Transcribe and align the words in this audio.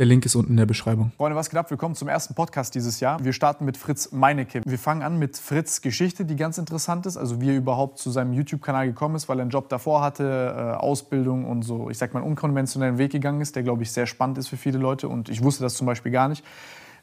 Der 0.00 0.06
Link 0.06 0.26
ist 0.26 0.34
unten 0.34 0.50
in 0.50 0.56
der 0.56 0.66
Beschreibung. 0.66 1.12
Freunde, 1.16 1.36
was 1.36 1.50
geht 1.50 1.56
ab? 1.56 1.70
Willkommen 1.70 1.94
zum 1.94 2.08
ersten 2.08 2.34
Podcast 2.34 2.74
dieses 2.74 2.98
Jahr. 2.98 3.24
Wir 3.24 3.32
starten 3.32 3.64
mit 3.64 3.76
Fritz 3.76 4.10
Meinecke. 4.10 4.60
Wir 4.66 4.76
fangen 4.76 5.02
an 5.02 5.20
mit 5.20 5.36
Fritz 5.36 5.82
Geschichte, 5.82 6.24
die 6.24 6.34
ganz 6.34 6.58
interessant 6.58 7.06
ist. 7.06 7.16
Also 7.16 7.40
wie 7.40 7.50
er 7.50 7.56
überhaupt 7.56 7.98
zu 7.98 8.10
seinem 8.10 8.32
YouTube-Kanal 8.32 8.88
gekommen 8.88 9.14
ist, 9.14 9.28
weil 9.28 9.38
er 9.38 9.42
einen 9.42 9.52
Job 9.52 9.68
davor 9.68 10.02
hatte, 10.02 10.24
äh, 10.24 10.60
Ausbildung 10.78 11.44
und 11.44 11.62
so, 11.62 11.90
ich 11.90 11.98
sag 11.98 12.12
mal, 12.12 12.22
einen 12.22 12.28
unkonventionellen 12.28 12.98
Weg 12.98 13.12
gegangen 13.12 13.40
ist, 13.40 13.54
der, 13.54 13.62
glaube 13.62 13.84
ich, 13.84 13.92
sehr 13.92 14.06
spannend 14.06 14.36
ist 14.38 14.48
für 14.48 14.56
viele 14.56 14.78
Leute. 14.78 15.08
Und 15.08 15.28
ich 15.28 15.44
wusste 15.44 15.62
das 15.62 15.74
zum 15.74 15.86
Beispiel 15.86 16.10
gar 16.10 16.26
nicht. 16.28 16.44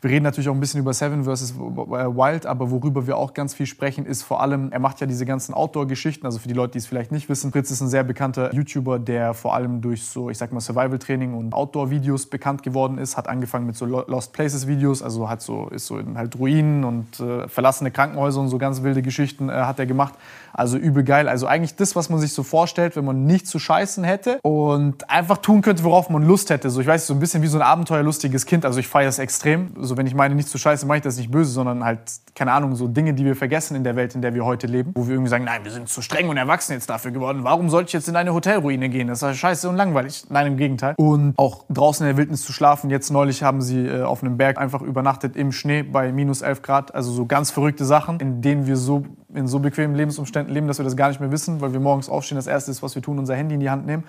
Wir 0.02 0.10
reden 0.10 0.24
natürlich 0.24 0.50
auch 0.50 0.56
ein 0.56 0.60
bisschen 0.60 0.80
über 0.80 0.94
Seven 0.94 1.26
vs. 1.26 1.60
Wild, 1.60 2.48
aber 2.48 2.72
worüber 2.72 3.06
wir 3.06 3.18
auch 3.18 3.36
ganz 3.36 3.54
viel 3.54 3.68
sprechen, 3.68 4.08
ist 4.08 4.24
vor 4.24 4.42
allem, 4.42 4.72
er 4.72 4.80
macht 4.80 5.00
ja 5.00 5.06
diese 5.06 5.28
ganzen 5.28 5.54
Outdoor-Geschichten. 5.54 6.26
Also 6.26 6.40
für 6.40 6.48
die 6.48 6.56
Leute, 6.56 6.72
die 6.72 6.80
es 6.80 6.88
vielleicht 6.88 7.12
nicht 7.12 7.30
wissen, 7.30 7.52
Fritz 7.52 7.70
ist 7.70 7.82
ein 7.82 7.88
sehr 7.88 8.04
bekannter 8.04 8.52
YouTuber, 8.52 8.98
der 8.98 9.36
vor 9.36 9.54
allem 9.54 9.80
durch 9.82 10.04
so, 10.06 10.32
ich 10.32 10.40
sag 10.40 10.52
mal, 10.54 10.60
Survival-Training 10.60 11.36
und 11.36 11.54
Outdoor-Videos 11.54 12.26
bekannt 12.26 12.64
geworden 12.64 12.98
ist. 12.98 13.16
Hat 13.16 13.30
angefangen 13.30 13.68
mit 13.68 13.76
so 13.76 13.86
Lost 13.86 14.34
Places-Videos, 14.34 15.04
also 15.04 15.30
hat 15.30 15.44
so, 15.44 15.68
ist 15.68 15.86
so 15.86 16.00
in 16.00 16.18
halt 16.18 16.36
Ruinen 16.40 16.84
und 16.84 17.20
äh, 17.20 17.48
verlassene 17.48 17.92
Krankenhäuser 17.92 18.42
und 18.42 18.50
so 18.50 18.58
ganz 18.58 18.82
wilde 18.82 19.04
Geschichten 19.04 19.50
äh, 19.50 19.52
hat 19.52 19.78
er 19.78 19.86
gemacht. 19.86 20.16
Also 20.54 20.78
übel 20.78 21.04
geil. 21.04 21.30
Also 21.30 21.48
eigentlich 21.48 21.76
das, 21.76 21.96
was 21.96 22.10
man 22.10 22.20
sich 22.20 22.34
so 22.34 22.44
vorstellt, 22.44 22.96
wenn 22.96 23.06
man 23.06 23.26
nicht 23.26 23.48
zu 23.48 23.60
scheißen 23.60 24.04
hätte 24.04 24.40
und 24.42 25.10
einfach 25.10 25.38
tun 25.38 25.62
könnte, 25.62 25.84
worauf 25.84 26.10
man 26.10 26.24
Lust 26.24 26.50
hätte. 26.50 26.70
So, 26.70 26.82
ich 26.82 26.88
weiß, 26.88 27.08
so 27.08 27.14
ein 27.14 27.20
bisschen 27.20 27.42
wie 27.42 27.48
so 27.48 27.58
ein 27.58 27.62
abenteuerlustiges 27.62 28.46
Kind. 28.46 28.66
Also 28.66 28.80
ich 28.80 28.88
feiere 28.88 29.10
es 29.10 29.20
extrem. 29.20 29.72
So 29.80 29.98
wenn 29.98 30.08
ich 30.08 30.16
meine, 30.16 30.36
nicht 30.36 30.50
zu 30.50 30.58
scheiße, 30.58 30.86
mache 30.86 30.98
ich 30.98 31.04
das 31.04 31.18
nicht 31.18 31.32
böse, 31.32 31.52
sondern 31.52 31.84
halt, 31.84 32.00
keine 32.36 32.52
Ahnung, 32.52 32.76
so 32.76 32.88
Dinge, 32.88 33.14
die 33.14 33.26
wir 33.26 33.36
vergessen 33.36 33.76
in 33.76 33.84
der 33.84 33.96
Welt, 33.96 34.16
in 34.16 34.22
der 34.22 34.34
wir 34.34 34.46
heute 34.46 34.68
leben, 34.68 34.92
wo 34.96 35.08
wir 35.08 35.14
irgendwie 35.14 35.30
sagen, 35.30 35.46
nein, 35.46 35.64
wir 35.64 35.72
sind 35.72 35.90
zu 35.90 36.02
streng 36.02 36.30
und 36.30 36.38
erwachsen 36.38 36.74
jetzt 36.74 36.90
dafür 36.90 37.12
geworden. 37.12 37.44
Warum 37.44 37.70
sollte 37.70 37.88
ich 37.88 37.94
jetzt 37.94 38.08
in 38.08 38.16
eine 38.16 38.34
Hotelruine 38.34 38.90
gehen? 38.90 39.08
Das 39.08 39.22
ist 39.22 39.38
scheiße 39.38 39.70
und 39.70 39.76
langweilig. 39.76 40.26
Nein, 40.30 40.48
im 40.48 40.58
Gegenteil. 40.58 40.96
Und 40.98 41.34
auch 41.38 41.66
draußen 41.70 42.06
in 42.06 42.14
der 42.14 42.18
Wildnis 42.18 42.44
zu 42.44 42.54
schlafen. 42.54 42.90
Jetzt 42.90 43.10
neulich 43.12 43.44
haben 43.44 43.62
sie 43.62 43.86
äh, 43.86 44.04
auf 44.04 44.24
einem 44.24 44.38
Berg 44.38 44.58
einfach 44.58 44.82
übernachtet 44.82 45.36
im 45.36 45.52
Schnee 45.52 45.84
bei 45.84 46.12
minus 46.12 46.42
11 46.42 46.62
Grad. 46.62 46.96
Also 46.96 47.12
so 47.12 47.26
ganz 47.26 47.52
verrückte 47.52 47.86
Sachen, 47.86 48.20
in 48.20 48.42
denen 48.42 48.68
wir 48.68 48.78
so 48.78 49.04
in 49.34 49.48
so 49.48 49.60
bequemen 49.60 49.96
Lebensumständen 49.96 50.54
leben, 50.54 50.68
dass 50.68 50.80
wir 50.80 50.86
das 50.86 50.96
gar 50.96 51.10
nicht 51.10 51.20
mehr 51.20 51.32
wissen, 51.32 51.62
weil 51.62 51.74
wir 51.74 51.80
morgens 51.80 52.10
aufstehen, 52.10 52.36
das 52.36 52.48
Erste 52.48 52.72
ist, 52.72 52.84
was 52.84 52.96
wir 52.96 53.02
tun, 53.02 53.20
unser 53.20 53.36
Handy 53.36 53.56
in 53.56 53.60
die 53.60 53.70
Hand 53.70 53.86
nehmen. 53.86 54.04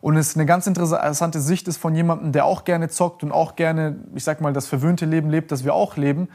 Und 0.00 0.16
es 0.16 0.34
eine 0.34 0.46
ganz 0.46 0.66
interessante 0.66 1.40
Sicht 1.40 1.68
ist 1.68 1.76
von 1.76 1.94
jemandem, 1.94 2.32
der 2.32 2.44
auch 2.44 2.64
gerne 2.64 2.88
zockt 2.88 3.22
und 3.22 3.30
auch 3.30 3.54
gerne, 3.54 3.96
ich 4.14 4.24
sag 4.24 4.40
mal, 4.40 4.52
das 4.52 4.66
verwöhnte 4.66 5.06
Leben 5.06 5.30
lebt, 5.30 5.52
das 5.52 5.64
wir 5.64 5.74
auch 5.74 5.96
leben, 5.96 6.28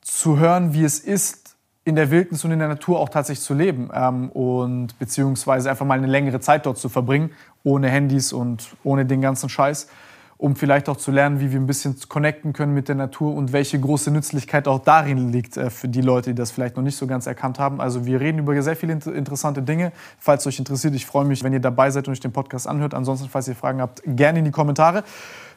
zu 0.00 0.38
hören, 0.38 0.74
wie 0.74 0.82
es 0.82 0.98
ist, 0.98 1.56
in 1.84 1.96
der 1.96 2.10
Wildnis 2.10 2.44
und 2.44 2.50
in 2.50 2.58
der 2.58 2.68
Natur 2.68 2.98
auch 2.98 3.08
tatsächlich 3.08 3.44
zu 3.44 3.54
leben 3.54 3.90
ähm, 3.94 4.30
und 4.30 4.98
beziehungsweise 4.98 5.70
einfach 5.70 5.86
mal 5.86 5.98
eine 5.98 6.06
längere 6.06 6.40
Zeit 6.40 6.66
dort 6.66 6.78
zu 6.78 6.88
verbringen, 6.88 7.30
ohne 7.62 7.88
Handys 7.88 8.32
und 8.32 8.76
ohne 8.84 9.06
den 9.06 9.20
ganzen 9.20 9.48
Scheiß 9.48 9.88
um 10.40 10.56
vielleicht 10.56 10.88
auch 10.88 10.96
zu 10.96 11.10
lernen, 11.10 11.38
wie 11.40 11.52
wir 11.52 11.60
ein 11.60 11.66
bisschen 11.66 11.96
connecten 12.08 12.54
können 12.54 12.72
mit 12.72 12.88
der 12.88 12.94
Natur 12.94 13.34
und 13.34 13.52
welche 13.52 13.78
große 13.78 14.10
Nützlichkeit 14.10 14.68
auch 14.68 14.78
darin 14.78 15.30
liegt 15.30 15.58
äh, 15.58 15.68
für 15.68 15.86
die 15.86 16.00
Leute, 16.00 16.30
die 16.30 16.34
das 16.34 16.50
vielleicht 16.50 16.76
noch 16.76 16.82
nicht 16.82 16.96
so 16.96 17.06
ganz 17.06 17.26
erkannt 17.26 17.58
haben. 17.58 17.78
Also 17.80 18.06
wir 18.06 18.20
reden 18.20 18.38
über 18.38 18.60
sehr 18.62 18.74
viele 18.74 18.94
interessante 18.94 19.60
Dinge. 19.60 19.92
Falls 20.18 20.46
euch 20.46 20.58
interessiert, 20.58 20.94
ich 20.94 21.04
freue 21.04 21.26
mich, 21.26 21.44
wenn 21.44 21.52
ihr 21.52 21.60
dabei 21.60 21.90
seid 21.90 22.08
und 22.08 22.12
euch 22.12 22.20
den 22.20 22.32
Podcast 22.32 22.66
anhört. 22.66 22.94
Ansonsten, 22.94 23.28
falls 23.28 23.48
ihr 23.48 23.54
Fragen 23.54 23.82
habt, 23.82 24.02
gerne 24.06 24.38
in 24.38 24.46
die 24.46 24.50
Kommentare. 24.50 25.04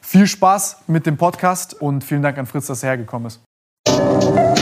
Viel 0.02 0.26
Spaß 0.26 0.82
mit 0.86 1.06
dem 1.06 1.16
Podcast 1.16 1.80
und 1.80 2.04
vielen 2.04 2.20
Dank 2.20 2.36
an 2.36 2.44
Fritz, 2.44 2.66
dass 2.66 2.82
er 2.82 2.90
hergekommen 2.90 3.28
ist. 3.28 4.53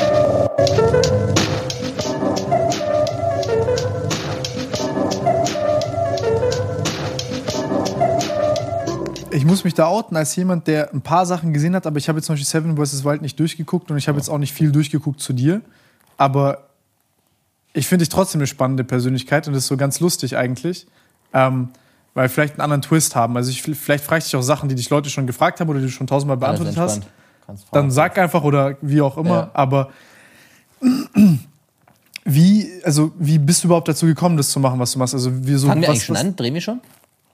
Ich 9.33 9.45
muss 9.45 9.65
mich 9.65 9.75
da 9.75 9.87
outen 9.87 10.17
als 10.17 10.37
jemand, 10.37 10.67
der 10.67 10.93
ein 10.93 11.01
paar 11.01 11.27
Sachen 11.27 11.53
gesehen 11.53 11.75
hat, 11.75 11.87
aber 11.87 11.99
ich 11.99 12.09
habe 12.09 12.19
jetzt 12.19 12.27
zum 12.27 12.35
Beispiel 12.35 12.47
Seven 12.47 12.77
vs. 12.77 13.05
Wild 13.05 13.23
nicht 13.23 13.39
durchgeguckt 13.39 13.91
und 13.91 13.97
ich 13.97 14.09
habe 14.09 14.19
jetzt 14.19 14.29
auch 14.29 14.39
nicht 14.39 14.53
viel 14.53 14.73
durchgeguckt 14.73 15.21
zu 15.21 15.33
dir. 15.33 15.63
Aber 16.17 16.69
ich 17.73 17.87
finde 17.87 18.05
dich 18.05 18.11
trotzdem 18.11 18.41
eine 18.41 18.47
spannende 18.47 18.85
Persönlichkeit 18.85 19.47
und 19.47 19.55
das 19.55 19.65
ist 19.65 19.69
so 19.69 19.77
ganz 19.77 20.01
lustig 20.01 20.37
eigentlich. 20.37 20.87
Ähm, 21.33 21.69
weil 22.15 22.27
wir 22.27 22.29
vielleicht 22.29 22.55
einen 22.55 22.61
anderen 22.61 22.83
Twist 22.83 23.17
haben. 23.17 23.37
Also 23.37 23.51
ich, 23.51 23.63
vielleicht 23.63 24.05
frage 24.05 24.19
ich 24.19 24.25
dich 24.25 24.37
auch 24.37 24.43
Sachen, 24.43 24.69
die 24.69 24.75
dich 24.75 24.91
Leute 24.91 25.09
schon 25.09 25.27
gefragt 25.27 25.61
haben 25.61 25.71
oder 25.71 25.79
die 25.79 25.87
du 25.87 25.91
schon 25.93 26.07
tausendmal 26.07 26.37
beantwortet 26.37 26.77
ja, 26.77 26.83
hast. 26.83 27.03
Dann 27.73 27.91
sag 27.91 28.19
einfach 28.19 28.45
oder 28.45 28.77
wie 28.83 29.01
auch 29.01 29.17
immer. 29.17 29.31
Ja. 29.31 29.51
Aber 29.55 29.91
wie, 32.25 32.71
also 32.85 33.13
wie 33.19 33.39
bist 33.39 33.65
du 33.65 33.69
überhaupt 33.69 33.89
dazu 33.89 34.07
gekommen, 34.07 34.37
das 34.37 34.51
zu 34.51 34.61
machen, 34.61 34.79
was 34.79 34.93
du 34.93 34.99
machst? 34.99 35.15
Also 35.15 35.47
wie 35.47 35.55
so, 35.55 35.69
Fangen 35.69 35.81
wir 35.81 35.89
was, 35.89 35.95
eigentlich 35.95 36.05
schon 36.05 36.17
an? 36.17 36.37
Drehen 36.37 36.55
wir 36.55 36.61
schon? 36.61 36.81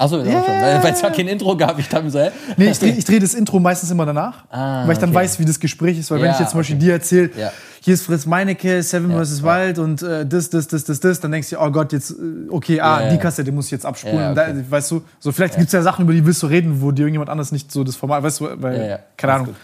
Achso, 0.01 0.23
yeah. 0.23 0.45
schon. 0.45 0.83
Weil 0.85 0.93
es 0.93 1.01
ja 1.01 1.11
kein 1.11 1.27
Intro 1.27 1.57
gab. 1.57 1.77
Ich 1.77 1.89
dachte 1.89 2.09
so, 2.09 2.21
hä? 2.21 2.31
Nee, 2.57 2.71
ich 2.71 2.79
drehe 2.79 2.93
dreh 2.93 3.19
das 3.19 3.35
Intro 3.35 3.59
meistens 3.59 3.91
immer 3.91 4.07
danach. 4.07 4.45
Ah, 4.49 4.85
weil 4.85 4.93
ich 4.93 4.99
dann 4.99 5.11
okay. 5.11 5.19
weiß, 5.19 5.41
wie 5.41 5.45
das 5.45 5.59
Gespräch 5.59 5.99
ist. 5.99 6.09
Weil 6.13 6.19
ja, 6.19 6.25
wenn 6.25 6.31
ich 6.31 6.39
jetzt 6.39 6.51
zum 6.51 6.61
Beispiel 6.61 6.77
okay. 6.77 6.85
dir 6.85 6.93
erzähle, 6.93 7.31
ja. 7.37 7.53
hier 7.81 7.95
ist 7.95 8.03
Fritz 8.05 8.25
Meinecke, 8.25 8.81
Seven 8.85 9.11
ja, 9.11 9.25
vs. 9.25 9.43
Wild 9.43 9.81
und 9.81 10.01
äh, 10.03 10.25
das, 10.25 10.51
das, 10.51 10.69
das, 10.69 10.85
das, 10.85 11.01
das, 11.01 11.19
dann 11.19 11.33
denkst 11.33 11.51
du, 11.51 11.61
oh 11.61 11.69
Gott, 11.73 11.93
jetzt, 11.93 12.13
äh, 12.13 12.15
okay, 12.49 12.81
ah, 12.81 13.11
die 13.11 13.19
Kassette 13.19 13.51
muss 13.51 13.65
ich 13.67 13.73
jetzt 13.73 13.85
abspulen. 13.85 14.39
Okay. 14.39 14.63
Da, 14.65 14.71
weißt 14.71 14.93
du, 14.93 15.03
so 15.19 15.33
vielleicht 15.33 15.59
es 15.59 15.73
ja 15.73 15.83
Sachen, 15.83 16.05
über 16.05 16.13
die 16.13 16.25
willst 16.25 16.45
du 16.45 16.47
reden, 16.47 16.81
wo 16.81 16.93
dir 16.93 17.03
irgendjemand 17.03 17.29
anders 17.31 17.51
nicht 17.51 17.73
so 17.73 17.83
das 17.83 17.97
Format, 17.97 18.23
weißt 18.23 18.41
du, 18.41 18.63
weil, 18.63 19.03
keine 19.17 19.33
Ahnung. 19.33 19.57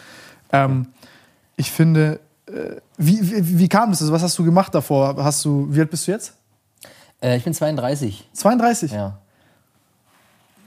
Ähm, 0.53 0.87
ich 1.55 1.71
finde, 1.71 2.19
äh, 2.49 2.81
wie, 2.99 3.21
wie, 3.23 3.59
wie, 3.61 3.69
kam 3.69 3.91
das? 3.91 4.03
Also, 4.03 4.13
was 4.13 4.23
hast 4.23 4.37
du 4.37 4.45
gemacht 4.45 4.75
davor? 4.75 5.15
Hast 5.17 5.45
du, 5.45 5.69
wie 5.71 5.79
alt 5.79 5.91
bist 5.91 6.09
du 6.09 6.11
jetzt? 6.11 6.33
Äh, 7.23 7.37
ich 7.37 7.45
bin 7.45 7.55
32. 7.55 8.29
32? 8.33 8.91
Ja 8.91 9.19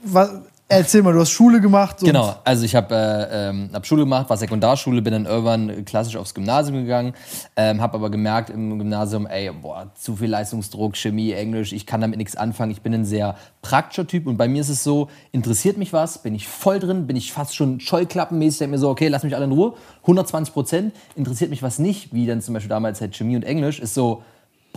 was, 0.02 0.30
erzähl 0.68 1.02
mal, 1.02 1.12
du 1.12 1.20
hast 1.20 1.30
Schule 1.30 1.60
gemacht. 1.60 1.96
genau, 2.00 2.36
also 2.44 2.64
ich 2.64 2.74
habe 2.74 2.94
äh, 2.94 3.48
ähm, 3.48 3.70
hab 3.72 3.86
Schule 3.86 4.02
gemacht, 4.02 4.28
war 4.28 4.36
Sekundarschule, 4.36 5.02
bin 5.02 5.12
dann 5.12 5.26
irgendwann 5.26 5.84
klassisch 5.84 6.16
aufs 6.16 6.34
Gymnasium 6.34 6.78
gegangen, 6.78 7.14
ähm, 7.56 7.80
habe 7.80 7.94
aber 7.94 8.10
gemerkt 8.10 8.50
im 8.50 8.78
Gymnasium, 8.78 9.26
ey, 9.26 9.50
boah, 9.50 9.90
zu 9.94 10.16
viel 10.16 10.28
Leistungsdruck, 10.28 10.96
Chemie, 10.96 11.32
Englisch, 11.32 11.72
ich 11.72 11.86
kann 11.86 12.00
damit 12.00 12.18
nichts 12.18 12.36
anfangen. 12.36 12.70
Ich 12.70 12.82
bin 12.82 12.92
ein 12.94 13.04
sehr 13.04 13.36
praktischer 13.62 14.06
Typ 14.06 14.26
und 14.26 14.36
bei 14.36 14.48
mir 14.48 14.60
ist 14.60 14.68
es 14.68 14.84
so, 14.84 15.08
interessiert 15.32 15.78
mich 15.78 15.92
was, 15.92 16.22
bin 16.22 16.34
ich 16.34 16.46
voll 16.46 16.78
drin, 16.78 17.06
bin 17.06 17.16
ich 17.16 17.32
fast 17.32 17.56
schon 17.56 17.80
scheuklappenmäßig, 17.80 18.58
denke 18.58 18.72
mir 18.72 18.78
so, 18.78 18.90
okay, 18.90 19.08
lass 19.08 19.24
mich 19.24 19.34
alle 19.34 19.46
in 19.46 19.52
Ruhe, 19.52 19.74
120 20.02 20.52
Prozent, 20.52 20.94
interessiert 21.16 21.50
mich 21.50 21.62
was 21.62 21.78
nicht, 21.78 22.12
wie 22.12 22.26
dann 22.26 22.42
zum 22.42 22.54
Beispiel 22.54 22.70
damals 22.70 23.00
halt 23.00 23.16
Chemie 23.16 23.36
und 23.36 23.44
Englisch, 23.44 23.80
ist 23.80 23.94
so, 23.94 24.22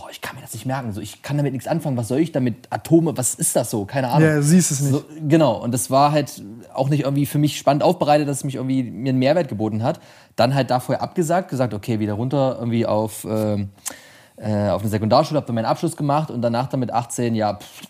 boah, 0.02 0.10
ich 0.10 0.20
kann 0.20 0.34
mir 0.34 0.42
das 0.42 0.52
nicht 0.52 0.66
merken. 0.66 0.92
So, 0.92 1.00
ich 1.00 1.22
kann 1.22 1.36
damit 1.36 1.52
nichts 1.52 1.68
anfangen. 1.68 1.96
Was 1.96 2.08
soll 2.08 2.18
ich 2.18 2.32
damit? 2.32 2.66
Atome, 2.70 3.16
was 3.16 3.34
ist 3.36 3.54
das 3.54 3.70
so? 3.70 3.84
Keine 3.84 4.08
Ahnung. 4.08 4.28
Ja, 4.28 4.42
siehst 4.42 4.72
es 4.72 4.80
nicht. 4.80 4.90
So, 4.90 5.04
genau. 5.28 5.62
Und 5.62 5.72
das 5.72 5.90
war 5.90 6.10
halt 6.10 6.42
auch 6.74 6.88
nicht 6.88 7.04
irgendwie 7.04 7.26
für 7.26 7.38
mich 7.38 7.56
spannend 7.56 7.84
aufbereitet, 7.84 8.28
dass 8.28 8.38
es 8.38 8.44
mich 8.44 8.56
irgendwie 8.56 8.82
mir 8.82 9.10
einen 9.10 9.18
Mehrwert 9.20 9.48
geboten 9.48 9.82
hat. 9.84 10.00
Dann 10.34 10.54
halt 10.54 10.70
da 10.70 10.80
vorher 10.80 11.02
abgesagt, 11.02 11.50
gesagt, 11.50 11.72
okay, 11.72 12.00
wieder 12.00 12.14
runter 12.14 12.56
irgendwie 12.58 12.84
auf, 12.84 13.24
äh, 13.24 13.66
äh, 14.36 14.70
auf 14.70 14.82
eine 14.82 14.90
Sekundarschule, 14.90 15.38
hab 15.38 15.46
dann 15.46 15.54
meinen 15.54 15.66
Abschluss 15.66 15.96
gemacht 15.96 16.32
und 16.32 16.42
danach 16.42 16.66
dann 16.66 16.80
mit 16.80 16.92
18, 16.92 17.36
ja, 17.36 17.54
pff, 17.54 17.82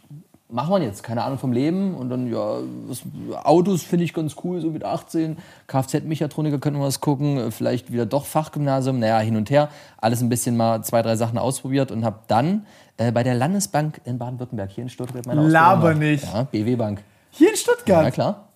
macht 0.53 0.71
man 0.71 0.83
jetzt? 0.83 1.03
Keine 1.03 1.25
Ahnung 1.25 1.39
vom 1.39 1.53
Leben. 1.53 1.95
Und 1.95 2.11
dann, 2.11 2.31
ja, 2.31 2.59
was, 2.87 3.03
Autos 3.43 3.83
finde 3.83 4.05
ich 4.05 4.15
ganz 4.15 4.37
cool, 4.45 4.61
so 4.61 4.71
mit 4.71 4.85
18. 4.85 5.39
Kfz-Mechatroniker 5.67 6.59
könnten 6.59 6.79
wir 6.79 6.87
was 6.87 7.01
gucken. 7.01 7.51
Vielleicht 7.51 7.93
wieder 7.93 8.07
doch 8.07 8.27
Fachgymnasium. 8.27 8.99
Naja, 8.99 9.19
hin 9.21 9.37
und 9.37 9.51
her. 9.51 9.69
Alles 9.97 10.21
ein 10.21 10.29
bisschen 10.29 10.57
mal 10.57 10.83
zwei, 10.85 11.03
drei 11.03 11.17
Sachen 11.17 11.39
ausprobiert 11.39 11.91
und 11.91 12.05
habe 12.05 12.21
dann 12.29 12.67
äh, 12.99 13.11
bei 13.11 13.23
der 13.23 13.35
Landesbank 13.35 14.01
in 14.05 14.19
Baden-Württemberg, 14.19 14.71
hier 14.71 14.83
in 14.83 14.91
Stuttgart, 14.91 15.27
meine 15.27 15.41
Ausbildung 15.41 15.53
Laber 15.53 15.95
nicht. 15.95 16.25
Ja, 16.25 16.45
BW 16.45 16.77
Bank. 16.77 17.03
Hier 17.31 17.51
in 17.51 17.57
Stuttgart? 17.57 18.05
Ja, 18.05 18.11
klar. 18.11 18.49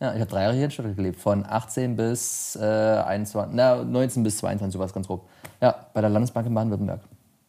Ja, 0.00 0.14
ich 0.14 0.20
habe 0.20 0.30
drei 0.30 0.42
Jahre 0.42 0.54
hier 0.54 0.66
in 0.66 0.70
Stuttgart 0.70 0.96
gelebt. 0.96 1.18
Von 1.18 1.44
18 1.44 1.96
bis 1.96 2.56
äh, 2.56 2.64
21, 2.64 3.54
na, 3.54 3.82
19 3.82 4.22
bis 4.22 4.38
22, 4.38 4.74
sowas 4.74 4.92
ganz 4.92 5.06
grob. 5.06 5.26
Ja, 5.60 5.74
bei 5.92 6.00
der 6.00 6.10
Landesbank 6.10 6.46
in 6.46 6.54
Baden-Württemberg. 6.54 7.00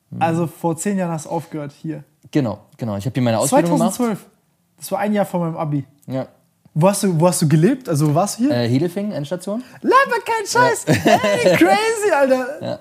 Mhm. 0.09 0.21
Also 0.21 0.47
vor 0.47 0.75
zehn 0.75 0.97
Jahren 0.97 1.11
hast 1.11 1.25
du 1.25 1.29
aufgehört 1.29 1.71
hier. 1.71 2.03
Genau, 2.31 2.59
genau. 2.77 2.97
Ich 2.97 3.05
habe 3.05 3.13
hier 3.13 3.23
meine 3.23 3.39
Ausbildung 3.39 3.77
2012. 3.77 3.97
gemacht. 3.97 4.19
2012. 4.19 4.39
Das 4.77 4.91
war 4.91 4.99
ein 4.99 5.13
Jahr 5.13 5.25
vor 5.25 5.39
meinem 5.41 5.57
Abi. 5.57 5.85
Ja. 6.07 6.27
Wo 6.73 6.87
hast 6.87 7.03
du, 7.03 7.19
wo 7.19 7.27
hast 7.27 7.41
du 7.41 7.47
gelebt? 7.47 7.89
Also 7.89 8.09
wo 8.09 8.15
warst 8.15 8.39
du 8.39 8.43
hier? 8.43 8.51
Äh, 8.51 8.69
Hedelfing, 8.69 9.11
Endstation. 9.11 9.63
Laber 9.81 10.21
kein 10.25 10.45
Scheiß. 10.45 10.85
Ey, 10.87 11.57
crazy, 11.57 12.11
Alter. 12.15 12.47
Ja. 12.61 12.79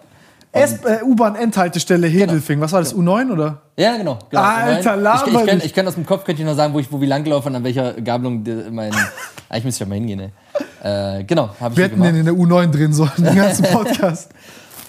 Äh, 0.53 1.03
U-Bahn-Endhaltestelle 1.05 2.07
Hedelfing. 2.07 2.61
Was 2.61 2.73
war 2.73 2.81
das, 2.81 2.95
U9 2.95 3.33
oder? 3.33 3.63
Ja, 3.77 3.97
genau. 3.97 4.19
genau. 4.31 4.43
Alter, 4.43 4.97
laber 4.97 5.27
ich, 5.27 5.35
ich, 5.35 5.47
kann, 5.47 5.61
ich 5.65 5.75
kann 5.75 5.89
aus 5.89 5.95
dem 5.95 6.07
Kopf 6.07 6.25
könnte 6.25 6.43
ich 6.43 6.49
noch 6.49 6.55
sagen, 6.55 6.73
wo, 6.75 6.79
ich, 6.79 6.91
wo 6.91 7.01
wir 7.01 7.09
langgelaufen 7.09 7.51
und 7.51 7.57
an 7.57 7.65
welcher 7.65 7.95
Gabelung 7.95 8.45
mein. 8.71 8.93
Eigentlich 9.49 9.65
müsste 9.65 9.69
ich 9.69 9.81
ja 9.81 9.87
mal 9.87 9.95
hingehen, 9.97 10.21
ey. 10.21 11.19
Äh, 11.21 11.25
genau, 11.25 11.51
habe 11.61 11.73
ich 11.73 11.79
Wir 11.79 11.85
hätten 11.85 12.03
den 12.03 12.17
in 12.17 12.25
der 12.25 12.35
U9 12.35 12.71
drehen 12.71 12.93
sollen, 12.93 13.11
den 13.19 13.37
ganzen 13.37 13.65
Podcast. 13.73 14.31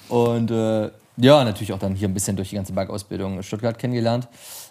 Und 0.08 0.52
äh, 0.52 0.90
ja, 1.22 1.44
natürlich 1.44 1.74
auch 1.74 1.80
dann 1.80 1.96
hier 1.96 2.08
ein 2.08 2.14
bisschen 2.14 2.36
durch 2.36 2.50
die 2.50 2.56
ganze 2.56 2.74
Bergausbildung 2.74 3.38
in 3.38 3.44
Stuttgart 3.44 3.78
kennengelernt. 3.78 4.28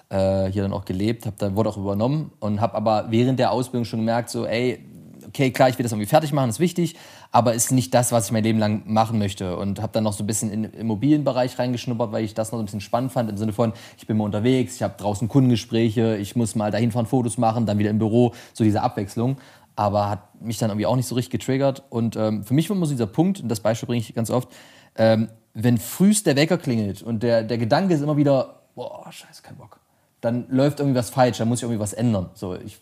Äh, 0.09 0.47
hier 0.47 0.63
dann 0.63 0.73
auch 0.73 0.85
gelebt, 0.85 1.27
hab 1.27 1.39
dann, 1.39 1.55
wurde 1.55 1.69
auch 1.69 1.77
übernommen 1.77 2.33
und 2.41 2.61
habe 2.61 2.75
aber 2.75 3.07
während 3.11 3.39
der 3.39 3.53
Ausbildung 3.53 3.85
schon 3.85 4.01
gemerkt, 4.01 4.31
so, 4.31 4.47
ey, 4.47 4.83
okay, 5.27 5.51
klar, 5.51 5.69
ich 5.69 5.79
will 5.79 5.83
das 5.83 5.93
irgendwie 5.93 6.09
fertig 6.09 6.33
machen, 6.33 6.49
ist 6.49 6.61
wichtig, 6.61 6.97
aber 7.31 7.53
ist 7.53 7.71
nicht 7.71 7.93
das, 7.93 8.11
was 8.11 8.27
ich 8.27 8.33
mein 8.33 8.43
Leben 8.43 8.59
lang 8.59 8.83
machen 8.87 9.19
möchte. 9.19 9.57
Und 9.57 9.81
habe 9.83 9.93
dann 9.93 10.05
noch 10.05 10.15
so 10.15 10.25
ein 10.25 10.27
bisschen 10.27 10.51
in 10.51 10.63
den 10.63 10.73
Immobilienbereich 10.73 11.59
reingeschnuppert, 11.59 12.11
weil 12.13 12.25
ich 12.25 12.33
das 12.33 12.53
noch 12.53 12.59
ein 12.59 12.65
bisschen 12.65 12.81
spannend 12.81 13.13
fand, 13.13 13.29
im 13.29 13.37
Sinne 13.37 13.53
von, 13.53 13.75
ich 13.99 14.07
bin 14.07 14.17
mal 14.17 14.25
unterwegs, 14.25 14.77
ich 14.77 14.83
habe 14.83 14.95
draußen 14.97 15.29
Kundengespräche, 15.29 16.17
ich 16.17 16.35
muss 16.35 16.55
mal 16.55 16.71
dahin 16.71 16.91
fahren, 16.91 17.07
Fotos 17.07 17.37
machen, 17.37 17.67
dann 17.67 17.79
wieder 17.79 17.91
im 17.91 17.99
Büro, 17.99 18.33
so 18.55 18.65
diese 18.65 18.83
Abwechslung. 18.83 19.37
Aber 19.77 20.09
hat 20.09 20.41
mich 20.41 20.59
dann 20.59 20.71
irgendwie 20.71 20.87
auch 20.87 20.97
nicht 20.97 21.07
so 21.07 21.15
richtig 21.15 21.31
getriggert. 21.31 21.83
Und 21.91 22.17
ähm, 22.17 22.43
für 22.43 22.55
mich 22.55 22.69
war 22.71 22.77
immer 22.77 22.87
so 22.87 22.93
dieser 22.93 23.07
Punkt, 23.07 23.41
und 23.41 23.49
das 23.49 23.61
Beispiel 23.61 23.87
bringe 23.87 24.01
ich 24.01 24.15
ganz 24.15 24.31
oft, 24.31 24.49
ähm, 24.97 25.29
wenn 25.61 25.79
frühst 25.79 26.27
der 26.27 26.37
Wecker 26.37 26.57
klingelt 26.57 27.03
und 27.03 27.23
der, 27.23 27.43
der 27.43 27.59
Gedanke 27.59 27.95
ist 27.95 28.01
immer 28.01 28.17
wieder, 28.17 28.61
boah, 28.77 29.11
scheiße, 29.11 29.43
kein 29.43 29.57
Bock, 29.57 29.81
dann 30.21 30.47
läuft 30.49 30.79
irgendwie 30.79 30.99
was 30.99 31.11
falsch, 31.11 31.39
dann 31.39 31.49
muss 31.49 31.59
ich 31.59 31.63
irgendwie 31.65 31.81
was 31.81 31.93
ändern. 31.93 32.31
So, 32.35 32.55
ich, 32.55 32.79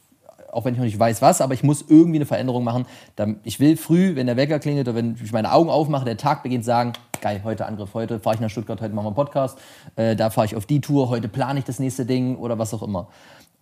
auch 0.53 0.65
wenn 0.65 0.75
ich 0.75 0.79
noch 0.79 0.85
nicht 0.85 0.99
weiß, 0.99 1.23
was, 1.23 1.41
aber 1.41 1.55
ich 1.55 1.63
muss 1.63 1.85
irgendwie 1.89 2.19
eine 2.19 2.27
Veränderung 2.27 2.65
machen. 2.65 2.87
Dann, 3.15 3.41
ich 3.45 3.61
will 3.61 3.79
früh, 3.79 4.15
wenn 4.15 4.27
der 4.27 4.37
Wecker 4.37 4.59
klingelt 4.59 4.89
oder 4.89 4.97
wenn 4.97 5.17
ich 5.23 5.33
meine 5.33 5.53
Augen 5.53 5.71
aufmache, 5.71 6.05
der 6.05 6.19
Tag 6.19 6.43
beginnt, 6.43 6.67
sagen, 6.67 6.93
geil, 7.23 7.41
heute 7.45 7.65
Angriff, 7.65 7.95
heute 7.95 8.21
fahre 8.21 8.35
ich 8.37 8.41
nach 8.41 8.51
Stuttgart, 8.51 8.81
heute 8.81 8.95
machen 8.95 9.07
wir 9.07 9.09
einen 9.09 9.17
Podcast, 9.17 9.59
äh, 9.97 10.15
da 10.15 10.29
fahre 10.29 10.47
ich 10.47 10.55
auf 10.55 10.67
die 10.67 10.83
Tour, 10.83 11.09
heute 11.09 11.29
plane 11.29 11.59
ich 11.59 11.65
das 11.65 11.79
nächste 11.79 12.05
Ding 12.05 12.37
oder 12.37 12.59
was 12.59 12.75
auch 12.75 12.83
immer. 12.83 13.09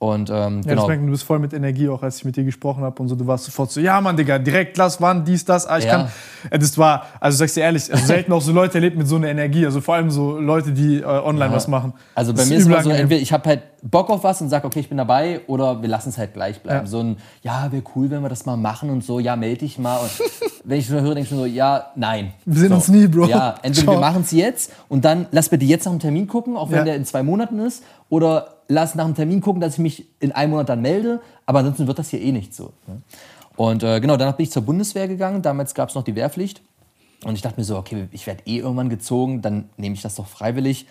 Und 0.01 0.29
ähm, 0.29 0.61
Ja, 0.65 0.71
genau. 0.75 0.87
merkt 0.87 1.01
man, 1.01 1.07
du 1.07 1.13
bist 1.13 1.25
voll 1.25 1.39
mit 1.39 1.55
Energie, 1.55 1.89
auch 1.89 2.03
als 2.03 2.19
ich 2.19 2.25
mit 2.27 2.37
dir 2.37 2.45
gesprochen 2.45 2.83
habe 2.83 3.01
und 3.01 3.09
so. 3.09 3.15
Du 3.15 3.27
warst 3.27 3.45
sofort 3.45 3.71
so, 3.71 3.81
ja, 3.81 3.99
Mann, 4.03 4.17
Digga, 4.17 4.39
direkt, 4.39 4.77
lass, 4.77 5.01
wann, 5.01 5.25
dies, 5.25 5.45
das. 5.47 5.67
Ah, 5.67 5.79
ich 5.79 5.85
Ja. 5.85 5.91
kann. 5.93 6.09
Äh, 6.51 6.59
Das 6.59 6.77
war, 6.77 7.07
also 7.21 7.39
sag's 7.39 7.55
dir 7.55 7.63
ehrlich, 7.63 7.91
also 7.93 8.05
selten 8.05 8.33
auch 8.33 8.43
so 8.43 8.53
Leute 8.53 8.75
erlebt 8.75 8.99
mit 8.99 9.07
so 9.09 9.17
einer 9.17 9.29
Energie. 9.29 9.65
Also 9.65 9.81
vor 9.81 9.95
allem 9.95 10.11
so 10.11 10.39
Leute, 10.39 10.73
die 10.73 10.99
äh, 10.99 11.05
online 11.05 11.53
was 11.55 11.69
machen. 11.69 11.95
Also 12.15 12.33
bei 12.33 12.39
Das 12.41 12.49
mir 12.51 12.57
ist 12.59 12.67
immer 12.67 12.83
so, 12.83 12.91
entweder 12.91 13.21
ich 13.23 13.33
habe 13.33 13.49
halt 13.49 13.63
Bock 13.83 14.11
auf 14.11 14.25
was 14.25 14.43
und 14.43 14.49
sage, 14.51 14.67
okay, 14.67 14.81
ich 14.81 14.89
bin 14.89 14.99
dabei, 14.99 15.41
oder 15.47 15.81
wir 15.81 15.89
lassen 15.89 16.09
es 16.11 16.19
halt 16.19 16.35
gleich 16.35 16.61
bleiben. 16.63 16.85
Ja. 16.87 16.91
So 16.91 17.01
ein, 17.01 17.17
ja, 17.43 17.71
wäre 17.73 17.83
cool, 17.95 18.11
wenn 18.11 18.21
wir 18.23 18.29
das 18.29 18.45
mal 18.47 18.57
machen 18.57 18.91
und 18.91 19.05
so, 19.05 19.21
ja, 19.21 19.37
melde 19.37 19.61
dich 19.61 19.79
mal. 19.79 19.97
Und 19.99 20.11
wenn 20.65 20.79
ich 20.81 20.87
so 20.89 20.95
höre, 21.01 21.15
denke 21.15 21.21
ich 21.23 21.31
mir 21.31 21.37
so, 21.39 21.47
ja, 21.47 21.87
nein. 21.95 22.33
Wir 22.45 22.61
sehen 22.61 22.69
so. 22.71 22.75
uns 22.75 22.89
nie, 22.89 23.07
Bro. 23.07 23.27
Ja, 23.27 23.55
entweder 23.63 23.85
Ciao. 23.93 23.97
wir 23.97 24.01
machen 24.01 24.23
es 24.23 24.33
jetzt 24.33 24.71
und 24.89 25.05
dann 25.05 25.27
lass 25.31 25.49
bitte 25.49 25.65
jetzt 25.65 25.85
nach 25.87 25.93
dem 25.93 26.01
Termin 26.01 26.27
gucken, 26.27 26.57
auch 26.59 26.71
wenn 26.71 26.79
Ja. 26.79 26.85
der 26.85 26.97
in 26.97 27.05
zwei 27.07 27.23
Monaten 27.23 27.59
ist, 27.61 27.83
oder 28.11 28.49
lass 28.69 28.95
nach 28.95 29.05
dem 29.05 29.15
Termin 29.15 29.41
gucken, 29.41 29.61
dass 29.61 29.75
ich 29.75 29.81
mich 29.81 30.07
in 30.21 30.33
einem 30.33 30.53
Monat 30.53 30.69
dann 30.69 30.83
melde, 30.83 31.21
aber 31.47 31.61
ansonsten 31.61 31.87
wird 31.87 31.99
das 31.99 32.09
hier 32.09 32.21
eh 32.21 32.33
nicht 32.33 32.55
so. 32.55 32.73
ne? 32.87 33.01
Und 33.57 33.83
äh, 33.85 34.01
genau, 34.01 34.17
danach 34.17 34.37
bin 34.37 34.45
ich 34.45 34.51
zur 34.51 34.63
Bundeswehr 34.63 35.07
gegangen, 35.07 35.43
damals 35.43 35.75
gab 35.75 35.89
es 35.89 35.95
noch 35.95 36.03
die 36.03 36.17
Wehrpflicht. 36.17 36.61
Und 37.25 37.35
ich 37.37 37.43
dachte 37.43 37.59
mir 37.59 37.65
so, 37.65 37.77
okay, 37.77 38.09
ich 38.11 38.27
werde 38.27 38.43
eh 38.47 38.59
irgendwann 38.59 38.89
gezogen, 38.89 39.43
dann 39.43 39.69
nehme 39.77 39.95
ich 39.95 40.03
das 40.03 40.17
doch 40.17 40.27
freiwillig. 40.27 40.87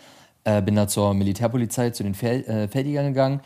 Äh, 0.46 0.62
bin 0.62 0.76
da 0.76 0.88
zur 0.88 1.14
Militärpolizei, 1.14 1.92
zu 1.92 2.04
den 2.04 2.16
Fel 2.16 2.44
äh, 2.46 2.68
Feldjägern 2.68 3.08
gegangen 3.08 3.42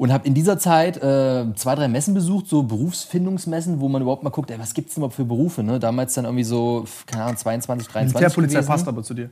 und 0.00 0.14
habe 0.14 0.26
in 0.26 0.32
dieser 0.32 0.58
Zeit 0.58 0.96
äh, 0.96 1.44
zwei, 1.56 1.74
drei 1.74 1.86
Messen 1.86 2.14
besucht, 2.14 2.46
so 2.46 2.62
Berufsfindungsmessen, 2.62 3.80
wo 3.80 3.88
man 3.90 4.00
überhaupt 4.00 4.22
mal 4.22 4.30
guckt, 4.30 4.50
ey, 4.50 4.58
was 4.58 4.72
gibt 4.72 4.88
es 4.88 4.94
denn 4.94 5.02
überhaupt 5.02 5.14
für 5.14 5.26
Berufe? 5.26 5.62
Ne? 5.62 5.78
Damals 5.78 6.14
dann 6.14 6.24
irgendwie 6.24 6.42
so, 6.42 6.86
keine 7.04 7.24
Ahnung, 7.24 7.36
22, 7.36 7.86
23 7.86 8.14
Militärpolizei 8.14 8.54
gewesen. 8.54 8.66
passt 8.66 8.88
aber 8.88 9.02
zu 9.02 9.12
dir. 9.12 9.28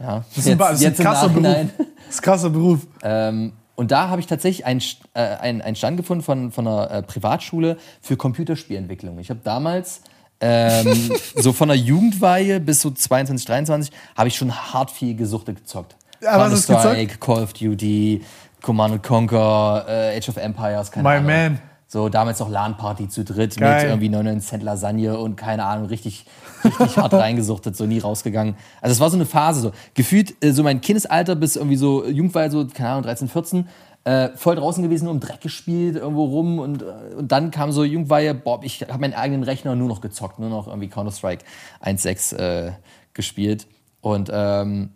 Ja, 0.00 0.24
Das 0.34 0.46
ist, 0.46 0.50
ein, 0.52 0.58
das 0.58 0.80
ist 0.80 0.86
ein 0.86 0.94
krasser 0.94 1.28
Beruf. 1.28 1.42
Das 1.44 1.62
ist 2.08 2.18
ein 2.20 2.22
krasser 2.22 2.50
Beruf. 2.50 2.86
Ähm, 3.02 3.52
und 3.74 3.90
da 3.90 4.08
habe 4.08 4.20
ich 4.20 4.26
tatsächlich 4.26 4.66
einen, 4.66 4.82
äh, 5.14 5.20
einen, 5.20 5.62
einen 5.62 5.76
Stand 5.76 5.96
gefunden 5.96 6.24
von, 6.24 6.50
von 6.52 6.66
einer 6.66 6.90
äh, 6.90 7.02
Privatschule 7.02 7.76
für 8.00 8.16
Computerspielentwicklung. 8.16 9.18
Ich 9.18 9.30
habe 9.30 9.40
damals 9.44 10.02
ähm, 10.40 11.12
so 11.36 11.52
von 11.52 11.68
der 11.68 11.76
Jugendweihe 11.76 12.60
bis 12.60 12.80
so 12.80 12.90
22, 12.90 13.46
23 13.46 13.92
habe 14.16 14.28
ich 14.28 14.36
schon 14.36 14.52
hart 14.52 14.90
viel 14.90 15.14
gesuchtet 15.14 15.58
gezockt. 15.58 15.96
Ja, 16.20 16.36
Counter-Strike, 16.36 17.18
Call 17.18 17.42
of 17.42 17.52
Duty, 17.52 18.22
Command 18.62 18.94
and 18.94 19.02
Conquer, 19.02 19.84
äh, 19.88 20.16
Age 20.18 20.28
of 20.28 20.36
Empires, 20.36 20.90
keine 20.90 21.08
My 21.08 21.14
Ahnung. 21.16 21.26
man. 21.26 21.58
So 21.90 22.10
damals 22.10 22.38
noch 22.38 22.50
LAN-Party 22.50 23.08
zu 23.08 23.24
dritt 23.24 23.56
Geil. 23.56 23.82
mit 23.82 23.90
irgendwie 23.90 24.08
99 24.10 24.46
Cent 24.46 24.62
Lasagne 24.62 25.18
und 25.18 25.36
keine 25.36 25.64
Ahnung, 25.64 25.86
richtig, 25.86 26.26
richtig 26.62 26.98
hart 26.98 27.12
reingesuchtet, 27.14 27.76
so 27.76 27.86
nie 27.86 27.98
rausgegangen. 27.98 28.56
Also 28.82 28.92
es 28.92 29.00
war 29.00 29.08
so 29.08 29.16
eine 29.16 29.24
Phase 29.24 29.60
so. 29.62 29.72
Gefühlt 29.94 30.34
äh, 30.44 30.52
so 30.52 30.62
mein 30.62 30.82
Kindesalter 30.82 31.34
bis 31.34 31.56
irgendwie 31.56 31.76
so 31.76 32.06
Jugendweihe, 32.06 32.50
so, 32.50 32.66
keine 32.66 32.90
Ahnung, 32.90 33.04
13, 33.04 33.28
14, 33.28 33.68
äh, 34.04 34.28
voll 34.36 34.56
draußen 34.56 34.82
gewesen, 34.82 35.04
nur 35.06 35.14
im 35.14 35.20
Dreck 35.20 35.40
gespielt, 35.40 35.96
irgendwo 35.96 36.26
rum 36.26 36.58
und, 36.58 36.82
äh, 36.82 37.14
und 37.16 37.32
dann 37.32 37.50
kam 37.50 37.72
so 37.72 37.84
Jugendweihe, 37.84 38.34
boah, 38.34 38.60
ich 38.62 38.82
habe 38.82 38.98
meinen 38.98 39.14
eigenen 39.14 39.42
Rechner 39.42 39.74
nur 39.74 39.88
noch 39.88 40.02
gezockt, 40.02 40.38
nur 40.38 40.50
noch 40.50 40.66
irgendwie 40.66 40.88
Counter-Strike 40.88 41.42
1.6 41.82 42.36
äh, 42.36 42.72
gespielt 43.14 43.66
und 44.02 44.30
ähm, 44.30 44.90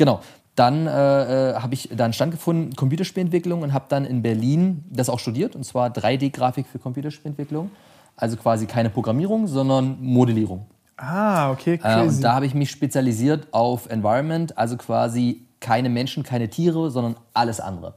Genau. 0.00 0.20
Dann 0.60 0.86
äh, 0.86 0.90
äh, 0.90 1.54
habe 1.54 1.72
ich 1.72 1.88
da 1.90 2.04
einen 2.04 2.12
Stand 2.12 2.32
gefunden, 2.32 2.76
Computerspielentwicklung 2.76 3.62
und 3.62 3.72
habe 3.72 3.86
dann 3.88 4.04
in 4.04 4.20
Berlin 4.20 4.84
das 4.90 5.08
auch 5.08 5.18
studiert, 5.18 5.56
und 5.56 5.64
zwar 5.64 5.88
3D-Grafik 5.88 6.66
für 6.66 6.78
Computerspielentwicklung. 6.78 7.70
Also 8.14 8.36
quasi 8.36 8.66
keine 8.66 8.90
Programmierung, 8.90 9.46
sondern 9.46 9.96
Modellierung. 10.02 10.66
Ah, 10.98 11.50
okay, 11.50 11.74
Äh, 11.74 11.78
crazy. 11.78 12.16
und 12.16 12.22
da 12.24 12.34
habe 12.34 12.44
ich 12.44 12.52
mich 12.52 12.70
spezialisiert 12.70 13.48
auf 13.52 13.88
Environment, 13.88 14.58
also 14.58 14.76
quasi 14.76 15.46
keine 15.60 15.88
Menschen, 15.88 16.24
keine 16.24 16.50
Tiere, 16.50 16.90
sondern 16.90 17.16
alles 17.32 17.58
andere. 17.58 17.94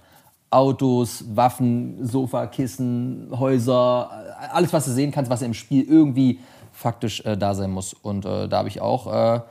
Autos, 0.50 1.25
Waffen, 1.36 2.06
Sofa, 2.06 2.48
Kissen, 2.48 3.27
Häuser, 3.38 4.10
äh, 4.42 4.45
alles, 4.54 4.71
was 4.71 4.86
du 4.86 4.92
sehen 4.92 5.12
kannst, 5.12 5.30
was 5.30 5.42
im 5.42 5.54
Spiel 5.54 5.83
irgendwie 5.83 6.39
faktisch 6.71 7.19
äh, 7.25 7.36
da 7.36 7.56
sein 7.56 7.71
muss. 7.71 7.94
Und 7.94 8.24
äh, 8.25 8.48
da 8.48 8.60
habe 8.60 8.69
ich 8.69 8.80
auch 8.80 9.07
äh, 9.36 9.42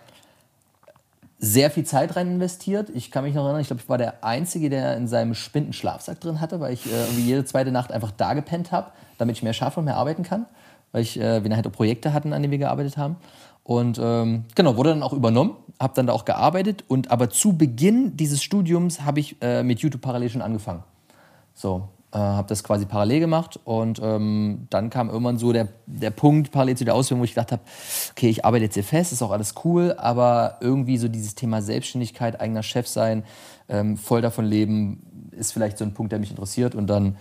sehr 1.45 1.73
viel 1.73 1.85
Zeit 1.85 2.15
rein 2.15 2.29
investiert. 2.29 2.89
Ich 2.95 3.11
kann 3.11 3.25
mich 3.25 3.35
noch 3.35 3.43
erinnern, 3.43 3.61
ich 3.61 3.67
glaube, 3.67 3.83
ich 3.83 3.89
war 3.89 3.99
der 3.99 4.23
Einzige, 4.23 4.71
der 4.71 4.97
in 4.97 5.09
seinem 5.09 5.35
Spind 5.35 5.67
einen 5.67 5.73
Schlafsack 5.73 6.21
drin 6.21 6.41
hatte, 6.41 6.61
weil 6.61 6.73
ich 6.73 6.87
äh, 6.87 7.01
irgendwie 7.01 7.23
jede 7.23 7.45
zweite 7.45 7.73
Nacht 7.73 7.91
einfach 7.91 8.13
da 8.13 8.35
gepennt 8.35 8.71
habe, 8.71 8.93
damit 9.19 9.37
ich 9.37 9.43
mehr 9.43 9.53
schaffe 9.53 9.81
und 9.81 9.87
mehr 9.87 9.97
arbeiten 9.97 10.23
kann. 10.23 10.47
Weil 10.93 11.03
ich, 11.03 11.19
äh, 11.19 11.43
wir 11.43 11.51
dann 11.51 11.57
halt 11.57 11.67
auch 11.67 11.73
Projekte 11.73 12.13
hatten, 12.13 12.33
an 12.33 12.43
denen 12.43 12.53
wir 12.53 12.59
gearbeitet 12.59 12.97
haben. 12.97 13.17
Und 13.65 13.99
ähm, 14.01 14.45
genau, 14.55 14.77
wurde 14.77 14.91
dann 14.91 15.03
auch 15.03 15.13
übernommen, 15.13 15.57
habe 15.81 15.95
dann 15.97 16.07
da 16.07 16.13
auch 16.13 16.25
gearbeitet. 16.25 16.85
Und 16.87 17.11
aber 17.11 17.29
zu 17.29 17.57
Beginn 17.57 18.17
dieses 18.17 18.41
Studiums 18.41 19.01
habe 19.01 19.19
ich 19.19 19.37
äh, 19.43 19.65
mit 19.65 19.81
YouTube 19.81 20.01
parallel 20.01 20.31
schon 20.31 20.43
angefangen. 20.43 20.85
So, 21.55 21.89
äh, 22.13 22.19
habe 22.19 22.49
das 22.49 22.63
quasi 22.63 22.85
parallel 22.85 23.21
gemacht 23.21 23.59
und 23.65 24.01
ähm, 24.03 24.67
dann 24.71 24.91
kam 24.91 25.09
irgendwann 25.09 25.39
so 25.39 25.53
der, 25.53 25.69
der 25.87 26.11
Punkt 26.11 26.51
parallel 26.51 26.77
zu 26.77 26.85
der 26.85 26.95
Ausbildung, 26.95 27.21
wo 27.21 27.25
ich 27.25 27.31
gedacht 27.31 27.53
habe, 27.53 27.63
okay, 28.11 28.29
ich 28.29 28.45
arbeite 28.45 28.65
jetzt 28.65 28.75
hier 28.75 28.85
fest, 28.85 29.13
ist 29.13 29.23
auch 29.23 29.31
alles 29.31 29.55
cool, 29.65 29.95
aber 29.97 30.59
irgendwie 30.61 30.99
so 30.99 31.09
dieses 31.09 31.35
Thema 31.35 31.63
Selbstständigkeit, 31.63 32.41
eigener 32.41 32.63
Chef 32.63 32.87
sein, 32.87 33.25
ähm, 33.69 33.97
voll 33.97 34.21
davon 34.21 34.45
leben, 34.45 35.31
ist 35.33 35.53
vielleicht 35.53 35.79
so 35.79 35.85
ein 35.85 35.95
Punkt, 35.95 36.13
der 36.13 36.19
mich 36.19 36.31
interessiert. 36.31 36.75
Und 36.75 36.89
dann 36.89 37.17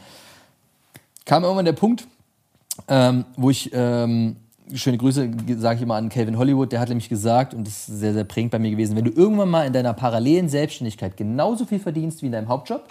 kam 1.25 1.43
irgendwann 1.43 1.65
der 1.65 1.71
Punkt, 1.71 2.07
ähm, 2.87 3.25
wo 3.37 3.49
ich 3.49 3.71
ähm, 3.73 4.35
schöne 4.73 4.97
Grüße 4.97 5.29
sage 5.57 5.77
ich 5.77 5.81
immer 5.81 5.95
an 5.95 6.09
Calvin 6.09 6.37
Hollywood, 6.37 6.71
der 6.71 6.79
hat 6.79 6.89
nämlich 6.89 7.09
gesagt 7.09 7.53
und 7.53 7.65
das 7.65 7.87
ist 7.87 7.99
sehr 7.99 8.13
sehr 8.13 8.23
prägend 8.23 8.51
bei 8.51 8.59
mir 8.59 8.71
gewesen, 8.71 8.95
wenn 8.95 9.05
du 9.05 9.11
irgendwann 9.11 9.49
mal 9.49 9.65
in 9.65 9.73
deiner 9.73 9.93
parallelen 9.93 10.49
Selbstständigkeit 10.49 11.17
genauso 11.17 11.65
viel 11.65 11.79
verdienst 11.79 12.21
wie 12.21 12.27
in 12.27 12.31
deinem 12.31 12.47
Hauptjob, 12.47 12.83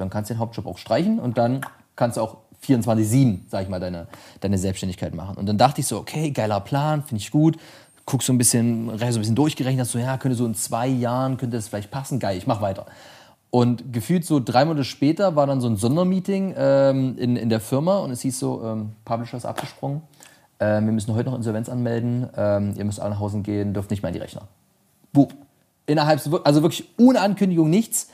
dann 0.00 0.10
kannst 0.10 0.30
du 0.30 0.34
den 0.34 0.40
Hauptjob 0.40 0.66
auch 0.66 0.78
streichen 0.78 1.18
und 1.18 1.38
dann 1.38 1.60
kannst 1.96 2.16
du 2.16 2.22
auch 2.22 2.38
24/7, 2.66 3.40
sag 3.48 3.62
ich 3.62 3.68
mal, 3.68 3.80
deine, 3.80 4.06
deine 4.40 4.58
Selbstständigkeit 4.58 5.14
machen. 5.14 5.36
Und 5.36 5.46
dann 5.46 5.58
dachte 5.58 5.80
ich 5.80 5.86
so, 5.86 5.98
okay, 5.98 6.30
geiler 6.30 6.60
Plan, 6.60 7.02
finde 7.02 7.22
ich 7.22 7.30
gut. 7.30 7.56
Guck 8.04 8.22
so 8.22 8.32
ein 8.32 8.38
bisschen, 8.38 8.86
so 8.98 9.04
ein 9.04 9.14
bisschen 9.14 9.34
durchgerechnet, 9.34 9.86
so 9.86 9.98
ja, 9.98 10.16
könnte 10.18 10.36
so 10.36 10.44
in 10.46 10.54
zwei 10.54 10.88
Jahren 10.88 11.36
könnte 11.36 11.56
das 11.56 11.68
vielleicht 11.68 11.90
passen, 11.90 12.18
geil, 12.18 12.36
ich 12.36 12.46
mach 12.46 12.60
weiter. 12.60 12.86
Und 13.50 13.92
gefühlt 13.92 14.24
so 14.24 14.40
drei 14.40 14.64
Monate 14.64 14.84
später 14.84 15.36
war 15.36 15.46
dann 15.46 15.60
so 15.60 15.68
ein 15.68 15.76
Sondermeeting 15.76 16.54
ähm, 16.56 17.16
in, 17.18 17.36
in 17.36 17.48
der 17.48 17.60
Firma 17.60 17.98
und 17.98 18.10
es 18.10 18.20
hieß 18.20 18.38
so, 18.38 18.62
ähm, 18.64 18.92
Publisher 19.04 19.36
ist 19.36 19.44
abgesprungen, 19.44 20.02
ähm, 20.60 20.86
wir 20.86 20.92
müssen 20.92 21.14
heute 21.14 21.30
noch 21.30 21.36
Insolvenz 21.36 21.68
anmelden, 21.68 22.28
ähm, 22.36 22.74
ihr 22.76 22.84
müsst 22.84 23.00
alle 23.00 23.10
nach 23.10 23.20
Hause 23.20 23.40
gehen, 23.40 23.74
dürft 23.74 23.90
nicht 23.90 24.02
mehr 24.02 24.10
in 24.10 24.14
die 24.14 24.20
Rechner. 24.20 24.42
Boop. 25.12 25.34
Innerhalb, 25.86 26.20
also 26.44 26.62
wirklich 26.62 26.88
ohne 26.98 27.20
Ankündigung 27.20 27.68
nichts. 27.68 28.10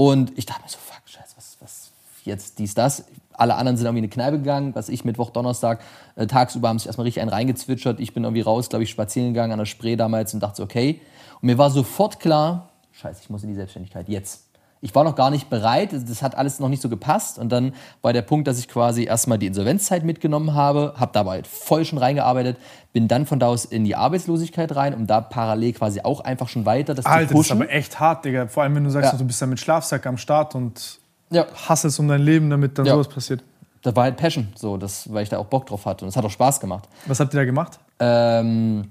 Und 0.00 0.32
ich 0.38 0.46
dachte 0.46 0.62
mir 0.62 0.68
so, 0.70 0.78
fuck, 0.78 1.02
scheiße, 1.04 1.36
was, 1.36 1.58
was, 1.60 1.92
jetzt 2.24 2.58
dies, 2.58 2.72
das. 2.72 3.04
Alle 3.34 3.56
anderen 3.56 3.76
sind 3.76 3.84
irgendwie 3.84 3.98
in 3.98 4.04
eine 4.04 4.10
Kneipe 4.10 4.38
gegangen, 4.38 4.74
was 4.74 4.88
ich 4.88 5.04
Mittwoch, 5.04 5.28
Donnerstag, 5.28 5.82
äh, 6.16 6.26
tagsüber 6.26 6.70
haben 6.70 6.78
sich 6.78 6.86
erstmal 6.86 7.04
richtig 7.04 7.20
einen 7.20 7.28
reingezwitschert. 7.28 8.00
Ich 8.00 8.14
bin 8.14 8.24
irgendwie 8.24 8.40
raus, 8.40 8.70
glaube 8.70 8.82
ich, 8.82 8.88
spazieren 8.88 9.34
gegangen 9.34 9.52
an 9.52 9.58
der 9.58 9.66
Spree 9.66 9.96
damals 9.96 10.32
und 10.32 10.40
dachte 10.40 10.56
so, 10.56 10.62
okay. 10.62 11.02
Und 11.42 11.48
mir 11.48 11.58
war 11.58 11.68
sofort 11.68 12.18
klar, 12.18 12.70
scheiße, 12.92 13.20
ich 13.24 13.28
muss 13.28 13.42
in 13.42 13.50
die 13.50 13.56
Selbstständigkeit, 13.56 14.08
jetzt. 14.08 14.46
Ich 14.82 14.94
war 14.94 15.04
noch 15.04 15.14
gar 15.14 15.30
nicht 15.30 15.50
bereit, 15.50 15.92
das 15.92 16.22
hat 16.22 16.34
alles 16.38 16.58
noch 16.58 16.70
nicht 16.70 16.80
so 16.80 16.88
gepasst. 16.88 17.38
Und 17.38 17.50
dann 17.50 17.74
war 18.00 18.14
der 18.14 18.22
Punkt, 18.22 18.48
dass 18.48 18.58
ich 18.58 18.66
quasi 18.66 19.04
erstmal 19.04 19.36
die 19.36 19.46
Insolvenzzeit 19.46 20.04
mitgenommen 20.04 20.54
habe, 20.54 20.94
habe 20.96 21.10
dabei 21.12 21.32
halt 21.32 21.46
voll 21.46 21.84
schon 21.84 21.98
reingearbeitet, 21.98 22.56
bin 22.94 23.06
dann 23.06 23.26
von 23.26 23.38
da 23.38 23.48
aus 23.48 23.66
in 23.66 23.84
die 23.84 23.94
Arbeitslosigkeit 23.94 24.74
rein, 24.74 24.94
um 24.94 25.06
da 25.06 25.20
parallel 25.20 25.74
quasi 25.74 26.00
auch 26.00 26.20
einfach 26.20 26.48
schon 26.48 26.64
weiter 26.64 26.94
das 26.94 27.04
Alter, 27.04 27.28
zu 27.28 27.34
das 27.34 27.40
ist 27.42 27.48
pushen. 27.50 27.62
aber 27.62 27.70
echt 27.70 28.00
hart, 28.00 28.24
Digga. 28.24 28.46
Vor 28.48 28.62
allem, 28.62 28.74
wenn 28.74 28.84
du 28.84 28.90
sagst, 28.90 29.12
Ja. 29.12 29.18
du 29.18 29.24
bist 29.26 29.38
ja 29.40 29.46
mit 29.46 29.60
Schlafsack 29.60 30.06
am 30.06 30.16
Start 30.16 30.54
und 30.54 30.98
ja, 31.30 31.44
hasselst 31.68 32.00
um 32.00 32.08
dein 32.08 32.22
Leben, 32.22 32.48
damit 32.48 32.78
dann 32.78 32.86
Ja. 32.86 32.94
sowas 32.94 33.08
passiert. 33.08 33.42
das 33.82 33.94
war 33.94 34.04
halt 34.04 34.16
Passion, 34.16 34.48
so, 34.56 34.76
das, 34.78 35.12
weil 35.12 35.22
ich 35.24 35.28
da 35.28 35.36
auch 35.38 35.46
Bock 35.46 35.66
drauf 35.66 35.84
hatte. 35.84 36.04
Und 36.06 36.08
es 36.08 36.16
hat 36.16 36.24
auch 36.24 36.30
Spaß 36.30 36.58
gemacht. 36.58 36.88
Was 37.06 37.20
habt 37.20 37.34
ihr 37.34 37.40
da 37.40 37.44
gemacht? 37.44 37.78
Ähm, 37.98 38.88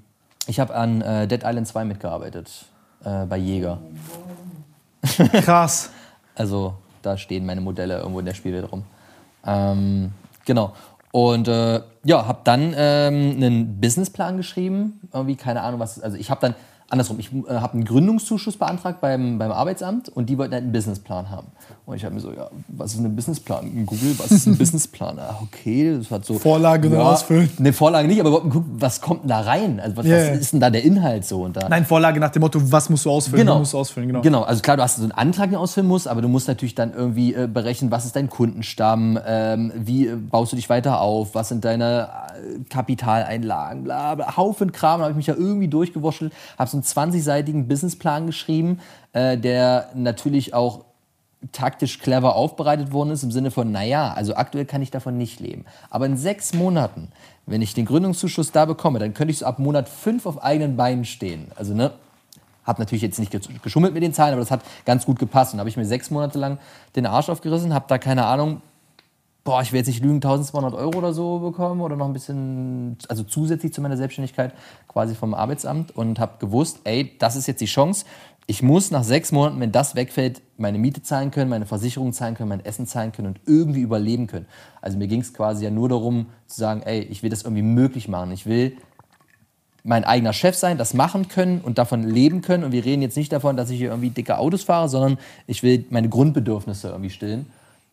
ich 0.47 0.59
habe 0.59 0.73
an 0.75 1.01
äh, 1.01 1.27
Dead 1.27 1.41
Island 1.43 1.67
2 1.67 1.83
mitgearbeitet, 1.85 2.65
äh, 3.03 3.25
bei 3.25 3.37
Jäger. 3.37 3.79
Krass. 5.43 5.89
Also 6.35 6.75
da 7.01 7.17
stehen 7.17 7.45
meine 7.45 7.61
Modelle 7.61 7.99
irgendwo 7.99 8.19
in 8.19 8.25
der 8.25 8.33
Spielwelt 8.33 8.71
rum. 8.71 8.83
Ähm, 9.45 10.11
genau. 10.45 10.73
Und 11.11 11.47
äh, 11.47 11.81
ja, 12.03 12.27
habe 12.27 12.41
dann 12.43 12.73
ähm, 12.77 13.31
einen 13.37 13.81
Businessplan 13.81 14.37
geschrieben. 14.37 14.99
Irgendwie, 15.11 15.35
keine 15.35 15.61
Ahnung, 15.61 15.79
was. 15.79 15.99
Also 15.99 16.17
ich 16.17 16.29
habe 16.29 16.41
dann, 16.41 16.55
andersrum, 16.89 17.19
ich 17.19 17.31
äh, 17.31 17.53
habe 17.55 17.73
einen 17.73 17.85
Gründungszuschuss 17.85 18.57
beantragt 18.57 19.01
beim, 19.01 19.37
beim 19.37 19.51
Arbeitsamt 19.51 20.09
und 20.09 20.29
die 20.29 20.37
wollten 20.37 20.53
halt 20.53 20.63
einen 20.63 20.71
Businessplan 20.71 21.29
haben. 21.29 21.47
Und 21.85 21.95
ich 21.95 22.05
habe 22.05 22.13
mir 22.15 22.21
so, 22.21 22.31
ja, 22.31 22.49
was 22.67 22.93
ist 22.93 22.99
ein 22.99 23.15
Businessplan? 23.15 23.65
In 23.67 23.85
Google, 23.85 24.13
was 24.17 24.31
ist 24.31 24.47
ein 24.47 24.57
Businessplan? 24.59 25.19
Ah, 25.19 25.39
okay, 25.41 25.97
das 25.97 26.09
hat 26.11 26.25
so. 26.25 26.37
Vorlage 26.39 26.89
dann 26.89 27.01
ausfüllen. 27.01 27.49
Ne, 27.59 27.73
Vorlage 27.73 28.07
nicht, 28.07 28.19
aber 28.19 28.43
geguckt, 28.43 28.67
was 28.73 29.01
kommt 29.01 29.23
denn 29.23 29.29
da 29.29 29.41
rein? 29.41 29.79
Also 29.79 29.97
was, 29.97 30.05
Ja, 30.05 30.17
was 30.17 30.27
ja. 30.27 30.33
ist 30.33 30.53
denn 30.53 30.59
da 30.59 30.69
der 30.69 30.83
Inhalt 30.83 31.25
so? 31.25 31.43
Und 31.43 31.55
da, 31.57 31.69
Nein, 31.69 31.85
Vorlage 31.85 32.19
nach 32.19 32.29
dem 32.29 32.41
Motto, 32.41 32.59
was 32.71 32.89
musst 32.89 33.05
du 33.05 33.11
ausfüllen? 33.11 33.41
Genau. 33.41 33.53
Du 33.53 33.59
musst 33.59 33.73
du 33.73 33.77
ausfüllen, 33.77 34.07
genau. 34.07 34.21
Genau, 34.21 34.41
also 34.43 34.61
klar, 34.61 34.77
du 34.77 34.83
hast 34.83 34.97
so 34.97 35.03
einen 35.03 35.11
Antrag, 35.11 35.45
den 35.45 35.53
du 35.53 35.59
ausfüllen 35.59 35.87
musst, 35.87 36.07
aber 36.07 36.21
du 36.21 36.27
musst 36.27 36.47
natürlich 36.47 36.75
dann 36.75 36.93
irgendwie 36.93 37.33
äh, 37.33 37.47
berechnen, 37.47 37.91
was 37.91 38.05
ist 38.05 38.15
dein 38.15 38.29
Kundenstamm, 38.29 39.19
ähm, 39.25 39.71
wie 39.75 40.07
äh, 40.07 40.15
baust 40.15 40.51
du 40.51 40.55
dich 40.55 40.69
weiter 40.69 41.01
auf, 41.01 41.35
was 41.35 41.49
sind 41.49 41.65
deine 41.65 42.09
äh, 42.35 42.63
Kapitaleinlagen, 42.69 43.83
bla, 43.83 44.15
bla, 44.15 44.37
Haufen 44.37 44.71
Kram, 44.71 44.99
da 44.99 45.05
habe 45.05 45.11
ich 45.11 45.17
mich 45.17 45.27
ja 45.27 45.35
irgendwie 45.35 45.67
durchgewurschtelt, 45.67 46.33
habe 46.57 46.69
so 46.69 46.78
einen 46.79 47.11
20-seitigen 47.11 47.67
Businessplan 47.67 48.25
geschrieben, 48.27 48.79
äh, 49.13 49.37
der 49.37 49.89
natürlich 49.95 50.53
auch 50.53 50.85
taktisch 51.51 51.99
clever 51.99 52.35
aufbereitet 52.35 52.91
worden 52.91 53.11
ist, 53.11 53.23
im 53.23 53.31
Sinne 53.31 53.49
von, 53.51 53.71
naja, 53.71 54.11
also 54.13 54.35
aktuell 54.35 54.65
kann 54.65 54.81
ich 54.81 54.91
davon 54.91 55.17
nicht 55.17 55.39
leben. 55.39 55.65
Aber 55.89 56.05
in 56.05 56.17
sechs 56.17 56.53
Monaten, 56.53 57.09
wenn 57.45 57.61
ich 57.61 57.73
den 57.73 57.85
Gründungszuschuss 57.85 58.51
da 58.51 58.65
bekomme, 58.65 58.99
dann 58.99 59.13
könnte 59.13 59.31
ich 59.31 59.39
so 59.39 59.45
ab 59.45 59.57
Monat 59.57 59.87
fünf 59.87 60.25
auf 60.25 60.43
eigenen 60.43 60.75
Beinen 60.75 61.05
stehen. 61.05 61.47
Also, 61.55 61.73
ne, 61.73 61.91
hab 62.65 62.77
natürlich 62.77 63.01
jetzt 63.01 63.19
nicht 63.19 63.31
ge- 63.31 63.39
geschummelt 63.63 63.93
mit 63.93 64.03
den 64.03 64.13
Zahlen, 64.13 64.33
aber 64.33 64.41
das 64.41 64.51
hat 64.51 64.61
ganz 64.85 65.05
gut 65.05 65.17
gepasst. 65.17 65.53
Und 65.53 65.59
habe 65.59 65.69
ich 65.69 65.77
mir 65.77 65.85
sechs 65.85 66.11
Monate 66.11 66.37
lang 66.37 66.59
den 66.95 67.05
Arsch 67.05 67.29
aufgerissen, 67.29 67.73
habe 67.73 67.85
da 67.87 67.97
keine 67.97 68.25
Ahnung, 68.25 68.61
boah, 69.49 69.63
ich 69.63 69.71
will 69.71 69.79
jetzt 69.79 69.87
nicht 69.87 70.03
lügen, 70.03 70.17
1200 70.17 70.75
Euro 70.75 70.95
oder 70.99 71.11
so 71.11 71.39
bekommen 71.39 71.81
oder 71.81 71.95
noch 71.95 72.05
ein 72.05 72.13
bisschen, 72.13 72.99
also 73.07 73.23
zusätzlich 73.23 73.73
zu 73.73 73.81
meiner 73.81 73.97
Selbstständigkeit 73.97 74.53
quasi 74.87 75.15
vom 75.15 75.33
Arbeitsamt 75.33 75.89
und 75.97 76.19
habe 76.19 76.33
gewusst, 76.37 76.81
ey, 76.83 77.15
das 77.17 77.35
ist 77.35 77.47
jetzt 77.47 77.59
die 77.59 77.65
Chance. 77.65 78.05
Ich 78.45 78.61
muss 78.61 78.91
nach 78.91 79.03
sechs 79.03 79.31
Monaten, 79.31 79.59
wenn 79.59 79.71
das 79.71 79.95
wegfällt, 79.95 80.43
meine 80.57 80.77
Miete 80.77 81.01
zahlen 81.01 81.31
können, 81.31 81.49
meine 81.49 81.65
Versicherung 81.65 82.13
zahlen 82.13 82.35
können, 82.35 82.49
mein 82.49 82.63
Essen 82.63 82.85
zahlen 82.85 83.11
können 83.11 83.29
und 83.29 83.39
irgendwie 83.47 83.81
überleben 83.81 84.27
können. 84.27 84.45
Also 84.83 84.99
mir 84.99 85.07
ging 85.07 85.21
es 85.21 85.33
quasi 85.33 85.63
ja 85.63 85.71
nur 85.71 85.89
darum 85.89 86.27
zu 86.45 86.59
sagen, 86.59 86.83
ey, 86.83 86.99
ich 86.99 87.23
will 87.23 87.31
das 87.31 87.41
irgendwie 87.41 87.63
möglich 87.63 88.07
machen. 88.07 88.31
Ich 88.31 88.45
will 88.45 88.77
mein 89.83 90.03
eigener 90.03 90.33
Chef 90.33 90.57
sein, 90.57 90.77
das 90.77 90.93
machen 90.93 91.27
können 91.27 91.61
und 91.61 91.79
davon 91.79 92.03
leben 92.03 92.41
können. 92.41 92.63
Und 92.63 92.71
wir 92.71 92.85
reden 92.85 93.01
jetzt 93.01 93.17
nicht 93.17 93.31
davon, 93.31 93.57
dass 93.57 93.71
ich 93.71 93.79
hier 93.79 93.89
irgendwie 93.89 94.11
dicke 94.11 94.37
Autos 94.37 94.61
fahre, 94.61 94.89
sondern 94.89 95.17
ich 95.47 95.63
will 95.63 95.85
meine 95.89 96.07
Grundbedürfnisse 96.07 96.89
irgendwie 96.89 97.09
stillen. 97.09 97.47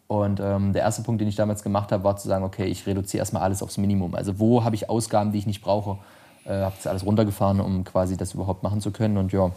Und 0.08 0.40
ähm, 0.40 0.72
der 0.72 0.82
erste 0.82 1.02
Punkt, 1.02 1.20
den 1.20 1.28
ich 1.28 1.34
damals 1.34 1.62
gemacht 1.62 1.90
habe, 1.90 2.04
war 2.04 2.16
zu 2.16 2.28
sagen, 2.28 2.44
okay, 2.44 2.64
ich 2.66 2.86
reduziere 2.86 3.20
erstmal 3.20 3.42
alles 3.42 3.62
aufs 3.62 3.76
Minimum. 3.76 4.14
Also 4.14 4.38
wo 4.38 4.62
habe 4.62 4.76
ich 4.76 4.88
Ausgaben, 4.88 5.32
die 5.32 5.38
ich 5.38 5.46
nicht 5.46 5.62
brauche? 5.62 5.98
Äh, 6.44 6.50
habe 6.60 6.74
das 6.76 6.86
alles 6.86 7.04
runtergefahren, 7.04 7.60
um 7.60 7.82
quasi 7.84 8.16
das 8.16 8.34
überhaupt 8.34 8.62
machen 8.62 8.80
zu 8.80 8.92
können. 8.92 9.16
Und 9.16 9.32
ja, 9.32 9.50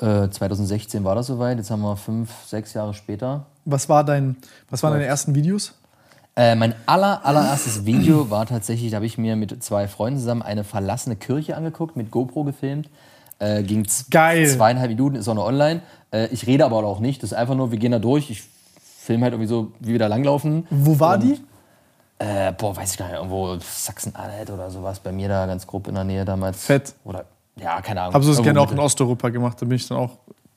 äh, 0.00 0.28
2016 0.28 1.04
war 1.04 1.14
das 1.14 1.28
soweit. 1.28 1.58
Jetzt 1.58 1.70
haben 1.70 1.82
wir 1.82 1.96
fünf, 1.96 2.30
sechs 2.46 2.74
Jahre 2.74 2.94
später. 2.94 3.46
Was, 3.64 3.88
war 3.88 4.02
dein, 4.02 4.36
was 4.70 4.82
waren 4.82 4.92
deine 4.92 5.04
ersten 5.06 5.36
Videos? 5.36 5.74
Äh, 6.34 6.56
mein 6.56 6.74
aller, 6.86 7.24
allererstes 7.24 7.84
Video 7.84 8.30
war 8.30 8.46
tatsächlich, 8.46 8.90
da 8.90 8.96
habe 8.96 9.06
ich 9.06 9.18
mir 9.18 9.36
mit 9.36 9.62
zwei 9.62 9.86
Freunden 9.86 10.18
zusammen 10.18 10.42
eine 10.42 10.64
verlassene 10.64 11.14
Kirche 11.14 11.56
angeguckt, 11.56 11.94
mit 11.94 12.10
GoPro 12.10 12.42
gefilmt. 12.42 12.88
Äh, 13.38 13.62
ging 13.62 13.86
Geil. 14.10 14.48
zweieinhalb 14.48 14.90
Minuten, 14.90 15.16
ist 15.16 15.28
auch 15.28 15.34
noch 15.34 15.46
online. 15.46 15.82
Äh, 16.10 16.28
ich 16.28 16.46
rede 16.46 16.64
aber 16.64 16.78
auch 16.84 17.00
nicht, 17.00 17.22
das 17.22 17.32
ist 17.32 17.38
einfach 17.38 17.54
nur, 17.54 17.70
wir 17.70 17.78
gehen 17.78 17.92
da 17.92 17.98
durch. 17.98 18.30
Ich 18.30 18.44
filme 19.02 19.24
halt 19.24 19.34
irgendwie 19.34 19.48
so, 19.48 19.72
wie 19.80 19.92
wir 19.92 19.98
da 19.98 20.06
langlaufen. 20.06 20.66
Wo 20.70 20.98
war 21.00 21.18
die? 21.18 21.40
Äh, 22.18 22.52
boah, 22.52 22.76
weiß 22.76 22.92
ich 22.92 22.98
gar 22.98 23.06
nicht, 23.06 23.16
irgendwo 23.16 23.56
Sachsen-Anhalt 23.58 24.50
oder 24.50 24.70
sowas, 24.70 25.00
bei 25.00 25.10
mir 25.10 25.28
da 25.28 25.46
ganz 25.46 25.66
grob 25.66 25.88
in 25.88 25.94
der 25.94 26.04
Nähe 26.04 26.24
damals. 26.24 26.64
Fett. 26.64 26.94
Oder, 27.04 27.24
ja, 27.60 27.80
keine 27.80 28.02
Ahnung. 28.02 28.14
Habe 28.14 28.24
so 28.24 28.32
das 28.32 28.42
gerne 28.42 28.60
auch 28.60 28.70
in 28.70 28.78
Osteuropa 28.78 29.28
gemacht, 29.30 29.60
da 29.60 29.66
bin 29.66 29.76
ich 29.76 29.88
dann 29.88 29.98
auch 29.98 30.10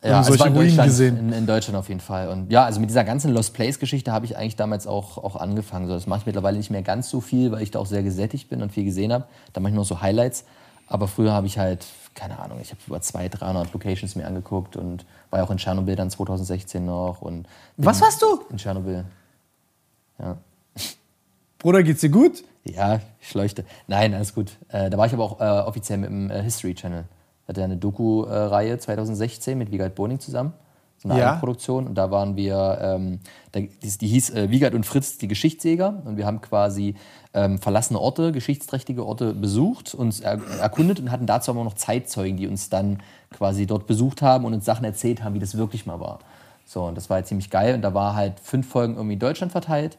Ja, 0.04 0.24
solche 0.24 0.42
war 0.42 0.48
in 0.48 0.56
Ruinen 0.56 0.78
gesehen. 0.78 1.18
In, 1.18 1.34
in 1.34 1.46
Deutschland 1.48 1.78
auf 1.78 1.90
jeden 1.90 2.02
Fall. 2.02 2.30
Und 2.30 2.52
ja, 2.52 2.66
also 2.66 2.80
mit 2.80 2.90
dieser 2.90 3.04
ganzen 3.04 3.34
Lost 3.34 3.54
Place-Geschichte 3.54 4.12
habe 4.12 4.26
ich 4.26 4.38
eigentlich 4.38 4.56
damals 4.56 4.86
auch, 4.86 5.18
auch 5.18 5.36
angefangen. 5.36 5.88
So, 5.88 5.94
das 5.94 6.06
mache 6.06 6.20
ich 6.20 6.26
mittlerweile 6.28 6.58
nicht 6.58 6.70
mehr 6.70 6.84
ganz 6.84 7.10
so 7.10 7.22
viel, 7.22 7.52
weil 7.52 7.64
ich 7.64 7.72
da 7.72 7.80
auch 7.80 7.88
sehr 7.88 8.04
gesättigt 8.04 8.50
bin 8.50 8.62
und 8.62 8.72
viel 8.72 8.86
gesehen 8.86 9.12
habe. 9.12 9.26
Da 9.54 9.62
mache 9.62 9.72
ich 9.72 9.76
nur 9.76 9.86
so 9.86 10.02
Highlights. 10.02 10.46
Aber 10.88 11.08
früher 11.08 11.34
habe 11.34 11.48
ich 11.48 11.58
halt, 11.58 11.86
keine 12.16 12.40
Ahnung, 12.40 12.60
ich 12.62 12.72
habe 12.72 12.80
über 12.88 13.00
200, 13.02 13.42
300 13.42 13.74
Locations 13.74 14.16
mir 14.16 14.26
angeguckt 14.26 14.78
und 14.78 15.06
war 15.30 15.40
ja 15.40 15.46
auch 15.46 15.52
in 15.52 15.58
Tschernobyl 15.58 15.96
dann 15.96 16.10
2016 16.10 16.84
noch. 16.84 17.22
Und 17.22 17.48
Was 17.78 18.02
warst 18.02 18.22
du? 18.22 18.42
In 18.50 18.58
Tschernobyl. 18.58 19.06
Ja. 20.20 20.38
Bruder, 21.60 21.84
geht's 21.84 22.02
dir 22.02 22.10
gut? 22.10 22.44
Ja, 22.64 23.00
ich 23.22 23.34
leuchte. 23.34 23.66
Nein, 23.88 24.14
alles 24.14 24.34
gut. 24.34 24.54
Äh, 24.70 24.90
da 24.90 24.98
war 24.98 25.06
ich 25.06 25.14
aber 25.14 25.24
auch 25.24 25.40
äh, 25.40 25.68
offiziell 25.68 26.00
mit 26.00 26.10
dem 26.10 26.32
äh, 26.32 26.42
History 26.42 26.74
Channel. 26.74 27.04
Hatte 27.48 27.64
eine 27.64 27.78
Doku-Reihe 27.78 28.80
2016 28.80 29.58
mit 29.58 29.72
Wiegald 29.72 29.94
Boning 29.94 30.20
zusammen. 30.20 30.54
So 30.98 31.10
eine 31.10 31.20
Ja. 31.20 31.32
Eigenproduktion. 31.32 31.86
Und 31.86 31.96
da 31.96 32.10
waren 32.10 32.36
wir, 32.36 32.80
ähm, 32.82 33.20
da, 33.52 33.60
die, 33.60 33.70
die 33.98 34.08
hieß 34.08 34.32
äh, 34.32 34.50
Wiegald 34.50 34.74
und 34.74 34.86
Fritz, 34.86 35.18
die 35.20 35.28
Geschichtsjäger. 35.28 36.02
Und 36.06 36.18
wir 36.18 36.26
haben 36.26 36.42
quasi 36.42 36.96
ähm, 37.36 37.60
verlassene 37.60 38.00
Orte, 38.00 38.32
geschichtsträchtige 38.32 39.06
Orte 39.06 39.34
besucht, 39.34 39.94
uns 39.94 40.22
er, 40.22 40.40
erkundet 40.60 41.00
und 41.02 41.12
hatten 41.12 41.26
dazu 41.26 41.52
aber 41.52 41.64
noch 41.66 41.74
Zeitzeugen, 41.74 42.38
die 42.38 42.48
uns 42.48 42.70
dann 42.70 43.00
quasi 43.30 43.68
dort 43.68 43.88
besucht 43.88 44.22
haben 44.22 44.46
und 44.46 44.54
uns 44.54 44.64
Sachen 44.64 44.86
erzählt 44.86 45.24
haben, 45.24 45.36
wie 45.36 45.40
das 45.40 45.58
wirklich 45.58 45.86
mal 45.86 46.00
war. 46.00 46.20
So, 46.66 46.86
und 46.86 46.96
das 46.96 47.10
war 47.10 47.16
halt 47.16 47.28
ziemlich 47.28 47.50
geil. 47.50 47.76
Und 47.76 47.82
da 47.82 47.94
war 47.94 48.16
halt 48.16 48.40
fünf 48.40 48.70
Folgen 48.70 48.96
irgendwie 48.96 49.14
in 49.14 49.20
Deutschland 49.20 49.52
verteilt. 49.52 49.98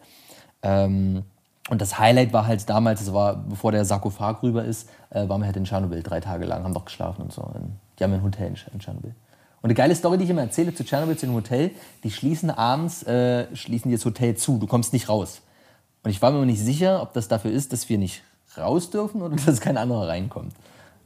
Ähm, 0.62 1.24
und 1.68 1.82
das 1.82 1.98
Highlight 1.98 2.32
war 2.32 2.46
halt 2.46 2.68
damals, 2.70 3.00
das 3.00 3.12
war 3.12 3.36
bevor 3.36 3.70
der 3.70 3.84
Sarkophag 3.84 4.42
rüber 4.42 4.64
ist, 4.64 4.88
äh, 5.10 5.28
waren 5.28 5.42
wir 5.42 5.46
halt 5.46 5.56
in 5.56 5.64
Tschernobyl 5.64 6.02
drei 6.02 6.20
Tage 6.20 6.46
lang, 6.46 6.64
haben 6.64 6.74
doch 6.74 6.86
geschlafen 6.86 7.22
und 7.22 7.32
so. 7.32 7.42
In, 7.54 7.72
die 7.98 8.04
haben 8.04 8.14
ein 8.14 8.22
Hotel 8.22 8.54
in 8.72 8.78
Tschernobyl. 8.80 9.14
Und 9.62 9.70
eine 9.70 9.74
geile 9.74 9.94
Story, 9.94 10.16
die 10.16 10.24
ich 10.24 10.30
immer 10.30 10.42
erzähle 10.42 10.74
zu 10.74 10.84
Tschernobyl, 10.84 11.18
zu 11.18 11.26
dem 11.26 11.34
Hotel, 11.34 11.72
die 12.02 12.10
schließen 12.10 12.50
abends, 12.50 13.02
äh, 13.02 13.54
schließen 13.54 13.90
die 13.90 13.96
das 13.96 14.04
Hotel 14.06 14.36
zu, 14.36 14.58
du 14.58 14.66
kommst 14.66 14.92
nicht 14.92 15.08
raus. 15.08 15.42
Und 16.06 16.10
ich 16.12 16.22
war 16.22 16.30
mir 16.30 16.46
nicht 16.46 16.60
sicher, 16.60 17.02
ob 17.02 17.14
das 17.14 17.26
dafür 17.26 17.50
ist, 17.50 17.72
dass 17.72 17.88
wir 17.88 17.98
nicht 17.98 18.22
raus 18.56 18.90
dürfen 18.90 19.22
oder 19.22 19.34
dass 19.44 19.60
kein 19.60 19.76
anderer 19.76 20.06
reinkommt. 20.06 20.52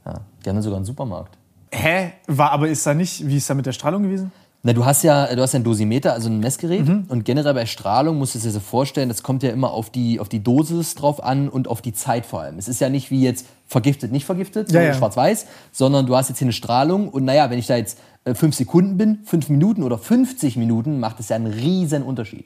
Ja, 0.05 0.21
die 0.45 0.49
haben 0.49 0.57
dann 0.57 0.61
sogar 0.61 0.77
einen 0.77 0.85
Supermarkt. 0.85 1.39
Hä? 1.71 2.11
War, 2.27 2.51
aber 2.51 2.67
ist 2.67 2.85
da 2.85 2.93
nicht, 2.93 3.25
wie 3.27 3.37
ist 3.37 3.49
da 3.49 3.55
mit 3.55 3.65
der 3.65 3.71
Strahlung 3.71 4.03
gewesen? 4.03 4.31
Na, 4.61 4.73
du 4.73 4.85
hast 4.85 5.01
ja, 5.01 5.33
du 5.33 5.41
hast 5.41 5.53
ja 5.53 5.59
ein 5.59 5.63
Dosimeter, 5.63 6.13
also 6.13 6.29
ein 6.29 6.39
Messgerät. 6.39 6.87
Und 6.87 7.25
generell 7.25 7.55
bei 7.55 7.65
Strahlung 7.65 8.19
musst 8.19 8.35
du 8.35 8.37
es 8.37 8.43
dir 8.43 8.51
so 8.51 8.59
vorstellen, 8.59 9.09
das 9.09 9.23
kommt 9.23 9.41
ja 9.41 9.49
immer 9.49 9.71
auf 9.71 9.89
die, 9.89 10.19
auf 10.19 10.29
die 10.29 10.43
Dosis 10.43 10.93
drauf 10.93 11.23
an 11.23 11.49
und 11.49 11.67
auf 11.67 11.81
die 11.81 11.93
Zeit 11.93 12.27
vor 12.27 12.41
allem. 12.41 12.59
Es 12.59 12.67
ist 12.67 12.79
ja 12.79 12.89
nicht 12.89 13.09
wie 13.09 13.23
jetzt 13.23 13.47
vergiftet, 13.65 14.11
nicht 14.11 14.25
vergiftet, 14.25 14.71
Ja, 14.71 14.83
ja. 14.83 14.93
schwarz-weiß, 14.93 15.47
sondern 15.71 16.05
du 16.05 16.15
hast 16.15 16.29
jetzt 16.29 16.37
hier 16.37 16.45
eine 16.45 16.53
Strahlung 16.53 17.09
und 17.09 17.25
naja, 17.25 17.49
wenn 17.49 17.57
ich 17.57 17.65
da 17.65 17.75
jetzt 17.75 17.97
äh, 18.23 18.35
fünf 18.35 18.55
Sekunden 18.55 18.97
bin, 18.97 19.21
fünf 19.23 19.49
Minuten 19.49 19.81
oder 19.81 19.97
50 19.97 20.57
Minuten, 20.57 20.99
macht 20.99 21.19
es 21.19 21.29
ja 21.29 21.37
einen 21.37 21.51
riesen 21.51 22.03
Unterschied. 22.03 22.45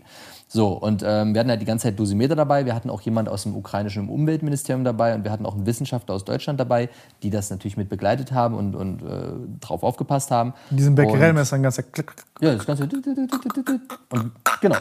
So, 0.56 0.70
und 0.70 1.04
ähm, 1.06 1.34
wir 1.34 1.42
hatten 1.42 1.50
halt 1.50 1.62
die 1.62 1.66
ganze 1.66 1.84
Zeit 1.84 2.00
Dosimeter 2.00 2.34
dabei. 2.34 2.66
Wir 2.66 2.74
hatten 2.74 2.90
auch 2.90 3.02
jemand 3.02 3.28
aus 3.28 3.44
dem 3.44 3.58
ukrainischen 3.58 4.08
Umweltministerium 4.08 4.86
dabei 4.86 5.14
und 5.14 5.26
wir 5.26 5.32
hatten 5.34 5.46
auch 5.46 5.54
einen 5.54 5.66
Wissenschaftler 5.66 6.16
aus 6.16 6.24
Deutschland 6.24 6.62
dabei, 6.62 6.88
die 7.24 7.30
das 7.30 7.50
natürlich 7.50 7.76
mit 7.76 7.90
begleitet 7.90 8.32
haben 8.32 8.56
und, 8.56 8.74
und 8.74 9.02
äh, 9.02 9.34
drauf 9.60 9.84
aufgepasst 9.84 10.32
haben. 10.32 10.54
In 10.72 10.78
diesem 10.78 10.96
Becquerel-Messer 10.96 11.58
ein 11.58 11.64
ganzer 11.64 11.84
Klick. 11.84 12.14
ja, 12.40 12.56
das 12.56 12.66
Ganze. 12.66 12.84
Und 12.84 14.32
genau. 14.62 14.78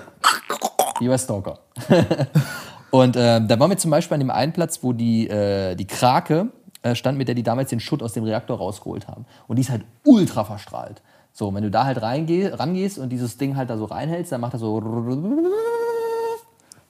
Bei 1.01 1.19
Stalker. 1.19 1.59
und 2.93 3.17
äh, 3.17 3.45
da 3.45 3.59
waren 3.59 3.71
wir 3.71 3.77
zum 3.77 3.91
Beispiel 3.91 4.15
an 4.15 4.21
dem 4.21 4.31
einen 4.31 4.53
Platz, 4.53 4.79
wo 4.83 4.93
die, 4.93 5.29
äh, 5.29 5.75
die 5.75 5.89
Krake 5.89 6.51
äh, 6.83 6.95
stand, 6.95 7.19
mit 7.19 7.27
der 7.27 7.35
die 7.35 7.43
damals 7.43 7.71
den 7.71 7.81
Schutt 7.81 8.01
aus 8.01 8.13
dem 8.13 8.23
Reaktor 8.23 8.59
rausgeholt 8.59 9.09
haben. 9.09 9.27
Und 9.49 9.57
die 9.57 9.63
ist 9.63 9.71
halt 9.71 9.83
ultra 10.05 10.45
verstrahlt. 10.45 11.03
So, 11.37 11.53
wenn 11.53 11.65
du 11.65 11.71
da 11.71 11.85
halt 11.85 12.01
reingeh, 12.01 12.47
rangehst 12.55 12.97
und 12.99 13.09
dieses 13.11 13.37
Ding 13.37 13.57
halt 13.57 13.69
da 13.69 13.77
so 13.77 13.87
reinhältst, 13.87 14.31
dann 14.31 14.41
macht 14.41 14.53
er 14.55 14.61
so. 14.61 14.81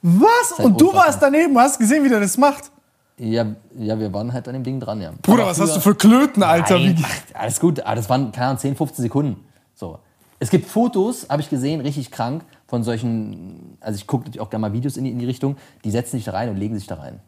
Was? 0.01 0.57
Halt 0.57 0.65
Und 0.67 0.79
du 0.79 0.93
warst 0.93 1.19
daneben, 1.21 1.57
hast 1.57 1.79
gesehen, 1.79 2.03
wie 2.03 2.09
der 2.09 2.19
das 2.19 2.37
macht? 2.37 2.71
Ja, 3.17 3.45
ja, 3.77 3.97
wir 3.97 4.13
waren 4.13 4.31
halt 4.31 4.47
an 4.47 4.53
dem 4.53 4.63
Ding 4.63 4.79
dran, 4.79 5.01
ja. 5.01 5.13
Bruder, 5.23 5.43
Aber 5.43 5.51
was 5.51 5.59
hast 5.59 5.75
du 5.77 5.79
früher- 5.79 5.93
für 5.93 5.95
Klöten, 5.95 6.43
Alter? 6.43 6.77
Nein, 6.77 7.03
ach, 7.03 7.39
alles 7.39 7.59
gut, 7.59 7.79
aber 7.79 7.95
das 7.95 8.07
waren, 8.07 8.31
keine 8.31 8.47
Ahnung, 8.49 8.59
10, 8.59 8.75
15 8.75 9.01
Sekunden. 9.03 9.43
So. 9.73 9.97
Es 10.37 10.49
gibt 10.51 10.67
Fotos, 10.69 11.27
habe 11.29 11.41
ich 11.41 11.49
gesehen, 11.49 11.81
richtig 11.81 12.11
krank, 12.11 12.43
von 12.67 12.83
solchen, 12.83 13.77
also 13.79 13.95
ich 13.97 14.05
gucke 14.05 14.29
auch 14.41 14.49
gerne 14.49 14.61
mal 14.61 14.73
Videos 14.73 14.97
in 14.97 15.05
die, 15.05 15.11
in 15.11 15.17
die 15.19 15.25
Richtung, 15.25 15.55
die 15.83 15.91
setzen 15.91 16.17
sich 16.17 16.25
da 16.25 16.31
rein 16.33 16.49
und 16.49 16.57
legen 16.57 16.75
sich 16.75 16.85
da 16.87 16.95
rein. 16.95 17.19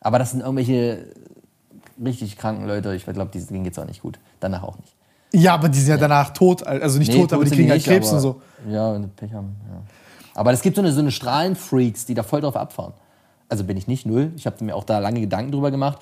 Aber 0.00 0.18
das 0.18 0.30
sind 0.30 0.40
irgendwelche 0.40 1.06
richtig 2.02 2.38
kranken 2.38 2.66
Leute, 2.66 2.94
ich 2.94 3.04
glaube, 3.04 3.26
denen 3.26 3.64
geht 3.64 3.72
es 3.72 3.78
auch 3.78 3.86
nicht 3.86 4.00
gut. 4.00 4.18
Danach 4.40 4.62
auch 4.62 4.78
nicht. 4.78 4.95
Ja, 5.36 5.54
aber 5.54 5.68
die 5.68 5.78
sind 5.78 5.90
ja 5.90 5.96
danach 5.96 6.30
tot, 6.30 6.66
also 6.66 6.98
nicht 6.98 7.12
Nee, 7.12 7.20
tot, 7.20 7.32
aber 7.32 7.44
die 7.44 7.50
kriegen 7.50 7.70
halt 7.70 7.84
Krebs 7.84 8.08
aber- 8.08 8.16
und 8.16 8.22
so. 8.22 8.40
Ja, 8.68 8.94
wenn 8.94 9.02
die 9.02 9.08
Pech 9.08 9.32
haben, 9.32 9.56
ja. 9.70 9.82
Aber 10.34 10.52
es 10.52 10.62
gibt 10.62 10.76
so 10.76 10.82
eine, 10.82 10.92
so 10.92 11.00
eine 11.00 11.10
Strahlenfreaks, 11.10 12.06
die 12.06 12.14
da 12.14 12.22
voll 12.22 12.40
drauf 12.40 12.56
abfahren. 12.56 12.92
Also 13.48 13.64
bin 13.64 13.76
ich 13.76 13.86
nicht 13.86 14.06
null. 14.06 14.32
Ich 14.36 14.46
habe 14.46 14.62
mir 14.64 14.74
auch 14.74 14.84
da 14.84 14.98
lange 14.98 15.20
Gedanken 15.20 15.52
drüber 15.52 15.70
gemacht. 15.70 15.98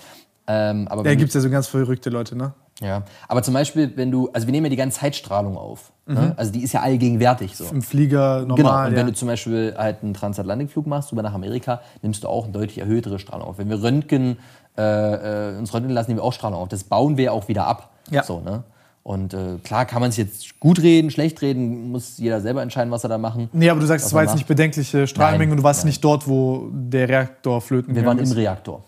Ähm, 0.46 0.88
aber 0.88 1.02
Da 1.02 1.14
gibt 1.14 1.28
es 1.28 1.34
ja 1.34 1.40
so 1.40 1.50
ganz 1.50 1.66
verrückte 1.68 2.10
Leute, 2.10 2.36
ne? 2.36 2.52
ja. 2.82 3.02
Aber 3.28 3.42
zum 3.42 3.54
Beispiel, 3.54 3.92
wenn 3.96 4.10
du, 4.10 4.28
also 4.32 4.46
wir 4.46 4.52
nehmen 4.52 4.66
ja 4.66 4.70
die 4.70 4.76
ganze 4.76 5.00
Zeitstrahlung 5.00 5.56
auf. 5.56 5.92
Mhm. 6.06 6.14
Ne? 6.14 6.34
Also 6.36 6.52
die 6.52 6.62
ist 6.62 6.72
ja 6.72 6.80
allgegenwärtig 6.80 7.56
so. 7.56 7.64
Im 7.64 7.82
Flieger 7.82 8.40
normal. 8.40 8.56
Genau, 8.56 8.84
und 8.86 8.92
ja. 8.92 8.96
wenn 8.98 9.06
du 9.06 9.12
zum 9.14 9.28
Beispiel 9.28 9.74
halt 9.76 10.02
einen 10.02 10.14
Transatlantikflug 10.14 10.86
machst, 10.86 11.12
rüber 11.12 11.22
nach 11.22 11.34
Amerika, 11.34 11.80
nimmst 12.02 12.24
du 12.24 12.28
auch 12.28 12.44
eine 12.44 12.52
deutlich 12.52 12.78
erhöhtere 12.78 13.18
Strahlung 13.18 13.46
auf. 13.48 13.58
Wenn 13.58 13.70
wir 13.70 13.82
Röntgen, 13.82 14.38
äh, 14.76 15.52
äh, 15.52 15.58
uns 15.58 15.72
röntgen 15.72 15.94
lassen, 15.94 16.10
nehmen 16.10 16.18
wir 16.20 16.24
auch 16.24 16.32
Strahlung 16.32 16.58
auf. 16.58 16.68
Das 16.68 16.84
bauen 16.84 17.16
wir 17.16 17.32
auch 17.32 17.48
wieder 17.48 17.66
ab. 17.66 17.90
Ja. 18.10 18.22
So, 18.22 18.40
ne? 18.40 18.64
Und 19.04 19.34
äh, 19.34 19.58
klar 19.62 19.84
kann 19.84 20.00
man 20.00 20.10
sich 20.12 20.24
jetzt 20.24 20.58
gut 20.60 20.80
reden, 20.80 21.10
schlecht 21.10 21.42
reden, 21.42 21.92
muss 21.92 22.16
jeder 22.16 22.40
selber 22.40 22.62
entscheiden, 22.62 22.90
was 22.90 23.04
er 23.04 23.10
da 23.10 23.18
machen. 23.18 23.50
Nee, 23.52 23.68
aber 23.68 23.78
du 23.78 23.86
sagst, 23.86 24.06
es 24.06 24.14
war 24.14 24.22
jetzt 24.22 24.30
macht. 24.30 24.38
nicht 24.38 24.48
bedenkliche 24.48 25.06
Strahlenmengen 25.06 25.52
und 25.52 25.58
du 25.58 25.62
warst 25.62 25.80
nein. 25.80 25.88
nicht 25.88 26.02
dort, 26.02 26.26
wo 26.26 26.70
der 26.72 27.06
Reaktor 27.06 27.60
flöten 27.60 27.94
Wir 27.94 28.06
waren 28.06 28.16
im 28.16 28.24
ist. 28.24 28.34
Reaktor. 28.34 28.82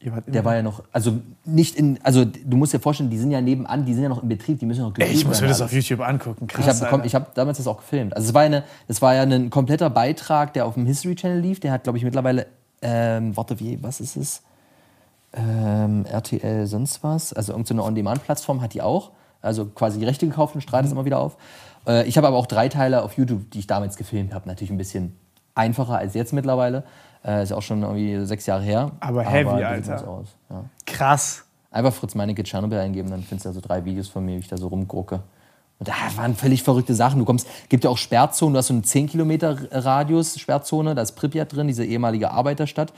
Ihr 0.00 0.12
wart 0.12 0.26
im 0.26 0.32
Der 0.32 0.42
war 0.46 0.56
ja 0.56 0.62
noch, 0.62 0.82
also 0.90 1.18
nicht 1.44 1.76
in, 1.76 1.98
also 2.02 2.24
du 2.24 2.56
musst 2.56 2.72
dir 2.72 2.80
vorstellen, 2.80 3.10
die 3.10 3.18
sind 3.18 3.30
ja 3.30 3.42
nebenan, 3.42 3.84
die 3.84 3.92
sind 3.92 4.04
ja 4.04 4.08
noch 4.08 4.22
im 4.22 4.28
Betrieb, 4.30 4.58
die 4.58 4.64
müssen 4.64 4.80
ja 4.80 4.88
noch 4.88 4.96
Ey, 4.96 5.08
ich 5.12 5.26
muss 5.26 5.42
mir 5.42 5.48
das 5.48 5.60
alles. 5.60 5.70
auf 5.70 5.76
YouTube 5.76 6.00
angucken. 6.00 6.46
Krass, 6.46 6.80
Ich 6.80 7.14
habe 7.14 7.26
hab 7.26 7.34
damals 7.34 7.58
das 7.58 7.66
auch 7.66 7.76
gefilmt. 7.76 8.16
Also 8.16 8.28
es 8.28 8.32
war, 8.32 8.42
eine, 8.42 8.64
das 8.86 9.02
war 9.02 9.14
ja 9.14 9.22
ein 9.22 9.50
kompletter 9.50 9.90
Beitrag, 9.90 10.54
der 10.54 10.64
auf 10.64 10.74
dem 10.74 10.86
History 10.86 11.14
Channel 11.14 11.40
lief. 11.40 11.60
Der 11.60 11.72
hat, 11.72 11.82
glaube 11.82 11.98
ich, 11.98 12.04
mittlerweile, 12.04 12.46
ähm, 12.80 13.36
warte, 13.36 13.60
wie, 13.60 13.82
was 13.82 14.00
ist 14.00 14.16
es? 14.16 14.40
Ähm, 15.34 16.06
RTL 16.06 16.66
sonst 16.66 17.02
was. 17.02 17.34
Also 17.34 17.52
irgendeine 17.52 17.82
On-Demand-Plattform 17.82 18.62
hat 18.62 18.72
die 18.72 18.80
auch. 18.80 19.10
Also 19.40 19.66
quasi 19.66 19.98
die 19.98 20.04
Rechte 20.04 20.26
gekauft 20.26 20.54
und 20.54 20.60
strahlt 20.60 20.84
es 20.84 20.92
immer 20.92 21.04
wieder 21.04 21.18
auf. 21.18 21.36
Äh, 21.86 22.06
ich 22.06 22.16
habe 22.16 22.26
aber 22.26 22.36
auch 22.36 22.46
drei 22.46 22.68
Teile 22.68 23.02
auf 23.02 23.16
YouTube, 23.16 23.50
die 23.50 23.60
ich 23.60 23.66
damals 23.66 23.96
gefilmt 23.96 24.34
habe. 24.34 24.48
Natürlich 24.48 24.70
ein 24.70 24.78
bisschen 24.78 25.16
einfacher 25.54 25.96
als 25.96 26.14
jetzt 26.14 26.32
mittlerweile. 26.32 26.84
Äh, 27.24 27.42
ist 27.42 27.52
auch 27.52 27.62
schon 27.62 27.82
irgendwie 27.82 28.24
sechs 28.26 28.46
Jahre 28.46 28.62
her. 28.62 28.92
Aber 29.00 29.22
heavy, 29.22 29.50
sieht 29.56 29.64
Alter. 29.64 30.24
Ja. 30.50 30.64
Krass. 30.86 31.44
Einfach 31.70 31.92
Fritz 31.92 32.14
Meinecke 32.14 32.42
Tschernobyl 32.42 32.78
eingeben, 32.78 33.10
dann 33.10 33.22
findest 33.22 33.44
du 33.44 33.48
da 33.50 33.52
so 33.52 33.60
drei 33.60 33.84
Videos 33.84 34.08
von 34.08 34.24
mir, 34.24 34.36
wie 34.36 34.40
ich 34.40 34.48
da 34.48 34.56
so 34.56 34.68
rumgucke. 34.68 35.20
Und 35.78 35.86
da 35.86 35.92
waren 36.16 36.34
völlig 36.34 36.64
verrückte 36.64 36.92
Sachen. 36.94 37.20
Du 37.20 37.24
kommst, 37.24 37.46
gibt 37.68 37.84
ja 37.84 37.90
auch 37.90 37.98
Sperrzonen, 37.98 38.54
du 38.54 38.58
hast 38.58 38.66
so 38.66 38.74
einen 38.74 38.82
10 38.82 39.08
Kilometer 39.08 39.56
Radius 39.70 40.38
Sperrzone, 40.38 40.96
da 40.96 41.02
ist 41.02 41.12
Pripyat 41.12 41.54
drin, 41.54 41.68
diese 41.68 41.84
ehemalige 41.84 42.32
Arbeiterstadt. 42.32 42.92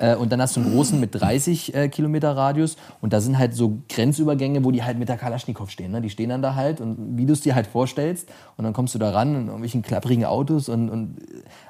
Äh, 0.00 0.16
und 0.16 0.32
dann 0.32 0.42
hast 0.42 0.56
du 0.56 0.60
einen 0.60 0.72
großen 0.72 0.98
mit 0.98 1.14
30 1.14 1.74
äh, 1.74 1.88
Kilometer 1.88 2.36
Radius. 2.36 2.76
Und 3.00 3.12
da 3.12 3.20
sind 3.20 3.38
halt 3.38 3.54
so 3.54 3.78
Grenzübergänge, 3.88 4.64
wo 4.64 4.72
die 4.72 4.82
halt 4.82 4.98
mit 4.98 5.08
der 5.08 5.16
Kalaschnikow 5.16 5.70
stehen. 5.70 5.92
Ne? 5.92 6.00
Die 6.00 6.10
stehen 6.10 6.30
dann 6.30 6.42
da 6.42 6.56
halt 6.56 6.80
und 6.80 7.16
wie 7.16 7.24
du 7.24 7.32
es 7.32 7.40
dir 7.40 7.54
halt 7.54 7.68
vorstellst. 7.68 8.28
Und 8.56 8.64
dann 8.64 8.72
kommst 8.72 8.96
du 8.96 8.98
da 8.98 9.10
ran 9.10 9.34
in 9.36 9.46
irgendwelchen 9.46 9.82
klapprigen 9.82 10.24
Autos. 10.24 10.68
Und, 10.68 10.90
und 10.90 11.18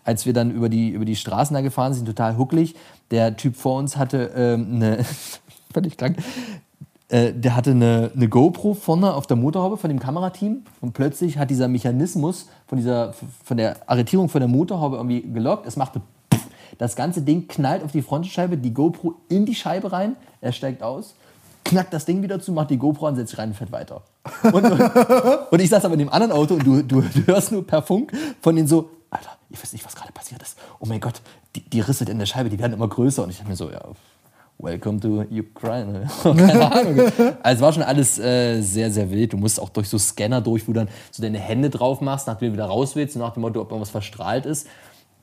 als 0.02 0.24
wir 0.24 0.32
dann 0.32 0.50
über 0.50 0.70
die, 0.70 0.88
über 0.88 1.04
die 1.04 1.16
Straßen 1.16 1.52
da 1.52 1.60
gefahren 1.60 1.92
sind, 1.92 2.06
total 2.06 2.38
hucklig. 2.38 2.74
Der 3.10 3.36
Typ 3.36 3.56
vor 3.56 3.78
uns 3.78 3.98
hatte 3.98 4.30
ähm, 4.34 4.76
eine, 4.76 5.04
völlig 5.74 5.98
krank, 5.98 6.16
äh, 7.14 7.32
der 7.32 7.54
hatte 7.54 7.70
eine, 7.70 8.10
eine 8.12 8.28
GoPro 8.28 8.74
vorne 8.74 9.14
auf 9.14 9.28
der 9.28 9.36
Motorhaube 9.36 9.76
von 9.76 9.88
dem 9.88 10.00
Kamerateam 10.00 10.64
und 10.80 10.94
plötzlich 10.94 11.38
hat 11.38 11.48
dieser 11.48 11.68
Mechanismus 11.68 12.48
von, 12.66 12.76
dieser, 12.76 13.14
von 13.44 13.56
der 13.56 13.76
Arretierung 13.88 14.28
von 14.28 14.40
der 14.40 14.48
Motorhaube 14.48 14.96
irgendwie 14.96 15.22
gelockt. 15.22 15.64
Es 15.64 15.76
machte 15.76 16.00
das 16.76 16.96
ganze 16.96 17.22
Ding 17.22 17.46
knallt 17.46 17.84
auf 17.84 17.92
die 17.92 18.02
Frontscheibe, 18.02 18.58
die 18.58 18.74
GoPro 18.74 19.14
in 19.28 19.46
die 19.46 19.54
Scheibe 19.54 19.92
rein, 19.92 20.16
er 20.40 20.50
steigt 20.50 20.82
aus, 20.82 21.14
knackt 21.62 21.94
das 21.94 22.04
Ding 22.04 22.20
wieder 22.20 22.40
zu, 22.40 22.50
macht 22.50 22.70
die 22.70 22.78
GoPro 22.78 23.06
an, 23.06 23.14
setzt 23.14 23.30
sich 23.30 23.38
rein 23.38 23.50
und 23.50 23.54
fährt 23.54 23.70
weiter. 23.70 24.02
Und, 24.52 24.64
und, 25.52 25.60
ich 25.60 25.70
saß 25.70 25.84
aber 25.84 25.94
in 25.94 26.00
dem 26.00 26.08
anderen 26.08 26.32
Auto 26.32 26.54
und 26.54 26.66
du, 26.66 26.82
du, 26.82 27.00
du 27.00 27.26
hörst 27.28 27.52
nur 27.52 27.64
per 27.64 27.82
Funk 27.82 28.12
von 28.40 28.56
denen 28.56 28.66
so, 28.66 28.90
Alter, 29.10 29.30
ich 29.50 29.62
weiß 29.62 29.72
nicht, 29.72 29.86
was 29.86 29.94
gerade 29.94 30.10
passiert 30.10 30.42
ist. 30.42 30.58
Oh 30.80 30.86
mein 30.86 30.98
Gott, 30.98 31.22
die, 31.54 31.60
die 31.60 31.78
Risse 31.78 32.06
in 32.06 32.18
der 32.18 32.26
Scheibe, 32.26 32.50
die 32.50 32.58
werden 32.58 32.72
immer 32.72 32.88
größer. 32.88 33.22
Und 33.22 33.30
ich 33.30 33.36
dachte 33.36 33.50
mir 33.50 33.56
so, 33.56 33.70
ja, 33.70 33.82
Welcome 34.64 34.98
to 35.00 35.26
Ukraine. 35.30 36.08
Keine 36.22 36.72
Ahnung. 36.72 37.00
Also 37.42 37.56
es 37.56 37.60
war 37.60 37.72
schon 37.72 37.82
alles 37.82 38.18
äh, 38.18 38.60
sehr, 38.62 38.90
sehr 38.90 39.10
wild. 39.10 39.34
Du 39.34 39.36
musst 39.36 39.60
auch 39.60 39.68
durch 39.68 39.88
so 39.88 39.98
Scanner 39.98 40.40
durch, 40.40 40.66
wo 40.66 40.72
du 40.72 40.80
dann 40.80 40.88
so 41.10 41.22
deine 41.22 41.38
Hände 41.38 41.68
drauf 41.68 42.00
machst, 42.00 42.26
nachdem 42.26 42.48
du 42.48 42.54
wieder 42.54 42.66
raus 42.66 42.96
willst, 42.96 43.16
nach 43.16 43.34
dem 43.34 43.42
Motto, 43.42 43.60
ob 43.60 43.70
irgendwas 43.70 43.90
verstrahlt 43.90 44.46
ist. 44.46 44.66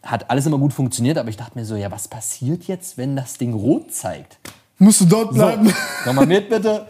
Hat 0.03 0.29
alles 0.29 0.45
immer 0.45 0.57
gut 0.57 0.73
funktioniert, 0.73 1.17
aber 1.17 1.29
ich 1.29 1.37
dachte 1.37 1.57
mir 1.57 1.65
so, 1.65 1.75
ja, 1.75 1.91
was 1.91 2.07
passiert 2.07 2.63
jetzt, 2.65 2.97
wenn 2.97 3.15
das 3.15 3.37
Ding 3.37 3.53
rot 3.53 3.91
zeigt? 3.91 4.37
Musst 4.77 5.01
du 5.01 5.05
dort 5.05 5.33
bleiben? 5.33 5.71
Komm 6.03 6.15
mal 6.15 6.25
mit, 6.25 6.49
bitte. 6.49 6.87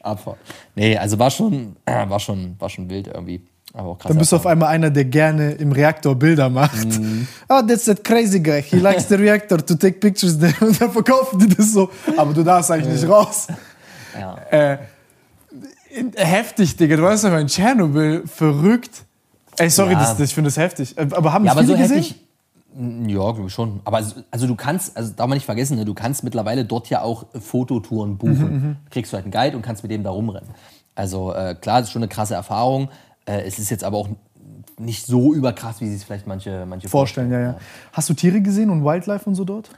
Abfahrt. 0.00 0.38
Nee, 0.74 0.96
also 0.96 1.18
war 1.18 1.30
schon, 1.30 1.76
äh, 1.84 1.92
war 2.08 2.20
schon, 2.20 2.56
war 2.58 2.68
schon 2.68 2.88
wild 2.88 3.06
irgendwie. 3.06 3.46
Dann 3.74 4.18
bist 4.18 4.30
du 4.30 4.36
auf 4.36 4.46
einmal 4.46 4.68
einer, 4.68 4.88
der 4.90 5.04
gerne 5.04 5.50
im 5.52 5.72
Reaktor 5.72 6.14
Bilder 6.14 6.48
macht. 6.48 6.84
Mhm. 6.84 7.26
Oh, 7.48 7.60
that's 7.66 7.86
that 7.86 8.04
crazy 8.04 8.38
guy. 8.38 8.62
He 8.62 8.76
likes 8.78 9.08
the 9.08 9.16
reactor 9.16 9.58
to 9.66 9.74
take 9.74 9.98
pictures 9.98 10.38
there. 10.38 10.54
Und 10.60 10.80
dann 10.80 10.92
verkaufen 10.92 11.40
die 11.40 11.48
das 11.48 11.72
so. 11.72 11.90
Aber 12.16 12.32
du 12.32 12.44
darfst 12.44 12.70
eigentlich 12.70 13.00
nicht 13.00 13.08
raus. 13.10 13.48
Ja. 14.16 14.36
Äh, 14.50 14.78
heftig, 16.16 16.76
Digga. 16.76 16.96
Du 16.96 17.02
warst 17.02 17.24
aber 17.24 17.40
in 17.40 17.46
Tschernobyl 17.48 18.24
verrückt. 18.26 19.02
Ey, 19.58 19.70
sorry, 19.70 19.92
Ja. 19.92 19.98
das, 20.00 20.16
das, 20.16 20.28
ich 20.28 20.34
finde 20.34 20.48
das 20.48 20.56
heftig. 20.56 20.96
Äh, 20.96 21.08
Aber 21.12 21.32
haben 21.32 21.44
Ja, 21.44 21.54
das 21.54 21.58
aber 21.64 21.66
viele 21.76 21.76
so 21.88 21.94
gesehen? 21.94 21.96
heftig. 22.02 22.20
Mm, 22.76 23.08
Ja, 23.08 23.30
glaube 23.32 23.44
ich 23.46 23.52
schon. 23.54 23.80
Aber 23.84 23.98
also, 23.98 24.16
also 24.30 24.46
du 24.46 24.54
kannst, 24.56 24.96
also 24.96 25.12
darf 25.14 25.26
man 25.28 25.36
nicht 25.36 25.46
vergessen, 25.46 25.76
ne, 25.76 25.84
du 25.84 25.94
kannst 25.94 26.24
mittlerweile 26.24 26.64
dort 26.64 26.88
ja 26.90 27.02
auch 27.02 27.26
Fototouren 27.40 28.18
buchen. 28.18 28.76
Kriegst 28.90 29.12
du 29.12 29.16
halt 29.16 29.24
einen 29.26 29.32
Guide 29.32 29.56
und 29.56 29.62
kannst 29.62 29.82
mit 29.82 29.92
dem 29.92 30.02
da 30.02 30.10
rumrennen. 30.10 30.48
Also 30.96 31.32
äh, 31.34 31.54
klar, 31.60 31.80
das 31.80 31.88
ist 31.88 31.92
schon 31.92 32.02
eine 32.02 32.08
krasse 32.08 32.34
Erfahrung. 32.34 32.88
Äh, 33.26 33.42
es 33.42 33.58
ist 33.58 33.70
jetzt 33.70 33.84
aber 33.84 33.98
auch 33.98 34.08
nicht 34.78 35.06
so 35.06 35.34
überkrass, 35.34 35.80
wie 35.80 35.86
sich 35.86 35.96
es 35.96 36.04
vielleicht 36.04 36.26
manche, 36.26 36.66
manche 36.66 36.88
Vorstellen, 36.88 37.30
ja, 37.30 37.40
ja. 37.40 37.56
Hast 37.92 38.08
du 38.08 38.14
Tiere 38.14 38.40
gesehen 38.40 38.70
und 38.70 38.84
Wildlife 38.84 39.28
und 39.28 39.34
so 39.34 39.44
dort? 39.44 39.70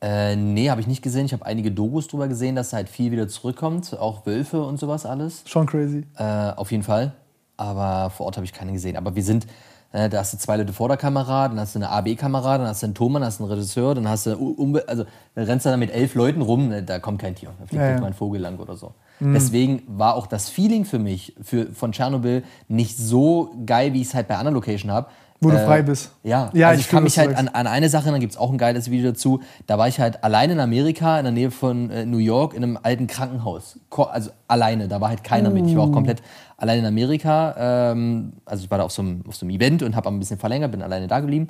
Äh, 0.00 0.36
nee, 0.36 0.70
habe 0.70 0.80
ich 0.80 0.86
nicht 0.86 1.02
gesehen. 1.02 1.26
Ich 1.26 1.32
habe 1.32 1.46
einige 1.46 1.70
Dokus 1.70 2.08
drüber 2.08 2.28
gesehen, 2.28 2.56
dass 2.56 2.72
halt 2.72 2.88
viel 2.88 3.10
wieder 3.10 3.26
zurückkommt. 3.26 3.98
Auch 3.98 4.26
Wölfe 4.26 4.62
und 4.62 4.78
sowas 4.78 5.06
alles. 5.06 5.42
Schon 5.46 5.66
crazy. 5.66 6.04
Äh, 6.16 6.22
auf 6.22 6.70
jeden 6.70 6.82
Fall. 6.82 7.14
Aber 7.56 8.10
vor 8.10 8.26
Ort 8.26 8.36
habe 8.36 8.44
ich 8.44 8.52
keine 8.52 8.72
gesehen. 8.72 8.96
Aber 8.96 9.14
wir 9.16 9.22
sind, 9.22 9.46
da 9.94 10.18
hast 10.18 10.32
du 10.32 10.38
zwei 10.38 10.56
Leute 10.56 10.72
vor 10.72 10.88
der 10.88 10.96
Kamera, 10.96 11.48
dann 11.48 11.60
hast 11.60 11.76
du 11.76 11.78
eine 11.78 11.88
AB-Kamera, 11.88 12.58
dann 12.58 12.66
hast 12.66 12.82
du 12.82 12.86
einen 12.86 12.94
Thomann, 12.94 13.22
dann 13.22 13.28
hast 13.28 13.38
du 13.38 13.44
einen 13.44 13.52
Regisseur, 13.52 13.94
dann 13.94 14.08
hast 14.08 14.26
du, 14.26 14.34
Umbe 14.34 14.88
also 14.88 15.04
da 15.36 15.42
rennst 15.42 15.66
du 15.66 15.70
dann 15.70 15.78
mit 15.78 15.92
elf 15.92 16.14
Leuten 16.16 16.42
rum, 16.42 16.68
ne, 16.68 16.82
da 16.82 16.98
kommt 16.98 17.20
kein 17.20 17.34
Tier. 17.36 17.50
Da 17.60 17.66
fliegt 17.66 17.80
Ja, 17.80 17.90
ja. 17.90 18.00
mal 18.00 18.08
ein 18.08 18.14
Vogel 18.14 18.40
lang 18.40 18.58
oder 18.58 18.76
so. 18.76 18.92
Deswegen 19.20 19.84
war 19.86 20.16
auch 20.16 20.26
das 20.26 20.48
Feeling 20.48 20.84
für 20.84 20.98
mich 20.98 21.34
für, 21.40 21.72
von 21.72 21.92
Tschernobyl 21.92 22.42
nicht 22.66 22.98
so 22.98 23.54
geil, 23.64 23.92
wie 23.92 24.00
ich 24.00 24.08
es 24.08 24.14
halt 24.14 24.26
bei 24.26 24.36
anderen 24.36 24.54
Location 24.54 24.90
habe. 24.90 25.06
Wo 25.44 25.50
du 25.50 25.64
frei 25.64 25.82
bist. 25.82 26.10
Ja, 26.22 26.50
Ja, 26.52 26.68
also 26.68 26.80
ich 26.80 26.86
ich 26.86 26.90
kann 26.90 27.04
mich 27.04 27.18
halt 27.18 27.36
an, 27.36 27.48
an 27.48 27.66
eine 27.66 27.88
Sache, 27.88 28.10
dann 28.10 28.20
gibt 28.20 28.32
es 28.32 28.38
auch 28.38 28.50
ein 28.50 28.58
geiles 28.58 28.90
Video 28.90 29.10
dazu. 29.10 29.40
Da 29.66 29.78
war 29.78 29.88
ich 29.88 30.00
halt 30.00 30.24
alleine 30.24 30.54
in 30.54 30.60
Amerika, 30.60 31.18
in 31.18 31.24
der 31.24 31.32
Nähe 31.32 31.50
von 31.50 31.90
äh, 31.90 32.04
New 32.06 32.18
York, 32.18 32.54
in 32.54 32.62
einem 32.62 32.78
alten 32.82 33.06
Krankenhaus. 33.06 33.78
Also 33.90 34.30
alleine, 34.48 34.88
da 34.88 35.00
war 35.00 35.08
halt 35.08 35.24
keiner 35.24 35.50
mit. 35.50 35.66
Ich 35.66 35.76
war 35.76 35.84
auch 35.84 35.88
Uh. 35.88 35.92
komplett 35.92 36.22
alleine 36.56 36.80
in 36.80 36.86
Amerika. 36.86 37.54
Ähm, 37.92 38.32
also 38.44 38.64
ich 38.64 38.70
war 38.70 38.78
da 38.78 38.84
auf 38.84 38.92
so 38.92 39.02
einem, 39.02 39.22
auf 39.28 39.36
so 39.36 39.46
einem 39.46 39.54
Event 39.54 39.82
und 39.82 39.94
habe 39.96 40.08
ein 40.08 40.18
bisschen 40.18 40.38
verlängert, 40.38 40.70
bin 40.72 40.82
alleine 40.82 41.06
da 41.06 41.20
geblieben. 41.20 41.48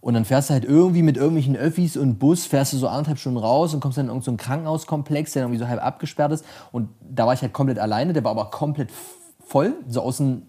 Und 0.00 0.12
dann 0.12 0.26
fährst 0.26 0.50
du 0.50 0.52
halt 0.54 0.64
irgendwie 0.66 1.02
mit 1.02 1.16
irgendwelchen 1.16 1.56
Öffis 1.56 1.96
und 1.96 2.18
Bus, 2.18 2.44
fährst 2.44 2.74
du 2.74 2.76
so 2.76 2.88
anderthalb 2.88 3.18
Stunden 3.18 3.38
raus 3.38 3.72
und 3.72 3.80
kommst 3.80 3.96
dann 3.96 4.04
in 4.04 4.10
irgendeinen 4.10 4.38
so 4.38 4.44
Krankenhauskomplex, 4.44 5.32
der 5.32 5.44
irgendwie 5.44 5.58
so 5.58 5.66
halb 5.66 5.82
abgesperrt 5.82 6.30
ist. 6.32 6.44
Und 6.72 6.90
da 7.00 7.26
war 7.26 7.32
ich 7.32 7.40
halt 7.40 7.54
komplett 7.54 7.78
alleine, 7.78 8.12
der 8.12 8.22
war 8.22 8.32
aber 8.32 8.50
komplett 8.50 8.90
voll, 9.46 9.72
so 9.88 10.02
aus 10.02 10.18
den 10.18 10.42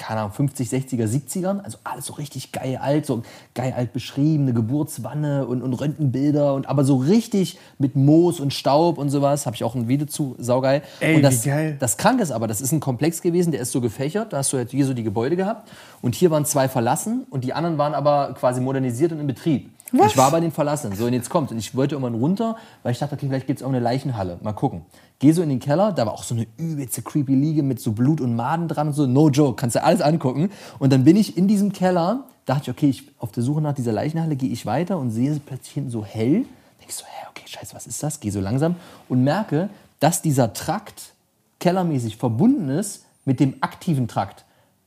keine 0.00 0.20
Ahnung, 0.20 0.32
50, 0.32 0.68
60er, 0.68 1.06
70ern, 1.06 1.60
also 1.60 1.76
alles 1.84 2.06
so 2.06 2.14
richtig 2.14 2.52
geil 2.52 2.78
alt, 2.80 3.04
so 3.04 3.22
geil 3.54 3.74
alt 3.76 3.92
beschrieben, 3.92 4.44
eine 4.44 4.54
Geburtswanne 4.54 5.46
und, 5.46 5.62
und 5.62 5.74
Röntgenbilder 5.74 6.54
und 6.54 6.66
aber 6.68 6.84
so 6.84 6.96
richtig 6.96 7.58
mit 7.78 7.96
Moos 7.96 8.40
und 8.40 8.54
Staub 8.54 8.96
und 8.96 9.10
sowas, 9.10 9.44
habe 9.44 9.56
ich 9.56 9.62
auch 9.62 9.74
ein 9.74 9.88
Video 9.88 10.06
zu, 10.06 10.36
saugeil. 10.38 10.82
Ey, 11.00 11.16
und 11.16 11.22
das, 11.22 11.44
wie 11.44 11.50
geil. 11.50 11.76
das 11.78 11.98
Kranke 11.98 12.22
ist 12.22 12.30
aber, 12.32 12.46
das 12.46 12.62
ist 12.62 12.72
ein 12.72 12.80
Komplex 12.80 13.20
gewesen, 13.20 13.52
der 13.52 13.60
ist 13.60 13.72
so 13.72 13.82
gefächert, 13.82 14.32
da 14.32 14.38
hast 14.38 14.54
du 14.54 14.56
halt 14.56 14.70
hier 14.70 14.86
so 14.86 14.94
die 14.94 15.04
Gebäude 15.04 15.36
gehabt 15.36 15.70
und 16.00 16.14
hier 16.14 16.30
waren 16.30 16.46
zwei 16.46 16.66
verlassen 16.66 17.26
und 17.28 17.44
die 17.44 17.52
anderen 17.52 17.76
waren 17.76 17.92
aber 17.92 18.32
quasi 18.32 18.62
modernisiert 18.62 19.12
und 19.12 19.20
in 19.20 19.26
Betrieb. 19.26 19.70
Und 19.92 20.04
Ich 20.06 20.16
war 20.16 20.30
bei 20.30 20.40
den 20.40 20.52
Verlassenen. 20.52 20.96
So, 20.96 21.06
und 21.06 21.12
jetzt 21.12 21.30
kommt. 21.30 21.50
Und 21.50 21.58
ich 21.58 21.74
wollte 21.74 21.94
irgendwann 21.94 22.14
runter, 22.14 22.56
weil 22.82 22.92
ich 22.92 22.98
dachte, 22.98 23.14
okay, 23.14 23.26
vielleicht 23.26 23.46
gibt 23.46 23.58
es 23.58 23.62
irgendeine 23.62 23.84
Leichenhalle. 23.84 24.38
Mal 24.42 24.52
gucken. 24.52 24.82
Geh 25.18 25.32
so 25.32 25.42
in 25.42 25.48
den 25.48 25.60
Keller, 25.60 25.92
da 25.92 26.06
war 26.06 26.14
auch 26.14 26.22
so 26.22 26.34
eine 26.34 26.46
übelste 26.56 27.02
creepy 27.02 27.34
Liege 27.34 27.62
mit 27.62 27.80
so 27.80 27.92
Blut 27.92 28.20
und 28.20 28.34
Maden 28.36 28.68
dran 28.68 28.88
und 28.88 28.94
so. 28.94 29.06
No 29.06 29.28
joke, 29.28 29.56
kannst 29.56 29.76
du 29.76 29.82
alles 29.82 30.00
angucken. 30.00 30.50
Und 30.78 30.92
dann 30.92 31.04
bin 31.04 31.16
ich 31.16 31.36
in 31.36 31.46
diesem 31.46 31.72
Keller, 31.72 32.24
dachte 32.46 32.62
ich, 32.64 32.70
okay, 32.70 32.88
ich, 32.88 33.04
auf 33.18 33.30
der 33.32 33.42
Suche 33.42 33.60
nach 33.60 33.74
dieser 33.74 33.92
Leichenhalle 33.92 34.36
gehe 34.36 34.50
ich 34.50 34.64
weiter 34.64 34.98
und 34.98 35.10
sehe 35.10 35.30
es 35.30 35.40
plötzlich 35.40 35.74
hinten 35.74 35.90
so 35.90 36.04
hell. 36.04 36.44
Denke 36.78 36.88
ich 36.88 36.94
so, 36.94 37.04
hä, 37.04 37.26
okay, 37.28 37.44
scheiße, 37.46 37.74
was 37.74 37.86
ist 37.86 38.02
das? 38.02 38.20
Gehe 38.20 38.32
so 38.32 38.40
langsam 38.40 38.76
und 39.08 39.22
merke, 39.22 39.68
dass 39.98 40.22
dieser 40.22 40.52
Trakt 40.54 41.12
kellermäßig 41.58 42.16
verbunden 42.16 42.70
ist 42.70 43.04
mit 43.24 43.38
dem 43.40 43.56
aktiven 43.60 44.08
Trakt. 44.08 44.44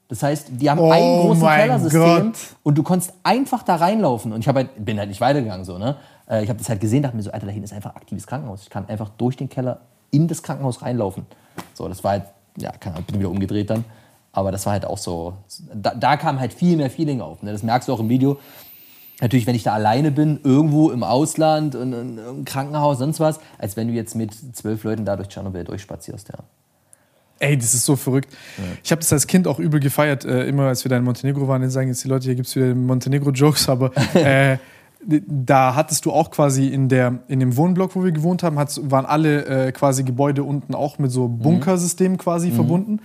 Das 0.09 0.21
heißt, 0.21 0.47
die 0.51 0.69
haben 0.69 0.79
Oh 0.79 0.91
ein 0.91 1.01
großes 1.21 1.43
Kellersystem 1.43 2.01
Gott. 2.31 2.37
und 2.63 2.77
du 2.77 2.83
konntest 2.83 3.13
einfach 3.23 3.63
da 3.63 3.75
reinlaufen. 3.77 4.31
Und 4.33 4.41
ich 4.41 4.47
halt, 4.47 4.69
bin 4.85 4.99
halt 4.99 5.09
nicht 5.09 5.21
weitergegangen 5.21 5.65
so, 5.65 5.77
ne? 5.77 5.95
Äh, 6.29 6.43
Ich 6.43 6.49
habe 6.49 6.59
das 6.59 6.69
halt 6.69 6.81
gesehen, 6.81 7.03
dachte 7.03 7.15
mir 7.15 7.23
so, 7.23 7.31
Alter, 7.31 7.45
da 7.47 7.51
hinten 7.51 7.65
ist 7.65 7.73
einfach 7.73 7.95
aktives 7.95 8.27
Krankenhaus. 8.27 8.63
Ich 8.63 8.69
kann 8.69 8.87
einfach 8.89 9.09
durch 9.17 9.37
den 9.37 9.49
Keller 9.49 9.79
in 10.11 10.27
das 10.27 10.43
Krankenhaus 10.43 10.81
reinlaufen. 10.81 11.25
So, 11.73 11.87
das 11.87 12.03
war 12.03 12.11
halt, 12.11 12.23
ja, 12.57 12.71
keine 12.71 12.95
Ahnung, 12.95 13.07
bin 13.07 13.19
wieder 13.19 13.29
umgedreht 13.29 13.69
dann. 13.69 13.85
Aber 14.31 14.51
das 14.51 14.65
war 14.65 14.73
halt 14.73 14.85
auch 14.85 14.97
so, 14.97 15.33
da, 15.73 15.93
da 15.95 16.17
kam 16.17 16.39
halt 16.39 16.53
viel 16.53 16.75
mehr 16.77 16.89
Feeling 16.89 17.21
auf. 17.21 17.41
Ne? 17.43 17.51
Das 17.51 17.63
merkst 17.63 17.87
du 17.87 17.93
auch 17.93 17.99
im 17.99 18.09
Video. 18.09 18.37
Natürlich, 19.21 19.45
wenn 19.47 19.55
ich 19.55 19.63
da 19.63 19.73
alleine 19.73 20.11
bin, 20.11 20.39
irgendwo 20.43 20.89
im 20.89 21.03
Ausland, 21.03 21.75
in, 21.75 21.93
in, 21.93 22.17
im 22.17 22.45
Krankenhaus, 22.45 22.97
sonst 22.97 23.19
was, 23.19 23.39
als 23.57 23.77
wenn 23.77 23.87
du 23.87 23.93
jetzt 23.93 24.15
mit 24.15 24.33
zwölf 24.55 24.83
Leuten 24.83 25.05
da 25.05 25.15
durch 25.15 25.29
Tschernobyl 25.29 25.63
durchspazierst, 25.63 26.29
ja. 26.29 26.39
Ey, 27.39 27.57
das 27.57 27.73
ist 27.73 27.85
so 27.85 27.95
verrückt. 27.95 28.33
Ich 28.83 28.91
habe 28.91 29.01
das 29.01 29.11
als 29.11 29.27
Kind 29.27 29.47
auch 29.47 29.59
übel 29.59 29.79
gefeiert, 29.79 30.23
äh, 30.23 30.45
immer 30.45 30.67
als 30.67 30.85
wir 30.85 30.89
da 30.89 30.97
in 30.97 31.03
Montenegro 31.03 31.47
waren. 31.47 31.61
Jetzt 31.61 31.73
sagen 31.73 31.89
jetzt 31.89 32.03
die 32.03 32.07
Leute, 32.07 32.25
hier 32.25 32.35
gibt 32.35 32.47
es 32.47 32.55
wieder 32.55 32.73
Montenegro-Jokes, 32.73 33.67
aber 33.67 33.91
äh, 34.13 34.57
da 35.05 35.75
hattest 35.75 36.05
du 36.05 36.11
auch 36.11 36.31
quasi 36.31 36.67
in, 36.67 36.87
der, 36.87 37.19
in 37.27 37.39
dem 37.39 37.57
Wohnblock, 37.57 37.95
wo 37.95 38.03
wir 38.03 38.11
gewohnt 38.11 38.43
haben, 38.43 38.55
waren 38.55 39.05
alle 39.05 39.45
äh, 39.45 39.71
quasi 39.71 40.03
Gebäude 40.03 40.43
unten 40.43 40.75
auch 40.75 40.99
mit 40.99 41.11
so 41.11 41.27
Bunkersystemen 41.27 42.17
quasi 42.17 42.51
verbunden, 42.51 43.01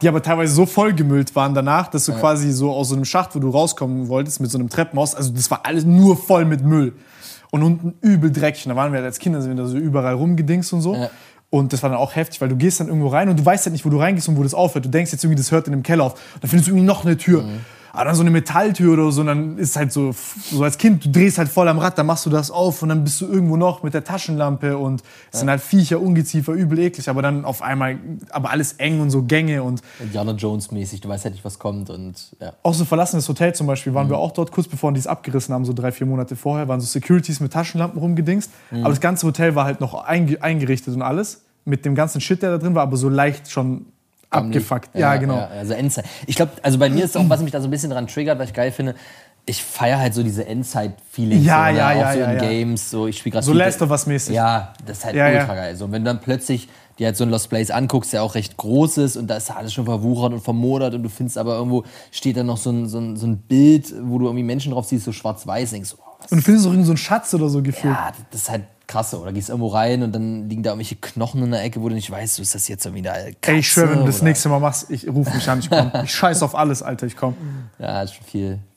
die 0.00 0.08
aber 0.08 0.22
teilweise 0.22 0.54
so 0.54 0.66
vollgemüllt 0.66 1.34
waren 1.36 1.54
danach, 1.54 1.88
dass 1.88 2.06
du 2.06 2.12
quasi 2.12 2.52
so 2.52 2.70
aus 2.70 2.88
so 2.88 2.94
einem 2.94 3.04
Schacht, 3.04 3.34
wo 3.34 3.40
du 3.40 3.50
rauskommen 3.50 4.08
wolltest, 4.08 4.40
mit 4.40 4.50
so 4.50 4.58
einem 4.58 4.68
Treppenhaus, 4.68 5.14
also 5.14 5.32
das 5.32 5.50
war 5.50 5.60
alles 5.64 5.84
nur 5.84 6.16
voll 6.16 6.44
mit 6.44 6.64
Müll. 6.64 6.94
Und 7.52 7.64
unten 7.64 7.94
übel 8.00 8.30
dreckig. 8.30 8.64
Und 8.64 8.70
da 8.70 8.76
waren 8.76 8.92
wir 8.92 8.98
halt 8.98 9.06
als 9.06 9.18
Kinder, 9.18 9.42
sind 9.42 9.56
wir 9.56 9.64
da 9.64 9.68
so 9.68 9.76
überall 9.76 10.14
rumgedingst 10.14 10.72
und 10.72 10.82
so. 10.82 10.94
Ja. 10.94 11.10
Und 11.50 11.72
das 11.72 11.82
war 11.82 11.90
dann 11.90 11.98
auch 11.98 12.14
heftig, 12.14 12.40
weil 12.40 12.48
du 12.48 12.56
gehst 12.56 12.78
dann 12.78 12.86
irgendwo 12.86 13.08
rein 13.08 13.28
und 13.28 13.38
du 13.38 13.44
weißt 13.44 13.66
halt 13.66 13.72
nicht, 13.72 13.84
wo 13.84 13.90
du 13.90 13.98
reingehst 13.98 14.28
und 14.28 14.36
wo 14.36 14.42
das 14.44 14.54
aufhört. 14.54 14.84
Du 14.84 14.88
denkst 14.88 15.10
jetzt 15.10 15.24
irgendwie, 15.24 15.36
das 15.36 15.50
hört 15.50 15.66
in 15.66 15.72
dem 15.72 15.82
Keller 15.82 16.04
auf. 16.04 16.14
Dann 16.40 16.48
findest 16.48 16.68
du 16.68 16.72
irgendwie 16.72 16.86
noch 16.86 17.04
eine 17.04 17.16
Tür. 17.16 17.44
Aber 17.92 18.04
dann 18.04 18.14
so 18.14 18.22
eine 18.22 18.30
Metalltür 18.30 18.92
oder 18.94 19.10
so, 19.10 19.20
und 19.22 19.26
dann 19.26 19.58
ist 19.58 19.76
halt 19.76 19.92
so, 19.92 20.14
so 20.50 20.62
als 20.62 20.78
Kind, 20.78 21.04
du 21.04 21.10
drehst 21.10 21.38
halt 21.38 21.48
voll 21.48 21.68
am 21.68 21.78
Rad, 21.78 21.98
dann 21.98 22.06
machst 22.06 22.26
du 22.26 22.30
das 22.30 22.50
auf 22.50 22.82
und 22.82 22.88
dann 22.90 23.04
bist 23.04 23.20
du 23.20 23.26
irgendwo 23.26 23.56
noch 23.56 23.82
mit 23.82 23.94
der 23.94 24.04
Taschenlampe 24.04 24.78
und 24.78 25.02
es 25.32 25.40
sind 25.40 25.50
halt 25.50 25.60
Viecher, 25.60 26.00
Ungeziefer, 26.00 26.52
übel 26.52 26.78
eklig, 26.78 27.08
aber 27.08 27.22
dann 27.22 27.44
auf 27.44 27.62
einmal, 27.62 27.98
aber 28.30 28.50
alles 28.50 28.74
eng 28.74 29.00
und 29.00 29.10
so 29.10 29.22
Gänge 29.22 29.62
und 29.62 29.82
Indiana 29.98 30.32
Jones 30.32 30.70
mäßig, 30.70 31.00
du 31.00 31.08
weißt 31.08 31.24
halt 31.24 31.34
nicht, 31.34 31.44
was 31.44 31.58
kommt 31.58 31.90
und 31.90 32.36
ja. 32.40 32.52
auch 32.62 32.74
so 32.74 32.84
verlassenes 32.84 33.28
Hotel 33.28 33.54
zum 33.54 33.66
Beispiel, 33.66 33.94
waren 33.94 34.08
wir 34.08 34.18
auch 34.18 34.32
dort, 34.32 34.52
kurz 34.52 34.68
bevor 34.68 34.92
die 34.92 35.00
es 35.00 35.06
abgerissen 35.06 35.54
haben, 35.54 35.64
so 35.64 35.72
drei, 35.72 35.92
vier 35.92 36.06
Monate 36.06 36.36
vorher, 36.36 36.68
waren 36.68 36.80
so 36.80 36.86
Securities 36.86 37.40
mit 37.40 37.52
Taschenlampen 37.52 38.00
rumgedingst. 38.00 38.50
Aber 38.72 38.90
das 38.90 39.00
ganze 39.00 39.26
Hotel 39.26 39.54
war 39.54 39.64
halt 39.64 39.80
noch 39.80 39.94
einge 39.94 40.42
eingerichtet 40.42 40.94
und 40.94 41.02
alles, 41.02 41.42
mit 41.64 41.84
dem 41.84 41.94
ganzen 41.94 42.20
Shit, 42.20 42.42
der 42.42 42.52
da 42.52 42.58
drin 42.58 42.74
war, 42.74 42.82
aber 42.82 42.96
so 42.96 43.08
leicht 43.08 43.50
schon 43.50 43.86
abgefuckt. 44.30 44.90
Ja, 44.94 45.16
genau. 45.16 45.36
Ja, 45.36 45.48
also 45.48 45.74
Endzeit. 45.74 46.04
Ich 46.26 46.36
glaube, 46.36 46.52
also 46.62 46.78
bei 46.78 46.88
mir 46.88 47.04
ist 47.04 47.16
auch, 47.16 47.28
was 47.28 47.42
mich 47.42 47.52
da 47.52 47.60
so 47.60 47.68
ein 47.68 47.70
bisschen 47.70 47.90
dran 47.90 48.06
triggert, 48.06 48.38
was 48.38 48.48
ich 48.48 48.54
geil 48.54 48.72
finde, 48.72 48.94
ich 49.46 49.62
feiere 49.62 49.98
halt 49.98 50.14
so 50.14 50.22
diese 50.22 50.46
Endzeit-Feelings. 50.46 51.44
Ja, 51.44 51.66
so, 51.66 51.72
ne? 51.72 51.78
ja, 51.78 51.88
auch 51.90 51.94
ja, 51.94 52.12
so 52.12 52.18
ja, 52.20 52.30
in 52.30 52.36
ja. 52.36 52.40
Games. 52.40 52.90
So, 52.90 53.06
ich 53.06 53.18
spiele 53.18 53.32
gerade 53.34 53.46
So 53.46 53.52
Last 53.52 53.82
of 53.82 53.90
Us 53.90 54.06
mäßig. 54.06 54.34
Ja, 54.34 54.74
das 54.86 54.98
ist 54.98 55.04
halt 55.04 55.16
Ja, 55.16 55.28
ja. 55.28 55.40
ultra 55.40 55.54
geil. 55.54 55.76
So, 55.76 55.86
und 55.86 55.92
wenn 55.92 56.04
du 56.04 56.10
dann 56.10 56.20
plötzlich 56.20 56.68
dir 56.98 57.06
halt 57.06 57.16
so 57.16 57.24
ein 57.24 57.30
Lost 57.30 57.48
Place 57.48 57.70
anguckst, 57.70 58.12
der 58.12 58.22
auch 58.22 58.34
recht 58.34 58.56
groß 58.56 58.98
ist 58.98 59.16
und 59.16 59.26
da 59.28 59.36
ist 59.36 59.50
alles 59.50 59.72
schon 59.72 59.86
verwuchert 59.86 60.32
und 60.34 60.40
vermodert 60.40 60.94
und 60.94 61.02
du 61.02 61.08
findest 61.08 61.38
aber 61.38 61.56
irgendwo 61.56 61.84
steht 62.12 62.36
da 62.36 62.44
noch 62.44 62.58
so 62.58 62.70
ein, 62.70 62.88
so 62.88 62.98
ein, 62.98 63.16
so 63.16 63.26
ein 63.26 63.38
Bild, 63.38 63.92
wo 64.02 64.18
du 64.18 64.26
irgendwie 64.26 64.44
Menschen 64.44 64.72
drauf 64.72 64.84
siehst, 64.84 65.06
so 65.06 65.12
schwarz-weiß, 65.12 65.70
denkst 65.70 65.94
oh, 65.98 66.02
was 66.20 66.30
Und 66.30 66.38
du 66.38 66.44
findest 66.44 66.66
auch 66.66 66.72
irgend 66.72 66.86
so 66.86 66.92
einen 66.92 66.98
Schatz 66.98 67.32
oder 67.32 67.48
so 67.48 67.62
gefühlt. 67.62 67.94
ja, 67.94 68.12
das 68.30 68.42
ist 68.42 68.50
halt 68.50 68.64
krass. 68.90 69.14
Oder 69.14 69.32
gehst 69.32 69.48
irgendwo 69.48 69.68
rein 69.68 70.02
und 70.02 70.14
dann 70.14 70.48
liegen 70.48 70.62
da 70.62 70.70
irgendwelche 70.70 70.96
Knochen 70.96 71.42
in 71.42 71.50
der 71.52 71.62
Ecke, 71.62 71.80
wo 71.80 71.88
du 71.88 71.94
nicht 71.94 72.10
weißt, 72.10 72.34
so 72.34 72.42
ist 72.42 72.54
das 72.54 72.68
jetzt 72.68 72.84
irgendwie 72.84 73.08
eine 73.08 73.32
Katze? 73.32 73.52
Ey, 73.52 73.58
ich 73.58 73.68
schwöre, 73.68 73.90
wenn 73.90 74.00
du 74.00 74.06
das 74.06 74.22
nächste 74.22 74.48
Mal 74.48 74.60
machst, 74.60 74.90
ich 74.90 75.08
ruf 75.08 75.32
mich 75.32 75.48
an, 75.48 75.60
ich 75.60 75.70
komm. 75.70 75.92
Ich 76.04 76.14
scheiß 76.14 76.42
auf 76.42 76.54
alles, 76.54 76.82
Alter, 76.82 77.06
ich 77.06 77.16
komm. 77.16 77.34
Ja, 77.78 77.94
hat 77.94 78.12
schon 78.12 78.24
viel, 78.24 78.58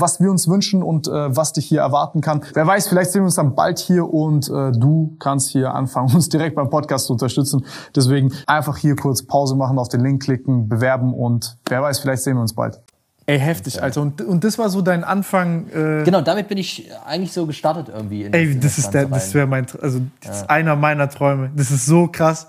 was 0.00 0.20
wir 0.20 0.30
uns 0.30 0.48
wünschen 0.48 0.82
und 0.82 1.08
äh, 1.08 1.36
was 1.36 1.52
dich 1.52 1.66
hier 1.66 1.80
erwarten 1.80 2.20
kann. 2.20 2.42
Wer 2.54 2.66
weiß, 2.66 2.88
vielleicht 2.88 3.12
sehen 3.12 3.22
wir 3.22 3.26
uns 3.26 3.36
dann 3.36 3.54
bald 3.54 3.78
hier 3.78 4.12
und 4.12 4.48
äh, 4.48 4.72
du 4.72 5.16
kannst 5.18 5.48
hier 5.50 5.74
anfangen, 5.74 6.12
uns 6.14 6.28
direkt 6.28 6.56
beim 6.56 6.70
Podcast 6.70 7.06
zu 7.06 7.12
unterstützen. 7.12 7.64
Deswegen 7.94 8.32
einfach 8.46 8.76
hier 8.76 8.96
kurz 8.96 9.22
Pause 9.22 9.56
machen, 9.56 9.78
auf 9.78 9.88
den 9.88 10.00
Link 10.00 10.22
klicken, 10.22 10.68
bewerben 10.68 11.14
und 11.14 11.56
wer 11.68 11.82
weiß, 11.82 12.00
vielleicht 12.00 12.22
sehen 12.22 12.36
wir 12.36 12.42
uns 12.42 12.54
bald. 12.54 12.80
Ey, 13.26 13.38
heftig, 13.38 13.82
Alter. 13.82 14.00
Und, 14.00 14.22
und 14.22 14.42
das 14.42 14.58
war 14.58 14.70
so 14.70 14.80
dein 14.80 15.04
Anfang. 15.04 15.68
Äh, 15.68 16.02
Genau, 16.04 16.22
damit 16.22 16.48
bin 16.48 16.56
ich 16.56 16.90
eigentlich 17.06 17.32
so 17.34 17.44
gestartet 17.44 17.90
irgendwie. 17.94 18.22
In 18.22 18.32
Ey, 18.32 18.58
das 18.58 18.78
ist 18.78 18.90
der, 18.92 19.04
das 19.04 19.34
wäre 19.34 19.46
mein, 19.46 19.66
also 19.82 20.00
das 20.22 20.38
ist 20.38 20.50
einer 20.50 20.76
meiner 20.76 21.10
Träume. 21.10 21.50
Das 21.54 21.70
ist 21.70 21.84
so 21.84 22.08
krass. 22.10 22.46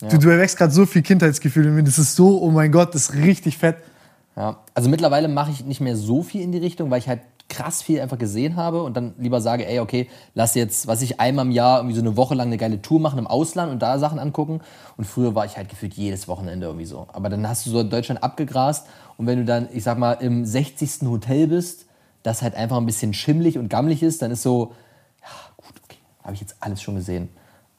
Du, 0.00 0.18
du 0.18 0.30
erwächst 0.30 0.56
gerade 0.56 0.72
so 0.72 0.86
viel 0.86 1.02
Kindheitsgefühle 1.02 1.68
in 1.68 1.74
mir. 1.74 1.82
Das 1.84 1.98
ist 1.98 2.16
so, 2.16 2.40
oh 2.40 2.50
mein 2.50 2.72
Gott, 2.72 2.94
das 2.94 3.10
ist 3.10 3.14
richtig 3.14 3.58
fett. 3.58 3.76
Ja. 4.36 4.58
Also 4.74 4.88
mittlerweile 4.88 5.28
mache 5.28 5.50
ich 5.50 5.64
nicht 5.64 5.80
mehr 5.80 5.96
so 5.96 6.22
viel 6.22 6.40
in 6.40 6.52
die 6.52 6.58
Richtung, 6.58 6.90
weil 6.90 6.98
ich 6.98 7.08
halt 7.08 7.20
krass 7.48 7.82
viel 7.82 8.00
einfach 8.00 8.16
gesehen 8.16 8.56
habe 8.56 8.82
und 8.82 8.96
dann 8.96 9.14
lieber 9.18 9.42
sage, 9.42 9.68
ey, 9.68 9.78
okay, 9.80 10.08
lass 10.34 10.54
jetzt, 10.54 10.86
was 10.86 11.02
ich 11.02 11.20
einmal 11.20 11.44
im 11.44 11.52
Jahr 11.52 11.80
irgendwie 11.80 11.96
so 11.96 12.00
eine 12.00 12.16
Woche 12.16 12.34
lang 12.34 12.46
eine 12.46 12.56
geile 12.56 12.80
Tour 12.80 12.98
machen 12.98 13.18
im 13.18 13.26
Ausland 13.26 13.70
und 13.70 13.80
da 13.82 13.98
Sachen 13.98 14.18
angucken. 14.18 14.60
Und 14.96 15.04
früher 15.04 15.34
war 15.34 15.44
ich 15.44 15.58
halt 15.58 15.68
gefühlt 15.68 15.94
jedes 15.94 16.28
Wochenende 16.28 16.66
irgendwie 16.66 16.86
so. 16.86 17.06
Aber 17.12 17.28
dann 17.28 17.46
hast 17.46 17.66
du 17.66 17.70
so 17.70 17.82
Deutschland 17.82 18.22
abgegrast 18.22 18.86
und 19.18 19.26
wenn 19.26 19.38
du 19.38 19.44
dann, 19.44 19.68
ich 19.72 19.84
sag 19.84 19.98
mal, 19.98 20.14
im 20.14 20.46
60. 20.46 21.02
Hotel 21.02 21.48
bist, 21.48 21.86
das 22.22 22.40
halt 22.40 22.54
einfach 22.54 22.78
ein 22.78 22.86
bisschen 22.86 23.12
schimmlig 23.12 23.58
und 23.58 23.68
gammelig 23.68 24.02
ist, 24.02 24.22
dann 24.22 24.30
ist 24.30 24.42
so, 24.42 24.72
ja, 25.20 25.28
gut, 25.58 25.74
okay, 25.84 25.98
habe 26.22 26.34
ich 26.34 26.40
jetzt 26.40 26.56
alles 26.60 26.80
schon 26.80 26.94
gesehen. 26.94 27.28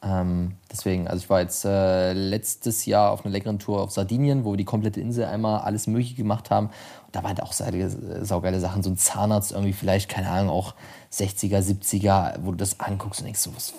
Ähm, 0.06 0.56
deswegen, 0.72 1.08
also 1.08 1.24
ich 1.24 1.30
war 1.30 1.40
jetzt 1.40 1.64
äh, 1.64 2.14
letztes 2.14 2.86
Jahr 2.86 3.12
auf 3.12 3.24
einer 3.24 3.32
leckeren 3.32 3.60
Tour 3.60 3.82
auf 3.82 3.92
Sardinien, 3.92 4.44
wo 4.44 4.52
wir 4.52 4.58
die 4.58 4.66
komplette 4.66 5.00
Insel 5.00 5.26
einmal 5.26 5.62
alles 5.62 5.88
Mögliche 5.88 6.16
gemacht 6.16 6.52
haben. 6.52 6.68
Und 6.68 7.16
da 7.16 7.24
waren 7.24 7.30
halt 7.30 7.44
auch 7.44 7.54
saugeile, 7.54 8.60
Sachen. 8.60 8.84
So 8.84 8.90
ein 8.90 8.98
Zahnarzt 8.98 9.54
irgendwie 9.54 9.74
vielleicht, 9.74 10.10
keine 10.10 10.30
Ahnung, 10.30 10.50
auch 10.50 10.74
60er, 11.12 11.60
70er, 11.60 12.40
wo 12.42 12.52
du 12.52 12.58
das 12.58 12.80
anguckst 12.80 13.22
und 13.22 13.26
denkst 13.26 13.40
so, 13.40 13.56
was, 13.56 13.74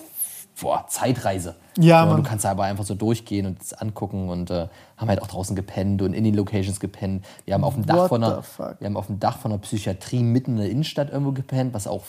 boah, 0.59 0.85
Zeitreise. 0.87 1.55
Ja, 1.77 2.09
so. 2.09 2.15
Du 2.15 2.23
kannst 2.23 2.45
aber 2.45 2.63
einfach 2.63 2.85
so 2.85 2.95
durchgehen 2.95 3.45
und 3.45 3.59
das 3.59 3.73
angucken 3.73 4.29
und 4.29 4.49
äh, 4.49 4.67
haben 4.97 5.09
halt 5.09 5.21
auch 5.21 5.27
draußen 5.27 5.55
gepennt 5.55 6.01
und 6.01 6.13
in 6.13 6.23
den 6.23 6.33
Locations 6.33 6.79
gepennt. 6.79 7.25
Wir 7.45 7.53
haben 7.53 7.63
auf 7.63 7.75
dem 7.75 7.85
Dach 7.85 7.97
What 7.97 8.09
von 8.09 8.23
einer, 8.23 8.43
wir 8.79 8.85
haben 8.85 8.97
auf 8.97 9.07
dem 9.07 9.19
Dach 9.19 9.37
von 9.37 9.51
einer 9.51 9.61
Psychiatrie 9.61 10.23
mitten 10.23 10.51
in 10.53 10.57
der 10.57 10.69
Innenstadt 10.71 11.11
irgendwo 11.11 11.33
gepennt, 11.33 11.73
was 11.73 11.85
auch 11.87 12.03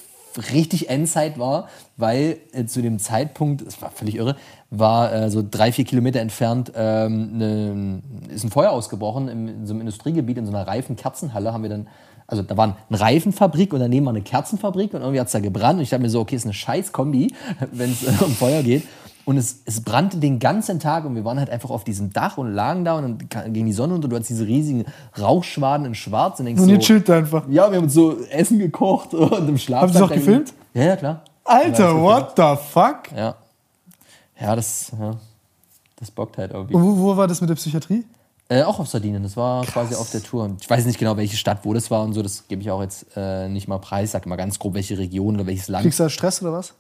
richtig 0.53 0.88
Endzeit 0.88 1.38
war, 1.38 1.68
weil 1.96 2.38
äh, 2.53 2.64
zu 2.66 2.83
dem 2.83 2.99
Zeitpunkt, 2.99 3.62
es 3.62 3.81
war 3.81 3.90
völlig 3.90 4.16
irre, 4.16 4.37
war 4.70 5.12
äh, 5.12 5.31
so 5.31 5.44
drei, 5.49 5.72
vier 5.72 5.85
Kilometer 5.85 6.20
entfernt 6.20 6.72
ähm, 6.75 7.38
ne, 7.38 8.03
ist 8.29 8.44
ein 8.44 8.51
Feuer 8.51 8.70
ausgebrochen 8.70 9.29
im, 9.29 9.49
in 9.49 9.66
so 9.66 9.72
einem 9.72 9.81
Industriegebiet, 9.81 10.38
in 10.38 10.46
so 10.46 10.53
einer 10.53 10.66
Reifenkerzenhalle 10.66 11.53
haben 11.53 11.62
wir 11.62 11.70
dann, 11.70 11.88
also 12.27 12.42
da 12.42 12.57
war 12.57 12.77
eine 12.88 13.01
Reifenfabrik 13.01 13.72
und 13.72 13.81
daneben 13.81 14.07
war 14.07 14.12
eine 14.12 14.22
Kerzenfabrik 14.22 14.94
und 14.94 15.01
irgendwie 15.01 15.20
hat 15.20 15.27
es 15.27 15.33
da 15.33 15.40
gebrannt 15.40 15.79
und 15.79 15.83
ich 15.83 15.90
dachte 15.90 16.03
mir 16.03 16.11
so, 16.11 16.20
okay, 16.20 16.37
ist 16.37 16.44
eine 16.44 16.55
scheiß 16.55 16.92
Kombi, 16.92 17.33
wenn 17.72 17.92
es 17.92 18.03
äh, 18.03 18.25
um 18.25 18.33
Feuer 18.33 18.62
geht. 18.62 18.85
Und 19.26 19.38
es, 19.38 19.62
es 19.64 19.82
brannte 19.82 20.18
den 20.18 20.38
ganzen 20.38 20.78
Tag 20.78 21.04
und 21.04 21.16
wir 21.16 21.24
waren 21.24 21.38
halt 21.38 21.50
einfach 21.50 21.70
auf 21.70 21.82
diesem 21.82 22.12
Dach 22.12 22.38
und 22.38 22.54
lagen 22.54 22.84
da 22.84 22.96
und 22.96 23.26
dann 23.28 23.52
ging 23.52 23.66
die 23.66 23.72
Sonne 23.72 23.92
unter 23.94 24.04
und 24.04 24.10
du 24.10 24.14
hattest 24.16 24.30
diese 24.30 24.46
riesigen 24.46 24.84
Rauchschwaden 25.20 25.84
in 25.84 25.96
schwarz 25.96 26.38
und 26.38 26.46
denkst 26.46 26.62
Und 26.62 26.68
so, 26.68 26.72
ihr 26.72 26.78
chillt 26.78 27.10
einfach. 27.10 27.42
ja, 27.48 27.68
wir 27.68 27.76
haben 27.76 27.84
uns 27.84 27.94
so 27.94 28.20
Essen 28.30 28.60
gekocht 28.60 29.12
und 29.14 29.48
im 29.48 29.58
Schlaf. 29.58 29.88
Ihr 29.88 29.94
das 29.94 30.02
auch 30.02 30.12
gefilmt? 30.12 30.54
Ja, 30.74 30.84
ja, 30.84 30.96
klar. 30.96 31.22
Alter, 31.42 32.00
what 32.00 32.34
the 32.36 32.54
fuck? 32.72 33.10
Ja. 33.16 33.34
Ja, 34.40 34.54
das, 34.54 34.92
ja, 34.96 35.16
das 35.96 36.10
bockt 36.12 36.38
halt 36.38 36.52
irgendwie. 36.52 36.74
Und 36.74 36.82
wo, 36.84 36.98
wo 36.98 37.16
war 37.16 37.26
das 37.26 37.40
mit 37.40 37.50
der 37.50 37.56
Psychiatrie? 37.56 38.04
Äh, 38.48 38.62
auch 38.62 38.78
auf 38.78 38.86
Sardinien, 38.86 39.24
das 39.24 39.36
war 39.36 39.64
quasi 39.64 39.96
auf 39.96 40.08
der 40.12 40.22
Tour. 40.22 40.52
Ich 40.60 40.70
weiß 40.70 40.86
nicht 40.86 41.00
genau, 41.00 41.16
welche 41.16 41.36
Stadt, 41.36 41.64
wo 41.64 41.74
das 41.74 41.90
war 41.90 42.04
und 42.04 42.12
so, 42.12 42.22
das 42.22 42.46
gebe 42.46 42.62
ich 42.62 42.70
auch 42.70 42.80
jetzt 42.80 43.06
äh, 43.16 43.48
nicht 43.48 43.66
mal 43.66 43.78
preis. 43.78 44.12
Sag 44.12 44.24
mal 44.26 44.36
ganz 44.36 44.60
grob, 44.60 44.74
welche 44.74 44.96
Region 44.98 45.34
oder 45.34 45.46
welches 45.46 45.66
Land. 45.66 45.82
Kriegst 45.82 45.98
du 45.98 46.04
da 46.04 46.10
Stress 46.10 46.42
oder 46.42 46.52
was? 46.52 46.74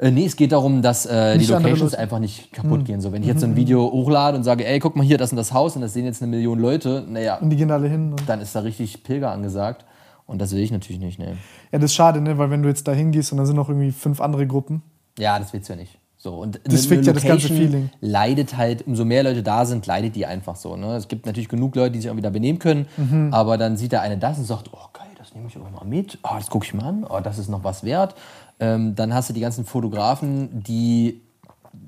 Äh, 0.00 0.10
nee, 0.12 0.24
es 0.24 0.34
geht 0.36 0.52
darum, 0.52 0.80
dass 0.80 1.04
äh, 1.04 1.36
die 1.36 1.44
Locations 1.46 1.94
einfach 1.94 2.18
nicht 2.20 2.52
kaputt 2.52 2.84
gehen. 2.86 3.00
So, 3.02 3.12
wenn 3.12 3.20
ich 3.22 3.28
jetzt 3.28 3.40
so 3.40 3.46
ein 3.46 3.54
Video 3.54 3.82
hochlade 3.92 4.36
und 4.36 4.44
sage, 4.44 4.66
ey, 4.66 4.78
guck 4.78 4.96
mal 4.96 5.04
hier, 5.04 5.18
das 5.18 5.30
und 5.30 5.36
das 5.36 5.52
Haus 5.52 5.76
und 5.76 5.82
das 5.82 5.92
sehen 5.92 6.06
jetzt 6.06 6.22
eine 6.22 6.30
Million 6.30 6.58
Leute, 6.58 7.04
naja, 7.06 7.36
Und 7.36 7.50
die 7.50 7.56
gehen 7.56 7.70
alle 7.70 7.86
hin. 7.88 8.12
Und 8.12 8.26
dann 8.26 8.40
ist 8.40 8.54
da 8.54 8.60
richtig 8.60 9.02
Pilger 9.02 9.30
angesagt. 9.30 9.84
Und 10.26 10.40
das 10.40 10.52
will 10.52 10.60
ich 10.60 10.70
natürlich 10.70 11.00
nicht, 11.02 11.18
ne. 11.18 11.36
ja, 11.72 11.78
das 11.78 11.90
ist 11.90 11.94
schade, 11.96 12.20
ne? 12.20 12.38
weil 12.38 12.50
wenn 12.50 12.62
du 12.62 12.68
jetzt 12.68 12.86
da 12.88 12.92
hingehst 12.92 13.32
und 13.32 13.38
dann 13.38 13.46
sind 13.46 13.56
noch 13.56 13.68
irgendwie 13.68 13.90
fünf 13.90 14.20
andere 14.20 14.46
Gruppen. 14.46 14.80
Ja, 15.18 15.38
das 15.38 15.52
willst 15.52 15.68
du 15.68 15.72
ja 15.74 15.78
nicht. 15.80 15.98
So, 16.16 16.34
und 16.36 16.60
Das 16.64 16.86
fickt 16.86 17.04
ja 17.04 17.12
das 17.12 17.24
ganze 17.24 17.48
Feeling. 17.48 17.90
leidet 18.00 18.56
halt, 18.56 18.86
umso 18.86 19.04
mehr 19.04 19.22
Leute 19.24 19.42
da 19.42 19.64
sind, 19.66 19.86
leidet 19.86 20.14
die 20.14 20.26
einfach 20.26 20.54
so. 20.54 20.76
Ne? 20.76 20.94
Es 20.94 21.08
gibt 21.08 21.26
natürlich 21.26 21.48
genug 21.48 21.74
Leute, 21.74 21.92
die 21.92 21.98
sich 21.98 22.06
irgendwie 22.06 22.22
da 22.22 22.30
benehmen 22.30 22.58
können, 22.60 22.86
Mhm. 22.96 23.30
aber 23.32 23.58
dann 23.58 23.76
sieht 23.76 23.90
der 23.92 24.02
eine 24.02 24.18
das 24.18 24.38
und 24.38 24.44
sagt, 24.44 24.70
oh 24.72 24.86
geil, 24.92 25.06
das 25.18 25.34
nehme 25.34 25.48
ich 25.48 25.56
auch 25.58 25.68
mal 25.70 25.84
mit, 25.84 26.18
oh, 26.22 26.34
das 26.36 26.48
gucke 26.48 26.64
ich 26.66 26.74
mal 26.74 26.84
an, 26.84 27.04
oh, 27.08 27.18
das 27.20 27.38
ist 27.38 27.48
noch 27.48 27.64
was 27.64 27.82
wert. 27.84 28.14
Ähm, 28.60 28.94
dann 28.94 29.12
hast 29.14 29.30
du 29.30 29.32
die 29.32 29.40
ganzen 29.40 29.64
Fotografen, 29.64 30.62
die 30.62 31.20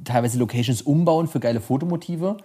teilweise 0.05 0.39
Locations 0.39 0.83
umbauen 0.83 1.29
für 1.29 1.39
geile 1.39 1.61
Fotomotive. 1.61 2.39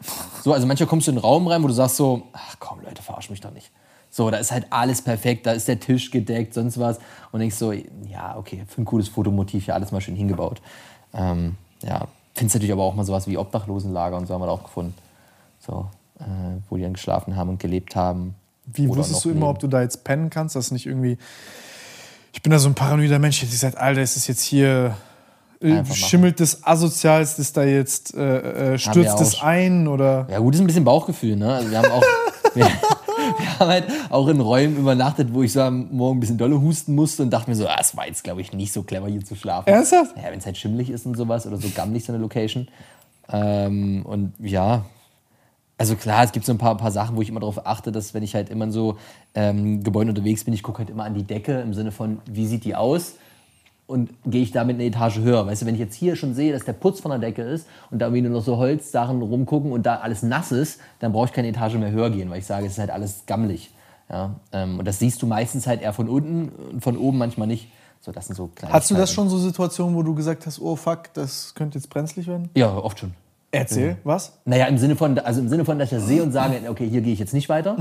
So, 0.43 0.53
also 0.53 0.67
manchmal 0.67 0.87
kommst 0.87 1.07
du 1.07 1.11
in 1.11 1.17
einen 1.17 1.23
Raum 1.23 1.47
rein, 1.47 1.63
wo 1.63 1.67
du 1.67 1.73
sagst 1.73 1.95
so, 1.95 2.23
ach 2.33 2.55
komm 2.59 2.81
Leute, 2.81 3.01
verarsch 3.01 3.29
mich 3.29 3.41
doch 3.41 3.53
nicht. 3.53 3.71
So, 4.09 4.29
da 4.31 4.37
ist 4.37 4.51
halt 4.51 4.67
alles 4.69 5.01
perfekt, 5.01 5.45
da 5.45 5.51
ist 5.51 5.67
der 5.67 5.79
Tisch 5.79 6.11
gedeckt, 6.11 6.53
sonst 6.53 6.79
was. 6.79 6.99
Und 7.31 7.39
denkst 7.39 7.55
so, 7.55 7.71
ja, 7.71 8.35
okay, 8.37 8.63
für 8.67 8.81
ein 8.81 8.85
cooles 8.85 9.09
Fotomotiv, 9.09 9.67
ja, 9.67 9.75
alles 9.75 9.91
mal 9.91 10.01
schön 10.01 10.15
hingebaut. 10.15 10.61
Ähm, 11.13 11.55
ja, 11.83 12.07
findest 12.33 12.55
natürlich 12.55 12.71
aber 12.71 12.83
auch 12.83 12.95
mal 12.95 13.03
sowas 13.03 13.27
wie 13.27 13.37
Obdachlosenlager 13.37 14.17
und 14.17 14.27
so 14.27 14.33
haben 14.33 14.41
wir 14.41 14.47
da 14.47 14.53
auch 14.53 14.63
gefunden. 14.63 14.93
So, 15.59 15.87
äh, 16.19 16.23
wo 16.69 16.77
die 16.77 16.83
dann 16.83 16.93
geschlafen 16.93 17.35
haben 17.35 17.49
und 17.49 17.59
gelebt 17.59 17.95
haben. 17.95 18.35
Wie 18.65 18.87
wusstest 18.87 19.23
du 19.23 19.29
immer, 19.29 19.41
leben. 19.41 19.49
ob 19.49 19.59
du 19.59 19.67
da 19.67 19.81
jetzt 19.81 20.03
pennen 20.03 20.29
kannst, 20.29 20.55
dass 20.55 20.71
nicht 20.71 20.85
irgendwie. 20.85 21.17
Ich 22.37 22.43
bin 22.43 22.51
da 22.51 22.59
so 22.59 22.69
ein 22.69 22.75
paranoider 22.75 23.17
Mensch, 23.17 23.39
der 23.39 23.49
sagt, 23.49 23.79
Alter, 23.79 23.99
ist 23.99 24.15
es 24.15 24.27
jetzt 24.27 24.43
hier. 24.43 24.95
äh, 25.59 25.69
machen. 25.69 25.95
Schimmelt 25.95 26.39
das 26.39 26.63
asozial, 26.63 27.23
ist 27.23 27.57
da 27.57 27.63
jetzt, 27.63 28.13
äh, 28.13 28.73
äh, 28.75 28.77
stürzt 28.77 29.19
es 29.19 29.41
ein 29.41 29.87
oder. 29.87 30.27
Ja, 30.29 30.37
gut, 30.37 30.53
ist 30.53 30.61
ein 30.61 30.67
bisschen 30.67 30.83
Bauchgefühl, 30.83 31.35
ne? 31.35 31.55
Also 31.55 31.71
wir 31.71 31.79
haben 31.79 31.91
auch. 31.91 32.03
wir, 32.53 32.65
wir 32.65 33.59
haben 33.59 33.69
halt 33.69 33.85
auch 34.11 34.27
in 34.27 34.39
Räumen 34.39 34.77
übernachtet, 34.77 35.33
wo 35.33 35.41
ich 35.41 35.51
so 35.51 35.61
am 35.61 35.87
Morgen 35.91 36.17
ein 36.17 36.19
bisschen 36.19 36.37
dolle 36.37 36.61
husten 36.61 36.93
musste 36.93 37.23
und 37.23 37.31
dachte 37.31 37.49
mir 37.49 37.55
so, 37.55 37.67
ah, 37.67 37.77
es 37.81 37.97
war 37.97 38.05
jetzt, 38.05 38.23
glaube 38.23 38.41
ich, 38.41 38.53
nicht 38.53 38.71
so 38.71 38.83
clever, 38.83 39.07
hier 39.07 39.25
zu 39.25 39.33
schlafen. 39.33 39.67
Ernsthaft? 39.67 40.15
Ja, 40.15 40.29
wenn 40.29 40.37
es 40.37 40.45
halt 40.45 40.57
schimmelig 40.57 40.91
ist 40.91 41.07
und 41.07 41.17
sowas 41.17 41.47
oder 41.47 41.57
so 41.57 41.67
gammelig 41.73 42.05
so 42.05 42.13
eine 42.13 42.21
Location. 42.21 42.67
Ähm, 43.33 44.05
und 44.05 44.33
ja, 44.37 44.85
also 45.77 45.95
klar, 45.95 46.23
es 46.23 46.31
gibt 46.31 46.45
so 46.45 46.51
ein 46.51 46.57
paar, 46.57 46.75
paar 46.75 46.91
Sachen, 46.91 47.15
wo 47.15 47.21
ich 47.21 47.29
immer 47.29 47.39
darauf 47.39 47.65
achte, 47.67 47.91
dass 47.91 48.13
wenn 48.13 48.23
ich 48.23 48.33
halt 48.33 48.49
immer 48.49 48.65
in 48.65 48.71
so 48.71 48.97
ähm, 49.35 49.83
Gebäuden 49.83 50.09
unterwegs 50.09 50.43
bin, 50.43 50.53
ich 50.53 50.63
gucke 50.63 50.79
halt 50.79 50.89
immer 50.89 51.03
an 51.03 51.13
die 51.13 51.23
Decke 51.23 51.59
im 51.61 51.73
Sinne 51.73 51.91
von, 51.91 52.19
wie 52.25 52.47
sieht 52.47 52.65
die 52.65 52.75
aus? 52.75 53.15
Und 53.85 54.09
gehe 54.25 54.41
ich 54.41 54.51
damit 54.51 54.75
eine 54.75 54.83
Etage 54.83 55.19
höher. 55.19 55.45
Weißt 55.45 55.61
du, 55.61 55.65
wenn 55.65 55.75
ich 55.75 55.79
jetzt 55.79 55.95
hier 55.95 56.17
schon 56.17 56.33
sehe, 56.33 56.51
dass 56.51 56.65
der 56.65 56.73
Putz 56.73 56.99
von 56.99 57.11
der 57.11 57.19
Decke 57.19 57.43
ist 57.43 57.67
und 57.89 57.99
da 57.99 58.07
irgendwie 58.07 58.23
nur 58.23 58.31
noch 58.31 58.43
so 58.43 58.57
Holzsachen 58.57 59.21
rumgucken 59.21 59.71
und 59.71 59.85
da 59.85 59.97
alles 59.97 60.23
nass 60.23 60.51
ist, 60.51 60.81
dann 60.99 61.13
brauche 61.13 61.27
ich 61.27 61.31
keine 61.31 61.47
Etage 61.47 61.75
mehr 61.75 61.91
höher 61.91 62.09
gehen, 62.09 62.29
weil 62.29 62.39
ich 62.39 62.45
sage, 62.45 62.65
es 62.65 62.73
ist 62.73 62.79
halt 62.79 62.89
alles 62.89 63.23
gammelig. 63.27 63.71
Ja? 64.09 64.35
Ähm, 64.51 64.79
und 64.79 64.85
das 64.85 64.99
siehst 64.99 65.21
du 65.21 65.27
meistens 65.27 65.67
halt 65.67 65.81
eher 65.81 65.93
von 65.93 66.09
unten 66.09 66.49
und 66.49 66.81
von 66.81 66.97
oben 66.97 67.17
manchmal 67.17 67.47
nicht. 67.47 67.71
So, 68.01 68.11
das 68.11 68.27
sind 68.27 68.35
so 68.35 68.47
kleine 68.47 68.73
Hast 68.73 68.91
du 68.91 68.95
das 68.95 69.11
schon 69.11 69.29
so 69.29 69.37
Situationen, 69.37 69.95
wo 69.95 70.03
du 70.03 70.13
gesagt 70.15 70.45
hast, 70.45 70.59
oh 70.59 70.75
fuck, 70.75 71.13
das 71.13 71.53
könnte 71.55 71.77
jetzt 71.77 71.89
brenzlig 71.89 72.27
werden? 72.27 72.49
Ja, 72.55 72.75
oft 72.75 72.99
schon. 72.99 73.13
Erzähl, 73.51 73.95
was? 74.03 74.39
Naja, 74.43 74.65
im 74.65 74.77
Sinne 74.77 74.97
von, 74.97 75.17
also 75.19 75.39
im 75.39 75.47
Sinne 75.47 75.63
von, 75.63 75.79
dass 75.79 75.91
ich 75.91 75.97
das 75.97 76.07
sehe 76.07 76.21
und 76.21 76.33
sage, 76.33 76.59
okay, 76.69 76.87
hier 76.87 76.99
gehe 77.01 77.13
ich 77.13 77.19
jetzt 77.19 77.33
nicht 77.33 77.47
weiter. 77.47 77.77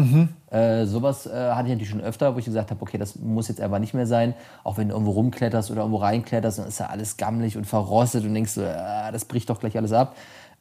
Äh, 0.51 0.87
sowas 0.87 1.27
äh, 1.27 1.31
hatte 1.31 1.69
ich 1.69 1.75
natürlich 1.75 1.91
schon 1.91 2.01
öfter, 2.01 2.35
wo 2.35 2.39
ich 2.39 2.45
gesagt 2.45 2.71
habe, 2.71 2.81
okay, 2.81 2.99
das 2.99 3.17
muss 3.17 3.49
jetzt 3.49 3.61
einfach 3.61 3.81
nicht 3.81 3.93
mehr 3.93 4.07
sein. 4.07 4.35
Auch 4.63 4.77
wenn 4.77 4.89
du 4.89 4.95
irgendwo 4.95 5.13
rumkletterst 5.13 5.73
oder 5.73 5.81
irgendwo 5.81 5.99
reinkletterst, 5.99 6.61
dann 6.61 6.69
ist 6.69 6.79
ja 6.79 6.87
alles 6.87 7.17
gammelig 7.17 7.57
und 7.57 7.67
verrostet 7.67 8.25
und 8.25 8.35
denkst 8.35 8.53
so, 8.53 8.63
ah, 8.63 9.11
das 9.11 9.25
bricht 9.25 9.51
doch 9.51 9.59
gleich 9.59 9.77
alles 9.77 9.93
ab. 9.93 10.15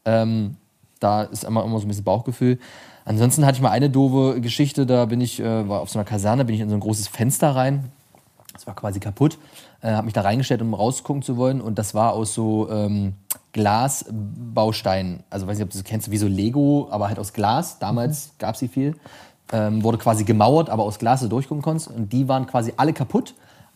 Ähm, 0.05 0.57
da 0.99 1.23
ist 1.23 1.43
immer, 1.43 1.63
immer 1.63 1.79
so 1.79 1.85
ein 1.85 1.89
bisschen 1.89 2.03
Bauchgefühl. 2.03 2.57
Ansonsten 3.05 3.45
hatte 3.45 3.57
ich 3.57 3.61
mal 3.61 3.69
eine 3.69 3.91
doofe 3.91 4.41
Geschichte, 4.41 4.87
da 4.87 5.05
bin 5.05 5.21
ich, 5.21 5.39
äh, 5.39 5.69
war 5.69 5.81
auf 5.81 5.89
so 5.91 5.99
einer 5.99 6.05
Kaserne, 6.05 6.45
bin 6.45 6.55
ich 6.55 6.61
in 6.61 6.69
so 6.69 6.75
ein 6.75 6.81
großes 6.81 7.07
Fenster 7.07 7.55
rein. 7.55 7.91
Das 8.53 8.65
war 8.65 8.73
quasi 8.73 8.99
kaputt. 8.99 9.37
Äh, 9.81 9.91
habe 9.91 10.05
mich 10.05 10.13
da 10.13 10.21
reingestellt, 10.21 10.61
um 10.63 10.73
rausgucken 10.73 11.21
zu 11.21 11.37
wollen. 11.37 11.61
Und 11.61 11.77
das 11.77 11.93
war 11.93 12.13
aus 12.13 12.33
so 12.33 12.69
ähm, 12.71 13.13
Glasbausteinen. 13.55 15.23
Also 15.29 15.47
weiß 15.47 15.57
nicht, 15.57 15.63
ob 15.63 15.71
du 15.71 15.77
das 15.77 15.85
kennst, 15.85 16.11
wie 16.11 16.17
so 16.17 16.27
Lego, 16.27 16.89
aber 16.91 17.07
halt 17.07 17.17
aus 17.19 17.31
Glas. 17.31 17.79
Damals 17.79 18.31
gab 18.37 18.55
es 18.55 18.59
sie 18.59 18.67
viel. 18.67 18.97
Ähm, 19.53 19.81
wurde 19.81 19.97
quasi 19.97 20.25
gemauert, 20.25 20.69
aber 20.69 20.83
aus 20.83 20.99
Glas, 20.99 21.21
so 21.21 21.29
durchgucken 21.29 21.61
konntest. 21.61 21.87
Und 21.87 22.11
die 22.11 22.27
waren 22.27 22.47
quasi 22.47 22.73
alle 22.75 22.91
kaputt. 22.91 23.33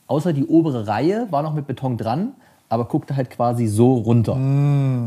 Außer 0.07 0.33
die 0.33 0.45
obere 0.45 0.85
Reihe 0.85 1.27
war 1.29 1.43
noch 1.43 1.53
mit 1.53 1.65
Beton 1.65 1.95
dran, 1.95 2.33
aber 2.67 2.85
guckte 2.85 3.15
halt 3.15 3.29
quasi 3.29 3.67
so 3.67 3.93
runter. 3.93 4.33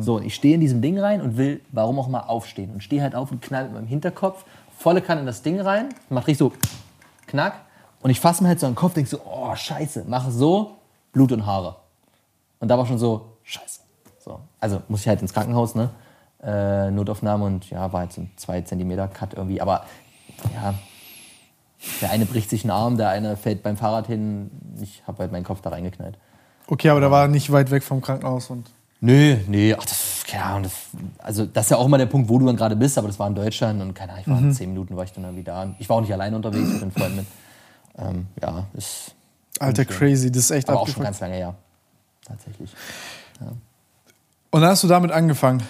So, 0.01 0.17
und 0.17 0.25
ich 0.25 0.35
stehe 0.35 0.55
in 0.55 0.63
diesem 0.63 0.81
Ding 0.81 0.99
rein 0.99 1.21
und 1.21 1.37
will, 1.37 1.61
warum 1.71 1.99
auch 1.99 2.09
mal, 2.09 2.21
aufstehen. 2.21 2.71
Und 2.73 2.83
stehe 2.83 3.03
halt 3.03 3.15
auf 3.15 3.31
und 3.31 3.43
knall 3.43 3.65
mit 3.65 3.75
meinem 3.75 3.87
Hinterkopf 3.89 4.47
volle 4.79 5.03
Kanne 5.03 5.21
in 5.21 5.27
das 5.27 5.43
Ding 5.43 5.61
rein. 5.61 5.91
Macht 6.09 6.29
richtig 6.29 6.39
so 6.39 6.53
knack. 7.27 7.57
Und 8.01 8.09
ich 8.09 8.21
fasse 8.21 8.43
mir 8.43 8.49
halt 8.49 8.61
so 8.61 8.67
an 8.67 8.73
den 8.73 8.77
Kopf, 8.77 8.95
denke 8.95 9.11
so, 9.11 9.19
oh, 9.27 9.55
scheiße. 9.55 10.07
Mache 10.09 10.31
so, 10.31 10.77
Blut 11.13 11.31
und 11.31 11.45
Haare. 11.45 11.77
Und 12.59 12.69
da 12.69 12.79
war 12.79 12.87
schon 12.87 12.97
so, 12.97 13.37
scheiße. 13.43 13.82
So. 14.63 14.77
Also 14.77 14.83
muss 14.89 15.01
ich 15.01 15.09
halt 15.09 15.21
ins 15.21 15.33
Krankenhaus, 15.33 15.75
ne? 15.75 15.91
Äh, 16.43 16.91
Notaufnahme 16.91 17.45
und 17.45 17.71
ja, 17.71 17.93
war 17.93 18.01
halt 18.01 18.13
so 18.13 18.23
ein 18.23 18.31
2 18.37 18.63
Zentimeter 18.63 19.09
Cut 19.09 19.35
irgendwie. 19.35 19.61
Aber 19.61 19.85
ja, 20.55 20.75
der 22.01 22.11
eine 22.11 22.27
bricht 22.27 22.51
sich 22.51 22.65
einen 22.65 22.71
Arm, 22.71 22.97
der 22.97 23.11
eine 23.11 23.37
fällt 23.37 23.63
beim 23.63 23.77
Fahrrad 23.77 24.07
hin. 24.07 24.51
Ich 24.81 25.03
habe 25.07 25.19
halt 25.19 25.33
meinen 25.33 25.45
Kopf 25.45 25.61
da 25.61 25.71
reingeknallt. 25.71 26.19
Okay, 26.67 26.89
aber 26.89 27.01
da 27.01 27.11
war 27.11 27.29
nicht 27.29 27.51
weit 27.53 27.71
weg 27.71 27.83
vom 27.83 28.01
Krankenhaus 28.01 28.51
und. 28.51 28.71
Nö, 29.05 29.37
nee, 29.49 29.75
ach, 29.75 29.85
das, 29.85 30.23
keine 30.29 30.45
Ahnung, 30.45 30.63
das, 30.63 30.73
also 31.19 31.45
das 31.45 31.67
ist 31.67 31.71
ja 31.71 31.77
auch 31.77 31.89
mal 31.89 31.99
der 31.99 32.07
Punkt, 32.07 32.29
wo 32.29 32.39
du 32.39 32.47
dann 32.47 32.55
gerade 32.55 32.77
bist, 32.77 32.97
aber 32.99 33.09
das 33.09 33.19
war 33.19 33.27
in 33.27 33.35
Deutschland 33.35 33.83
und 33.83 33.95
keine 33.95 34.13
Ahnung, 34.13 34.25
ich 34.25 34.33
war 34.33 34.39
in 34.39 34.53
zehn 34.53 34.69
Minuten 34.69 34.97
war 34.97 35.03
ich 35.03 35.13
dann 35.13 35.25
irgendwie 35.25 35.43
da. 35.43 35.75
Ich 35.81 35.89
war 35.89 35.97
auch 35.97 36.01
nicht 36.03 36.13
alleine 36.13 36.37
unterwegs, 36.37 36.69
ich 36.69 36.75
hatte 36.75 36.83
einen 36.83 36.93
Freund 36.93 37.17
mit. 37.17 37.27
Ähm, 37.99 38.29
ja, 38.41 38.65
ist 38.75 39.17
Alter, 39.59 39.85
crazy, 39.85 40.31
das 40.31 40.45
ist 40.45 40.51
echt 40.53 40.69
aber 40.69 40.81
auch 40.81 40.87
schon 40.87 41.05
abgefuckt. 41.05 41.05
ganz 41.05 41.21
lange 41.21 41.35
her. 41.35 41.55
Tatsächlich. 42.25 42.73
Und 44.53 44.61
dann 44.61 44.71
hast 44.71 44.85
du 44.85 44.89
damit 44.89 45.11
angefangen. 45.13 45.63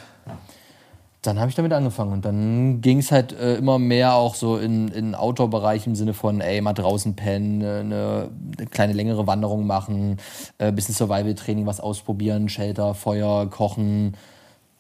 Dann 1.23 1.39
habe 1.39 1.49
ich 1.49 1.55
damit 1.55 1.73
angefangen 1.73 2.13
und 2.13 2.25
dann 2.25 2.81
ging 2.81 2.99
es 2.99 3.13
halt 3.13 3.33
äh, 3.33 3.55
immer 3.55 3.79
mehr 3.79 4.15
auch 4.15 4.35
so 4.35 4.57
in, 4.57 4.89
in 4.89 5.15
Outdoor-Bereich 5.15 5.87
im 5.87 5.95
Sinne 5.95 6.15
von, 6.15 6.41
ey, 6.41 6.61
mal 6.61 6.73
draußen 6.73 7.15
pennen, 7.15 7.61
äh, 7.61 7.79
eine, 7.79 8.29
eine 8.59 8.67
kleine 8.67 8.93
längere 8.93 9.25
Wanderung 9.29 9.65
machen, 9.65 10.17
äh, 10.59 10.73
bisschen 10.73 10.97
Survival-Training, 10.97 11.65
was 11.65 11.79
ausprobieren, 11.79 12.49
Shelter, 12.49 12.95
Feuer, 12.95 13.49
Kochen. 13.49 14.17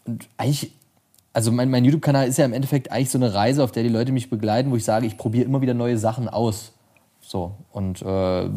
Und 0.04 0.28
eigentlich, 0.36 0.72
also 1.32 1.52
mein, 1.52 1.70
mein 1.70 1.84
YouTube-Kanal 1.84 2.26
ist 2.26 2.38
ja 2.38 2.44
im 2.44 2.54
Endeffekt 2.54 2.90
eigentlich 2.90 3.10
so 3.10 3.18
eine 3.18 3.32
Reise, 3.32 3.62
auf 3.62 3.70
der 3.70 3.84
die 3.84 3.88
Leute 3.88 4.10
mich 4.10 4.28
begleiten, 4.28 4.72
wo 4.72 4.76
ich 4.76 4.84
sage, 4.84 5.06
ich 5.06 5.16
probiere 5.16 5.44
immer 5.44 5.60
wieder 5.60 5.74
neue 5.74 5.96
Sachen 5.96 6.28
aus. 6.28 6.71
So, 7.32 7.54
und 7.72 8.02
äh, 8.02 8.50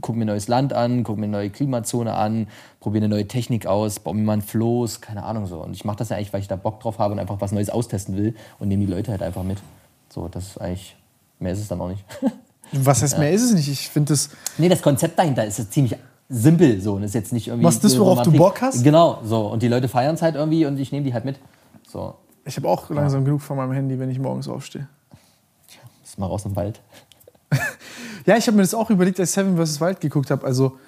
gucke 0.00 0.16
mir 0.16 0.24
ein 0.24 0.28
neues 0.28 0.48
Land 0.48 0.72
an, 0.72 1.04
gucke 1.04 1.20
mir 1.20 1.26
eine 1.26 1.32
neue 1.32 1.50
Klimazone 1.50 2.14
an, 2.14 2.46
probiere 2.80 3.04
eine 3.04 3.14
neue 3.14 3.28
Technik 3.28 3.66
aus, 3.66 4.00
baue 4.00 4.14
mir 4.14 4.22
mal 4.22 4.32
ein 4.32 4.40
Floß, 4.40 5.02
keine 5.02 5.24
Ahnung 5.24 5.44
so. 5.44 5.62
Und 5.62 5.76
ich 5.76 5.84
mache 5.84 5.98
das 5.98 6.08
ja 6.08 6.16
eigentlich, 6.16 6.32
weil 6.32 6.40
ich 6.40 6.48
da 6.48 6.56
Bock 6.56 6.80
drauf 6.80 6.98
habe 6.98 7.12
und 7.12 7.18
einfach 7.18 7.42
was 7.42 7.52
Neues 7.52 7.68
austesten 7.68 8.16
will 8.16 8.34
und 8.58 8.68
nehme 8.68 8.86
die 8.86 8.90
Leute 8.90 9.10
halt 9.10 9.22
einfach 9.22 9.42
mit. 9.42 9.58
So, 10.08 10.28
das 10.28 10.46
ist 10.46 10.58
eigentlich, 10.62 10.96
mehr 11.40 11.52
ist 11.52 11.58
es 11.58 11.68
dann 11.68 11.78
auch 11.82 11.90
nicht. 11.90 12.02
Was 12.72 13.02
heißt 13.02 13.18
mehr 13.18 13.32
ist 13.32 13.42
es 13.42 13.52
nicht? 13.52 13.68
Ich 13.68 13.90
finde 13.90 14.14
das. 14.14 14.30
nee, 14.56 14.70
das 14.70 14.80
Konzept 14.80 15.18
dahinter 15.18 15.44
ist 15.44 15.58
jetzt 15.58 15.74
ziemlich 15.74 15.94
simpel 16.30 16.80
so 16.80 16.94
und 16.94 17.02
ist 17.02 17.14
jetzt 17.14 17.34
nicht 17.34 17.48
irgendwie. 17.48 17.64
Machst 17.64 17.84
das, 17.84 17.98
worauf 17.98 18.22
du 18.22 18.30
Romantik. 18.30 18.38
Bock 18.38 18.62
hast? 18.62 18.82
Genau, 18.82 19.20
so. 19.22 19.48
Und 19.48 19.62
die 19.62 19.68
Leute 19.68 19.88
feiern 19.88 20.14
es 20.14 20.22
halt 20.22 20.36
irgendwie 20.36 20.64
und 20.64 20.78
ich 20.78 20.90
nehme 20.90 21.04
die 21.04 21.12
halt 21.12 21.26
mit. 21.26 21.38
So, 21.86 22.14
Ich 22.46 22.56
habe 22.56 22.66
auch 22.66 22.88
langsam 22.88 23.26
genug 23.26 23.42
von 23.42 23.58
meinem 23.58 23.72
Handy, 23.72 23.98
wenn 23.98 24.08
ich 24.08 24.18
morgens 24.18 24.48
aufstehe. 24.48 24.88
ist 26.02 26.18
mal 26.18 26.24
raus 26.24 26.46
im 26.46 26.56
Wald. 26.56 26.80
Ja, 28.26 28.36
ich 28.36 28.46
habe 28.46 28.56
mir 28.56 28.62
das 28.62 28.74
auch 28.74 28.90
überlegt, 28.90 29.18
als 29.20 29.30
ich 29.30 29.34
Seven 29.34 29.56
vs. 29.56 29.80
Wild 29.80 30.00
geguckt 30.00 30.30
habe. 30.30 30.46
Also, 30.46 30.78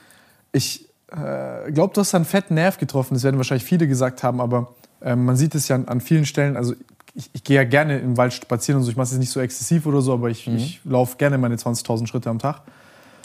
ich 0.53 0.89
äh, 1.11 1.71
glaube, 1.73 1.93
du 1.95 2.01
hast 2.01 2.13
da 2.13 2.19
einen 2.19 2.25
fetten 2.25 2.55
Nerv 2.55 2.79
getroffen. 2.79 3.15
Das 3.15 3.23
werden 3.25 3.37
wahrscheinlich 3.37 3.65
viele 3.65 3.87
gesagt 3.87 4.23
haben, 4.23 4.41
aber 4.41 4.75
ähm, 5.03 5.25
man 5.25 5.37
sieht 5.37 5.55
es 5.55 5.69
ja 5.69 5.77
an, 5.77 5.89
an 5.89 6.01
vielen 6.01 6.27
Stellen. 6.27 6.57
Also, 6.57 6.75
ich, 7.15 7.31
ich 7.33 7.45
gehe 7.45 7.57
ja 7.57 7.65
gerne 7.65 7.99
im 7.99 8.17
Wald 8.17 8.33
spazieren 8.33 8.79
und 8.79 8.85
so. 8.85 8.91
Ich 8.91 8.97
mache 8.97 9.05
es 9.05 9.11
jetzt 9.13 9.21
nicht 9.21 9.31
so 9.31 9.41
exzessiv 9.41 9.87
oder 9.87 10.01
so, 10.01 10.13
aber 10.13 10.31
ich, 10.31 10.49
ich 10.49 10.81
laufe 10.85 11.17
gerne 11.17 11.39
meine 11.39 11.57
20.000 11.57 12.07
Schritte 12.07 12.29
am 12.29 12.39
Tag. 12.39 12.63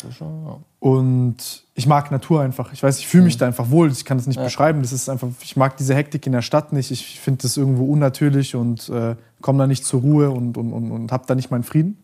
Das 0.03 0.15
schon, 0.15 0.45
ja. 0.45 0.59
Und 0.79 1.63
ich 1.75 1.87
mag 1.87 2.11
Natur 2.11 2.41
einfach. 2.41 2.71
Ich 2.71 2.81
weiß, 2.81 2.99
ich 2.99 3.07
fühle 3.07 3.23
mich 3.23 3.37
da 3.37 3.47
einfach 3.47 3.69
wohl. 3.69 3.91
Ich 3.91 4.05
kann 4.05 4.17
es 4.17 4.27
nicht 4.27 4.41
beschreiben. 4.41 4.81
Das 4.81 4.93
ist 4.93 5.09
einfach, 5.09 5.27
ich 5.41 5.57
mag 5.57 5.75
diese 5.77 5.95
Hektik 5.95 6.25
in 6.25 6.31
der 6.31 6.41
Stadt 6.41 6.71
nicht. 6.71 6.91
Ich 6.91 7.19
finde 7.19 7.41
das 7.41 7.57
irgendwo 7.57 7.85
unnatürlich 7.85 8.55
und 8.55 8.89
äh, 8.89 9.15
komme 9.41 9.59
da 9.59 9.67
nicht 9.67 9.85
zur 9.85 10.01
Ruhe 10.01 10.29
und, 10.29 10.57
und, 10.57 10.71
und, 10.71 10.91
und 10.91 11.11
habe 11.11 11.25
da 11.27 11.35
nicht 11.35 11.51
meinen 11.51 11.63
Frieden. 11.63 11.97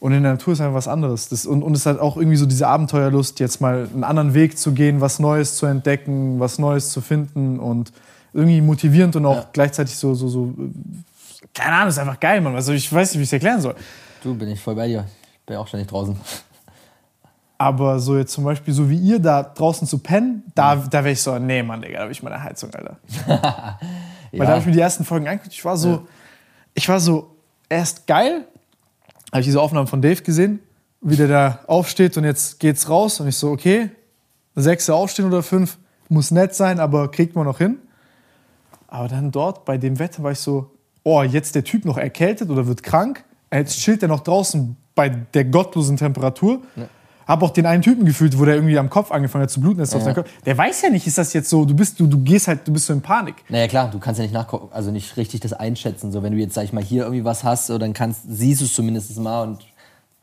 Und 0.00 0.12
in 0.12 0.22
der 0.22 0.32
Natur 0.32 0.52
ist 0.52 0.60
einfach 0.60 0.74
was 0.74 0.86
anderes. 0.88 1.28
Das, 1.28 1.44
und, 1.44 1.62
und 1.62 1.76
es 1.76 1.84
hat 1.86 1.98
auch 1.98 2.16
irgendwie 2.16 2.36
so 2.36 2.46
diese 2.46 2.68
Abenteuerlust, 2.68 3.40
jetzt 3.40 3.60
mal 3.60 3.88
einen 3.92 4.04
anderen 4.04 4.32
Weg 4.34 4.56
zu 4.58 4.72
gehen, 4.72 5.00
was 5.00 5.18
Neues 5.18 5.56
zu 5.56 5.66
entdecken, 5.66 6.38
was 6.38 6.58
Neues 6.58 6.90
zu 6.90 7.00
finden 7.00 7.58
und 7.58 7.92
irgendwie 8.32 8.60
motivierend 8.60 9.16
und 9.16 9.26
auch 9.26 9.36
Ja. 9.36 9.46
gleichzeitig 9.52 9.96
so, 9.96 10.14
so, 10.14 10.28
so, 10.28 10.54
keine 11.52 11.74
Ahnung, 11.76 11.88
ist 11.88 11.98
einfach 11.98 12.20
geil, 12.20 12.40
Mann. 12.40 12.54
Also 12.54 12.72
ich 12.72 12.92
weiß 12.92 13.10
nicht, 13.10 13.18
wie 13.18 13.22
ich 13.24 13.28
es 13.28 13.32
erklären 13.32 13.60
soll. 13.60 13.74
Du, 14.22 14.34
bin 14.34 14.48
ich 14.48 14.60
voll 14.60 14.74
bei 14.76 14.86
dir. 14.86 15.04
Ich 15.34 15.46
bin 15.46 15.54
ja 15.54 15.60
auch 15.60 15.66
ständig 15.66 15.88
draußen. 15.88 16.16
Aber 17.60 17.98
so 17.98 18.16
jetzt 18.16 18.32
zum 18.32 18.44
Beispiel, 18.44 18.72
so 18.72 18.88
wie 18.88 18.96
ihr 18.98 19.18
da 19.18 19.42
draußen 19.42 19.88
zu 19.88 19.98
pennen, 19.98 20.44
da, 20.54 20.76
da 20.76 21.02
wäre 21.02 21.10
ich 21.12 21.20
so, 21.20 21.36
nee, 21.40 21.60
Mann, 21.62 21.82
Digga, 21.82 21.96
da 21.96 22.02
habe 22.02 22.12
ich 22.12 22.22
meine 22.22 22.40
Heizung, 22.40 22.72
Alter. 22.72 22.98
Weil 24.30 24.40
da 24.46 24.48
habe 24.48 24.60
ich 24.60 24.66
mir 24.66 24.72
die 24.72 24.80
ersten 24.80 25.04
Folgen 25.04 25.26
angeguckt. 25.26 25.52
Ich 25.52 25.64
war 25.64 25.76
so, 25.76 26.06
ich 26.74 26.88
war 26.88 27.00
so 27.00 27.34
erst 27.68 28.06
geil, 28.06 28.46
habe 29.30 29.40
ich 29.40 29.46
diese 29.46 29.60
Aufnahmen 29.60 29.86
von 29.86 30.02
Dave 30.02 30.22
gesehen, 30.22 30.60
wie 31.00 31.16
der 31.16 31.28
da 31.28 31.60
aufsteht 31.66 32.16
und 32.16 32.24
jetzt 32.24 32.60
geht's 32.60 32.88
raus 32.88 33.20
und 33.20 33.28
ich 33.28 33.36
so, 33.36 33.50
okay, 33.50 33.90
sechs 34.54 34.90
aufstehen 34.90 35.26
oder 35.26 35.42
fünf, 35.42 35.78
muss 36.08 36.30
nett 36.30 36.54
sein, 36.54 36.80
aber 36.80 37.10
kriegt 37.10 37.36
man 37.36 37.44
noch 37.44 37.58
hin. 37.58 37.78
Aber 38.88 39.08
dann 39.08 39.30
dort 39.30 39.64
bei 39.64 39.76
dem 39.76 39.98
Wetter 39.98 40.22
war 40.22 40.32
ich 40.32 40.38
so, 40.38 40.70
oh, 41.02 41.22
jetzt 41.22 41.54
der 41.54 41.64
Typ 41.64 41.84
noch 41.84 41.98
erkältet 41.98 42.50
oder 42.50 42.66
wird 42.66 42.82
krank. 42.82 43.24
Jetzt 43.52 43.78
chillt 43.78 44.02
er 44.02 44.08
noch 44.08 44.20
draußen 44.20 44.76
bei 44.94 45.10
der 45.10 45.44
gottlosen 45.44 45.96
Temperatur. 45.96 46.62
Ja. 46.76 46.88
Hab 47.28 47.42
auch 47.42 47.50
den 47.50 47.66
einen 47.66 47.82
Typen 47.82 48.06
gefühlt, 48.06 48.38
wo 48.38 48.46
der 48.46 48.54
irgendwie 48.54 48.78
am 48.78 48.88
Kopf 48.88 49.12
angefangen 49.12 49.42
hat 49.42 49.50
zu 49.50 49.60
bluten. 49.60 49.82
Ist 49.82 49.92
ja. 49.92 50.24
Der 50.46 50.56
weiß 50.56 50.80
ja 50.80 50.88
nicht, 50.88 51.06
ist 51.06 51.18
das 51.18 51.34
jetzt 51.34 51.50
so, 51.50 51.66
du 51.66 51.74
bist, 51.76 52.00
du, 52.00 52.06
du 52.06 52.20
gehst 52.20 52.48
halt, 52.48 52.66
du 52.66 52.72
bist 52.72 52.86
so 52.86 52.94
in 52.94 53.02
Panik. 53.02 53.36
Naja 53.50 53.68
klar, 53.68 53.90
du 53.90 53.98
kannst 53.98 54.18
ja 54.18 54.22
nicht 54.22 54.32
nachgucken, 54.32 54.70
also 54.72 54.90
nicht 54.90 55.18
richtig 55.18 55.40
das 55.40 55.52
einschätzen. 55.52 56.10
So, 56.10 56.22
wenn 56.22 56.32
du 56.32 56.38
jetzt, 56.38 56.54
sag 56.54 56.64
ich 56.64 56.72
mal, 56.72 56.82
hier 56.82 57.02
irgendwie 57.02 57.26
was 57.26 57.44
hast, 57.44 57.66
so, 57.66 57.76
dann 57.76 57.92
kannst, 57.92 58.22
siehst 58.26 58.62
du 58.62 58.64
es 58.64 58.72
zumindest 58.72 59.14
mal. 59.18 59.42
Und, 59.42 59.66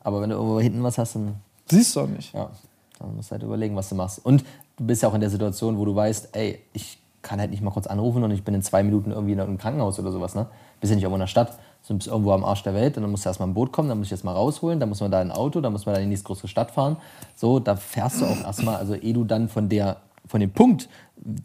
aber 0.00 0.20
wenn 0.20 0.30
du 0.30 0.36
irgendwo 0.36 0.58
hinten 0.58 0.82
was 0.82 0.98
hast, 0.98 1.14
dann. 1.14 1.36
Siehst 1.70 1.94
du 1.94 2.00
auch 2.00 2.08
nicht. 2.08 2.34
Ja, 2.34 2.50
dann 2.98 3.14
musst 3.14 3.30
du 3.30 3.32
halt 3.34 3.42
überlegen, 3.44 3.76
was 3.76 3.88
du 3.88 3.94
machst. 3.94 4.18
Und 4.24 4.44
du 4.76 4.84
bist 4.84 5.04
ja 5.04 5.08
auch 5.08 5.14
in 5.14 5.20
der 5.20 5.30
Situation, 5.30 5.78
wo 5.78 5.84
du 5.84 5.94
weißt, 5.94 6.30
ey, 6.32 6.58
ich 6.72 6.98
kann 7.22 7.38
halt 7.38 7.52
nicht 7.52 7.62
mal 7.62 7.70
kurz 7.70 7.86
anrufen 7.86 8.24
und 8.24 8.32
ich 8.32 8.42
bin 8.42 8.54
in 8.54 8.62
zwei 8.62 8.82
Minuten 8.82 9.12
irgendwie 9.12 9.34
in 9.34 9.40
einem 9.40 9.58
Krankenhaus 9.58 9.98
oder 10.00 10.10
sowas, 10.10 10.34
ne? 10.34 10.46
Bist 10.80 10.90
ja 10.90 10.96
nicht 10.96 11.04
irgendwo 11.04 11.16
in 11.16 11.20
der 11.20 11.26
Stadt 11.28 11.56
so 11.86 11.94
bist 11.94 12.08
irgendwo 12.08 12.32
am 12.32 12.44
Arsch 12.44 12.64
der 12.64 12.74
Welt 12.74 12.96
und 12.96 13.04
dann 13.04 13.10
musst 13.12 13.24
du 13.24 13.28
erstmal 13.28 13.48
ein 13.48 13.54
Boot 13.54 13.70
kommen, 13.70 13.88
dann 13.88 13.98
muss 13.98 14.08
ich 14.08 14.12
erstmal 14.12 14.34
rausholen, 14.34 14.80
dann 14.80 14.88
muss 14.88 15.00
man 15.00 15.12
da 15.12 15.20
ein 15.20 15.30
Auto, 15.30 15.60
dann 15.60 15.72
muss 15.72 15.86
man 15.86 15.94
da 15.94 16.00
in 16.00 16.10
die 16.10 16.16
nächste 16.16 16.48
Stadt 16.48 16.72
fahren. 16.72 16.96
So, 17.36 17.60
da 17.60 17.76
fährst 17.76 18.20
du 18.20 18.24
auch 18.24 18.40
erstmal, 18.40 18.76
also 18.76 18.94
eh 18.94 19.12
du 19.12 19.22
dann 19.22 19.48
von 19.48 19.68
der 19.68 19.98
von 20.26 20.40
dem 20.40 20.50
Punkt 20.50 20.88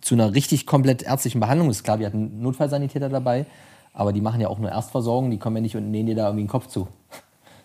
zu 0.02 0.16
einer 0.16 0.34
richtig 0.34 0.66
komplett 0.66 1.04
ärztlichen 1.04 1.40
Behandlung, 1.40 1.70
ist 1.70 1.84
klar, 1.84 2.00
wir 2.00 2.08
hatten 2.08 2.42
Notfallsanitäter 2.42 3.10
dabei, 3.10 3.46
aber 3.94 4.14
die 4.14 4.22
machen 4.22 4.42
ja 4.42 4.48
auch 4.48 4.58
nur 4.58 4.72
Erstversorgung, 4.72 5.30
die 5.30 5.38
kommen 5.38 5.58
ja 5.58 5.62
nicht 5.62 5.76
und 5.76 5.92
nähen 5.92 6.08
dir 6.08 6.16
da 6.16 6.26
irgendwie 6.26 6.46
den 6.46 6.50
Kopf 6.50 6.66
zu. 6.66 6.88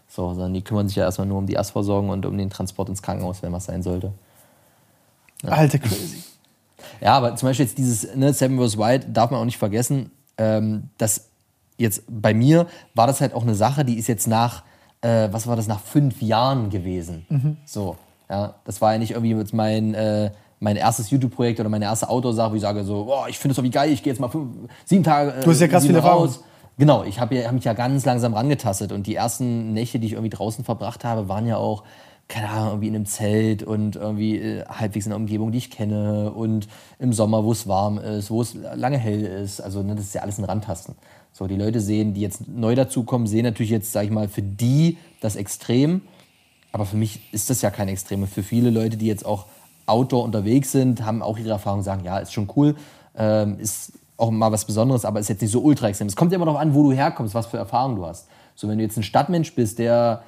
So, 0.09 0.35
sondern 0.35 0.53
die 0.53 0.63
kümmern 0.63 0.87
sich 0.87 0.97
ja 0.97 1.05
erstmal 1.05 1.27
nur 1.27 1.39
um 1.39 1.47
die 1.47 1.55
Erstversorgung 1.55 2.11
und 2.11 2.27
um 2.27 2.37
den 2.37 2.51
Transport 2.51 2.91
ins 2.91 3.03
Krankenhaus, 3.03 3.43
wenn 3.43 3.53
was 3.53 3.65
sein 3.65 3.83
sollte. 3.83 4.13
Ja. 5.43 5.51
Alte 5.51 5.79
crazy. 5.79 6.23
Ja, 7.01 7.15
aber 7.15 7.35
zum 7.37 7.49
Beispiel 7.49 7.67
jetzt 7.67 7.79
dieses 7.79 8.15
ne, 8.15 8.33
Seven 8.33 8.59
vs. 8.59 8.79
White 8.79 9.09
darf 9.09 9.31
man 9.31 9.41
auch 9.41 9.45
nicht 9.45 9.59
vergessen, 9.59 10.11
ähm, 10.39 10.91
dass 10.99 11.29
jetzt 11.79 12.03
bei 12.09 12.35
mir 12.35 12.67
war 12.95 13.07
das 13.07 13.21
halt 13.21 13.35
auch 13.35 13.43
eine 13.43 13.55
Sache, 13.55 13.85
die 13.85 13.95
ist 13.95 14.07
jetzt 14.07 14.27
nach, 14.27 14.63
äh, 15.01 15.29
was 15.31 15.47
war 15.47 15.57
das, 15.57 15.67
nach 15.67 15.81
fünf 15.81 16.23
Jahren 16.23 16.71
gewesen. 16.71 17.27
Mhm. 17.29 17.57
So, 17.65 17.97
ja, 18.29 18.55
das 18.65 18.81
war 18.81 18.93
ja 18.93 18.99
nicht 18.99 19.13
irgendwie 19.13 19.35
mit 19.35 19.53
mein, 19.53 19.95
äh, 19.95 20.31
mein 20.61 20.77
erstes 20.77 21.11
YouTube-Projekt 21.11 21.61
oder 21.61 21.69
meine 21.69 21.85
erste 21.85 22.09
Outdoor-Sache, 22.09 22.53
wo 22.53 22.55
ich 22.57 22.63
sage 22.63 22.85
so, 22.85 23.05
boah, 23.05 23.29
ich 23.29 23.39
finde 23.39 23.55
das 23.55 23.57
doch 23.57 23.65
wie 23.65 23.71
geil, 23.71 23.91
ich 23.91 24.03
gehe 24.03 24.13
jetzt 24.13 24.21
mal 24.21 24.29
fünf, 24.29 24.69
sieben 24.85 25.05
Tage 25.05 25.33
äh, 25.33 25.45
Du 25.45 25.51
hast 25.51 25.61
ja 25.61 25.69
krass 25.69 25.87
viel 25.87 25.95
Erfahrung. 25.95 26.31
Genau, 26.79 27.05
ich 27.05 27.21
habe 27.21 27.35
ja, 27.35 27.47
hab 27.47 27.55
mich 27.55 27.65
ja 27.65 27.73
ganz 27.73 28.05
langsam 28.05 28.35
rangetastet 28.35 28.93
und 28.93 29.07
die 29.07 29.15
ersten 29.15 29.73
Nächte, 29.73 29.99
die 29.99 30.09
ich 30.09 30.13
irgendwie 30.13 30.31
draußen 30.31 30.63
verbracht 30.63 31.05
habe, 31.05 31.29
waren 31.29 31.47
ja 31.47 31.57
auch 31.57 31.85
keine 32.29 32.49
Ahnung, 32.49 32.69
irgendwie 32.71 32.89
in 32.89 32.95
einem 32.97 33.07
Zelt 33.07 33.63
und 33.63 33.97
irgendwie 33.97 34.39
äh, 34.39 34.65
halbwegs 34.65 35.07
in 35.07 35.13
einer 35.13 35.21
Umgebung, 35.21 35.53
die 35.53 35.59
ich 35.59 35.71
kenne 35.71 36.33
und 36.33 36.67
im 36.99 37.13
Sommer, 37.13 37.45
wo 37.45 37.53
es 37.53 37.69
warm 37.69 37.99
ist, 37.99 38.31
wo 38.31 38.43
es 38.43 38.55
lange 38.55 38.99
hell 38.99 39.23
ist. 39.23 39.61
Also 39.61 39.83
ne, 39.83 39.95
das 39.95 40.07
ist 40.07 40.15
ja 40.15 40.23
alles 40.23 40.39
ein 40.39 40.45
Randtasten. 40.45 40.97
So, 41.37 41.47
die 41.47 41.57
Leute 41.57 41.83
sehen, 41.83 42.15
die 42.15 42.23
jetzt 42.23 42.49
neu 42.49 42.75
dazukommen, 42.75 43.27
sehen 43.27 43.45
natürlich 43.45 43.71
jetzt, 43.71 43.93
sag 43.93 44.05
ich 44.05 44.11
mal, 44.11 44.27
für 44.27 44.41
die 44.41 44.97
das 45.21 45.37
Extrem. 45.37 46.01
Aber 46.73 46.87
für 46.87 46.97
mich 46.97 47.31
ist 47.31 47.51
das 47.51 47.61
ja 47.61 47.69
kein 47.69 47.89
Extrem. 47.89 48.27
Für 48.27 48.43
viele 48.43 48.71
Leute, 48.71 48.97
die 48.97 49.07
jetzt 49.07 49.27
auch 49.27 49.45
outdoor 49.85 50.25
unterwegs 50.25 50.73
sind, 50.73 51.05
haben 51.05 51.21
auch 51.21 51.37
ihre 51.37 51.51
Erfahrung, 51.51 51.83
sagen, 51.83 52.05
ja, 52.07 52.17
ist 52.21 52.33
schon 52.33 52.51
cool, 52.57 52.75
ähm, 53.19 53.59
ist 53.59 53.93
auch 54.17 54.31
mal 54.31 54.51
was 54.51 54.65
Besonderes, 54.65 55.05
aber 55.05 55.21
ist 55.21 55.29
jetzt 55.29 55.43
nicht 55.43 55.51
so 55.51 55.61
ultra 55.61 55.89
extrem. 55.89 56.07
Es 56.07 56.17
kommt 56.17 56.33
ja 56.33 56.37
immer 56.37 56.47
darauf 56.47 56.59
an, 56.59 56.73
wo 56.73 56.85
du 56.85 56.93
herkommst, 56.93 57.35
was 57.35 57.45
für 57.45 57.59
Erfahrungen 57.59 57.97
du 57.97 58.07
hast. 58.07 58.29
So, 58.55 58.67
wenn 58.67 58.79
du 58.79 58.85
jetzt 58.85 58.97
ein 58.97 59.03
Stadtmensch 59.03 59.55
bist, 59.55 59.79
der 59.79 60.23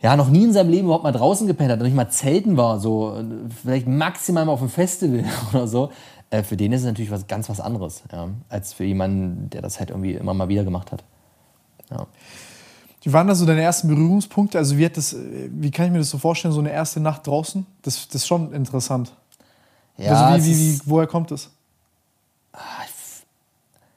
ja, 0.00 0.16
noch 0.16 0.30
nie 0.30 0.42
in 0.42 0.52
seinem 0.52 0.70
Leben 0.70 0.86
überhaupt 0.86 1.04
mal 1.04 1.12
draußen 1.12 1.46
gepennt 1.46 1.70
hat, 1.70 1.78
noch 1.78 1.86
nicht 1.86 1.94
mal 1.94 2.10
zelten 2.10 2.56
war, 2.56 2.80
so 2.80 3.22
vielleicht 3.62 3.86
maximal 3.86 4.44
mal 4.44 4.52
auf 4.52 4.62
einem 4.62 4.70
Festival 4.70 5.24
oder 5.52 5.68
so, 5.68 5.90
äh, 6.30 6.42
für 6.42 6.56
den 6.56 6.72
ist 6.72 6.80
es 6.80 6.86
natürlich 6.86 7.10
was 7.10 7.26
ganz 7.26 7.48
was 7.48 7.60
anderes, 7.60 8.02
ja, 8.12 8.28
als 8.48 8.72
für 8.72 8.84
jemanden, 8.84 9.50
der 9.50 9.62
das 9.62 9.78
halt 9.78 9.90
irgendwie 9.90 10.14
immer 10.14 10.34
mal 10.34 10.48
wieder 10.48 10.64
gemacht 10.64 10.92
hat. 10.92 11.04
Ja. 11.90 12.06
Wie 13.02 13.12
waren 13.12 13.26
da 13.26 13.34
so 13.34 13.46
deine 13.46 13.62
ersten 13.62 13.88
Berührungspunkte? 13.88 14.58
Also 14.58 14.76
wie, 14.76 14.84
hat 14.84 14.96
das, 14.96 15.16
wie 15.16 15.70
kann 15.70 15.86
ich 15.86 15.92
mir 15.92 15.98
das 15.98 16.10
so 16.10 16.18
vorstellen, 16.18 16.52
so 16.52 16.60
eine 16.60 16.72
erste 16.72 17.00
Nacht 17.00 17.26
draußen? 17.26 17.64
Das, 17.82 18.06
das 18.08 18.16
ist 18.16 18.26
schon 18.26 18.52
interessant. 18.52 19.12
Ja, 19.96 20.26
also 20.26 20.46
wie, 20.46 20.54
wie, 20.54 20.74
wie, 20.74 20.80
woher 20.84 21.06
kommt 21.06 21.30
das? 21.30 21.50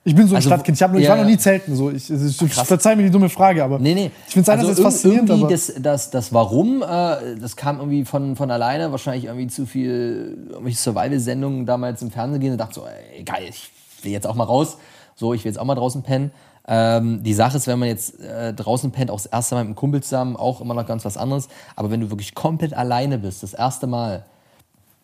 Ich 0.03 0.15
bin 0.15 0.27
so 0.27 0.33
ein 0.33 0.37
also, 0.37 0.49
Stadtkind. 0.49 0.77
Ich, 0.77 0.81
hab, 0.81 0.93
ja, 0.93 0.99
ich 0.99 1.09
war 1.09 1.17
noch 1.17 1.25
nie 1.25 1.37
zelten. 1.37 1.75
So. 1.75 1.91
Ich, 1.91 2.09
ich, 2.09 2.41
ich 2.41 2.53
verzeih 2.53 2.95
mir 2.95 3.03
die 3.03 3.11
dumme 3.11 3.29
Frage, 3.29 3.63
aber 3.63 3.77
nee, 3.77 3.93
nee. 3.93 4.09
ich 4.25 4.33
finde 4.33 4.43
es 4.43 4.49
einerseits 4.49 4.79
also 4.79 4.83
faszinierend. 4.83 5.29
Irgendwie 5.29 5.53
das, 5.53 5.73
das, 5.77 6.09
das 6.09 6.33
Warum, 6.33 6.81
äh, 6.81 7.35
das 7.39 7.55
kam 7.55 7.77
irgendwie 7.77 8.03
von, 8.03 8.35
von 8.35 8.49
alleine. 8.49 8.91
Wahrscheinlich 8.91 9.25
irgendwie 9.25 9.47
zu 9.47 9.67
viel 9.67 10.47
irgendwelche 10.49 10.79
Survival-Sendungen 10.79 11.67
damals 11.67 12.01
im 12.01 12.09
Fernsehen 12.09 12.41
gehen 12.41 12.51
und 12.53 12.57
dachte 12.57 12.75
so, 12.75 12.85
ey, 13.15 13.23
geil, 13.23 13.43
ich 13.47 13.69
will 14.01 14.11
jetzt 14.11 14.25
auch 14.25 14.33
mal 14.33 14.45
raus. 14.45 14.77
So, 15.15 15.35
ich 15.35 15.43
will 15.43 15.51
jetzt 15.51 15.59
auch 15.59 15.65
mal 15.65 15.75
draußen 15.75 16.01
pennen. 16.01 16.31
Ähm, 16.67 17.21
die 17.21 17.35
Sache 17.35 17.57
ist, 17.57 17.67
wenn 17.67 17.77
man 17.77 17.87
jetzt 17.87 18.19
äh, 18.21 18.55
draußen 18.55 18.89
pennt, 18.91 19.11
auch 19.11 19.17
das 19.17 19.27
erste 19.27 19.53
Mal 19.53 19.61
mit 19.61 19.67
einem 19.67 19.75
Kumpel 19.75 20.01
zusammen, 20.01 20.35
auch 20.35 20.61
immer 20.61 20.73
noch 20.73 20.87
ganz 20.87 21.05
was 21.05 21.15
anderes. 21.15 21.47
Aber 21.75 21.91
wenn 21.91 22.01
du 22.01 22.09
wirklich 22.09 22.33
komplett 22.33 22.73
alleine 22.73 23.19
bist, 23.19 23.43
das 23.43 23.53
erste 23.53 23.85
Mal, 23.85 24.25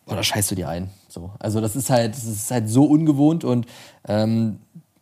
oder 0.07 0.23
scheißt 0.23 0.49
du 0.49 0.55
dir 0.55 0.69
ein. 0.69 0.89
So. 1.07 1.31
Also 1.37 1.61
das 1.61 1.75
ist 1.75 1.91
halt, 1.91 2.15
das 2.15 2.23
ist 2.23 2.49
halt 2.49 2.67
so 2.67 2.85
ungewohnt 2.85 3.43
und 3.43 3.67
ähm, 4.07 4.59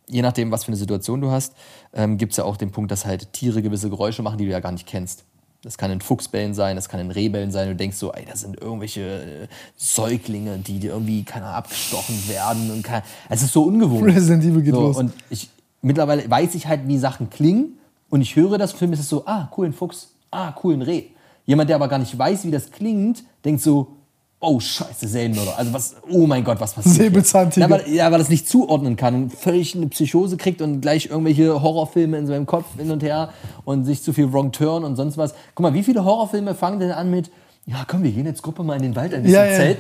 je 0.08 0.22
nachdem, 0.22 0.52
was 0.52 0.64
für 0.64 0.70
eine 0.70 0.78
Situation 0.78 1.22
du 1.22 1.32
hast, 1.32 1.54
ähm, 1.94 2.18
gibt 2.18 2.34
es 2.34 2.38
ja 2.38 2.44
auch 2.44 2.58
den 2.58 2.72
Punkt, 2.72 2.92
dass 2.92 3.06
halt 3.06 3.34
Tiere 3.34 3.62
gewisse 3.62 3.90
Geräusche 3.90 4.22
machen, 4.22 4.38
die 4.38 4.46
du 4.46 4.52
ja 4.52 4.60
gar 4.60 4.72
nicht 4.72 4.88
kennst. 4.88 5.24
Das 5.64 5.80
kann 5.80 5.90
ein 5.90 6.00
Fuchsbellen 6.00 6.54
sein, 6.54 6.76
das 6.76 6.90
kann 6.90 7.00
ein 7.00 7.10
Rehbellen 7.10 7.52
sein. 7.52 7.70
Du 7.70 7.76
denkst 7.76 7.98
so, 7.98 8.14
ey, 8.14 8.24
das 8.24 8.42
sind 8.42 8.62
irgendwelche 8.62 9.02
äh, 9.02 9.48
Säuglinge, 9.76 10.60
die 10.60 10.80
dir 10.80 10.92
irgendwie 10.92 11.24
keine 11.24 11.48
abgestochen 11.48 12.30
werden. 12.30 12.70
Und 12.70 12.84
kann, 12.84 13.02
es 13.30 13.42
ist 13.42 13.52
so 13.52 13.64
ungewohnt. 13.64 14.06
Resident 14.06 14.44
Evil 14.44 14.62
geht 14.62 14.76
so, 14.76 14.82
los. 14.82 14.98
Und 14.98 15.12
ich, 15.32 15.50
mittlerweile 15.82 16.30
weiß 16.30 16.54
ich 16.54 16.68
halt, 16.68 16.88
wie 16.88 17.00
Sachen 17.00 17.32
klingen. 17.32 17.80
Und 18.10 18.22
ich 18.22 18.36
höre 18.36 18.60
das 18.60 18.74
Film, 18.74 18.94
ist 18.94 19.00
es 19.00 19.10
so, 19.10 19.26
ah, 19.26 19.52
cool, 19.58 19.66
ein 19.66 19.74
Fuchs. 19.74 20.14
Ah, 20.30 20.54
cool, 20.64 20.76
ein 20.76 20.84
Reh. 20.84 21.06
Jemand, 21.48 21.70
der 21.70 21.78
aber 21.78 21.88
gar 21.88 21.98
nicht 21.98 22.16
weiß, 22.16 22.46
wie 22.46 22.52
das 22.52 22.70
klingt, 22.70 23.24
denkt 23.44 23.62
so, 23.62 23.96
oh 24.40 24.60
scheiße, 24.60 25.08
Serienmörder. 25.08 25.58
Also 25.58 25.74
was, 25.74 25.96
oh 26.10 26.28
mein 26.28 26.44
Gott, 26.44 26.60
was 26.60 26.74
passiert? 26.74 26.96
Säbelzahntiger. 26.96 27.68
Ja, 27.68 27.72
weil, 27.72 27.90
ja, 27.90 28.12
weil 28.12 28.20
das 28.20 28.30
nicht 28.30 28.48
zuordnen 28.48 28.96
kann 28.96 29.16
und 29.16 29.34
völlig 29.34 29.76
eine 29.76 29.88
Psychose 29.88 30.38
kriegt 30.38 30.62
und 30.62 30.82
gleich 30.82 31.08
irgendwelche 31.08 31.62
Horrorfilme 31.62 32.18
in 32.18 32.28
seinem 32.28 32.46
Kopf 32.46 32.66
hin 32.78 32.92
und 32.92 33.04
her 33.04 33.30
und 33.64 33.86
sich 33.86 34.04
zu 34.04 34.14
viel 34.14 34.32
Wrong 34.32 34.52
Turn 34.52 34.84
und 34.84 34.96
sonst 34.96 35.18
was. 35.18 35.34
Guck 35.56 35.64
mal, 35.64 35.74
wie 35.74 35.84
viele 35.84 36.04
Horrorfilme 36.04 36.54
fangen 36.54 36.80
denn 36.80 36.92
an 36.92 37.10
mit, 37.10 37.32
ja 37.66 37.86
komm, 37.88 38.04
wir 38.04 38.12
gehen 38.12 38.26
jetzt 38.26 38.44
Gruppe 38.44 38.64
mal 38.64 38.76
in 38.76 38.84
den 38.84 38.96
Wald 38.96 39.14
ein 39.14 39.24
bisschen 39.24 39.36
ja, 39.36 39.46
ja. 39.46 39.76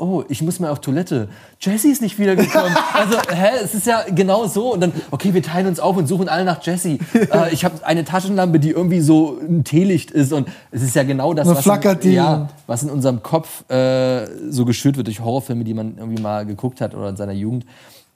Oh, 0.00 0.24
ich 0.28 0.42
muss 0.42 0.58
mal 0.58 0.70
auf 0.70 0.80
Toilette. 0.80 1.28
Jesse 1.60 1.88
ist 1.88 2.02
nicht 2.02 2.18
wiedergekommen. 2.18 2.74
also, 2.94 3.18
hä, 3.30 3.50
es 3.62 3.74
ist 3.74 3.86
ja 3.86 4.04
genau 4.08 4.46
so. 4.46 4.72
Und 4.72 4.80
dann, 4.80 4.92
okay, 5.10 5.34
wir 5.34 5.42
teilen 5.42 5.66
uns 5.66 5.78
auf 5.78 5.96
und 5.96 6.06
suchen 6.06 6.28
alle 6.28 6.44
nach 6.44 6.62
Jesse. 6.64 6.98
Äh, 7.30 7.52
ich 7.52 7.64
habe 7.64 7.86
eine 7.86 8.04
Taschenlampe, 8.04 8.58
die 8.58 8.70
irgendwie 8.70 9.00
so 9.00 9.38
ein 9.40 9.62
Teelicht 9.62 10.10
ist. 10.10 10.32
Und 10.32 10.48
es 10.70 10.82
ist 10.82 10.96
ja 10.96 11.02
genau 11.02 11.34
das, 11.34 11.46
was 11.46 11.66
in, 12.04 12.12
ja, 12.12 12.48
was 12.66 12.82
in 12.82 12.90
unserem 12.90 13.22
Kopf 13.22 13.68
äh, 13.70 14.26
so 14.50 14.64
geschürt 14.64 14.96
wird 14.96 15.06
durch 15.06 15.20
Horrorfilme, 15.20 15.62
die 15.62 15.74
man 15.74 15.98
irgendwie 15.98 16.20
mal 16.20 16.46
geguckt 16.46 16.80
hat 16.80 16.94
oder 16.94 17.10
in 17.10 17.16
seiner 17.16 17.32
Jugend. 17.32 17.66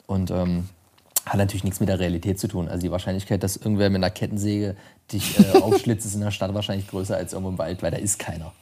Und 0.06 0.30
ähm, 0.30 0.64
hat 1.26 1.36
natürlich 1.36 1.64
nichts 1.64 1.80
mit 1.80 1.88
der 1.88 2.00
Realität 2.00 2.40
zu 2.40 2.48
tun. 2.48 2.68
Also 2.68 2.82
die 2.82 2.90
Wahrscheinlichkeit, 2.90 3.42
dass 3.42 3.56
irgendwer 3.56 3.90
mit 3.90 3.98
einer 3.98 4.10
Kettensäge 4.10 4.74
dich 5.12 5.38
äh, 5.38 5.58
aufschlitzt, 5.58 6.06
ist 6.06 6.14
in 6.14 6.20
der 6.22 6.30
Stadt 6.30 6.54
wahrscheinlich 6.54 6.88
größer 6.88 7.16
als 7.16 7.32
irgendwo 7.32 7.50
im 7.50 7.58
Wald, 7.58 7.82
weil 7.82 7.90
da 7.90 7.98
ist 7.98 8.18
keiner. 8.18 8.52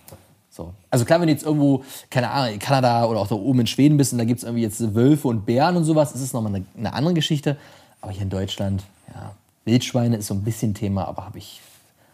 So. 0.53 0.75
Also 0.91 1.07
klar, 1.07 1.19
wenn 1.19 1.29
du 1.29 1.33
jetzt 1.33 1.45
irgendwo, 1.45 1.83
keine 2.11 2.31
Ahnung, 2.31 2.53
in 2.53 2.59
Kanada 2.59 3.07
oder 3.07 3.21
auch 3.21 3.27
da 3.27 3.35
oben 3.35 3.61
in 3.61 3.67
Schweden 3.67 3.97
bist 3.97 4.13
und 4.13 4.19
da 4.19 4.25
gibt 4.25 4.39
es 4.39 4.45
irgendwie 4.45 4.63
jetzt 4.63 4.95
Wölfe 4.95 5.29
und 5.29 5.47
Bären 5.47 5.77
und 5.79 5.85
sowas, 5.85 6.13
ist 6.13 6.21
es 6.21 6.35
nochmal 6.35 6.55
eine, 6.55 6.67
eine 6.77 6.93
andere 6.93 7.15
Geschichte. 7.15 7.57
Aber 8.03 8.13
hier 8.13 8.23
in 8.23 8.29
Deutschland, 8.29 8.85
ja, 9.15 9.35
Wildschweine 9.65 10.17
ist 10.17 10.27
so 10.27 10.35
ein 10.35 10.43
bisschen 10.43 10.75
Thema, 10.75 11.07
aber 11.07 11.25
habe 11.25 11.39
ich, 11.39 11.63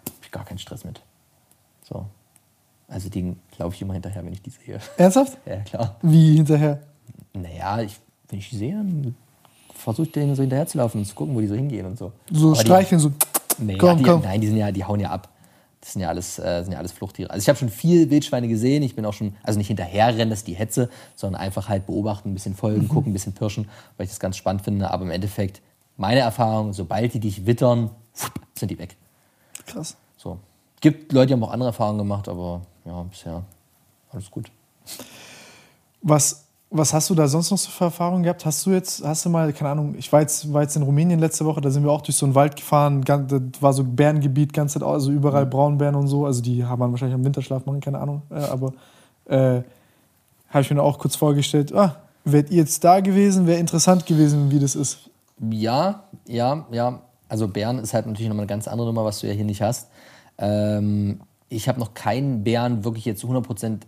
hab 0.07 0.25
ich 0.25 0.31
gar 0.31 0.45
keinen 0.45 0.59
Stress 0.59 0.85
mit. 0.85 1.01
So. 1.83 2.07
Also 2.87 3.09
die 3.09 3.35
laufe 3.59 3.75
ich 3.75 3.83
immer 3.83 3.95
hinterher, 3.95 4.25
wenn 4.25 4.33
ich 4.33 4.41
die 4.41 4.51
sehe. 4.51 4.79
Ernsthaft? 4.97 5.37
Ja, 5.45 5.57
klar. 5.57 5.97
Wie 6.03 6.37
hinterher? 6.37 6.81
Naja, 7.33 7.81
ich, 7.81 7.99
wenn 8.29 8.39
ich 8.39 8.51
die 8.51 8.57
sehe, 8.57 8.85
versuche 9.75 10.07
ich 10.07 10.13
denen 10.13 10.37
so 10.37 10.43
hinterher 10.43 10.67
zu 10.69 10.79
laufen 10.79 10.99
und 10.99 11.07
zu 11.07 11.15
gucken, 11.17 11.35
wo 11.35 11.41
die 11.41 11.49
so 11.49 11.57
hingehen 11.57 11.87
und 11.87 11.99
so. 11.99 12.13
So 12.31 12.53
aber 12.53 12.61
streicheln, 12.61 13.01
die, 13.01 13.03
so. 13.03 13.13
Nee, 13.59 13.77
komm, 13.77 13.89
ja, 13.89 13.95
die, 13.97 14.03
komm. 14.05 14.21
Nein, 14.23 14.41
die, 14.41 14.47
sind 14.47 14.59
ja, 14.59 14.71
die 14.71 14.85
hauen 14.85 15.01
ja 15.01 15.11
ab. 15.11 15.29
Das 15.81 15.93
sind 15.93 16.03
ja 16.03 16.09
alles, 16.09 16.39
äh, 16.39 16.63
sind 16.63 16.73
ja 16.73 16.79
alles 16.79 16.93
Fluchttiere. 16.93 17.31
Also 17.31 17.43
ich 17.43 17.49
habe 17.49 17.59
schon 17.59 17.69
viel 17.69 18.11
Wildschweine 18.11 18.49
gesehen. 18.49 18.83
Ich 18.83 18.97
bin 18.97 19.05
auch 19.05 19.13
schon, 19.13 19.37
also 19.43 19.59
nicht 19.59 19.69
hinterherrennen, 19.69 20.31
das 20.31 20.41
ist 20.41 20.49
die 20.49 20.55
Hetze, 20.55 20.91
sondern 21.15 21.41
einfach 21.41 21.69
halt 21.69 21.87
beobachten, 21.87 22.31
ein 22.31 22.35
bisschen 22.35 22.55
folgen, 22.55 22.83
mhm. 22.83 22.89
gucken, 22.89 23.11
ein 23.11 23.13
bisschen 23.13 23.33
pirschen, 23.33 23.69
weil 23.97 24.05
ich 24.05 24.11
das 24.11 24.21
ganz 24.21 24.37
spannend 24.37 24.63
finde. 24.63 24.91
Aber 24.91 25.05
im 25.05 25.11
Endeffekt, 25.11 25.63
meine 25.97 26.21
Erfahrung, 26.21 26.73
sobald 26.73 27.15
die 27.15 27.21
dich 27.21 27.47
wittern, 27.47 27.91
sind 28.55 28.71
die 28.71 28.79
weg. 28.79 28.97
Krass. 29.67 29.97
So. 30.17 30.39
Gibt 30.81 31.13
Leute, 31.13 31.29
die 31.29 31.33
haben 31.35 31.45
auch 31.45 31.53
andere 31.53 31.69
Erfahrungen 31.69 31.99
gemacht, 31.99 32.29
aber 32.29 32.63
ja, 32.85 33.03
bisher 33.03 33.45
alles 34.11 34.31
gut. 34.31 34.51
Was 36.01 36.48
was 36.71 36.93
hast 36.93 37.09
du 37.09 37.15
da 37.15 37.27
sonst 37.29 37.51
noch 37.51 37.59
so 37.59 37.71
für 37.71 37.85
Erfahrungen 37.85 38.23
gehabt? 38.23 38.45
Hast 38.45 38.67
du 38.67 38.71
jetzt, 38.71 39.03
hast 39.03 39.25
du 39.25 39.31
mal, 39.31 39.53
keine 39.53 39.71
Ahnung, 39.71 39.95
ich 39.97 40.13
war 40.13 40.21
jetzt, 40.21 40.53
war 40.53 40.63
jetzt 40.63 40.77
in 40.77 40.83
Rumänien 40.83 41.19
letzte 41.19 41.45
Woche, 41.45 41.61
da 41.61 41.71
sind 41.71 41.83
wir 41.83 41.91
auch 41.91 42.03
durch 42.03 42.17
so 42.17 42.27
einen 42.27 42.35
Wald 42.35 42.57
gefahren, 42.57 43.03
das 43.03 43.41
war 43.61 43.73
so 43.73 43.85
Bärengebiet, 43.85 44.53
ganz 44.53 44.75
Zeit, 44.75 44.83
also 44.83 45.11
überall 45.11 45.47
mhm. 45.47 45.51
Braunbären 45.51 45.95
und 45.95 46.09
so, 46.09 46.27
also 46.27 46.43
die 46.43 46.65
haben 46.65 46.79
man 46.79 46.91
wahrscheinlich 46.91 47.15
am 47.15 47.25
Winterschlaf 47.25 47.65
machen, 47.65 47.81
keine 47.81 47.99
Ahnung, 47.99 48.23
äh, 48.31 48.35
aber 48.35 48.73
äh, 49.27 49.63
habe 50.51 50.63
ich 50.63 50.71
mir 50.71 50.83
auch 50.83 50.99
kurz 50.99 51.17
vorgestellt, 51.17 51.75
ah, 51.75 51.97
wärt 52.25 52.51
ihr 52.51 52.59
jetzt 52.59 52.85
da 52.85 53.01
gewesen, 53.01 53.47
wäre 53.47 53.59
interessant 53.59 54.05
gewesen, 54.05 54.51
wie 54.51 54.59
das 54.59 54.75
ist. 54.75 55.11
Ja, 55.51 56.05
ja, 56.27 56.67
ja. 56.71 57.01
Also 57.29 57.47
Bären 57.47 57.79
ist 57.79 57.93
halt 57.95 58.07
natürlich 58.07 58.29
nochmal 58.29 58.45
eine 58.45 58.49
ganz 58.49 58.67
andere 58.69 58.89
Nummer, 58.89 59.05
was 59.05 59.21
du 59.21 59.27
ja 59.27 59.35
hier 59.35 59.45
nicht 59.45 59.61
hast. 59.61 59.89
Ähm, 60.39 61.21
ich 61.49 61.69
habe 61.69 61.79
noch 61.79 61.95
keinen 61.95 62.43
Bären 62.43 62.85
wirklich 62.85 63.05
jetzt 63.05 63.21
zu 63.21 63.29
100% 63.29 63.81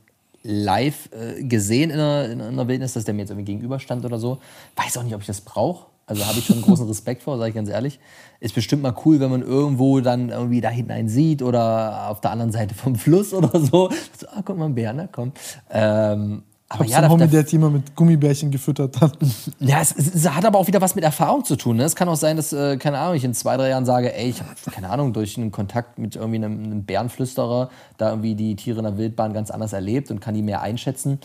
live 0.42 1.10
äh, 1.12 1.42
gesehen 1.42 1.90
in 1.90 1.98
der, 1.98 2.30
in 2.30 2.56
der 2.56 2.68
Wildnis, 2.68 2.94
dass 2.94 3.04
der 3.04 3.14
mir 3.14 3.22
jetzt 3.22 3.30
irgendwie 3.30 3.52
gegenüberstand 3.52 4.04
oder 4.04 4.18
so. 4.18 4.38
Weiß 4.76 4.96
auch 4.96 5.02
nicht, 5.02 5.14
ob 5.14 5.20
ich 5.20 5.26
das 5.26 5.40
brauche. 5.40 5.86
Also 6.06 6.26
habe 6.26 6.38
ich 6.38 6.46
schon 6.46 6.60
großen 6.60 6.86
Respekt 6.88 7.22
vor, 7.22 7.38
sage 7.38 7.50
ich 7.50 7.54
ganz 7.54 7.68
ehrlich. 7.68 8.00
Ist 8.40 8.54
bestimmt 8.54 8.82
mal 8.82 8.94
cool, 9.04 9.20
wenn 9.20 9.30
man 9.30 9.42
irgendwo 9.42 10.00
dann 10.00 10.30
irgendwie 10.30 10.60
da 10.60 10.70
hinein 10.70 11.08
sieht 11.08 11.42
oder 11.42 12.08
auf 12.08 12.20
der 12.20 12.32
anderen 12.32 12.52
Seite 12.52 12.74
vom 12.74 12.96
Fluss 12.96 13.32
oder 13.32 13.60
so. 13.60 13.90
so 14.18 14.26
ah, 14.28 14.42
guck 14.44 14.56
mal, 14.56 14.64
ein 14.66 14.74
Bär, 14.74 14.92
ne? 14.92 15.08
Komm. 15.12 15.32
Ähm, 15.70 16.42
aber 16.72 16.84
ja, 16.84 16.98
einen 16.98 17.06
da, 17.06 17.10
Homie, 17.10 17.26
der 17.26 17.40
hat 17.40 17.52
immer 17.52 17.68
mit 17.68 17.96
Gummibärchen 17.96 18.52
gefüttert 18.52 19.00
hat. 19.00 19.18
ja 19.58 19.80
es, 19.80 19.90
es, 19.90 20.14
es 20.14 20.30
hat 20.30 20.44
aber 20.44 20.56
auch 20.56 20.68
wieder 20.68 20.80
was 20.80 20.94
mit 20.94 21.02
Erfahrung 21.02 21.44
zu 21.44 21.56
tun. 21.56 21.76
Ne? 21.76 21.82
Es 21.82 21.96
kann 21.96 22.08
auch 22.08 22.16
sein, 22.16 22.36
dass, 22.36 22.52
äh, 22.52 22.76
keine 22.76 22.98
Ahnung, 22.98 23.16
ich 23.16 23.24
in 23.24 23.34
zwei, 23.34 23.56
drei 23.56 23.70
Jahren 23.70 23.84
sage, 23.84 24.14
ey, 24.14 24.30
ich 24.30 24.40
habe, 24.40 24.54
keine 24.70 24.88
Ahnung, 24.88 25.12
durch 25.12 25.36
einen 25.36 25.50
Kontakt 25.50 25.98
mit 25.98 26.14
irgendwie 26.14 26.36
einem, 26.36 26.62
einem 26.62 26.84
Bärenflüsterer 26.84 27.70
da 27.98 28.10
irgendwie 28.10 28.36
die 28.36 28.54
Tiere 28.54 28.78
in 28.78 28.84
der 28.84 28.96
Wildbahn 28.96 29.32
ganz 29.32 29.50
anders 29.50 29.72
erlebt 29.72 30.12
und 30.12 30.20
kann 30.20 30.34
die 30.34 30.42
mehr 30.42 30.62
einschätzen. 30.62 31.18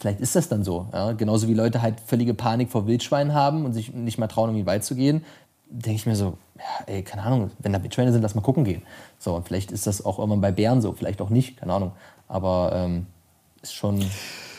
Vielleicht 0.00 0.20
ist 0.20 0.34
das 0.34 0.48
dann 0.48 0.64
so. 0.64 0.88
Ja? 0.94 1.12
Genauso 1.12 1.46
wie 1.46 1.54
Leute 1.54 1.82
halt 1.82 2.00
völlige 2.00 2.32
Panik 2.32 2.70
vor 2.70 2.86
Wildschweinen 2.86 3.34
haben 3.34 3.66
und 3.66 3.74
sich 3.74 3.92
nicht 3.92 4.16
mal 4.16 4.28
trauen, 4.28 4.48
irgendwie 4.48 4.66
weit 4.66 4.82
zu 4.82 4.94
gehen, 4.94 5.26
denke 5.68 5.96
ich 5.96 6.06
mir 6.06 6.16
so, 6.16 6.38
ja, 6.56 6.86
ey, 6.86 7.02
keine 7.02 7.22
Ahnung, 7.22 7.50
wenn 7.58 7.74
da 7.74 7.82
Wildschweine 7.82 8.12
sind, 8.12 8.22
lass 8.22 8.34
mal 8.34 8.40
gucken 8.40 8.64
gehen. 8.64 8.80
So, 9.18 9.34
und 9.34 9.46
vielleicht 9.46 9.72
ist 9.72 9.86
das 9.86 10.02
auch 10.06 10.18
irgendwann 10.18 10.40
bei 10.40 10.52
Bären 10.52 10.80
so, 10.80 10.94
vielleicht 10.94 11.20
auch 11.20 11.28
nicht, 11.28 11.58
keine 11.58 11.74
Ahnung. 11.74 11.92
Aber 12.28 12.72
ähm, 12.74 13.06
ist 13.60 13.74
schon. 13.74 14.02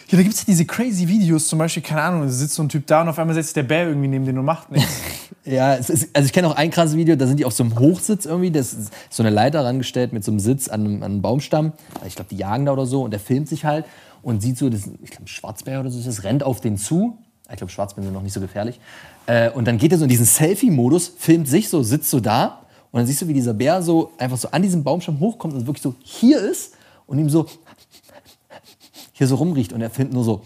Ja, 0.08 0.18
da 0.18 0.24
gibt 0.24 0.36
es 0.36 0.41
ja 0.41 0.45
diese 0.47 0.66
crazy 0.66 1.08
Videos, 1.08 1.47
zum 1.47 1.58
Beispiel, 1.58 1.82
keine 1.82 2.01
Ahnung, 2.01 2.22
da 2.22 2.30
sitzt 2.30 2.53
so 2.53 2.62
ein 2.62 2.70
Typ 2.70 2.86
da 2.86 3.01
und 3.01 3.10
auf 3.10 3.18
einmal 3.18 3.34
setzt 3.34 3.56
der 3.56 3.64
Bär 3.64 3.88
irgendwie 3.88 4.08
neben 4.08 4.26
den 4.26 4.38
und 4.38 4.45
macht 4.45 4.72
nichts. 4.72 4.93
Ja, 5.47 5.76
ist, 5.76 5.91
also 5.91 6.26
ich 6.26 6.34
kenne 6.34 6.47
auch 6.47 6.56
ein 6.56 6.72
krasses 6.72 6.95
Video, 6.95 7.16
da 7.16 7.28
sind 7.28 7.39
die 7.39 7.45
auf 7.45 7.53
so 7.53 7.64
einem 7.64 7.78
Hochsitz 7.78 8.26
irgendwie, 8.26 8.49
das 8.49 8.74
ist 8.74 8.91
so 9.12 9.22
eine 9.22 9.30
Leiter 9.30 9.64
rangestellt 9.64 10.12
mit 10.12 10.24
so 10.24 10.32
einem 10.32 10.39
Sitz 10.39 10.68
an 10.68 10.82
einem, 10.82 10.95
an 10.97 11.12
einem 11.12 11.22
Baumstamm. 11.22 11.74
Ich 12.08 12.16
glaube, 12.16 12.30
die 12.32 12.38
jagen 12.38 12.66
da 12.66 12.74
oder 12.74 12.88
so 12.88 13.03
und 13.03 13.12
der 13.12 13.20
filmt 13.20 13.47
sich 13.47 13.64
halt 13.64 13.86
und 14.24 14.41
sieht 14.41 14.58
so, 14.58 14.72
das, 14.72 14.89
ich 15.03 15.12
glaube, 15.12 15.28
Schwarzbär 15.28 15.82
oder 15.82 15.91
so, 15.91 16.01
das 16.01 16.24
rennt 16.24 16.41
auf 16.41 16.62
den 16.62 16.78
zu. 16.78 17.20
Ich 17.51 17.58
glaube, 17.58 17.72
Schwarzbären 17.72 18.06
sind 18.06 18.14
noch 18.14 18.24
nicht 18.24 18.34
so 18.34 18.39
gefährlich. 18.39 18.80
Äh, 19.28 19.51
und 19.51 19.68
dann 19.68 19.78
geht 19.78 19.91
er 19.91 19.99
so 19.99 20.06
in 20.06 20.10
diesen 20.10 20.26
Selfie-Modus, 20.26 21.14
filmt 21.16 21.47
sich 21.47 21.70
so, 21.70 21.84
sitzt 21.84 22.10
so 22.10 22.20
da 22.20 22.62
und 22.91 22.99
dann 22.99 23.06
siehst 23.06 23.22
du, 23.22 23.28
wie 23.28 23.34
dieser 23.34 23.53
Bär 23.53 23.84
so 23.84 24.14
einfach 24.18 24.38
so 24.38 24.49
an 24.49 24.64
diesem 24.64 24.84
Baumstamm 24.84 25.20
hochkommt 25.20 25.53
und 25.53 25.68
wirklich 25.68 25.84
so 25.84 25.93
hier 26.01 26.39
ist 26.39 26.74
und 27.06 27.20
ihm 27.20 27.30
so 27.30 27.45
hier 29.18 29.28
so 29.28 29.36
rumriecht 29.36 29.72
und 29.72 29.82
er 29.82 29.89
filmt 29.89 30.11
nur 30.13 30.24
so, 30.26 30.41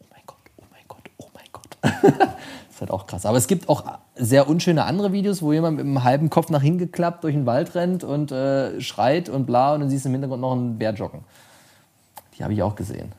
oh 0.00 0.04
mein 0.10 0.22
Gott, 0.26 0.36
oh 0.58 0.64
mein 0.72 0.82
Gott, 0.88 1.02
oh 1.18 1.26
mein 1.32 1.44
Gott. 1.52 1.76
das 1.82 1.92
ist 2.74 2.80
halt 2.80 2.90
auch 2.90 3.06
krass. 3.06 3.24
Aber 3.24 3.38
es 3.38 3.46
gibt 3.46 3.68
auch 3.68 3.84
sehr 4.16 4.48
unschöne 4.48 4.84
andere 4.84 5.12
Videos, 5.12 5.40
wo 5.40 5.52
jemand 5.52 5.76
mit 5.76 5.86
einem 5.86 6.02
halben 6.02 6.28
Kopf 6.28 6.50
nach 6.50 6.62
hinten 6.62 6.80
geklappt 6.80 7.22
durch 7.22 7.34
den 7.34 7.46
Wald 7.46 7.76
rennt 7.76 8.02
und 8.02 8.32
äh, 8.32 8.80
schreit 8.80 9.28
und 9.28 9.46
bla 9.46 9.72
und 9.74 9.80
dann 9.80 9.88
siehst 9.90 10.04
du 10.04 10.08
im 10.08 10.14
Hintergrund 10.14 10.40
noch 10.42 10.52
einen 10.52 10.78
Bär 10.78 10.92
joggen. 10.92 11.20
Die 12.36 12.42
habe 12.42 12.52
ich 12.54 12.62
auch 12.62 12.74
gesehen. 12.74 13.12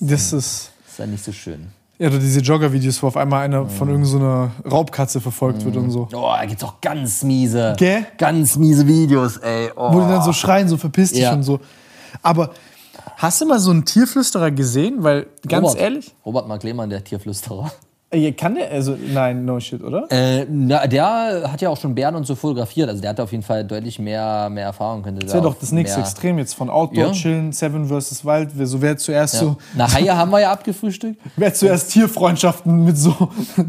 Das 0.00 0.32
ist. 0.32 0.70
Das 0.84 0.92
ist 0.92 0.98
ja 0.98 1.06
nicht 1.06 1.24
so 1.24 1.32
schön. 1.32 1.68
Ja, 1.98 2.08
oder 2.08 2.18
diese 2.18 2.40
Jogger-Videos, 2.40 3.02
wo 3.02 3.08
auf 3.08 3.16
einmal 3.16 3.44
einer 3.44 3.66
von 3.66 3.88
irgendeiner 3.88 4.50
Raubkatze 4.68 5.20
verfolgt 5.20 5.64
wird 5.64 5.76
und 5.76 5.90
so. 5.90 6.08
Oh, 6.12 6.32
da 6.36 6.44
gibt's 6.46 6.64
auch 6.64 6.80
ganz 6.80 7.22
miese, 7.22 7.74
Gell? 7.76 8.06
ganz 8.18 8.56
miese 8.56 8.86
Videos, 8.86 9.36
ey. 9.36 9.70
Oh. 9.76 9.92
Wo 9.92 10.00
die 10.00 10.08
dann 10.08 10.22
so 10.22 10.32
schreien, 10.32 10.68
so 10.68 10.76
verpiss 10.76 11.12
dich 11.12 11.20
Ja. 11.20 11.32
und 11.34 11.44
so. 11.44 11.60
Aber 12.22 12.50
hast 13.16 13.40
du 13.40 13.46
mal 13.46 13.58
so 13.58 13.70
einen 13.70 13.84
Tierflüsterer 13.84 14.50
gesehen? 14.50 15.02
Weil, 15.02 15.26
ganz 15.48 15.64
Robert, 15.68 15.80
ehrlich, 15.80 16.14
Robert 16.24 16.48
Mark 16.48 16.62
Lehmann, 16.62 16.90
der 16.90 17.02
Tierflüsterer. 17.04 17.70
äh, 18.10 18.32
kann 18.32 18.54
der, 18.54 18.70
also, 18.70 18.96
nein, 19.12 19.44
no 19.44 19.58
shit, 19.58 19.82
oder? 19.82 20.06
Äh, 20.10 20.46
na, 20.48 20.86
der 20.86 21.50
hat 21.50 21.60
ja 21.60 21.68
auch 21.68 21.76
schon 21.80 21.94
Bären 21.94 22.14
und 22.14 22.24
so 22.26 22.34
fotografiert. 22.36 22.88
Also 22.88 23.00
der 23.00 23.10
hat 23.10 23.18
auf 23.20 23.32
jeden 23.32 23.42
Fall 23.42 23.64
deutlich 23.64 23.98
mehr, 23.98 24.48
mehr 24.50 24.66
Erfahrung. 24.66 25.02
Könnte 25.02 25.24
Das 25.26 25.32
wäre 25.34 25.42
doch 25.42 25.56
das 25.58 25.72
nächste 25.72 26.00
Extrem 26.00 26.38
jetzt 26.38 26.54
von 26.54 26.70
Outdoor 26.70 27.06
Ja. 27.06 27.12
chillen, 27.12 27.52
Seven 27.52 27.86
vs. 27.88 28.24
Wild. 28.24 28.50
Wer- 28.54 28.66
So 28.66 28.80
wer 28.80 28.96
zuerst 28.96 29.34
so, 29.34 29.56
Na, 29.74 29.92
Haie 29.92 30.16
haben 30.16 30.30
wir 30.30 30.40
ja 30.40 30.52
abgefrühstückt. 30.52 31.20
wer 31.36 31.52
zuerst 31.52 31.90
Tierfreundschaften 31.90 32.84
mit 32.84 32.96
so 32.96 33.14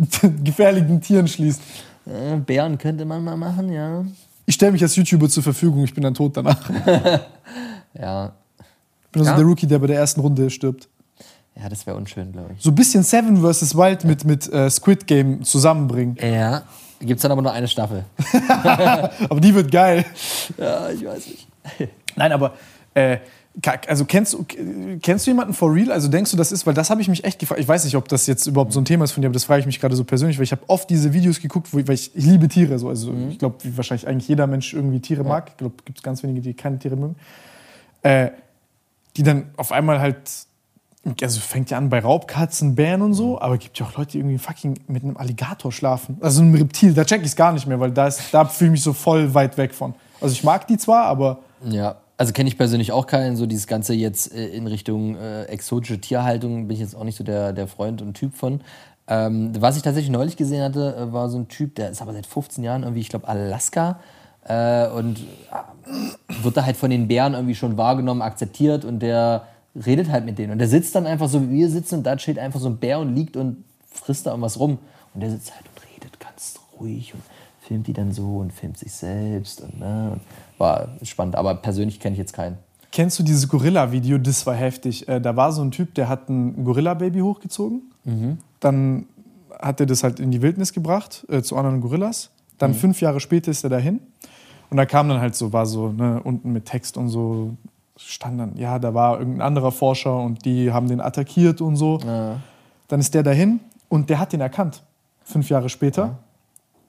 gefährlichen 0.43 1.01
Tieren 1.01 1.27
schließt. 1.27 1.61
Äh, 2.05 2.35
Bären 2.37 2.77
könnte 2.77 3.03
man 3.05 3.23
mal 3.23 3.35
machen, 3.37 3.71
ja. 3.71 4.05
Ich 4.45 4.53
stelle 4.53 4.73
mich 4.73 4.83
als 4.83 4.95
YouTuber 4.95 5.27
zur 5.27 5.41
Verfügung, 5.41 5.83
ich 5.85 5.93
bin 5.95 6.03
dann 6.03 6.13
tot 6.13 6.37
danach. 6.37 6.69
Ja, 7.99 8.33
also 9.21 9.31
Ja. 9.31 9.37
der 9.37 9.45
Rookie, 9.45 9.67
der 9.67 9.79
bei 9.79 9.87
der 9.87 9.97
ersten 9.97 10.21
Runde 10.21 10.49
stirbt. 10.49 10.87
ja 11.59 11.69
das 11.69 11.85
wäre 11.87 11.95
unschön, 11.97 12.31
glaube 12.31 12.51
ich. 12.55 12.61
So 12.63 12.71
ein 12.71 12.75
bisschen 12.75 13.03
Seven 13.03 13.37
vs. 13.41 13.75
Wild 13.75 14.03
mit, 14.03 14.25
mit 14.25 14.51
äh, 14.51 14.69
Squid 14.69 15.07
Game 15.07 15.43
zusammenbringen. 15.43 16.17
Ja. 16.21 16.63
Gibt 16.99 17.17
es 17.17 17.21
dann 17.23 17.31
aber 17.31 17.41
nur 17.41 17.51
eine 17.51 17.67
Staffel. 17.67 18.05
Aber 19.29 19.39
die 19.41 19.53
wird 19.53 19.69
geil. 19.69 20.05
Ja, 20.57 20.89
ich 20.89 21.03
weiß 21.05 21.27
nicht. 21.27 21.47
Nein, 22.15 22.31
aber 22.31 22.53
äh, 22.93 23.17
also 23.87 24.05
kennst 24.05 24.33
du, 24.33 24.45
kennst 25.01 25.25
du 25.27 25.31
jemanden 25.31 25.53
for 25.53 25.73
real? 25.73 25.91
Also 25.91 26.07
denkst 26.07 26.31
du, 26.31 26.37
das 26.37 26.51
ist, 26.53 26.65
weil 26.65 26.73
das 26.73 26.89
habe 26.89 27.01
ich 27.01 27.07
mich 27.09 27.23
echt 27.25 27.39
gefragt. 27.39 27.59
Ich 27.59 27.67
weiß 27.67 27.83
nicht, 27.85 27.95
ob 27.95 28.07
das 28.07 28.27
jetzt 28.27 28.47
überhaupt 28.47 28.71
so 28.73 28.79
ein 28.79 28.85
Thema 28.85 29.03
ist 29.03 29.11
von 29.11 29.21
dir, 29.21 29.27
aber 29.27 29.33
das 29.33 29.43
frage 29.43 29.59
ich 29.61 29.65
mich 29.65 29.79
gerade 29.81 29.95
so 29.95 30.03
persönlich, 30.05 30.37
weil 30.37 30.43
ich 30.45 30.51
habe 30.53 30.61
oft 30.67 30.89
diese 30.89 31.11
Videos 31.13 31.39
geguckt, 31.41 31.67
wo 31.73 31.79
ich, 31.79 31.87
weil 31.87 31.95
ich, 31.95 32.15
ich 32.15 32.25
liebe 32.25 32.47
Tiere. 32.47 32.79
So. 32.79 32.87
Also 32.89 33.13
ich 33.29 33.37
glaube, 33.39 33.55
wie 33.63 33.75
wahrscheinlich 33.77 34.07
eigentlich 34.07 34.27
jeder 34.29 34.47
Mensch 34.47 34.73
irgendwie 34.73 34.99
Tiere 35.01 35.23
mag. 35.25 35.49
Ich 35.51 35.57
glaube, 35.57 35.75
gibt 35.83 35.97
es 35.99 36.03
ganz 36.03 36.23
wenige, 36.23 36.41
die 36.41 36.53
keine 36.53 36.79
Tiere 36.79 36.95
mögen. 36.95 37.15
Äh, 38.03 38.29
die 39.17 39.23
dann 39.23 39.51
auf 39.57 39.71
einmal 39.71 39.99
halt, 39.99 40.17
also 41.21 41.39
fängt 41.39 41.69
ja 41.69 41.77
an 41.77 41.89
bei 41.89 41.99
Raubkatzen, 41.99 42.75
Bären 42.75 43.01
und 43.01 43.13
so, 43.13 43.39
aber 43.39 43.57
gibt 43.57 43.77
ja 43.79 43.85
auch 43.85 43.95
Leute, 43.97 44.13
die 44.13 44.19
irgendwie 44.19 44.37
fucking 44.37 44.79
mit 44.87 45.03
einem 45.03 45.17
Alligator 45.17 45.71
schlafen. 45.71 46.17
Also 46.21 46.41
einem 46.41 46.55
Reptil, 46.55 46.93
da 46.93 47.05
check 47.05 47.21
ich 47.21 47.27
es 47.27 47.35
gar 47.35 47.53
nicht 47.53 47.67
mehr, 47.67 47.79
weil 47.79 47.91
da, 47.91 48.07
ist- 48.07 48.33
da 48.33 48.45
fühle 48.45 48.69
ich 48.69 48.71
mich 48.73 48.83
so 48.83 48.93
voll 48.93 49.33
weit 49.33 49.57
weg 49.57 49.73
von. 49.73 49.93
Also 50.21 50.33
ich 50.33 50.43
mag 50.43 50.67
die 50.67 50.77
zwar, 50.77 51.05
aber 51.05 51.39
Ja, 51.63 51.97
also 52.17 52.33
kenne 52.33 52.47
ich 52.49 52.57
persönlich 52.57 52.91
auch 52.91 53.05
keinen. 53.07 53.35
So 53.35 53.45
dieses 53.45 53.67
Ganze 53.67 53.93
jetzt 53.93 54.33
äh, 54.33 54.47
in 54.47 54.67
Richtung 54.67 55.15
äh, 55.15 55.43
exotische 55.43 55.99
Tierhaltung 55.99 56.67
bin 56.67 56.75
ich 56.75 56.81
jetzt 56.81 56.95
auch 56.95 57.03
nicht 57.03 57.17
so 57.17 57.23
der, 57.23 57.53
der 57.53 57.67
Freund 57.67 58.01
und 58.01 58.13
Typ 58.15 58.35
von. 58.35 58.61
Ähm, 59.07 59.51
was 59.59 59.77
ich 59.77 59.83
tatsächlich 59.83 60.11
neulich 60.11 60.35
gesehen 60.37 60.63
hatte, 60.63 60.95
äh, 60.95 61.13
war 61.13 61.29
so 61.29 61.37
ein 61.37 61.47
Typ, 61.47 61.75
der 61.75 61.91
ist 61.91 62.01
aber 62.01 62.13
seit 62.13 62.25
15 62.25 62.63
Jahren 62.63 62.81
irgendwie, 62.83 63.01
ich 63.01 63.09
glaube, 63.09 63.27
Alaska. 63.27 63.99
Äh, 64.45 64.87
und 64.89 65.19
äh, 65.19 66.43
wird 66.43 66.57
da 66.57 66.65
halt 66.65 66.77
von 66.77 66.89
den 66.89 67.07
Bären 67.07 67.33
irgendwie 67.33 67.55
schon 67.55 67.77
wahrgenommen, 67.77 68.21
akzeptiert 68.21 68.85
und 68.85 68.99
der 68.99 69.47
redet 69.75 70.09
halt 70.09 70.25
mit 70.25 70.37
denen. 70.37 70.53
Und 70.53 70.59
der 70.59 70.67
sitzt 70.67 70.95
dann 70.95 71.05
einfach 71.05 71.27
so, 71.27 71.41
wie 71.41 71.49
wir 71.49 71.69
sitzen 71.69 71.95
und 71.95 72.03
da 72.03 72.17
steht 72.17 72.39
einfach 72.39 72.59
so 72.59 72.69
ein 72.69 72.77
Bär 72.77 72.99
und 72.99 73.15
liegt 73.15 73.35
und 73.35 73.63
frisst 73.91 74.25
da 74.25 74.31
irgendwas 74.31 74.59
rum. 74.59 74.77
Und 75.13 75.21
der 75.21 75.31
sitzt 75.31 75.53
halt 75.53 75.65
und 75.65 75.81
redet 75.93 76.19
ganz 76.19 76.59
ruhig 76.79 77.13
und 77.13 77.21
filmt 77.61 77.87
die 77.87 77.93
dann 77.93 78.11
so 78.11 78.37
und 78.37 78.53
filmt 78.53 78.77
sich 78.77 78.93
selbst. 78.93 79.61
Und, 79.61 79.79
ne, 79.79 80.11
und 80.13 80.21
war 80.57 80.89
spannend, 81.03 81.35
aber 81.35 81.55
persönlich 81.55 81.99
kenne 81.99 82.13
ich 82.13 82.19
jetzt 82.19 82.33
keinen. 82.33 82.57
Kennst 82.91 83.19
du 83.19 83.23
dieses 83.23 83.49
Gorilla-Video? 83.49 84.17
Das 84.17 84.45
war 84.45 84.55
heftig. 84.55 85.07
Äh, 85.07 85.19
da 85.19 85.35
war 85.35 85.51
so 85.51 85.61
ein 85.61 85.71
Typ, 85.71 85.95
der 85.95 86.07
hat 86.07 86.29
ein 86.29 86.63
Gorilla-Baby 86.63 87.19
hochgezogen. 87.19 87.81
Dann 88.59 89.05
hat 89.59 89.79
er 89.79 89.85
das 89.85 90.03
halt 90.03 90.19
in 90.19 90.31
die 90.31 90.41
Wildnis 90.41 90.71
gebracht, 90.71 91.25
äh, 91.29 91.41
zu 91.41 91.57
anderen 91.57 91.81
Gorillas. 91.81 92.29
Dann 92.57 92.73
fünf 92.73 93.01
Jahre 93.01 93.19
später 93.19 93.51
ist 93.51 93.63
er 93.63 93.69
dahin. 93.69 93.99
Und 94.69 94.77
da 94.77 94.85
kam 94.85 95.09
dann 95.09 95.19
halt 95.21 95.35
so, 95.35 95.53
war 95.53 95.65
so 95.65 95.89
ne, 95.89 96.21
unten 96.23 96.51
mit 96.51 96.65
Text 96.65 96.97
und 96.97 97.09
so, 97.09 97.51
stand 97.97 98.39
dann, 98.39 98.57
ja, 98.57 98.77
da 98.79 98.93
war 98.93 99.19
irgendein 99.19 99.41
anderer 99.41 99.71
Forscher 99.71 100.17
und 100.17 100.43
die 100.45 100.71
haben 100.71 100.87
den 100.87 100.99
attackiert 101.01 101.61
und 101.61 101.75
so. 101.75 101.99
Dann 102.87 102.99
ist 102.99 103.13
der 103.13 103.23
dahin 103.23 103.59
und 103.89 104.09
der 104.09 104.19
hat 104.19 104.33
den 104.33 104.41
erkannt, 104.41 104.83
fünf 105.23 105.49
Jahre 105.49 105.69
später. 105.69 106.17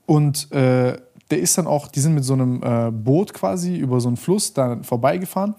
Und 0.06 0.50
äh, 0.52 0.96
der 1.30 1.38
ist 1.40 1.58
dann 1.58 1.66
auch, 1.66 1.88
die 1.88 2.00
sind 2.00 2.14
mit 2.14 2.24
so 2.24 2.32
einem 2.34 2.62
äh, 2.62 2.90
Boot 2.90 3.34
quasi 3.34 3.76
über 3.76 4.00
so 4.00 4.08
einen 4.08 4.16
Fluss 4.16 4.52
da 4.52 4.78
vorbeigefahren. 4.82 5.54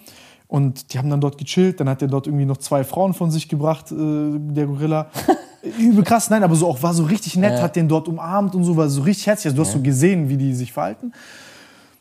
Und 0.48 0.94
die 0.94 0.98
haben 0.98 1.10
dann 1.10 1.20
dort 1.20 1.38
gechillt. 1.38 1.80
Dann 1.82 1.90
hat 1.90 2.02
er 2.02 2.08
dort 2.08 2.26
irgendwie 2.28 2.46
noch 2.46 2.56
zwei 2.58 2.86
Frauen 2.86 3.14
von 3.14 3.32
sich 3.32 3.50
gebracht, 3.50 3.92
äh, 3.92 3.96
der 3.96 4.66
Gorilla. 4.66 5.08
Übel 5.80 6.04
krass, 6.06 6.30
nein, 6.30 6.44
aber 6.44 6.56
so 6.56 6.68
auch 6.68 6.82
war 6.82 6.94
so 6.94 7.04
richtig 7.04 7.36
nett, 7.36 7.54
Ja. 7.54 7.62
hat 7.64 7.76
den 7.76 7.90
dort 7.90 8.08
umarmt 8.08 8.56
und 8.56 8.64
so, 8.64 8.78
war 8.78 8.88
so 8.88 9.02
richtig 9.02 9.28
herzlich. 9.28 9.48
Also 9.48 9.58
du 9.58 9.68
hast 9.68 9.74
so 9.74 9.82
gesehen, 9.82 10.30
wie 10.30 10.38
die 10.38 10.54
sich 10.54 10.72
verhalten. 10.72 11.12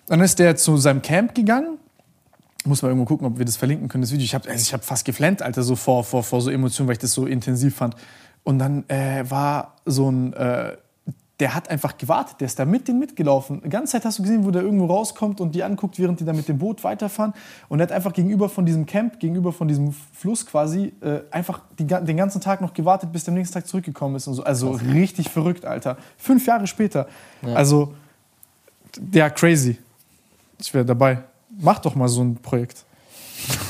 Dann 0.06 0.20
ist 0.20 0.38
der 0.38 0.56
zu 0.56 0.76
seinem 0.76 1.02
Camp 1.02 1.34
gegangen. 1.34 1.78
Muss 2.64 2.82
mal 2.82 2.88
irgendwo 2.88 3.06
gucken, 3.06 3.26
ob 3.26 3.38
wir 3.38 3.44
das 3.44 3.56
verlinken 3.56 3.88
können, 3.88 4.02
das 4.02 4.12
Video. 4.12 4.24
Ich 4.24 4.34
habe 4.34 4.48
also 4.48 4.60
ich 4.60 4.72
hab 4.72 4.84
fast 4.84 5.04
geflennt, 5.04 5.42
Alter, 5.42 5.62
so 5.62 5.76
vor, 5.76 6.02
vor, 6.04 6.22
vor 6.22 6.40
so 6.40 6.50
Emotionen, 6.50 6.88
weil 6.88 6.94
ich 6.94 7.00
das 7.00 7.12
so 7.12 7.26
intensiv 7.26 7.76
fand. 7.76 7.94
Und 8.42 8.58
dann 8.58 8.88
äh, 8.88 9.24
war 9.28 9.74
so 9.84 10.10
ein, 10.10 10.32
äh, 10.32 10.76
der 11.38 11.54
hat 11.54 11.68
einfach 11.68 11.98
gewartet, 11.98 12.40
der 12.40 12.46
ist 12.46 12.58
da 12.58 12.64
mit 12.64 12.88
denen 12.88 12.98
mitgelaufen. 12.98 13.60
Die 13.62 13.68
ganze 13.68 13.92
Zeit 13.92 14.04
hast 14.04 14.18
du 14.18 14.22
gesehen, 14.22 14.44
wo 14.44 14.50
der 14.50 14.62
irgendwo 14.62 14.86
rauskommt 14.86 15.40
und 15.40 15.54
die 15.54 15.62
anguckt, 15.62 15.98
während 15.98 16.18
die 16.18 16.24
da 16.24 16.32
mit 16.32 16.48
dem 16.48 16.58
Boot 16.58 16.82
weiterfahren. 16.82 17.34
Und 17.68 17.80
er 17.80 17.84
hat 17.84 17.92
einfach 17.92 18.12
gegenüber 18.14 18.48
von 18.48 18.64
diesem 18.64 18.86
Camp, 18.86 19.20
gegenüber 19.20 19.52
von 19.52 19.68
diesem 19.68 19.92
Fluss 19.92 20.46
quasi, 20.46 20.94
äh, 21.02 21.20
einfach 21.30 21.60
die, 21.78 21.86
den 21.86 22.16
ganzen 22.16 22.40
Tag 22.40 22.62
noch 22.62 22.72
gewartet, 22.72 23.12
bis 23.12 23.24
der 23.24 23.34
nächsten 23.34 23.54
Tag 23.54 23.66
zurückgekommen 23.66 24.16
ist. 24.16 24.26
Und 24.28 24.34
so. 24.34 24.44
Also 24.44 24.70
richtig 24.70 25.28
verrückt, 25.28 25.66
Alter. 25.66 25.98
Fünf 26.16 26.46
Jahre 26.46 26.66
später. 26.66 27.06
Also, 27.54 27.94
ja, 29.12 29.28
crazy. 29.28 29.78
Ich 30.58 30.72
wäre 30.72 30.84
dabei. 30.84 31.22
Mach 31.58 31.78
doch 31.78 31.94
mal 31.94 32.08
so 32.08 32.22
ein 32.22 32.36
Projekt. 32.36 32.84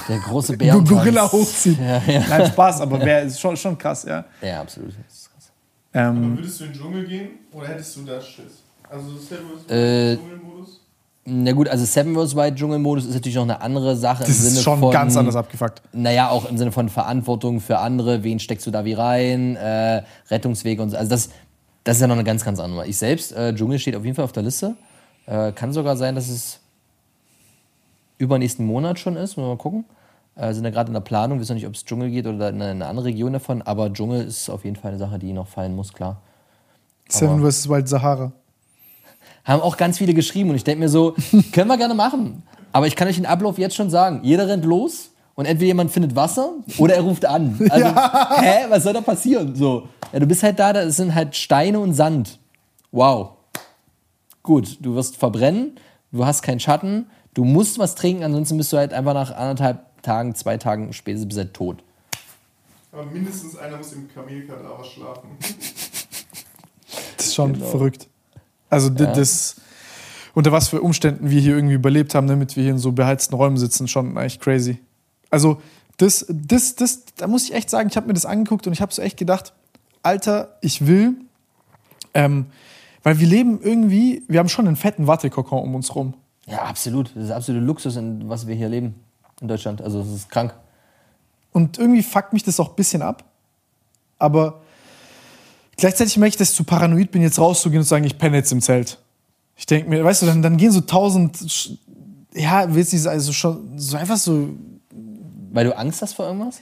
Der 0.09 0.19
große 0.19 0.57
Bär. 0.59 0.79
Gorilla 0.81 1.31
hochziehen. 1.31 1.79
Ja, 1.81 2.03
ja. 2.07 2.25
Nein, 2.29 2.47
Spaß, 2.47 2.81
aber 2.81 3.01
wär, 3.01 3.23
ist 3.23 3.41
schon, 3.41 3.57
schon 3.57 3.77
krass, 3.77 4.05
ja. 4.05 4.25
Ja, 4.41 4.61
absolut. 4.61 4.91
Das 5.07 5.17
ist 5.17 5.31
krass. 5.33 5.51
Ähm, 5.95 6.37
würdest 6.37 6.61
du 6.61 6.65
in 6.65 6.73
den 6.73 6.81
Dschungel 6.81 7.07
gehen 7.07 7.29
oder 7.53 7.69
hättest 7.69 7.97
du 7.97 8.03
da 8.05 8.21
Schiss? 8.21 8.63
Also 8.89 9.17
Seven 9.19 9.47
vs. 9.47 9.69
Wild 9.69 10.21
Dschungelmodus? 10.21 10.81
Na 11.29 11.53
gut, 11.53 11.69
also 11.69 11.85
Seven 11.85 12.15
vs. 12.15 12.37
Wild 12.37 12.55
Dschungelmodus 12.57 13.07
ist 13.07 13.15
natürlich 13.15 13.35
noch 13.35 13.43
eine 13.43 13.61
andere 13.61 13.97
Sache. 13.97 14.23
Das 14.25 14.39
ist 14.39 14.63
schon 14.63 14.79
von, 14.79 14.93
ganz 14.93 15.17
anders 15.17 15.35
abgefuckt. 15.35 15.83
Naja, 15.93 16.31
auch 16.31 16.49
im 16.49 16.57
Sinne 16.57 16.71
von 16.71 16.89
Verantwortung 16.89 17.61
für 17.61 17.79
andere. 17.79 18.23
Wen 18.23 18.39
steckst 18.39 18.67
du 18.67 18.71
da 18.71 18.85
wie 18.85 18.93
rein? 18.93 19.57
Äh, 19.57 20.03
Rettungswege 20.31 20.81
und 20.83 20.91
so. 20.91 20.97
Also 20.97 21.11
das, 21.11 21.31
das 21.83 21.97
ist 21.97 22.01
ja 22.01 22.07
noch 22.07 22.15
eine 22.15 22.25
ganz, 22.25 22.45
ganz 22.45 22.61
andere. 22.61 22.87
Ich 22.87 22.97
selbst, 22.97 23.33
äh, 23.33 23.53
Dschungel 23.55 23.79
steht 23.81 23.97
auf 23.97 24.05
jeden 24.05 24.15
Fall 24.15 24.25
auf 24.25 24.33
der 24.33 24.45
Liste. 24.45 24.77
Äh, 25.27 25.51
kann 25.51 25.73
sogar 25.73 25.97
sein, 25.97 26.15
dass 26.15 26.29
es 26.29 26.61
übernächsten 28.19 28.67
Monat 28.67 28.99
schon 28.99 29.17
ist. 29.17 29.37
Mal 29.37 29.57
gucken. 29.57 29.85
Äh, 30.37 30.53
sind 30.53 30.65
ja 30.65 30.71
gerade 30.71 30.89
in 30.89 30.95
der 30.95 31.01
Planung. 31.01 31.39
Wir 31.39 31.43
wissen 31.43 31.55
nicht, 31.55 31.67
ob 31.67 31.75
es 31.75 31.85
Dschungel 31.85 32.11
geht 32.11 32.27
oder 32.27 32.51
in 32.51 32.61
eine 32.61 32.87
andere 32.87 33.07
Region 33.07 33.33
davon. 33.33 33.63
Aber 33.63 33.93
Dschungel 33.93 34.25
ist 34.25 34.51
auf 34.51 34.65
jeden 34.65 34.77
Fall 34.77 34.91
eine 34.91 34.99
Sache, 34.99 35.19
die 35.19 35.33
noch 35.33 35.49
fallen 35.49 35.75
muss, 35.75 35.93
klar. 35.93 36.21
Seven 37.09 37.41
vs. 37.41 37.69
Wild 37.69 37.89
Sahara. 37.89 38.33
Haben 39.45 39.63
auch 39.63 39.77
ganz 39.77 39.99
viele 39.99 40.13
geschrieben 40.13 40.51
und 40.51 40.57
ich 40.57 40.65
denke 40.65 40.81
mir 40.81 40.89
so, 40.89 41.15
können 41.53 41.69
wir 41.69 41.77
gerne 41.77 41.95
machen. 41.95 42.43
Aber 42.73 42.87
ich 42.87 42.97
kann 42.97 43.09
euch 43.09 43.17
den 43.17 43.27
Ablauf 43.27 43.59
jetzt 43.59 43.77
schon 43.77 43.91
sagen. 43.91 44.21
Jeder 44.23 44.49
rennt 44.49 44.65
los 44.65 45.11
und 45.35 45.47
entweder 45.47 45.69
jemand 45.69 45.91
findet 45.93 46.17
Wasser 46.17 46.55
oder 46.79 46.95
er 46.95 47.03
ruft 47.03 47.25
an. 47.25 47.57
Also, 47.71 47.87
ja. 47.87 48.41
hä, 48.41 48.67
was 48.69 48.83
soll 48.83 48.93
da 48.93 49.01
passieren? 49.01 49.55
So, 49.55 49.89
ja, 50.13 50.19
du 50.19 50.27
bist 50.27 50.43
halt 50.43 50.59
da, 50.59 50.73
da 50.73 50.91
sind 50.91 51.15
halt 51.15 51.37
Steine 51.37 51.79
und 51.79 51.95
Sand. 51.95 52.39
Wow. 52.91 53.31
Gut, 54.43 54.79
du 54.81 54.95
wirst 54.95 55.17
verbrennen, 55.17 55.77
du 56.13 56.27
hast 56.27 56.43
keinen 56.43 56.61
Schatten, 56.61 57.07
du 57.37 57.45
musst 57.45 57.79
was 57.79 57.95
trinken, 57.95 58.25
ansonsten 58.25 58.57
bist 58.57 58.73
du 58.73 58.79
halt 58.79 58.93
einfach 58.95 59.13
nach 59.13 59.31
anderthalb 59.31 60.03
Tagen, 60.03 60.35
zwei 60.35 60.57
Tagen 60.57 60.93
spätestens 60.93 61.29
bist 61.29 61.39
halt 61.39 61.55
tot. 61.55 61.85
Aber 62.93 63.05
mindestens 63.05 63.57
einer 63.57 63.77
muss 63.77 63.93
im 63.93 64.09
Kamelkadaver 64.09 64.83
schlafen. 64.83 65.29
Das 67.17 67.27
ist 67.27 67.35
schon 67.35 67.53
genau. 67.53 67.67
verrückt. 67.67 68.09
Also 68.71 68.89
ja. 68.91 69.13
das, 69.13 69.57
unter 70.35 70.51
was 70.51 70.69
für 70.69 70.81
Umständen 70.81 71.29
wir 71.29 71.41
hier 71.41 71.55
irgendwie 71.57 71.75
überlebt 71.75 72.15
haben, 72.15 72.27
damit 72.27 72.57
wir 72.57 72.63
hier 72.63 72.73
in 72.73 72.79
so 72.79 72.93
beheizten 72.93 73.35
Räumen 73.35 73.59
sitzen, 73.59 73.87
schon 73.87 74.17
eigentlich 74.17 74.41
crazy. 74.41 74.79
Also 75.29 75.61
das, 75.99 76.25
das, 76.29 76.75
das, 76.77 77.03
da 77.17 77.27
muss 77.27 77.45
ich 77.45 77.55
echt 77.55 77.69
sagen, 77.69 77.91
ich 77.91 77.97
habe 77.97 78.07
mir 78.07 78.15
das 78.15 78.25
angeguckt 78.25 78.67
und 78.67 78.73
ich 78.73 78.81
habe 78.81 78.95
so 78.95 79.03
echt 79.03 79.19
gedacht, 79.19 79.53
Alter, 80.03 80.57
ich 80.63 80.87
will, 80.87 81.17
ähm, 82.15 82.47
weil 83.03 83.19
wir 83.19 83.27
leben 83.27 83.61
irgendwie, 83.63 84.23
wir 84.27 84.39
haben 84.39 84.49
schon 84.49 84.67
einen 84.67 84.77
fetten 84.77 85.07
Wattekokon 85.07 85.63
um 85.63 85.75
uns 85.75 85.95
rum. 85.95 86.15
Ja, 86.47 86.63
absolut. 86.63 87.11
Das 87.15 87.25
ist 87.25 87.31
absolute 87.31 87.65
Luxus, 87.65 87.97
in 87.97 88.29
was 88.29 88.47
wir 88.47 88.55
hier 88.55 88.69
leben 88.69 88.95
in 89.41 89.49
Deutschland. 89.49 89.83
Also 89.83 90.01
das 90.03 90.13
ist 90.13 90.31
krank. 90.31 90.55
Und 91.53 91.79
irgendwie 91.79 92.03
fuckt 92.03 92.33
mich 92.33 92.43
das 92.43 92.61
auch 92.61 92.71
ein 92.71 92.77
bisschen 92.77 93.03
ab. 93.03 93.25
Aber 94.19 94.63
Gleichzeitig 95.77 96.17
merke 96.17 96.31
ich, 96.31 96.37
dass 96.37 96.51
ich 96.51 96.57
zu 96.57 96.65
paranoid 96.65 97.11
bin, 97.11 97.23
jetzt 97.23 97.39
rauszugehen 97.39 97.81
und 97.81 97.85
zu 97.85 97.91
sagen, 97.91 98.05
ich 98.05 98.17
penne 98.17 98.39
jetzt 98.39 98.51
im 98.51 98.63
Zelt. 98.63 98.99
Ich 99.57 99.67
denke 99.67 99.89
mir, 99.89 100.03
weißt 100.03 100.23
du, 100.23 100.27
dann, 100.27 100.43
dann 100.43 100.57
gehen 100.57 100.73
so 100.73 100.81
tausend, 100.81 101.79
ja, 102.35 102.75
willst 102.75 102.93
du 102.93 103.11
also 103.11 103.33
schon 103.33 103.79
so 103.79 103.97
einfach 103.97 104.17
so. 104.17 104.51
Weil 105.53 105.67
du 105.67 105.77
Angst 105.77 106.03
hast 106.03 106.15
vor 106.15 106.27
irgendwas? 106.27 106.61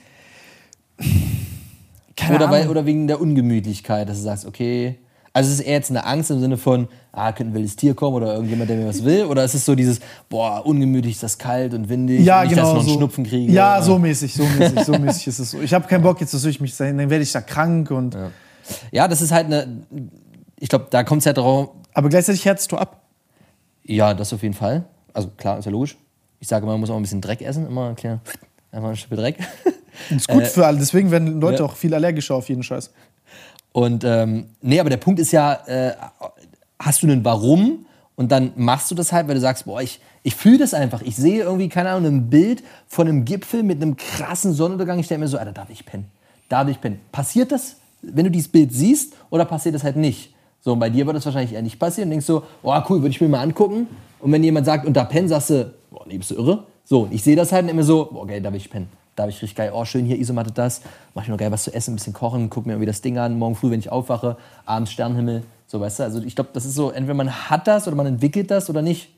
Keine 2.15 2.35
oder, 2.35 2.47
Ahnung. 2.47 2.59
Weil, 2.59 2.69
oder 2.69 2.85
wegen 2.85 3.07
der 3.07 3.19
Ungemütlichkeit, 3.19 4.07
dass 4.07 4.17
du 4.17 4.23
sagst, 4.23 4.45
okay. 4.45 4.99
Also 5.35 5.51
es 5.51 5.59
ist 5.59 5.65
eher 5.65 5.73
jetzt 5.73 5.89
eine 5.89 6.05
Angst 6.05 6.31
im 6.31 6.39
Sinne 6.39 6.55
von, 6.55 6.87
ah, 7.11 7.33
könnte 7.33 7.51
ein 7.51 7.55
wildes 7.55 7.75
Tier 7.75 7.93
kommen 7.93 8.15
oder 8.15 8.35
irgendjemand, 8.35 8.69
der 8.69 8.77
mir 8.77 8.87
was 8.87 9.03
will? 9.03 9.25
Oder 9.25 9.43
ist 9.43 9.53
es 9.53 9.65
so 9.65 9.75
dieses, 9.75 9.99
boah, 10.29 10.65
ungemütlich 10.65 11.15
ist 11.15 11.23
das 11.23 11.37
kalt 11.37 11.73
und 11.73 11.89
windig, 11.89 12.21
ja, 12.21 12.39
und 12.39 12.47
nicht, 12.47 12.55
genau, 12.55 12.61
dass 12.61 12.69
ich 12.69 12.73
noch 12.73 12.79
einen 12.79 12.89
so. 12.89 12.97
Schnupfen 12.99 13.25
kriege? 13.25 13.51
Ja, 13.51 13.81
so 13.81 13.99
mäßig, 13.99 14.33
so 14.33 14.43
mäßig, 14.43 14.79
so 14.85 14.93
mäßig 14.93 15.27
ist 15.27 15.39
es 15.39 15.51
so. 15.51 15.59
Ich 15.59 15.73
habe 15.73 15.89
keinen 15.89 16.03
Bock 16.03 16.21
jetzt, 16.21 16.33
dass 16.33 16.45
ich 16.45 16.61
mich 16.61 16.73
sein, 16.73 16.97
dann 16.97 17.09
werde 17.09 17.21
ich 17.21 17.33
da 17.33 17.41
krank 17.41 17.91
und. 17.91 18.13
Ja. 18.13 18.31
Ja, 18.93 19.07
das 19.09 19.21
ist 19.21 19.33
halt 19.33 19.47
eine. 19.47 19.81
Ich 20.57 20.69
glaube, 20.69 20.87
da 20.89 21.03
kommt 21.03 21.19
es 21.19 21.25
ja 21.25 21.33
darauf. 21.33 21.71
Aber 21.93 22.07
gleichzeitig 22.07 22.45
härtest 22.45 22.71
du 22.71 22.77
ab. 22.77 23.01
Ja, 23.83 24.13
das 24.13 24.31
auf 24.31 24.41
jeden 24.41 24.55
Fall. 24.55 24.85
Also 25.13 25.31
klar, 25.35 25.59
ist 25.59 25.65
ja 25.65 25.71
logisch. 25.71 25.97
Ich 26.39 26.47
sage 26.47 26.63
immer, 26.63 26.71
man 26.71 26.79
muss 26.79 26.89
auch 26.89 26.95
ein 26.95 27.01
bisschen 27.01 27.19
Dreck 27.19 27.41
essen, 27.41 27.67
immer 27.67 27.89
ein 27.89 27.95
kleiner, 27.97 28.21
einfach 28.71 28.87
ein 28.87 28.95
Stück 28.95 29.17
Dreck. 29.17 29.37
Das 30.09 30.17
ist 30.17 30.27
gut 30.29 30.43
äh, 30.43 30.45
für 30.45 30.65
alle, 30.65 30.77
deswegen 30.77 31.11
werden 31.11 31.41
Leute 31.41 31.59
ja. 31.59 31.65
auch 31.65 31.75
viel 31.75 31.93
allergischer 31.93 32.35
auf 32.35 32.47
jeden 32.47 32.63
Scheiß. 32.63 32.91
Und 33.75 34.05
ähm, 34.05 34.45
nee, 34.61 34.79
aber 34.79 34.89
der 34.89 34.97
Punkt 34.97 35.19
ist 35.19 35.33
ja, 35.33 35.53
äh, 35.67 35.91
hast 36.79 37.03
du 37.03 37.07
einen 37.07 37.25
Warum 37.25 37.85
und 38.15 38.31
dann 38.31 38.53
machst 38.55 38.89
du 38.89 38.95
das 38.95 39.11
halt, 39.11 39.27
weil 39.27 39.35
du 39.35 39.41
sagst, 39.41 39.65
boah, 39.65 39.81
ich, 39.81 39.99
ich 40.23 40.33
fühle 40.33 40.59
das 40.59 40.73
einfach. 40.73 41.01
Ich 41.01 41.17
sehe 41.17 41.43
irgendwie, 41.43 41.67
keine 41.67 41.89
Ahnung, 41.89 42.05
ein 42.05 42.29
Bild 42.29 42.63
von 42.87 43.05
einem 43.05 43.25
Gipfel 43.25 43.63
mit 43.63 43.81
einem 43.81 43.97
krassen 43.97 44.53
Sonnenuntergang. 44.53 44.99
Ich 44.99 45.09
denke 45.09 45.25
mir 45.25 45.27
so, 45.27 45.37
Alter, 45.37 45.51
darf 45.51 45.69
ich 45.69 45.85
pennen. 45.85 46.05
Darf 46.47 46.69
ich 46.69 46.79
pennen. 46.79 47.01
Passiert 47.11 47.51
das? 47.51 47.75
wenn 48.13 48.25
du 48.25 48.31
dieses 48.31 48.47
Bild 48.47 48.71
siehst 48.73 49.13
oder 49.29 49.45
passiert 49.45 49.75
das 49.75 49.83
halt 49.83 49.95
nicht? 49.95 50.33
So, 50.61 50.73
und 50.73 50.79
bei 50.79 50.89
dir 50.89 51.05
wird 51.05 51.15
das 51.15 51.25
wahrscheinlich 51.25 51.53
eher 51.53 51.61
nicht 51.61 51.79
passieren. 51.79 52.07
Und 52.07 52.11
denkst 52.11 52.27
du, 52.27 52.41
oh 52.63 52.79
cool, 52.89 53.01
würde 53.01 53.09
ich 53.09 53.21
mir 53.21 53.27
mal 53.27 53.41
angucken. 53.41 53.87
Und 54.19 54.31
wenn 54.31 54.43
jemand 54.43 54.65
sagt, 54.65 54.85
unter 54.85 55.05
pennen, 55.05 55.27
sagst 55.27 55.51
du, 55.51 55.73
boah, 55.91 56.05
nee, 56.07 56.17
bist 56.17 56.31
du 56.31 56.35
irre? 56.35 56.63
So, 56.83 57.07
ich 57.11 57.23
sehe 57.23 57.35
das 57.35 57.51
halt 57.51 57.63
und 57.63 57.69
immer 57.69 57.83
so, 57.83 58.09
boah, 58.11 58.25
geil, 58.25 58.41
da 58.41 58.51
will 58.51 58.57
ich 58.57 58.69
pennen. 58.69 58.87
Da 59.15 59.23
habe 59.23 59.31
ich 59.31 59.41
richtig 59.41 59.55
geil, 59.55 59.71
oh, 59.73 59.85
schön 59.85 60.05
hier 60.05 60.19
Isomatte 60.19 60.51
das. 60.51 60.81
Mach 61.13 61.23
ich 61.23 61.29
noch 61.29 61.37
geil 61.37 61.51
was 61.51 61.63
zu 61.63 61.73
essen, 61.73 61.93
ein 61.93 61.95
bisschen 61.95 62.13
kochen, 62.13 62.49
guck 62.49 62.65
mir 62.65 62.73
irgendwie 62.73 62.87
das 62.87 63.01
Ding 63.01 63.17
an, 63.17 63.37
morgen 63.39 63.55
früh, 63.55 63.71
wenn 63.71 63.79
ich 63.79 63.91
aufwache, 63.91 64.37
abends 64.65 64.91
Sternenhimmel. 64.91 65.43
So, 65.67 65.79
weißt 65.79 65.99
du, 65.99 66.03
also 66.03 66.21
ich 66.21 66.35
glaube, 66.35 66.49
das 66.53 66.65
ist 66.65 66.75
so, 66.75 66.91
entweder 66.91 67.13
man 67.13 67.31
hat 67.49 67.67
das 67.67 67.87
oder 67.87 67.95
man 67.95 68.07
entwickelt 68.07 68.51
das 68.51 68.69
oder 68.69 68.81
nicht. 68.81 69.09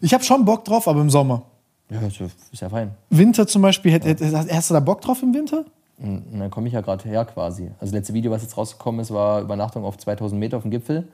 Ich 0.00 0.14
habe 0.14 0.24
schon 0.24 0.44
Bock 0.44 0.64
drauf, 0.64 0.86
aber 0.88 1.00
im 1.00 1.10
Sommer. 1.10 1.42
Ja, 1.90 2.00
ist 2.00 2.60
ja 2.60 2.68
fein. 2.68 2.92
Winter 3.10 3.46
zum 3.46 3.62
Beispiel, 3.62 3.92
hast 3.92 4.70
du 4.70 4.74
da 4.74 4.80
Bock 4.80 5.00
drauf 5.00 5.22
im 5.22 5.34
Winter? 5.34 5.64
Und 5.98 6.38
dann 6.38 6.50
komme 6.50 6.68
ich 6.68 6.74
ja 6.74 6.80
gerade 6.80 7.04
her 7.04 7.24
quasi. 7.24 7.64
Also 7.78 7.86
das 7.86 7.92
letzte 7.92 8.14
Video, 8.14 8.30
was 8.30 8.42
jetzt 8.42 8.56
rausgekommen 8.56 9.00
ist, 9.00 9.12
war 9.12 9.40
Übernachtung 9.40 9.84
auf 9.84 9.98
2000 9.98 10.38
Meter 10.40 10.56
auf 10.56 10.62
dem 10.62 10.70
Gipfel. 10.70 11.06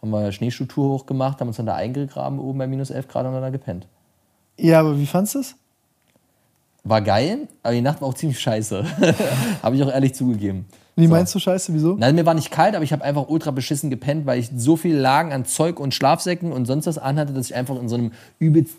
Haben 0.00 0.10
wir 0.10 0.32
Schneeschuhtour 0.32 0.98
hochgemacht, 0.98 1.40
haben 1.40 1.48
uns 1.48 1.58
dann 1.58 1.66
da 1.66 1.74
eingegraben, 1.74 2.38
oben 2.38 2.58
bei 2.58 2.66
minus 2.66 2.90
11 2.90 3.08
Grad 3.08 3.26
und 3.26 3.32
dann 3.32 3.42
da 3.42 3.50
gepennt. 3.50 3.86
Ja, 4.58 4.80
aber 4.80 4.98
wie 4.98 5.06
fandest 5.06 5.34
du 5.34 5.38
es? 5.40 5.56
War 6.84 7.00
geil, 7.00 7.48
aber 7.62 7.72
die 7.72 7.80
Nacht 7.80 8.00
war 8.00 8.08
auch 8.08 8.14
ziemlich 8.14 8.38
scheiße. 8.38 8.84
habe 9.62 9.76
ich 9.76 9.82
auch 9.82 9.90
ehrlich 9.90 10.14
zugegeben. 10.14 10.66
Wie 10.96 11.06
so. 11.06 11.10
meinst 11.10 11.34
du 11.34 11.38
scheiße? 11.38 11.74
Wieso? 11.74 11.96
Nein, 11.96 12.14
mir 12.14 12.26
war 12.26 12.34
nicht 12.34 12.50
kalt, 12.50 12.74
aber 12.74 12.84
ich 12.84 12.92
habe 12.92 13.02
einfach 13.02 13.28
ultra 13.28 13.50
beschissen 13.50 13.90
gepennt, 13.90 14.26
weil 14.26 14.38
ich 14.38 14.50
so 14.56 14.76
viel 14.76 14.94
Lagen 14.94 15.32
an 15.32 15.44
Zeug 15.44 15.80
und 15.80 15.94
Schlafsäcken 15.94 16.52
und 16.52 16.66
sonst 16.66 16.86
was 16.86 16.98
anhatte, 16.98 17.32
dass 17.32 17.46
ich 17.46 17.54
einfach 17.54 17.76
in 17.80 17.88
so 17.88 17.96
einem 17.96 18.12
übelst 18.38 18.74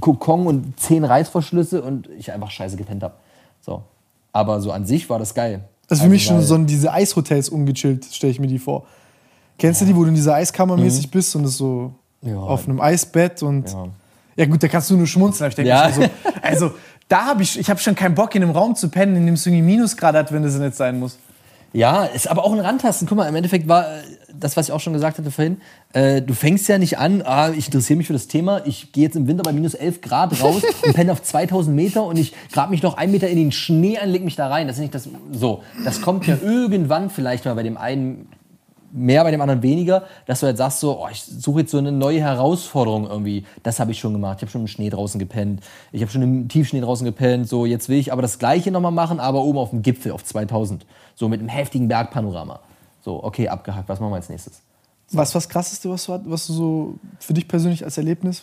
Kokon 0.00 0.46
und 0.46 0.80
zehn 0.80 1.04
Reißverschlüsse 1.04 1.82
und 1.82 2.08
ich 2.18 2.32
einfach 2.32 2.50
scheiße 2.50 2.76
gepennt 2.76 3.02
habe. 3.02 3.14
So. 3.60 3.82
Aber 4.32 4.60
so 4.60 4.72
an 4.72 4.86
sich 4.86 5.10
war 5.10 5.18
das 5.18 5.34
geil. 5.34 5.60
Das 5.88 5.98
ist 5.98 6.02
für 6.02 6.04
also 6.04 6.12
mich 6.12 6.24
schon 6.24 6.42
so 6.42 6.56
diese 6.58 6.92
Eishotels 6.92 7.48
ungechillt, 7.48 8.04
stelle 8.06 8.30
ich 8.30 8.40
mir 8.40 8.46
die 8.46 8.58
vor. 8.58 8.86
Kennst 9.58 9.80
ja. 9.80 9.86
du 9.86 9.92
die, 9.92 9.98
wo 9.98 10.02
du 10.02 10.08
in 10.08 10.14
dieser 10.14 10.34
Eiskammer 10.34 10.76
mhm. 10.76 10.84
mäßig 10.84 11.10
bist 11.10 11.34
und 11.34 11.44
es 11.44 11.56
so 11.56 11.92
ja. 12.22 12.36
auf 12.36 12.68
einem 12.68 12.80
Eisbett 12.80 13.42
und. 13.42 13.70
Ja. 13.70 13.88
ja. 14.36 14.46
gut, 14.46 14.62
da 14.62 14.68
kannst 14.68 14.90
du 14.90 14.96
nur 14.96 15.06
schmunzeln. 15.06 15.48
Ich 15.50 15.56
denke 15.56 15.70
ja. 15.70 15.90
so, 15.90 16.02
also 16.42 16.70
da 17.08 17.26
habe 17.26 17.42
ich, 17.42 17.58
ich 17.58 17.70
habe 17.70 17.80
schon 17.80 17.94
keinen 17.94 18.14
Bock, 18.14 18.34
in 18.34 18.42
einem 18.42 18.52
Raum 18.52 18.74
zu 18.74 18.88
pennen, 18.88 19.16
in 19.16 19.26
dem 19.26 19.34
es 19.34 19.46
irgendwie 19.46 19.62
Minusgrad 19.62 20.14
hat, 20.14 20.32
wenn 20.32 20.42
das 20.42 20.54
nicht 20.58 20.76
sein 20.76 20.98
muss. 20.98 21.18
Ja, 21.72 22.04
ist 22.04 22.28
aber 22.28 22.44
auch 22.44 22.52
ein 22.52 22.60
Randtasten. 22.60 23.06
Guck 23.06 23.18
mal, 23.18 23.28
im 23.28 23.34
Endeffekt 23.34 23.68
war 23.68 23.84
äh, 23.84 24.00
das, 24.32 24.56
was 24.56 24.68
ich 24.68 24.72
auch 24.72 24.80
schon 24.80 24.94
gesagt 24.94 25.18
hatte 25.18 25.30
vorhin, 25.30 25.60
äh, 25.92 26.22
du 26.22 26.32
fängst 26.32 26.66
ja 26.68 26.78
nicht 26.78 26.98
an, 26.98 27.22
ah, 27.22 27.50
ich 27.50 27.66
interessiere 27.66 27.98
mich 27.98 28.06
für 28.06 28.12
das 28.14 28.26
Thema, 28.26 28.62
ich 28.64 28.92
gehe 28.92 29.04
jetzt 29.04 29.16
im 29.16 29.26
Winter 29.26 29.42
bei 29.42 29.52
minus 29.52 29.74
11 29.74 30.00
Grad 30.00 30.42
raus 30.42 30.62
und 30.82 30.94
penne 30.94 31.12
auf 31.12 31.22
2000 31.22 31.74
Meter 31.74 32.04
und 32.04 32.18
ich 32.18 32.34
grab 32.52 32.70
mich 32.70 32.82
noch 32.82 32.96
einen 32.96 33.12
Meter 33.12 33.28
in 33.28 33.36
den 33.36 33.52
Schnee 33.52 33.98
an, 33.98 34.08
leg 34.08 34.24
mich 34.24 34.36
da 34.36 34.48
rein. 34.48 34.66
Das 34.66 34.76
ist 34.76 34.82
nicht 34.82 34.94
das, 34.94 35.08
so. 35.32 35.62
Das 35.84 36.00
kommt 36.00 36.26
ja 36.26 36.38
irgendwann 36.42 37.10
vielleicht 37.10 37.44
mal 37.44 37.54
bei 37.54 37.62
dem 37.62 37.76
einen 37.76 38.28
mehr, 38.92 39.22
bei 39.24 39.30
dem 39.30 39.40
anderen 39.40 39.62
weniger, 39.62 40.04
dass 40.26 40.40
du 40.40 40.46
halt 40.46 40.56
sagst 40.56 40.80
so, 40.80 41.02
oh, 41.02 41.08
ich 41.10 41.22
suche 41.22 41.60
jetzt 41.60 41.70
so 41.70 41.78
eine 41.78 41.92
neue 41.92 42.20
Herausforderung 42.20 43.06
irgendwie. 43.06 43.44
Das 43.62 43.80
habe 43.80 43.90
ich 43.90 43.98
schon 43.98 44.12
gemacht. 44.12 44.38
Ich 44.38 44.42
habe 44.42 44.50
schon 44.50 44.62
im 44.62 44.66
Schnee 44.66 44.90
draußen 44.90 45.18
gepennt. 45.18 45.60
Ich 45.92 46.02
habe 46.02 46.10
schon 46.10 46.22
im 46.22 46.48
Tiefschnee 46.48 46.80
draußen 46.80 47.04
gepennt. 47.04 47.48
So, 47.48 47.66
jetzt 47.66 47.88
will 47.88 47.98
ich 47.98 48.12
aber 48.12 48.22
das 48.22 48.38
Gleiche 48.38 48.70
nochmal 48.70 48.92
machen, 48.92 49.20
aber 49.20 49.42
oben 49.42 49.58
auf 49.58 49.70
dem 49.70 49.82
Gipfel 49.82 50.12
auf 50.12 50.24
2000. 50.24 50.86
So 51.14 51.28
mit 51.28 51.40
einem 51.40 51.48
heftigen 51.48 51.88
Bergpanorama. 51.88 52.60
So, 53.04 53.22
okay, 53.22 53.48
abgehakt. 53.48 53.88
Was 53.88 54.00
machen 54.00 54.12
wir 54.12 54.16
als 54.16 54.28
nächstes? 54.28 54.62
So. 55.08 55.18
Was 55.18 55.34
was 55.34 55.48
krasseste, 55.48 55.88
was 55.90 56.04
du, 56.04 56.20
was 56.24 56.46
du 56.46 56.52
so 56.52 56.94
für 57.18 57.34
dich 57.34 57.48
persönlich 57.48 57.84
als 57.84 57.96
Erlebnis? 57.96 58.42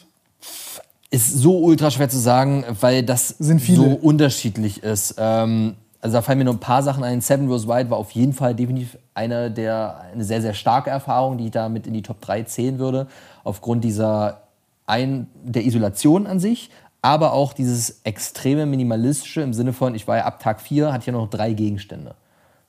Ist 1.11 1.33
so 1.33 1.59
ultra 1.59 1.91
schwer 1.91 2.09
zu 2.09 2.17
sagen, 2.17 2.65
weil 2.81 3.03
das 3.03 3.35
so 3.37 3.85
unterschiedlich 4.01 4.83
ist. 4.83 5.15
Ähm, 5.17 5.75
also 6.05 6.17
da 6.17 6.21
fallen 6.21 6.37
mir 6.37 6.45
nur 6.45 6.53
ein 6.53 6.59
paar 6.59 6.83
Sachen 6.83 7.03
ein. 7.03 7.19
Seven 7.19 7.47
Rose 7.47 7.67
Wild 7.67 7.89
war 7.89 7.97
auf 7.97 8.11
jeden 8.11 8.33
Fall 8.33 8.53
definitiv 8.53 8.95
eine 9.15 9.49
der 9.49 10.01
eine 10.13 10.23
sehr 10.23 10.39
sehr 10.39 10.53
starke 10.53 10.91
Erfahrung, 10.91 11.39
die 11.39 11.45
ich 11.45 11.51
da 11.51 11.67
mit 11.67 11.87
in 11.87 11.95
die 11.95 12.03
Top 12.03 12.21
3 12.21 12.43
zählen 12.43 12.77
würde, 12.77 13.07
aufgrund 13.43 13.83
dieser 13.83 14.43
ein 14.85 15.25
der 15.43 15.65
Isolation 15.65 16.27
an 16.27 16.39
sich, 16.39 16.69
aber 17.01 17.33
auch 17.33 17.53
dieses 17.53 18.01
extreme 18.03 18.67
minimalistische 18.67 19.41
im 19.41 19.55
Sinne 19.55 19.73
von 19.73 19.95
ich 19.95 20.07
war 20.07 20.17
ja 20.17 20.25
ab 20.25 20.39
Tag 20.39 20.61
4 20.61 20.93
hatte 20.93 21.01
ich 21.01 21.07
ja 21.07 21.13
noch 21.13 21.27
drei 21.27 21.53
Gegenstände. 21.53 22.13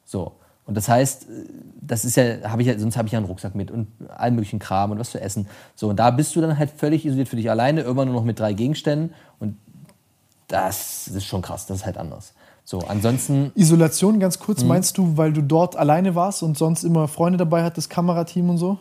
So 0.06 0.32
und 0.64 0.74
das 0.74 0.88
heißt, 0.88 1.26
das 1.82 2.06
ist 2.06 2.16
ja, 2.16 2.50
habe 2.50 2.62
ich 2.62 2.68
ja, 2.68 2.78
sonst 2.78 2.96
habe 2.96 3.06
ich 3.06 3.12
ja 3.12 3.18
einen 3.18 3.26
Rucksack 3.26 3.54
mit 3.54 3.70
und 3.70 3.88
allen 4.08 4.34
möglichen 4.34 4.60
Kram 4.60 4.92
und 4.92 4.98
was 4.98 5.10
zu 5.10 5.20
essen. 5.20 5.46
So, 5.74 5.90
und 5.90 5.96
da 5.96 6.10
bist 6.10 6.34
du 6.34 6.40
dann 6.40 6.58
halt 6.58 6.70
völlig 6.70 7.04
isoliert 7.04 7.28
für 7.28 7.36
dich 7.36 7.50
alleine, 7.50 7.82
irgendwann 7.82 8.08
nur 8.08 8.16
noch 8.16 8.24
mit 8.24 8.40
drei 8.40 8.54
Gegenständen. 8.54 9.14
Und 9.38 9.58
das 10.48 11.08
ist 11.08 11.26
schon 11.26 11.42
krass, 11.42 11.66
das 11.66 11.78
ist 11.78 11.86
halt 11.86 11.98
anders. 11.98 12.32
So, 12.68 12.80
ansonsten. 12.80 13.52
Isolation, 13.54 14.18
ganz 14.18 14.40
kurz, 14.40 14.62
Mhm. 14.62 14.68
meinst 14.68 14.98
du, 14.98 15.16
weil 15.16 15.32
du 15.32 15.40
dort 15.40 15.76
alleine 15.76 16.16
warst 16.16 16.42
und 16.42 16.58
sonst 16.58 16.82
immer 16.82 17.06
Freunde 17.06 17.38
dabei 17.38 17.62
hattest, 17.62 17.88
Kamerateam 17.90 18.50
und 18.50 18.58
so? 18.58 18.78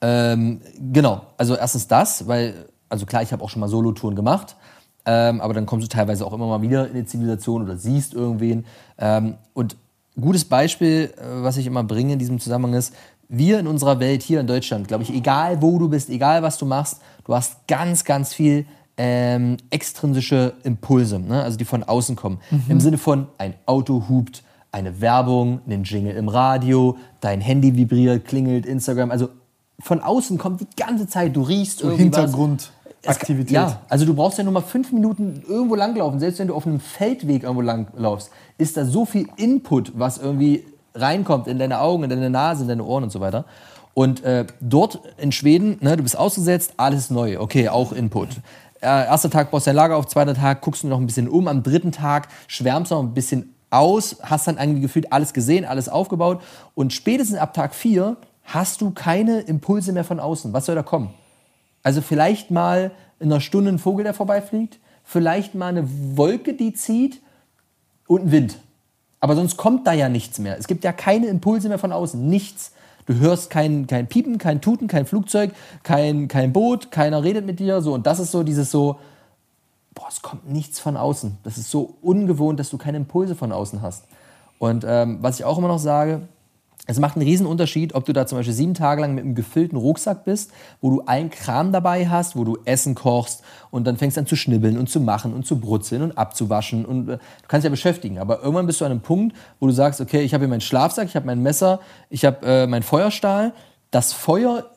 Ähm, 0.00 0.62
genau, 0.90 1.20
also 1.36 1.54
erstens 1.54 1.86
das, 1.86 2.26
weil, 2.26 2.66
also 2.88 3.04
klar, 3.04 3.22
ich 3.22 3.32
habe 3.32 3.44
auch 3.44 3.50
schon 3.50 3.60
mal 3.60 3.68
Solo-Touren 3.68 4.16
gemacht, 4.16 4.56
ähm, 5.04 5.42
aber 5.42 5.52
dann 5.52 5.66
kommst 5.66 5.84
du 5.84 5.88
teilweise 5.94 6.26
auch 6.26 6.32
immer 6.32 6.46
mal 6.46 6.62
wieder 6.62 6.88
in 6.88 6.94
die 6.94 7.04
Zivilisation 7.04 7.62
oder 7.62 7.76
siehst 7.76 8.14
irgendwen. 8.14 8.64
Ähm, 8.96 9.34
und 9.52 9.76
gutes 10.18 10.46
Beispiel, 10.46 11.12
äh, 11.18 11.42
was 11.42 11.58
ich 11.58 11.66
immer 11.66 11.84
bringe 11.84 12.14
in 12.14 12.18
diesem 12.18 12.40
Zusammenhang 12.40 12.72
ist, 12.72 12.94
wir 13.28 13.58
in 13.58 13.66
unserer 13.66 14.00
Welt 14.00 14.22
hier 14.22 14.40
in 14.40 14.46
Deutschland, 14.46 14.88
glaube 14.88 15.02
ich, 15.02 15.12
egal 15.12 15.60
wo 15.60 15.78
du 15.78 15.90
bist, 15.90 16.08
egal 16.08 16.42
was 16.42 16.56
du 16.56 16.64
machst, 16.64 17.00
du 17.26 17.34
hast 17.34 17.66
ganz, 17.68 18.04
ganz 18.04 18.32
viel 18.32 18.64
ähm, 18.96 19.58
extrinsische 19.70 20.54
Impulse, 20.64 21.18
ne? 21.18 21.42
also 21.42 21.58
die 21.58 21.64
von 21.64 21.82
außen 21.82 22.16
kommen. 22.16 22.38
Im 22.68 22.80
Sinne 22.80 22.98
von 22.98 23.28
ein 23.38 23.54
Auto 23.66 24.04
hupt, 24.08 24.42
eine 24.72 25.00
Werbung, 25.00 25.60
einen 25.66 25.84
Jingle 25.84 26.16
im 26.16 26.28
Radio, 26.28 26.96
dein 27.20 27.40
Handy 27.40 27.76
vibriert, 27.76 28.26
klingelt, 28.26 28.66
Instagram. 28.66 29.10
Also 29.10 29.28
von 29.80 30.00
außen 30.00 30.38
kommt 30.38 30.60
die 30.60 30.66
ganze 30.76 31.06
Zeit, 31.06 31.36
du 31.36 31.42
riechst 31.42 31.80
So 31.80 31.90
irgendwie 31.90 32.12
was. 32.12 32.18
Hintergrundaktivität. 32.18 33.50
Ja, 33.50 33.80
also 33.88 34.06
du 34.06 34.14
brauchst 34.14 34.38
ja 34.38 34.44
nur 34.44 34.52
mal 34.52 34.62
fünf 34.62 34.92
Minuten 34.92 35.42
irgendwo 35.46 35.74
langlaufen. 35.74 36.18
Selbst 36.18 36.38
wenn 36.38 36.48
du 36.48 36.54
auf 36.54 36.66
einem 36.66 36.80
Feldweg 36.80 37.42
irgendwo 37.42 37.62
langlaufst, 37.62 38.30
ist 38.58 38.76
da 38.76 38.84
so 38.84 39.04
viel 39.04 39.28
Input, 39.36 39.92
was 39.98 40.18
irgendwie 40.18 40.64
reinkommt 40.94 41.46
in 41.46 41.58
deine 41.58 41.80
Augen, 41.80 42.04
in 42.04 42.10
deine 42.10 42.30
Nase, 42.30 42.62
in 42.62 42.68
deine 42.68 42.84
Ohren 42.84 43.04
und 43.04 43.10
so 43.10 43.20
weiter. 43.20 43.44
Und 43.94 44.22
äh, 44.24 44.44
dort 44.60 45.00
in 45.16 45.32
Schweden, 45.32 45.78
ne, 45.80 45.96
du 45.96 46.02
bist 46.02 46.18
ausgesetzt, 46.18 46.74
alles 46.76 47.08
neu. 47.08 47.40
Okay, 47.40 47.70
auch 47.70 47.92
Input. 47.92 48.28
Äh, 48.86 49.06
erster 49.06 49.30
Tag 49.30 49.50
baust 49.50 49.66
dein 49.66 49.74
Lager 49.74 49.96
auf, 49.96 50.06
zweiter 50.06 50.32
Tag 50.32 50.60
guckst 50.60 50.84
du 50.84 50.86
noch 50.86 51.00
ein 51.00 51.06
bisschen 51.06 51.28
um, 51.28 51.48
am 51.48 51.64
dritten 51.64 51.90
Tag 51.90 52.28
schwärmst 52.46 52.92
du 52.92 52.94
noch 52.94 53.02
ein 53.02 53.14
bisschen 53.14 53.56
aus, 53.68 54.18
hast 54.22 54.46
dann 54.46 54.58
irgendwie 54.58 54.80
gefühlt 54.80 55.12
alles 55.12 55.32
gesehen, 55.32 55.64
alles 55.64 55.88
aufgebaut 55.88 56.40
und 56.76 56.92
spätestens 56.92 57.36
ab 57.36 57.52
Tag 57.52 57.74
vier 57.74 58.16
hast 58.44 58.80
du 58.80 58.92
keine 58.92 59.40
Impulse 59.40 59.92
mehr 59.92 60.04
von 60.04 60.20
außen. 60.20 60.52
Was 60.52 60.66
soll 60.66 60.76
da 60.76 60.84
kommen? 60.84 61.12
Also 61.82 62.00
vielleicht 62.00 62.52
mal 62.52 62.92
in 63.18 63.32
einer 63.32 63.40
Stunde 63.40 63.72
ein 63.72 63.80
Vogel, 63.80 64.04
der 64.04 64.14
vorbeifliegt, 64.14 64.78
vielleicht 65.02 65.56
mal 65.56 65.66
eine 65.66 65.88
Wolke, 66.16 66.54
die 66.54 66.72
zieht 66.72 67.20
und 68.06 68.26
ein 68.26 68.30
Wind. 68.30 68.58
Aber 69.18 69.34
sonst 69.34 69.56
kommt 69.56 69.84
da 69.88 69.94
ja 69.94 70.08
nichts 70.08 70.38
mehr. 70.38 70.58
Es 70.58 70.68
gibt 70.68 70.84
ja 70.84 70.92
keine 70.92 71.26
Impulse 71.26 71.68
mehr 71.68 71.80
von 71.80 71.90
außen, 71.90 72.24
nichts. 72.24 72.70
Du 73.06 73.14
hörst 73.14 73.50
kein, 73.50 73.86
kein 73.86 74.08
Piepen, 74.08 74.38
kein 74.38 74.60
Tuten, 74.60 74.88
kein 74.88 75.06
Flugzeug, 75.06 75.52
kein, 75.82 76.28
kein 76.28 76.52
Boot, 76.52 76.90
keiner 76.90 77.22
redet 77.22 77.46
mit 77.46 77.60
dir. 77.60 77.80
So. 77.80 77.94
Und 77.94 78.06
das 78.06 78.18
ist 78.18 78.32
so 78.32 78.42
dieses 78.42 78.70
so, 78.70 78.98
boah, 79.94 80.08
es 80.08 80.22
kommt 80.22 80.50
nichts 80.50 80.80
von 80.80 80.96
außen. 80.96 81.38
Das 81.44 81.56
ist 81.56 81.70
so 81.70 81.94
ungewohnt, 82.02 82.58
dass 82.58 82.70
du 82.70 82.78
keine 82.78 82.98
Impulse 82.98 83.34
von 83.34 83.52
außen 83.52 83.80
hast. 83.80 84.04
Und 84.58 84.84
ähm, 84.86 85.18
was 85.20 85.38
ich 85.38 85.44
auch 85.44 85.58
immer 85.58 85.68
noch 85.68 85.78
sage, 85.78 86.22
es 86.86 87.00
macht 87.00 87.16
einen 87.16 87.26
riesen 87.26 87.46
Unterschied, 87.46 87.94
ob 87.94 88.04
du 88.04 88.12
da 88.12 88.26
zum 88.26 88.38
Beispiel 88.38 88.54
sieben 88.54 88.74
Tage 88.74 89.00
lang 89.00 89.14
mit 89.14 89.24
einem 89.24 89.34
gefüllten 89.34 89.76
Rucksack 89.76 90.24
bist, 90.24 90.52
wo 90.80 90.90
du 90.90 91.00
allen 91.02 91.30
Kram 91.30 91.72
dabei 91.72 92.08
hast, 92.08 92.36
wo 92.36 92.44
du 92.44 92.58
Essen 92.64 92.94
kochst 92.94 93.42
und 93.70 93.86
dann 93.86 93.96
fängst 93.96 94.16
an 94.18 94.26
zu 94.26 94.36
schnibbeln 94.36 94.78
und 94.78 94.88
zu 94.88 95.00
machen 95.00 95.34
und 95.34 95.46
zu 95.46 95.58
brutzeln 95.60 96.02
und 96.02 96.16
abzuwaschen 96.16 96.84
und 96.84 97.08
äh, 97.08 97.16
du 97.16 97.48
kannst 97.48 97.64
ja 97.64 97.70
beschäftigen. 97.70 98.18
Aber 98.18 98.40
irgendwann 98.40 98.66
bist 98.66 98.80
du 98.80 98.84
an 98.84 98.92
einem 98.92 99.00
Punkt, 99.00 99.36
wo 99.58 99.66
du 99.66 99.72
sagst, 99.72 100.00
okay, 100.00 100.22
ich 100.22 100.32
habe 100.32 100.42
hier 100.44 100.48
meinen 100.48 100.60
Schlafsack, 100.60 101.08
ich 101.08 101.16
habe 101.16 101.26
mein 101.26 101.42
Messer, 101.42 101.80
ich 102.08 102.24
habe 102.24 102.46
äh, 102.46 102.66
meinen 102.66 102.84
Feuerstahl. 102.84 103.52
Das 103.90 104.12
Feuer 104.12 104.70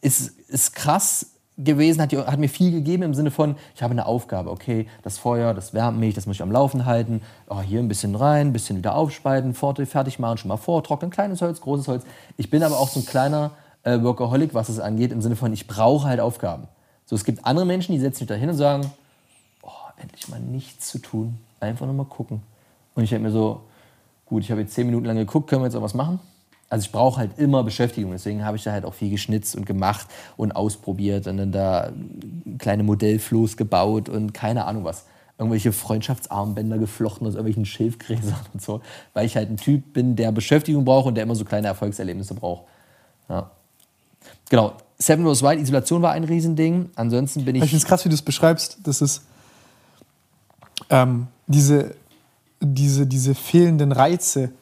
ist, 0.00 0.38
ist 0.48 0.74
krass 0.74 1.26
gewesen, 1.64 2.00
hat, 2.00 2.12
hat 2.12 2.38
mir 2.38 2.48
viel 2.48 2.70
gegeben 2.70 3.02
im 3.02 3.14
Sinne 3.14 3.30
von, 3.30 3.56
ich 3.74 3.82
habe 3.82 3.92
eine 3.92 4.06
Aufgabe, 4.06 4.50
okay, 4.50 4.86
das 5.02 5.18
Feuer, 5.18 5.54
das 5.54 5.74
wärmt 5.74 5.98
mich, 5.98 6.14
das 6.14 6.26
muss 6.26 6.36
ich 6.36 6.42
am 6.42 6.52
Laufen 6.52 6.86
halten, 6.86 7.22
oh, 7.48 7.60
hier 7.60 7.80
ein 7.80 7.88
bisschen 7.88 8.14
rein, 8.14 8.48
ein 8.48 8.52
bisschen 8.52 8.76
wieder 8.78 8.94
aufspalten, 8.94 9.54
fertig 9.54 10.18
machen, 10.18 10.38
schon 10.38 10.48
mal 10.48 10.56
vortrocknen, 10.56 11.10
kleines 11.10 11.42
Holz, 11.42 11.60
großes 11.60 11.88
Holz. 11.88 12.04
Ich 12.36 12.50
bin 12.50 12.62
aber 12.62 12.78
auch 12.78 12.88
so 12.88 13.00
ein 13.00 13.06
kleiner 13.06 13.52
äh, 13.82 14.00
Workaholic, 14.02 14.54
was 14.54 14.68
es 14.68 14.80
angeht, 14.80 15.12
im 15.12 15.20
Sinne 15.20 15.36
von, 15.36 15.52
ich 15.52 15.66
brauche 15.66 16.08
halt 16.08 16.20
Aufgaben. 16.20 16.68
So, 17.04 17.16
es 17.16 17.24
gibt 17.24 17.44
andere 17.44 17.66
Menschen, 17.66 17.92
die 17.92 18.00
setzen 18.00 18.18
sich 18.20 18.28
da 18.28 18.34
hin 18.34 18.48
und 18.48 18.56
sagen, 18.56 18.90
oh, 19.62 19.70
endlich 20.00 20.28
mal 20.28 20.40
nichts 20.40 20.88
zu 20.88 20.98
tun, 20.98 21.38
einfach 21.58 21.86
nur 21.86 21.94
mal 21.94 22.04
gucken. 22.04 22.42
Und 22.94 23.04
ich 23.04 23.10
denke 23.10 23.28
mir 23.28 23.32
so, 23.32 23.62
gut, 24.26 24.42
ich 24.42 24.50
habe 24.50 24.60
jetzt 24.60 24.74
zehn 24.74 24.86
Minuten 24.86 25.06
lang 25.06 25.16
geguckt, 25.16 25.48
können 25.48 25.62
wir 25.62 25.66
jetzt 25.66 25.76
auch 25.76 25.82
was 25.82 25.94
machen? 25.94 26.20
Also 26.70 26.84
ich 26.86 26.92
brauche 26.92 27.18
halt 27.18 27.36
immer 27.36 27.64
Beschäftigung, 27.64 28.12
deswegen 28.12 28.44
habe 28.44 28.56
ich 28.56 28.62
da 28.62 28.70
halt 28.70 28.84
auch 28.84 28.94
viel 28.94 29.10
geschnitzt 29.10 29.56
und 29.56 29.66
gemacht 29.66 30.06
und 30.36 30.52
ausprobiert 30.52 31.26
und 31.26 31.36
dann 31.36 31.50
da 31.50 31.90
kleine 32.58 32.84
Modellflohs 32.84 33.56
gebaut 33.56 34.08
und 34.08 34.32
keine 34.32 34.64
Ahnung 34.64 34.84
was. 34.84 35.04
Irgendwelche 35.36 35.72
Freundschaftsarmbänder 35.72 36.78
geflochten 36.78 37.26
aus 37.26 37.34
irgendwelchen 37.34 37.66
Schilfgräsern 37.66 38.36
und 38.52 38.62
so, 38.62 38.82
weil 39.14 39.26
ich 39.26 39.36
halt 39.36 39.50
ein 39.50 39.56
Typ 39.56 39.92
bin, 39.92 40.14
der 40.14 40.30
Beschäftigung 40.30 40.84
braucht 40.84 41.06
und 41.06 41.16
der 41.16 41.24
immer 41.24 41.34
so 41.34 41.44
kleine 41.44 41.66
Erfolgserlebnisse 41.66 42.34
braucht. 42.34 42.64
Ja. 43.28 43.50
Genau, 44.48 44.74
Seven 44.98 45.26
Rose 45.26 45.44
Wild, 45.44 45.60
Isolation 45.60 46.02
war 46.02 46.12
ein 46.12 46.24
Riesending. 46.24 46.90
Ansonsten 46.94 47.44
bin 47.44 47.56
Ich 47.56 47.62
finde 47.62 47.76
es 47.76 47.82
ich... 47.82 47.88
krass, 47.88 48.04
wie 48.04 48.10
du 48.10 48.14
es 48.14 48.22
beschreibst. 48.22 48.78
Das 48.84 49.00
ist 49.00 49.22
ähm, 50.88 51.26
diese, 51.46 51.94
diese, 52.60 53.06
diese 53.06 53.34
fehlenden 53.34 53.92
Reize. 53.92 54.52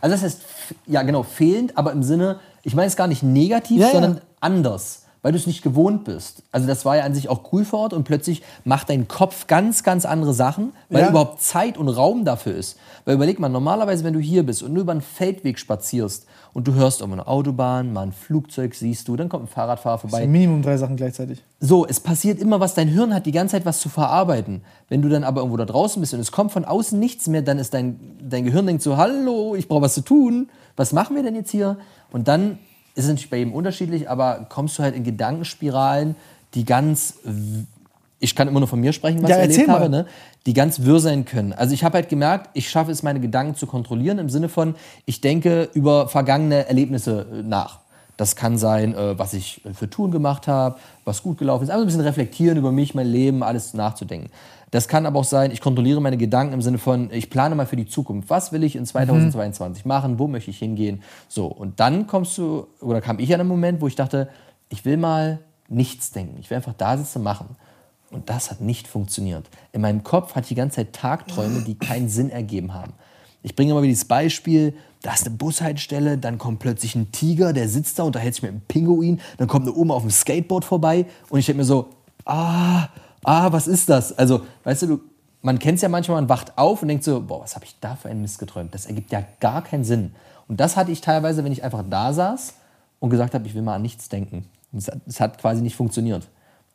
Also 0.00 0.14
das 0.14 0.22
heißt, 0.22 0.40
ja 0.86 1.02
genau, 1.02 1.22
fehlend, 1.22 1.76
aber 1.76 1.92
im 1.92 2.02
Sinne, 2.02 2.40
ich 2.62 2.74
meine 2.74 2.86
es 2.88 2.96
gar 2.96 3.06
nicht 3.06 3.22
negativ, 3.22 3.80
Ja, 3.80 3.86
ja. 3.86 3.92
sondern 3.92 4.20
anders, 4.40 5.03
weil 5.24 5.32
du 5.32 5.38
es 5.38 5.46
nicht 5.46 5.62
gewohnt 5.62 6.04
bist. 6.04 6.42
Also 6.52 6.66
das 6.66 6.84
war 6.84 6.98
ja 6.98 7.04
an 7.04 7.14
sich 7.14 7.30
auch 7.30 7.50
cool 7.50 7.64
vor 7.64 7.78
Ort 7.80 7.92
und 7.94 8.04
plötzlich 8.04 8.42
macht 8.64 8.90
dein 8.90 9.08
Kopf 9.08 9.46
ganz, 9.46 9.82
ganz 9.82 10.04
andere 10.04 10.34
Sachen, 10.34 10.74
weil 10.90 11.00
Ja. 11.04 11.08
überhaupt 11.08 11.40
Zeit 11.40 11.78
und 11.78 11.88
Raum 11.88 12.26
dafür 12.26 12.54
ist. 12.54 12.76
Weil 13.06 13.14
überleg 13.14 13.40
mal, 13.40 13.48
normalerweise, 13.48 14.04
wenn 14.04 14.12
du 14.12 14.20
hier 14.20 14.42
bist 14.44 14.62
und 14.62 14.74
nur 14.74 14.82
über 14.82 14.92
einen 14.92 15.00
Feldweg 15.00 15.58
spazierst 15.58 16.26
und 16.52 16.68
du 16.68 16.74
hörst 16.74 17.00
irgendwo 17.00 17.22
eine 17.22 17.26
Autobahn, 17.26 17.94
mal 17.94 18.02
ein 18.02 18.12
Flugzeug 18.12 18.74
siehst 18.74 19.08
du, 19.08 19.16
dann 19.16 19.30
kommt 19.30 19.44
ein 19.44 19.48
Fahrradfahrer 19.48 19.96
vorbei. 19.96 20.26
Minimum 20.26 20.60
drei 20.60 20.76
Sachen 20.76 20.96
gleichzeitig. 20.96 21.42
So, 21.58 21.86
es 21.86 22.00
passiert 22.00 22.38
immer 22.38 22.60
was, 22.60 22.74
dein 22.74 22.88
Hirn 22.88 23.14
hat 23.14 23.24
die 23.24 23.32
ganze 23.32 23.52
Zeit 23.52 23.64
was 23.64 23.80
zu 23.80 23.88
verarbeiten. 23.88 24.60
Wenn 24.90 25.00
du 25.00 25.08
dann 25.08 25.24
aber 25.24 25.40
irgendwo 25.40 25.56
da 25.56 25.64
draußen 25.64 26.02
bist 26.02 26.12
und 26.12 26.20
es 26.20 26.32
kommt 26.32 26.52
von 26.52 26.66
außen 26.66 27.00
nichts 27.00 27.28
mehr, 27.28 27.40
dann 27.40 27.58
ist 27.58 27.72
dein, 27.72 27.98
dein 28.20 28.44
Gehirn 28.44 28.66
denkt 28.66 28.82
so, 28.82 28.98
hallo, 28.98 29.54
ich 29.54 29.68
brauche 29.68 29.80
was 29.80 29.94
zu 29.94 30.02
tun, 30.02 30.50
was 30.76 30.92
machen 30.92 31.16
wir 31.16 31.22
denn 31.22 31.34
jetzt 31.34 31.50
hier? 31.50 31.78
Und 32.12 32.28
dann 32.28 32.58
ist 32.94 33.06
natürlich 33.06 33.30
bei 33.30 33.38
jedem 33.38 33.52
unterschiedlich, 33.52 34.08
aber 34.08 34.46
kommst 34.48 34.78
du 34.78 34.82
halt 34.82 34.94
in 34.94 35.04
Gedankenspiralen, 35.04 36.14
die 36.54 36.64
ganz, 36.64 37.14
ich 38.20 38.34
kann 38.36 38.48
immer 38.48 38.60
nur 38.60 38.68
von 38.68 38.80
mir 38.80 38.92
sprechen, 38.92 39.22
was 39.22 39.30
Ja, 39.30 39.36
ich 39.42 39.50
erlebt 39.50 39.66
mal. 39.68 39.74
habe, 39.80 39.88
ne? 39.88 40.06
die 40.46 40.52
ganz 40.54 40.80
wirr 40.82 41.00
sein 41.00 41.24
können. 41.24 41.52
Also 41.52 41.74
ich 41.74 41.84
habe 41.84 41.94
halt 41.96 42.08
gemerkt, 42.08 42.50
ich 42.54 42.68
schaffe 42.68 42.90
es, 42.92 43.02
meine 43.02 43.20
Gedanken 43.20 43.56
zu 43.56 43.66
kontrollieren 43.66 44.18
im 44.18 44.28
Sinne 44.28 44.48
von, 44.48 44.74
ich 45.06 45.20
denke 45.20 45.68
über 45.72 46.08
vergangene 46.08 46.66
Erlebnisse 46.68 47.26
äh, 47.32 47.42
nach. 47.42 47.80
Das 48.16 48.36
kann 48.36 48.58
sein, 48.58 48.94
äh, 48.94 49.18
was 49.18 49.34
ich 49.34 49.62
für 49.74 49.90
Touren 49.90 50.12
gemacht 50.12 50.46
habe, 50.46 50.76
was 51.04 51.22
gut 51.22 51.38
gelaufen 51.38 51.64
ist. 51.64 51.70
Einfach 51.70 51.82
ein 51.82 51.86
bisschen 51.86 52.02
reflektieren 52.02 52.58
über 52.58 52.70
mich, 52.70 52.94
mein 52.94 53.08
Leben, 53.08 53.42
alles 53.42 53.74
nachzudenken. 53.74 54.30
Das 54.74 54.88
kann 54.88 55.06
aber 55.06 55.20
auch 55.20 55.24
sein, 55.24 55.52
ich 55.52 55.60
kontrolliere 55.60 56.00
meine 56.00 56.16
Gedanken 56.16 56.52
im 56.52 56.60
Sinne 56.60 56.78
von, 56.78 57.08
ich 57.12 57.30
plane 57.30 57.54
mal 57.54 57.64
für 57.64 57.76
die 57.76 57.86
Zukunft. 57.86 58.28
Was 58.28 58.50
will 58.50 58.64
ich 58.64 58.74
in 58.74 58.84
2022 58.84 59.84
machen? 59.84 60.18
Wo 60.18 60.26
möchte 60.26 60.50
ich 60.50 60.58
hingehen? 60.58 61.00
So, 61.28 61.46
und 61.46 61.78
dann 61.78 62.08
kommst 62.08 62.36
du, 62.38 62.66
oder 62.80 63.00
kam 63.00 63.20
ich 63.20 63.32
an 63.32 63.38
einen 63.38 63.48
Moment, 63.48 63.80
wo 63.80 63.86
ich 63.86 63.94
dachte, 63.94 64.28
ich 64.70 64.84
will 64.84 64.96
mal 64.96 65.38
nichts 65.68 66.10
denken. 66.10 66.38
Ich 66.40 66.50
will 66.50 66.56
einfach 66.56 66.74
da 66.76 66.96
sitzen 66.96 67.18
und 67.18 67.22
machen. 67.22 67.46
Und 68.10 68.28
das 68.28 68.50
hat 68.50 68.62
nicht 68.62 68.88
funktioniert. 68.88 69.48
In 69.70 69.80
meinem 69.80 70.02
Kopf 70.02 70.30
hatte 70.30 70.46
ich 70.46 70.48
die 70.48 70.54
ganze 70.56 70.78
Zeit 70.78 70.92
Tagträume, 70.92 71.60
die 71.60 71.76
keinen 71.76 72.08
Sinn 72.08 72.30
ergeben 72.30 72.74
haben. 72.74 72.94
Ich 73.44 73.54
bringe 73.54 73.70
immer 73.70 73.82
wieder 73.82 73.90
dieses 73.90 74.06
Beispiel, 74.06 74.74
da 75.02 75.12
ist 75.12 75.24
eine 75.24 75.36
Bushaltestelle, 75.36 76.18
dann 76.18 76.36
kommt 76.36 76.58
plötzlich 76.58 76.96
ein 76.96 77.12
Tiger, 77.12 77.52
der 77.52 77.68
sitzt 77.68 78.00
da, 78.00 78.02
unterhält 78.02 78.34
sich 78.34 78.42
mit 78.42 78.50
einem 78.50 78.62
Pinguin, 78.62 79.20
dann 79.38 79.46
kommt 79.46 79.68
eine 79.68 79.76
Oma 79.76 79.94
auf 79.94 80.02
dem 80.02 80.10
Skateboard 80.10 80.64
vorbei 80.64 81.06
und 81.28 81.38
ich 81.38 81.46
denke 81.46 81.58
mir 81.58 81.64
so, 81.64 81.90
ah, 82.24 82.88
ah, 83.24 83.52
was 83.52 83.66
ist 83.66 83.88
das? 83.88 84.16
Also, 84.16 84.42
weißt 84.64 84.82
du, 84.82 84.86
du 84.86 85.00
man 85.44 85.58
kennt 85.58 85.76
es 85.76 85.82
ja 85.82 85.90
manchmal, 85.90 86.22
man 86.22 86.30
wacht 86.30 86.56
auf 86.56 86.80
und 86.80 86.88
denkt 86.88 87.04
so, 87.04 87.20
boah, 87.20 87.42
was 87.42 87.54
habe 87.54 87.66
ich 87.66 87.76
da 87.78 87.96
für 87.96 88.08
einen 88.08 88.22
Mist 88.22 88.38
geträumt? 88.38 88.74
Das 88.74 88.86
ergibt 88.86 89.12
ja 89.12 89.22
gar 89.40 89.62
keinen 89.62 89.84
Sinn. 89.84 90.12
Und 90.48 90.58
das 90.58 90.74
hatte 90.74 90.90
ich 90.90 91.02
teilweise, 91.02 91.44
wenn 91.44 91.52
ich 91.52 91.62
einfach 91.62 91.84
da 91.88 92.14
saß 92.14 92.54
und 92.98 93.10
gesagt 93.10 93.34
habe, 93.34 93.46
ich 93.46 93.54
will 93.54 93.60
mal 93.60 93.74
an 93.74 93.82
nichts 93.82 94.08
denken. 94.08 94.46
Es 95.06 95.20
hat, 95.20 95.38
quasi 95.38 95.60
nicht 95.60 95.76
funktioniert. 95.76 96.28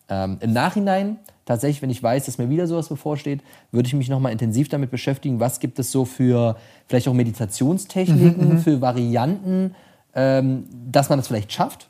Ähm, 0.08 0.38
Im 0.42 0.54
Nachhinein, 0.54 1.18
tatsächlich, 1.46 1.82
wenn 1.82 1.90
ich 1.90 2.02
weiß, 2.02 2.28
dass 2.28 2.38
mir 2.38 2.48
wieder 2.50 2.68
sowas 2.68 2.90
bevorsteht, 2.90 3.42
würde 3.72 3.88
ich 3.88 3.96
mich 3.96 4.08
nochmal 4.08 4.32
intensiv 4.32 4.70
damit 4.70 4.92
beschäftigen, 4.92 5.40
was 5.40 5.60
gibt 5.60 5.80
es 5.80 5.92
so 5.92 6.06
für 6.06 6.56
vielleicht 6.88 7.08
auch 7.08 7.14
Meditationstechniken, 7.14 8.60
für 8.60 8.82
Varianten, 8.82 9.74
ähm, 10.14 10.66
dass 10.92 11.10
man 11.10 11.18
das 11.18 11.28
vielleicht 11.28 11.52
schafft. 11.52 11.89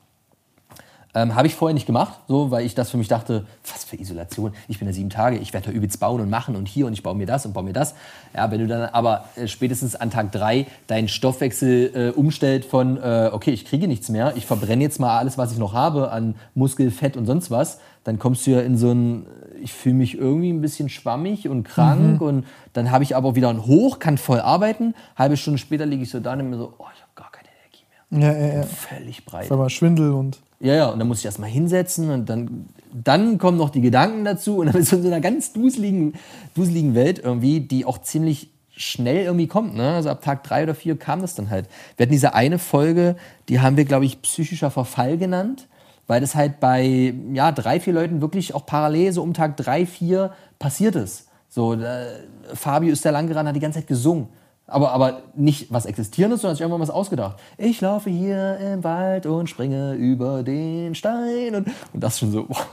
Ähm, 1.20 1.36
Habe 1.36 1.48
ich 1.48 1.56
vorher 1.56 1.74
nicht 1.74 1.86
gemacht, 1.86 2.14
so, 2.28 2.50
weil 2.50 2.66
ich 2.66 2.76
das 2.76 2.90
für 2.92 2.98
mich 2.98 3.10
dachte, 3.10 3.46
was 3.70 3.84
für 3.84 4.00
Isolation. 4.00 4.54
Ich 4.70 4.80
bin 4.80 4.88
ja 4.88 4.94
sieben 4.94 5.10
Tage, 5.10 5.38
ich 5.38 5.54
werde 5.54 5.68
da 5.68 5.74
übelst 5.74 6.00
bauen 6.00 6.22
und 6.22 6.30
machen 6.30 6.56
und 6.56 6.68
hier 6.68 6.86
und 6.86 6.94
ich 6.94 7.04
baue 7.04 7.16
mir 7.16 7.26
das 7.26 7.46
und 7.46 7.54
baue 7.54 7.64
mir 7.64 7.74
das. 7.74 7.94
Ja, 8.34 8.50
wenn 8.52 8.60
du 8.60 8.68
dann 8.68 8.90
aber 8.90 9.26
äh, 9.36 9.48
spätestens 9.48 9.96
an 9.96 10.12
Tag 10.12 10.32
drei 10.32 10.66
deinen 10.88 11.10
Stoffwechsel 11.10 12.14
äh, 12.16 12.18
umstellt 12.18 12.64
von, 12.64 12.98
äh, 12.98 13.32
okay, 13.34 13.52
ich 13.52 13.66
kriege 13.66 13.88
nichts 13.88 14.08
mehr, 14.08 14.34
ich 14.38 14.46
verbrenne 14.46 14.82
jetzt 14.82 15.00
mal 15.00 15.18
alles, 15.18 15.38
was 15.38 15.52
ich 15.52 15.58
noch 15.58 15.74
habe 15.74 16.12
an 16.12 16.36
Muskel, 16.56 16.90
Fett 16.90 17.18
und 17.18 17.26
sonst 17.26 17.52
was, 17.52 17.80
dann 18.06 18.18
kommst 18.18 18.48
du 18.48 18.52
ja 18.52 18.62
in 18.62 18.78
so 18.78 18.92
einen 18.92 19.26
ich 19.62 19.74
fühle 19.74 19.96
mich 19.96 20.18
irgendwie 20.18 20.54
ein 20.54 20.62
bisschen 20.62 20.88
schwammig 20.88 21.50
und 21.50 21.64
krank 21.64 22.22
und 22.22 22.46
dann 22.72 22.92
habe 22.92 23.04
ich 23.04 23.18
aber 23.18 23.36
wieder 23.36 23.50
ein 23.50 23.66
Hoch, 23.66 24.00
kann 24.00 24.18
voll 24.18 24.40
arbeiten. 24.40 24.96
Halbe 25.18 25.36
Stunde 25.36 25.58
später 25.58 25.86
liege 25.86 26.04
ich 26.04 26.10
so 26.10 26.22
da 26.22 26.32
und 26.32 26.50
mir 26.50 26.56
so, 26.56 26.74
oh, 26.78 26.86
ich 26.96 27.02
habe 27.02 27.12
gar 27.16 27.30
keine 27.30 27.50
Energie 27.60 27.84
mehr. 28.10 28.32
Ja, 28.32 28.48
ja, 28.48 28.56
ja. 28.60 28.64
Völlig 28.64 29.26
breit. 29.26 29.50
Mal 29.50 29.70
Schwindel 29.70 30.14
und. 30.14 30.40
Ja, 30.62 30.76
ja, 30.76 30.90
und 30.90 31.00
dann 31.00 31.08
muss 31.08 31.20
ich 31.20 31.26
erstmal 31.26 31.50
hinsetzen 31.50 32.10
und 32.10 32.30
dann, 32.30 32.68
dann 32.92 33.38
kommen 33.38 33.58
noch 33.58 33.70
die 33.70 33.80
Gedanken 33.80 34.26
dazu 34.26 34.58
und 34.58 34.68
dann 34.68 34.76
ist 34.76 34.92
man 34.92 35.00
in 35.00 35.08
so 35.08 35.12
einer 35.12 35.22
ganz 35.22 35.54
duseligen, 35.54 36.14
duseligen 36.54 36.96
Welt 36.96 37.20
irgendwie, 37.20 37.62
die 37.62 37.86
auch 37.86 38.00
ziemlich 38.00 38.50
schnell 38.76 39.26
irgendwie 39.26 39.48
kommt. 39.48 39.76
Ne? 39.76 39.94
Also 39.94 40.10
ab 40.10 40.22
Tag 40.22 40.44
drei 40.44 40.64
oder 40.64 40.76
vier 40.76 40.98
kam 40.98 41.22
das 41.22 41.36
dann 41.36 41.50
halt. 41.50 41.68
Wir 41.96 42.06
hatten 42.06 42.12
diese 42.12 42.34
eine 42.34 42.60
Folge, 42.60 43.16
die 43.48 43.62
haben 43.62 43.78
wir, 43.78 43.86
glaube 43.86 44.06
ich, 44.06 44.22
psychischer 44.22 44.72
Verfall 44.72 45.18
genannt, 45.18 45.68
weil 46.08 46.20
das 46.20 46.36
halt 46.36 46.60
bei 46.60 47.14
ja, 47.34 47.52
drei, 47.54 47.80
vier 47.80 47.94
Leuten 47.94 48.22
wirklich 48.22 48.54
auch 48.54 48.66
parallel 48.66 49.14
so 49.14 49.22
um 49.22 49.34
Tag 49.34 49.56
drei, 49.56 49.86
vier 49.86 50.34
passiert 50.60 50.96
ist. 50.96 51.28
So, 51.48 51.74
äh, 51.74 52.06
Fabio 52.54 52.92
ist 52.92 53.06
da 53.06 53.12
lang 53.12 53.28
gerannt, 53.28 53.48
hat 53.50 53.56
die 53.56 53.62
ganze 53.62 53.80
Zeit 53.80 53.88
gesungen. 53.88 54.28
Aber, 54.70 54.92
aber 54.92 55.22
nicht 55.36 55.72
was 55.72 55.86
Existierendes, 55.86 56.42
sondern 56.42 56.52
hat 56.52 56.58
sich 56.58 56.62
irgendwann 56.62 56.82
was 56.82 56.90
ausgedacht. 56.90 57.38
Ich 57.58 57.82
laufe 57.82 58.10
hier 58.10 58.58
im 58.58 58.84
Wald 58.84 59.26
und 59.26 59.50
springe 59.50 59.94
über 59.94 60.44
den 60.44 60.96
Stein. 60.96 61.56
Und, 61.56 61.68
und 61.94 62.04
das 62.04 62.20
schon 62.20 62.32
so, 62.32 62.46
boah, 62.46 62.66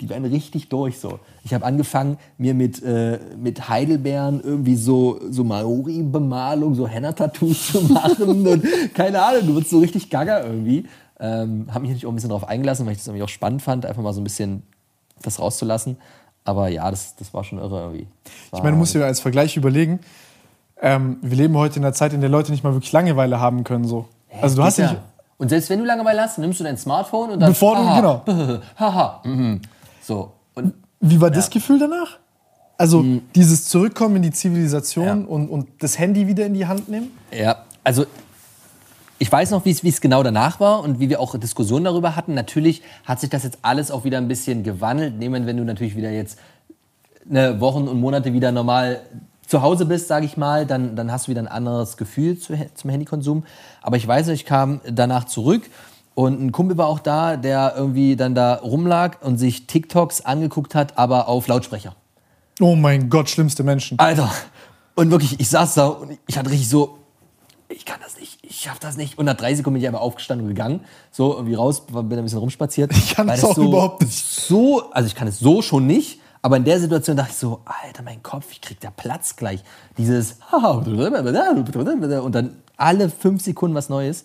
die 0.00 0.08
werden 0.08 0.24
richtig 0.24 0.68
durch 0.68 0.98
so. 0.98 1.18
Ich 1.44 1.54
habe 1.54 1.64
angefangen, 1.64 2.18
mir 2.36 2.54
mit, 2.54 2.82
äh, 2.82 3.18
mit 3.36 3.68
Heidelbeeren 3.68 4.40
irgendwie 4.42 4.76
so, 4.76 5.20
so 5.30 5.44
Maori-Bemalung, 5.44 6.74
so 6.74 6.86
Henna-Tattoos 6.86 7.72
zu 7.72 7.82
machen. 7.84 8.46
und 8.46 8.94
keine 8.94 9.22
Ahnung, 9.22 9.46
du 9.46 9.56
wirst 9.56 9.70
so 9.70 9.78
richtig 9.78 10.10
gaga 10.10 10.44
irgendwie. 10.44 10.86
Ähm, 11.20 11.66
habe 11.68 11.80
mich 11.80 11.90
natürlich 11.90 12.06
auch 12.06 12.12
ein 12.12 12.14
bisschen 12.14 12.30
darauf 12.30 12.48
eingelassen, 12.48 12.86
weil 12.86 12.92
ich 12.92 12.98
das 12.98 13.08
irgendwie 13.08 13.24
auch 13.24 13.28
spannend 13.28 13.62
fand, 13.62 13.86
einfach 13.86 14.02
mal 14.02 14.12
so 14.12 14.20
ein 14.20 14.24
bisschen 14.24 14.62
das 15.22 15.40
rauszulassen. 15.40 15.96
Aber 16.44 16.68
ja, 16.68 16.90
das, 16.90 17.16
das 17.16 17.34
war 17.34 17.44
schon 17.44 17.58
irre 17.58 17.80
irgendwie. 17.80 18.06
Ich 18.54 18.62
meine, 18.62 18.72
du 18.72 18.76
musst 18.76 18.94
dir 18.94 19.04
als 19.04 19.20
Vergleich 19.20 19.56
überlegen, 19.56 20.00
ähm, 20.82 21.18
wir 21.22 21.36
leben 21.36 21.56
heute 21.56 21.78
in 21.78 21.84
einer 21.84 21.92
Zeit, 21.94 22.12
in 22.12 22.20
der 22.20 22.30
Leute 22.30 22.50
nicht 22.52 22.64
mal 22.64 22.72
wirklich 22.72 22.92
Langeweile 22.92 23.40
haben 23.40 23.64
können. 23.64 23.84
So. 23.84 24.06
Also 24.40 24.56
du 24.56 24.62
hast 24.64 24.76
Geht 24.76 24.86
nicht. 24.86 24.94
ja. 24.94 25.02
Und 25.38 25.48
selbst 25.50 25.70
wenn 25.70 25.78
du 25.78 25.84
Langeweile 25.84 26.20
hast, 26.22 26.38
nimmst 26.38 26.60
du 26.60 26.64
dein 26.64 26.76
Smartphone 26.76 27.30
und 27.30 27.40
dann. 27.40 27.50
Bevor 27.50 27.76
du- 27.76 27.94
genau. 28.36 28.58
Haha. 28.78 29.20
Mhm. 29.24 29.60
So. 30.02 30.32
Und 30.54 30.74
Wie 31.00 31.20
war 31.20 31.30
das 31.30 31.48
Gefühl 31.50 31.78
danach? 31.78 32.18
Also 32.76 33.04
dieses 33.34 33.64
Zurückkommen 33.68 34.16
in 34.16 34.22
die 34.22 34.30
Zivilisation 34.30 35.26
und, 35.26 35.48
und 35.48 35.68
das 35.80 35.98
Handy 35.98 36.26
wieder 36.28 36.46
in 36.46 36.54
die 36.54 36.66
Hand 36.66 36.88
nehmen? 36.88 37.10
Ja, 37.36 37.64
also 37.82 38.06
ich 39.18 39.30
weiß 39.32 39.50
noch, 39.50 39.64
wie 39.64 39.70
es 39.72 40.00
genau 40.00 40.22
danach 40.22 40.60
war 40.60 40.80
und 40.84 41.00
wie 41.00 41.08
wir 41.08 41.18
auch 41.18 41.36
Diskussionen 41.36 41.84
darüber 41.86 42.14
hatten. 42.14 42.34
Natürlich 42.34 42.82
hat 43.04 43.18
sich 43.18 43.30
das 43.30 43.42
jetzt 43.42 43.58
alles 43.62 43.90
auch 43.90 44.04
wieder 44.04 44.18
ein 44.18 44.28
bisschen 44.28 44.62
gewandelt. 44.62 45.18
Nehmen, 45.18 45.44
wenn 45.46 45.56
du 45.56 45.64
natürlich 45.64 45.96
wieder 45.96 46.10
jetzt 46.12 46.38
eine 47.28 47.60
Wochen 47.60 47.88
und 47.88 48.00
Monate 48.00 48.32
wieder 48.32 48.52
normal 48.52 49.00
zu 49.48 49.62
Hause 49.62 49.86
bist, 49.86 50.08
sage 50.08 50.26
ich 50.26 50.36
mal, 50.36 50.66
dann, 50.66 50.94
dann 50.94 51.10
hast 51.10 51.26
du 51.26 51.30
wieder 51.30 51.40
ein 51.40 51.48
anderes 51.48 51.96
Gefühl 51.96 52.38
zu, 52.38 52.54
zum 52.74 52.90
Handykonsum. 52.90 53.44
Aber 53.82 53.96
ich 53.96 54.06
weiß 54.06 54.26
noch, 54.26 54.34
ich 54.34 54.44
kam 54.44 54.80
danach 54.88 55.24
zurück 55.24 55.62
und 56.14 56.40
ein 56.40 56.52
Kumpel 56.52 56.76
war 56.76 56.86
auch 56.86 56.98
da, 56.98 57.36
der 57.36 57.74
irgendwie 57.76 58.14
dann 58.14 58.34
da 58.34 58.54
rumlag 58.56 59.22
und 59.22 59.38
sich 59.38 59.66
TikToks 59.66 60.20
angeguckt 60.20 60.74
hat, 60.74 60.98
aber 60.98 61.28
auf 61.28 61.46
Lautsprecher. 61.48 61.94
Oh 62.60 62.74
mein 62.76 63.08
Gott, 63.08 63.30
schlimmste 63.30 63.62
Menschen. 63.62 63.98
Alter. 63.98 64.30
Und 64.94 65.10
wirklich, 65.10 65.40
ich 65.40 65.48
saß 65.48 65.74
da 65.74 65.86
und 65.86 66.18
ich 66.26 66.36
hatte 66.36 66.50
richtig 66.50 66.68
so, 66.68 66.98
ich 67.68 67.84
kann 67.84 68.00
das 68.02 68.18
nicht, 68.18 68.38
ich 68.42 68.56
schaff 68.60 68.78
das 68.78 68.96
nicht. 68.96 69.16
Und 69.16 69.26
nach 69.26 69.36
drei 69.36 69.54
Sekunden 69.54 69.74
bin 69.74 69.82
ich 69.82 69.88
einfach 69.88 70.00
aufgestanden 70.00 70.46
und 70.46 70.54
gegangen. 70.54 70.80
So 71.10 71.34
irgendwie 71.34 71.54
raus, 71.54 71.86
bin 71.86 72.18
ein 72.18 72.22
bisschen 72.22 72.38
rumspaziert. 72.38 72.92
Ich 72.92 73.14
kann 73.14 73.28
das 73.28 73.44
auch 73.44 73.54
so, 73.54 73.62
überhaupt 73.62 74.02
nicht. 74.02 74.18
So, 74.18 74.90
also 74.90 75.06
ich 75.06 75.14
kann 75.14 75.28
es 75.28 75.38
so 75.38 75.62
schon 75.62 75.86
nicht. 75.86 76.20
Aber 76.48 76.56
in 76.56 76.64
der 76.64 76.80
Situation 76.80 77.14
dachte 77.14 77.32
ich 77.32 77.36
so, 77.36 77.60
Alter, 77.66 78.02
mein 78.02 78.22
Kopf, 78.22 78.46
ich 78.52 78.62
krieg 78.62 78.80
da 78.80 78.88
Platz 78.88 79.36
gleich. 79.36 79.62
Dieses 79.98 80.38
und 82.22 82.34
dann 82.34 82.56
alle 82.78 83.10
fünf 83.10 83.42
Sekunden 83.42 83.76
was 83.76 83.90
Neues. 83.90 84.24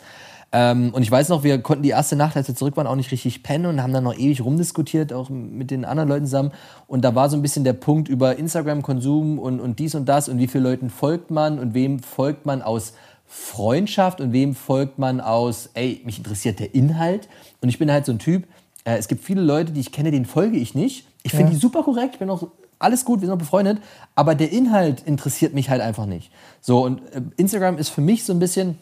Ähm, 0.53 0.93
und 0.93 1.01
ich 1.01 1.11
weiß 1.11 1.27
noch, 1.27 1.43
wir 1.43 1.61
konnten 1.61 1.83
die 1.83 1.89
erste 1.89 2.15
Nacht, 2.15 2.37
als 2.37 2.47
wir 2.47 2.55
zurück 2.55 2.77
waren, 2.77 2.87
auch 2.87 2.95
nicht 2.95 3.11
richtig 3.11 3.43
pennen 3.43 3.65
und 3.65 3.83
haben 3.83 3.91
dann 3.91 4.05
noch 4.05 4.17
ewig 4.17 4.39
rumdiskutiert, 4.39 5.11
auch 5.11 5.29
mit 5.29 5.69
den 5.69 5.83
anderen 5.83 6.07
Leuten 6.07 6.23
zusammen. 6.23 6.53
Und 6.87 7.03
da 7.03 7.13
war 7.13 7.29
so 7.29 7.35
ein 7.35 7.41
bisschen 7.41 7.65
der 7.65 7.73
Punkt 7.73 8.07
über 8.07 8.37
Instagram-Konsum 8.37 9.37
und, 9.37 9.59
und 9.59 9.79
dies 9.79 9.93
und 9.93 10.05
das 10.05 10.29
und 10.29 10.37
wie 10.37 10.47
viele 10.47 10.63
Leuten 10.63 10.89
folgt 10.89 11.29
man 11.29 11.59
und 11.59 11.73
wem 11.73 11.99
folgt 11.99 12.45
man 12.45 12.61
aus 12.61 12.93
Freundschaft 13.27 14.21
und 14.21 14.31
wem 14.31 14.55
folgt 14.55 14.97
man 14.97 15.19
aus, 15.19 15.71
ey, 15.73 15.99
mich 16.05 16.19
interessiert 16.19 16.61
der 16.61 16.73
Inhalt. 16.73 17.27
Und 17.59 17.67
ich 17.67 17.79
bin 17.79 17.91
halt 17.91 18.05
so 18.05 18.13
ein 18.13 18.19
Typ, 18.19 18.45
äh, 18.85 18.95
es 18.95 19.09
gibt 19.09 19.25
viele 19.25 19.41
Leute, 19.41 19.73
die 19.73 19.81
ich 19.81 19.91
kenne, 19.91 20.09
denen 20.11 20.23
folge 20.23 20.55
ich 20.55 20.73
nicht. 20.73 21.05
Ich 21.23 21.31
finde 21.31 21.51
die 21.51 21.57
super 21.57 21.83
korrekt, 21.83 22.13
ich 22.13 22.19
bin 22.19 22.29
auch 22.29 22.47
alles 22.79 23.05
gut, 23.05 23.21
wir 23.21 23.27
sind 23.27 23.35
auch 23.35 23.39
befreundet, 23.39 23.79
aber 24.13 24.35
der 24.35 24.51
Inhalt 24.51 25.01
interessiert 25.03 25.53
mich 25.53 25.69
halt 25.69 25.81
einfach 25.81 26.05
nicht. 26.05 26.31
So, 26.61 26.83
und 26.83 26.99
äh, 27.13 27.21
Instagram 27.37 27.77
ist 27.77 27.89
für 27.89 28.01
mich 28.01 28.25
so 28.25 28.33
ein 28.33 28.39
bisschen 28.39 28.77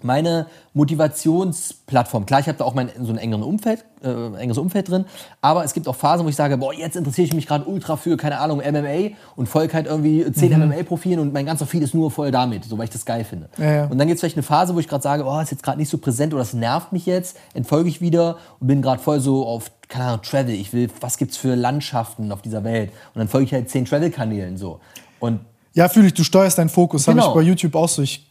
meine 0.00 0.46
Motivationsplattform. 0.74 2.24
Klar, 2.24 2.38
ich 2.38 2.46
habe 2.46 2.56
da 2.56 2.64
auch 2.64 2.74
mein 2.74 2.88
so 3.00 3.10
ein 3.12 3.18
engeren 3.18 3.42
Umfeld, 3.42 3.84
äh, 4.04 4.08
engeres 4.08 4.58
Umfeld 4.58 4.88
drin, 4.88 5.06
aber 5.40 5.64
es 5.64 5.74
gibt 5.74 5.88
auch 5.88 5.96
Phasen, 5.96 6.24
wo 6.24 6.28
ich 6.28 6.36
sage, 6.36 6.56
boah, 6.56 6.72
jetzt 6.72 6.94
interessiere 6.94 7.26
ich 7.26 7.34
mich 7.34 7.48
gerade 7.48 7.64
ultra 7.64 7.96
für, 7.96 8.16
keine 8.16 8.38
Ahnung, 8.38 8.58
MMA 8.58 9.16
und 9.34 9.48
folge 9.48 9.74
halt 9.74 9.86
irgendwie 9.86 10.30
10 10.30 10.52
MMA-Profilen 10.52 11.18
und 11.18 11.32
mein 11.32 11.46
ganzer 11.46 11.66
Feed 11.66 11.82
ist 11.82 11.94
nur 11.94 12.12
voll 12.12 12.30
damit, 12.30 12.64
so 12.64 12.78
weil 12.78 12.84
ich 12.84 12.90
das 12.90 13.04
geil 13.04 13.24
finde. 13.24 13.48
Ja, 13.58 13.72
ja. 13.72 13.84
Und 13.86 13.98
dann 13.98 14.06
gibt 14.06 14.16
es 14.16 14.20
vielleicht 14.20 14.36
eine 14.36 14.44
Phase, 14.44 14.74
wo 14.74 14.78
ich 14.78 14.86
gerade 14.86 15.02
sage, 15.02 15.24
oh, 15.26 15.40
ist 15.40 15.50
jetzt 15.50 15.64
gerade 15.64 15.78
nicht 15.78 15.88
so 15.88 15.98
präsent 15.98 16.32
oder 16.32 16.42
das 16.42 16.54
nervt 16.54 16.92
mich 16.92 17.06
jetzt, 17.06 17.36
entfolge 17.54 17.88
ich 17.88 18.00
wieder 18.00 18.36
und 18.60 18.68
bin 18.68 18.82
gerade 18.82 19.02
voll 19.02 19.18
so 19.18 19.46
auf, 19.46 19.72
keine 19.88 20.04
Ahnung, 20.06 20.22
Travel. 20.22 20.54
Ich 20.54 20.72
will, 20.72 20.88
was 21.00 21.16
gibt's 21.16 21.36
für 21.36 21.54
Landschaften 21.54 22.30
auf 22.32 22.42
dieser 22.42 22.62
Welt? 22.64 22.90
Und 23.14 23.18
dann 23.20 23.28
folge 23.28 23.46
ich 23.46 23.52
halt 23.54 23.70
10 23.70 23.86
Travel-Kanälen 23.86 24.56
so. 24.56 24.80
Und 25.20 25.40
Ja, 25.74 25.88
fühle 25.88 26.08
ich, 26.08 26.14
du 26.14 26.24
steuerst 26.24 26.58
deinen 26.58 26.68
Fokus. 26.68 27.06
Habe 27.06 27.16
Genau. 27.18 27.30
ich 27.30 27.34
bei 27.34 27.42
YouTube 27.42 27.74
auch 27.74 27.88
so. 27.88 28.02
Ich 28.02 28.26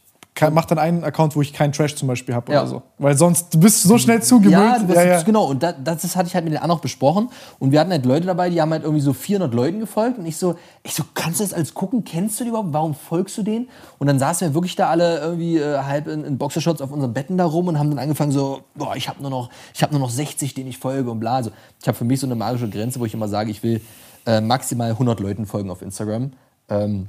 mache 0.50 0.68
dann 0.68 0.78
einen 0.78 1.04
Account, 1.04 1.34
wo 1.36 1.42
ich 1.42 1.52
keinen 1.52 1.72
Trash 1.72 1.96
zum 1.96 2.08
Beispiel 2.08 2.34
habe 2.34 2.52
Ja. 2.52 2.60
oder 2.62 2.68
so. 2.68 2.82
Weil 2.98 3.16
sonst 3.16 3.54
du 3.54 3.60
bist 3.60 3.82
so 3.82 3.98
schnell 3.98 4.22
zugemüllt. 4.22 4.88
Ja, 4.88 4.94
ja, 4.94 5.04
ja. 5.04 5.22
Genau. 5.22 5.46
Und 5.46 5.62
das, 5.62 5.74
das, 5.82 6.16
hatte 6.16 6.28
ich 6.28 6.34
halt 6.34 6.44
mit 6.44 6.52
den 6.52 6.58
anderen 6.58 6.78
auch 6.78 6.82
besprochen. 6.82 7.28
Und 7.58 7.72
wir 7.72 7.80
hatten 7.80 7.90
halt 7.90 8.04
Leute 8.06 8.26
dabei, 8.26 8.50
die 8.50 8.60
haben 8.60 8.70
halt 8.70 8.82
irgendwie 8.84 9.02
so 9.02 9.12
400 9.12 9.52
Leuten 9.52 9.80
gefolgt. 9.80 10.18
Und 10.18 10.26
ich 10.26 10.36
so, 10.36 10.56
ich 10.82 10.94
so, 10.94 11.04
kannst 11.14 11.40
du 11.40 11.44
das 11.44 11.52
alles 11.52 11.74
gucken? 11.74 12.04
Kennst 12.04 12.38
du 12.38 12.44
die 12.44 12.50
überhaupt? 12.50 12.72
Warum 12.72 12.94
folgst 12.94 13.36
du 13.38 13.42
denen? 13.42 13.68
Und 13.98 14.06
dann 14.06 14.18
saßen 14.18 14.48
wir 14.48 14.54
wirklich 14.54 14.76
da 14.76 14.88
alle 14.88 15.18
irgendwie 15.20 15.58
äh, 15.58 15.78
halb 15.78 16.06
in, 16.06 16.24
in 16.24 16.38
Boxershorts 16.38 16.80
auf 16.80 16.90
unseren 16.90 17.12
Betten 17.12 17.36
da 17.36 17.44
rum 17.44 17.68
und 17.68 17.78
haben 17.78 17.90
dann 17.90 17.98
angefangen 17.98 18.32
so, 18.32 18.60
boah, 18.74 18.96
ich 18.96 19.08
habe 19.08 19.20
nur 19.20 19.30
noch, 19.30 19.50
ich 19.74 19.82
habe 19.82 19.92
nur 19.92 20.00
noch 20.00 20.10
60, 20.10 20.54
denen 20.54 20.68
ich 20.68 20.78
folge 20.78 21.10
und 21.10 21.20
bla. 21.20 21.36
Also 21.36 21.50
ich 21.80 21.88
habe 21.88 21.96
für 21.96 22.04
mich 22.04 22.20
so 22.20 22.26
eine 22.26 22.34
magische 22.34 22.68
Grenze, 22.68 23.00
wo 23.00 23.04
ich 23.04 23.14
immer 23.14 23.28
sage, 23.28 23.50
ich 23.50 23.62
will 23.62 23.80
äh, 24.26 24.40
maximal 24.40 24.90
100 24.90 25.20
Leuten 25.20 25.46
folgen 25.46 25.70
auf 25.70 25.82
Instagram. 25.82 26.32
Ähm, 26.68 27.08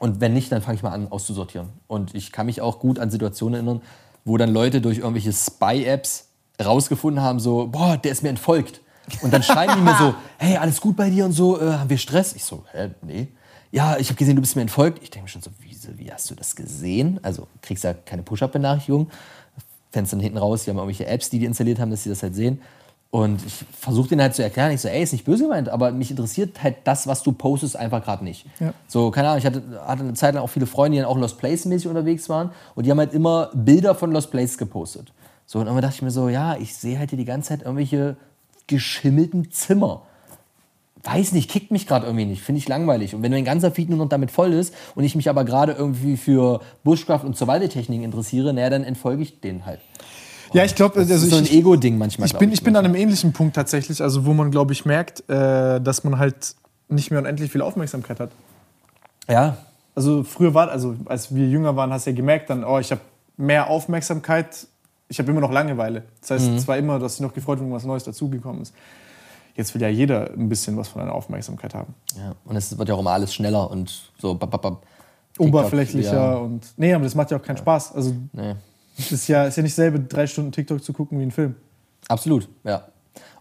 und 0.00 0.20
wenn 0.22 0.32
nicht, 0.32 0.50
dann 0.50 0.62
fange 0.62 0.76
ich 0.76 0.82
mal 0.82 0.92
an 0.92 1.12
auszusortieren. 1.12 1.68
Und 1.86 2.14
ich 2.14 2.32
kann 2.32 2.46
mich 2.46 2.62
auch 2.62 2.78
gut 2.78 2.98
an 2.98 3.10
Situationen 3.10 3.54
erinnern, 3.54 3.82
wo 4.24 4.38
dann 4.38 4.50
Leute 4.50 4.80
durch 4.80 4.98
irgendwelche 4.98 5.30
Spy-Apps 5.30 6.28
rausgefunden 6.58 7.22
haben, 7.22 7.38
so, 7.38 7.66
boah, 7.66 7.98
der 7.98 8.10
ist 8.10 8.22
mir 8.22 8.30
entfolgt. 8.30 8.80
Und 9.20 9.32
dann 9.32 9.42
schreiben 9.42 9.74
die 9.76 9.82
mir 9.82 9.94
so, 9.98 10.14
hey, 10.38 10.56
alles 10.56 10.80
gut 10.80 10.96
bei 10.96 11.10
dir 11.10 11.26
und 11.26 11.32
so, 11.32 11.60
äh, 11.60 11.74
haben 11.74 11.90
wir 11.90 11.98
Stress? 11.98 12.34
Ich 12.34 12.44
so, 12.44 12.64
hä, 12.72 12.92
nee. 13.02 13.28
Ja, 13.72 13.98
ich 13.98 14.08
habe 14.08 14.16
gesehen, 14.16 14.36
du 14.36 14.40
bist 14.40 14.56
mir 14.56 14.62
entfolgt. 14.62 15.02
Ich 15.02 15.10
denke 15.10 15.24
mir 15.24 15.28
schon 15.28 15.42
so, 15.42 15.50
wie, 15.60 15.76
wie 15.98 16.10
hast 16.10 16.30
du 16.30 16.34
das 16.34 16.56
gesehen? 16.56 17.20
Also 17.22 17.46
kriegst 17.60 17.84
ja 17.84 17.92
keine 17.92 18.22
Push-Up-Benachrichtigung. 18.22 19.10
Dann 19.92 20.06
hinten 20.06 20.38
raus, 20.38 20.64
die 20.64 20.70
haben 20.70 20.78
irgendwelche 20.78 21.06
Apps, 21.06 21.28
die 21.28 21.40
die 21.40 21.44
installiert 21.44 21.78
haben, 21.78 21.90
dass 21.90 22.04
sie 22.04 22.08
das 22.08 22.22
halt 22.22 22.34
sehen. 22.34 22.62
Und 23.12 23.44
ich 23.44 23.64
versuche 23.76 24.10
denen 24.10 24.22
halt 24.22 24.36
zu 24.36 24.42
erklären, 24.44 24.70
ich 24.70 24.80
so, 24.80 24.86
ey, 24.86 25.02
ist 25.02 25.12
nicht 25.12 25.24
böse 25.24 25.42
gemeint, 25.42 25.68
aber 25.68 25.90
mich 25.90 26.12
interessiert 26.12 26.62
halt 26.62 26.76
das, 26.84 27.08
was 27.08 27.24
du 27.24 27.32
postest, 27.32 27.76
einfach 27.76 28.04
gerade 28.04 28.22
nicht. 28.22 28.46
Ja. 28.60 28.72
So, 28.86 29.10
keine 29.10 29.28
Ahnung, 29.28 29.38
ich 29.38 29.46
hatte, 29.46 29.62
hatte 29.84 30.04
eine 30.04 30.14
Zeit 30.14 30.34
lang 30.34 30.44
auch 30.44 30.48
viele 30.48 30.66
Freunde, 30.66 30.96
die 30.96 31.02
dann 31.02 31.10
auch 31.10 31.18
Lost 31.18 31.38
Place 31.38 31.64
mäßig 31.64 31.88
unterwegs 31.88 32.28
waren 32.28 32.50
und 32.76 32.86
die 32.86 32.90
haben 32.90 33.00
halt 33.00 33.12
immer 33.12 33.50
Bilder 33.52 33.96
von 33.96 34.12
Lost 34.12 34.30
Place 34.30 34.56
gepostet. 34.58 35.12
So, 35.44 35.58
und 35.58 35.66
irgendwann 35.66 35.82
dachte 35.82 35.96
ich 35.96 36.02
mir 36.02 36.12
so, 36.12 36.28
ja, 36.28 36.56
ich 36.56 36.76
sehe 36.76 37.00
halt 37.00 37.10
hier 37.10 37.18
die 37.18 37.24
ganze 37.24 37.48
Zeit 37.48 37.62
irgendwelche 37.62 38.16
geschimmelten 38.68 39.50
Zimmer. 39.50 40.02
Weiß 41.02 41.32
nicht, 41.32 41.50
kickt 41.50 41.72
mich 41.72 41.88
gerade 41.88 42.06
irgendwie 42.06 42.26
nicht, 42.26 42.42
finde 42.42 42.60
ich 42.60 42.68
langweilig. 42.68 43.16
Und 43.16 43.24
wenn 43.24 43.32
mein 43.32 43.44
ganzer 43.44 43.72
Feed 43.72 43.88
nur 43.88 43.98
noch 43.98 44.08
damit 44.08 44.30
voll 44.30 44.52
ist 44.52 44.72
und 44.94 45.02
ich 45.02 45.16
mich 45.16 45.28
aber 45.28 45.44
gerade 45.44 45.72
irgendwie 45.72 46.16
für 46.16 46.60
Bushcraft 46.84 47.24
und 47.24 47.36
Survival-Techniken 47.36 48.04
interessiere, 48.04 48.52
naja, 48.52 48.70
dann 48.70 48.84
entfolge 48.84 49.24
ich 49.24 49.40
denen 49.40 49.66
halt. 49.66 49.80
Ja, 50.52 50.64
ich 50.64 50.74
glaube, 50.74 51.00
Das 51.00 51.10
also 51.10 51.26
ist 51.26 51.32
so 51.32 51.36
ein 51.38 51.46
Ego-Ding 51.46 51.98
manchmal. 51.98 52.26
ich 52.26 52.36
bin, 52.36 52.52
ich 52.52 52.62
bin 52.62 52.76
an 52.76 52.84
einem 52.84 52.94
ähnlichen 52.94 53.32
Punkt 53.32 53.56
tatsächlich, 53.56 54.02
also 54.02 54.26
wo 54.26 54.32
man, 54.34 54.50
glaube 54.50 54.72
ich, 54.72 54.84
merkt, 54.84 55.28
äh, 55.30 55.80
dass 55.80 56.04
man 56.04 56.18
halt 56.18 56.54
nicht 56.88 57.10
mehr 57.10 57.20
unendlich 57.20 57.50
viel 57.52 57.62
Aufmerksamkeit 57.62 58.20
hat. 58.20 58.30
Ja, 59.28 59.56
Also 59.94 60.22
früher 60.24 60.54
war, 60.54 60.70
also 60.70 60.96
als 61.06 61.34
wir 61.34 61.48
jünger 61.48 61.76
waren, 61.76 61.92
hast 61.92 62.06
du 62.06 62.10
ja 62.10 62.16
gemerkt, 62.16 62.48
dann, 62.50 62.64
oh, 62.64 62.78
ich 62.78 62.90
habe 62.90 63.00
mehr 63.36 63.68
Aufmerksamkeit, 63.68 64.66
ich 65.08 65.18
habe 65.18 65.30
immer 65.30 65.40
noch 65.40 65.50
Langeweile. 65.52 66.04
Das 66.20 66.30
heißt, 66.32 66.48
Mhm. 66.50 66.56
es 66.56 66.68
war 66.68 66.76
immer, 66.78 66.98
dass 66.98 67.14
ich 67.14 67.20
noch 67.20 67.34
gefreut 67.34 67.58
bin, 67.58 67.66
wenn 67.68 67.74
was 67.74 67.84
Neues 67.84 68.04
dazugekommen 68.04 68.62
ist. 68.62 68.74
Jetzt 69.56 69.74
will 69.74 69.82
ja 69.82 69.88
jeder 69.88 70.30
ein 70.32 70.48
bisschen 70.48 70.76
was 70.76 70.88
von 70.88 71.00
deiner 71.00 71.12
Aufmerksamkeit 71.14 71.74
haben. 71.74 71.94
ja. 72.16 72.34
Und 72.44 72.56
es 72.56 72.76
wird 72.78 72.88
ja 72.88 72.94
auch 72.94 73.00
immer 73.00 73.10
alles 73.10 73.34
schneller 73.34 73.70
und 73.70 74.10
so. 74.18 74.34
Bap, 74.34 74.50
bap, 74.50 74.62
bap. 74.62 74.82
Oberflächlicher 75.38 76.14
Ja. 76.14 76.34
und. 76.34 76.64
Nee, 76.76 76.92
aber 76.94 77.04
das 77.04 77.14
macht 77.14 77.30
ja 77.30 77.36
auch 77.38 77.42
keinen 77.42 77.56
Spaß. 77.56 77.94
Also 77.94 78.14
Nee. 78.32 78.54
Es 79.00 79.12
ist 79.12 79.28
ja, 79.28 79.44
ist 79.44 79.56
ja 79.56 79.62
nicht 79.62 79.74
selbe, 79.74 80.00
drei 80.00 80.26
Stunden 80.26 80.52
TikTok 80.52 80.82
zu 80.82 80.92
gucken 80.92 81.18
wie 81.18 81.22
ein 81.22 81.30
Film. 81.30 81.56
Absolut, 82.08 82.48
ja. 82.64 82.88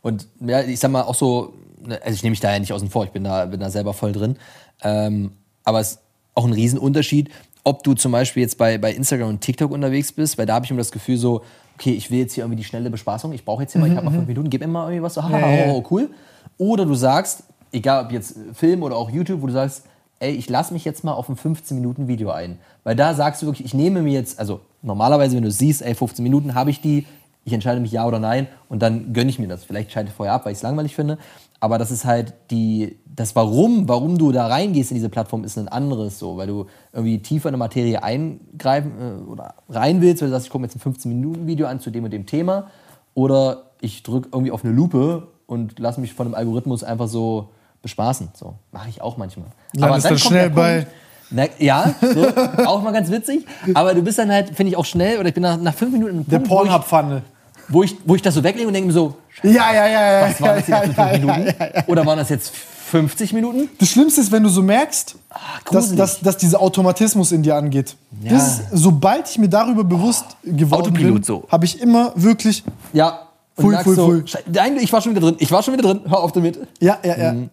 Und 0.02 0.28
ja, 0.40 0.62
ich 0.62 0.80
sag 0.80 0.92
mal 0.92 1.04
auch 1.04 1.16
so, 1.16 1.54
ne, 1.82 2.00
also 2.02 2.16
ich 2.16 2.24
nehme 2.24 2.32
mich 2.32 2.40
da 2.40 2.52
ja 2.52 2.60
nicht 2.60 2.74
außen 2.74 2.90
vor, 2.90 3.04
ich 3.06 3.12
bin 3.12 3.24
da, 3.24 3.46
bin 3.46 3.60
da 3.60 3.70
selber 3.70 3.94
voll 3.94 4.12
drin. 4.12 4.38
Ähm, 4.82 5.32
aber 5.64 5.80
es 5.80 5.92
ist 5.92 6.00
auch 6.36 6.46
ein 6.46 6.54
Riesenunterschied, 6.54 7.30
ob 7.64 7.84
du 7.84 7.94
zum 7.94 8.12
Beispiel 8.12 8.42
jetzt 8.42 8.58
bei, 8.58 8.78
bei 8.78 8.94
Instagram 8.94 9.30
und 9.30 9.42
TikTok 9.42 9.72
unterwegs 9.72 10.12
bist, 10.12 10.38
weil 10.38 10.46
da 10.46 10.56
habe 10.56 10.66
ich 10.66 10.72
immer 10.72 10.80
das 10.80 10.92
Gefühl 10.92 11.18
so, 11.18 11.44
okay, 11.76 11.92
ich 11.92 12.10
will 12.12 12.20
jetzt 12.20 12.34
hier 12.34 12.44
irgendwie 12.44 12.58
die 12.58 12.64
schnelle 12.64 12.90
Bespaßung, 12.90 13.34
ich 13.34 13.46
brauche 13.46 13.64
jetzt 13.64 13.74
hier 13.74 13.82
mal, 13.82 13.90
ich 13.90 13.96
habe 13.96 14.06
mal 14.06 14.12
fünf 14.12 14.28
Minuten, 14.28 14.50
gib 14.50 14.62
mir 14.62 14.68
mal 14.68 14.86
irgendwie 14.86 15.04
was 15.04 15.14
so, 15.14 15.24
haha, 15.24 15.40
Ja, 15.40 15.50
ja, 15.50 15.66
ja. 15.68 15.72
oh, 15.74 15.84
cool. 15.92 16.10
Oder 16.58 16.86
du 16.86 16.96
sagst, 16.96 17.44
egal 17.72 18.06
ob 18.06 18.12
jetzt 18.12 18.36
Film 18.54 18.84
oder 18.84 18.96
auch 18.96 19.10
YouTube, 19.10 19.42
wo 19.42 19.48
du 19.48 19.54
sagst, 19.54 19.86
ey, 20.20 20.32
ich 20.32 20.50
lasse 20.50 20.74
mich 20.74 20.86
jetzt 20.86 21.04
mal 21.04 21.14
auf 21.14 21.30
ein 21.30 21.36
15-Minuten-Video 21.36 22.32
ein. 22.32 22.60
Weil 22.84 22.96
da 22.96 23.14
sagst 23.14 23.42
du 23.42 23.46
wirklich, 23.48 23.66
ich 23.66 23.74
nehme 23.74 24.02
mir 24.02 24.14
jetzt, 24.14 24.40
also 24.40 24.62
normalerweise, 24.82 25.36
wenn 25.36 25.44
du 25.44 25.52
siehst, 25.52 25.82
ey, 25.82 25.94
15 25.96 26.24
Minuten 26.24 26.56
habe 26.56 26.70
ich 26.70 26.82
die, 26.82 27.06
ich 27.46 27.54
entscheide 27.54 27.80
mich 27.82 27.92
ja 27.92 28.06
oder 28.06 28.20
nein 28.20 28.48
und 28.70 28.82
dann 28.82 29.14
gönne 29.14 29.30
ich 29.30 29.40
mir 29.40 29.48
das. 29.48 29.64
Vielleicht 29.64 29.92
schalte 29.92 30.10
ich 30.10 30.16
vorher 30.16 30.34
ab, 30.34 30.46
weil 30.46 30.52
ich 30.52 30.58
es 30.60 30.64
langweilig 30.64 30.96
finde. 30.96 31.18
Aber 31.62 31.78
das 31.78 31.92
ist 31.92 32.06
halt 32.06 32.34
die, 32.52 32.98
das 33.06 33.36
Warum, 33.36 33.90
warum 33.90 34.18
du 34.18 34.32
da 34.32 34.48
reingehst 34.48 34.92
in 34.92 34.96
diese 34.96 35.10
Plattform, 35.10 35.44
ist 35.44 35.58
ein 35.58 35.68
anderes 35.68 36.20
so, 36.20 36.38
weil 36.38 36.48
du 36.48 36.68
irgendwie 36.94 37.20
tiefer 37.20 37.50
in 37.50 37.56
eine 37.56 37.58
Materie 37.60 38.02
eingreifen 38.02 38.92
äh, 39.00 39.30
oder 39.30 39.56
rein 39.68 40.00
willst, 40.02 40.22
weil 40.22 40.30
du 40.30 40.34
sagst, 40.34 40.46
ich 40.48 40.52
gucke 40.52 40.64
jetzt 40.66 40.76
ein 40.76 40.94
15-Minuten-Video 40.94 41.68
an 41.68 41.80
zu 41.80 41.90
dem 41.92 42.04
und 42.06 42.12
dem 42.12 42.26
Thema. 42.26 42.68
Oder 43.14 43.64
ich 43.82 44.04
drücke 44.04 44.30
irgendwie 44.32 44.52
auf 44.52 44.64
eine 44.64 44.74
Lupe 44.74 45.28
und 45.48 45.80
lasse 45.80 46.00
mich 46.00 46.14
von 46.14 46.28
einem 46.28 46.36
Algorithmus 46.36 46.84
einfach 46.84 47.08
so 47.08 47.50
bespaßen. 47.82 48.30
So, 48.34 48.56
mache 48.72 48.90
ich 48.90 49.02
auch 49.02 49.18
manchmal. 49.18 49.48
Landest 49.74 50.06
dann 50.06 50.10
kommt 50.12 50.22
schnell 50.22 50.50
der 50.50 50.56
bei- 50.56 50.76
Punkt, 50.82 50.92
na, 51.32 51.46
ja, 51.60 51.94
so, 52.02 52.28
auch 52.66 52.82
mal 52.82 52.92
ganz 52.92 53.10
witzig. 53.12 53.46
Aber 53.74 53.94
du 53.94 54.02
bist 54.02 54.18
dann 54.20 54.32
halt, 54.32 54.56
finde 54.56 54.72
ich, 54.72 54.78
auch 54.78 54.86
schnell, 54.86 55.20
oder 55.20 55.28
ich 55.30 55.34
bin 55.34 55.44
nach, 55.44 55.58
nach 55.58 55.74
fünf 55.74 55.92
Minuten 55.92 56.20
im 56.20 56.28
Der 56.28 56.38
Punkt, 56.40 56.50
wo 56.50 56.56
ich, 56.64 56.70
Pornhub-Pfanne. 56.70 57.22
wo, 57.68 57.84
ich, 57.84 57.96
wo 58.06 58.16
ich 58.16 58.22
das 58.22 58.34
so 58.36 58.44
weglege 58.44 58.68
und 58.68 58.74
denke 58.74 58.88
mir 58.88 58.94
so, 58.94 59.16
Ja, 59.44 59.52
ja, 59.74 59.88
ja, 59.88 60.22
ja. 60.22 60.30
was 60.30 60.42
waren 60.42 60.56
das 60.58 60.68
ja, 60.68 60.84
jetzt 60.84 60.98
ja, 60.98 61.08
fünf 61.08 61.24
ja, 61.26 61.38
Minuten? 61.38 61.54
Oder 61.88 62.06
waren 62.06 62.18
das 62.18 62.30
jetzt 62.30 62.52
50 62.56 63.34
Minuten? 63.34 63.70
Das 63.80 63.90
Schlimmste 63.90 64.22
ist, 64.22 64.32
wenn 64.32 64.42
du 64.42 64.50
so 64.50 64.64
merkst, 64.64 65.16
dass, 65.30 65.64
gruselig. 65.66 65.98
dass, 65.98 66.20
dass 66.22 66.38
dieser 66.38 66.60
Automatismus 66.62 67.32
in 67.32 67.44
dir 67.44 67.56
angeht. 67.56 67.96
Ja. 68.24 68.32
Das 68.32 68.62
sobald 68.72 69.30
ich 69.30 69.38
mir 69.38 69.48
darüber 69.50 69.84
bewusst 69.84 70.26
geworden 70.44 70.82
Autopilot 70.82 71.14
bin, 71.14 71.24
so. 71.24 71.48
habe 71.52 71.66
ich 71.66 71.80
immer 71.80 72.12
wirklich. 72.16 72.64
Ja. 72.94 73.28
Pfui, 73.56 73.76
pfui, 73.78 73.94
so, 73.96 74.08
pfui. 74.08 74.24
Schei- 74.26 74.44
Nein, 74.52 74.78
ich 74.78 74.92
war 74.92 75.02
schon 75.02 75.12
wieder 75.16 75.22
drin. 75.22 75.36
Ich 75.38 75.52
war 75.52 75.62
schon 75.62 75.74
wieder 75.78 75.84
drin. 75.84 76.02
Hör 76.08 76.22
auf 76.22 76.32
damit. 76.32 76.60
Ja, 76.80 76.98
ja, 77.04 77.18
ja. 77.18 77.34
Mhm. 77.34 77.50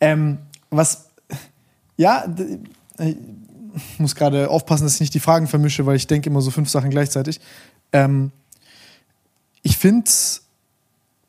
Ähm, 0.00 0.38
was. 0.70 1.10
Ja, 1.96 2.24
ich 2.98 3.98
muss 3.98 4.14
gerade 4.14 4.50
aufpassen, 4.50 4.84
dass 4.84 4.94
ich 4.94 5.00
nicht 5.00 5.14
die 5.14 5.20
Fragen 5.20 5.46
vermische, 5.46 5.84
weil 5.86 5.96
ich 5.96 6.06
denke 6.06 6.30
immer 6.30 6.40
so 6.40 6.50
fünf 6.50 6.68
Sachen 6.68 6.90
gleichzeitig. 6.90 7.40
Ähm, 7.92 8.30
ich 9.62 9.76
finde 9.76 10.10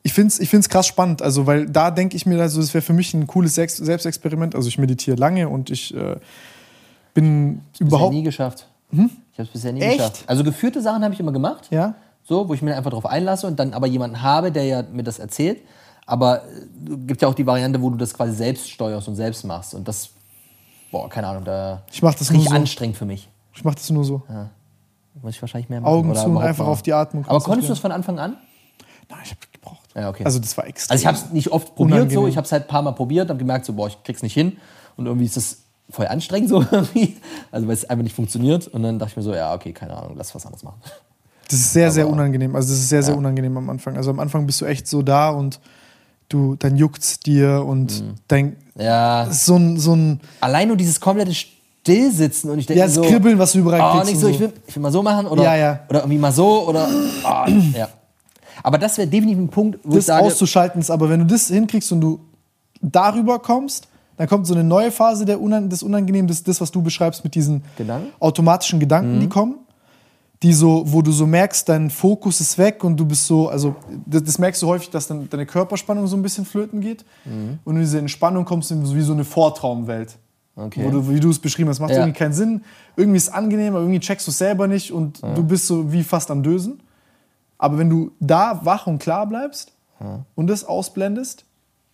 ich 0.03 0.13
finde 0.13 0.28
es 0.28 0.39
ich 0.39 0.49
find's 0.49 0.70
krass 0.70 0.86
spannend, 0.86 1.22
also 1.22 1.47
weil 1.47 1.68
da 1.68 1.89
denke 1.89 2.16
ich 2.16 2.26
mir, 2.26 2.39
also 2.39 2.61
das 2.61 2.74
wäre 2.74 2.84
für 2.84 2.93
mich 2.93 3.13
ein 3.13 3.26
cooles 3.26 3.55
Sex 3.55 3.78
Selbstexperiment. 3.78 4.55
Also 4.55 4.68
ich 4.68 4.78
meditiere 4.78 5.18
lange 5.18 5.49
und 5.49 5.70
ich 5.72 5.95
äh, 5.95 6.18
bin 7.13 7.61
Bisher 7.72 7.88
überhaupt. 7.88 8.13
nie 8.13 8.24
geschafft. 8.24 8.68
Ich 8.91 9.39
habe 9.39 9.47
es 9.47 9.49
bisher 9.49 9.74
nie 9.74 9.82
Echt? 9.82 9.97
geschafft. 9.97 10.24
Also 10.28 10.43
geführte 10.43 10.82
Sachen 10.82 11.03
habe 11.03 11.13
ich 11.13 11.20
immer 11.20 11.32
gemacht. 11.32 11.68
Ja? 11.72 11.95
So, 12.24 12.47
wo 12.47 12.53
ich 12.53 12.61
mir 12.61 12.76
einfach 12.76 12.91
drauf 12.91 13.05
einlasse 13.05 13.47
und 13.47 13.59
dann 13.59 13.74
aber 13.74 13.88
jemanden 13.88 14.22
habe, 14.22 14.51
der 14.51 14.66
ja 14.66 14.84
mir 14.84 15.03
das 15.03 15.20
erzählt. 15.20 15.59
Aber 16.05 16.43
es 16.45 17.07
gibt 17.07 17.22
ja 17.22 17.28
auch 17.28 17.34
die 17.34 17.45
Variante, 17.45 17.82
wo 17.82 17.89
du 17.89 17.97
das 17.97 18.13
quasi 18.13 18.34
selbst 18.34 18.70
steuerst 18.70 19.07
und 19.07 19.16
selbst 19.16 19.43
machst. 19.43 19.74
Und 19.74 19.88
das, 19.88 20.09
boah, 20.95 21.09
keine 21.09 21.27
Ahnung, 21.27 21.43
da 21.43 21.81
Ich 21.91 22.01
mach 22.01 22.13
das 22.15 22.31
richtig 22.31 22.49
so. 22.49 22.55
anstrengend 22.55 22.95
für 22.97 23.05
mich. 23.05 23.29
Ich 23.53 23.63
mache 23.65 23.75
das 23.75 23.89
nur 23.89 24.03
so. 24.05 24.21
Muss 25.21 25.35
ich 25.35 25.41
wahrscheinlich 25.41 25.69
mehr 25.69 25.81
machen. 25.81 25.93
Augen 25.93 26.15
zu 26.15 26.25
und 26.25 26.37
einfach 26.37 26.65
mal- 26.65 26.71
auf 26.71 26.81
die 26.83 26.93
Atmung. 26.93 27.25
Aber 27.27 27.39
konntest 27.41 27.67
du 27.69 27.73
das 27.73 27.79
von 27.79 27.91
Anfang 27.91 28.19
an? 28.19 28.37
Nein, 29.09 29.19
ich 29.23 29.31
habe 29.31 29.39
gebraucht. 29.51 29.89
Ja, 29.95 30.09
okay. 30.09 30.23
Also 30.25 30.39
das 30.39 30.55
war 30.57 30.65
extrem. 30.67 30.93
Also 30.93 31.01
ich 31.01 31.07
habe 31.07 31.17
es 31.17 31.31
nicht 31.31 31.51
oft 31.51 31.75
probiert 31.75 31.99
so, 31.99 32.03
Unangenehm. 32.05 32.27
ich 32.29 32.37
habe 32.37 32.45
es 32.45 32.51
halt 32.51 32.63
ein 32.63 32.67
paar 32.67 32.81
Mal 32.81 32.91
probiert, 32.93 33.29
habe 33.29 33.37
gemerkt 33.39 33.65
so, 33.65 33.73
boah, 33.73 33.87
ich 33.87 34.01
krieg's 34.03 34.23
nicht 34.23 34.33
hin 34.33 34.57
und 34.97 35.05
irgendwie 35.05 35.25
ist 35.25 35.37
das 35.37 35.57
voll 35.89 36.07
anstrengend 36.07 36.49
so 36.49 36.61
irgendwie, 36.71 37.17
also 37.51 37.67
weil 37.67 37.73
es 37.75 37.85
einfach 37.89 38.03
nicht 38.03 38.15
funktioniert 38.15 38.67
und 38.67 38.83
dann 38.83 38.97
dachte 38.99 39.11
ich 39.11 39.17
mir 39.17 39.23
so, 39.23 39.33
ja, 39.35 39.53
okay, 39.53 39.71
keine 39.73 39.95
Ahnung, 39.95 40.13
lass 40.17 40.33
was 40.33 40.45
anderes 40.45 40.63
machen. 40.63 40.79
Das 41.49 41.59
ist 41.59 41.73
sehr, 41.73 41.91
sehr 41.91 42.05
Aber- 42.05 42.13
unangenehm. 42.13 42.55
Also 42.55 42.69
das 42.69 42.79
ist 42.79 42.89
sehr, 42.89 43.03
sehr 43.03 43.13
Ja. 43.13 43.17
unangenehm 43.19 43.55
am 43.57 43.69
Anfang. 43.69 43.95
Also 43.97 44.09
am 44.11 44.19
Anfang 44.19 44.45
bist 44.47 44.61
du 44.61 44.65
echt 44.65 44.87
so 44.87 45.01
da 45.03 45.29
und 45.29 45.59
du, 46.30 46.55
dann 46.55 46.76
juckt's 46.78 47.19
dir 47.19 47.63
und 47.65 48.01
Mhm. 48.01 48.13
dein, 48.28 48.55
Ja, 48.78 49.28
so 49.32 49.55
ein, 49.55 49.78
so 49.80 49.93
ein 49.95 50.19
allein 50.41 50.67
nur 50.67 50.78
dieses 50.78 50.99
komplette 50.99 51.34
Stillsitzen 51.34 52.49
und 52.49 52.59
ich 52.59 52.65
denke 52.65 52.80
ja, 52.80 52.86
das 52.86 52.95
so, 52.95 53.01
Kribbeln, 53.03 53.38
was 53.39 53.51
du 53.53 53.59
überall 53.59 53.80
oh, 53.82 53.91
kriegst. 53.99 54.05
nicht 54.07 54.15
und 54.15 54.21
so, 54.21 54.28
ich 54.30 54.39
will, 54.39 54.53
ich 54.67 54.76
will 54.76 54.82
mal 54.84 54.91
so 54.91 55.01
machen 55.03 55.28
oder, 55.28 55.43
Ja, 55.43 55.55
ja. 55.55 55.80
oder 55.89 55.99
irgendwie 55.99 56.17
mal 56.17 56.32
so 56.32 56.67
oder, 56.67 56.88
ah, 57.23 57.47
ja. 57.73 57.88
Aber 58.63 58.78
das 58.78 58.97
wäre 58.97 59.07
definitiv 59.07 59.38
ein 59.38 59.49
Punkt, 59.49 59.80
wo 59.84 59.91
ich 59.91 59.95
das 59.97 60.05
sage, 60.07 60.26
auszuschalten 60.26 60.82
ist, 60.82 60.89
aber 60.89 61.09
wenn 61.09 61.19
du 61.19 61.26
das 61.28 61.47
hinkriegst 61.49 61.91
und 61.91 62.01
du 62.01 62.19
darüber 62.82 63.39
kommst, 63.39 63.88
dann 64.17 64.28
kommt 64.28 64.47
so 64.47 64.53
eine 64.53 64.63
neue 64.63 64.91
Phase 64.91 65.26
der 65.26 65.41
Unan 65.41 65.69
des 65.69 65.84
Unangenehmen, 65.84 66.28
das, 66.28 66.41
das, 66.43 66.59
was 66.61 66.71
du 66.71 66.82
beschreibst 66.82 67.23
mit 67.23 67.36
diesen 67.36 67.63
Gedanken? 67.78 68.07
automatischen 68.19 68.80
Gedanken, 68.80 69.17
Mhm. 69.17 69.19
die 69.21 69.30
kommen, 69.30 69.55
die 70.45 70.53
so, 70.53 70.83
wo 70.85 71.01
du 71.01 71.11
so 71.11 71.25
merkst, 71.25 71.67
dein 71.67 71.89
Fokus 71.89 72.39
ist 72.39 72.57
weg 72.59 72.83
und 72.83 72.97
du 72.97 73.05
bist 73.05 73.25
so, 73.25 73.49
also 73.49 73.75
das, 74.05 74.23
das 74.23 74.37
merkst 74.37 74.61
du 74.61 74.67
häufig, 74.67 74.91
dass 74.91 75.07
dann 75.07 75.27
deine 75.29 75.45
Körperspannung 75.47 76.05
so 76.05 76.15
ein 76.15 76.21
bisschen 76.21 76.45
flöten 76.45 76.81
geht 76.81 77.03
Mhm. 77.25 77.57
und 77.63 77.75
in 77.75 77.81
diese 77.81 77.97
Entspannung 77.97 78.45
kommst 78.45 78.69
du 78.69 78.75
in 78.75 78.85
so 78.85 78.95
wie 78.95 79.01
so 79.01 79.13
eine 79.13 79.23
Vortraumwelt. 79.25 80.17
Okay. 80.55 80.85
Wo 80.85 80.91
du, 80.91 81.09
wie 81.09 81.19
du 81.19 81.29
es 81.31 81.39
beschrieben 81.39 81.69
hast, 81.69 81.79
macht 81.79 81.91
Ja. 81.91 81.97
irgendwie 81.97 82.17
keinen 82.17 82.33
Sinn. 82.33 82.63
Irgendwie 82.95 83.17
ist 83.17 83.27
es 83.27 83.33
angenehm, 83.33 83.73
aber 83.73 83.81
irgendwie 83.83 83.99
checkst 83.99 84.27
du 84.27 84.31
es 84.31 84.37
selber 84.37 84.67
nicht 84.67 84.91
und 84.91 85.21
du 85.23 85.43
bist 85.43 85.65
so 85.67 85.91
wie 85.91 86.03
fast 86.03 86.29
am 86.31 86.43
Dösen. 86.43 86.79
Aber 87.57 87.77
wenn 87.79 87.89
du 87.89 88.11
da 88.19 88.61
wach 88.63 88.85
und 88.87 88.99
klar 88.99 89.25
bleibst 89.27 89.73
und 90.35 90.47
das 90.47 90.63
ausblendest, 90.63 91.43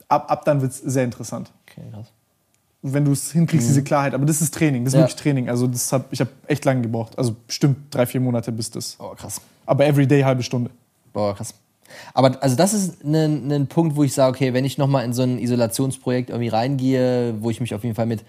ab, 0.09 0.29
ab 0.29 0.43
dann 0.45 0.61
wird 0.61 0.71
es 0.73 0.77
sehr 0.79 1.05
interessant. 1.05 1.51
okay, 1.67 1.81
krass. 1.91 2.11
Wenn 2.83 3.05
du 3.05 3.11
es 3.11 3.31
hinkriegst, 3.31 3.67
diese 3.67 3.83
Klarheit. 3.83 4.13
Aber 4.15 4.25
das 4.25 4.41
ist 4.41 4.53
Training, 4.53 4.83
das 4.85 4.93
ist 4.93 4.97
Mhm. 4.97 5.01
Ja. 5.01 5.05
wirklich 5.07 5.21
Training. 5.21 5.49
Also 5.49 5.67
das 5.67 5.91
hab, 5.93 6.11
ich 6.11 6.19
habe 6.19 6.31
echt 6.47 6.65
lange 6.65 6.81
gebraucht. 6.81 7.17
Also 7.17 7.35
bestimmt 7.45 7.77
drei, 7.91 8.05
vier 8.05 8.21
Monate 8.21 8.51
bis 8.51 8.71
das. 8.71 8.97
Oh, 8.99 9.13
krass. 9.15 9.39
Aber 9.65 9.85
everyday 9.85 10.21
halbe 10.23 10.41
Stunde. 10.43 10.71
Boah, 11.13 11.35
krass. 11.35 11.53
Aber 12.13 12.41
also 12.41 12.55
das 12.55 12.73
ist 12.73 13.03
ein, 13.03 13.51
ein 13.51 13.67
Punkt, 13.67 13.95
wo 13.97 14.03
ich 14.03 14.13
sage, 14.13 14.35
okay, 14.35 14.53
wenn 14.53 14.65
ich 14.65 14.77
nochmal 14.77 15.03
in 15.05 15.13
so 15.13 15.21
ein 15.23 15.37
Isolationsprojekt 15.39 16.29
irgendwie 16.29 16.47
reingehe, 16.47 17.35
wo 17.41 17.49
ich 17.49 17.59
mich 17.59 17.75
auf 17.75 17.83
jeden 17.83 17.95
Fall 17.95 18.05
mit 18.05 18.23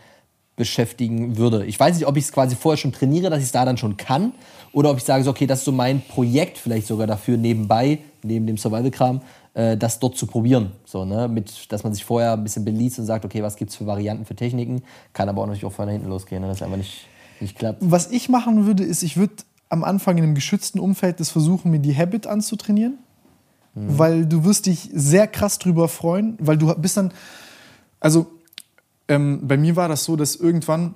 beschäftigen 0.57 1.39
würde. 1.39 1.65
Ich 1.65 1.81
weiß 1.81 1.97
nicht, 1.97 2.07
ob 2.07 2.17
ich 2.17 2.25
es 2.25 2.33
quasi 2.33 2.57
vorher 2.57 2.77
schon 2.77 2.93
trainiere, 2.93 3.31
dass 3.31 3.39
ich 3.39 3.47
es 3.47 3.53
da 3.53 3.65
dann 3.65 3.79
schon 3.79 3.97
kann, 3.97 4.33
oder 4.73 4.91
ob 4.91 4.99
ich 4.99 5.05
sage, 5.05 5.25
so, 5.25 5.31
okay, 5.31 5.47
das 5.47 5.61
ist 5.61 5.65
so 5.65 5.73
mein 5.73 6.03
Projekt 6.03 6.59
vielleicht 6.59 6.87
sogar 6.87 7.07
dafür 7.07 7.37
nebenbei, 7.39 7.99
neben 8.23 8.47
dem 8.47 8.59
Survival-Kram, 8.59 9.23
äh, 9.55 9.77
das 9.77 9.99
dort 9.99 10.17
zu 10.17 10.27
probieren. 10.27 10.73
So, 10.85 11.05
ne? 11.05 11.29
Mit, 11.29 11.73
dass 11.73 11.85
man 11.85 11.93
sich 11.93 12.05
vorher 12.05 12.33
ein 12.33 12.43
bisschen 12.43 12.65
beliest 12.65 12.99
und 12.99 13.07
sagt, 13.07 13.25
okay, 13.25 13.43
was 13.43 13.57
gibt 13.57 13.71
es 13.71 13.77
für 13.77 13.87
Varianten, 13.87 14.25
für 14.25 14.35
Techniken, 14.35 14.83
kann 15.13 15.29
aber 15.29 15.43
auch 15.43 15.47
natürlich 15.47 15.65
auch 15.65 15.73
von 15.73 15.89
hinten 15.89 16.09
losgehen, 16.09 16.43
ne? 16.43 16.49
dass 16.49 16.63
einfach 16.63 16.77
nicht, 16.77 17.07
nicht 17.41 17.59
klappt. 17.59 17.79
Was 17.83 18.11
ich 18.11 18.29
machen 18.29 18.67
würde, 18.67 18.85
ist, 18.85 19.03
ich 19.03 19.17
würde 19.17 19.35
am 19.69 19.85
Anfang 19.85 20.19
in 20.19 20.25
einem 20.25 20.35
geschützten 20.35 20.79
Umfeld 20.79 21.21
das 21.21 21.31
versuchen, 21.31 21.71
mir 21.71 21.81
die 21.81 21.97
Habit 21.97 22.27
anzutrainieren. 22.27 22.99
Mhm. 23.75 23.99
Weil 23.99 24.27
du 24.27 24.45
wirst 24.45 24.67
dich 24.67 24.91
sehr 24.93 25.27
krass 25.27 25.59
drüber 25.59 25.89
freuen, 25.89 26.37
weil 26.39 26.59
du 26.59 26.75
bist 26.75 26.97
dann, 26.97 27.13
also 28.01 28.27
ähm, 29.09 29.41
bei 29.43 29.57
mir 29.57 29.77
war 29.77 29.89
das 29.89 30.05
so, 30.05 30.17
dass 30.17 30.37
irgendwann 30.37 30.95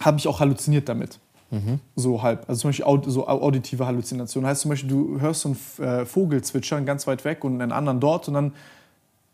habe 0.00 0.18
ich 0.18 0.26
auch 0.26 0.40
halluziniert 0.40 0.88
damit. 0.88 1.18
Mhm. 1.50 1.78
So 1.94 2.22
halb. 2.22 2.48
Also 2.48 2.62
zum 2.62 2.68
Beispiel 2.70 2.84
aud 2.86 3.04
so 3.06 3.26
au- 3.28 3.42
auditive 3.42 3.86
Halluzinationen. 3.86 4.48
Heißt 4.48 4.62
zum 4.62 4.70
Beispiel, 4.70 4.90
du 4.90 5.20
hörst 5.20 5.42
so 5.42 5.50
einen 5.78 5.88
äh, 5.88 6.04
Vogel 6.06 6.42
zwitschern 6.42 6.84
ganz 6.86 7.06
weit 7.06 7.24
weg 7.24 7.44
und 7.44 7.60
einen 7.60 7.70
anderen 7.72 8.00
dort 8.00 8.26
und 8.28 8.34
dann 8.34 8.52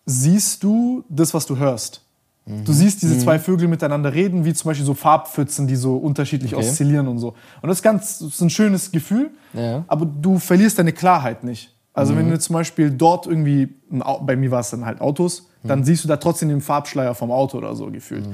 siehst 0.06 0.62
du 0.62 1.04
das, 1.08 1.34
was 1.34 1.46
du 1.46 1.56
hörst. 1.56 2.02
Mhm. 2.46 2.64
Du 2.64 2.72
siehst 2.72 3.02
diese 3.02 3.18
zwei 3.18 3.38
Vögel 3.38 3.68
miteinander 3.68 4.12
reden, 4.12 4.44
wie 4.44 4.52
zum 4.54 4.70
Beispiel 4.70 4.86
so 4.86 4.94
Farbpfützen, 4.94 5.66
die 5.66 5.76
so 5.76 5.96
unterschiedlich 5.96 6.54
Okay. 6.54 6.64
oszillieren 6.66 7.06
und 7.06 7.18
so. 7.18 7.28
Und 7.62 7.68
das 7.68 7.78
ist 7.78 7.82
ganz 7.82 8.18
das 8.18 8.28
ist 8.28 8.40
ein 8.40 8.50
schönes 8.50 8.90
Gefühl, 8.92 9.30
Ja. 9.52 9.84
aber 9.86 10.06
du 10.06 10.38
verlierst 10.38 10.78
deine 10.78 10.92
Klarheit 10.92 11.44
nicht. 11.44 11.74
Also 11.92 12.12
Mhm. 12.12 12.18
wenn 12.18 12.30
du 12.30 12.38
zum 12.38 12.54
Beispiel 12.54 12.90
dort 12.90 13.26
irgendwie, 13.26 13.68
bei 14.22 14.36
mir 14.36 14.50
war 14.50 14.60
es 14.60 14.70
dann 14.70 14.84
halt 14.86 15.00
Autos, 15.00 15.48
Mhm. 15.62 15.68
dann 15.68 15.84
siehst 15.84 16.04
du 16.04 16.08
da 16.08 16.16
trotzdem 16.16 16.48
den 16.48 16.60
Farbschleier 16.60 17.14
vom 17.14 17.30
Auto 17.30 17.58
oder 17.58 17.74
so 17.76 17.86
gefühlt. 17.90 18.26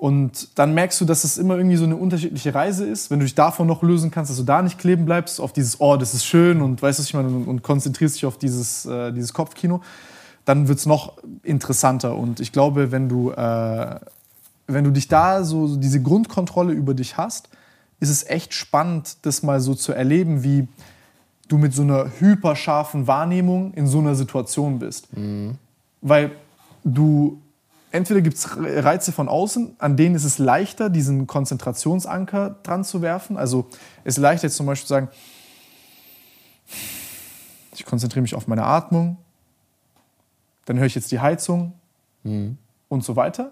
Und 0.00 0.58
dann 0.58 0.72
merkst 0.72 0.98
du, 1.02 1.04
dass 1.04 1.24
es 1.24 1.36
immer 1.36 1.58
irgendwie 1.58 1.76
so 1.76 1.84
eine 1.84 1.94
unterschiedliche 1.94 2.54
Reise 2.54 2.86
ist. 2.86 3.10
Wenn 3.10 3.18
du 3.18 3.26
dich 3.26 3.34
davon 3.34 3.66
noch 3.66 3.82
lösen 3.82 4.10
kannst, 4.10 4.30
dass 4.30 4.38
du 4.38 4.44
da 4.44 4.62
nicht 4.62 4.78
kleben 4.78 5.04
bleibst, 5.04 5.38
auf 5.42 5.52
dieses, 5.52 5.78
oh, 5.78 5.98
das 5.98 6.14
ist 6.14 6.24
schön 6.24 6.62
und 6.62 6.80
weißt 6.80 6.98
du, 6.98 7.02
was 7.02 7.06
ich 7.06 7.12
meine, 7.12 7.28
und, 7.28 7.46
und 7.46 7.62
konzentrierst 7.62 8.16
dich 8.16 8.24
auf 8.24 8.38
dieses, 8.38 8.86
äh, 8.86 9.12
dieses 9.12 9.34
Kopfkino, 9.34 9.82
dann 10.46 10.68
wird 10.68 10.78
es 10.78 10.86
noch 10.86 11.18
interessanter. 11.42 12.16
Und 12.16 12.40
ich 12.40 12.50
glaube, 12.50 12.92
wenn 12.92 13.10
du, 13.10 13.32
äh, 13.32 14.00
wenn 14.66 14.84
du 14.84 14.90
dich 14.90 15.06
da 15.06 15.44
so, 15.44 15.66
so 15.66 15.76
diese 15.76 16.00
Grundkontrolle 16.00 16.72
über 16.72 16.94
dich 16.94 17.18
hast, 17.18 17.50
ist 18.00 18.08
es 18.08 18.26
echt 18.26 18.54
spannend, 18.54 19.18
das 19.20 19.42
mal 19.42 19.60
so 19.60 19.74
zu 19.74 19.92
erleben, 19.92 20.42
wie 20.42 20.66
du 21.48 21.58
mit 21.58 21.74
so 21.74 21.82
einer 21.82 22.06
hyperscharfen 22.18 23.06
Wahrnehmung 23.06 23.74
in 23.74 23.86
so 23.86 23.98
einer 23.98 24.14
Situation 24.14 24.78
bist. 24.78 25.08
Weil 26.00 26.30
du, 26.84 27.38
entweder 27.90 28.20
gibt 28.20 28.36
es 28.36 28.48
Reize 28.56 29.12
von 29.12 29.28
außen, 29.28 29.76
an 29.78 29.96
denen 29.96 30.14
ist 30.14 30.24
es 30.24 30.38
leichter, 30.38 30.90
diesen 30.90 31.26
Konzentrationsanker 31.26 32.56
dran 32.62 32.84
zu 32.84 33.02
werfen. 33.02 33.36
Also 33.36 33.66
es 34.04 34.16
ist 34.16 34.22
leichter 34.22 34.46
jetzt 34.46 34.56
zum 34.56 34.66
Beispiel 34.66 34.86
zu 34.86 34.94
sagen, 34.94 35.08
ich 37.74 37.84
konzentriere 37.84 38.22
mich 38.22 38.34
auf 38.34 38.46
meine 38.46 38.64
Atmung 38.64 39.16
dann 40.70 40.78
höre 40.78 40.86
ich 40.86 40.94
jetzt 40.94 41.10
die 41.10 41.18
Heizung 41.18 41.72
und 42.22 43.04
so 43.04 43.16
weiter. 43.16 43.50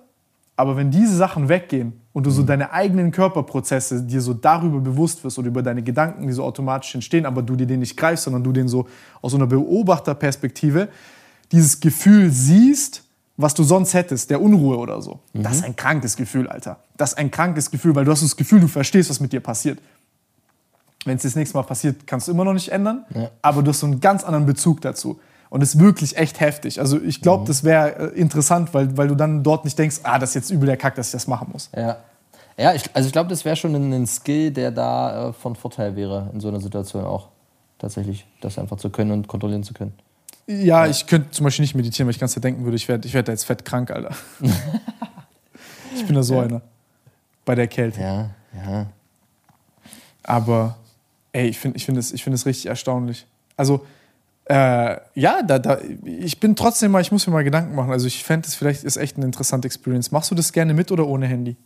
Aber 0.54 0.76
wenn 0.76 0.92
diese 0.92 1.16
Sachen 1.16 1.48
weggehen 1.48 2.00
und 2.12 2.26
du 2.26 2.30
so 2.30 2.44
deine 2.44 2.70
eigenen 2.70 3.10
Körperprozesse 3.10 4.04
dir 4.04 4.20
so 4.20 4.34
darüber 4.34 4.78
bewusst 4.78 5.24
wirst 5.24 5.36
oder 5.36 5.48
über 5.48 5.64
deine 5.64 5.82
Gedanken, 5.82 6.28
die 6.28 6.32
so 6.32 6.44
automatisch 6.44 6.94
entstehen, 6.94 7.26
aber 7.26 7.42
du 7.42 7.56
dir 7.56 7.66
den 7.66 7.80
nicht 7.80 7.96
greifst, 7.96 8.22
sondern 8.22 8.44
du 8.44 8.52
den 8.52 8.68
so 8.68 8.86
aus 9.20 9.32
so 9.32 9.36
einer 9.36 9.48
Beobachterperspektive 9.48 10.88
dieses 11.50 11.80
Gefühl 11.80 12.30
siehst, 12.30 13.02
was 13.38 13.54
du 13.54 13.62
sonst 13.62 13.94
hättest, 13.94 14.28
der 14.30 14.42
Unruhe 14.42 14.76
oder 14.76 15.00
so. 15.00 15.20
Das 15.32 15.56
ist 15.56 15.64
ein 15.64 15.76
krankes 15.76 16.16
Gefühl, 16.16 16.48
Alter. 16.48 16.80
Das 16.96 17.12
ist 17.12 17.18
ein 17.18 17.30
krankes 17.30 17.70
Gefühl, 17.70 17.94
weil 17.94 18.04
du 18.04 18.10
hast 18.10 18.22
das 18.22 18.36
Gefühl, 18.36 18.60
du 18.60 18.68
verstehst, 18.68 19.08
was 19.08 19.20
mit 19.20 19.32
dir 19.32 19.40
passiert. 19.40 19.78
Wenn 21.04 21.16
es 21.16 21.22
das 21.22 21.36
nächste 21.36 21.56
Mal 21.56 21.62
passiert, 21.62 22.06
kannst 22.06 22.26
du 22.26 22.32
immer 22.32 22.44
noch 22.44 22.52
nicht 22.52 22.68
ändern, 22.70 23.06
aber 23.40 23.62
du 23.62 23.70
hast 23.70 23.80
so 23.80 23.86
einen 23.86 24.00
ganz 24.00 24.24
anderen 24.24 24.44
Bezug 24.44 24.80
dazu. 24.80 25.20
Und 25.50 25.62
es 25.62 25.74
ist 25.74 25.80
wirklich 25.80 26.16
echt 26.18 26.40
heftig. 26.40 26.80
Also 26.80 27.00
ich 27.00 27.22
glaube, 27.22 27.46
das 27.46 27.64
wäre 27.64 28.12
äh, 28.12 28.20
interessant, 28.20 28.74
weil, 28.74 28.98
weil 28.98 29.08
du 29.08 29.14
dann 29.14 29.42
dort 29.42 29.64
nicht 29.64 29.78
denkst, 29.78 30.00
ah, 30.02 30.18
das 30.18 30.30
ist 30.30 30.34
jetzt 30.34 30.50
übel 30.50 30.66
der 30.66 30.76
Kack, 30.76 30.96
dass 30.96 31.06
ich 31.06 31.12
das 31.12 31.26
machen 31.26 31.48
muss. 31.52 31.70
Ja. 31.74 31.98
Ja, 32.58 32.74
ich, 32.74 32.84
also 32.92 33.06
ich 33.06 33.12
glaube, 33.12 33.30
das 33.30 33.44
wäre 33.44 33.54
schon 33.54 33.74
ein, 33.74 33.92
ein 33.92 34.06
Skill, 34.06 34.50
der 34.50 34.72
da 34.72 35.28
äh, 35.28 35.32
von 35.32 35.54
Vorteil 35.54 35.94
wäre 35.94 36.28
in 36.34 36.40
so 36.40 36.48
einer 36.48 36.60
Situation 36.60 37.04
auch. 37.04 37.28
Tatsächlich, 37.78 38.26
das 38.40 38.58
einfach 38.58 38.76
zu 38.76 38.90
können 38.90 39.12
und 39.12 39.28
kontrollieren 39.28 39.62
zu 39.62 39.72
können. 39.72 39.94
Ja, 40.50 40.86
ich 40.86 41.06
könnte 41.06 41.30
zum 41.30 41.44
Beispiel 41.44 41.62
nicht 41.62 41.74
meditieren, 41.74 42.06
weil 42.06 42.14
ich 42.14 42.18
ganz 42.18 42.34
denken 42.34 42.64
würde, 42.64 42.76
ich 42.76 42.88
werde 42.88 43.06
ich 43.06 43.12
werd 43.12 43.28
da 43.28 43.32
jetzt 43.32 43.44
fett 43.44 43.66
krank, 43.66 43.90
Alter. 43.90 44.16
ich 45.94 46.06
bin 46.06 46.14
da 46.14 46.22
so 46.22 46.38
einer. 46.38 46.62
Bei 47.44 47.54
der 47.54 47.68
Kälte. 47.68 48.00
Ja, 48.00 48.30
ja. 48.54 48.86
Aber 50.22 50.78
ey, 51.32 51.48
ich 51.48 51.58
finde 51.58 51.76
ich 51.76 51.84
find 51.84 51.98
es 51.98 52.12
ich 52.12 52.24
find 52.24 52.34
es 52.34 52.46
richtig 52.46 52.66
erstaunlich. 52.66 53.26
Also, 53.58 53.86
äh, 54.46 54.96
ja, 55.14 55.42
da, 55.42 55.58
da, 55.58 55.78
ich 56.04 56.40
bin 56.40 56.56
trotzdem 56.56 56.92
mal, 56.92 57.02
ich 57.02 57.12
muss 57.12 57.26
mir 57.26 57.34
mal 57.34 57.44
Gedanken 57.44 57.74
machen. 57.74 57.92
Also, 57.92 58.06
ich 58.06 58.24
fände 58.24 58.48
es 58.48 58.54
vielleicht 58.54 58.84
ist 58.84 58.96
echt 58.96 59.16
eine 59.16 59.26
interessante 59.26 59.66
Experience. 59.66 60.12
Machst 60.12 60.30
du 60.30 60.34
das 60.34 60.54
gerne 60.54 60.72
mit 60.72 60.90
oder 60.90 61.06
ohne 61.06 61.26
Handy? 61.26 61.56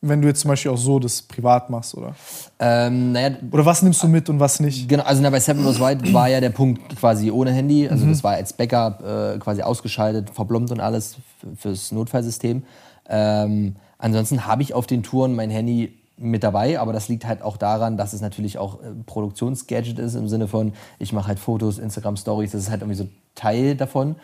Wenn 0.00 0.22
du 0.22 0.28
jetzt 0.28 0.40
zum 0.40 0.50
Beispiel 0.50 0.70
auch 0.70 0.78
so 0.78 1.00
das 1.00 1.22
privat 1.22 1.70
machst, 1.70 1.96
oder? 1.96 2.14
Ähm, 2.60 3.12
naja, 3.12 3.36
Oder 3.50 3.66
was 3.66 3.82
nimmst 3.82 4.00
du 4.02 4.06
mit 4.06 4.28
und 4.28 4.38
was 4.38 4.60
nicht? 4.60 4.88
Genau, 4.88 5.02
also 5.02 5.20
na, 5.20 5.30
bei 5.30 5.40
Seven 5.40 5.64
Goes 5.64 5.80
White 5.80 6.12
war 6.12 6.28
ja 6.28 6.40
der 6.40 6.50
Punkt 6.50 6.96
quasi 6.96 7.30
ohne 7.32 7.50
Handy. 7.52 7.88
Also 7.88 8.06
das 8.06 8.22
war 8.22 8.34
als 8.34 8.52
Backup 8.52 9.02
äh, 9.02 9.38
quasi 9.38 9.62
ausgeschaltet, 9.62 10.30
verblombt 10.30 10.70
und 10.70 10.78
alles 10.80 11.16
fürs 11.56 11.90
Notfallsystem. 11.90 12.62
Ähm, 13.08 13.74
ansonsten 13.98 14.46
habe 14.46 14.62
ich 14.62 14.72
auf 14.72 14.86
den 14.86 15.02
Touren 15.02 15.34
mein 15.34 15.50
Handy 15.50 15.98
mit 16.16 16.42
dabei, 16.42 16.78
aber 16.78 16.92
das 16.92 17.08
liegt 17.08 17.26
halt 17.26 17.42
auch 17.42 17.56
daran, 17.56 17.96
dass 17.96 18.12
es 18.12 18.20
natürlich 18.20 18.58
auch 18.58 18.82
äh, 18.82 18.92
Produktionsgadget 19.06 19.98
ist 19.98 20.14
im 20.14 20.28
Sinne 20.28 20.48
von, 20.48 20.72
ich 20.98 21.12
mache 21.12 21.28
halt 21.28 21.38
Fotos, 21.38 21.78
Instagram-Stories, 21.78 22.52
das 22.52 22.62
ist 22.62 22.70
halt 22.70 22.82
irgendwie 22.82 22.98
so 22.98 23.08
Teil 23.34 23.76
davon. 23.76 24.16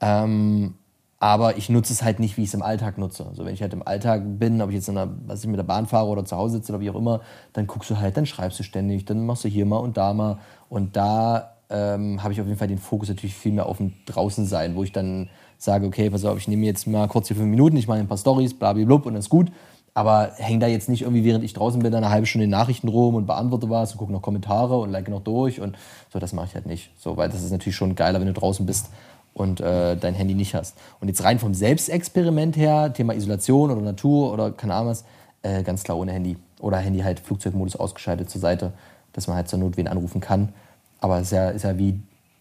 Ähm, 0.00 0.74
aber 1.18 1.56
ich 1.56 1.70
nutze 1.70 1.92
es 1.92 2.02
halt 2.02 2.20
nicht, 2.20 2.36
wie 2.36 2.42
ich 2.42 2.48
es 2.48 2.54
im 2.54 2.62
Alltag 2.62 2.98
nutze. 2.98 3.26
Also 3.26 3.44
wenn 3.44 3.54
ich 3.54 3.62
halt 3.62 3.72
im 3.72 3.86
Alltag 3.86 4.22
bin, 4.38 4.60
ob 4.60 4.68
ich 4.68 4.76
jetzt 4.76 4.88
in 4.88 4.96
der, 4.96 5.08
was 5.26 5.42
ich 5.42 5.48
mit 5.48 5.58
der 5.58 5.64
Bahn 5.64 5.86
fahre 5.86 6.08
oder 6.08 6.24
zu 6.24 6.36
Hause 6.36 6.56
sitze 6.56 6.72
oder 6.72 6.80
wie 6.80 6.90
auch 6.90 6.96
immer, 6.96 7.20
dann 7.54 7.66
guckst 7.66 7.90
du 7.90 7.98
halt, 7.98 8.16
dann 8.16 8.26
schreibst 8.26 8.58
du 8.58 8.62
ständig, 8.62 9.06
dann 9.06 9.24
machst 9.24 9.44
du 9.44 9.48
hier 9.48 9.64
mal 9.64 9.78
und 9.78 9.96
da 9.96 10.12
mal. 10.12 10.38
Und 10.68 10.96
da 10.96 11.54
ähm, 11.70 12.22
habe 12.22 12.34
ich 12.34 12.40
auf 12.40 12.46
jeden 12.46 12.58
Fall 12.58 12.68
den 12.68 12.78
Fokus 12.78 13.08
natürlich 13.08 13.34
viel 13.34 13.52
mehr 13.52 13.66
auf 13.66 13.78
dem 13.78 13.94
Draußensein, 14.04 14.76
wo 14.76 14.82
ich 14.82 14.92
dann 14.92 15.30
sage, 15.56 15.86
okay, 15.86 16.10
pass 16.10 16.24
auf, 16.26 16.36
ich 16.36 16.48
nehme 16.48 16.66
jetzt 16.66 16.86
mal 16.86 17.08
kurz 17.08 17.28
hier 17.28 17.36
fünf 17.36 17.48
Minuten, 17.48 17.78
ich 17.78 17.88
mache 17.88 17.98
ein 17.98 18.08
paar 18.08 18.18
Stories, 18.18 18.52
blablablub 18.52 19.06
und 19.06 19.14
dann 19.14 19.20
ist 19.20 19.30
gut. 19.30 19.50
Aber 19.94 20.32
häng 20.36 20.60
da 20.60 20.66
jetzt 20.66 20.90
nicht 20.90 21.02
irgendwie, 21.02 21.24
während 21.24 21.42
ich 21.42 21.54
draußen 21.54 21.80
bin, 21.80 21.94
eine 21.94 22.10
halbe 22.10 22.26
Stunde 22.26 22.46
Nachrichten 22.46 22.88
rum 22.88 23.14
und 23.14 23.24
beantworte 23.24 23.70
was 23.70 23.92
und 23.92 23.98
gucke 23.98 24.12
noch 24.12 24.20
Kommentare 24.20 24.78
und 24.78 24.90
like 24.90 25.08
noch 25.08 25.22
durch 25.22 25.62
und 25.62 25.78
so, 26.12 26.18
das 26.18 26.34
mache 26.34 26.48
ich 26.48 26.54
halt 26.54 26.66
nicht. 26.66 26.90
So, 26.98 27.16
weil 27.16 27.30
das 27.30 27.42
ist 27.42 27.50
natürlich 27.50 27.76
schon 27.76 27.94
geiler, 27.94 28.20
wenn 28.20 28.26
du 28.26 28.34
draußen 28.34 28.66
bist 28.66 28.90
und 29.36 29.60
äh, 29.60 29.96
dein 29.98 30.14
Handy 30.14 30.32
nicht 30.32 30.54
hast. 30.54 30.76
Und 30.98 31.08
jetzt 31.08 31.22
rein 31.22 31.38
vom 31.38 31.52
Selbstexperiment 31.52 32.56
her, 32.56 32.94
Thema 32.94 33.14
Isolation 33.14 33.70
oder 33.70 33.82
Natur 33.82 34.32
oder 34.32 34.50
keine 34.50 34.72
Ahnung 34.72 34.88
was, 34.88 35.04
äh, 35.42 35.62
ganz 35.62 35.82
klar 35.82 35.98
ohne 35.98 36.12
Handy. 36.12 36.38
Oder 36.58 36.78
Handy 36.78 37.00
halt 37.00 37.20
Flugzeugmodus 37.20 37.76
ausgeschaltet 37.76 38.30
zur 38.30 38.40
Seite, 38.40 38.72
dass 39.12 39.26
man 39.26 39.36
halt 39.36 39.48
zur 39.48 39.58
Not 39.58 39.76
wen 39.76 39.88
anrufen 39.88 40.22
kann. 40.22 40.54
Aber 41.00 41.18
es 41.18 41.24
ist 41.24 41.32
ja, 41.32 41.50
ist 41.50 41.64
ja 41.64 41.76
wie 41.76 42.00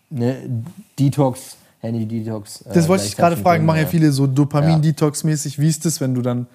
ne, 0.10 0.38
Detox, 0.98 1.58
Handy-Detox. 1.82 2.62
äh, 2.62 2.74
Das 2.74 2.88
wollte 2.88 3.04
ich 3.04 3.18
gerade 3.18 3.36
fragen. 3.36 3.66
Machen 3.66 3.80
ja 3.80 3.84
dem, 3.84 3.90
viele 3.90 4.12
so 4.14 4.26
Dopamin-Detox-mäßig. 4.26 5.60
Wie 5.60 5.68
ist 5.68 5.84
das, 5.84 6.00
wenn 6.00 6.16
du 6.16 6.22
dann, 6.22 6.48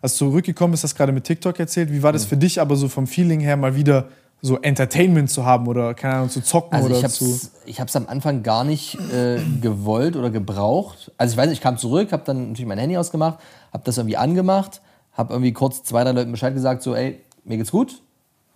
als 0.00 0.16
du 0.16 0.30
zurückgekommen 0.30 0.70
bist, 0.70 0.84
hast 0.84 0.94
gerade 0.94 1.12
mit 1.12 1.24
TikTok 1.24 1.60
erzählt. 1.60 1.92
Wie 1.92 2.02
war 2.02 2.14
das 2.14 2.24
für 2.24 2.38
dich 2.38 2.62
aber 2.62 2.76
so 2.76 2.88
vom 2.88 3.06
Feeling 3.06 3.40
her 3.40 3.58
mal 3.58 3.76
wieder 3.76 4.06
so 4.42 4.58
Entertainment 4.58 5.30
zu 5.30 5.44
haben 5.44 5.66
oder 5.66 5.94
keine 5.94 6.14
Ahnung, 6.16 6.30
zu 6.30 6.42
zocken 6.42 6.74
Also 6.74 6.88
oder 6.88 6.98
ich 6.98 7.08
zu. 7.08 7.24
hab's, 7.24 7.50
ich 7.64 7.80
hab's 7.80 7.96
am 7.96 8.06
Anfang 8.06 8.42
gar 8.42 8.64
nicht 8.64 8.96
äh, 9.12 9.40
gewollt 9.60 10.14
oder 10.16 10.30
gebraucht. 10.30 11.10
Also 11.16 11.32
ich 11.32 11.38
weiß 11.38 11.48
nicht, 11.48 11.58
ich 11.58 11.62
kam 11.62 11.78
zurück, 11.78 12.12
habe 12.12 12.22
dann 12.24 12.48
natürlich 12.48 12.66
mein 12.66 12.78
Handy 12.78 12.96
ausgemacht, 12.96 13.38
habe 13.72 13.82
das 13.84 13.96
irgendwie 13.98 14.16
angemacht, 14.16 14.82
habe 15.12 15.32
irgendwie 15.32 15.52
kurz 15.52 15.82
zwei, 15.82 16.04
drei 16.04 16.12
Leuten 16.12 16.30
Bescheid 16.30 16.54
gesagt, 16.54 16.82
so 16.82 16.94
ey, 16.94 17.20
mir 17.44 17.56
geht's 17.56 17.70
gut. 17.72 18.02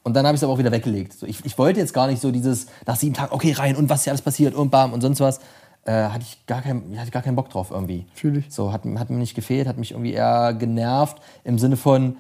Und 0.03 0.15
dann 0.15 0.27
habe 0.27 0.35
ich 0.35 0.41
es 0.41 0.45
aber 0.45 0.53
auch 0.53 0.59
wieder 0.59 0.73
weggelegt. 0.73 1.13
So, 1.13 1.27
ich, 1.27 1.45
ich 1.45 1.59
wollte 1.59 1.81
jetzt 1.81 1.93
gar 1.93 2.07
nicht 2.07 2.23
so 2.23 2.31
dieses 2.31 2.67
nach 2.87 2.97
sieben 2.97 3.15
Tagen, 3.15 3.33
okay, 3.35 3.53
rein 3.53 3.77
und 3.77 3.91
was 3.91 4.05
hier 4.05 4.13
alles 4.13 4.23
passiert 4.23 4.55
und 4.55 4.71
bam 4.71 4.93
und 4.93 5.01
sonst 5.01 5.21
was. 5.21 5.41
Äh, 5.85 5.93
hatte, 5.93 6.23
ich 6.23 6.47
gar 6.47 6.61
kein, 6.61 6.83
hatte 6.97 7.07
ich 7.07 7.13
gar 7.13 7.23
keinen 7.23 7.37
Bock 7.37 7.49
drauf 7.49 7.71
irgendwie. 7.71 8.07
Fühl 8.15 8.37
ich. 8.37 8.53
So, 8.53 8.73
hat, 8.73 8.83
hat 8.85 9.11
mir 9.11 9.17
nicht 9.17 9.35
gefehlt, 9.35 9.67
hat 9.67 9.79
mich 9.79 9.93
irgendwie 9.93 10.13
eher 10.13 10.55
genervt. 10.55 11.19
Im 11.43 11.59
Sinne 11.59 11.77
von, 11.77 12.17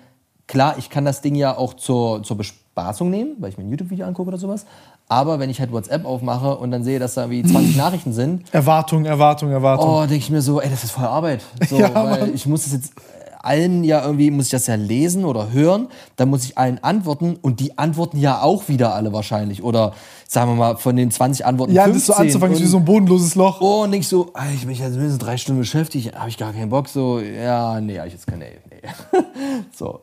klar, 0.50 0.74
ich 0.78 0.90
kann 0.90 1.04
das 1.04 1.20
Ding 1.20 1.36
ja 1.36 1.56
auch 1.56 1.74
zur, 1.74 2.24
zur 2.24 2.36
Bespaßung 2.36 3.08
nehmen, 3.08 3.36
weil 3.38 3.50
ich 3.50 3.56
mir 3.56 3.64
ein 3.64 3.70
YouTube-Video 3.70 4.04
angucke 4.04 4.28
oder 4.28 4.38
sowas. 4.38 4.66
Aber 5.08 5.38
wenn 5.38 5.48
ich 5.48 5.60
halt 5.60 5.72
WhatsApp 5.72 6.04
aufmache 6.04 6.56
und 6.56 6.72
dann 6.72 6.82
sehe, 6.82 6.98
dass 6.98 7.14
da 7.14 7.22
irgendwie 7.22 7.44
20 7.44 7.76
Nachrichten 7.78 8.12
sind, 8.12 8.52
Erwartung, 8.52 9.04
Erwartung, 9.04 9.52
Erwartung. 9.52 9.88
oh, 9.88 10.00
denke 10.00 10.16
ich 10.16 10.30
mir 10.30 10.42
so, 10.42 10.60
ey, 10.60 10.68
das 10.68 10.82
ist 10.82 10.90
voll 10.90 11.04
Arbeit. 11.04 11.42
So, 11.68 11.76
Ja, 11.78 11.94
weil 11.94 12.20
Mann. 12.20 12.34
ich 12.34 12.46
muss 12.46 12.64
das 12.64 12.72
jetzt 12.72 12.92
allen 13.42 13.84
ja 13.84 14.04
irgendwie, 14.04 14.30
muss 14.30 14.46
ich 14.46 14.50
das 14.50 14.66
ja 14.66 14.74
lesen 14.74 15.24
oder 15.24 15.52
hören, 15.52 15.86
dann 16.16 16.28
muss 16.28 16.44
ich 16.44 16.58
allen 16.58 16.82
antworten 16.82 17.38
und 17.40 17.60
die 17.60 17.78
antworten 17.78 18.18
ja 18.18 18.42
auch 18.42 18.68
wieder 18.68 18.94
alle 18.94 19.12
wahrscheinlich. 19.12 19.62
Oder 19.62 19.94
sagen 20.28 20.50
wir 20.50 20.56
mal, 20.56 20.76
von 20.76 20.96
den 20.96 21.10
20 21.12 21.46
Antworten 21.46 21.72
ja, 21.72 21.84
15. 21.84 21.94
das 21.94 22.06
so 22.06 22.22
anzufangen 22.22 22.56
ist 22.56 22.62
wie 22.62 22.66
so 22.66 22.78
ein 22.78 22.84
bodenloses 22.84 23.36
Loch. 23.36 23.60
Oh, 23.60 23.84
und 23.84 23.92
ich 23.92 24.08
so, 24.08 24.30
ah, 24.34 24.46
ich 24.52 24.66
bin 24.66 24.74
jetzt 24.74 24.90
mindestens 24.90 25.18
drei 25.18 25.36
Stunden 25.36 25.60
beschäftigt, 25.60 26.18
habe 26.18 26.28
ich 26.28 26.38
gar 26.38 26.52
keinen 26.52 26.70
Bock. 26.70 26.88
So, 26.88 27.20
ja, 27.20 27.80
nee, 27.80 28.00
ich 28.04 28.12
jetzt 28.12 28.26
keine, 28.26 28.44
nee. 28.44 28.88
so, 29.74 30.00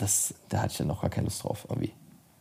das, 0.00 0.34
da 0.48 0.62
hatte 0.62 0.72
ich 0.72 0.78
dann 0.78 0.86
noch 0.86 1.02
gar 1.02 1.10
keine 1.10 1.26
Lust 1.26 1.44
drauf 1.44 1.66
irgendwie. 1.68 1.92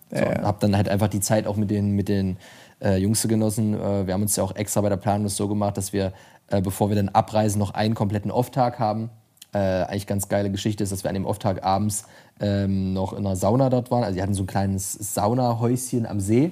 So, 0.10 0.18
Ja, 0.18 0.34
ja. 0.34 0.42
Hab 0.44 0.60
dann 0.60 0.76
halt 0.76 0.90
einfach 0.90 1.08
die 1.08 1.20
Zeit 1.20 1.48
auch 1.48 1.56
mit 1.56 1.70
den, 1.70 1.92
mit 1.92 2.10
den 2.10 2.38
äh, 2.82 2.98
Jungs 2.98 3.28
genossen. 3.28 3.74
Äh, 3.74 4.08
wir 4.08 4.14
haben 4.14 4.22
uns 4.22 4.36
ja 4.36 4.44
auch 4.44 4.56
extra 4.56 4.82
bei 4.82 4.90
der 4.90 4.98
Planung 4.98 5.24
das 5.24 5.36
so 5.36 5.48
gemacht, 5.48 5.78
dass 5.78 5.94
wir, 5.94 6.14
äh, 6.48 6.62
bevor 6.62 6.90
wir 6.90 6.96
dann 6.96 7.10
abreisen, 7.10 7.60
noch 7.60 7.72
einen 7.72 7.96
kompletten 7.96 8.32
Off-Tag 8.32 8.80
haben. 8.80 9.10
Äh, 9.52 9.58
eigentlich 9.58 10.08
ganz 10.08 10.30
geile 10.30 10.52
Geschichte 10.52 10.84
ist, 10.84 10.92
dass 10.92 11.04
wir 11.04 11.10
an 11.10 11.16
dem 11.16 11.26
Off-Tag 11.26 11.64
abends 11.64 12.06
ähm, 12.40 12.94
noch 12.94 13.14
in 13.14 13.20
einer 13.20 13.36
Sauna 13.36 13.70
dort 13.70 13.92
waren. 13.92 14.04
Also 14.04 14.16
die 14.16 14.22
hatten 14.22 14.34
so 14.34 14.44
ein 14.44 14.48
kleines 14.48 14.94
Saunahäuschen 14.94 16.06
am 16.06 16.20
See. 16.20 16.52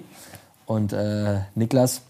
Und 0.66 0.94
äh, 0.94 1.40
Niklas, 1.56 2.02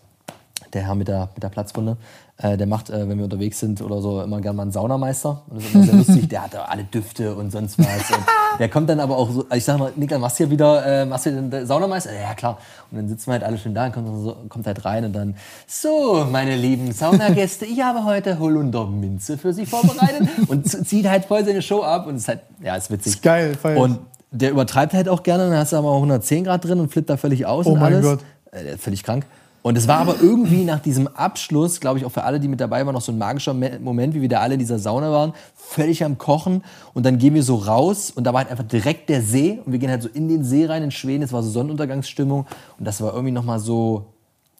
der 0.73 0.83
Herr 0.87 0.95
mit 0.95 1.07
der, 1.07 1.29
mit 1.35 1.43
der 1.43 1.49
Platzwunde, 1.49 1.97
äh, 2.39 2.55
der 2.55 2.67
macht, 2.67 2.89
äh, 2.91 3.09
wenn 3.09 3.17
wir 3.17 3.23
unterwegs 3.23 3.59
sind 3.59 3.81
oder 3.81 3.99
so, 3.99 4.21
immer 4.21 4.39
gerne 4.41 4.57
mal 4.57 4.63
einen 4.63 4.71
Saunameister. 4.71 5.41
Und 5.49 5.57
das 5.57 5.65
ist 5.65 5.73
immer 5.73 5.85
sehr 5.85 5.95
lustig. 5.97 6.29
Der 6.29 6.43
hat 6.43 6.53
da 6.53 6.65
alle 6.65 6.83
Düfte 6.83 7.33
und 7.33 7.51
sonst 7.51 7.79
was. 7.79 8.11
Und 8.11 8.23
der 8.59 8.69
kommt 8.69 8.89
dann 8.89 8.99
aber 8.99 9.17
auch 9.17 9.31
so, 9.31 9.45
ich 9.51 9.63
sag 9.63 9.79
mal, 9.79 9.91
Niklas, 9.95 10.19
machst 10.19 10.39
du 10.39 10.43
hier 10.43 10.51
wieder, 10.51 10.85
äh, 10.85 11.05
machst 11.05 11.25
du 11.25 11.31
den 11.31 11.65
Saunameister? 11.65 12.13
Ja, 12.13 12.35
klar. 12.35 12.59
Und 12.91 12.97
dann 12.97 13.09
sitzen 13.09 13.27
wir 13.27 13.33
halt 13.33 13.43
alle 13.43 13.57
schön 13.57 13.73
da 13.73 13.87
und 13.87 13.93
kommt, 13.93 14.23
so, 14.23 14.37
kommt 14.49 14.67
halt 14.67 14.85
rein 14.85 15.05
und 15.05 15.13
dann, 15.13 15.35
so, 15.65 16.27
meine 16.31 16.55
lieben 16.55 16.91
Saunagäste, 16.91 17.65
ich 17.65 17.81
habe 17.81 18.05
heute 18.05 18.37
Holunderminze 18.37 19.37
für 19.39 19.53
Sie 19.53 19.65
vorbereitet. 19.65 20.27
Und 20.47 20.67
zieht 20.87 21.09
halt 21.09 21.25
voll 21.25 21.43
seine 21.43 21.63
Show 21.63 21.81
ab 21.81 22.05
und 22.05 22.17
ist 22.17 22.27
halt, 22.27 22.41
ja, 22.61 22.75
ist 22.75 22.91
witzig. 22.91 23.15
Ist 23.15 23.23
geil, 23.23 23.57
ich. 23.57 23.77
Und 23.77 23.99
der 24.29 24.51
übertreibt 24.51 24.93
halt 24.93 25.09
auch 25.09 25.23
gerne, 25.23 25.49
dann 25.49 25.57
hast 25.57 25.73
du 25.73 25.77
aber 25.77 25.89
auch 25.89 25.95
110 25.95 26.43
Grad 26.43 26.63
drin 26.63 26.79
und 26.79 26.91
flippt 26.91 27.09
da 27.09 27.17
völlig 27.17 27.45
aus 27.47 27.65
Oh 27.65 27.71
und 27.71 27.79
alles. 27.81 28.03
Gott. 28.03 28.19
Äh, 28.51 28.77
völlig 28.77 29.03
krank. 29.03 29.25
Und 29.67 29.77
es 29.77 29.85
war 29.85 29.97
aber 29.97 30.15
irgendwie 30.21 30.63
nach 30.63 30.79
diesem 30.79 31.09
Abschluss, 31.09 31.81
glaube 31.81 31.99
ich, 31.99 32.05
auch 32.05 32.11
für 32.13 32.23
alle, 32.23 32.39
die 32.39 32.47
mit 32.47 32.61
dabei 32.61 32.85
waren, 32.85 32.93
noch 32.93 33.01
so 33.01 33.11
ein 33.11 33.17
magischer 33.17 33.53
Me- 33.53 33.79
Moment, 33.81 34.13
wie 34.13 34.21
wir 34.21 34.29
da 34.29 34.39
alle 34.39 34.53
in 34.53 34.61
dieser 34.61 34.79
Sauna 34.79 35.11
waren, 35.11 35.33
völlig 35.57 36.05
am 36.05 36.17
Kochen. 36.17 36.63
Und 36.93 37.05
dann 37.05 37.17
gehen 37.17 37.33
wir 37.33 37.43
so 37.43 37.55
raus 37.55 38.09
und 38.09 38.23
da 38.23 38.31
war 38.31 38.39
halt 38.39 38.49
einfach 38.49 38.63
direkt 38.63 39.09
der 39.09 39.21
See 39.21 39.59
und 39.65 39.73
wir 39.73 39.77
gehen 39.77 39.89
halt 39.89 40.03
so 40.03 40.07
in 40.07 40.29
den 40.29 40.45
See 40.45 40.65
rein 40.65 40.83
in 40.83 40.91
Schweden. 40.91 41.21
Es 41.21 41.33
war 41.33 41.43
so 41.43 41.49
Sonnenuntergangsstimmung 41.49 42.45
und 42.79 42.87
das 42.87 43.01
war 43.01 43.13
irgendwie 43.13 43.33
nochmal 43.33 43.59
so, 43.59 44.05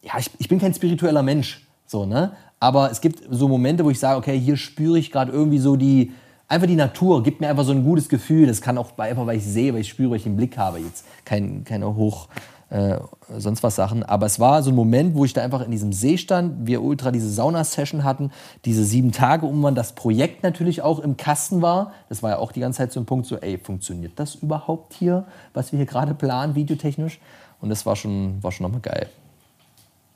ja, 0.04 0.12
ich, 0.20 0.30
ich 0.40 0.50
bin 0.50 0.60
kein 0.60 0.74
spiritueller 0.74 1.24
Mensch, 1.24 1.66
so, 1.86 2.06
ne? 2.06 2.34
Aber 2.60 2.92
es 2.92 3.00
gibt 3.00 3.24
so 3.30 3.48
Momente, 3.48 3.86
wo 3.86 3.90
ich 3.90 4.00
sage, 4.00 4.18
okay, 4.18 4.38
hier 4.38 4.58
spüre 4.58 5.00
ich 5.00 5.10
gerade 5.10 5.32
irgendwie 5.32 5.60
so 5.60 5.78
die, 5.78 6.12
einfach 6.50 6.68
die 6.68 6.76
Natur, 6.76 7.24
gibt 7.24 7.40
mir 7.40 7.48
einfach 7.48 7.64
so 7.64 7.72
ein 7.72 7.86
gutes 7.86 8.10
Gefühl. 8.10 8.46
Das 8.46 8.60
kann 8.60 8.78
auch 8.78 8.98
einfach, 8.98 9.26
weil 9.26 9.38
ich 9.38 9.46
sehe, 9.46 9.74
weil 9.74 9.80
ich 9.80 9.88
spüre, 9.88 10.10
weil 10.10 10.18
ich 10.18 10.24
den 10.24 10.36
Blick 10.36 10.58
habe. 10.58 10.80
Jetzt 10.80 11.06
kein, 11.24 11.64
keine 11.64 11.96
hoch, 11.96 12.28
äh, 12.70 13.00
sonst 13.38 13.64
was 13.64 13.76
Sachen. 13.76 14.04
Aber 14.04 14.26
es 14.26 14.40
war 14.40 14.62
so 14.62 14.72
ein 14.72 14.76
Moment, 14.76 15.16
wo 15.16 15.24
ich 15.24 15.34
da 15.34 15.42
einfach 15.42 15.62
in 15.62 15.72
diesem 15.72 15.94
See 15.94 16.18
stand, 16.18 16.68
wir 16.68 16.82
ultra 16.82 17.12
diese 17.12 17.30
Sauna-Session 17.30 18.04
hatten, 18.04 18.32
diese 18.66 18.84
sieben 18.84 19.12
Tage 19.12 19.46
um 19.46 19.64
wann 19.64 19.76
das 19.76 19.94
Projekt 19.94 20.44
natürlich 20.44 20.82
auch 20.82 21.00
im 21.00 21.16
Kasten 21.16 21.62
war. 21.62 21.94
Das 22.10 22.24
war 22.24 22.32
ja 22.32 22.38
auch 22.40 22.52
die 22.52 22.60
ganze 22.60 22.78
Zeit 22.78 22.92
so 22.92 23.00
ein 23.00 23.06
Punkt, 23.06 23.26
so, 23.26 23.38
ey, 23.38 23.58
funktioniert 23.58 24.14
das 24.18 24.36
überhaupt 24.36 24.94
hier, 24.94 25.26
was 25.54 25.72
wir 25.72 25.78
hier 25.78 25.86
gerade 25.86 26.14
planen, 26.14 26.56
videotechnisch? 26.56 27.20
Und 27.62 27.70
das 27.70 27.86
war 27.86 27.96
schon, 27.96 28.44
war 28.44 28.52
schon 28.52 28.66
nochmal 28.66 28.82
geil. 28.82 29.10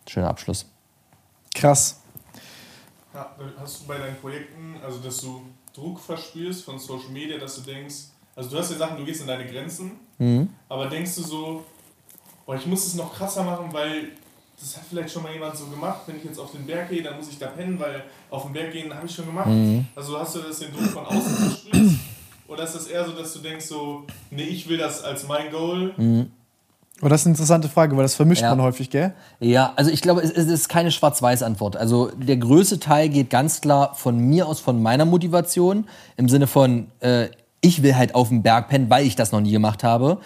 Schöner 0.08 0.28
Abschluss. 0.28 0.66
Krass. 1.56 2.02
Ja, 3.14 3.30
hast 3.60 3.82
du 3.82 3.88
bei 3.88 3.98
deinen 3.98 4.16
Projekten, 4.18 4.76
also 4.84 5.00
dass 5.00 5.18
du 5.18 5.42
Druck 5.74 6.00
verspürst 6.00 6.66
von 6.66 6.80
Social 6.80 7.10
Media, 7.12 7.38
dass 7.38 7.56
du 7.56 7.62
denkst, 7.62 7.96
also 8.36 8.50
du 8.50 8.58
hast 8.58 8.72
ja 8.72 8.78
Sachen, 8.78 8.98
du 8.98 9.06
gehst 9.06 9.22
in 9.22 9.28
deine 9.28 9.46
Grenzen, 9.46 9.92
aber 10.70 10.88
denkst 10.88 11.16
du 11.16 11.22
so, 11.22 11.64
boah, 12.52 12.58
ich 12.58 12.66
muss 12.68 12.86
es 12.86 12.96
noch 12.96 13.14
krasser 13.14 13.44
machen, 13.44 13.68
weil 13.72 14.10
das 14.60 14.76
hat 14.76 14.84
vielleicht 14.90 15.12
schon 15.12 15.24
mal 15.24 15.32
jemand 15.32 15.56
so 15.56 15.66
gemacht, 15.68 16.02
wenn 16.06 16.18
ich 16.18 16.26
jetzt 16.26 16.38
auf 16.38 16.52
den 16.52 16.66
Berg 16.66 16.90
gehe, 16.90 17.02
dann 17.02 17.16
muss 17.16 17.30
ich 17.30 17.40
da 17.40 17.48
pennen, 17.48 17.80
weil 17.80 18.04
auf 18.30 18.44
den 18.44 18.54
Berg 18.54 18.74
gehen 18.74 18.94
habe 18.94 19.08
ich 19.08 19.16
schon 19.16 19.26
gemacht. 19.26 19.50
Also 19.96 20.20
hast 20.20 20.36
du 20.36 20.40
das 20.40 20.60
den 20.60 20.72
Druck 20.72 20.88
von 20.88 21.06
außen 21.06 21.36
verspürst? 21.36 21.96
Oder 22.48 22.64
ist 22.66 22.76
das 22.76 22.88
eher 22.88 23.06
so, 23.06 23.14
dass 23.14 23.34
du 23.34 23.40
denkst 23.40 23.66
so, 23.66 24.04
nee, 24.30 24.44
ich 24.44 24.68
will 24.68 24.78
das 24.78 25.02
als 25.04 25.26
mein 25.28 25.50
Goal? 25.50 25.94
Aber 27.00 27.10
das 27.10 27.22
ist 27.22 27.28
eine 27.28 27.34
interessante 27.34 27.70
Frage, 27.70 27.96
weil 27.96 28.04
das 28.04 28.14
vermischt 28.16 28.42
Ja. 28.44 28.50
man 28.54 28.62
häufig, 28.62 28.90
gell? 28.90 29.14
Ja, 29.40 29.74
also 29.78 29.90
ich 29.90 30.02
glaube, 30.02 30.22
es, 30.22 30.30
es 30.30 30.48
ist 30.48 30.68
keine 30.68 30.92
Schwarz-Weiß-Antwort. 30.92 31.78
Also 31.78 32.12
der 32.16 32.38
größte 32.38 32.80
Teil 32.80 33.10
geht 33.10 33.30
ganz 33.32 33.62
klar 33.62 33.96
von 33.96 34.20
mir 34.20 34.48
aus, 34.48 34.60
von 34.60 34.84
meiner 34.84 35.06
Motivation, 35.06 35.88
im 36.18 36.30
Sinne 36.30 36.46
von, 36.46 36.88
äh, 37.00 37.30
ich 37.62 37.82
will 37.82 37.96
halt 37.96 38.14
auf 38.14 38.28
dem 38.28 38.44
Berg 38.44 38.68
pennen, 38.68 38.90
weil 38.90 39.08
ich 39.08 39.16
das 39.16 39.32
noch 39.32 39.40
nie 39.40 39.52
gemacht 39.52 39.84
habe. 39.84 40.20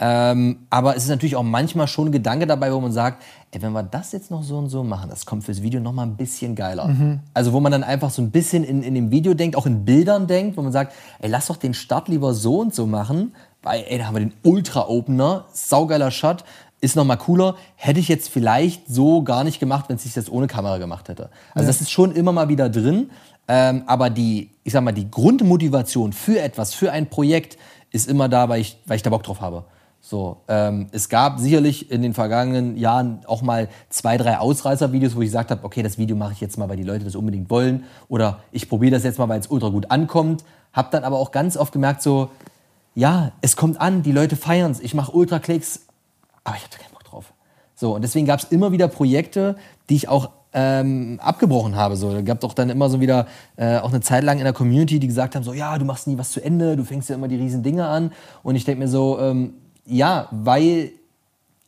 Ähm, 0.00 0.60
aber 0.70 0.96
es 0.96 1.04
ist 1.04 1.08
natürlich 1.08 1.34
auch 1.34 1.42
manchmal 1.42 1.88
schon 1.88 2.08
ein 2.08 2.12
Gedanke 2.12 2.46
dabei, 2.46 2.72
wo 2.72 2.80
man 2.80 2.92
sagt, 2.92 3.22
ey, 3.50 3.60
wenn 3.60 3.72
wir 3.72 3.82
das 3.82 4.12
jetzt 4.12 4.30
noch 4.30 4.44
so 4.44 4.56
und 4.56 4.68
so 4.68 4.84
machen, 4.84 5.10
das 5.10 5.26
kommt 5.26 5.44
fürs 5.44 5.60
Video 5.60 5.80
noch 5.80 5.92
mal 5.92 6.04
ein 6.04 6.16
bisschen 6.16 6.54
geiler. 6.54 6.88
Also 7.34 7.52
wo 7.52 7.58
man 7.58 7.72
dann 7.72 7.82
einfach 7.82 8.10
so 8.10 8.22
ein 8.22 8.30
bisschen 8.30 8.62
in, 8.62 8.82
in 8.82 8.94
dem 8.94 9.10
Video 9.10 9.34
denkt, 9.34 9.56
auch 9.56 9.66
in 9.66 9.84
Bildern 9.84 10.28
denkt, 10.28 10.56
wo 10.56 10.62
man 10.62 10.70
sagt, 10.70 10.92
ey, 11.18 11.28
lass 11.28 11.48
doch 11.48 11.56
den 11.56 11.74
Start 11.74 12.08
lieber 12.08 12.32
so 12.32 12.60
und 12.60 12.74
so 12.74 12.86
machen, 12.86 13.34
weil, 13.62 13.84
ey, 13.88 13.98
da 13.98 14.06
haben 14.06 14.14
wir 14.14 14.20
den 14.20 14.34
Ultra-Opener, 14.44 15.46
saugeiler 15.52 16.12
Shot, 16.12 16.44
ist 16.80 16.94
noch 16.94 17.04
mal 17.04 17.16
cooler. 17.16 17.56
Hätte 17.74 17.98
ich 17.98 18.06
jetzt 18.06 18.28
vielleicht 18.28 18.86
so 18.86 19.22
gar 19.24 19.42
nicht 19.42 19.58
gemacht, 19.58 19.86
wenn 19.88 19.96
es 19.96 20.04
sich 20.04 20.14
das 20.14 20.30
ohne 20.30 20.46
Kamera 20.46 20.78
gemacht 20.78 21.08
hätte. 21.08 21.30
Also 21.54 21.66
das 21.66 21.80
ist 21.80 21.90
schon 21.90 22.12
immer 22.12 22.30
mal 22.30 22.48
wieder 22.48 22.68
drin. 22.68 23.10
Ähm, 23.48 23.82
aber 23.86 24.10
die, 24.10 24.50
ich 24.62 24.72
sag 24.74 24.84
mal, 24.84 24.92
die 24.92 25.10
Grundmotivation 25.10 26.12
für 26.12 26.40
etwas, 26.40 26.74
für 26.74 26.92
ein 26.92 27.08
Projekt 27.08 27.58
ist 27.90 28.06
immer 28.08 28.28
da, 28.28 28.48
weil 28.48 28.60
ich, 28.60 28.78
weil 28.86 28.96
ich 28.96 29.02
da 29.02 29.10
Bock 29.10 29.22
drauf 29.24 29.40
habe. 29.40 29.64
So, 30.00 30.38
ähm, 30.48 30.86
es 30.92 31.08
gab 31.08 31.38
sicherlich 31.38 31.90
in 31.90 32.02
den 32.02 32.14
vergangenen 32.14 32.76
Jahren 32.76 33.20
auch 33.26 33.42
mal 33.42 33.68
zwei, 33.90 34.16
drei 34.16 34.38
Ausreißer-Videos, 34.38 35.16
wo 35.16 35.20
ich 35.20 35.26
gesagt 35.26 35.50
habe, 35.50 35.64
okay, 35.64 35.82
das 35.82 35.98
Video 35.98 36.16
mache 36.16 36.32
ich 36.32 36.40
jetzt 36.40 36.56
mal, 36.56 36.68
weil 36.68 36.76
die 36.76 36.84
Leute 36.84 37.04
das 37.04 37.14
unbedingt 37.14 37.50
wollen. 37.50 37.84
Oder 38.08 38.38
ich 38.52 38.68
probiere 38.68 38.92
das 38.92 39.04
jetzt 39.04 39.18
mal, 39.18 39.28
weil 39.28 39.40
es 39.40 39.48
ultra 39.48 39.68
gut 39.68 39.90
ankommt. 39.90 40.44
Hab 40.72 40.90
dann 40.92 41.04
aber 41.04 41.18
auch 41.18 41.30
ganz 41.30 41.56
oft 41.56 41.72
gemerkt, 41.72 42.02
so, 42.02 42.30
ja, 42.94 43.32
es 43.42 43.56
kommt 43.56 43.80
an, 43.80 44.02
die 44.02 44.12
Leute 44.12 44.36
feiern 44.36 44.70
es, 44.70 44.80
ich 44.80 44.94
mache 44.94 45.12
Ultra-Klicks, 45.12 45.82
aber 46.44 46.56
ich 46.56 46.64
hatte 46.64 46.78
keinen 46.78 46.92
Bock 46.92 47.04
drauf. 47.04 47.32
So, 47.74 47.94
und 47.94 48.02
deswegen 48.02 48.26
gab 48.26 48.40
es 48.40 48.46
immer 48.46 48.72
wieder 48.72 48.88
Projekte, 48.88 49.56
die 49.88 49.96
ich 49.96 50.08
auch 50.08 50.30
ähm, 50.52 51.20
abgebrochen 51.22 51.76
habe. 51.76 51.96
So, 51.96 52.12
da 52.12 52.22
gab 52.22 52.40
doch 52.40 52.54
dann 52.54 52.70
immer 52.70 52.88
so 52.88 53.00
wieder 53.00 53.26
äh, 53.56 53.78
auch 53.78 53.90
eine 53.90 54.00
Zeit 54.00 54.24
lang 54.24 54.38
in 54.38 54.44
der 54.44 54.52
Community, 54.52 54.98
die 54.98 55.06
gesagt 55.06 55.34
haben, 55.34 55.42
so, 55.42 55.52
ja, 55.52 55.76
du 55.78 55.84
machst 55.84 56.06
nie 56.06 56.18
was 56.18 56.32
zu 56.32 56.42
Ende, 56.42 56.76
du 56.76 56.84
fängst 56.84 57.08
ja 57.08 57.14
immer 57.14 57.28
die 57.28 57.36
riesen 57.36 57.62
Dinge 57.62 57.86
an. 57.86 58.12
Und 58.42 58.56
ich 58.56 58.64
denke 58.64 58.80
mir 58.80 58.88
so, 58.88 59.18
ähm, 59.20 59.54
ja, 59.88 60.28
weil 60.30 60.92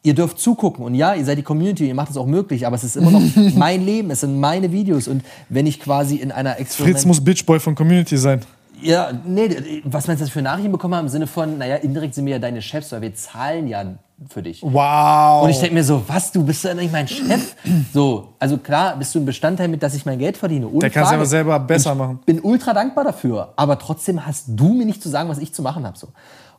ihr 0.02 0.14
dürft 0.14 0.38
zugucken 0.38 0.84
und 0.84 0.94
ja, 0.94 1.14
ihr 1.14 1.24
seid 1.24 1.38
die 1.38 1.42
Community, 1.42 1.88
ihr 1.88 1.94
macht 1.94 2.10
es 2.10 2.16
auch 2.16 2.26
möglich, 2.26 2.66
aber 2.66 2.76
es 2.76 2.84
ist 2.84 2.96
immer 2.96 3.10
noch 3.10 3.22
mein 3.54 3.84
Leben, 3.84 4.10
es 4.10 4.20
sind 4.20 4.38
meine 4.40 4.72
Videos 4.72 5.08
und 5.08 5.22
wenn 5.48 5.66
ich 5.66 5.80
quasi 5.80 6.16
in 6.16 6.32
einer 6.32 6.58
Experiment 6.58 6.96
Fritz 6.98 7.06
muss 7.06 7.22
Bitchboy 7.22 7.60
von 7.60 7.74
Community 7.74 8.16
sein. 8.16 8.40
ja, 8.82 9.10
nee, 9.26 9.82
was 9.84 10.06
meinst 10.06 10.20
du, 10.22 10.24
dass 10.24 10.32
für 10.32 10.40
Nachrichten 10.42 10.72
bekommen 10.72 10.94
haben 10.94 11.06
im 11.06 11.10
Sinne 11.10 11.26
von, 11.26 11.58
naja, 11.58 11.76
indirekt 11.76 12.14
sind 12.14 12.24
wir 12.24 12.32
ja 12.32 12.38
deine 12.38 12.62
Chefs, 12.62 12.92
weil 12.92 13.02
wir 13.02 13.14
zahlen 13.14 13.66
ja 13.68 13.84
für 14.28 14.42
dich. 14.42 14.62
Wow. 14.62 15.44
Und 15.44 15.50
ich 15.50 15.58
denke 15.58 15.74
mir 15.74 15.84
so, 15.84 16.02
was, 16.06 16.30
du 16.32 16.44
bist 16.44 16.64
ja 16.64 16.74
nicht 16.74 16.92
mein 16.92 17.08
Chef? 17.08 17.54
So, 17.92 18.34
also 18.38 18.58
klar, 18.58 18.96
bist 18.96 19.14
du 19.14 19.18
ein 19.18 19.24
Bestandteil 19.26 19.68
mit, 19.68 19.82
dass 19.82 19.94
ich 19.94 20.04
mein 20.04 20.18
Geld 20.18 20.36
verdiene. 20.36 20.66
Ohne 20.68 20.80
Der 20.80 20.90
kann's 20.90 21.08
Frage. 21.08 21.16
aber 21.20 21.26
selber 21.26 21.58
besser 21.58 21.92
ich 21.92 21.98
machen. 21.98 22.20
bin 22.26 22.40
ultra 22.40 22.74
dankbar 22.74 23.04
dafür. 23.04 23.52
Aber 23.56 23.78
trotzdem 23.78 24.26
hast 24.26 24.44
du 24.48 24.74
mir 24.74 24.84
nicht 24.84 25.02
zu 25.02 25.08
sagen, 25.08 25.28
was 25.30 25.38
ich 25.38 25.54
zu 25.54 25.62
machen 25.62 25.86
habe. 25.86 25.96
So. 25.98 26.08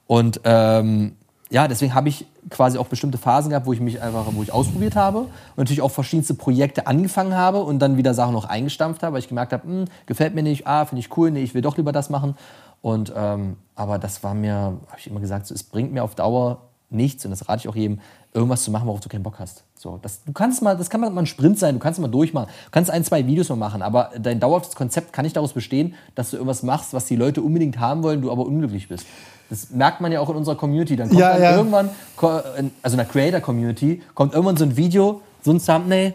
Und 0.07 0.41
ähm, 0.43 1.13
ja, 1.51 1.67
deswegen 1.67 1.93
habe 1.93 2.07
ich 2.07 2.25
quasi 2.49 2.77
auch 2.77 2.87
bestimmte 2.87 3.17
Phasen 3.17 3.49
gehabt, 3.49 3.65
wo 3.65 3.73
ich 3.73 3.81
mich 3.81 4.01
einfach, 4.01 4.25
wo 4.31 4.41
ich 4.41 4.53
ausprobiert 4.53 4.95
habe 4.95 5.19
und 5.19 5.57
natürlich 5.57 5.81
auch 5.81 5.91
verschiedenste 5.91 6.33
Projekte 6.33 6.87
angefangen 6.87 7.35
habe 7.35 7.59
und 7.59 7.79
dann 7.79 7.97
wieder 7.97 8.13
Sachen 8.13 8.33
noch 8.33 8.45
eingestampft 8.45 9.03
habe, 9.03 9.13
weil 9.13 9.19
ich 9.19 9.27
gemerkt 9.27 9.51
habe, 9.51 9.67
hm, 9.67 9.85
gefällt 10.05 10.33
mir 10.33 10.43
nicht, 10.43 10.65
ah, 10.65 10.85
finde 10.85 11.01
ich 11.01 11.15
cool, 11.17 11.29
nee, 11.29 11.43
ich 11.43 11.53
will 11.53 11.61
doch 11.61 11.75
lieber 11.75 11.91
das 11.91 12.09
machen. 12.09 12.35
Und 12.81 13.11
ähm, 13.15 13.57
aber 13.75 13.99
das 13.99 14.23
war 14.23 14.33
mir, 14.33 14.53
habe 14.53 14.97
ich 14.97 15.07
immer 15.07 15.19
gesagt, 15.19 15.45
so, 15.45 15.53
es 15.53 15.63
bringt 15.63 15.91
mir 15.91 16.03
auf 16.03 16.15
Dauer 16.15 16.61
nichts 16.89 17.25
und 17.25 17.31
das 17.31 17.47
rate 17.49 17.59
ich 17.59 17.67
auch 17.67 17.75
jedem, 17.75 17.99
irgendwas 18.33 18.63
zu 18.63 18.71
machen, 18.71 18.87
worauf 18.87 19.01
du 19.01 19.09
keinen 19.09 19.23
Bock 19.23 19.39
hast. 19.39 19.65
So, 19.75 19.99
das, 20.01 20.23
du 20.23 20.31
kannst 20.31 20.61
mal, 20.61 20.77
das 20.77 20.89
kann 20.89 21.01
mal 21.01 21.15
ein 21.17 21.25
Sprint 21.25 21.59
sein, 21.59 21.75
du 21.75 21.79
kannst 21.79 21.99
mal 21.99 22.07
durchmachen, 22.07 22.47
du 22.47 22.71
kannst 22.71 22.89
ein, 22.89 23.03
zwei 23.03 23.27
Videos 23.27 23.49
mal 23.49 23.57
machen, 23.57 23.81
aber 23.81 24.11
dein 24.17 24.39
dauerhaftes 24.39 24.75
Konzept 24.75 25.11
kann 25.11 25.23
nicht 25.23 25.35
daraus 25.35 25.51
bestehen, 25.51 25.95
dass 26.15 26.31
du 26.31 26.37
irgendwas 26.37 26.63
machst, 26.63 26.93
was 26.93 27.05
die 27.05 27.17
Leute 27.17 27.41
unbedingt 27.41 27.77
haben 27.77 28.03
wollen, 28.03 28.21
du 28.21 28.31
aber 28.31 28.45
unglücklich 28.45 28.87
bist. 28.87 29.05
Das 29.51 29.69
merkt 29.69 29.99
man 29.99 30.13
ja 30.13 30.21
auch 30.21 30.29
in 30.29 30.37
unserer 30.37 30.55
Community. 30.55 30.95
Dann 30.95 31.09
kommt 31.09 31.19
Ja, 31.19 31.33
dann 31.33 31.43
ja. 31.43 31.55
irgendwann, 31.57 31.89
also 32.17 32.95
in 32.95 32.97
der 32.97 33.05
Creator-Community, 33.05 34.01
kommt 34.15 34.33
irgendwann 34.33 34.55
so 34.55 34.63
ein 34.63 34.77
Video, 34.77 35.21
so 35.43 35.51
ein 35.51 35.59
Thumbnail, 35.59 36.13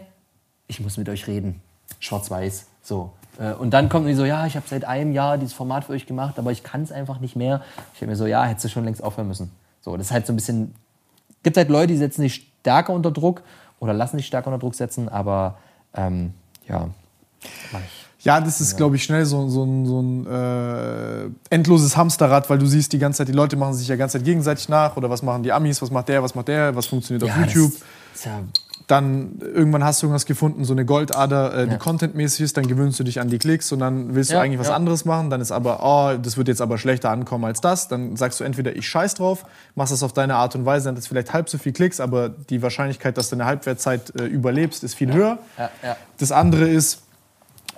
ich 0.65 0.79
muss 0.79 0.97
mit 0.97 1.07
euch 1.07 1.27
reden. 1.27 1.61
Schwarz-Weiß. 1.99 2.65
So. 2.81 3.11
Äh, 3.39 3.53
Und 3.53 3.69
dann 3.75 3.89
kommt 3.89 4.07
die 4.07 4.15
so, 4.15 4.25
ja, 4.25 4.47
ich 4.47 4.55
habe 4.55 4.65
seit 4.67 4.85
einem 4.85 5.11
Jahr 5.13 5.37
dieses 5.37 5.53
Format 5.53 5.83
für 5.85 5.93
euch 5.93 6.07
gemacht, 6.07 6.39
aber 6.39 6.51
ich 6.51 6.63
kann 6.63 6.81
es 6.81 6.91
einfach 6.91 7.19
nicht 7.19 7.35
mehr. 7.35 7.61
Ich 7.93 8.01
habe 8.01 8.09
mir 8.09 8.15
so, 8.15 8.25
ja, 8.25 8.43
hättest 8.43 8.65
du 8.65 8.69
schon 8.69 8.85
längst 8.85 9.03
aufhören 9.03 9.27
müssen. 9.27 9.51
So, 9.81 9.95
das 9.97 10.07
ist 10.07 10.11
halt 10.13 10.25
so 10.25 10.33
ein 10.33 10.35
bisschen. 10.35 10.73
gibt 11.43 11.57
halt 11.57 11.69
Leute, 11.69 11.93
die 11.93 11.97
setzen 11.97 12.21
sich 12.21 12.47
stärker 12.61 12.91
unter 12.91 13.11
Druck 13.11 13.43
oder 13.79 13.93
lassen 13.93 14.17
sich 14.17 14.25
stärker 14.25 14.47
unter 14.47 14.59
Druck 14.59 14.73
setzen, 14.73 15.09
aber 15.09 15.59
ähm, 15.93 16.33
ja, 16.67 16.89
mach 17.71 17.81
ich. 17.81 17.96
Ja, 18.19 18.41
das 18.41 18.59
ist, 18.61 18.77
glaube 18.77 18.95
ich, 18.95 19.03
schnell 19.03 19.25
so, 19.25 19.47
so 19.47 19.63
ein, 19.63 19.85
so 19.85 20.01
ein 20.01 20.25
äh, 20.27 21.29
endloses 21.49 21.95
Hamsterrad, 21.95 22.49
weil 22.49 22.57
du 22.57 22.65
siehst 22.65 22.91
die 22.93 22.99
ganze 22.99 23.19
Zeit, 23.19 23.27
die 23.27 23.31
Leute 23.33 23.55
machen 23.57 23.73
sich 23.75 23.87
ja 23.87 23.95
die 23.95 23.99
ganze 23.99 24.17
Zeit 24.17 24.25
gegenseitig 24.25 24.69
nach 24.69 24.97
oder 24.97 25.09
was 25.09 25.21
machen 25.21 25.43
die 25.43 25.51
Amis, 25.53 25.81
was 25.81 25.91
macht 25.91 26.09
der, 26.09 26.23
was 26.23 26.33
macht 26.35 26.47
der, 26.47 26.75
was 26.75 26.87
funktioniert 26.87 27.23
auf 27.23 27.29
Ja, 27.37 27.43
YouTube. 27.45 27.71
Das 27.73 28.19
ist 28.21 28.25
ja, 28.25 28.39
Dann 28.87 29.39
irgendwann 29.53 29.83
hast 29.83 30.01
du 30.01 30.07
irgendwas 30.07 30.25
gefunden, 30.25 30.65
so 30.65 30.73
eine 30.73 30.83
Goldader, 30.83 31.53
äh, 31.53 31.65
die 31.67 31.73
Ja. 31.73 31.77
contentmäßig 31.77 32.41
ist, 32.41 32.57
dann 32.57 32.67
gewöhnst 32.67 32.99
du 32.99 33.03
dich 33.03 33.19
an 33.21 33.29
die 33.29 33.37
Klicks 33.37 33.71
und 33.71 33.79
dann 33.79 34.15
willst 34.15 34.31
du 34.31 34.35
Ja, 34.35 34.41
eigentlich 34.41 34.59
was 34.59 34.69
ja. 34.69 34.75
anderes 34.75 35.05
machen, 35.05 35.29
dann 35.29 35.39
ist 35.39 35.51
aber, 35.51 35.79
oh, 35.83 36.17
das 36.17 36.37
wird 36.37 36.47
jetzt 36.47 36.61
aber 36.61 36.77
schlechter 36.79 37.11
ankommen 37.11 37.45
als 37.45 37.61
das. 37.61 37.87
Dann 37.87 38.15
sagst 38.15 38.39
du 38.39 38.43
entweder, 38.45 38.75
ich 38.75 38.87
scheiß 38.87 39.13
drauf, 39.15 39.45
machst 39.75 39.93
das 39.93 40.01
auf 40.03 40.13
deine 40.13 40.35
Art 40.35 40.55
und 40.55 40.65
Weise, 40.65 40.85
dann 40.85 40.95
hat 40.95 40.99
das 40.99 41.07
vielleicht 41.07 41.33
halb 41.33 41.49
so 41.49 41.57
viel 41.59 41.71
Klicks, 41.73 41.99
aber 41.99 42.29
die 42.29 42.61
Wahrscheinlichkeit, 42.63 43.15
dass 43.17 43.29
du 43.29 43.35
eine 43.35 43.45
Halbwertzeit 43.45 44.13
äh, 44.19 44.23
überlebst, 44.23 44.83
ist 44.83 44.95
viel 44.95 45.13
höher. 45.13 45.37
ja, 45.57 45.69
ja. 45.83 45.95
Das 46.17 46.31
andere 46.31 46.67
ist, 46.67 47.03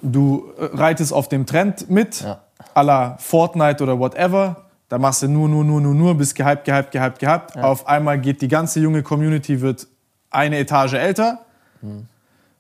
du 0.02 0.52
äh, 0.58 0.66
reitest 0.76 1.14
auf 1.14 1.28
dem 1.30 1.46
Trend 1.46 1.90
mit, 1.90 2.22
Ja. 2.22 2.42
à 2.74 2.84
la 2.84 3.18
Fortnite 3.20 3.84
oder 3.84 4.00
whatever. 4.00 4.66
Da 4.90 4.98
machst 4.98 5.22
du 5.22 5.28
nur, 5.28 5.48
nur, 5.48 5.64
nur, 5.64 5.80
nur, 5.82 5.94
nur, 5.94 6.16
bist 6.16 6.36
gehypt, 6.36 6.66
gehypt, 6.66 6.92
gehypt, 6.92 7.20
gehypt. 7.20 7.58
Auf 7.58 7.88
einmal 7.88 8.20
geht 8.20 8.42
die 8.42 8.48
ganze 8.48 8.80
junge 8.80 9.04
Community, 9.04 9.62
wird 9.62 9.88
eine 10.32 10.58
Etage 10.58 10.94
älter. 10.94 11.40
Hm. 11.82 12.08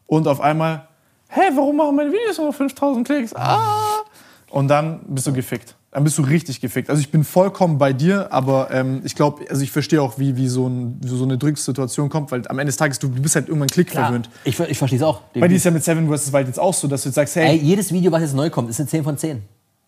Und 0.06 0.28
auf 0.28 0.40
einmal, 0.42 0.88
hey, 1.28 1.50
warum 1.56 1.78
machen 1.78 1.96
meine 1.96 2.12
Videos 2.12 2.38
nur 2.38 2.54
5000 2.54 3.06
Klicks? 3.06 3.36
Ah! 3.36 4.04
Und 4.52 4.68
dann 4.68 5.00
bist 5.08 5.26
du 5.28 5.34
gefickt. 5.34 5.76
Dann 5.92 6.04
bist 6.04 6.20
du 6.20 6.22
richtig 6.22 6.62
gefickt. 6.62 6.90
Also 6.90 7.00
ich 7.02 7.10
bin 7.10 7.24
vollkommen 7.24 7.80
bei 7.80 7.94
dir, 7.94 8.32
aber 8.32 8.70
ähm, 8.72 9.02
ich 9.04 9.16
glaube, 9.16 9.50
also 9.50 9.64
ich 9.64 9.72
verstehe 9.72 10.02
auch, 10.02 10.20
wie, 10.20 10.38
wie, 10.38 10.48
so 10.48 10.68
ein, 10.68 11.02
so 11.04 11.24
eine 11.24 11.40
Drückssituation 11.40 12.10
kommt, 12.10 12.32
weil 12.32 12.48
am 12.48 12.60
Ende 12.60 12.70
des 12.70 12.78
Tages, 12.78 13.00
du, 13.00 13.08
du 13.08 13.22
bist 13.22 13.36
halt 13.36 13.48
irgendwann 13.48 13.70
Klick 13.70 13.88
Klar, 13.88 14.06
verwöhnt. 14.06 14.30
ich, 14.44 14.60
ich 14.60 14.78
verstehe 14.78 15.00
es 15.00 15.04
auch. 15.04 15.22
Bei 15.34 15.48
dir 15.48 15.56
ist 15.56 15.66
ja 15.66 15.72
mit 15.72 15.84
Seven 15.84 16.08
vs. 16.08 16.32
Wild 16.32 16.48
jetzt 16.48 16.60
auch 16.60 16.76
so, 16.76 16.88
dass 16.88 17.04
du 17.04 17.10
jetzt 17.10 17.16
sagst, 17.16 17.36
hey, 17.38 17.48
Ey, 17.48 17.58
jedes 17.58 17.92
Video, 17.92 18.12
was 18.12 18.22
jetzt 18.22 18.36
neu 18.36 18.52
kommt, 18.52 18.70
ist 18.70 18.80
eine 18.80 18.88
10 18.88 19.04
von 19.04 19.18
10. 19.18 19.42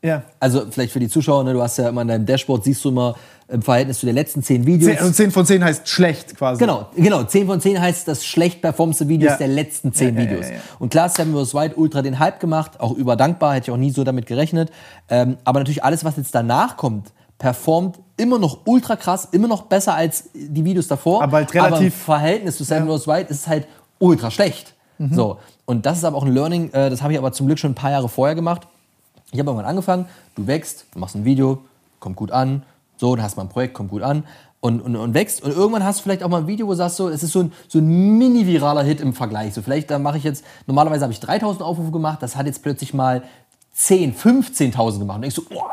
ja. 0.04 0.24
Also 0.40 0.64
vielleicht 0.70 0.92
für 0.94 1.00
die 1.00 1.10
Zuschauer, 1.10 1.44
ne, 1.44 1.54
du 1.54 1.62
hast 1.62 1.78
ja 1.78 1.90
immer 1.90 2.02
in 2.02 2.08
deinem 2.08 2.26
Dashboard, 2.26 2.64
siehst 2.64 2.84
du 2.86 2.90
immer 2.90 3.16
im 3.48 3.62
Verhältnis 3.62 4.00
zu 4.00 4.06
den 4.06 4.16
letzten 4.16 4.42
10 4.42 4.66
Videos. 4.66 4.90
10, 4.92 4.98
also 5.00 5.12
10 5.12 5.32
von 5.32 5.46
10 5.46 5.64
heißt 5.64 5.88
schlecht 5.90 6.38
quasi. 6.38 6.60
Genau, 6.60 6.88
genau. 6.96 7.24
10 7.24 7.48
von 7.48 7.60
10 7.60 7.82
heißt 7.82 8.08
das 8.08 8.26
schlecht 8.26 8.62
performste 8.62 9.08
Videos 9.10 9.32
Ja. 9.34 9.38
der 9.38 9.50
letzten 9.50 9.92
10 9.92 10.16
Ja, 10.16 10.22
ja, 10.24 10.30
Videos. 10.30 10.46
Und 10.80 10.90
klar, 10.90 11.10
Seven 11.10 11.34
vs. 11.36 11.54
Wild 11.54 11.78
ultra 11.78 12.02
den 12.02 12.18
Hype 12.20 12.40
gemacht, 12.40 12.80
auch 12.80 12.94
überdankbar, 12.94 13.54
hätte 13.56 13.66
ich 13.66 13.72
auch 13.72 13.78
nie 13.78 13.92
so 13.92 14.04
damit 14.06 14.26
gerechnet. 14.26 14.72
Ähm, 15.10 15.38
aber 15.44 15.60
natürlich 15.60 15.84
alles, 15.84 16.06
was 16.06 16.16
jetzt 16.18 16.34
danach 16.34 16.78
kommt, 16.78 17.12
performt 17.38 18.00
immer 18.18 18.40
noch 18.40 18.60
ultra 18.66 18.96
krass, 18.96 19.28
immer 19.32 19.48
noch 19.50 19.64
besser 19.64 19.96
als 19.96 20.30
die 20.34 20.64
Videos 20.64 20.88
davor. 20.88 21.22
Aber 21.22 21.38
halt 21.38 21.54
im 21.54 21.62
relativ- 21.62 21.96
Verhältnis 21.96 22.56
zu 22.58 22.64
Seven 22.64 22.88
vs. 22.88 23.08
Wild 23.08 23.30
ist 23.30 23.42
es 23.42 23.48
halt 23.48 23.68
ultra 24.00 24.32
schlecht. 24.32 24.74
Mhm. 24.98 25.14
So. 25.14 25.38
Und 25.66 25.86
das 25.86 25.98
ist 25.98 26.06
aber 26.06 26.16
auch 26.18 26.24
ein 26.26 26.32
Learning, 26.34 26.72
äh, 26.72 26.90
das 26.90 27.02
habe 27.02 27.12
ich 27.14 27.20
aber 27.20 27.34
zum 27.34 27.48
Glück 27.48 27.60
schon 27.60 27.72
ein 27.72 27.76
paar 27.76 27.92
Jahre 27.92 28.08
vorher 28.08 28.36
gemacht. 28.36 28.68
Ich 29.32 29.40
habe 29.40 29.50
irgendwann 29.50 29.70
angefangen, 29.70 30.06
du 30.36 30.48
wächst, 30.48 30.86
du 30.94 31.00
machst 31.00 31.16
ein 31.16 31.26
Video, 31.26 31.60
kommt 32.00 32.16
gut 32.16 32.32
an, 32.32 32.64
so, 32.98 33.16
dann 33.16 33.24
hast 33.24 33.36
du 33.36 33.40
mal 33.40 33.46
ein 33.46 33.50
Projekt, 33.50 33.74
kommt 33.74 33.90
gut 33.90 34.02
an 34.02 34.24
und, 34.60 34.82
und, 34.82 34.96
und 34.96 35.14
wächst. 35.14 35.44
Und 35.44 35.52
irgendwann 35.52 35.84
hast 35.84 36.00
du 36.00 36.04
vielleicht 36.04 36.24
auch 36.24 36.30
mal 36.30 36.42
ein 36.42 36.48
Video, 36.48 36.68
wo 36.68 36.72
du 36.72 36.78
sagst, 36.78 36.98
so, 36.98 37.10
es 37.10 37.24
ist 37.24 37.32
so 37.32 37.40
ein, 37.40 37.54
so 37.68 37.80
ein 37.80 38.18
mini-viraler 38.18 38.84
Hit 38.84 39.02
im 39.02 39.14
Vergleich. 39.14 39.54
So, 39.54 39.62
vielleicht, 39.62 39.90
da 39.90 40.00
mache 40.00 40.18
ich 40.18 40.24
jetzt, 40.24 40.44
normalerweise 40.68 41.04
habe 41.04 41.14
ich 41.14 41.20
3000 41.20 41.64
Aufrufe 41.64 41.92
gemacht, 41.92 42.22
das 42.22 42.36
hat 42.36 42.46
jetzt 42.46 42.62
plötzlich 42.62 42.94
mal 42.94 43.24
10, 43.74 44.16
15.000 44.16 45.00
gemacht. 45.00 45.18
Und 45.18 45.24
ich 45.24 45.34
so, 45.34 45.44
oh, 45.54 45.64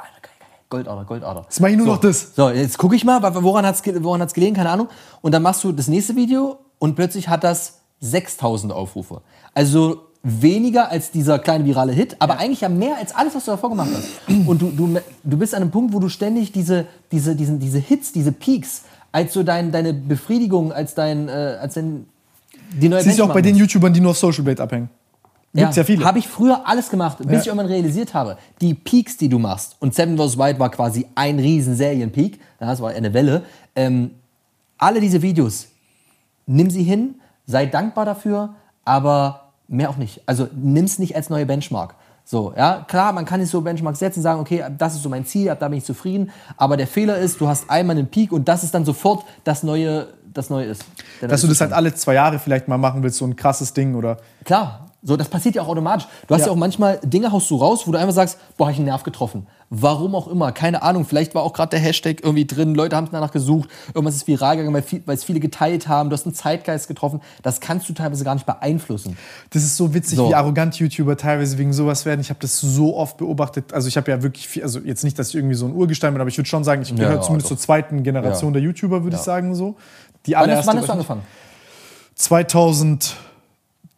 Goldader, 0.70 1.04
Goldader. 1.04 1.42
Jetzt 1.42 1.60
mach 1.60 1.68
ich 1.68 1.76
nur 1.76 1.86
so, 1.86 1.92
noch 1.92 2.00
das. 2.00 2.34
So, 2.34 2.50
jetzt 2.50 2.76
gucke 2.78 2.94
ich 2.94 3.04
mal, 3.04 3.22
woran 3.42 3.64
hat 3.64 3.74
es 3.74 4.02
woran 4.02 4.20
hat's 4.20 4.34
gelegen, 4.34 4.54
keine 4.54 4.70
Ahnung. 4.70 4.88
Und 5.22 5.32
dann 5.32 5.42
machst 5.42 5.64
du 5.64 5.72
das 5.72 5.88
nächste 5.88 6.14
Video 6.14 6.58
und 6.78 6.94
plötzlich 6.94 7.28
hat 7.28 7.44
das 7.44 7.80
6000 8.00 8.72
Aufrufe. 8.72 9.22
Also 9.54 10.07
weniger 10.22 10.90
als 10.90 11.10
dieser 11.10 11.38
kleine 11.38 11.64
virale 11.64 11.92
Hit, 11.92 12.16
aber 12.18 12.38
eigentlich 12.38 12.60
ja 12.62 12.68
mehr 12.68 12.96
als 12.96 13.14
alles, 13.14 13.34
was 13.34 13.44
du 13.44 13.52
davor 13.52 13.70
gemacht 13.70 13.90
hast. 13.94 14.46
Und 14.46 14.60
du, 14.60 14.70
du, 14.70 14.98
du 15.24 15.38
bist 15.38 15.54
an 15.54 15.62
einem 15.62 15.70
Punkt, 15.70 15.94
wo 15.94 16.00
du 16.00 16.08
ständig 16.08 16.52
diese, 16.52 16.86
diese, 17.12 17.36
diesen, 17.36 17.60
diese 17.60 17.78
Hits, 17.78 18.12
diese 18.12 18.32
Peaks, 18.32 18.82
als 19.12 19.32
so 19.32 19.42
dein, 19.42 19.72
deine 19.72 19.94
Befriedigung, 19.94 20.72
als 20.72 20.94
dein, 20.94 21.28
äh, 21.28 21.58
als 21.60 21.74
dein, 21.74 22.06
die 22.72 22.88
neue 22.88 23.00
ist 23.00 23.16
ja 23.18 23.24
auch 23.24 23.32
bei 23.32 23.40
den. 23.42 23.56
YouTubern, 23.56 23.92
die 23.92 24.00
nur 24.00 24.10
auf 24.10 24.18
Social 24.18 24.44
Blade 24.44 24.62
abhängen. 24.62 24.90
Gibt's 25.54 25.76
ja, 25.76 25.84
viele. 25.84 26.04
Habe 26.04 26.18
ich 26.18 26.28
früher 26.28 26.68
alles 26.68 26.90
gemacht, 26.90 27.18
bis 27.18 27.26
Ja. 27.30 27.40
ich 27.40 27.46
irgendwann 27.46 27.66
realisiert 27.66 28.12
habe, 28.12 28.36
die 28.60 28.74
Peaks, 28.74 29.16
die 29.16 29.28
du 29.30 29.38
machst, 29.38 29.76
und 29.80 29.94
Seven 29.94 30.18
vs. 30.18 30.36
White 30.36 30.58
war 30.58 30.70
quasi 30.70 31.06
ein 31.14 31.38
riesen 31.38 31.74
Serienpeak, 31.74 32.38
ja, 32.60 32.66
das 32.66 32.80
war 32.82 32.90
eine 32.90 33.14
Welle, 33.14 33.44
ähm, 33.74 34.10
alle 34.76 35.00
diese 35.00 35.22
Videos, 35.22 35.68
nimm 36.46 36.68
sie 36.68 36.82
hin, 36.82 37.14
sei 37.46 37.64
dankbar 37.64 38.04
dafür, 38.04 38.54
aber 38.84 39.47
mehr 39.68 39.90
auch 39.90 39.96
nicht. 39.96 40.22
Also 40.26 40.48
nimm's 40.54 40.98
nicht 40.98 41.14
als 41.14 41.30
neue 41.30 41.46
Benchmark. 41.46 41.94
So, 42.24 42.52
ja, 42.56 42.84
klar, 42.86 43.14
man 43.14 43.24
kann 43.24 43.40
sich 43.40 43.48
so 43.48 43.62
Benchmarks 43.62 44.00
setzen 44.00 44.18
und 44.18 44.22
sagen, 44.22 44.40
okay, 44.40 44.62
das 44.76 44.94
ist 44.94 45.02
so 45.02 45.08
mein 45.08 45.24
Ziel, 45.24 45.48
ab 45.48 45.60
da 45.60 45.68
bin 45.68 45.78
ich 45.78 45.84
zufrieden. 45.84 46.30
Aber 46.58 46.76
der 46.76 46.86
Fehler 46.86 47.16
ist, 47.16 47.40
du 47.40 47.48
hast 47.48 47.70
einmal 47.70 47.96
einen 47.96 48.08
Peak 48.08 48.32
und 48.32 48.48
das 48.48 48.64
ist 48.64 48.74
dann 48.74 48.84
sofort 48.84 49.24
das 49.44 49.62
Neue, 49.62 50.08
das 50.34 50.50
Neue 50.50 50.66
ist. 50.66 50.84
Dass 51.22 51.40
du 51.40 51.46
das 51.46 51.60
halt 51.62 51.72
alle 51.72 51.94
zwei 51.94 52.14
Jahre 52.14 52.38
vielleicht 52.38 52.68
mal 52.68 52.76
machen 52.76 53.02
willst, 53.02 53.16
so 53.16 53.24
ein 53.24 53.34
krasses 53.34 53.72
Ding 53.72 53.94
oder. 53.94 54.18
Klar, 54.44 54.87
so, 55.02 55.16
das 55.16 55.28
passiert 55.28 55.54
ja 55.54 55.62
auch 55.62 55.68
automatisch. 55.68 56.08
Du 56.26 56.34
hast 56.34 56.40
ja, 56.40 56.46
Ja. 56.48 56.52
auch 56.52 56.56
manchmal 56.56 56.98
Dinge 57.04 57.30
haust 57.30 57.48
du 57.50 57.56
raus, 57.56 57.86
wo 57.86 57.92
du 57.92 57.98
einfach 57.98 58.14
sagst, 58.14 58.36
boah, 58.56 58.64
hab 58.66 58.72
ich 58.72 58.78
einen 58.78 58.86
Nerv 58.86 59.04
getroffen. 59.04 59.46
Warum 59.70 60.14
auch 60.14 60.26
immer, 60.28 60.50
keine 60.50 60.82
Ahnung. 60.82 61.04
Vielleicht 61.04 61.34
war 61.34 61.42
auch 61.42 61.52
gerade 61.52 61.70
der 61.70 61.78
Hashtag 61.78 62.22
irgendwie 62.24 62.46
drin, 62.46 62.74
Leute 62.74 62.96
haben 62.96 63.06
danach 63.12 63.30
gesucht, 63.30 63.68
irgendwas 63.94 64.16
ist 64.16 64.26
viral 64.26 64.56
gegangen, 64.56 64.74
weil, 64.74 64.82
viel, 64.82 65.02
weil 65.06 65.14
es 65.14 65.22
viele 65.24 65.40
geteilt 65.40 65.86
haben, 65.88 66.08
du 66.10 66.14
hast 66.14 66.24
einen 66.26 66.34
Zeitgeist 66.34 66.88
getroffen. 66.88 67.20
Das 67.42 67.60
kannst 67.60 67.88
du 67.88 67.92
teilweise 67.92 68.24
gar 68.24 68.34
nicht 68.34 68.46
beeinflussen. 68.46 69.16
Das 69.50 69.62
ist 69.62 69.76
so 69.76 69.92
witzig, 69.94 70.16
So. 70.16 70.30
wie 70.30 70.34
arrogant 70.34 70.74
YouTuber 70.76 71.16
teilweise 71.16 71.58
wegen 71.58 71.72
sowas 71.74 72.04
werden. 72.06 72.20
Ich 72.20 72.30
habe 72.30 72.40
das 72.40 72.58
so 72.60 72.96
oft 72.96 73.18
beobachtet. 73.18 73.72
Also 73.74 73.86
ich 73.88 73.96
habe 73.98 74.10
ja 74.10 74.22
wirklich 74.22 74.48
viel, 74.48 74.62
also 74.62 74.80
jetzt 74.80 75.04
nicht, 75.04 75.18
dass 75.18 75.28
ich 75.28 75.34
irgendwie 75.36 75.54
so 75.54 75.66
ein 75.66 75.74
Urgestein 75.74 76.12
bin, 76.14 76.20
aber 76.22 76.28
ich 76.28 76.38
würde 76.38 76.48
schon 76.48 76.64
sagen, 76.64 76.82
ich 76.82 76.92
gehöre 76.96 77.16
ja, 77.16 77.20
zumindest 77.20 77.50
doch. 77.52 77.56
zur 77.56 77.58
zweiten 77.64 78.02
Generation 78.02 78.50
Ja. 78.52 78.60
der 78.60 78.62
YouTuber, 78.62 79.04
würde 79.04 79.16
ich 79.16 79.22
sagen 79.22 79.54
so. 79.54 79.76
Die 80.26 80.32
Wann, 80.32 80.40
ist, 80.50 80.66
allererste 80.66 80.66
wann 80.72 80.78
hast 80.78 80.88
du 80.88 80.92
angefangen? 80.92 81.22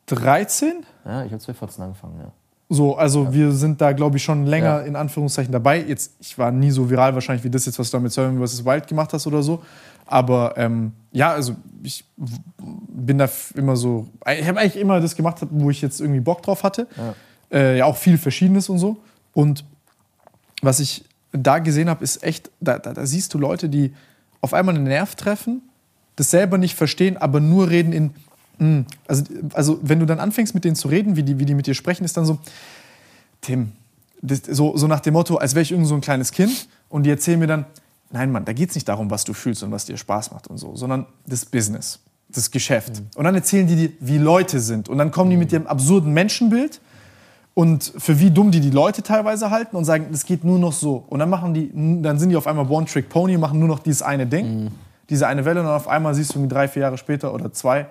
2013? 0.07 0.85
Ja, 1.05 1.25
ich 1.25 1.33
habe 1.33 1.41
2014 1.41 1.85
angefangen, 1.85 2.15
ja. 2.21 2.33
So, 2.73 2.97
also 2.97 3.33
wir 3.33 3.51
sind 3.51 3.81
da, 3.81 3.93
glaube 3.93 4.17
ich, 4.19 4.23
schon 4.23 4.47
länger 4.47 4.81
Ja. 4.81 4.81
in 4.83 4.95
Anführungszeichen 4.95 5.51
dabei. 5.51 5.83
Jetzt, 5.83 6.13
ich 6.21 6.39
war 6.39 6.53
nie 6.53 6.71
so 6.71 6.89
viral 6.89 7.15
wahrscheinlich 7.15 7.43
wie 7.43 7.51
das 7.51 7.67
jetzt, 7.67 7.79
was 7.81 7.91
du 7.91 7.97
da 7.97 8.01
mit 8.01 8.13
Seven 8.13 8.39
vs. 8.47 8.65
Wild 8.65 8.87
gemacht 8.87 9.13
hast 9.13 9.27
oder 9.27 9.43
so. 9.43 9.61
Aber 10.07 10.55
ähm, 10.57 10.93
ja, 11.11 11.33
also 11.33 11.57
ich 11.83 12.05
bin 12.59 13.19
da 13.19 13.29
immer 13.57 13.75
so. 13.77 14.07
Ich 14.39 14.47
habe 14.47 14.61
eigentlich 14.61 14.77
immer 14.81 15.01
das 15.01 15.17
gemacht, 15.17 15.39
wo 15.51 15.71
ich 15.71 15.83
jetzt 15.83 16.01
irgendwie 16.01 16.21
Bock 16.21 16.43
drauf 16.43 16.63
hatte. 16.63 16.87
Ja, 16.97 17.15
äh, 17.59 17.79
ja 17.79 17.85
auch 17.87 17.97
viel 17.97 18.19
Verschiedenes 18.19 18.69
und 18.69 18.79
so. 18.79 18.99
Und 19.33 19.65
was 20.63 20.79
ich 20.79 21.05
da 21.33 21.59
gesehen 21.59 21.89
habe, 21.89 22.05
ist 22.05 22.23
echt, 22.23 22.51
da, 22.61 22.79
da, 22.79 22.93
da 22.93 23.05
siehst 23.07 23.35
du 23.35 23.39
Leute, 23.39 23.69
die 23.69 23.95
auf 24.41 24.55
einmal 24.55 24.75
einen 24.77 24.85
Nerv 24.85 25.15
treffen, 25.17 25.63
das 26.17 26.31
selber 26.31 26.57
nicht 26.59 26.77
verstehen, 26.77 27.17
aber 27.17 27.41
nur 27.41 27.69
reden 27.69 27.93
in. 27.93 28.11
Mm. 28.61 28.87
Also, 29.07 29.25
also 29.53 29.79
wenn 29.83 29.99
du 29.99 30.07
dann 30.07 30.21
anfängst 30.21 30.55
mit 30.55 30.65
denen 30.65 30.77
zu 30.77 30.89
reden, 30.89 31.17
wie 31.17 31.23
die, 31.23 31.39
wie 31.39 31.45
die 31.45 31.55
mit 31.55 31.67
dir 31.67 31.75
sprechen, 31.75 32.05
ist 32.05 32.17
dann 32.17 32.25
so, 32.25 32.39
Tim, 33.41 33.73
das, 34.23 34.43
so, 34.49 34.77
so 34.77 34.87
nach 34.87 35.01
dem 35.01 35.15
Motto, 35.15 35.37
als 35.37 35.55
wäre 35.55 35.63
ich 35.63 35.73
irgend 35.73 35.87
so 35.87 35.95
ein 35.95 36.01
kleines 36.01 36.31
Kind 36.31 36.69
und 36.89 37.05
die 37.05 37.11
erzählen 37.11 37.39
mir 37.39 37.47
dann, 37.47 37.65
nein 38.11 38.31
Mann, 38.31 38.45
da 38.45 38.53
geht 38.53 38.71
es 38.71 38.75
nicht 38.75 38.89
darum, 38.89 39.11
was 39.11 39.25
du 39.25 39.33
fühlst 39.33 39.63
und 39.63 39.71
was 39.73 39.85
dir 39.85 39.97
Spaß 39.97 40.33
macht 40.33 40.49
und 40.49 40.59
so, 40.59 40.77
sondern 40.77 41.07
das 41.27 41.45
Business, 41.45 42.01
das 42.29 42.51
Geschäft. 42.51 43.03
Und 43.15 43.25
dann 43.25 43.35
erzählen 43.35 43.67
die 43.67 43.77
dir, 43.77 43.93
wie 44.01 44.19
Leute 44.19 44.61
sind 44.61 44.89
und 44.89 44.99
dann 44.99 45.11
kommen 45.11 45.31
die 45.31 45.37
mit 45.37 45.53
ihrem 45.53 45.67
absurden 45.67 46.13
Menschenbild 46.13 46.81
und 47.55 47.93
für 47.99 48.19
wie 48.21 48.31
dumm 48.31 48.51
die 48.51 48.61
die 48.61 48.71
Leute 48.71 49.03
teilweise 49.03 49.51
halten 49.51 49.77
und 49.77 49.85
sagen, 49.85 50.07
das 50.13 50.25
geht 50.25 50.45
nur 50.45 50.59
noch 50.59 50.73
so. 50.73 51.05
Und 51.09 51.19
dann 51.19 51.29
machen 51.29 51.53
die, 51.53 51.71
dann 52.03 52.19
sind 52.19 52.31
die 52.31 52.37
auf 52.37 52.47
einmal 52.47 52.69
One 52.71 52.87
Trick 52.87 53.09
Pony, 53.09 53.37
machen 53.39 53.59
nur 53.59 53.69
noch 53.69 53.81
dieses 53.81 54.03
eine 54.03 54.27
Ding, 54.27 54.71
diese 55.09 55.27
eine 55.27 55.45
Welle 55.45 55.61
und 55.61 55.67
dann 55.67 55.75
auf 55.75 55.89
einmal 55.89 56.15
siehst 56.15 56.35
du 56.35 56.47
drei, 56.47 56.69
vier 56.69 56.83
Jahre 56.83 56.99
später 56.99 57.35
oder 57.35 57.53
zwei, 57.53 57.87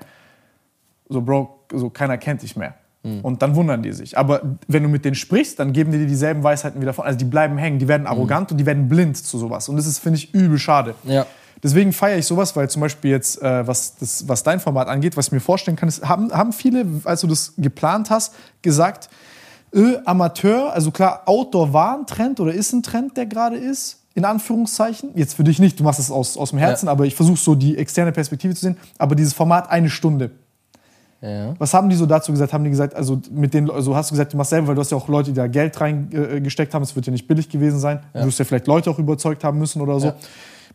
so 1.10 1.22
Bro, 1.22 1.65
so 1.73 1.90
keiner 1.90 2.18
kennt 2.18 2.41
dich 2.44 2.56
mehr. 2.56 2.76
Und 3.23 3.41
dann 3.41 3.56
wundern 3.56 3.81
die 3.81 3.94
sich. 3.94 4.18
Aber 4.18 4.41
wenn 4.68 4.84
du 4.84 4.90
mit 4.90 5.06
denen 5.06 5.15
sprichst, 5.15 5.57
dann 5.57 5.72
geben 5.72 5.91
die 5.94 5.99
dir 5.99 6.06
dieselben 6.06 6.44
Weisheiten 6.44 6.81
wieder 6.81 6.91
von. 6.91 7.06
Also 7.06 7.18
die 7.18 7.23
bleiben 7.26 7.57
hängen, 7.57 7.80
die 7.80 7.88
werden 7.88 8.06
arrogant 8.06 8.52
und 8.52 8.57
die 8.57 8.65
werden 8.65 8.90
blind 8.90 9.15
zu 9.15 9.38
sowas. 9.38 9.69
Und 9.69 9.77
das 9.77 9.88
ist, 9.88 9.99
finde 9.99 10.18
ich, 10.18 10.34
übel 10.34 10.60
schade. 10.60 10.95
Ja. 11.06 11.26
Deswegen 11.64 11.94
feiere 11.94 12.18
ich 12.18 12.26
sowas, 12.26 12.56
weil 12.57 12.69
zum 12.69 12.81
Beispiel 12.81 13.11
jetzt, 13.11 13.41
äh, 13.41 13.65
was, 13.65 13.95
das, 13.95 14.27
was 14.27 14.44
dein 14.44 14.60
Format 14.60 14.90
angeht, 14.90 15.15
was 15.15 15.27
ich 15.27 15.31
mir 15.31 15.40
vorstellen 15.40 15.77
kann, 15.77 15.88
ist, 15.88 16.07
haben, 16.07 16.31
haben 16.34 16.52
viele, 16.52 16.86
als 17.06 17.22
du 17.22 17.27
das 17.27 17.53
geplant 17.57 18.10
hast, 18.10 18.36
gesagt, 18.61 19.10
äh, 19.73 19.98
Amateur, 20.03 20.73
also 20.73 20.91
klar, 20.91 21.23
Outdoor 21.26 21.72
war 21.72 21.98
ein 21.98 22.06
Trend 22.06 22.41
oder 22.41 22.53
ist 22.53 22.73
ein 22.73 22.84
Trend, 22.84 23.15
der 23.15 23.27
gerade 23.27 23.56
ist, 23.56 24.03
in 24.14 24.26
Anführungszeichen. 24.26 25.11
Jetzt 25.15 25.36
für 25.36 25.45
dich 25.45 25.60
nicht, 25.60 25.80
du 25.80 25.86
machst 25.86 25.99
es 26.02 26.11
aus, 26.11 26.36
aus 26.36 26.49
dem 26.49 26.60
Herzen, 26.60 26.88
Ja. 26.88 26.91
aber 26.91 27.06
ich 27.06 27.15
versuche 27.15 27.38
so 27.40 27.56
die 27.56 27.77
externe 27.77 28.11
Perspektive 28.11 28.53
zu 28.56 28.61
sehen. 28.61 28.77
Aber 28.98 29.15
dieses 29.15 29.34
Format 29.34 29.69
eine 29.72 29.90
Stunde. 29.90 30.31
Ja. 31.22 31.54
Was 31.58 31.74
haben 31.74 31.90
die 31.90 31.96
so 31.96 32.06
dazu 32.06 32.32
gesagt? 32.32 32.54
Haben 32.54 32.64
die 32.64 32.70
gesagt, 32.70 32.96
also 32.96 33.20
mit 33.32 33.54
den, 33.54 33.70
also 33.70 33.96
hast 33.96 34.10
du 34.10 34.14
gesagt, 34.14 34.34
du 34.34 34.38
machst 34.38 34.52
selber, 34.52 34.68
weil 34.70 34.76
du 34.76 34.82
hast 34.82 34.91
ja 34.91 34.98
auch 34.98 35.08
Leute, 35.10 35.32
die 35.32 35.36
da 35.36 35.48
Geld 35.48 35.80
reingesteckt 35.80 36.74
haben, 36.74 36.84
es 36.84 36.96
wird 36.96 37.08
ja 37.08 37.12
nicht 37.12 37.28
billig 37.28 37.50
gewesen 37.50 37.80
sein. 37.80 38.00
Du 38.14 38.26
wirst 38.26 38.40
ja 38.40 38.46
vielleicht 38.46 38.68
Leute 38.68 38.90
auch 38.90 39.00
überzeugt 39.00 39.44
haben 39.44 39.60
müssen 39.60 39.82
oder 39.82 40.00
so. 40.00 40.08
Ja. 40.08 40.16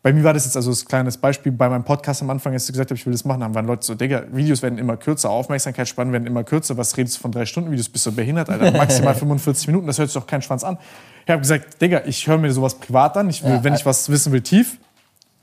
Bei 0.04 0.12
mir 0.12 0.22
war 0.22 0.34
das 0.34 0.44
jetzt 0.44 0.54
also 0.54 0.70
das 0.70 0.84
kleines 0.84 1.16
Beispiel 1.16 1.50
bei 1.50 1.66
meinem 1.66 1.82
Podcast 1.82 2.20
am 2.20 2.28
Anfang, 2.28 2.52
als 2.52 2.66
ich 2.66 2.72
gesagt 2.72 2.90
habe, 2.90 2.98
ich 2.98 3.06
will 3.06 3.12
das 3.14 3.24
machen, 3.24 3.42
haben 3.42 3.54
waren 3.54 3.66
Leute 3.66 3.86
so, 3.86 3.94
Digga, 3.94 4.24
Videos 4.32 4.60
werden 4.60 4.78
immer 4.78 4.98
kürzer, 4.98 5.30
Aufmerksamkeitsspannen 5.30 6.12
werden 6.12 6.26
immer 6.26 6.44
kürzer, 6.44 6.76
was 6.76 6.94
redest 6.98 7.16
du 7.16 7.20
von 7.22 7.32
drei 7.32 7.46
Stunden 7.46 7.70
Videos, 7.70 7.88
bist 7.88 8.04
du 8.04 8.12
behindert, 8.12 8.50
Alter, 8.50 8.70
maximal 8.76 9.14
45 9.14 9.68
Minuten, 9.68 9.86
das 9.86 9.96
hört 9.98 10.10
sich 10.10 10.20
doch 10.20 10.26
keinen 10.26 10.42
Schwanz 10.42 10.62
an. 10.62 10.76
Ich 11.24 11.30
habe 11.30 11.40
gesagt, 11.40 11.80
Digga, 11.80 12.02
ich 12.04 12.26
höre 12.26 12.36
mir 12.36 12.52
sowas 12.52 12.74
privat 12.74 13.16
an, 13.16 13.30
ich 13.30 13.42
will, 13.42 13.52
Ja, 13.52 13.64
wenn 13.64 13.72
ich 13.72 13.86
was 13.86 14.10
wissen 14.10 14.30
will, 14.30 14.42
tief. 14.42 14.76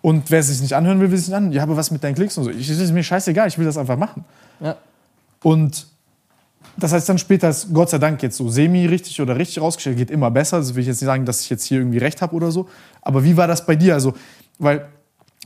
Und 0.03 0.29
wer 0.29 0.41
es 0.41 0.49
sich 0.49 0.61
nicht 0.61 0.75
anhören 0.75 0.99
will, 0.99 1.09
will 1.09 1.17
es 1.17 1.27
nicht 1.27 1.35
anhören. 1.35 1.53
Ja, 1.53 1.63
aber 1.63 1.75
was 1.75 1.89
mit 1.89 2.03
deinen 2.03 2.13
Klicks 2.13 2.37
und 2.37 2.43
so? 2.43 2.51
Ich, 2.51 2.69
ist 2.69 2.91
mir 2.91 3.03
scheißegal, 3.03 3.47
ich 3.47 3.57
will 3.57 3.65
das 3.65 3.77
einfach 3.77 3.97
machen. 3.97 4.25
Ja. 4.59 4.75
Und 5.43 5.87
das 6.77 6.93
heißt 6.93 7.09
dann 7.09 7.17
später 7.17 7.49
ist 7.49 7.73
Gott 7.73 7.89
sei 7.89 7.97
Dank 7.97 8.23
jetzt 8.23 8.37
so 8.37 8.49
semi-richtig 8.49 9.19
oder 9.21 9.37
richtig 9.37 9.61
rausgestellt, 9.61 9.97
geht 9.97 10.11
immer 10.11 10.31
besser. 10.31 10.57
Also 10.57 10.75
will 10.75 10.81
ich 10.81 10.87
jetzt 10.87 11.01
nicht 11.01 11.07
sagen, 11.07 11.25
dass 11.25 11.41
ich 11.41 11.49
jetzt 11.49 11.65
hier 11.65 11.79
irgendwie 11.79 11.97
recht 11.97 12.21
habe 12.21 12.35
oder 12.35 12.51
so. 12.51 12.67
Aber 13.01 13.23
wie 13.23 13.35
war 13.37 13.47
das 13.47 13.65
bei 13.65 13.75
dir? 13.75 13.93
Also, 13.93 14.13
weil 14.57 14.87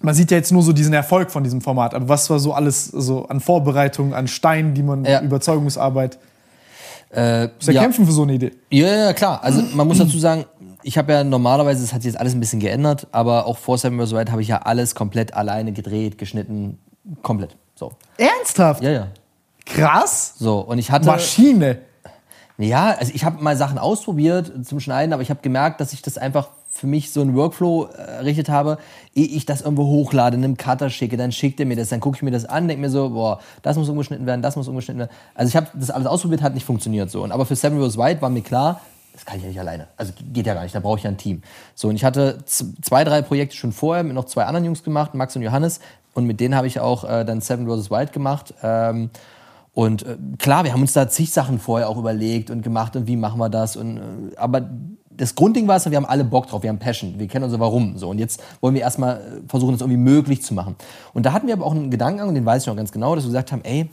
man 0.01 0.13
sieht 0.13 0.31
ja 0.31 0.37
jetzt 0.37 0.51
nur 0.51 0.61
so 0.61 0.73
diesen 0.73 0.93
Erfolg 0.93 1.31
von 1.31 1.43
diesem 1.43 1.61
Format. 1.61 1.93
Aber 1.93 2.09
was 2.09 2.29
war 2.29 2.39
so 2.39 2.53
alles 2.53 2.85
so 2.85 3.27
an 3.27 3.39
Vorbereitungen, 3.39 4.13
an 4.13 4.27
Steinen, 4.27 4.73
die 4.73 4.83
man, 4.83 5.05
Ja. 5.05 5.21
Überzeugungsarbeit? 5.21 6.19
Äh, 7.11 7.43
ja, 7.43 7.49
ja. 7.71 7.81
kämpfen 7.81 8.05
für 8.05 8.11
so 8.11 8.23
eine 8.23 8.33
Idee. 8.33 8.51
Ja, 8.69 8.87
ja, 8.87 9.13
klar. 9.13 9.41
Also 9.41 9.63
man 9.73 9.87
muss 9.87 9.99
dazu 9.99 10.19
sagen, 10.19 10.45
ich 10.83 10.97
habe 10.97 11.13
ja 11.13 11.23
normalerweise, 11.23 11.81
das 11.81 11.93
hat 11.93 12.01
sich 12.01 12.11
jetzt 12.11 12.19
alles 12.19 12.33
ein 12.33 12.39
bisschen 12.39 12.59
geändert, 12.59 13.07
aber 13.11 13.45
auch 13.47 13.57
vor 13.57 13.77
Seven 13.77 13.99
vs. 13.99 14.13
Wild 14.13 14.31
habe 14.31 14.41
ich 14.41 14.49
ja 14.49 14.57
alles 14.57 14.95
komplett 14.95 15.33
alleine 15.33 15.71
gedreht, 15.71 16.17
geschnitten, 16.17 16.77
komplett. 17.21 17.55
So. 17.75 17.93
Ernsthaft? 18.17 18.83
Ja, 18.83 18.91
ja. 18.91 19.07
Krass. 19.65 20.35
So, 20.37 20.59
und 20.59 20.77
ich 20.77 20.91
hatte. 20.91 21.07
Maschine. 21.07 21.79
Ja, 22.57 22.91
also 22.91 23.11
ich 23.13 23.25
habe 23.25 23.43
mal 23.43 23.57
Sachen 23.57 23.77
ausprobiert 23.77 24.51
zum 24.65 24.79
Schneiden, 24.79 25.11
aber 25.11 25.21
ich 25.21 25.29
habe 25.29 25.41
gemerkt, 25.41 25.81
dass 25.81 25.91
ich 25.91 26.01
das 26.01 26.17
einfach 26.17 26.47
für 26.75 26.87
mich 26.87 27.11
so 27.11 27.21
einen 27.21 27.35
Workflow 27.35 27.85
äh, 27.85 28.17
errichtet 28.17 28.49
habe, 28.49 28.77
ehe 29.13 29.25
ich 29.25 29.45
das 29.45 29.61
irgendwo 29.61 29.85
hochlade, 29.85 30.35
einem 30.35 30.57
Cutter 30.57 30.89
schicke, 30.89 31.15
dann 31.15 31.31
schickt 31.31 31.59
er 31.59 31.65
mir 31.65 31.77
das, 31.77 31.89
dann 31.89 32.01
gucke 32.01 32.17
ich 32.17 32.21
mir 32.21 32.31
das 32.31 32.45
an, 32.45 32.67
denke 32.67 32.81
mir 32.81 32.89
so, 32.89 33.09
boah, 33.11 33.39
das 33.61 33.77
muss 33.77 33.87
umgeschnitten 33.87 34.25
werden, 34.25 34.41
das 34.41 34.57
muss 34.57 34.67
umgeschnitten 34.67 34.99
werden. 34.99 35.11
Also 35.35 35.49
ich 35.49 35.55
habe 35.55 35.67
das 35.73 35.89
alles 35.89 36.07
ausprobiert, 36.07 36.41
hat 36.41 36.53
nicht 36.53 36.65
funktioniert 36.65 37.09
so. 37.09 37.23
Und 37.23 37.31
aber 37.31 37.45
für 37.45 37.55
Seven 37.55 37.79
vs. 37.79 37.97
White 37.97 38.21
war 38.21 38.29
mir 38.29 38.41
klar, 38.41 38.81
das 39.13 39.25
kann 39.25 39.37
ich 39.37 39.43
ja 39.43 39.49
nicht 39.49 39.59
alleine. 39.59 39.87
Also 39.95 40.11
geht 40.33 40.45
ja 40.45 40.53
gar 40.53 40.63
nicht, 40.63 40.75
da 40.75 40.81
brauche 40.81 40.97
ich 40.97 41.03
ja 41.05 41.09
ein 41.09 41.17
Team. 41.17 41.43
So, 41.75 41.87
und 41.87 41.95
ich 41.95 42.03
hatte 42.03 42.43
zwei, 42.45 43.05
drei 43.05 43.21
Projekte 43.21 43.55
schon 43.55 43.71
vorher 43.71 44.03
mit 44.03 44.13
noch 44.13 44.25
zwei 44.25 44.43
anderen 44.43 44.65
Jungs 44.65 44.83
gemacht, 44.83 45.13
Max 45.13 45.33
und 45.37 45.41
Johannes. 45.41 45.79
Und 46.13 46.25
mit 46.25 46.41
denen 46.41 46.55
habe 46.55 46.67
ich 46.67 46.81
auch 46.81 47.05
äh, 47.05 47.23
dann 47.23 47.39
Seven 47.39 47.67
vs. 47.67 47.89
Wild 47.89 48.11
gemacht. 48.11 48.53
Ähm, 48.61 49.09
und 49.75 50.03
äh, 50.03 50.17
klar, 50.39 50.63
wir 50.63 50.71
haben 50.71 50.81
uns 50.81 50.93
da 50.93 51.09
zig 51.09 51.31
Sachen 51.31 51.59
vorher 51.59 51.89
auch 51.89 51.97
überlegt 51.97 52.49
und 52.49 52.61
gemacht 52.61 52.95
und 52.95 53.07
wie 53.07 53.17
machen 53.17 53.37
wir 53.39 53.49
das. 53.49 53.75
Und, 53.75 53.97
äh, 53.97 54.01
aber 54.37 54.69
das 55.09 55.35
Grundding 55.35 55.67
war 55.67 55.75
es, 55.75 55.89
wir 55.89 55.97
haben 55.97 56.05
alle 56.05 56.23
Bock 56.23 56.47
drauf, 56.47 56.63
wir 56.63 56.69
haben 56.69 56.79
Passion, 56.79 57.19
wir 57.19 57.27
kennen 57.27 57.43
unser 57.43 57.59
Warum. 57.59 57.97
So, 57.97 58.09
und 58.09 58.17
jetzt 58.17 58.41
wollen 58.61 58.73
wir 58.73 58.81
erstmal 58.81 59.17
äh, 59.17 59.21
versuchen, 59.49 59.73
das 59.73 59.81
irgendwie 59.81 59.99
möglich 59.99 60.41
zu 60.43 60.53
machen. 60.53 60.77
Und 61.13 61.25
da 61.25 61.33
hatten 61.33 61.47
wir 61.47 61.53
aber 61.53 61.65
auch 61.65 61.73
einen 61.73 61.91
Gedanken, 61.91 62.21
und 62.21 62.35
den 62.35 62.45
weiß 62.45 62.63
ich 62.63 62.67
noch 62.67 62.77
ganz 62.77 62.93
genau, 62.93 63.15
dass 63.15 63.25
wir 63.25 63.29
gesagt 63.29 63.51
haben, 63.51 63.65
ey, 63.65 63.89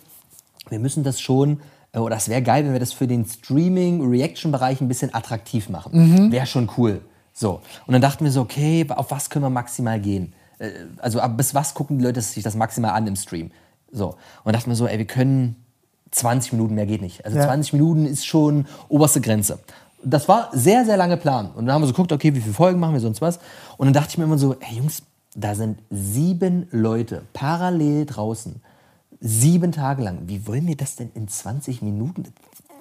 wir 0.68 0.78
müssen 0.78 1.02
das 1.02 1.20
schon, 1.20 1.60
äh, 1.90 1.98
oder 1.98 2.14
das 2.14 2.28
wäre 2.28 2.42
geil, 2.42 2.64
wenn 2.64 2.72
wir 2.72 2.80
das 2.80 2.92
für 2.92 3.08
den 3.08 3.26
Streaming-Reaction-Bereich 3.26 4.80
ein 4.80 4.88
bisschen 4.88 5.12
attraktiv 5.12 5.68
machen. 5.68 5.92
Wäre 6.30 6.46
schon 6.46 6.70
cool. 6.76 7.00
So. 7.32 7.60
Und 7.88 7.92
dann 7.92 8.02
dachten 8.02 8.24
wir 8.24 8.30
so, 8.30 8.42
okay, 8.42 8.86
auf 8.88 9.10
was 9.10 9.30
können 9.30 9.44
wir 9.44 9.50
maximal 9.50 9.98
gehen? 9.98 10.32
Äh, 10.60 10.70
Also 10.98 11.18
ab 11.18 11.36
bis 11.36 11.56
was 11.56 11.74
gucken 11.74 11.98
die 11.98 12.04
Leute 12.04 12.20
sich 12.20 12.44
das 12.44 12.54
maximal 12.54 12.92
an 12.92 13.04
im 13.08 13.16
Stream? 13.16 13.50
So. 13.90 14.10
Und 14.10 14.16
dann 14.44 14.54
dachten 14.54 14.70
wir 14.70 14.76
so, 14.76 14.86
ey, 14.86 14.96
wir 14.96 15.06
können 15.06 15.56
20 16.12 16.52
Minuten 16.52 16.74
mehr 16.74 16.86
geht 16.86 17.02
nicht. 17.02 17.24
Also 17.24 17.38
Ja. 17.38 17.44
20 17.44 17.72
Minuten 17.72 18.06
ist 18.06 18.26
schon 18.26 18.66
oberste 18.88 19.20
Grenze. 19.20 19.58
Das 20.04 20.28
war 20.28 20.50
sehr, 20.52 20.84
sehr 20.84 20.96
lange 20.96 21.16
Plan. 21.16 21.50
Und 21.54 21.66
dann 21.66 21.74
haben 21.74 21.82
wir 21.82 21.86
so 21.86 21.92
geguckt, 21.92 22.12
okay, 22.12 22.34
wie 22.34 22.40
viele 22.40 22.54
Folgen 22.54 22.80
machen 22.80 22.94
wir 22.94 23.00
sonst 23.00 23.20
was? 23.20 23.38
Und 23.76 23.86
dann 23.86 23.94
dachte 23.94 24.10
ich 24.10 24.18
mir 24.18 24.24
immer 24.24 24.38
so, 24.38 24.54
ey 24.60 24.76
Jungs, 24.76 25.02
da 25.34 25.54
sind 25.54 25.78
sieben 25.90 26.68
Leute 26.70 27.22
parallel 27.32 28.06
draußen. 28.06 28.60
Sieben 29.20 29.72
Tage 29.72 30.02
lang. 30.02 30.22
Wie 30.26 30.46
wollen 30.46 30.66
wir 30.66 30.76
das 30.76 30.96
denn 30.96 31.10
in 31.14 31.28
20 31.28 31.82
Minuten? 31.82 32.24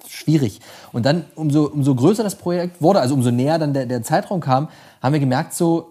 schwierig. 0.08 0.60
Und 0.92 1.06
dann, 1.06 1.24
umso, 1.34 1.66
umso 1.66 1.94
größer 1.94 2.22
das 2.22 2.36
Projekt 2.36 2.82
wurde, 2.82 3.00
also 3.00 3.14
umso 3.14 3.30
näher 3.30 3.58
dann 3.58 3.72
der, 3.72 3.86
der 3.86 4.02
Zeitraum 4.02 4.40
kam, 4.40 4.68
haben 5.00 5.12
wir 5.12 5.20
gemerkt, 5.20 5.54
so, 5.54 5.90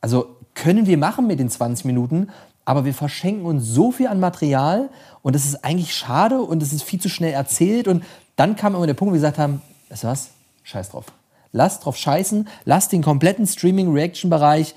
also 0.00 0.36
können 0.54 0.86
wir 0.86 0.98
machen 0.98 1.26
mit 1.26 1.38
den 1.38 1.48
20 1.48 1.84
Minuten, 1.86 2.28
aber 2.70 2.84
wir 2.84 2.94
verschenken 2.94 3.46
uns 3.46 3.66
so 3.66 3.90
viel 3.90 4.06
an 4.06 4.20
Material 4.20 4.90
und 5.22 5.34
das 5.34 5.44
ist 5.44 5.64
eigentlich 5.64 5.92
schade 5.92 6.40
und 6.40 6.62
es 6.62 6.72
ist 6.72 6.84
viel 6.84 7.00
zu 7.00 7.08
schnell 7.08 7.32
erzählt. 7.32 7.88
Und 7.88 8.04
dann 8.36 8.54
kam 8.54 8.76
immer 8.76 8.86
der 8.86 8.94
Punkt, 8.94 9.10
wo 9.10 9.14
wir 9.14 9.18
gesagt 9.18 9.38
haben, 9.38 9.60
weißt 9.88 10.04
du 10.04 10.06
was, 10.06 10.30
scheiß 10.62 10.90
drauf. 10.90 11.06
Lass 11.50 11.80
drauf 11.80 11.96
scheißen, 11.96 12.46
lass 12.64 12.88
den 12.88 13.02
kompletten 13.02 13.44
Streaming-Reaction-Bereich, 13.44 14.76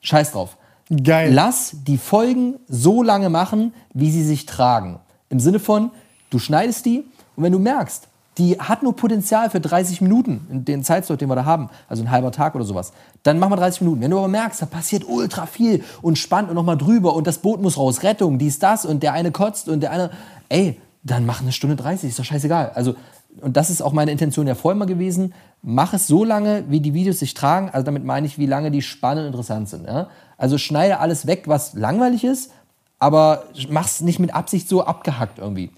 scheiß 0.00 0.32
drauf. 0.32 0.56
Geil. 1.04 1.30
Lass 1.30 1.72
die 1.74 1.98
Folgen 1.98 2.60
so 2.66 3.02
lange 3.02 3.28
machen, 3.28 3.74
wie 3.92 4.10
sie 4.10 4.24
sich 4.24 4.46
tragen. 4.46 4.98
Im 5.28 5.38
Sinne 5.38 5.60
von, 5.60 5.90
du 6.30 6.38
schneidest 6.38 6.86
die 6.86 7.04
und 7.36 7.42
wenn 7.42 7.52
du 7.52 7.58
merkst, 7.58 8.08
die 8.38 8.58
hat 8.58 8.82
nur 8.82 8.94
Potenzial 8.94 9.50
für 9.50 9.60
30 9.60 10.00
Minuten, 10.00 10.46
in 10.50 10.64
den 10.64 10.84
Zeitslot, 10.84 11.20
den 11.20 11.28
wir 11.28 11.34
da 11.34 11.44
haben, 11.44 11.68
also 11.88 12.02
ein 12.04 12.10
halber 12.10 12.30
Tag 12.30 12.54
oder 12.54 12.64
sowas, 12.64 12.92
dann 13.24 13.38
machen 13.38 13.52
wir 13.52 13.56
30 13.56 13.82
Minuten. 13.82 14.00
Wenn 14.00 14.10
du 14.12 14.18
aber 14.18 14.28
merkst, 14.28 14.62
da 14.62 14.66
passiert 14.66 15.04
ultra 15.06 15.46
viel 15.46 15.82
und 16.02 16.16
spannend 16.16 16.50
und 16.50 16.56
nochmal 16.56 16.78
drüber 16.78 17.14
und 17.14 17.26
das 17.26 17.38
Boot 17.38 17.60
muss 17.60 17.76
raus, 17.76 18.02
Rettung, 18.02 18.38
dies, 18.38 18.58
das 18.58 18.84
und 18.84 19.02
der 19.02 19.12
eine 19.12 19.32
kotzt 19.32 19.68
und 19.68 19.80
der 19.80 19.90
eine, 19.90 20.10
ey, 20.48 20.80
dann 21.02 21.26
mach 21.26 21.40
eine 21.40 21.52
Stunde 21.52 21.76
30, 21.76 22.10
ist 22.10 22.18
doch 22.18 22.24
scheißegal. 22.24 22.72
Also, 22.74 22.94
und 23.40 23.56
das 23.56 23.70
ist 23.70 23.82
auch 23.82 23.92
meine 23.92 24.10
Intention 24.10 24.46
ja 24.46 24.54
vorher 24.54 24.78
mal 24.78 24.86
gewesen, 24.86 25.34
mach 25.62 25.92
es 25.92 26.06
so 26.06 26.24
lange, 26.24 26.64
wie 26.68 26.80
die 26.80 26.94
Videos 26.94 27.18
sich 27.18 27.34
tragen, 27.34 27.70
also 27.70 27.84
damit 27.84 28.04
meine 28.04 28.26
ich, 28.26 28.38
wie 28.38 28.46
lange 28.46 28.70
die 28.70 28.82
spannend 28.82 29.22
und 29.22 29.26
interessant 29.28 29.68
sind. 29.68 29.86
Ja? 29.86 30.08
Also 30.36 30.58
schneide 30.58 31.00
alles 31.00 31.26
weg, 31.26 31.44
was 31.46 31.74
langweilig 31.74 32.24
ist, 32.24 32.52
aber 32.98 33.44
mach's 33.68 34.00
nicht 34.00 34.18
mit 34.18 34.34
Absicht 34.34 34.68
so 34.68 34.84
abgehackt 34.84 35.38
irgendwie. 35.38 35.70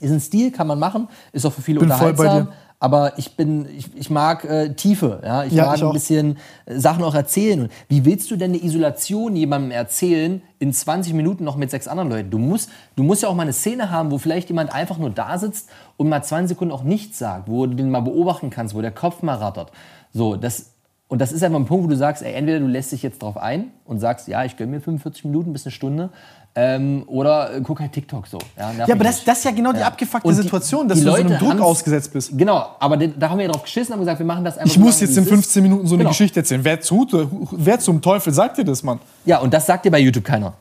Ist 0.00 0.10
ein 0.10 0.20
Stil, 0.20 0.50
kann 0.50 0.66
man 0.66 0.78
machen, 0.78 1.08
ist 1.32 1.44
auch 1.46 1.52
für 1.52 1.62
viele 1.62 1.80
Bin 1.80 1.90
unterhaltsam. 1.90 2.48
Aber 2.82 3.18
ich 3.18 3.36
bin, 3.36 3.68
ich, 3.76 3.94
ich 3.94 4.08
mag 4.08 4.42
äh, 4.46 4.72
Tiefe, 4.72 5.20
ja. 5.22 5.44
Ich 5.44 5.52
Ja, 5.52 5.66
mag 5.66 5.76
ich 5.76 5.84
ein 5.84 5.92
bisschen 5.92 6.38
äh, 6.64 6.78
Sachen 6.78 7.04
auch 7.04 7.14
erzählen. 7.14 7.60
Und 7.60 7.70
wie 7.88 8.06
willst 8.06 8.30
du 8.30 8.36
denn 8.36 8.52
eine 8.52 8.64
Isolation 8.64 9.36
jemandem 9.36 9.70
erzählen 9.70 10.40
in 10.58 10.72
20 10.72 11.12
Minuten 11.12 11.44
noch 11.44 11.56
mit 11.56 11.70
sechs 11.70 11.86
anderen 11.86 12.08
Leuten? 12.08 12.30
Du 12.30 12.38
musst, 12.38 12.70
du 12.96 13.02
musst 13.02 13.22
ja 13.22 13.28
auch 13.28 13.34
mal 13.34 13.42
eine 13.42 13.52
Szene 13.52 13.90
haben, 13.90 14.10
wo 14.10 14.16
vielleicht 14.16 14.48
jemand 14.48 14.72
einfach 14.72 14.96
nur 14.96 15.10
da 15.10 15.36
sitzt 15.36 15.68
und 15.98 16.08
mal 16.08 16.22
20 16.22 16.56
Sekunden 16.56 16.72
auch 16.72 16.82
nichts 16.82 17.18
sagt, 17.18 17.50
wo 17.50 17.66
du 17.66 17.74
den 17.74 17.90
mal 17.90 18.00
beobachten 18.00 18.48
kannst, 18.48 18.74
wo 18.74 18.80
der 18.80 18.92
Kopf 18.92 19.20
mal 19.20 19.36
rattert. 19.36 19.72
So, 20.14 20.36
das, 20.36 20.70
und 21.08 21.20
das 21.20 21.32
ist 21.32 21.42
einfach 21.42 21.58
ein 21.58 21.66
Punkt, 21.66 21.84
wo 21.84 21.88
du 21.88 21.96
sagst, 21.96 22.22
ey, 22.22 22.32
entweder 22.32 22.60
du 22.60 22.66
lässt 22.66 22.92
dich 22.92 23.02
jetzt 23.02 23.20
drauf 23.20 23.36
ein 23.36 23.72
und 23.84 23.98
sagst, 23.98 24.26
ja, 24.26 24.42
ich 24.44 24.56
gönn 24.56 24.70
mir 24.70 24.80
45 24.80 25.26
Minuten 25.26 25.52
bis 25.52 25.66
eine 25.66 25.72
Stunde, 25.72 26.08
ähm, 26.54 27.04
oder 27.06 27.54
äh, 27.54 27.60
guck 27.60 27.78
halt 27.80 27.92
TikTok 27.92 28.26
so. 28.26 28.38
Ja, 28.58 28.72
Ja, 28.86 28.94
aber 28.94 29.04
das, 29.04 29.22
das 29.24 29.38
ist 29.38 29.44
ja 29.44 29.50
genau 29.52 29.72
die 29.72 29.82
abgefuckte 29.82 30.26
Und 30.26 30.34
Situation, 30.34 30.88
dass 30.88 30.98
die 30.98 31.04
du 31.04 31.10
so 31.10 31.16
einem 31.16 31.38
Druck 31.38 31.50
haben's- 31.52 31.60
ausgesetzt 31.62 32.12
bist. 32.12 32.36
Genau, 32.36 32.70
aber 32.80 32.96
den, 32.96 33.18
da 33.18 33.30
haben 33.30 33.38
wir 33.38 33.46
ja 33.46 33.52
drauf 33.52 33.62
geschissen 33.62 33.92
und 33.92 33.98
haben 33.98 34.00
gesagt, 34.00 34.18
wir 34.18 34.26
machen 34.26 34.44
das 34.44 34.54
einfach 34.58 34.66
Ich 34.66 34.74
so 34.74 34.80
muss 34.80 34.94
lange, 35.00 35.06
jetzt 35.06 35.16
wie 35.16 35.18
in 35.20 35.24
es 35.24 35.26
ist. 35.30 35.32
15 35.52 35.62
Minuten 35.62 35.86
so 35.86 35.94
eine 35.94 36.00
Genau. 36.02 36.10
Geschichte 36.10 36.40
erzählen. 36.40 36.64
Wer, 36.64 36.80
zu, 36.80 37.06
wer 37.52 37.78
zum 37.78 38.02
Teufel 38.02 38.32
sagt 38.32 38.58
dir 38.58 38.64
das, 38.64 38.82
Mann? 38.82 38.98
Ja, 39.24 39.38
und 39.38 39.54
das 39.54 39.66
sagt 39.66 39.84
dir 39.84 39.90
bei 39.92 40.00
YouTube 40.00 40.24
keiner. 40.24 40.52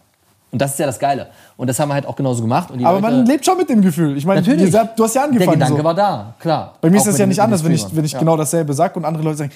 Und 0.51 0.59
das 0.61 0.71
ist 0.71 0.79
ja 0.79 0.85
das 0.87 0.97
Geile. 0.97 1.27
Und 1.57 1.67
das 1.67 1.79
haben 1.79 1.89
wir 1.89 1.93
halt 1.95 2.05
auch 2.07 2.15
genauso 2.15 2.41
gemacht. 2.41 2.71
Und 2.71 2.79
die 2.79 2.85
Aber 2.85 2.99
Leute, 3.01 3.15
man 3.17 3.25
lebt 3.27 3.45
schon 3.45 3.57
mit 3.57 3.69
dem 3.69 3.81
Gefühl. 3.81 4.17
Ich 4.17 4.25
meine, 4.25 4.41
Natürlich. 4.41 4.61
ihr 4.63 4.71
sagt- 4.71 4.97
du 4.97 5.03
hast 5.03 5.13
ja 5.15 5.21
Der 5.21 5.29
angefangen. 5.31 5.59
Gedanke 5.59 5.77
so. 5.77 5.83
war 5.83 5.93
da, 5.93 6.33
klar. 6.39 6.73
Bei 6.81 6.89
mir 6.89 6.97
ist 6.97 7.05
das 7.07 7.17
ja 7.19 7.25
nicht 7.27 7.39
anders, 7.39 7.63
wenn 7.63 7.71
ich, 7.71 7.85
wenn 7.95 8.03
ich 8.05 8.17
genau 8.17 8.35
dasselbe 8.37 8.73
sage 8.73 8.95
und 8.97 9.05
andere 9.05 9.23
Leute 9.23 9.37
sagen, 9.37 9.51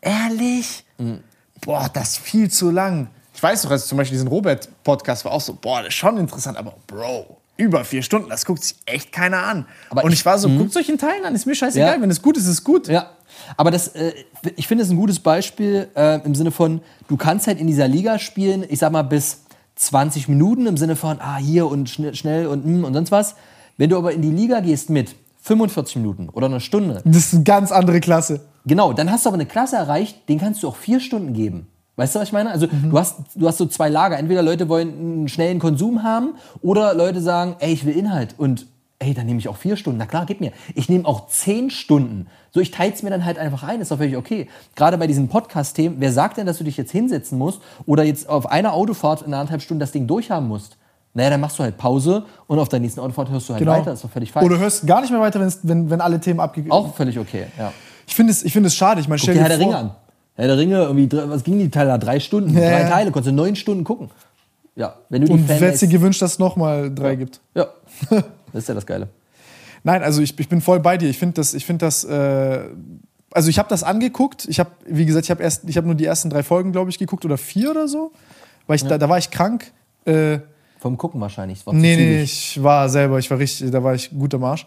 ehrlich? 0.00 0.84
Mhm. 0.98 1.20
Boah, 1.64 1.88
das 1.92 2.10
ist 2.10 2.18
viel 2.18 2.50
zu 2.50 2.70
lang. 2.70 3.08
Ich 3.40 3.42
weiß 3.42 3.62
doch, 3.62 3.70
also 3.70 3.86
zum 3.86 3.96
Beispiel 3.96 4.16
diesen 4.16 4.28
Robert-Podcast 4.28 5.24
war 5.24 5.32
auch 5.32 5.40
so, 5.40 5.54
boah, 5.58 5.78
das 5.78 5.88
ist 5.88 5.94
schon 5.94 6.18
interessant, 6.18 6.58
aber 6.58 6.74
Bro, 6.86 7.38
über 7.56 7.86
vier 7.86 8.02
Stunden, 8.02 8.28
das 8.28 8.44
guckt 8.44 8.62
sich 8.62 8.76
echt 8.84 9.12
keiner 9.12 9.38
an. 9.44 9.64
Aber 9.88 10.04
und 10.04 10.12
ich- 10.12 10.18
ich 10.18 10.26
war 10.26 10.38
so, 10.38 10.50
guckt 10.50 10.76
euch 10.76 10.90
in 10.90 10.98
Teilen 10.98 11.24
an, 11.24 11.34
ist 11.34 11.46
mir 11.46 11.54
scheißegal, 11.54 11.96
Ja. 11.96 12.02
wenn 12.02 12.10
es 12.10 12.20
gut 12.20 12.36
ist, 12.36 12.42
ist 12.44 12.50
es 12.50 12.64
gut. 12.64 12.86
Ja, 12.88 13.08
aber 13.56 13.70
das, 13.70 13.88
äh, 13.88 14.12
ich 14.56 14.68
finde 14.68 14.84
es 14.84 14.90
ein 14.90 14.96
gutes 14.98 15.20
Beispiel 15.20 15.88
äh, 15.96 16.20
im 16.22 16.34
Sinne 16.34 16.50
von, 16.50 16.82
du 17.08 17.16
kannst 17.16 17.46
halt 17.46 17.58
in 17.58 17.66
dieser 17.66 17.88
Liga 17.88 18.18
spielen, 18.18 18.62
ich 18.68 18.78
sag 18.78 18.92
mal 18.92 19.00
bis 19.04 19.44
20 19.76 20.28
Minuten 20.28 20.66
im 20.66 20.76
Sinne 20.76 20.94
von, 20.94 21.18
ah, 21.22 21.38
hier 21.38 21.66
und 21.66 21.88
schnell, 21.88 22.14
schnell 22.14 22.46
und 22.46 22.66
mm, 22.66 22.84
und 22.84 22.92
sonst 22.92 23.10
was. 23.10 23.36
Wenn 23.78 23.88
du 23.88 23.96
aber 23.96 24.12
in 24.12 24.20
die 24.20 24.30
Liga 24.30 24.60
gehst 24.60 24.90
mit 24.90 25.14
45 25.40 25.96
Minuten 25.96 26.28
oder 26.28 26.44
einer 26.44 26.60
Stunde, 26.60 27.00
Das 27.06 27.16
ist 27.16 27.32
eine 27.34 27.44
ganz 27.44 27.72
andere 27.72 28.00
Klasse. 28.00 28.40
Genau, 28.66 28.92
dann 28.92 29.10
hast 29.10 29.24
du 29.24 29.30
aber 29.30 29.36
eine 29.36 29.46
Klasse 29.46 29.76
erreicht, 29.76 30.28
den 30.28 30.38
kannst 30.38 30.62
du 30.62 30.68
auch 30.68 30.76
vier 30.76 31.00
Stunden 31.00 31.32
geben. 31.32 31.66
Weißt 31.96 32.14
du, 32.14 32.20
was 32.20 32.28
ich 32.28 32.32
meine? 32.32 32.50
Also 32.50 32.66
Mhm. 32.66 32.90
du, 32.90 32.98
hast, 32.98 33.16
du 33.34 33.46
hast 33.46 33.58
so 33.58 33.66
zwei 33.66 33.88
Lager. 33.88 34.18
Entweder 34.18 34.42
Leute 34.42 34.68
wollen 34.68 34.88
einen 34.88 35.28
schnellen 35.28 35.58
Konsum 35.58 36.02
haben 36.02 36.34
oder 36.62 36.94
Leute 36.94 37.20
sagen, 37.20 37.56
ey, 37.58 37.72
ich 37.72 37.84
will 37.84 37.94
Inhalt. 37.96 38.34
Und 38.38 38.66
ey, 39.00 39.12
dann 39.14 39.26
nehme 39.26 39.38
ich 39.38 39.48
auch 39.48 39.56
vier 39.56 39.76
Stunden. 39.76 39.98
Na 39.98 40.06
klar, 40.06 40.24
gib 40.26 40.40
mir. 40.40 40.52
Ich 40.74 40.88
nehme 40.88 41.06
auch 41.06 41.28
zehn 41.28 41.70
Stunden. 41.70 42.26
So, 42.52 42.60
ich 42.60 42.70
teile 42.70 42.92
es 42.92 43.02
mir 43.02 43.10
dann 43.10 43.24
halt 43.24 43.38
einfach 43.38 43.62
ein. 43.62 43.80
Ist 43.80 43.90
doch 43.90 43.98
völlig 43.98 44.16
okay. 44.16 44.48
Gerade 44.76 44.98
bei 44.98 45.06
diesen 45.06 45.28
Podcast-Themen, 45.28 45.96
wer 45.98 46.12
sagt 46.12 46.36
denn, 46.38 46.46
dass 46.46 46.58
du 46.58 46.64
dich 46.64 46.76
jetzt 46.76 46.90
hinsetzen 46.92 47.38
musst 47.38 47.60
oder 47.86 48.02
jetzt 48.04 48.28
auf 48.28 48.46
einer 48.50 48.72
Autofahrt 48.72 49.22
in 49.22 49.34
anderthalb 49.34 49.62
Stunden 49.62 49.80
das 49.80 49.92
Ding 49.92 50.06
durchhaben 50.06 50.48
musst? 50.48 50.76
Naja, 51.12 51.30
dann 51.30 51.40
machst 51.40 51.58
du 51.58 51.64
halt 51.64 51.76
Pause 51.76 52.24
und 52.46 52.58
auf 52.60 52.68
der 52.68 52.78
nächsten 52.80 53.00
Autofahrt 53.00 53.30
hörst 53.30 53.48
du 53.48 53.52
halt 53.54 53.58
Genau. 53.60 53.72
weiter. 53.72 53.92
Ist 53.92 54.04
doch 54.04 54.10
völlig 54.10 54.30
falsch. 54.32 54.46
Oder 54.46 54.58
hörst 54.58 54.86
gar 54.86 55.00
nicht 55.00 55.10
mehr 55.10 55.20
weiter, 55.20 55.40
wenn, 55.64 55.90
wenn 55.90 56.00
alle 56.00 56.20
Themen 56.20 56.38
abgegeben 56.40 56.70
auch 56.72 56.94
völlig 56.94 57.18
okay, 57.18 57.46
ja. 57.58 57.72
Ich 58.06 58.14
finde 58.16 58.32
es, 58.32 58.42
ich 58.44 58.52
finde 58.52 58.66
es 58.68 58.74
schade. 58.74 59.00
Ich 59.00 59.06
meine, 59.08 59.18
stell 59.20 59.34
dir 59.34 59.40
dir 59.40 59.48
Herr 59.48 59.56
der 59.56 59.58
vor, 59.58 59.66
Ringe 59.68 59.76
an. 59.78 59.90
Herr 60.40 60.48
der 60.48 60.56
Ringe, 60.56 60.76
irgendwie, 60.76 61.08
was 61.12 61.44
ging 61.44 61.58
die 61.58 61.68
Teile 61.68 61.90
da? 61.90 61.98
Drei 61.98 62.18
Stunden? 62.18 62.54
Ja, 62.54 62.60
Drei 62.60 62.80
ja. 62.80 62.88
Teile, 62.88 63.10
konntest 63.10 63.30
du 63.30 63.34
neun 63.34 63.56
Stunden 63.56 63.84
gucken. 63.84 64.10
Ja, 64.74 64.96
wenn 65.10 65.20
du 65.20 65.26
die 65.26 65.32
Und 65.34 65.40
wer 65.40 65.56
Fanbase... 65.56 65.72
hätte 65.72 65.86
dir 65.86 65.98
gewünscht, 65.98 66.22
dass 66.22 66.32
es 66.32 66.38
nochmal 66.38 66.90
drei 66.94 67.14
gibt? 67.16 67.40
Ja, 67.54 67.66
das 68.10 68.62
ist 68.62 68.68
ja 68.68 68.74
das 68.74 68.86
Geile. 68.86 69.08
Nein, 69.84 70.02
also 70.02 70.22
ich, 70.22 70.38
ich 70.38 70.48
bin 70.48 70.62
voll 70.62 70.80
bei 70.80 70.96
dir. 70.96 71.10
Ich 71.10 71.18
finde 71.18 71.34
das, 71.34 71.52
ich 71.52 71.66
finde 71.66 71.84
das, 71.84 72.04
äh, 72.04 72.64
also 73.30 73.50
ich 73.50 73.58
habe 73.58 73.68
das 73.68 73.82
angeguckt. 73.82 74.46
Ich 74.48 74.58
habe, 74.58 74.70
wie 74.86 75.04
gesagt, 75.04 75.26
ich 75.26 75.30
habe 75.30 75.42
erst, 75.42 75.68
ich 75.68 75.76
habe 75.76 75.86
nur 75.86 75.94
die 75.94 76.06
ersten 76.06 76.30
drei 76.30 76.42
Folgen, 76.42 76.72
glaube 76.72 76.88
ich, 76.88 76.98
geguckt 76.98 77.26
oder 77.26 77.36
vier 77.36 77.70
oder 77.70 77.86
so, 77.86 78.12
weil 78.66 78.76
ich 78.76 78.84
da, 78.84 78.96
da 78.96 79.10
war 79.10 79.18
ich 79.18 79.30
krank. 79.30 79.72
Äh, 80.06 80.38
Vom 80.78 80.96
Gucken 80.96 81.20
wahrscheinlich. 81.20 81.66
War 81.66 81.74
nee, 81.74 81.96
nee, 81.96 82.22
ich 82.22 82.62
war 82.62 82.88
selber, 82.88 83.18
ich 83.18 83.30
war 83.30 83.38
richtig, 83.38 83.70
da 83.70 83.84
war 83.84 83.94
ich 83.94 84.08
gut 84.10 84.34
am 84.34 84.44
Arsch. 84.44 84.64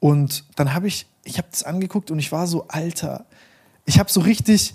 Und 0.00 0.42
dann 0.56 0.74
habe 0.74 0.88
ich, 0.88 1.06
ich 1.22 1.38
habe 1.38 1.46
das 1.48 1.62
angeguckt 1.62 2.10
und 2.10 2.18
ich 2.18 2.32
war 2.32 2.48
so, 2.48 2.64
Alter, 2.66 3.24
ich 3.84 4.00
habe 4.00 4.10
so 4.10 4.20
richtig, 4.20 4.74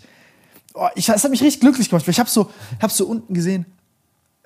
oh, 0.78 0.88
ich, 0.96 1.10
es 1.10 1.24
hat 1.24 1.32
mich 1.32 1.42
richtig 1.42 1.62
glücklich 1.62 1.90
gemacht, 1.90 2.06
weil 2.08 2.12
ich 2.12 2.20
habe 2.20 2.30
so, 2.30 2.50
hab 2.82 2.92
so 2.92 3.06
unten 3.08 3.34
gesehen, 3.34 3.66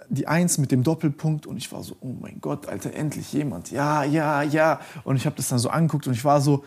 die 0.09 0.27
Eins 0.27 0.57
mit 0.57 0.71
dem 0.71 0.83
Doppelpunkt 0.83 1.45
und 1.47 1.57
ich 1.57 1.71
war 1.71 1.83
so, 1.83 1.95
oh 2.01 2.13
mein 2.19 2.39
Gott, 2.41 2.67
Alter, 2.67 2.93
endlich 2.93 3.31
jemand. 3.31 3.71
Ja, 3.71 4.03
ja, 4.03 4.41
ja. 4.41 4.79
Und 5.03 5.15
ich 5.15 5.25
habe 5.25 5.35
das 5.37 5.47
dann 5.47 5.59
so 5.59 5.69
angeguckt 5.69 6.05
und 6.07 6.13
ich 6.13 6.25
war 6.25 6.41
so, 6.41 6.65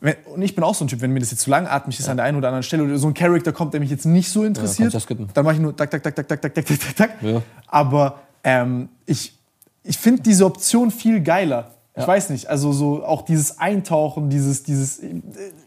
wenn, 0.00 0.14
und 0.34 0.40
ich 0.40 0.54
bin 0.54 0.64
auch 0.64 0.74
so 0.74 0.86
ein 0.86 0.88
Typ, 0.88 1.02
wenn 1.02 1.12
mir 1.12 1.20
das 1.20 1.30
jetzt 1.30 1.42
zu 1.42 1.50
langatmig 1.50 1.98
ist 1.98 2.08
an 2.08 2.16
der 2.16 2.24
einen 2.24 2.38
oder 2.38 2.48
anderen 2.48 2.62
Stelle 2.62 2.84
oder 2.84 2.96
so 2.96 3.08
ein 3.08 3.12
Charakter 3.14 3.52
kommt, 3.52 3.74
der 3.74 3.80
mich 3.80 3.90
jetzt 3.90 4.06
nicht 4.06 4.30
so 4.30 4.44
interessiert, 4.44 4.94
ja 4.94 5.00
dann 5.34 5.44
mache 5.44 5.56
ich 5.56 5.60
nur 5.60 5.76
tak, 5.76 5.90
tak, 5.90 6.02
tak, 6.02 6.16
tak, 6.16 6.26
tak, 6.26 6.40
tak, 6.40 6.54
tak, 6.54 6.66
tak, 6.66 6.96
tak. 6.96 7.22
Ja. 7.22 7.42
Aber 7.66 8.20
ähm, 8.44 8.88
ich, 9.04 9.34
ich 9.82 9.98
finde 9.98 10.22
diese 10.22 10.46
Option 10.46 10.90
viel 10.90 11.20
geiler. 11.20 11.72
Ich 11.94 12.00
Ja. 12.02 12.08
weiß 12.08 12.30
nicht, 12.30 12.46
also 12.46 12.72
so 12.72 13.04
auch 13.04 13.22
dieses 13.22 13.58
Eintauchen, 13.58 14.30
dieses, 14.30 14.62
dieses, 14.62 15.00
äh, 15.00 15.20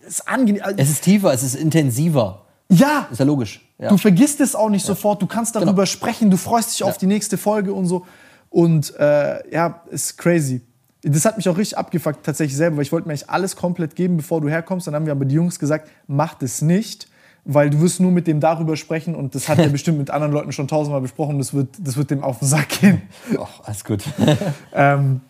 ist 0.07 0.27
angenehm. 0.27 0.63
Es 0.77 0.89
ist 0.89 1.03
tiefer, 1.03 1.31
es 1.31 1.43
ist 1.43 1.53
intensiver. 1.53 2.42
Ja, 2.69 3.07
Ist 3.11 3.19
ja 3.19 3.25
logisch. 3.25 3.61
Ja. 3.77 3.89
Du 3.89 3.97
vergisst 3.97 4.39
es 4.41 4.55
auch 4.55 4.69
nicht 4.69 4.85
sofort, 4.85 5.21
du 5.21 5.27
kannst 5.27 5.55
darüber 5.55 5.71
Genau. 5.73 5.85
sprechen, 5.85 6.29
du 6.31 6.37
freust 6.37 6.73
dich 6.73 6.83
auf 6.83 6.97
die 6.97 7.05
nächste 7.07 7.37
Folge 7.37 7.73
und 7.73 7.85
so. 7.85 8.05
Und 8.49 8.95
äh, 8.99 9.51
ja, 9.53 9.81
ist 9.89 10.17
crazy. 10.17 10.61
Das 11.01 11.25
hat 11.25 11.35
mich 11.37 11.49
auch 11.49 11.57
richtig 11.57 11.77
abgefuckt, 11.77 12.25
tatsächlich 12.25 12.55
selber, 12.55 12.77
weil 12.77 12.83
ich 12.83 12.91
wollte 12.91 13.07
mir 13.07 13.13
eigentlich 13.13 13.29
alles 13.29 13.55
komplett 13.55 13.95
geben, 13.95 14.17
bevor 14.17 14.39
du 14.41 14.47
herkommst. 14.49 14.87
Dann 14.87 14.95
haben 14.95 15.05
wir 15.05 15.11
aber 15.11 15.25
die 15.25 15.35
Jungs 15.35 15.59
gesagt, 15.59 15.89
mach 16.07 16.35
das 16.35 16.61
nicht, 16.61 17.07
weil 17.45 17.69
du 17.69 17.81
wirst 17.81 17.99
nur 17.99 18.11
mit 18.11 18.25
dem 18.25 18.39
darüber 18.39 18.77
sprechen 18.77 19.13
und 19.15 19.35
das 19.35 19.49
hat 19.49 19.57
er 19.59 19.67
bestimmt 19.69 19.97
mit 19.97 20.09
anderen 20.11 20.31
Leuten 20.31 20.51
schon 20.53 20.67
tausendmal 20.67 21.01
besprochen, 21.01 21.39
das 21.39 21.53
wird, 21.53 21.69
das 21.79 21.97
wird 21.97 22.09
dem 22.09 22.23
auf 22.23 22.39
den 22.39 22.47
Sack 22.47 22.69
gehen. 22.79 23.01
Och, 23.37 23.49
alles 23.65 23.83
gut. 23.83 24.03
Ähm, 24.73 25.21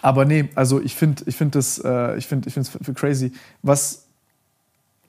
aber 0.00 0.24
nee, 0.26 0.48
also 0.54 0.80
ich 0.80 0.94
finde 0.94 1.22
ich 1.26 1.36
find 1.36 1.54
das 1.54 1.78
äh, 1.84 2.16
ich 2.16 2.26
find, 2.26 2.46
ich 2.46 2.52
find's 2.54 2.70
crazy. 2.94 3.32
Was, 3.62 4.03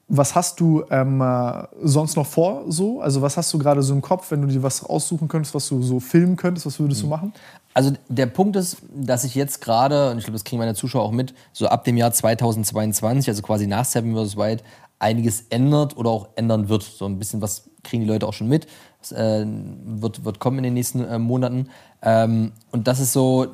was 0.08 0.36
hast 0.36 0.60
du 0.60 0.84
ähm, 0.92 1.20
äh, 1.20 1.64
sonst 1.82 2.16
noch 2.16 2.28
vor 2.28 2.66
so? 2.68 3.02
Also 3.02 3.22
was 3.22 3.38
hast 3.38 3.52
du 3.54 3.58
gerade 3.58 3.82
so 3.82 3.94
im 3.94 4.02
Kopf, 4.02 4.30
wenn 4.30 4.42
du 4.42 4.48
dir 4.48 4.62
was 4.62 4.84
aussuchen 4.84 5.28
könntest, 5.28 5.56
was 5.56 5.68
du 5.68 5.82
so 5.82 6.00
filmen 6.00 6.36
könntest, 6.36 6.66
was 6.66 6.80
würdest 6.80 7.02
du 7.02 7.08
machen? 7.08 7.34
Also 7.74 7.92
der 8.08 8.28
Punkt 8.28 8.56
ist, 8.56 8.78
dass 8.94 9.24
ich 9.24 9.36
jetzt 9.36 9.62
gerade, 9.62 10.12
und 10.12 10.20
ich 10.20 10.26
glaube, 10.26 10.36
das 10.36 10.44
kriegen 10.44 10.60
meine 10.60 10.76
Zuschauer 10.76 11.04
auch 11.04 11.12
mit, 11.12 11.34
so 11.54 11.68
ab 11.68 11.84
dem 11.86 11.98
Jahr 11.98 12.12
2022, 12.12 13.28
also 13.30 13.42
quasi 13.42 13.68
nach 13.68 13.84
Seven 13.84 14.16
vs. 14.16 14.38
Wild, 14.38 14.64
einiges 15.00 15.46
ändert 15.50 15.98
oder 15.98 16.12
auch 16.12 16.30
ändern 16.36 16.70
wird. 16.70 16.84
So 16.84 17.06
ein 17.06 17.18
bisschen 17.18 17.42
was 17.42 17.70
kriegen 17.84 18.04
die 18.04 18.10
Leute 18.10 18.28
auch 18.28 18.34
schon 18.34 18.48
mit. 18.48 18.68
Das 19.02 19.12
äh, 19.12 19.46
wird, 19.86 20.24
wird 20.24 20.40
kommen 20.40 20.60
in 20.60 20.64
den 20.66 20.74
nächsten 20.76 21.04
äh, 21.04 21.20
Monaten. 21.20 21.70
Ähm, 22.02 22.52
und 22.72 22.88
das 22.88 23.00
ist 23.00 23.12
so, 23.12 23.48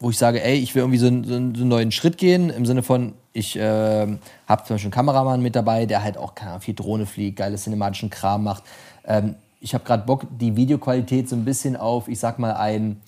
wo 0.00 0.10
ich 0.10 0.18
sage, 0.18 0.42
ey, 0.42 0.56
ich 0.56 0.74
will 0.74 0.82
irgendwie 0.82 0.98
so, 0.98 1.06
so, 1.08 1.28
so 1.28 1.34
einen 1.34 1.68
neuen 1.68 1.92
Schritt 1.92 2.18
gehen, 2.18 2.50
im 2.50 2.66
Sinne 2.66 2.82
von, 2.82 3.14
ich 3.36 3.56
ähm, 3.60 4.18
habe 4.48 4.64
zum 4.64 4.74
Beispiel 4.74 4.86
einen 4.86 4.92
Kameramann 4.92 5.42
mit 5.42 5.54
dabei, 5.54 5.84
der 5.84 6.02
halt 6.02 6.16
auch 6.16 6.34
keine 6.34 6.52
Ahnung, 6.52 6.62
viel 6.62 6.74
Drohne 6.74 7.04
fliegt, 7.04 7.36
geile 7.36 7.56
cinematischen 7.56 8.08
Kram 8.08 8.44
macht. 8.44 8.64
Ähm, 9.04 9.34
ich 9.60 9.74
habe 9.74 9.84
gerade 9.84 10.04
Bock, 10.04 10.26
die 10.30 10.56
Videoqualität 10.56 11.28
so 11.28 11.36
ein 11.36 11.44
bisschen 11.44 11.76
auf, 11.76 12.08
ich 12.08 12.18
sag 12.18 12.38
mal, 12.38 12.54
ein 12.54 13.02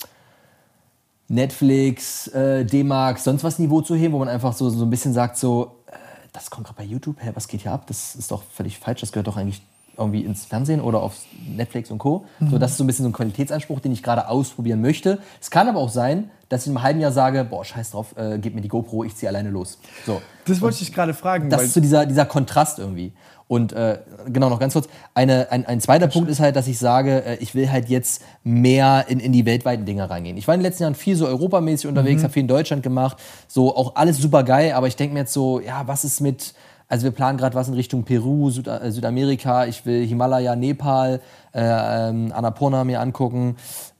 Netflix, 1.27 2.27
äh, 2.27 2.63
D-Max, 2.63 3.23
sonst 3.23 3.43
was 3.43 3.59
Niveau 3.59 3.81
zu 3.81 3.95
heben, 3.95 4.13
wo 4.13 4.19
man 4.19 4.29
einfach 4.29 4.53
so, 4.53 4.69
so 4.69 4.85
ein 4.85 4.89
bisschen 4.89 5.13
sagt, 5.13 5.37
so, 5.37 5.77
äh, 5.87 5.95
das 6.31 6.49
kommt 6.49 6.67
gerade 6.67 6.77
bei 6.77 6.85
YouTube, 6.85 7.17
hä, 7.21 7.31
was 7.33 7.47
geht 7.47 7.61
hier 7.61 7.71
ab? 7.71 7.85
Das 7.87 8.15
ist 8.15 8.29
doch 8.31 8.43
völlig 8.43 8.77
falsch, 8.77 9.01
das 9.01 9.11
gehört 9.11 9.27
doch 9.27 9.37
eigentlich 9.37 9.61
irgendwie 9.99 10.21
ins 10.23 10.45
Fernsehen 10.45 10.81
oder 10.81 11.01
auf 11.01 11.15
Netflix 11.55 11.91
und 11.91 11.99
Co. 11.99 12.25
Mhm. 12.39 12.49
So, 12.49 12.57
das 12.57 12.71
ist 12.71 12.77
so 12.77 12.83
ein 12.83 12.87
bisschen 12.87 13.03
so 13.03 13.09
ein 13.09 13.13
Qualitätsanspruch, 13.13 13.79
den 13.79 13.91
ich 13.91 14.01
gerade 14.01 14.27
ausprobieren 14.27 14.81
möchte. 14.81 15.19
Es 15.39 15.51
kann 15.51 15.67
aber 15.67 15.79
auch 15.79 15.89
sein, 15.89 16.31
dass 16.49 16.61
ich 16.61 16.67
in 16.67 16.77
einem 16.77 16.83
halben 16.83 16.99
Jahr 16.99 17.11
sage, 17.11 17.43
boah, 17.43 17.63
scheiß 17.63 17.91
drauf, 17.91 18.15
äh, 18.17 18.39
gib 18.39 18.55
mir 18.55 18.61
die 18.61 18.67
GoPro, 18.67 19.03
ich 19.03 19.15
ziehe 19.15 19.29
alleine 19.29 19.49
los. 19.49 19.77
So. 20.05 20.21
Das 20.45 20.61
wollte 20.61 20.81
ich 20.81 20.93
gerade 20.93 21.13
fragen. 21.13 21.49
Das 21.49 21.63
ist 21.63 21.75
so 21.75 21.79
dieser, 21.79 22.07
dieser 22.07 22.25
Kontrast 22.25 22.79
irgendwie. 22.79 23.13
Und 23.49 23.73
äh, 23.73 23.97
genau, 24.27 24.49
noch 24.49 24.59
ganz 24.59 24.73
kurz, 24.73 24.87
eine, 25.15 25.51
ein, 25.51 25.65
ein 25.65 25.81
zweiter 25.81 26.07
Punkt 26.07 26.29
ist 26.29 26.39
halt, 26.39 26.55
dass 26.55 26.67
ich 26.67 26.77
sage, 26.77 27.25
äh, 27.25 27.37
ich 27.39 27.55
will 27.55 27.71
halt 27.71 27.89
jetzt 27.89 28.21
mehr 28.43 29.05
in, 29.07 29.19
in 29.19 29.31
die 29.31 29.43
weltweiten 29.43 29.85
Dinge 29.85 30.07
reingehen. 30.07 30.37
Ich 30.37 30.47
war 30.47 30.53
in 30.53 30.59
den 30.59 30.65
letzten 30.65 30.83
Jahren 30.83 30.93
viel 30.93 31.15
so 31.15 31.25
europamäßig 31.25 31.87
unterwegs, 31.87 32.21
mhm. 32.21 32.25
habe 32.25 32.33
viel 32.33 32.41
in 32.41 32.47
Deutschland 32.47 32.83
gemacht, 32.83 33.17
so 33.47 33.75
auch 33.75 33.95
alles 33.95 34.17
super 34.17 34.43
geil, 34.43 34.73
aber 34.73 34.85
ich 34.85 34.95
denke 34.95 35.15
mir 35.15 35.21
jetzt 35.21 35.33
so, 35.33 35.59
ja, 35.59 35.87
was 35.87 36.05
ist 36.05 36.21
mit, 36.21 36.53
also 36.89 37.03
wir 37.03 37.11
planen 37.11 37.37
gerade 37.37 37.55
was 37.55 37.67
in 37.67 37.75
Richtung 37.75 38.03
Peru, 38.03 38.49
Süd 38.49 38.67
äh, 38.67 38.91
Südamerika, 38.91 39.65
ich 39.65 39.85
will 39.85 40.05
Himalaya, 40.05 40.55
Nepal, 40.55 41.21
äh, 41.53 41.61
ähm, 41.61 42.33
Annapurna 42.33 42.83
mir 42.83 42.99
angucken, 42.99 43.55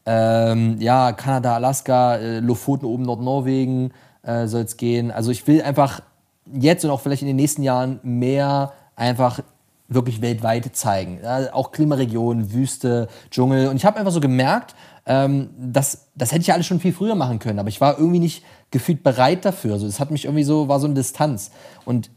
ähm, 0.06 0.78
ja, 0.80 1.12
Kanada, 1.12 1.56
Alaska, 1.56 2.16
äh, 2.16 2.40
Lofoten 2.40 2.86
oben 2.86 3.04
Nordnorwegen 3.04 3.94
äh, 4.24 4.48
soll 4.48 4.64
es 4.64 4.76
gehen. 4.76 5.12
Also 5.12 5.30
ich 5.30 5.46
will 5.46 5.62
einfach 5.62 6.02
jetzt 6.52 6.84
und 6.84 6.90
auch 6.90 7.00
vielleicht 7.00 7.22
in 7.22 7.28
den 7.28 7.36
nächsten 7.36 7.62
Jahren 7.62 8.00
mehr 8.02 8.74
einfach 8.96 9.40
wirklich 9.88 10.22
weltweit 10.22 10.76
zeigen. 10.76 11.20
Ja, 11.24 11.54
auch 11.54 11.72
Klimaregionen, 11.72 12.52
Wüste, 12.54 13.08
Dschungel. 13.30 13.68
Und 13.68 13.76
ich 13.76 13.86
habe 13.86 13.98
einfach 13.98 14.12
so 14.12 14.20
gemerkt, 14.20 14.76
ähm, 15.06 15.52
das, 15.58 16.08
das 16.16 16.32
hätte 16.32 16.42
ich 16.42 16.48
ja 16.48 16.56
alles 16.56 16.66
schon 16.66 16.80
viel 16.80 16.94
früher 16.94 17.16
machen 17.16 17.40
können, 17.40 17.60
aber 17.60 17.70
ich 17.70 17.82
war 17.82 17.98
irgendwie 17.98 18.20
nicht 18.20 18.44
gefühlt 18.72 19.04
bereit 19.04 19.46
dafür. 19.46 19.74
Also 19.74 19.88
es 19.88 20.00
hat 20.00 20.12
mich 20.12 20.26
irgendwie 20.26 20.44
so, 20.44 20.68
war 20.68 20.80
so 20.80 20.86
eine 20.86 20.96
Distanz. 20.96 21.52
Und 21.86 22.10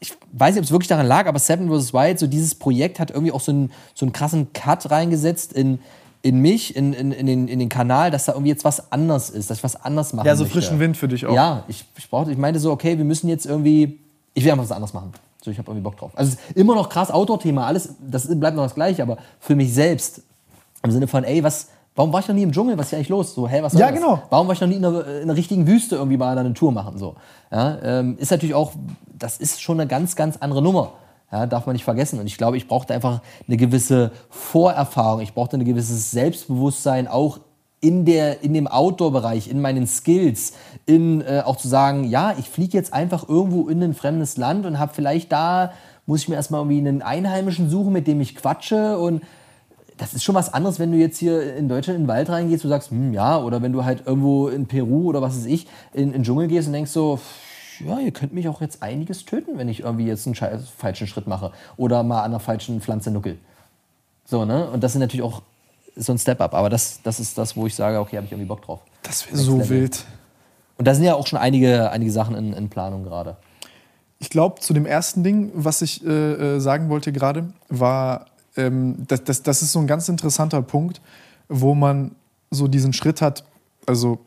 ich 0.00 0.14
weiß 0.32 0.54
nicht, 0.54 0.60
ob 0.60 0.64
es 0.64 0.70
wirklich 0.70 0.88
daran 0.88 1.06
lag, 1.06 1.26
aber 1.26 1.38
Seven 1.38 1.68
vs. 1.68 1.94
Wild, 1.94 2.18
so 2.18 2.26
dieses 2.26 2.54
Projekt 2.54 3.00
hat 3.00 3.10
irgendwie 3.10 3.32
auch 3.32 3.40
so 3.40 3.52
einen, 3.52 3.72
so 3.94 4.04
einen 4.04 4.12
krassen 4.12 4.52
Cut 4.52 4.90
reingesetzt 4.90 5.52
in, 5.52 5.78
in 6.22 6.40
mich, 6.40 6.74
in, 6.76 6.92
in, 6.92 7.12
in, 7.12 7.26
den, 7.26 7.48
in 7.48 7.58
den 7.58 7.68
Kanal, 7.68 8.10
dass 8.10 8.24
da 8.24 8.32
irgendwie 8.32 8.50
jetzt 8.50 8.64
was 8.64 8.92
anders 8.92 9.30
ist, 9.30 9.50
dass 9.50 9.58
ich 9.58 9.64
was 9.64 9.76
anders 9.76 10.12
machen 10.12 10.26
Ja, 10.26 10.36
so 10.36 10.44
möchte. 10.44 10.58
frischen 10.58 10.80
Wind 10.80 10.96
für 10.96 11.08
dich 11.08 11.26
auch. 11.26 11.34
Ja, 11.34 11.64
ich, 11.68 11.84
ich, 11.96 12.08
brauchte, 12.08 12.32
ich 12.32 12.38
meinte 12.38 12.60
so, 12.60 12.70
okay, 12.72 12.98
wir 12.98 13.04
müssen 13.04 13.28
jetzt 13.28 13.46
irgendwie, 13.46 14.00
ich 14.34 14.44
will 14.44 14.50
einfach 14.50 14.64
was 14.64 14.72
anderes 14.72 14.92
machen. 14.94 15.12
So, 15.42 15.50
ich 15.50 15.58
habe 15.58 15.70
irgendwie 15.70 15.84
Bock 15.84 15.96
drauf. 15.96 16.12
Also 16.14 16.32
es 16.32 16.38
ist 16.50 16.56
immer 16.56 16.74
noch 16.74 16.88
krass 16.88 17.10
Outdoor-Thema, 17.10 17.66
alles, 17.66 17.94
das 18.00 18.26
bleibt 18.38 18.56
noch 18.56 18.64
das 18.64 18.74
Gleiche, 18.74 19.02
aber 19.02 19.18
für 19.38 19.54
mich 19.54 19.72
selbst, 19.74 20.22
im 20.82 20.90
Sinne 20.90 21.06
von, 21.06 21.24
ey, 21.24 21.42
was, 21.44 21.68
warum 21.94 22.12
war 22.12 22.20
ich 22.20 22.28
noch 22.28 22.34
nie 22.34 22.42
im 22.42 22.52
Dschungel? 22.52 22.76
Was 22.76 22.86
ist 22.86 22.90
hier 22.90 22.98
eigentlich 22.98 23.08
los? 23.08 23.34
So, 23.34 23.48
hä, 23.48 23.62
was 23.62 23.72
Ja, 23.74 23.90
das? 23.90 23.98
genau. 24.00 24.22
Warum 24.30 24.46
war 24.46 24.54
ich 24.54 24.60
noch 24.60 24.68
nie 24.68 24.76
in 24.76 24.84
einer, 24.84 25.06
in 25.06 25.22
einer 25.22 25.36
richtigen 25.36 25.66
Wüste 25.66 25.96
irgendwie 25.96 26.16
mal 26.16 26.36
eine 26.36 26.54
Tour 26.54 26.72
machen? 26.72 26.98
So. 26.98 27.14
Ja, 27.52 27.78
ähm, 27.82 28.16
ist 28.18 28.30
natürlich 28.30 28.54
auch, 28.54 28.72
das 29.18 29.38
ist 29.38 29.62
schon 29.62 29.80
eine 29.80 29.88
ganz, 29.88 30.16
ganz 30.16 30.36
andere 30.38 30.62
Nummer. 30.62 30.92
Ja, 31.32 31.46
darf 31.46 31.66
man 31.66 31.72
nicht 31.74 31.84
vergessen. 31.84 32.20
Und 32.20 32.26
ich 32.26 32.36
glaube, 32.38 32.56
ich 32.56 32.68
brauchte 32.68 32.94
einfach 32.94 33.20
eine 33.48 33.56
gewisse 33.56 34.12
Vorerfahrung. 34.30 35.20
Ich 35.20 35.34
brauchte 35.34 35.56
ein 35.56 35.64
gewisses 35.64 36.10
Selbstbewusstsein, 36.10 37.08
auch 37.08 37.40
in, 37.80 38.04
der, 38.04 38.42
in 38.42 38.54
dem 38.54 38.66
Outdoor-Bereich, 38.66 39.48
in 39.48 39.60
meinen 39.60 39.86
Skills, 39.86 40.52
in 40.86 41.20
äh, 41.22 41.42
auch 41.44 41.56
zu 41.56 41.68
sagen, 41.68 42.04
ja, 42.04 42.34
ich 42.38 42.48
fliege 42.48 42.76
jetzt 42.76 42.92
einfach 42.92 43.28
irgendwo 43.28 43.68
in 43.68 43.82
ein 43.82 43.94
fremdes 43.94 44.36
Land 44.36 44.64
und 44.64 44.78
habe 44.78 44.92
vielleicht 44.94 45.32
da, 45.32 45.72
muss 46.06 46.22
ich 46.22 46.28
mir 46.28 46.36
erstmal 46.36 46.60
irgendwie 46.60 46.78
einen 46.78 47.02
Einheimischen 47.02 47.68
suchen, 47.68 47.92
mit 47.92 48.06
dem 48.06 48.20
ich 48.20 48.36
quatsche 48.36 48.98
und 48.98 49.22
das 49.96 50.14
ist 50.14 50.24
schon 50.24 50.34
was 50.34 50.52
anderes, 50.52 50.78
wenn 50.78 50.90
du 50.90 50.98
jetzt 50.98 51.18
hier 51.18 51.54
in 51.56 51.68
Deutschland 51.68 51.98
in 51.98 52.04
den 52.04 52.08
Wald 52.08 52.28
reingehst 52.28 52.64
und 52.64 52.70
sagst, 52.70 52.90
hm, 52.90 53.12
ja, 53.12 53.38
oder 53.38 53.62
wenn 53.62 53.72
du 53.72 53.84
halt 53.84 54.06
irgendwo 54.06 54.48
in 54.48 54.66
Peru 54.66 55.08
oder 55.08 55.22
was 55.22 55.36
weiß 55.36 55.46
ich, 55.46 55.66
in, 55.92 56.04
in 56.04 56.12
den 56.12 56.22
Dschungel 56.24 56.48
gehst 56.48 56.66
und 56.66 56.72
denkst 56.72 56.90
so, 56.90 57.20
ja, 57.80 57.98
ihr 57.98 58.12
könnt 58.12 58.32
mich 58.32 58.48
auch 58.48 58.60
jetzt 58.60 58.82
einiges 58.82 59.24
töten, 59.24 59.58
wenn 59.58 59.68
ich 59.68 59.80
irgendwie 59.80 60.06
jetzt 60.06 60.26
einen 60.26 60.36
falschen 60.36 61.06
Schritt 61.06 61.26
mache 61.26 61.52
oder 61.76 62.02
mal 62.02 62.20
an 62.20 62.32
einer 62.32 62.40
falschen 62.40 62.80
Pflanze 62.80 63.10
nuckel. 63.10 63.38
So, 64.24 64.44
ne? 64.44 64.70
Und 64.70 64.82
das 64.82 64.92
sind 64.92 65.00
natürlich 65.00 65.24
auch 65.24 65.42
so 65.96 66.12
ein 66.12 66.18
Step-up. 66.18 66.54
Aber 66.54 66.70
das, 66.70 67.00
das 67.02 67.20
ist 67.20 67.36
das, 67.38 67.56
wo 67.56 67.66
ich 67.66 67.74
sage, 67.74 67.98
okay, 68.00 68.16
habe 68.16 68.26
ich 68.26 68.32
irgendwie 68.32 68.48
Bock 68.48 68.62
drauf. 68.62 68.80
Das 69.02 69.26
wäre 69.26 69.36
so 69.36 69.68
wild. 69.68 70.04
Und 70.76 70.88
da 70.88 70.94
sind 70.94 71.04
ja 71.04 71.14
auch 71.14 71.26
schon 71.26 71.38
einige, 71.38 71.90
einige 71.90 72.10
Sachen 72.10 72.34
in, 72.34 72.52
in 72.52 72.68
Planung 72.68 73.04
gerade. 73.04 73.36
Ich 74.18 74.30
glaube, 74.30 74.60
zu 74.60 74.72
dem 74.72 74.86
ersten 74.86 75.22
Ding, 75.22 75.52
was 75.54 75.82
ich 75.82 76.04
äh, 76.04 76.08
äh, 76.56 76.60
sagen 76.60 76.88
wollte 76.88 77.12
gerade, 77.12 77.52
war, 77.68 78.26
ähm, 78.56 79.04
das, 79.08 79.24
das, 79.24 79.42
das 79.42 79.62
ist 79.62 79.72
so 79.72 79.78
ein 79.78 79.86
ganz 79.86 80.08
interessanter 80.08 80.62
Punkt, 80.62 81.00
wo 81.48 81.74
man 81.74 82.12
so 82.50 82.68
diesen 82.68 82.92
Schritt 82.92 83.20
hat, 83.20 83.44
also 83.86 84.20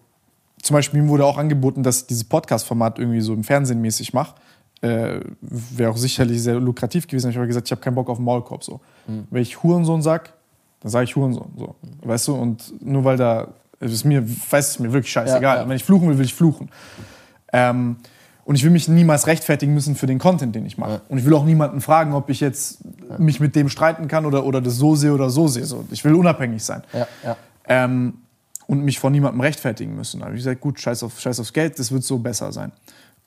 zum 0.62 0.74
Beispiel 0.74 1.02
mir 1.02 1.10
wurde 1.10 1.26
auch 1.26 1.38
angeboten, 1.38 1.84
dass 1.84 2.02
ich 2.02 2.08
dieses 2.08 2.24
Podcast-Format 2.24 3.00
irgendwie 3.00 3.22
so 3.22 3.34
im 3.34 3.44
Fernsehen 3.44 3.82
mäßig 3.82 4.14
mache. 4.14 4.36
Äh, 4.82 5.22
Wäre 5.42 5.92
auch 5.92 5.98
sicherlich 5.98 6.42
sehr 6.42 6.60
lukrativ 6.60 7.08
gewesen. 7.08 7.30
Ich 7.30 7.38
habe 7.38 7.48
gesagt, 7.48 7.68
ich 7.68 7.72
habe 7.72 7.82
keinen 7.82 7.96
Bock 7.96 8.10
auf 8.10 8.20
Maulkorb. 8.20 8.64
So. 8.64 8.80
Mhm. 9.08 9.28
Wenn 9.30 9.42
ich 9.42 9.64
Hurensohn 9.64 10.02
sag, 10.02 10.34
dann 10.82 10.92
sage 10.92 11.06
ich 11.06 11.16
Hurensohn. 11.16 11.52
So. 11.58 11.76
Mhm. 11.82 12.10
Weißt 12.10 12.28
du? 12.28 12.36
Und 12.36 12.74
nur 12.84 13.04
weil 13.04 13.18
da, 13.18 13.54
es 13.80 13.94
ist 13.94 14.04
mir, 14.04 14.28
weiß 14.28 14.70
es 14.70 14.80
mir 14.80 14.92
wirklich 14.92 15.12
scheißegal. 15.12 15.42
Ja, 15.42 15.62
ja. 15.62 15.70
Wenn 15.70 15.76
ich 15.76 15.84
fluchen 15.84 16.10
will, 16.10 16.18
will 16.18 16.26
ich 16.26 16.34
fluchen. 16.34 16.70
Ähm, 17.54 17.98
und 18.48 18.56
ich 18.56 18.64
will 18.64 18.72
mich 18.72 18.88
niemals 18.88 19.28
rechtfertigen 19.28 19.74
müssen 19.74 19.98
für 19.98 20.08
den 20.08 20.20
Content, 20.20 20.56
den 20.56 20.66
ich 20.66 20.78
mache. 20.78 20.92
Ja. 20.92 21.02
Und 21.10 21.18
ich 21.18 21.26
will 21.26 21.34
auch 21.34 21.44
niemanden 21.44 21.82
fragen, 21.82 22.14
ob 22.14 22.30
ich 22.30 22.40
jetzt 22.40 22.80
mich 23.20 23.42
mit 23.42 23.58
dem 23.58 23.68
streiten 23.68 24.08
kann 24.08 24.26
oder, 24.26 24.46
oder 24.46 24.62
das 24.62 24.78
so 24.78 24.96
sehe 24.96 25.14
oder 25.14 25.30
so 25.30 25.50
sehe. 25.50 25.66
So, 25.66 25.84
ich 25.92 26.06
will 26.06 26.16
unabhängig 26.16 26.64
sein. 26.64 26.82
Ähm, 27.68 28.20
und 28.66 28.86
mich 28.86 29.00
vor 29.00 29.10
niemandem 29.10 29.42
rechtfertigen 29.42 29.98
müssen. 29.98 30.22
Da 30.22 30.28
habe 30.28 30.36
ich 30.36 30.40
gesagt, 30.40 30.62
gut, 30.62 30.80
scheiß, 30.80 31.04
auf, 31.04 31.20
scheiß 31.20 31.42
aufs 31.42 31.52
Geld, 31.52 31.78
das 31.78 31.92
wird 31.92 32.06
so 32.06 32.20
besser 32.20 32.54
sein. 32.54 32.72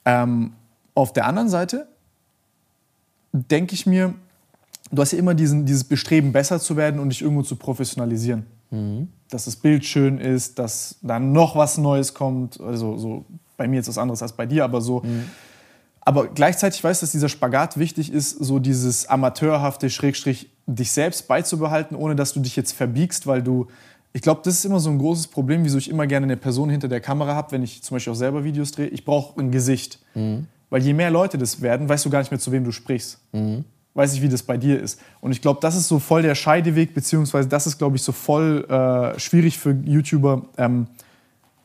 Ähm, 0.07 0.55
auf 0.95 1.13
der 1.13 1.27
anderen 1.27 1.51
Seite 1.51 1.87
denke 3.33 3.75
ich 3.75 3.85
mir, 3.85 4.15
du 4.91 5.03
hast 5.03 5.13
ja 5.13 5.19
immer 5.19 5.35
diesen, 5.35 5.67
dieses 5.67 5.85
Bestreben, 5.85 6.33
besser 6.33 6.61
zu 6.61 6.79
werden 6.79 6.99
und 6.99 7.11
dich 7.11 7.21
irgendwo 7.21 7.43
zu 7.43 7.57
professionalisieren. 7.57 8.47
Mhm. 8.71 9.09
Dass 9.29 9.45
das 9.45 9.57
Bild 9.57 9.85
schön 9.85 10.17
ist, 10.17 10.59
dass 10.59 10.97
dann 11.03 11.33
noch 11.33 11.57
was 11.57 11.77
Neues 11.77 12.15
kommt. 12.15 12.59
Also 12.59 12.97
so, 12.97 13.27
bei 13.61 13.69
mir 13.69 13.77
jetzt 13.77 13.89
was 13.89 13.99
anderes 13.99 14.23
als 14.23 14.33
bei 14.33 14.47
dir, 14.47 14.65
aber 14.65 14.81
so. 14.81 15.01
Mhm. 15.01 15.27
Aber 16.01 16.29
gleichzeitig 16.29 16.83
weiß, 16.83 17.01
dass 17.01 17.13
dieser 17.13 17.29
Spagat 17.29 17.77
wichtig 17.77 18.11
ist, 18.11 18.31
so 18.31 18.59
dieses 18.59 19.07
amateurhafte 19.07 19.91
Schrägstrich 19.91 20.49
dich 20.67 20.93
selbst 20.93 21.29
beizubehalten, 21.29 21.95
ohne 21.95 22.17
dass 22.17 22.33
du 22.33 22.41
dich 22.41 22.57
jetzt 22.57 22.73
verbiegst, 22.73 23.27
weil 23.27 23.43
du 23.43 23.69
ich 24.13 24.23
glaube, 24.23 24.41
das 24.43 24.55
ist 24.55 24.65
immer 24.65 24.81
so 24.81 24.91
ein 24.91 24.99
großes 24.99 25.29
Problem, 25.29 25.65
wieso 25.65 25.79
ich 25.79 25.89
immer 25.89 26.07
gerne 26.07 26.25
eine 26.25 26.37
Person 26.37 26.69
hinter 26.69 26.89
der 26.89 27.01
Kamera 27.01 27.37
habe, 27.37 27.53
wenn 27.53 27.63
ich 27.63 27.83
zum 27.83 27.95
Beispiel 27.95 28.13
auch 28.13 28.17
selber 28.17 28.43
Videos 28.43 28.73
drehe. 28.73 28.89
Ich 28.89 29.05
brauche 29.05 29.39
ein 29.39 29.53
Gesicht. 29.53 30.01
Mhm. 30.15 30.47
Weil 30.69 30.83
je 30.83 30.95
mehr 30.95 31.11
Leute 31.11 31.39
das 31.39 31.61
werden, 31.61 31.89
weißt 31.89 32.07
du 32.07 32.11
gar 32.11 32.19
nicht 32.19 32.33
mehr, 32.33 32.41
zu 32.41 32.51
wem 32.51 32.65
du 32.65 32.73
sprichst. 32.73 33.19
Mhm. 33.31 33.65
Weiß 33.95 34.15
ich, 34.15 34.23
wie 34.23 34.29
das 34.29 34.43
bei 34.43 34.57
dir 34.57 34.81
ist. 34.81 35.01
Und 35.21 35.31
ich 35.31 35.43
glaube, 35.43 35.61
das 35.61 35.77
ist 35.77 35.87
so 35.87 36.01
voll 36.01 36.23
der 36.23 36.35
Scheideweg, 36.35 36.93
beziehungsweise 36.93 37.49
das 37.49 37.69
ist, 37.69 37.79
glaube 37.79 37.97
ich, 37.97 38.03
so 38.03 38.11
voll 38.11 38.65
äh, 38.69 39.19
schwierig 39.21 39.59
für 39.59 39.71
YouTuber, 39.85 40.43
ähm, 40.59 40.89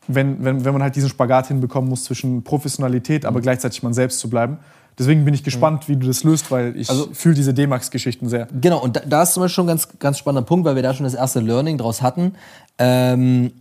wenn, 0.07 0.43
wenn, 0.43 0.65
wenn 0.65 0.73
man 0.73 0.83
halt 0.83 0.95
diesen 0.95 1.09
Spagat 1.09 1.47
hinbekommen 1.47 1.89
muss 1.89 2.03
zwischen 2.03 2.43
Professionalität, 2.43 3.23
mhm. 3.23 3.29
aber 3.29 3.41
gleichzeitig 3.41 3.83
man 3.83 3.93
selbst 3.93 4.19
zu 4.19 4.29
bleiben. 4.29 4.59
Deswegen 4.97 5.25
bin 5.25 5.33
ich 5.33 5.43
gespannt, 5.43 5.89
wie 5.89 5.97
du 5.97 6.07
das 6.07 6.23
löst, 6.23 6.51
weil 6.51 6.75
ich 6.77 6.89
also, 6.89 7.09
fühle 7.11 7.35
diese 7.35 7.53
D-Max-Geschichten 7.53 8.29
sehr. 8.29 8.47
Genau, 8.61 8.81
und 8.81 8.95
da, 8.95 9.01
da, 9.01 9.23
ist 9.23 9.33
zum 9.33 9.41
Beispiel 9.41 9.55
schon 9.55 9.65
ein 9.65 9.69
ganz, 9.69 9.89
ganz 9.99 10.17
spannender 10.17 10.47
Punkt, 10.47 10.65
weil 10.65 10.75
wir 10.75 10.83
da 10.83 10.93
schon 10.93 11.03
das 11.03 11.13
erste 11.13 11.41
Learning 11.41 11.77
draus 11.77 12.01
hatten. 12.01 12.35
Ähm, 12.77 13.51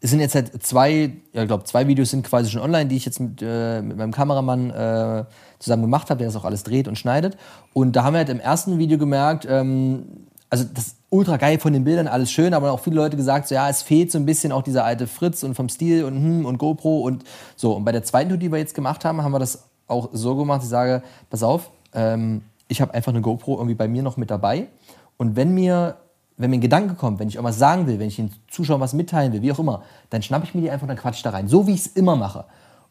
es 0.00 0.10
sind 0.10 0.20
jetzt 0.20 0.34
halt 0.34 0.62
zwei, 0.62 1.12
ja, 1.32 1.42
ich 1.42 1.48
glaube, 1.48 1.64
zwei 1.64 1.88
Videos 1.88 2.10
sind 2.10 2.24
quasi 2.24 2.50
schon 2.50 2.60
online, 2.60 2.86
die 2.86 2.96
ich 2.96 3.04
jetzt 3.04 3.20
mit, 3.20 3.40
äh, 3.42 3.82
mit 3.82 3.96
meinem 3.96 4.12
Kameramann 4.12 4.70
äh, 4.70 5.24
zusammen 5.58 5.82
gemacht 5.82 6.10
habe, 6.10 6.18
der 6.18 6.28
das 6.28 6.36
auch 6.36 6.44
alles 6.44 6.62
dreht 6.64 6.88
und 6.88 6.98
schneidet. 6.98 7.36
Und 7.72 7.96
da 7.96 8.04
haben 8.04 8.14
wir 8.14 8.18
halt 8.18 8.28
im 8.28 8.40
ersten 8.40 8.78
Video 8.78 8.98
gemerkt, 8.98 9.46
ähm, 9.48 10.04
also 10.52 10.64
das 10.64 10.96
ultra 11.08 11.38
geil 11.38 11.58
von 11.58 11.72
den 11.72 11.82
Bildern, 11.82 12.06
alles 12.06 12.30
schön, 12.30 12.52
aber 12.52 12.72
auch 12.72 12.80
viele 12.80 12.96
Leute 12.96 13.16
gesagt, 13.16 13.48
so, 13.48 13.54
ja, 13.54 13.70
es 13.70 13.80
fehlt 13.80 14.12
so 14.12 14.18
ein 14.18 14.26
bisschen 14.26 14.52
auch 14.52 14.60
dieser 14.60 14.84
alte 14.84 15.06
Fritz 15.06 15.44
und 15.44 15.54
vom 15.54 15.70
Stil 15.70 16.04
und 16.04 16.14
hm 16.14 16.44
und 16.44 16.58
GoPro 16.58 17.00
und 17.00 17.24
so. 17.56 17.72
Und 17.72 17.86
bei 17.86 17.92
der 17.92 18.02
zweiten 18.02 18.28
Tour, 18.28 18.36
die 18.36 18.52
wir 18.52 18.58
jetzt 18.58 18.74
gemacht 18.74 19.02
haben, 19.06 19.22
haben 19.22 19.32
wir 19.32 19.38
das 19.38 19.64
auch 19.86 20.10
so 20.12 20.36
gemacht, 20.36 20.60
ich 20.62 20.68
sage, 20.68 21.02
pass 21.30 21.42
auf, 21.42 21.70
ähm, 21.94 22.42
ich 22.68 22.82
habe 22.82 22.92
einfach 22.92 23.12
eine 23.12 23.22
GoPro 23.22 23.54
irgendwie 23.54 23.74
bei 23.74 23.88
mir 23.88 24.02
noch 24.02 24.18
mit 24.18 24.30
dabei. 24.30 24.68
Und 25.16 25.36
wenn 25.36 25.54
mir, 25.54 25.96
wenn 26.36 26.50
mir 26.50 26.58
ein 26.58 26.60
Gedanke 26.60 26.96
kommt, 26.96 27.18
wenn 27.18 27.28
ich 27.28 27.36
irgendwas 27.36 27.58
sagen 27.58 27.86
will, 27.86 27.98
wenn 27.98 28.08
ich 28.08 28.16
den 28.16 28.30
Zuschauern 28.50 28.80
was 28.82 28.92
mitteilen 28.92 29.32
will, 29.32 29.40
wie 29.40 29.52
auch 29.52 29.58
immer, 29.58 29.84
dann 30.10 30.22
schnappe 30.22 30.44
ich 30.44 30.54
mir 30.54 30.60
die 30.60 30.70
einfach 30.70 30.82
und 30.82 30.88
dann 30.88 30.98
quatsch 30.98 31.24
da 31.24 31.30
rein. 31.30 31.48
So 31.48 31.66
wie 31.66 31.72
ich 31.72 31.80
es 31.80 31.86
immer 31.86 32.14
mache. 32.14 32.44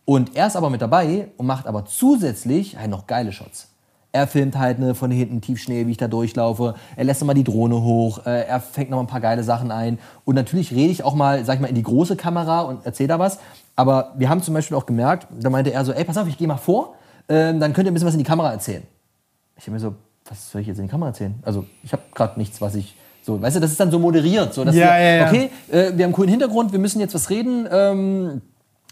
Und 0.06 0.36
er 0.36 0.48
ist 0.48 0.56
aber 0.56 0.72
mit 0.72 0.82
dabei 0.82 1.30
und 1.38 1.46
macht 1.46 1.68
aber 1.68 1.86
zusätzlich 1.86 2.76
halt 2.76 2.90
noch 2.90 3.06
geile 3.06 3.32
Shots. 3.32 3.71
Er 4.14 4.28
filmt 4.28 4.58
halt 4.58 4.78
ne, 4.80 4.94
von 4.94 5.10
hinten 5.10 5.40
Tiefschnee, 5.40 5.88
wie 5.88 5.92
ich 5.92 5.98
da 5.98 6.08
durchlaufe. 6.10 6.76
Er 6.98 7.04
lässt 7.06 7.22
nochmal 7.22 7.36
die 7.36 7.46
Drohne 7.46 7.82
hoch. 7.82 8.26
Äh, 8.26 8.46
er 8.46 8.60
fängt 8.60 8.90
noch 8.90 8.98
mal 8.98 9.04
ein 9.04 9.08
paar 9.08 9.22
geile 9.22 9.44
Sachen 9.44 9.72
ein. 9.72 10.00
Und 10.26 10.36
natürlich 10.36 10.72
rede 10.72 10.92
ich 10.92 11.04
auch 11.04 11.16
mal, 11.16 11.46
sag 11.46 11.56
ich 11.56 11.62
mal, 11.62 11.68
in 11.68 11.76
die 11.76 11.84
große 11.84 12.18
Kamera 12.18 12.62
und 12.62 12.86
erzähle 12.86 13.08
da 13.08 13.20
was. 13.20 13.40
Aber 13.78 14.14
wir 14.18 14.28
haben 14.30 14.42
zum 14.44 14.54
Beispiel 14.54 14.76
auch 14.76 14.86
gemerkt, 14.86 15.28
da 15.40 15.50
meinte 15.50 15.72
er 15.72 15.86
so, 15.86 15.94
ey, 15.94 16.04
pass 16.04 16.18
auf, 16.18 16.28
ich 16.28 16.38
gehe 16.38 16.48
mal 16.48 16.58
vor, 16.58 16.96
ähm, 17.30 17.60
dann 17.62 17.72
könnt 17.72 17.88
ihr 17.88 17.92
ein 17.92 17.94
bisschen 17.94 18.08
was 18.08 18.16
in 18.16 18.20
die 18.20 18.26
Kamera 18.26 18.52
erzählen. 18.52 18.84
Ich 19.56 19.64
habe 19.64 19.72
mir 19.72 19.80
so, 19.80 19.96
was 20.28 20.52
soll 20.52 20.60
ich 20.62 20.68
jetzt 20.68 20.78
in 20.80 20.86
die 20.86 20.92
Kamera 20.92 21.10
erzählen? 21.10 21.36
Also 21.44 21.66
ich 21.84 21.94
habe 21.94 22.04
gerade 22.14 22.38
nichts, 22.38 22.60
was 22.60 22.76
ich 22.76 22.96
So, 23.24 23.42
weißt 23.42 23.56
du, 23.56 23.60
das 23.60 23.72
ist 23.72 23.80
dann 23.80 23.92
so 23.92 24.00
moderiert. 24.00 24.54
So, 24.54 24.66
dass 24.66 24.76
Ja, 24.76 24.96
wir, 24.96 25.00
ja, 25.00 25.16
ja. 25.16 25.28
Okay, 25.30 25.50
äh, 25.70 25.74
wir 25.74 25.88
haben 25.90 26.02
einen 26.02 26.14
coolen 26.14 26.30
Hintergrund, 26.30 26.72
wir 26.72 26.80
müssen 26.80 27.00
jetzt 27.00 27.14
was 27.14 27.30
reden. 27.30 27.68
Ähm, 27.72 28.42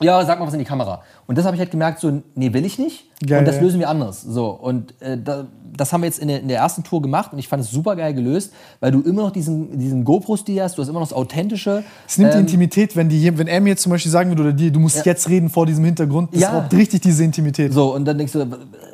ja, 0.02 0.24
sag 0.26 0.40
mal 0.40 0.46
was 0.48 0.54
in 0.54 0.60
die 0.60 0.66
Kamera. 0.66 1.02
Und 1.28 1.38
das 1.38 1.46
habe 1.46 1.56
ich 1.56 1.60
halt 1.60 1.72
gemerkt, 1.72 2.00
so, 2.00 2.22
nee, 2.36 2.54
will 2.54 2.66
ich 2.66 2.80
nicht. 2.80 3.06
Geil, 3.26 3.40
und 3.40 3.46
das 3.46 3.56
ja. 3.58 3.62
lösen 3.62 3.80
wir 3.80 3.90
anders. 3.90 4.22
So, 4.22 4.48
und 4.50 4.94
äh, 5.02 5.18
da, 5.22 5.46
das 5.76 5.92
haben 5.94 6.02
wir 6.02 6.08
jetzt 6.08 6.20
in 6.20 6.28
der, 6.30 6.40
in 6.42 6.48
der 6.48 6.58
ersten 6.60 6.84
Tour 6.84 7.02
gemacht 7.02 7.34
und 7.34 7.40
ich 7.40 7.48
fand 7.48 7.64
es 7.64 7.70
super 7.72 7.96
geil 7.96 8.14
gelöst, 8.14 8.54
weil 8.80 8.92
du 8.92 9.02
immer 9.02 9.24
noch 9.24 9.32
diesen, 9.32 9.78
diesen 9.78 10.04
GoPro-Stil 10.06 10.62
hast, 10.62 10.78
du 10.78 10.82
hast 10.82 10.90
immer 10.90 11.00
noch 11.00 11.08
das 11.08 11.16
Authentische. 11.18 11.84
Es 12.08 12.18
nimmt 12.18 12.34
die 12.34 12.38
Ähm, 12.38 12.44
Intimität, 12.46 12.96
wenn, 12.96 13.10
die, 13.10 13.38
wenn 13.38 13.48
er 13.48 13.60
mir 13.62 13.70
jetzt 13.70 13.82
zum 13.84 13.92
Beispiel 13.92 14.12
sagen 14.12 14.30
würde, 14.30 14.44
oder 14.44 14.54
dir, 14.54 14.72
du 14.72 14.80
musst 14.80 15.06
jetzt 15.06 15.28
reden 15.30 15.50
vor 15.50 15.66
diesem 15.66 15.84
Hintergrund, 15.86 16.34
das 16.34 16.42
Ja. 16.42 16.52
raubt 16.58 16.74
richtig 16.74 17.02
diese 17.02 17.24
Intimität. 17.24 17.74
So, 17.74 17.94
und 17.94 18.06
dann 18.06 18.18
denkst 18.18 18.34
du, 18.34 18.46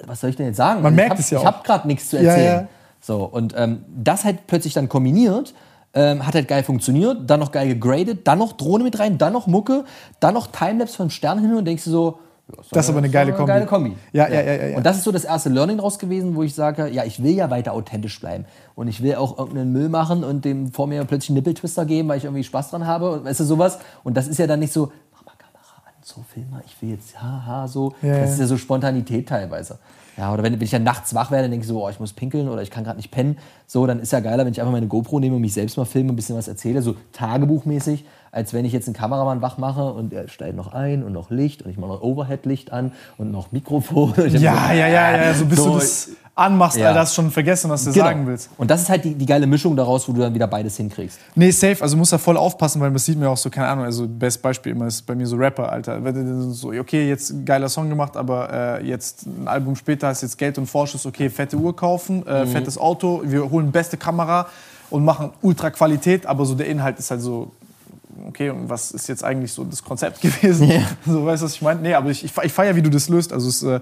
was 0.08 0.22
soll 0.22 0.32
ich 0.32 0.36
denn 0.36 0.48
jetzt 0.48 0.58
sagen? 0.58 0.82
Man 0.82 0.94
ich 0.94 0.98
merkt 0.98 1.12
hab, 1.12 1.20
es 1.20 1.30
ja 1.30 1.38
Ich 1.40 1.44
auch. 1.44 1.48
habe 1.48 1.64
gerade 1.64 1.88
nichts 1.88 2.10
zu 2.10 2.18
Ja, 2.18 2.24
erzählen. 2.32 2.62
ja. 2.62 2.68
So, 3.02 3.24
und 3.26 3.54
ähm, 3.56 3.84
das 3.96 4.26
halt 4.26 4.48
plötzlich 4.48 4.74
dann 4.74 4.90
kombiniert, 4.90 5.54
ähm, 5.96 6.26
hat 6.26 6.36
halt 6.36 6.48
geil 6.48 6.64
funktioniert, 6.64 7.30
dann 7.30 7.40
noch 7.40 7.52
geil 7.52 7.68
gegradet, 7.70 8.28
dann 8.28 8.40
noch 8.40 8.54
Drohne 8.54 8.84
mit 8.84 9.00
rein, 9.00 9.18
dann 9.18 9.34
noch 9.34 9.48
Mucke, 9.48 9.86
dann 10.20 10.34
noch 10.34 10.48
Timelapse 10.48 10.96
von 10.98 11.10
Sternenhimmel 11.10 11.58
und 11.58 11.66
denkst 11.66 11.86
du 11.86 11.90
so, 11.92 12.20
ja, 12.48 12.58
Das 12.72 12.86
ist 12.86 12.90
aber 12.92 13.00
eine 13.00 13.10
geile 13.10 13.32
doch 13.32 13.38
Kombi. 13.38 13.48
geile 13.52 13.66
Kombi. 13.66 13.96
Ja, 14.14 14.28
ja, 14.28 14.42
ja, 14.42 14.54
ja, 14.54 14.66
ja. 14.68 14.78
Und 14.78 14.86
das 14.86 14.98
ist 14.98 15.04
so 15.04 15.12
das 15.12 15.24
erste 15.24 15.50
Learning 15.50 15.78
daraus 15.78 15.98
gewesen, 15.98 16.36
wo 16.36 16.44
ich 16.44 16.54
sage, 16.54 16.90
ja, 16.90 17.04
ich 17.04 17.24
will 17.24 17.32
ja 17.34 17.50
weiter 17.50 17.74
authentisch 17.74 18.20
bleiben. 18.20 18.46
Und 18.76 18.88
ich 18.88 19.02
will 19.02 19.16
auch 19.16 19.40
irgendeinen 19.40 19.72
Müll 19.72 19.90
machen 19.90 20.24
und 20.24 20.46
dem 20.46 20.72
vor 20.72 20.86
mir 20.86 21.04
plötzlich 21.06 21.32
einen 21.32 21.38
Nippeltwister 21.38 21.86
geben, 21.86 22.08
weil 22.08 22.20
ich 22.20 22.26
irgendwie 22.26 22.44
Spaß 22.44 22.70
dran 22.70 22.86
habe. 22.86 23.12
Und 23.14 23.26
weißt 23.26 23.40
du, 23.40 23.46
sowas. 23.46 23.80
Und 24.04 24.16
das 24.16 24.28
ist 24.28 24.38
ja 24.38 24.46
dann 24.46 24.60
nicht 24.60 24.74
so, 24.74 24.92
mach 25.12 25.26
mal 25.26 25.32
Kamera 25.40 25.82
an, 25.88 25.94
so 26.04 26.24
Film 26.32 26.52
mal, 26.52 26.62
ich 26.68 26.80
will 26.84 26.92
jetzt, 26.92 27.20
haha, 27.20 27.68
so. 27.68 27.96
Das 28.04 28.34
ist 28.34 28.40
ja 28.40 28.46
so 28.46 28.58
Spontanität 28.58 29.28
teilweise. 29.28 29.80
Ja, 30.18 30.34
oder 30.34 30.44
wenn, 30.44 30.54
wenn 30.54 30.62
ich 30.62 30.72
dann 30.72 30.84
nachts 30.84 31.14
wach 31.14 31.30
werde, 31.32 31.50
denke 31.50 31.64
ich 31.64 31.68
so, 31.68 31.84
oh, 31.84 31.90
ich 31.90 32.00
muss 32.00 32.14
pinkeln 32.14 32.48
oder 32.48 32.62
ich 32.62 32.72
kann 32.72 32.84
gerade 32.84 32.98
nicht 32.98 33.12
pennen. 33.12 33.38
So, 33.68 33.86
dann 33.86 34.00
ist 34.00 34.14
ja 34.14 34.22
geiler, 34.22 34.46
wenn 34.46 34.54
ich 34.54 34.62
einfach 34.62 34.72
meine 34.72 34.88
GoPro 34.88 35.20
nehme 35.20 35.36
und 35.36 35.42
mich 35.42 35.54
selbst 35.54 35.78
mal 35.78 35.86
filme, 35.86 36.14
ein 36.14 36.16
bisschen 36.16 36.38
was 36.38 36.48
erzähle, 36.48 36.82
so 36.82 36.96
tagebuchmäßig, 37.12 38.06
als 38.32 38.54
wenn 38.54 38.66
ich 38.66 38.72
jetzt 38.72 38.88
einen 38.88 38.96
Kameramann 38.96 39.42
wach 39.42 39.58
mache 39.58 39.92
und 39.92 40.14
er 40.14 40.28
stellt 40.28 40.56
noch 40.56 40.74
ein 40.74 41.04
und 41.04 41.12
noch 41.12 41.32
Licht 41.32 41.64
und 41.64 41.72
ich 41.72 41.78
mache 41.78 41.92
noch 41.92 42.02
Overhead-Licht 42.02 42.72
an 42.72 42.94
und 43.18 43.32
noch 43.32 43.52
Mikrofon. 43.52 44.12
Und 44.18 44.32
Ja, 44.34 44.68
so, 44.68 44.74
ja, 44.74 44.88
ja, 44.88 45.18
ja, 45.18 45.34
so 45.34 45.46
bis 45.46 45.58
So, 45.58 45.70
du 45.72 45.76
das 45.80 46.10
anmachst, 46.36 46.78
ja. 46.78 46.88
Alter, 46.90 47.00
hast 47.00 47.16
schon 47.16 47.32
vergessen, 47.32 47.70
was 47.70 47.86
du 47.86 47.92
Genau. 47.94 48.06
sagen 48.06 48.28
willst. 48.28 48.50
Und 48.58 48.70
das 48.70 48.82
ist 48.82 48.90
halt 48.90 49.06
die, 49.06 49.16
die 49.16 49.26
geile 49.26 49.48
Mischung 49.48 49.76
daraus, 49.76 50.08
wo 50.08 50.12
du 50.14 50.20
dann 50.20 50.34
wieder 50.34 50.48
beides 50.48 50.76
hinkriegst. 50.78 51.18
Nee, 51.34 51.52
safe, 51.52 51.82
also 51.82 51.96
muss 51.96 52.10
da 52.10 52.18
voll 52.18 52.36
aufpassen, 52.36 52.82
weil 52.82 52.92
das 52.92 53.06
sieht 53.06 53.18
mir 53.18 53.30
auch 53.30 53.38
so, 53.38 53.50
keine 53.50 53.68
Ahnung, 53.68 53.86
also 53.86 54.06
best 54.08 54.42
Beispiel 54.42 54.74
immer 54.74 54.88
ist 54.88 55.04
bei 55.06 55.16
mir 55.16 55.26
so 55.28 55.38
Rapper, 55.38 55.72
Alter. 55.72 56.04
Wenn 56.04 56.14
du 56.26 56.52
So, 56.52 56.70
okay, 56.72 57.08
jetzt 57.08 57.34
geiler 57.46 57.70
Song 57.70 57.88
gemacht, 57.90 58.18
aber 58.18 58.52
äh, 58.82 58.86
jetzt 58.88 59.26
ein 59.26 59.48
Album 59.48 59.76
später 59.78 60.08
hast 60.08 60.22
jetzt 60.24 60.38
Geld 60.38 60.58
und 60.58 60.68
Vorschuss, 60.68 61.06
okay, 61.06 61.30
fette 61.30 61.56
Uhr 61.56 61.76
kaufen, 61.76 62.28
äh, 62.28 62.46
fettes 62.46 62.78
Auto, 62.78 63.22
wir 63.24 63.50
holen 63.50 63.72
beste 63.72 63.96
Kamera 63.96 64.48
und 64.90 65.06
machen 65.06 65.32
ultra 65.42 65.70
Qualität, 65.72 66.26
aber 66.26 66.46
so 66.46 66.54
der 66.56 66.68
Inhalt 66.68 67.00
ist 67.00 67.12
halt 67.12 67.22
so, 67.22 67.52
okay, 68.28 68.50
und 68.50 68.70
was 68.70 68.92
ist 68.92 69.08
jetzt 69.08 69.24
eigentlich 69.24 69.54
so 69.54 69.64
das 69.64 69.82
Konzept 69.84 70.20
gewesen? 70.22 70.70
So, 71.06 71.26
weißt 71.26 71.42
du, 71.42 71.46
was 71.46 71.54
ich 71.54 71.62
meine? 71.62 71.80
Nee, 71.82 71.94
aber 71.94 72.10
ich, 72.10 72.24
ich 72.26 72.32
feiere, 72.54 72.76
wie 72.76 72.82
du 72.82 72.90
das 72.90 73.08
löst. 73.10 73.32
Also, 73.32 73.48
es, 73.48 73.64
äh, 73.64 73.80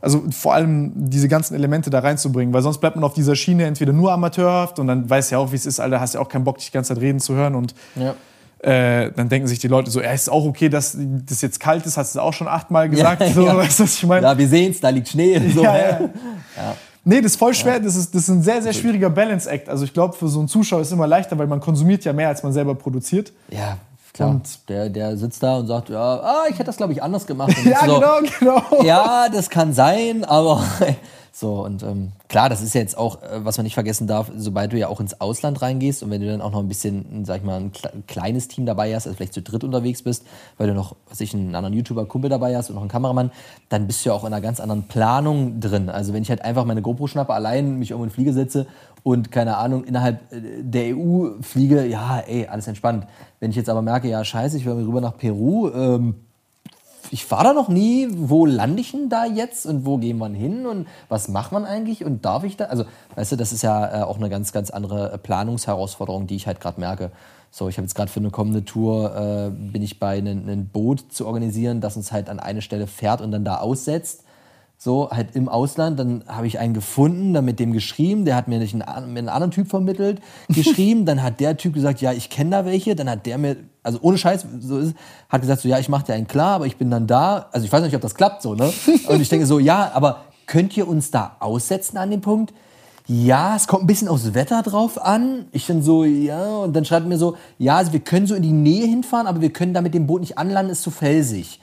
also 0.00 0.24
vor 0.30 0.54
allem 0.54 0.92
diese 0.94 1.28
ganzen 1.28 1.54
Elemente 1.54 1.90
da 1.90 1.98
reinzubringen, 2.00 2.52
weil 2.54 2.62
sonst 2.62 2.78
bleibt 2.78 2.96
man 2.96 3.04
auf 3.04 3.12
dieser 3.14 3.36
Schiene 3.36 3.64
entweder 3.64 3.92
nur 3.92 4.12
amateurhaft 4.12 4.78
und 4.78 4.86
dann 4.86 5.08
weiß 5.08 5.30
ja 5.30 5.38
auch, 5.38 5.52
wie 5.52 5.56
es 5.56 5.66
ist, 5.66 5.78
Alter, 5.80 6.00
hast 6.00 6.14
ja 6.14 6.20
auch 6.20 6.28
keinen 6.28 6.44
Bock, 6.44 6.56
dich 6.58 6.66
die 6.66 6.72
ganze 6.72 6.94
Zeit 6.94 7.02
reden 7.02 7.20
zu 7.20 7.34
hören 7.34 7.54
und 7.54 7.74
Ja. 7.96 8.14
äh, 8.62 9.10
dann 9.12 9.28
denken 9.28 9.46
sich 9.48 9.58
die 9.58 9.68
Leute 9.68 9.90
so, 9.90 10.00
ja, 10.00 10.10
ist 10.12 10.30
auch 10.30 10.44
okay, 10.44 10.68
dass 10.68 10.96
das 10.98 11.42
jetzt 11.42 11.60
kalt 11.60 11.84
ist, 11.86 11.96
hast 11.96 12.14
du 12.14 12.20
auch 12.20 12.32
schon 12.32 12.48
achtmal 12.48 12.88
gesagt, 12.88 13.20
Ja, 13.22 13.32
so, 13.32 13.42
ja. 13.46 13.56
weißt 13.56 13.80
du, 13.80 13.84
was 13.84 13.94
ich 13.94 14.06
meine? 14.06 14.26
Ja, 14.26 14.36
wir 14.38 14.48
sehen's, 14.48 14.80
da 14.80 14.88
liegt 14.88 15.08
Schnee. 15.08 15.36
und 15.38 15.52
So, 15.52 15.62
Ja, 15.62 15.72
hä? 15.72 16.08
ja. 16.56 16.74
Nee, 17.02 17.22
das 17.22 17.32
ist 17.32 17.38
voll 17.38 17.54
schwer. 17.54 17.80
Das, 17.80 17.96
ist, 17.96 18.14
das 18.14 18.24
ist 18.24 18.28
ein 18.28 18.42
sehr, 18.42 18.60
sehr 18.60 18.74
schwieriger 18.74 19.08
Balance-Act. 19.08 19.70
Also 19.70 19.84
ich 19.84 19.94
glaube, 19.94 20.14
für 20.14 20.28
so 20.28 20.38
einen 20.38 20.48
Zuschauer 20.48 20.82
ist 20.82 20.88
es 20.88 20.92
immer 20.92 21.06
leichter, 21.06 21.38
weil 21.38 21.46
man 21.46 21.58
konsumiert 21.58 22.04
ja 22.04 22.12
mehr, 22.12 22.28
als 22.28 22.42
man 22.42 22.52
selber 22.52 22.74
produziert. 22.74 23.32
Ja, 23.48 23.78
klar. 24.12 24.30
Und- 24.30 24.68
der, 24.68 24.88
der 24.90 25.16
sitzt 25.16 25.42
da 25.42 25.58
und 25.58 25.66
sagt, 25.66 25.88
ja, 25.88 25.98
ah, 26.20 26.44
ich 26.48 26.54
hätte 26.54 26.64
das, 26.64 26.76
glaube 26.76 26.92
ich, 26.92 27.02
anders 27.02 27.26
gemacht. 27.26 27.54
Ja, 27.64 27.84
so, 27.86 27.94
genau, 28.00 28.18
genau. 28.38 28.82
Ja, 28.84 29.28
das 29.28 29.50
kann 29.50 29.72
sein, 29.72 30.24
aber 30.24 30.62
so 31.32 31.64
und 31.64 31.82
ähm, 31.84 32.10
klar, 32.28 32.48
das 32.48 32.60
ist 32.60 32.74
ja 32.74 32.80
jetzt 32.80 32.98
auch, 32.98 33.22
äh, 33.22 33.44
was 33.44 33.56
man 33.56 33.64
nicht 33.64 33.74
vergessen 33.74 34.06
darf, 34.08 34.30
sobald 34.36 34.72
du 34.72 34.78
ja 34.78 34.88
auch 34.88 34.98
ins 35.00 35.20
Ausland 35.20 35.62
reingehst 35.62 36.02
und 36.02 36.10
wenn 36.10 36.20
du 36.20 36.26
dann 36.26 36.40
auch 36.40 36.50
noch 36.50 36.58
ein 36.58 36.66
bisschen, 36.68 37.24
sag 37.24 37.38
ich 37.38 37.42
mal, 37.44 37.56
ein 37.60 37.70
kle- 37.72 37.92
kleines 38.08 38.48
Team 38.48 38.66
dabei 38.66 38.94
hast, 38.94 39.06
also 39.06 39.16
vielleicht 39.16 39.34
zu 39.34 39.40
dritt 39.42 39.62
unterwegs 39.62 40.02
bist, 40.02 40.24
weil 40.58 40.66
du 40.66 40.74
noch, 40.74 40.96
was 41.08 41.20
ich, 41.20 41.32
einen 41.32 41.54
anderen 41.54 41.74
YouTuber-Kumpel 41.74 42.28
dabei 42.28 42.56
hast 42.56 42.68
und 42.70 42.74
noch 42.74 42.82
einen 42.82 42.90
Kameramann, 42.90 43.30
dann 43.68 43.86
bist 43.86 44.04
du 44.04 44.10
ja 44.10 44.14
auch 44.16 44.22
in 44.24 44.32
einer 44.32 44.40
ganz 44.40 44.58
anderen 44.58 44.82
Planung 44.88 45.60
drin. 45.60 45.88
Also 45.88 46.12
wenn 46.12 46.22
ich 46.22 46.30
halt 46.30 46.42
einfach 46.44 46.64
meine 46.64 46.82
GoPro 46.82 47.06
schnappe, 47.06 47.32
allein 47.32 47.78
mich 47.78 47.90
irgendwo 47.92 48.04
in 48.04 48.10
den 48.10 48.14
Flieger 48.14 48.32
setze 48.32 48.66
und 49.02 49.32
keine 49.32 49.56
Ahnung, 49.56 49.84
innerhalb 49.84 50.32
äh, 50.32 50.62
der 50.62 50.96
EU 50.96 51.40
fliege, 51.40 51.86
ja, 51.86 52.20
ey, 52.20 52.46
alles 52.46 52.66
entspannt. 52.66 53.06
Wenn 53.38 53.50
ich 53.50 53.56
jetzt 53.56 53.68
aber 53.68 53.82
merke, 53.82 54.08
ja, 54.08 54.24
scheiße, 54.24 54.56
ich 54.56 54.66
will 54.66 54.74
rüber 54.74 55.00
nach 55.00 55.16
Peru, 55.16 55.70
ähm, 55.70 56.14
ich 57.10 57.28
war 57.30 57.42
da 57.42 57.52
noch 57.52 57.68
nie, 57.68 58.08
wo 58.10 58.46
lande 58.46 58.80
ich 58.80 58.92
denn 58.92 59.08
da 59.08 59.24
jetzt 59.24 59.66
und 59.66 59.84
wo 59.84 59.98
gehen 59.98 60.18
wir 60.18 60.28
hin 60.28 60.66
und 60.66 60.86
was 61.08 61.28
macht 61.28 61.50
man 61.50 61.64
eigentlich 61.64 62.04
und 62.04 62.24
darf 62.24 62.44
ich 62.44 62.56
da? 62.56 62.66
Also, 62.66 62.84
weißt 63.16 63.32
du, 63.32 63.36
das 63.36 63.52
ist 63.52 63.62
ja 63.62 64.00
äh, 64.00 64.02
auch 64.02 64.16
eine 64.16 64.28
ganz, 64.28 64.52
ganz 64.52 64.70
andere 64.70 65.12
äh, 65.12 65.18
Planungsherausforderung, 65.18 66.26
die 66.26 66.36
ich 66.36 66.46
halt 66.46 66.60
gerade 66.60 66.78
merke. 66.78 67.10
So, 67.50 67.68
ich 67.68 67.78
habe 67.78 67.84
jetzt 67.84 67.94
gerade 67.94 68.10
für 68.10 68.20
eine 68.20 68.30
kommende 68.30 68.64
Tour, 68.64 69.16
äh, 69.16 69.50
bin 69.50 69.82
ich 69.82 69.98
bei 69.98 70.18
einem 70.18 70.48
ein 70.48 70.68
Boot 70.68 71.12
zu 71.12 71.26
organisieren, 71.26 71.80
das 71.80 71.96
uns 71.96 72.12
halt 72.12 72.28
an 72.28 72.38
eine 72.38 72.62
Stelle 72.62 72.86
fährt 72.86 73.20
und 73.20 73.32
dann 73.32 73.44
da 73.44 73.56
aussetzt. 73.56 74.22
So, 74.82 75.10
halt 75.10 75.36
im 75.36 75.50
Ausland, 75.50 75.98
dann 75.98 76.24
habe 76.26 76.46
ich 76.46 76.58
einen 76.58 76.72
gefunden, 76.72 77.34
dann 77.34 77.44
mit 77.44 77.60
dem 77.60 77.74
geschrieben, 77.74 78.24
der 78.24 78.34
hat 78.34 78.48
mir 78.48 78.58
nicht 78.58 78.72
einen, 78.72 78.82
einen 78.82 79.28
anderen 79.28 79.50
Typ 79.50 79.68
vermittelt, 79.68 80.22
geschrieben, 80.48 81.04
dann 81.04 81.22
hat 81.22 81.38
der 81.38 81.58
Typ 81.58 81.74
gesagt, 81.74 82.00
ja, 82.00 82.14
ich 82.14 82.30
kenne 82.30 82.48
da 82.48 82.64
welche, 82.64 82.96
dann 82.96 83.10
hat 83.10 83.26
der 83.26 83.36
mir, 83.36 83.58
also 83.82 83.98
ohne 84.00 84.16
Scheiß, 84.16 84.46
so 84.58 84.78
ist, 84.78 84.94
hat 85.28 85.42
gesagt, 85.42 85.60
so, 85.60 85.68
ja, 85.68 85.78
ich 85.78 85.90
mache 85.90 86.06
dir 86.06 86.14
einen 86.14 86.26
klar, 86.26 86.54
aber 86.54 86.64
ich 86.64 86.78
bin 86.78 86.90
dann 86.90 87.06
da, 87.06 87.50
also 87.52 87.66
ich 87.66 87.70
weiß 87.70 87.82
nicht, 87.82 87.94
ob 87.94 88.00
das 88.00 88.14
klappt 88.14 88.40
so, 88.40 88.54
ne? 88.54 88.72
Und 89.08 89.20
ich 89.20 89.28
denke 89.28 89.44
so, 89.44 89.58
ja, 89.58 89.90
aber 89.92 90.24
könnt 90.46 90.74
ihr 90.78 90.88
uns 90.88 91.10
da 91.10 91.36
aussetzen 91.40 91.98
an 91.98 92.10
dem 92.10 92.22
Punkt? 92.22 92.54
Ja, 93.06 93.56
es 93.56 93.66
kommt 93.66 93.84
ein 93.84 93.86
bisschen 93.86 94.08
aufs 94.08 94.32
Wetter 94.32 94.62
drauf 94.62 94.98
an. 94.98 95.44
Ich 95.52 95.66
dann 95.66 95.82
so, 95.82 96.04
ja, 96.04 96.56
und 96.58 96.74
dann 96.74 96.86
schreibt 96.86 97.04
er 97.04 97.08
mir 97.10 97.18
so, 97.18 97.36
ja, 97.58 97.76
also 97.76 97.92
wir 97.92 98.00
können 98.00 98.26
so 98.26 98.34
in 98.34 98.42
die 98.42 98.52
Nähe 98.52 98.86
hinfahren, 98.86 99.26
aber 99.26 99.42
wir 99.42 99.52
können 99.52 99.74
da 99.74 99.82
mit 99.82 99.92
dem 99.92 100.06
Boot 100.06 100.22
nicht 100.22 100.38
anlanden, 100.38 100.72
ist 100.72 100.80
zu 100.80 100.90
felsig. 100.90 101.60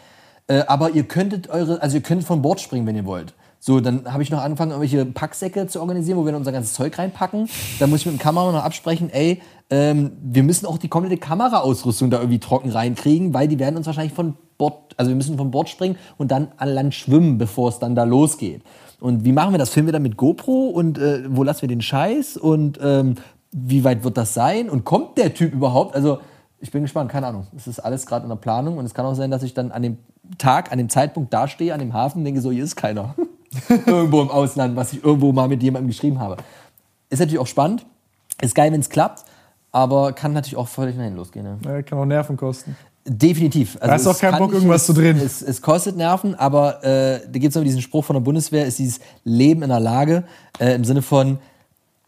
Äh, 0.48 0.64
aber 0.68 0.92
ihr 0.92 1.04
könntet 1.04 1.50
eure, 1.50 1.82
also 1.82 1.98
ihr 1.98 2.04
könntet 2.04 2.28
von 2.28 2.42
Bord 2.42 2.60
springen, 2.60 2.86
wenn 2.88 2.96
ihr 2.96 3.06
wollt. 3.06 3.34
So, 3.60 3.80
dann 3.80 4.14
habe 4.14 4.22
ich 4.22 4.30
noch 4.30 4.42
angefangen, 4.42 4.72
irgendwelche 4.72 5.04
Packsäcke 5.06 5.68
zu 5.68 5.82
organisieren, 5.82 6.18
wo 6.18 6.26
wir 6.26 6.32
dann 6.32 6.42
unser 6.42 6.52
ganzes 6.52 6.74
Zeug 6.74 6.98
reinpacken. 6.98 7.50
Dann 7.80 7.90
muss 7.90 8.02
ich 8.02 8.06
mit 8.06 8.16
dem 8.16 8.20
Kameramann 8.20 8.54
noch 8.54 8.64
absprechen, 8.64 9.10
ey, 9.10 9.42
ähm, 9.70 10.12
wir 10.22 10.44
müssen 10.44 10.66
auch 10.66 10.78
die 10.78 10.88
komplette 10.88 11.18
Kameraausrüstung 11.18 12.10
da 12.10 12.20
irgendwie 12.20 12.40
trocken 12.40 12.70
reinkriegen, 12.70 13.34
weil 13.34 13.48
die 13.48 13.60
werden 13.60 13.76
uns 13.76 13.88
wahrscheinlich 13.88 14.14
von 14.14 14.36
Bord, 14.58 14.94
also 14.96 15.10
wir 15.10 15.16
müssen 15.16 15.38
von 15.38 15.52
Bord 15.52 15.70
springen 15.70 15.98
und 16.18 16.32
dann 16.32 16.50
an 16.58 16.70
Land 16.70 16.94
schwimmen, 16.94 17.38
bevor 17.38 17.70
es 17.70 17.80
dann 17.80 17.96
da 17.96 18.04
losgeht. 18.04 18.62
Und 19.00 19.26
wie 19.26 19.32
machen 19.32 19.54
wir 19.54 19.60
das? 19.60 19.70
Filmen 19.70 19.88
wir 19.88 19.94
dann 19.94 20.04
mit 20.04 20.18
GoPro 20.18 20.70
und 20.70 20.98
äh, 20.98 21.24
wo 21.28 21.44
lassen 21.44 21.62
wir 21.62 21.70
den 21.70 21.82
Scheiß 21.82 22.38
und 22.38 22.80
ähm, 22.82 23.16
wie 23.52 23.84
weit 23.84 24.04
wird 24.04 24.18
das 24.18 24.34
sein 24.34 24.70
und 24.70 24.86
kommt 24.86 25.18
der 25.18 25.34
Typ 25.34 25.54
überhaupt? 25.54 25.96
Also 25.96 26.20
ich 26.60 26.72
bin 26.72 26.84
gespannt, 26.84 27.12
keine 27.12 27.28
Ahnung. 27.28 27.48
Es 27.56 27.68
ist 27.68 27.80
alles 27.80 28.06
gerade 28.06 28.24
in 28.24 28.30
der 28.30 28.38
Planung 28.38 28.78
und 28.78 28.86
es 28.86 28.94
kann 28.94 29.06
auch 29.06 29.14
sein, 29.14 29.30
dass 29.30 29.44
ich 29.44 29.54
dann 29.54 29.72
an 29.72 29.84
dem 29.84 29.98
Tag, 30.38 30.72
an 30.72 30.78
dem 30.78 30.90
Zeitpunkt 30.90 31.34
dastehe, 31.34 31.74
an 31.74 31.80
dem 31.80 31.94
Hafen 31.94 32.24
denke 32.24 32.42
so, 32.42 32.52
hier 32.52 32.64
ist 32.64 32.76
keiner. 32.76 33.16
irgendwo 33.86 34.22
im 34.22 34.30
Ausland, 34.30 34.76
was 34.76 34.94
ich 34.94 35.04
irgendwo 35.04 35.32
mal 35.32 35.48
mit 35.48 35.64
jemandem 35.64 35.88
geschrieben 35.88 36.20
habe. 36.20 36.38
Ist 37.10 37.20
natürlich 37.20 37.40
auch 37.40 37.48
spannend. 37.48 37.86
Ist 38.42 38.56
geil, 38.56 38.72
wenn 38.72 38.82
es 38.82 38.90
klappt, 38.90 39.24
aber 39.72 40.14
kann 40.14 40.34
natürlich 40.34 40.58
auch 40.58 40.68
völlig 40.68 40.96
nach 40.96 41.04
hinten 41.04 41.18
losgehen. 41.18 41.46
Ne? 41.46 41.58
Ja, 41.66 41.82
kann 41.82 41.98
auch 41.98 42.06
Nerven 42.06 42.38
kosten. 42.38 42.76
Definitiv. 43.06 43.78
Also 43.80 43.94
hast 43.94 44.08
auch 44.08 44.12
es 44.12 44.20
keinen 44.20 44.38
Bock, 44.38 44.52
irgendwas 44.52 44.86
zu 44.86 44.94
drehen. 44.94 45.18
Es, 45.18 45.42
es 45.42 45.62
kostet 45.62 45.96
Nerven, 45.96 46.36
aber 46.36 46.84
äh, 46.84 47.22
da 47.22 47.40
gibt 47.40 47.48
es 47.48 47.56
noch 47.56 47.64
diesen 47.64 47.82
Spruch 47.82 48.04
von 48.04 48.16
der 48.16 48.22
Bundeswehr, 48.22 48.66
ist 48.66 48.80
dieses 48.80 49.00
Leben 49.24 49.64
in 49.64 49.70
der 49.70 49.80
Lage, 49.80 50.26
äh, 50.60 50.76
im 50.76 50.84
Sinne 50.84 51.02
von, 51.02 51.40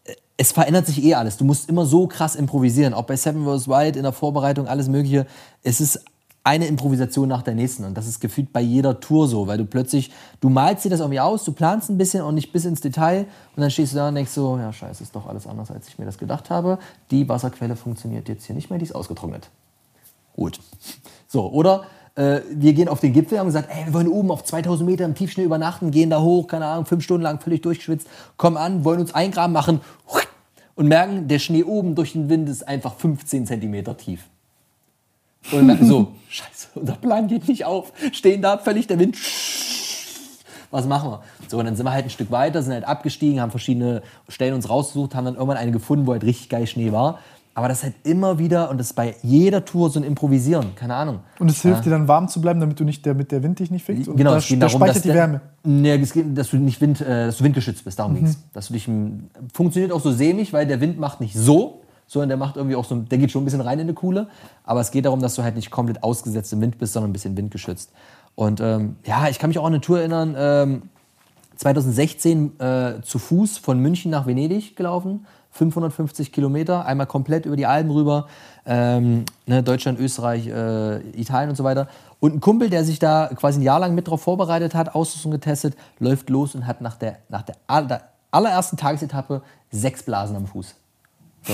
äh, 0.04 0.14
es 0.36 0.52
verändert 0.52 0.88
sich 0.88 1.02
eh 1.04 1.14
alles. 1.16 1.38
Du 1.38 1.46
musst 1.46 1.70
immer 1.70 1.86
so 1.86 2.06
krass 2.08 2.36
improvisieren, 2.36 2.94
auch 2.94 3.04
bei 3.04 3.16
Seven 3.16 3.46
vs. 3.46 3.70
Wild, 3.70 3.96
in 3.96 4.04
der 4.04 4.12
Vorbereitung, 4.12 4.68
alles 4.68 4.90
mögliche. 4.90 5.26
Es 5.64 5.80
ist 5.80 6.04
eine 6.50 6.66
Improvisation 6.66 7.30
nach 7.30 7.44
der 7.44 7.54
nächsten 7.54 7.84
und 7.84 7.96
das 7.96 8.08
ist 8.08 8.20
gefühlt 8.20 8.52
bei 8.52 8.60
jeder 8.60 9.00
Tour 9.00 9.28
so, 9.28 9.46
weil 9.46 9.60
du 9.60 9.66
plötzlich, 9.66 10.10
du 10.42 10.50
malst 10.50 10.84
dir 10.84 10.90
das 10.90 11.00
irgendwie 11.00 11.20
aus, 11.20 11.44
du 11.44 11.52
planst 11.52 11.92
ein 11.92 11.98
bisschen 12.00 12.24
und 12.24 12.34
nicht 12.34 12.52
bis 12.52 12.66
ins 12.66 12.82
Detail 12.82 13.28
und 13.56 13.62
dann 13.62 13.70
stehst 13.70 13.94
du 13.94 13.98
da 13.98 14.08
und 14.08 14.16
denkst 14.16 14.32
so, 14.32 14.58
ja 14.58 14.74
scheiße, 14.74 15.04
ist 15.04 15.16
doch 15.16 15.28
alles 15.28 15.46
anders, 15.46 15.70
als 15.70 15.88
ich 15.88 16.00
mir 16.00 16.06
das 16.06 16.18
gedacht 16.18 16.50
habe. 16.50 16.80
Die 17.12 17.30
Wasserquelle 17.30 17.76
funktioniert 17.76 18.28
jetzt 18.30 18.46
hier 18.46 18.56
nicht 18.56 18.72
mehr, 18.72 18.80
die 18.80 18.86
ist 18.86 18.96
ausgetrocknet. 18.96 19.52
Gut. 20.36 20.60
So, 21.28 21.52
oder 21.52 21.84
äh, 22.16 22.42
wir 22.52 22.74
gehen 22.74 22.88
auf 22.88 23.00
den 23.00 23.14
Gipfel, 23.14 23.38
haben 23.38 23.46
gesagt, 23.46 23.70
ey, 23.72 23.86
wir 23.86 23.94
wollen 23.94 24.08
oben 24.08 24.32
auf 24.32 24.44
2000 24.44 24.90
Meter 24.90 25.06
im 25.06 25.14
Tiefschnee 25.14 25.44
übernachten, 25.44 25.92
gehen 25.92 26.10
da 26.10 26.20
hoch, 26.20 26.48
keine 26.48 26.66
Ahnung, 26.66 26.88
fünf 26.88 27.04
Stunden 27.04 27.22
lang 27.22 27.40
völlig 27.40 27.62
durchgeschwitzt, 27.62 28.08
kommen 28.38 28.58
an, 28.58 28.84
wollen 28.84 29.02
uns 29.02 29.14
eingraben 29.14 29.54
machen 29.54 29.82
und 30.74 30.88
merken, 30.88 31.28
der 31.28 31.38
Schnee 31.38 31.64
oben 31.64 31.94
durch 31.94 32.14
den 32.14 32.28
Wind 32.28 32.50
ist 32.50 32.68
einfach 32.68 32.96
15 32.96 33.46
Zentimeter 33.46 33.96
tief. 33.98 34.24
Und 35.52 35.66
merken 35.66 35.86
so, 35.88 36.14
scheiße, 36.30 36.68
unser 36.76 36.94
Plan 36.94 37.28
geht 37.28 37.48
nicht 37.48 37.66
auf. 37.66 37.92
Stehen 38.12 38.42
da 38.42 38.58
völlig 38.58 38.88
der 38.88 39.00
Wind 39.00 39.18
was 40.72 40.86
machen 40.86 41.10
wir? 41.10 41.22
So, 41.48 41.58
und 41.58 41.66
dann 41.66 41.76
sind 41.76 41.86
wir 41.86 41.92
halt 41.94 42.06
ein 42.06 42.10
Stück 42.12 42.30
weiter, 42.32 42.62
sind 42.62 42.74
halt 42.74 42.84
abgestiegen, 42.88 43.42
haben 43.42 43.50
verschiedene 43.52 44.02
Stellen 44.28 44.54
uns 44.54 44.70
rausgesucht, 44.70 45.16
haben 45.16 45.26
dann 45.26 45.36
irgendwann 45.36 45.58
eine 45.58 45.72
gefunden, 45.72 46.06
wo 46.06 46.12
halt 46.12 46.24
richtig 46.24 46.50
geil 46.50 46.68
Schnee 46.68 46.92
war. 46.92 47.20
Aber 47.56 47.68
das 47.68 47.80
ist 47.80 47.84
halt 47.86 47.96
immer 48.04 48.38
wieder, 48.40 48.70
und 48.70 48.78
das 48.78 48.88
ist 48.92 48.94
bei 48.94 49.16
jeder 49.24 49.66
Tour 49.66 49.90
so 49.90 50.00
ein 50.00 50.04
Improvisieren, 50.06 50.76
keine 50.76 50.94
Ahnung. 50.96 51.20
Und 51.40 51.50
es 51.50 51.62
hilft 51.62 51.84
dir 51.86 51.90
dann 51.90 52.08
warm 52.08 52.30
zu 52.30 52.40
bleiben, 52.40 52.60
damit 52.62 52.80
du 52.80 52.84
nicht, 52.86 53.06
damit 53.06 53.32
der 53.32 53.42
Wind 53.44 53.60
dich 53.60 53.70
nicht 53.72 53.84
fickt? 53.84 54.08
Und 54.08 54.16
Genau, 54.16 54.32
da, 54.32 54.38
es 54.38 54.48
geht 54.48 54.62
da 54.62 54.68
darum, 54.68 54.80
speichert 54.80 54.96
dass 54.98 55.02
die 55.04 55.10
Wärme. 55.14 55.42
Nee, 55.64 55.96
es 55.96 56.14
geht, 56.14 56.38
dass 56.38 56.52
du 56.52 56.58
nicht 56.58 56.80
Wind, 56.80 57.02
äh, 57.02 57.26
dass 57.26 57.38
du 57.38 57.44
windgeschützt 57.44 57.84
bist, 57.84 58.00
darum 58.00 58.16
ging's. 58.16 58.38
Dass 58.54 58.68
du 58.68 58.74
dich 58.74 58.88
im- 58.88 59.30
funktioniert 59.54 59.92
auch 59.92 60.00
so 60.00 60.12
sämig, 60.12 60.54
weil 60.54 60.68
der 60.68 60.80
Wind 60.80 61.00
macht 61.00 61.20
nicht 61.20 61.36
so, 61.36 61.82
sondern 62.10 62.30
der 62.30 62.38
macht 62.38 62.58
irgendwie 62.58 62.76
auch 62.76 62.86
so, 62.86 62.96
der 62.96 63.18
geht 63.20 63.32
schon 63.32 63.44
ein 63.44 63.46
bisschen 63.46 63.62
rein 63.62 63.78
in 63.80 63.86
eine 63.86 63.94
Kuhle. 63.94 64.28
Aber 64.64 64.82
es 64.82 64.90
geht 64.92 65.06
darum, 65.06 65.22
dass 65.22 65.36
du 65.36 65.44
halt 65.44 65.56
nicht 65.56 65.70
komplett 65.70 66.04
ausgesetzt 66.04 66.52
im 66.52 66.60
Wind 66.60 66.78
bist, 66.80 66.94
sondern 66.94 67.12
ein 67.12 67.14
bisschen 67.14 67.38
windgeschützt. 67.38 67.92
Und 68.36 68.60
ähm, 68.60 68.96
ja, 69.06 69.30
ich 69.30 69.38
kann 69.38 69.50
mich 69.50 69.60
auch 69.60 69.66
an 69.66 69.74
eine 69.74 69.82
Tour 69.82 70.00
erinnern. 70.00 70.36
Ähm, 70.38 70.82
2016 71.56 72.60
äh, 72.60 73.02
zu 73.04 73.20
Fuß 73.20 73.58
von 73.58 73.80
München 73.80 74.12
nach 74.12 74.26
Venedig 74.26 74.76
gelaufen. 74.76 75.26
550 75.52 76.32
Kilometer, 76.32 76.86
einmal 76.86 77.08
komplett 77.08 77.46
über 77.46 77.56
die 77.56 77.66
Alpen 77.66 77.92
rüber. 77.92 78.28
Ähm, 78.66 79.26
ne, 79.46 79.62
Deutschland, 79.62 80.00
Österreich, 80.00 80.48
äh, 80.48 81.00
Italien 81.20 81.50
und 81.50 81.56
so 81.56 81.64
weiter. 81.64 81.88
Und 82.20 82.36
ein 82.36 82.40
Kumpel, 82.40 82.70
der 82.70 82.84
sich 82.86 83.00
da 83.00 83.30
quasi 83.36 83.60
ein 83.60 83.64
Jahr 83.64 83.80
lang 83.80 83.94
mit 83.94 84.08
drauf 84.08 84.22
vorbereitet 84.22 84.74
hat, 84.74 84.96
Ausrüstung 84.96 85.32
getestet, 85.32 85.76
läuft 86.00 86.30
los 86.30 86.56
und 86.56 86.66
hat 86.66 86.82
nach 86.82 86.96
der, 86.96 87.18
nach 87.30 87.42
der, 87.42 87.56
aller- 87.68 88.02
allerersten 88.32 88.78
Tagesetappe 88.78 89.42
sechs 89.72 90.04
Blasen 90.04 90.36
am 90.36 90.46
Fuß. 90.48 90.76
So. 91.44 91.54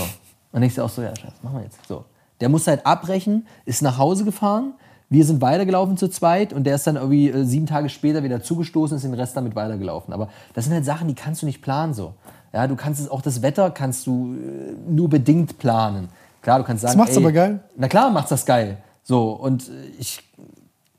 Und 0.55 0.63
ich 0.63 0.79
auch 0.79 0.89
so, 0.89 1.01
ja, 1.01 1.09
Scheiße, 1.09 1.33
was 1.35 1.43
machen 1.43 1.57
wir 1.57 1.63
jetzt? 1.63 1.85
So. 1.85 2.05
Der 2.39 2.47
musste 2.47 2.71
halt 2.71 2.85
abbrechen, 2.85 3.45
ist 3.65 3.81
nach 3.81 3.97
Hause 3.97 4.23
gefahren. 4.23 4.73
Wir 5.09 5.25
sind 5.25 5.41
weitergelaufen 5.41 5.97
zu 5.97 6.07
zweit 6.07 6.53
und 6.53 6.63
der 6.63 6.75
ist 6.75 6.87
dann 6.87 6.95
irgendwie 6.95 7.29
äh, 7.29 7.43
sieben 7.43 7.65
Tage 7.65 7.89
später 7.89 8.23
wieder 8.23 8.41
zugestoßen, 8.41 8.95
ist 8.95 9.03
den 9.03 9.13
Rest 9.13 9.35
damit 9.35 9.53
weitergelaufen. 9.53 10.13
Aber 10.13 10.29
das 10.53 10.63
sind 10.63 10.73
halt 10.73 10.85
Sachen, 10.85 11.09
die 11.09 11.13
kannst 11.13 11.41
du 11.41 11.45
nicht 11.45 11.61
planen 11.61 11.93
so. 11.93 12.13
Ja, 12.53 12.67
du 12.67 12.77
kannst 12.77 13.01
es, 13.01 13.09
auch 13.09 13.21
das 13.21 13.41
Wetter 13.41 13.69
kannst 13.69 14.07
du 14.07 14.33
äh, 14.33 14.89
nur 14.89 15.09
bedingt 15.09 15.57
planen. 15.57 16.07
Klar, 16.41 16.59
du 16.59 16.63
kannst 16.63 16.83
sagen, 16.83 16.97
macht's 16.97 17.17
ey, 17.17 17.21
aber 17.21 17.33
geil. 17.33 17.59
Na 17.75 17.89
klar, 17.89 18.09
macht's 18.09 18.29
das 18.29 18.45
geil. 18.45 18.77
So, 19.03 19.31
und 19.31 19.67
äh, 19.67 19.71
ich, 19.99 20.23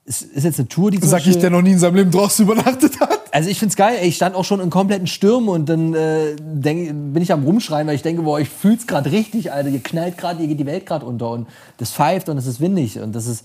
es 0.04 0.20
ist 0.20 0.44
jetzt 0.44 0.58
eine 0.58 0.68
Tour, 0.68 0.90
die 0.90 0.98
Sag 0.98 1.26
ich, 1.26 1.38
der 1.38 1.48
noch 1.48 1.62
nie 1.62 1.72
in 1.72 1.78
seinem 1.78 1.94
Leben 1.94 2.10
draußen 2.10 2.44
übernachtet 2.44 3.00
hat. 3.00 3.25
Also 3.36 3.50
ich 3.50 3.58
find's 3.58 3.76
geil, 3.76 3.98
ey, 4.00 4.08
ich 4.08 4.16
stand 4.16 4.34
auch 4.34 4.46
schon 4.46 4.60
in 4.60 4.70
kompletten 4.70 5.06
Stürmen 5.06 5.50
und 5.50 5.68
dann 5.68 5.92
äh, 5.92 6.36
denk, 6.40 6.88
bin 7.12 7.22
ich 7.22 7.30
am 7.32 7.44
rumschreien, 7.44 7.86
weil 7.86 7.94
ich 7.94 8.00
denke, 8.00 8.22
boah, 8.22 8.40
ich 8.40 8.48
fühl's 8.48 8.86
gerade 8.86 9.12
richtig, 9.12 9.52
Alter, 9.52 9.68
ihr 9.68 9.82
knallt 9.82 10.16
gerade, 10.16 10.40
ihr 10.40 10.48
geht 10.48 10.58
die 10.58 10.64
Welt 10.64 10.86
gerade 10.86 11.04
unter 11.04 11.28
und 11.32 11.46
das 11.76 11.92
pfeift 11.92 12.30
und 12.30 12.38
es 12.38 12.46
ist 12.46 12.60
windig 12.62 12.98
und 12.98 13.14
das 13.14 13.26
ist, 13.26 13.44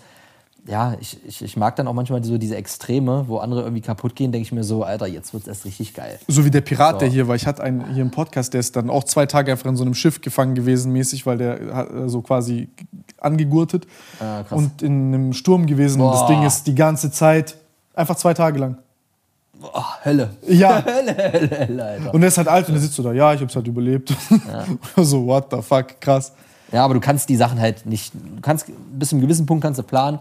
ja, 0.66 0.96
ich, 1.02 1.18
ich, 1.28 1.42
ich 1.42 1.58
mag 1.58 1.76
dann 1.76 1.90
auch 1.90 1.94
manchmal 1.94 2.24
so 2.24 2.38
diese 2.38 2.56
Extreme, 2.56 3.26
wo 3.28 3.40
andere 3.40 3.64
irgendwie 3.64 3.82
kaputt 3.82 4.16
gehen, 4.16 4.32
denke 4.32 4.46
ich 4.46 4.54
mir 4.54 4.64
so, 4.64 4.84
Alter, 4.86 5.08
jetzt 5.08 5.34
wird's 5.34 5.48
erst 5.48 5.66
richtig 5.66 5.94
geil. 5.94 6.20
So 6.26 6.46
wie 6.46 6.52
der 6.52 6.62
Pirat, 6.62 6.94
So. 6.94 7.00
der 7.00 7.10
hier 7.10 7.28
war. 7.28 7.36
Ich 7.36 7.46
hatte 7.46 7.62
einen 7.62 7.94
hier 7.94 8.04
im 8.04 8.12
Podcast, 8.12 8.54
der 8.54 8.62
ist 8.62 8.78
dann 8.78 8.90
auch 8.90 9.04
zwei 9.04 9.26
Tage 9.26 9.52
einfach 9.52 9.66
in 9.70 9.76
so 9.76 9.84
einem 9.84 9.96
Schiff 9.96 10.22
gefangen 10.22 10.56
gewesen, 10.56 10.94
mäßig, 10.94 11.26
weil 11.26 11.38
der 11.38 11.76
hat 11.76 11.92
äh, 11.92 12.08
so 12.08 12.22
quasi 12.22 12.70
angegurtet 13.20 13.88
Ah, 14.22 14.46
und 14.52 14.82
in 14.84 15.14
einem 15.14 15.34
Sturm 15.34 15.66
gewesen. 15.66 16.00
Und 16.00 16.14
das. 16.14 16.28
Ding 16.28 16.44
ist 16.44 16.66
die 16.68 16.76
ganze 16.76 17.12
Zeit 17.12 17.58
einfach 17.94 18.16
zwei 18.16 18.34
Tage 18.34 18.58
lang. 18.58 18.78
Boah, 19.62 19.98
Hölle. 20.04 20.32
Ja. 20.48 20.84
Hölle, 20.86 21.16
Hölle, 21.16 21.60
Hölle, 21.60 21.86
Alter. 21.86 22.14
Und 22.14 22.22
er 22.24 22.28
ist 22.28 22.38
halt 22.38 22.48
alt 22.48 22.68
und 22.68 22.76
er 22.76 22.82
sitzt 22.82 22.96
so 22.96 23.04
da, 23.04 23.14
ja, 23.14 23.34
ich 23.34 23.42
hab's 23.42 23.56
halt 23.56 23.68
überlebt. 23.68 24.14
so, 24.98 25.26
what 25.28 25.48
the 25.52 25.62
fuck, 25.62 26.02
krass. 26.02 26.34
Ja, 26.72 26.84
aber 26.84 26.96
du 26.96 27.00
kannst 27.00 27.30
die 27.30 27.36
Sachen 27.36 27.60
halt 27.60 27.86
nicht, 27.86 28.14
du 28.14 28.42
kannst, 28.42 28.66
bis 28.94 29.10
zu 29.10 29.16
einem 29.16 29.22
gewissen 29.24 29.46
Punkt 29.46 29.64
kannst 29.64 29.78
du 29.78 29.84
planen, 29.84 30.20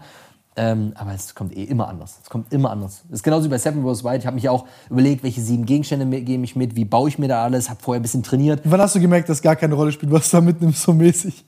ähm, 0.57 0.91
aber 0.95 1.13
es 1.13 1.33
kommt 1.33 1.55
eh 1.55 1.63
immer 1.63 1.87
anders. 1.87 2.19
Es 2.21 2.29
kommt 2.29 2.51
immer 2.51 2.71
anders. 2.71 3.03
Das 3.09 3.19
ist 3.19 3.23
genauso 3.23 3.45
wie 3.45 3.49
bei 3.49 3.57
Seven 3.57 3.85
Wars 3.85 4.03
White. 4.03 4.17
Ich 4.19 4.25
habe 4.25 4.35
mich 4.35 4.49
auch 4.49 4.65
überlegt, 4.89 5.23
welche 5.23 5.39
sieben 5.39 5.65
Gegenstände 5.65 6.05
gebe 6.21 6.43
ich 6.43 6.57
mit, 6.57 6.75
wie 6.75 6.83
baue 6.83 7.07
ich 7.07 7.17
mir 7.17 7.29
da 7.29 7.43
alles, 7.43 7.69
habe 7.69 7.81
vorher 7.81 7.99
ein 7.99 8.03
bisschen 8.03 8.21
trainiert. 8.21 8.61
Wann 8.65 8.81
hast 8.81 8.93
du 8.93 8.99
gemerkt, 8.99 9.29
dass 9.29 9.41
gar 9.41 9.55
keine 9.55 9.75
Rolle 9.75 9.93
spielt, 9.93 10.11
was 10.11 10.29
du 10.29 10.37
da 10.37 10.41
mitnimmst, 10.41 10.83
so 10.83 10.93
mäßig? 10.93 11.45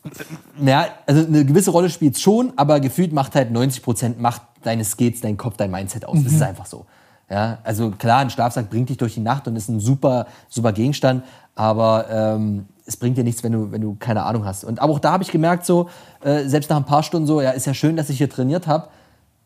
Ja, 0.63 0.87
also 1.05 1.25
eine 1.25 1.45
gewisse 1.45 1.71
Rolle 1.71 1.89
spielt 1.89 2.17
schon, 2.17 2.53
aber 2.55 2.79
gefühlt 2.79 3.11
macht 3.11 3.35
halt 3.35 3.51
90 3.51 3.83
Prozent 3.83 4.21
macht 4.21 4.41
deine 4.63 4.85
Skills, 4.85 5.19
dein 5.19 5.35
Kopf, 5.35 5.57
dein 5.57 5.69
Mindset 5.69 6.05
aus. 6.05 6.17
Das 6.23 6.31
ist 6.31 6.41
einfach 6.41 6.65
so. 6.65 6.85
Ja, 7.29 7.59
also 7.63 7.91
klar, 7.91 8.19
ein 8.19 8.29
Schlafsack 8.29 8.69
bringt 8.69 8.89
dich 8.89 8.97
durch 8.97 9.15
die 9.15 9.21
Nacht 9.21 9.47
und 9.47 9.55
ist 9.55 9.69
ein 9.69 9.79
super, 9.79 10.27
super 10.49 10.73
Gegenstand, 10.73 11.23
aber 11.55 12.05
ähm, 12.09 12.67
es 12.85 12.97
bringt 12.97 13.17
dir 13.17 13.23
nichts, 13.23 13.43
wenn 13.43 13.53
du, 13.53 13.71
wenn 13.71 13.81
du 13.81 13.95
keine 13.95 14.23
Ahnung 14.23 14.45
hast. 14.45 14.63
Und 14.63 14.79
aber 14.79 14.93
auch 14.93 14.99
da 14.99 15.13
habe 15.13 15.23
ich 15.23 15.31
gemerkt, 15.31 15.65
so, 15.65 15.89
äh, 16.21 16.43
selbst 16.45 16.69
nach 16.69 16.77
ein 16.77 16.85
paar 16.85 17.03
Stunden 17.03 17.27
so, 17.27 17.41
ja, 17.41 17.51
ist 17.51 17.65
ja 17.65 17.73
schön, 17.73 17.95
dass 17.95 18.09
ich 18.09 18.17
hier 18.17 18.29
trainiert 18.29 18.67
habe. 18.67 18.89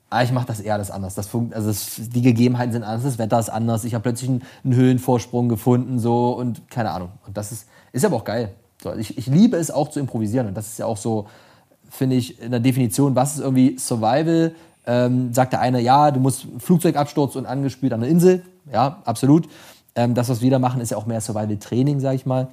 Aber 0.10 0.24
ich 0.24 0.32
mache 0.32 0.48
das 0.48 0.62
eher 0.62 0.74
alles 0.74 0.90
anders. 0.90 1.16
Das 1.16 1.28
funkt, 1.28 1.54
also 1.54 1.70
es, 1.70 2.10
die 2.10 2.22
Gegebenheiten 2.22 2.72
sind 2.72 2.84
anders, 2.84 3.04
das 3.04 3.18
Wetter 3.18 3.40
ist 3.40 3.49
anders. 3.49 3.84
Ich 3.84 3.94
habe 3.94 4.04
plötzlich 4.04 4.30
einen, 4.30 4.41
einen 4.64 4.76
Höhenvorsprung 4.76 5.49
gefunden 5.49 5.99
so 5.99 6.32
und 6.32 6.70
keine 6.70 6.91
Ahnung. 6.91 7.10
Und 7.26 7.36
das 7.36 7.52
ist, 7.52 7.68
ist 7.91 8.06
aber 8.06 8.16
auch 8.16 8.24
geil. 8.24 8.54
So, 8.82 8.94
ich, 8.94 9.18
ich 9.18 9.28
liebe 9.28 9.58
es 9.58 9.70
auch 9.70 9.90
zu 9.90 9.99
improvisieren 9.99 10.48
und 10.48 10.56
das 10.56 10.68
ist 10.68 10.80
ja 10.80 10.86
auch 10.86 10.98
so, 10.98 11.28
finde 11.90 12.16
ich, 12.16 12.41
in 12.41 12.52
der 12.52 12.60
Definition, 12.60 13.16
was 13.16 13.36
ist 13.36 13.41
irgendwie 13.41 13.78
Survival? 13.78 14.54
Ähm, 14.88 15.34
sagt 15.34 15.53
der 15.53 15.59
eine, 15.59 15.81
ja, 15.81 16.11
du 16.11 16.19
musst 16.19 16.47
Flugzeugabsturz 16.59 17.35
und 17.35 17.45
angespült 17.45 17.93
an 17.93 18.01
der 18.01 18.09
Insel. 18.09 18.41
Ja, 18.72 19.01
absolut. 19.05 19.47
Ähm, 19.95 20.14
das, 20.14 20.30
was 20.30 20.41
wir 20.41 20.49
da 20.49 20.59
machen, 20.59 20.81
ist 20.81 20.91
ja 20.91 20.97
auch 20.97 21.05
mehr 21.05 21.22
Survival-Training, 21.22 21.99
sag 21.99 22.15
ich 22.15 22.26
mal. 22.26 22.47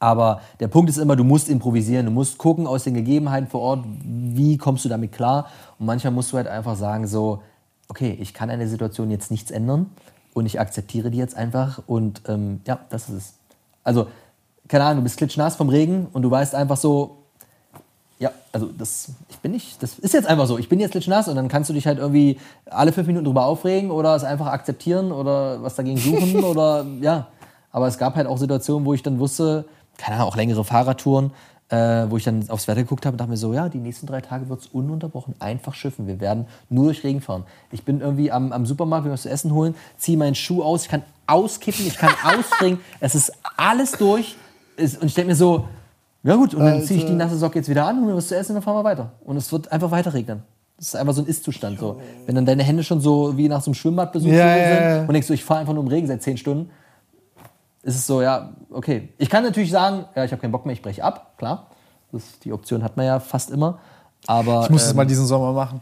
Aber 0.00 0.40
der 0.60 0.68
Punkt 0.68 0.90
ist 0.90 0.98
immer, 0.98 1.16
du 1.16 1.24
musst 1.24 1.48
improvisieren, 1.48 2.06
du 2.06 2.12
musst 2.12 2.36
gucken 2.36 2.66
aus 2.66 2.84
den 2.84 2.94
Gegebenheiten 2.94 3.48
vor 3.48 3.60
Ort, 3.60 3.84
wie 4.04 4.58
kommst 4.58 4.84
du 4.84 4.88
damit 4.88 5.12
klar. 5.12 5.46
Und 5.78 5.86
manchmal 5.86 6.12
musst 6.12 6.32
du 6.32 6.36
halt 6.36 6.48
einfach 6.48 6.76
sagen, 6.76 7.06
so, 7.06 7.40
okay, 7.88 8.16
ich 8.20 8.34
kann 8.34 8.50
an 8.50 8.58
der 8.58 8.68
Situation 8.68 9.10
jetzt 9.10 9.30
nichts 9.30 9.50
ändern 9.50 9.90
und 10.34 10.46
ich 10.46 10.60
akzeptiere 10.60 11.10
die 11.10 11.18
jetzt 11.18 11.36
einfach 11.36 11.82
und 11.86 12.22
ähm, 12.28 12.60
ja, 12.66 12.80
das 12.90 13.08
ist 13.08 13.16
es. 13.16 13.34
Also, 13.82 14.08
keine 14.68 14.84
Ahnung, 14.84 14.98
du 14.98 15.02
bist 15.04 15.16
klitschnass 15.16 15.56
vom 15.56 15.68
Regen 15.68 16.08
und 16.12 16.22
du 16.22 16.30
weißt 16.30 16.54
einfach 16.54 16.76
so, 16.76 17.23
also 18.54 18.70
das, 18.78 19.10
ich 19.28 19.38
bin 19.38 19.50
nicht, 19.50 19.82
das 19.82 19.98
ist 19.98 20.14
jetzt 20.14 20.28
einfach 20.28 20.46
so. 20.46 20.58
Ich 20.58 20.68
bin 20.68 20.78
jetzt 20.78 20.92
klitschnass 20.92 21.26
und 21.26 21.34
dann 21.34 21.48
kannst 21.48 21.70
du 21.70 21.74
dich 21.74 21.88
halt 21.88 21.98
irgendwie 21.98 22.38
alle 22.66 22.92
fünf 22.92 23.08
Minuten 23.08 23.24
drüber 23.24 23.46
aufregen 23.46 23.90
oder 23.90 24.14
es 24.14 24.22
einfach 24.22 24.46
akzeptieren 24.46 25.10
oder 25.10 25.60
was 25.60 25.74
dagegen 25.74 25.96
suchen 25.96 26.44
oder 26.44 26.86
ja. 27.00 27.26
Aber 27.72 27.88
es 27.88 27.98
gab 27.98 28.14
halt 28.14 28.28
auch 28.28 28.38
Situationen, 28.38 28.86
wo 28.86 28.94
ich 28.94 29.02
dann 29.02 29.18
wusste, 29.18 29.64
keine 29.98 30.16
Ahnung, 30.16 30.28
auch 30.28 30.36
längere 30.36 30.62
Fahrradtouren, 30.62 31.32
äh, 31.68 32.06
wo 32.08 32.16
ich 32.16 32.22
dann 32.22 32.48
aufs 32.48 32.68
Wetter 32.68 32.82
geguckt 32.82 33.04
habe 33.06 33.14
und 33.14 33.18
dachte 33.18 33.30
mir 33.30 33.36
so, 33.36 33.52
ja, 33.52 33.68
die 33.68 33.78
nächsten 33.78 34.06
drei 34.06 34.20
Tage 34.20 34.48
wird 34.48 34.60
es 34.60 34.66
ununterbrochen 34.68 35.34
einfach 35.40 35.74
schiffen. 35.74 36.06
Wir 36.06 36.20
werden 36.20 36.46
nur 36.70 36.84
durch 36.84 37.02
Regen 37.02 37.22
fahren. 37.22 37.42
Ich 37.72 37.82
bin 37.82 38.00
irgendwie 38.00 38.30
am, 38.30 38.52
am 38.52 38.66
Supermarkt, 38.66 39.04
will 39.04 39.12
was 39.12 39.22
zu 39.22 39.30
essen 39.30 39.52
holen, 39.52 39.74
ziehe 39.98 40.16
meinen 40.16 40.36
Schuh 40.36 40.62
aus, 40.62 40.84
ich 40.84 40.88
kann 40.88 41.02
auskippen, 41.26 41.88
ich 41.88 41.96
kann 41.96 42.12
ausspringen, 42.24 42.78
es 43.00 43.16
ist 43.16 43.32
alles 43.56 43.92
durch. 43.92 44.36
Ist, 44.76 45.02
und 45.02 45.08
ich 45.08 45.14
denke 45.14 45.30
mir 45.30 45.36
so, 45.36 45.66
ja 46.24 46.36
gut, 46.36 46.54
und 46.54 46.64
dann 46.64 46.82
ziehe 46.82 46.98
ich 46.98 47.06
die 47.06 47.12
nasse 47.12 47.36
Socke 47.36 47.58
jetzt 47.58 47.68
wieder 47.68 47.86
an, 47.86 47.96
hole 47.98 48.06
mir 48.06 48.16
was 48.16 48.28
zu 48.28 48.36
essen 48.36 48.52
und 48.52 48.56
dann 48.56 48.62
fahren 48.62 48.76
wir 48.76 48.84
weiter. 48.84 49.12
Und 49.24 49.36
es 49.36 49.52
wird 49.52 49.70
einfach 49.70 49.90
weiter 49.90 50.14
regnen. 50.14 50.42
Das 50.76 50.88
ist 50.88 50.96
einfach 50.96 51.14
so 51.14 51.22
ein 51.22 51.26
Ist-Zustand. 51.26 51.78
So. 51.78 52.00
Wenn 52.26 52.34
dann 52.34 52.46
deine 52.46 52.62
Hände 52.62 52.82
schon 52.82 53.00
so 53.00 53.36
wie 53.36 53.48
nach 53.48 53.62
so 53.62 53.70
einem 53.70 53.74
Schwimmbadbesuch 53.74 54.28
Ja, 54.28 54.34
so 54.34 54.58
ja, 54.58 54.68
sind 54.68 54.84
ja. 54.84 55.00
und 55.02 55.12
denkst 55.12 55.28
du, 55.28 55.34
ich 55.34 55.44
fahre 55.44 55.60
einfach 55.60 55.72
nur 55.74 55.82
im 55.82 55.88
Regen 55.88 56.06
seit 56.06 56.22
zehn 56.22 56.36
Stunden, 56.36 56.70
ist 57.82 57.96
es 57.96 58.06
so, 58.06 58.22
ja, 58.22 58.54
okay. 58.70 59.10
Ich 59.18 59.28
kann 59.28 59.44
natürlich 59.44 59.70
sagen, 59.70 60.06
ja, 60.16 60.24
ich 60.24 60.32
habe 60.32 60.40
keinen 60.40 60.52
Bock 60.52 60.64
mehr, 60.64 60.72
ich 60.72 60.82
breche 60.82 61.04
ab, 61.04 61.34
klar. 61.36 61.66
Das, 62.12 62.38
die 62.40 62.52
Option 62.52 62.82
hat 62.82 62.96
man 62.96 63.06
ja 63.06 63.20
fast 63.20 63.50
immer. 63.50 63.78
Aber 64.26 64.62
Ich 64.64 64.70
muss 64.70 64.84
es 64.84 64.90
ähm, 64.90 64.96
mal 64.96 65.06
diesen 65.06 65.26
Sommer 65.26 65.52
machen. 65.52 65.80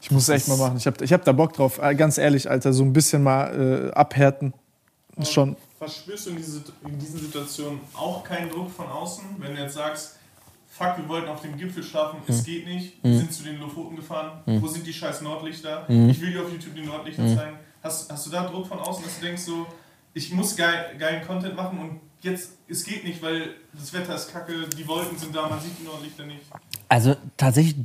Ich 0.00 0.10
muss 0.10 0.24
es 0.24 0.28
echt 0.28 0.48
mal 0.48 0.56
machen. 0.56 0.76
Ich 0.76 0.86
habe 0.86 1.04
ich 1.04 1.12
hab 1.12 1.24
da 1.24 1.32
Bock 1.32 1.52
drauf. 1.52 1.78
Äh, 1.82 1.94
Ganz 1.94 2.18
ehrlich, 2.18 2.50
Alter, 2.50 2.72
so 2.72 2.82
ein 2.82 2.92
bisschen 2.92 3.22
mal 3.22 3.90
äh, 3.90 3.94
abhärten. 3.94 4.52
Ist 5.16 5.32
schon. 5.32 5.56
Verspürst 5.78 6.26
du 6.26 6.30
in, 6.30 6.36
diese, 6.36 6.62
in 6.86 6.98
diesen 6.98 7.20
Situationen 7.20 7.80
auch 7.94 8.24
keinen 8.24 8.50
Druck 8.50 8.70
von 8.70 8.86
außen, 8.86 9.24
wenn 9.38 9.54
du 9.54 9.62
jetzt 9.62 9.74
sagst, 9.74 10.16
fuck, 10.70 10.96
wir 10.96 11.08
wollten 11.08 11.28
auf 11.28 11.42
dem 11.42 11.56
Gipfel 11.56 11.82
schlafen, 11.82 12.18
es 12.26 12.44
geht 12.44 12.66
nicht, 12.66 13.02
wir 13.02 13.18
sind 13.18 13.32
zu 13.32 13.42
den 13.42 13.58
Lofoten 13.60 13.96
gefahren, 13.96 14.42
wo 14.46 14.66
sind 14.66 14.86
die 14.86 14.92
scheiß 14.92 15.22
Nordlichter? 15.22 15.84
Ich 15.88 16.20
will 16.20 16.32
dir 16.32 16.42
auf 16.42 16.52
YouTube 16.52 16.74
die 16.74 16.84
Nordlichter 16.84 17.26
zeigen. 17.34 17.58
Hast, 17.82 18.10
hast 18.10 18.26
du 18.26 18.30
da 18.30 18.46
Druck 18.46 18.66
von 18.66 18.78
außen, 18.78 19.04
dass 19.04 19.18
du 19.18 19.26
denkst 19.26 19.42
so, 19.42 19.66
ich 20.12 20.32
muss 20.32 20.56
geil, 20.56 20.96
geilen 20.98 21.26
Content 21.26 21.56
machen 21.56 21.78
und 21.78 22.00
jetzt, 22.22 22.52
es 22.68 22.84
geht 22.84 23.04
nicht, 23.04 23.22
weil 23.22 23.54
das 23.72 23.92
Wetter 23.92 24.14
ist 24.14 24.32
kacke, 24.32 24.66
die 24.68 24.88
Wolken 24.88 25.18
sind 25.18 25.34
da, 25.34 25.48
man 25.48 25.60
sieht 25.60 25.78
die 25.78 25.84
Nordlichter 25.84 26.24
nicht. 26.24 26.40
Also 26.88 27.16
tatsächlich, 27.36 27.76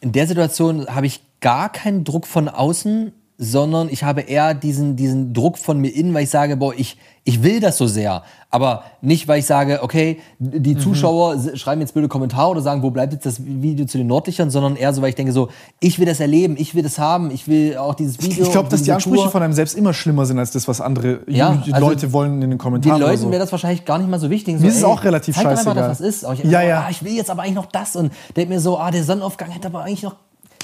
in 0.00 0.12
der 0.12 0.26
Situation 0.26 0.86
habe 0.94 1.06
ich 1.06 1.22
gar 1.40 1.70
keinen 1.70 2.04
Druck 2.04 2.26
von 2.26 2.48
außen, 2.48 3.12
sondern 3.40 3.88
ich 3.88 4.02
habe 4.02 4.22
eher 4.22 4.52
diesen, 4.52 4.96
diesen 4.96 5.32
Druck 5.32 5.58
von 5.58 5.78
mir 5.78 5.94
innen, 5.94 6.12
weil 6.12 6.24
ich 6.24 6.30
sage, 6.30 6.56
boah, 6.56 6.74
ich, 6.76 6.96
ich 7.22 7.40
will 7.44 7.60
das 7.60 7.78
so 7.78 7.86
sehr. 7.86 8.24
Aber 8.50 8.82
nicht, 9.00 9.28
weil 9.28 9.38
ich 9.38 9.46
sage, 9.46 9.78
okay, 9.82 10.18
die 10.40 10.74
Mhm. 10.74 10.80
Zuschauer 10.80 11.34
s- 11.36 11.56
schreiben 11.60 11.80
jetzt 11.80 11.92
blöde 11.92 12.08
Kommentare 12.08 12.50
oder 12.50 12.62
sagen, 12.62 12.82
wo 12.82 12.90
bleibt 12.90 13.12
jetzt 13.12 13.26
das 13.26 13.40
Video 13.44 13.86
zu 13.86 13.96
den 13.96 14.08
Nordlichtern, 14.08 14.50
sondern 14.50 14.74
eher 14.74 14.92
so, 14.92 15.02
weil 15.02 15.10
ich 15.10 15.14
denke 15.14 15.30
so, 15.32 15.50
ich 15.78 16.00
will 16.00 16.06
das 16.06 16.18
erleben, 16.18 16.56
ich 16.58 16.74
will 16.74 16.82
das 16.82 16.98
haben, 16.98 17.30
ich 17.30 17.46
will 17.46 17.76
auch 17.76 17.94
dieses 17.94 18.20
Video. 18.20 18.44
Ich 18.44 18.50
glaube, 18.50 18.70
dass 18.70 18.82
die 18.82 18.90
Ansprüche 18.90 19.22
Tour. 19.22 19.30
von 19.30 19.42
einem 19.44 19.52
selbst 19.52 19.76
immer 19.76 19.94
schlimmer 19.94 20.26
sind 20.26 20.40
als 20.40 20.50
das, 20.50 20.66
was 20.66 20.80
andere 20.80 21.20
Ja, 21.28 21.62
also 21.70 21.86
Leute 21.86 22.12
wollen 22.12 22.34
in 22.34 22.40
den 22.40 22.50
Den 22.50 22.58
Kommentaren. 22.58 22.96
oder 23.00 23.06
Leuten 23.12 23.22
so. 23.22 23.30
wäre 23.30 23.40
das 23.40 23.52
wahrscheinlich 23.52 23.84
gar 23.84 23.98
nicht 23.98 24.10
mal 24.10 24.18
so 24.18 24.30
wichtig. 24.30 24.56
So, 24.56 24.62
Mir 24.62 24.68
ist 24.70 24.78
es 24.78 24.84
auch 24.84 25.04
relativ 25.04 25.36
zeig 25.36 25.44
doch 25.44 25.50
einfach, 25.50 25.62
scheißegal. 25.76 25.88
dass 25.90 26.00
was 26.00 26.06
ist. 26.06 26.26
Ich, 26.44 26.50
Ja, 26.50 26.62
ja. 26.62 26.80
Ah, 26.86 26.90
ich 26.90 27.04
will 27.04 27.12
jetzt 27.14 27.30
aber 27.30 27.42
eigentlich 27.42 27.54
noch 27.54 27.66
das 27.66 27.94
und 27.94 28.10
denk 28.36 28.48
mir 28.48 28.58
so, 28.58 28.78
ah, 28.78 28.90
der 28.90 29.04
Sonnenaufgang 29.04 29.50
hätte 29.50 29.68
aber 29.68 29.82
eigentlich 29.84 30.02
noch 30.02 30.16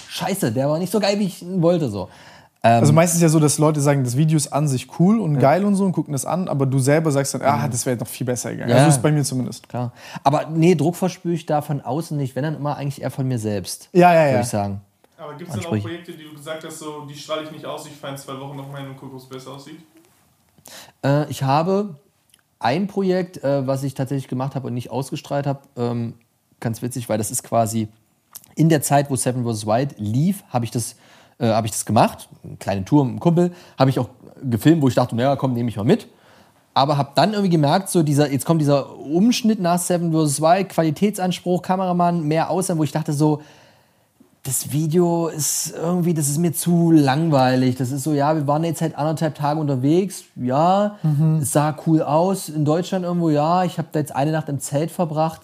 scheiße, 0.09 0.51
der 0.51 0.69
war 0.69 0.79
nicht 0.81 0.91
so 0.91 0.99
geil, 0.99 1.19
wie 1.21 1.25
ich 1.27 1.45
wollte. 1.59 1.89
So. 1.89 2.09
Also 2.65 2.93
meistens 2.95 3.17
ist 3.19 3.23
ja 3.23 3.29
so, 3.29 3.41
dass 3.41 3.59
Leute 3.59 3.81
sagen, 3.81 4.05
das 4.05 4.17
Video 4.17 4.37
ist 4.39 4.53
an 4.53 4.69
sich 4.69 4.89
cool 4.99 5.21
und 5.21 5.39
geil 5.39 5.65
und 5.65 5.75
so 5.75 5.85
und 5.85 5.93
gucken 5.93 6.13
das 6.13 6.25
an, 6.25 6.49
aber 6.49 6.65
du 6.65 6.79
selber 6.79 7.11
sagst 7.11 7.35
dann, 7.35 7.43
ah, 7.43 7.69
das 7.69 7.85
wäre 7.85 7.99
noch 7.99 8.07
viel 8.07 8.27
besser 8.27 8.53
gegangen. 8.53 8.71
Ja. 8.71 8.77
Also 8.77 8.89
ist 8.89 9.03
bei 9.03 9.13
mir 9.13 9.23
zumindest. 9.23 9.69
Klar. 9.69 9.93
Aber 10.23 10.47
nee, 10.47 10.75
Druck 10.75 10.97
verspüre 10.97 11.35
ich 11.35 11.45
da 11.45 11.61
von 11.61 11.83
außen 11.83 12.17
nicht, 12.17 12.35
wenn 12.37 12.43
dann 12.43 12.57
immer 12.57 12.77
eigentlich 12.77 13.03
eher 13.03 13.11
von 13.11 13.29
mir 13.29 13.39
selbst. 13.39 13.91
Ja, 13.93 14.15
ja, 14.15 14.21
Würde 14.21 14.35
ja. 14.35 14.41
ich 14.41 14.47
sagen. 14.47 14.81
Aber 15.19 15.35
gibt 15.35 15.51
es 15.51 15.57
denn 15.57 15.67
auch. 15.67 15.71
Projekte, 15.71 16.13
die 16.13 16.25
du 16.25 16.35
gesagt 16.35 16.65
hast, 16.65 16.79
so, 16.79 17.05
die 17.05 17.15
strahle 17.15 17.43
ich 17.45 17.51
nicht 17.51 17.67
aus, 17.67 17.87
ich 17.87 17.93
fahre 17.93 18.15
in 18.15 18.19
zwei 18.19 18.41
Wochen 18.41 18.57
noch 18.57 18.71
mal 18.71 18.87
und 18.89 18.97
gucke, 18.97 19.17
es 19.17 19.27
besser 19.27 19.53
aussieht? 19.53 19.81
Äh, 21.05 21.31
ich 21.31 21.43
habe 21.43 21.97
ein 22.59 22.87
Projekt, 22.87 23.45
äh, 23.45 23.67
was 23.67 23.83
ich 23.83 23.93
tatsächlich 23.93 24.29
gemacht 24.29 24.55
habe 24.55 24.69
und 24.69 24.75
nicht 24.75 24.91
ausgestrahlt 24.91 25.47
habe. 25.47 25.61
Ähm, 25.77 26.15
ganz 26.61 26.81
witzig, 26.81 27.11
weil 27.11 27.19
das 27.19 27.31
ist 27.31 27.43
quasi 27.43 27.89
in 28.57 28.71
der 28.71 28.81
Zeit, 28.81 29.11
wo 29.11 29.17
Seven 29.17 29.45
vs. 29.45 29.67
Wild 29.67 29.95
lief, 29.99 30.45
habe 30.49 30.65
ich 30.65 30.71
das 30.71 30.97
äh, 31.39 31.49
habe 31.49 31.67
ich 31.67 31.73
das 31.73 31.85
gemacht, 31.85 32.29
eine 32.43 32.57
kleine 32.57 32.85
Tour 32.85 33.05
mit 33.05 33.13
einem 33.13 33.21
Kumpel, 33.21 33.53
habe 33.79 33.91
ich 33.91 33.99
auch 33.99 34.09
gefilmt, 34.43 34.83
wo 34.83 34.89
ich 34.89 34.95
dachte, 34.95 35.17
naja, 35.17 35.37
komm, 35.37 35.53
nehme 35.53 35.69
ich 35.69 35.77
mal 35.77 35.85
mit. 35.85 36.09
Aber 36.75 36.97
habe 36.97 37.11
dann 37.15 37.33
irgendwie 37.33 37.51
gemerkt, 37.51 37.89
so 37.89 38.03
dieser, 38.03 38.33
jetzt 38.33 38.45
kommt 38.45 38.61
dieser 38.61 38.99
Umschnitt 38.99 39.61
nach 39.61 39.79
Seven 39.79 40.13
vs. 40.13 40.41
Wild, 40.41 40.69
Qualitätsanspruch, 40.71 41.63
Kameramann, 41.63 42.25
mehr 42.25 42.51
Aussehen, 42.51 42.79
wo 42.79 42.85
ich 42.85 42.91
dachte 42.91 43.13
so, 43.13 43.43
das 44.43 44.73
Video 44.73 45.29
ist 45.29 45.73
irgendwie, 45.75 46.13
das 46.13 46.29
ist 46.29 46.37
mir 46.37 46.53
zu 46.53 46.91
langweilig. 46.91 47.77
Das 47.77 47.91
ist 47.91 48.03
so, 48.03 48.13
ja, 48.13 48.35
wir 48.35 48.47
waren 48.47 48.63
jetzt 48.65 48.83
halt 48.83 48.95
anderthalb 48.95 49.37
Tage 49.37 49.59
unterwegs. 49.59 50.25
Ja, 50.37 50.97
es 51.41 51.53
sah 51.53 51.75
cool 51.87 52.03
aus. 52.03 52.51
In 52.51 52.67
Deutschland 52.67 53.07
irgendwo, 53.07 53.31
ja, 53.31 53.65
ich 53.65 53.79
habe 53.79 53.89
da 53.91 54.01
jetzt 54.01 54.15
eine 54.15 54.33
Nacht 54.33 54.51
im 54.51 54.61
Zelt 54.61 54.91
verbracht. 54.91 55.41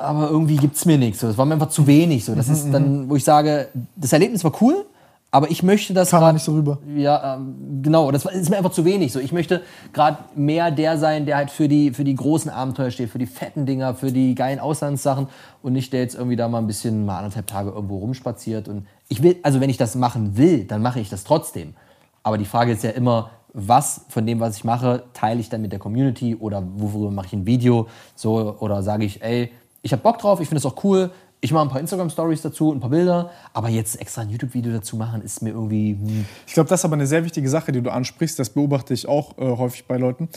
Aber 0.00 0.28
irgendwie 0.30 0.56
gibt 0.56 0.76
es 0.76 0.84
mir 0.84 0.98
nichts. 0.98 1.20
So. 1.20 1.26
Das 1.26 1.38
war 1.38 1.44
mir 1.46 1.54
einfach 1.54 1.68
zu 1.70 1.86
wenig. 1.86 2.24
So. 2.24 2.34
Das 2.34 2.48
ist 2.48 2.70
dann, 2.72 3.08
wo 3.10 3.16
ich 3.16 3.24
sage, 3.24 3.68
das 3.96 4.12
Erlebnis 4.12 4.44
war 4.44 4.52
cool, 4.60 4.86
aber 5.30 5.50
ich 5.50 5.62
möchte 5.62 5.92
das 5.92 6.10
Kam 6.10 6.20
grad- 6.20 6.34
nicht 6.34 6.44
so 6.44 6.52
rüber. 6.52 6.78
ja, 6.96 7.34
ähm, 7.36 7.82
genau. 7.82 8.10
Das 8.10 8.24
ist 8.24 8.48
mir 8.48 8.56
einfach 8.56 8.70
zu 8.70 8.84
wenig. 8.84 9.12
So, 9.12 9.20
ich 9.20 9.32
möchte 9.32 9.62
gerade 9.92 10.18
mehr 10.34 10.70
der 10.70 10.96
sein, 10.98 11.26
der 11.26 11.36
halt 11.36 11.50
für 11.50 11.68
die, 11.68 11.90
für 11.92 12.04
die 12.04 12.14
großen 12.14 12.50
Abenteuer 12.50 12.90
steht, 12.90 13.10
für 13.10 13.18
die 13.18 13.26
fetten 13.26 13.66
Dinger, 13.66 13.94
für 13.94 14.10
die 14.12 14.34
geilen 14.34 14.58
Auslandssachen 14.58 15.26
und 15.62 15.72
nicht 15.74 15.92
der 15.92 16.00
jetzt 16.00 16.14
irgendwie 16.14 16.36
da 16.36 16.48
mal 16.48 16.58
ein 16.58 16.66
bisschen 16.66 17.04
mal 17.04 17.18
anderthalb 17.18 17.46
Tage 17.46 17.70
irgendwo 17.70 17.98
rumspaziert. 17.98 18.68
Und 18.68 18.86
ich 19.08 19.22
will, 19.22 19.36
also 19.42 19.60
wenn 19.60 19.68
ich 19.70 19.76
das 19.76 19.94
machen 19.96 20.36
will, 20.38 20.64
dann 20.64 20.80
mache 20.80 21.00
ich 21.00 21.10
das 21.10 21.24
trotzdem. 21.24 21.74
Aber 22.22 22.38
die 22.38 22.44
Frage 22.46 22.72
ist 22.72 22.82
ja 22.84 22.90
immer, 22.90 23.30
was 23.52 24.02
von 24.08 24.24
dem, 24.26 24.40
was 24.40 24.56
ich 24.56 24.64
mache, 24.64 25.02
teile 25.14 25.40
ich 25.40 25.48
dann 25.48 25.60
mit 25.62 25.72
der 25.72 25.78
Community 25.78 26.36
oder 26.36 26.62
worüber 26.76 27.10
mache 27.10 27.26
ich 27.26 27.32
ein 27.32 27.46
Video? 27.46 27.88
So, 28.14 28.56
oder 28.60 28.82
sage 28.82 29.04
ich, 29.04 29.22
ey, 29.22 29.50
ich 29.82 29.92
habe 29.92 30.02
Bock 30.02 30.18
drauf, 30.18 30.40
ich 30.40 30.48
finde 30.48 30.62
das 30.62 30.72
auch 30.72 30.82
cool. 30.84 31.10
Ich 31.40 31.52
mache 31.52 31.66
ein 31.66 31.68
paar 31.68 31.78
Instagram-Stories 31.78 32.42
dazu, 32.42 32.72
ein 32.72 32.80
paar 32.80 32.90
Bilder, 32.90 33.30
aber 33.52 33.68
jetzt 33.68 34.00
extra 34.00 34.22
ein 34.22 34.28
YouTube-Video 34.28 34.72
dazu 34.72 34.96
machen, 34.96 35.22
ist 35.22 35.40
mir 35.40 35.50
irgendwie. 35.50 35.92
Hm. 35.92 36.26
Ich 36.48 36.54
glaube, 36.54 36.68
das 36.68 36.80
ist 36.80 36.84
aber 36.84 36.94
eine 36.94 37.06
sehr 37.06 37.24
wichtige 37.24 37.48
Sache, 37.48 37.70
die 37.70 37.80
du 37.80 37.92
ansprichst, 37.92 38.40
das 38.40 38.50
beobachte 38.50 38.92
ich 38.92 39.06
auch 39.06 39.38
äh, 39.38 39.56
häufig 39.56 39.86
bei 39.86 39.98
Leuten, 39.98 40.28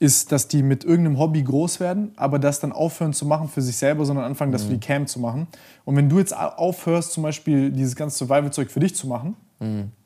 ist, 0.00 0.32
dass 0.32 0.48
die 0.48 0.62
mit 0.62 0.84
irgendeinem 0.84 1.18
Hobby 1.18 1.42
groß 1.42 1.80
werden, 1.80 2.12
aber 2.16 2.38
das 2.38 2.60
dann 2.60 2.72
aufhören 2.72 3.14
zu 3.14 3.24
machen 3.24 3.48
für 3.48 3.62
sich 3.62 3.78
selber, 3.78 4.04
sondern 4.04 4.26
anfangen, 4.26 4.52
das 4.52 4.64
für 4.64 4.74
die 4.74 4.80
Cam 4.80 5.06
zu 5.06 5.18
machen. 5.18 5.46
Und 5.86 5.96
wenn 5.96 6.10
du 6.10 6.18
jetzt 6.18 6.36
aufhörst, 6.36 7.12
zum 7.12 7.22
Beispiel 7.22 7.70
dieses 7.70 7.96
ganze 7.96 8.18
Survival-Zeug 8.18 8.70
für 8.70 8.80
dich 8.80 8.94
zu 8.94 9.06
machen, 9.06 9.36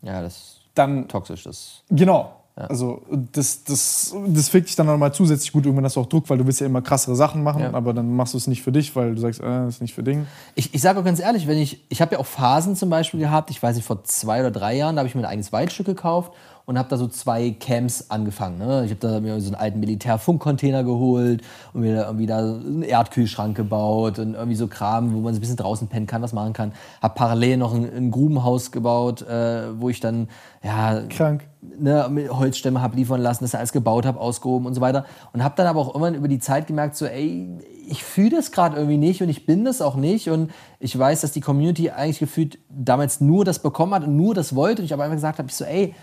Ja, 0.03 0.23
das 0.23 0.37
ist 0.37 0.61
dann 0.75 1.09
toxisch. 1.09 1.45
Das 1.45 1.83
Genau. 1.91 2.44
Also 2.57 3.03
das, 3.33 3.65
das, 3.65 4.15
das 4.29 4.49
fickt 4.49 4.69
dich 4.69 4.77
dann 4.77 4.87
nochmal 4.87 5.13
zusätzlich 5.13 5.51
gut. 5.51 5.65
Irgendwann 5.65 5.85
hast 5.87 5.97
du 5.97 6.01
auch 6.01 6.07
Druck, 6.07 6.31
weil 6.31 6.39
du 6.39 6.47
willst 6.47 6.61
ja 6.61 6.67
immer 6.67 6.83
krassere 6.83 7.17
Sachen 7.17 7.43
machen, 7.43 7.63
Ja. 7.63 7.75
aber 7.75 7.93
dann 7.93 8.15
machst 8.15 8.35
du 8.35 8.39
es 8.39 8.47
nicht 8.47 8.63
für 8.63 8.71
dich, 8.71 8.95
weil 8.95 9.17
du 9.17 9.21
sagst, 9.21 9.41
äh, 9.41 9.45
das 9.45 9.77
ist 9.77 9.81
nicht 9.83 9.93
für 9.95 10.05
Ding. 10.05 10.27
Ich, 10.55 10.73
ich 10.73 10.81
sage 10.81 11.01
auch 11.01 11.05
ganz 11.05 11.19
ehrlich, 11.19 11.49
wenn 11.49 11.59
ich, 11.59 11.85
ich 11.89 12.01
habe 12.01 12.13
ja 12.15 12.21
auch 12.21 12.27
Phasen 12.27 12.77
zum 12.77 12.91
Beispiel 12.91 13.19
gehabt, 13.19 13.51
ich 13.51 13.61
weiß 13.61 13.75
nicht, 13.75 13.85
vor 13.85 14.05
zwei 14.05 14.39
oder 14.41 14.53
drei 14.53 14.77
Jahren, 14.77 14.95
da 14.95 15.01
habe 15.01 15.09
ich 15.09 15.17
mir 15.17 15.23
ein 15.23 15.27
eigenes 15.27 15.53
Waldstück 15.53 15.87
gekauft 15.87 16.33
und 16.67 16.79
habe 16.79 16.89
da 16.89 16.97
so 16.97 17.07
zwei 17.09 17.51
Camps 17.51 18.11
angefangen. 18.11 18.59
Ne? 18.59 18.85
Ich 18.85 18.91
habe 18.91 19.01
da 19.01 19.21
mir 19.21 19.39
so 19.41 19.49
einen 19.49 19.55
alten 19.55 19.81
Militärfunkcontainer 19.81 20.83
geholt 20.83 21.43
und 21.75 21.83
mir 21.83 21.95
da 21.95 22.07
irgendwie 22.07 22.27
da 22.27 22.39
einen 22.39 22.83
Erdkühlschrank 22.83 23.55
gebaut 23.55 24.19
und 24.19 24.35
irgendwie 24.35 24.57
so 24.57 24.67
Kram, 24.67 25.13
wo 25.13 25.21
man 25.21 25.35
so 25.35 25.39
ein 25.39 25.41
bisschen 25.41 25.57
draußen 25.57 25.89
pennen 25.89 26.07
kann, 26.07 26.23
was 26.23 26.33
machen 26.33 26.55
kann. 26.55 26.73
Habe 27.03 27.15
parallel 27.15 27.59
noch 27.59 27.75
ein, 27.75 27.85
ein 27.95 28.11
Grubenhaus 28.11 28.73
gebaut, 28.73 29.23
äh, 29.23 29.79
wo 29.79 29.91
ich 29.91 30.01
dann, 30.01 30.29
ja, 30.63 31.03
Krank. 31.11 31.45
ne, 31.61 32.07
mit 32.11 32.31
Holzstämme 32.31 32.81
habe 32.81 32.97
liefern 32.97 33.21
lassen, 33.21 33.45
das 33.45 33.55
alles 33.55 33.73
gebaut 33.73 34.07
habe, 34.07 34.19
ausgehoben 34.19 34.67
und 34.67 34.75
so 34.75 34.81
weiter. 34.81 35.05
Und 35.35 35.45
habe 35.45 35.55
dann 35.57 35.67
aber 35.67 35.81
auch 35.81 35.89
irgendwann 35.89 36.15
über 36.15 36.29
die 36.29 36.39
Zeit 36.39 36.67
gemerkt, 36.67 36.97
so, 36.97 37.05
ey, 37.05 37.59
ich 37.87 38.03
fühle 38.03 38.31
das 38.31 38.53
gerade 38.53 38.77
irgendwie 38.77 38.97
nicht 38.97 39.23
und 39.23 39.29
ich 39.29 39.45
bin 39.45 39.67
das 39.67 39.83
auch 39.83 39.97
nicht. 39.97 40.31
Und 40.31 40.51
ich 40.79 40.99
weiß, 40.99 41.21
dass 41.21 41.33
die 41.33 41.43
Community 41.43 41.91
eigentlich 41.91 42.21
gefühlt 42.21 42.59
damals 42.71 43.21
nur 43.21 43.45
das 43.45 43.59
bekommen 43.59 43.93
hat 43.93 44.05
und 44.05 44.17
nur 44.17 44.35
das 44.35 44.55
wollte. 44.55 44.81
Und 44.81 44.87
ich 44.87 44.95
aber 44.95 45.05
einfach 45.05 45.17
gesagt 45.17 45.39
habe, 45.39 45.49
ich 45.49 45.55
so, 45.55 45.67
ey, 45.67 45.95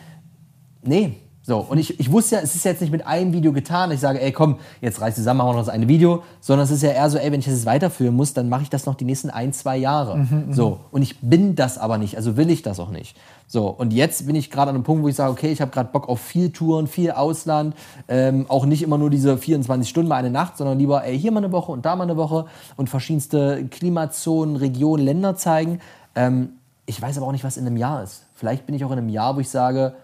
nee. 0.84 1.18
So, 1.44 1.58
und 1.58 1.80
ich, 1.80 2.00
ich 2.00 2.12
wusste 2.12 2.36
ja, 2.36 2.42
es 2.42 2.56
ist 2.56 2.66
jetzt 2.66 2.82
nicht 2.82 2.92
mit 2.92 3.08
einem 3.08 3.34
Video 3.34 3.52
getan. 3.52 3.90
Ich 3.90 4.00
sage, 4.00 4.22
ey, 4.22 4.32
komm, 4.32 4.60
jetzt 4.80 5.02
reiß 5.02 5.16
zusammen, 5.16 5.40
machen 5.40 5.50
wir 5.50 5.54
noch 5.54 5.62
das 5.62 5.70
eine 5.70 5.88
Video. 5.88 6.22
Sondern 6.40 6.66
es 6.66 6.72
ist 6.72 6.84
ja 6.84 6.92
eher 6.92 7.10
so, 7.10 7.18
ey, 7.18 7.32
wenn 7.32 7.40
ich 7.40 7.46
das 7.48 7.56
jetzt 7.56 7.66
weiterführen 7.66 8.16
muss, 8.16 8.36
dann 8.36 8.48
mache 8.48 8.62
ich 8.62 8.70
das 8.70 8.86
noch 8.86 8.94
die 8.94 9.06
nächsten 9.06 9.32
ein, 9.32 9.52
zwei 9.52 9.76
Jahre. 9.76 10.28
so, 10.52 10.82
und 10.92 11.02
ich 11.02 11.20
bin 11.20 11.56
das 11.56 11.80
aber 11.80 11.98
nicht, 11.98 12.16
also 12.16 12.38
will 12.38 12.52
ich 12.52 12.62
das 12.62 12.80
auch 12.80 12.92
nicht. 12.92 13.18
So, 13.48 13.68
und 13.68 13.92
jetzt 13.92 14.28
bin 14.28 14.36
ich 14.36 14.52
gerade 14.52 14.70
an 14.70 14.76
einem 14.76 14.84
Punkt, 14.84 15.04
wo 15.04 15.08
ich 15.08 15.16
sage, 15.16 15.32
okay, 15.32 15.52
ich 15.52 15.62
habe 15.62 15.72
gerade 15.72 15.90
Bock 15.92 16.08
auf 16.10 16.22
viel 16.22 16.52
Touren, 16.52 16.86
viel 16.86 17.10
Ausland. 17.10 17.76
Ähm, 18.08 18.46
auch 18.48 18.68
nicht 18.68 18.84
immer 18.84 19.00
nur 19.00 19.10
diese 19.10 19.36
24 19.36 19.90
Stunden 19.90 20.10
mal 20.10 20.18
eine 20.18 20.30
Nacht, 20.30 20.58
sondern 20.58 20.78
lieber, 20.78 21.04
ey, 21.04 21.20
hier 21.20 21.32
mal 21.32 21.44
eine 21.44 21.52
Woche 21.52 21.72
und 21.72 21.86
da 21.88 21.96
mal 21.96 22.04
eine 22.04 22.18
Woche 22.18 22.46
und 22.78 22.88
verschiedenste 22.88 23.66
Klimazonen, 23.66 24.58
Regionen, 24.58 25.04
Länder 25.04 25.36
zeigen. 25.36 25.80
Ähm, 26.14 26.50
ich 26.86 27.02
weiß 27.02 27.18
aber 27.18 27.26
auch 27.26 27.32
nicht, 27.32 27.44
was 27.44 27.58
in 27.58 27.66
einem 27.66 27.78
Jahr 27.78 28.04
ist. 28.04 28.26
Vielleicht 28.36 28.68
bin 28.68 28.76
ich 28.76 28.86
auch 28.86 28.92
in 28.92 29.00
einem 29.00 29.10
Jahr, 29.10 29.36
wo 29.36 29.40
ich 29.40 29.50
sage, 29.50 29.96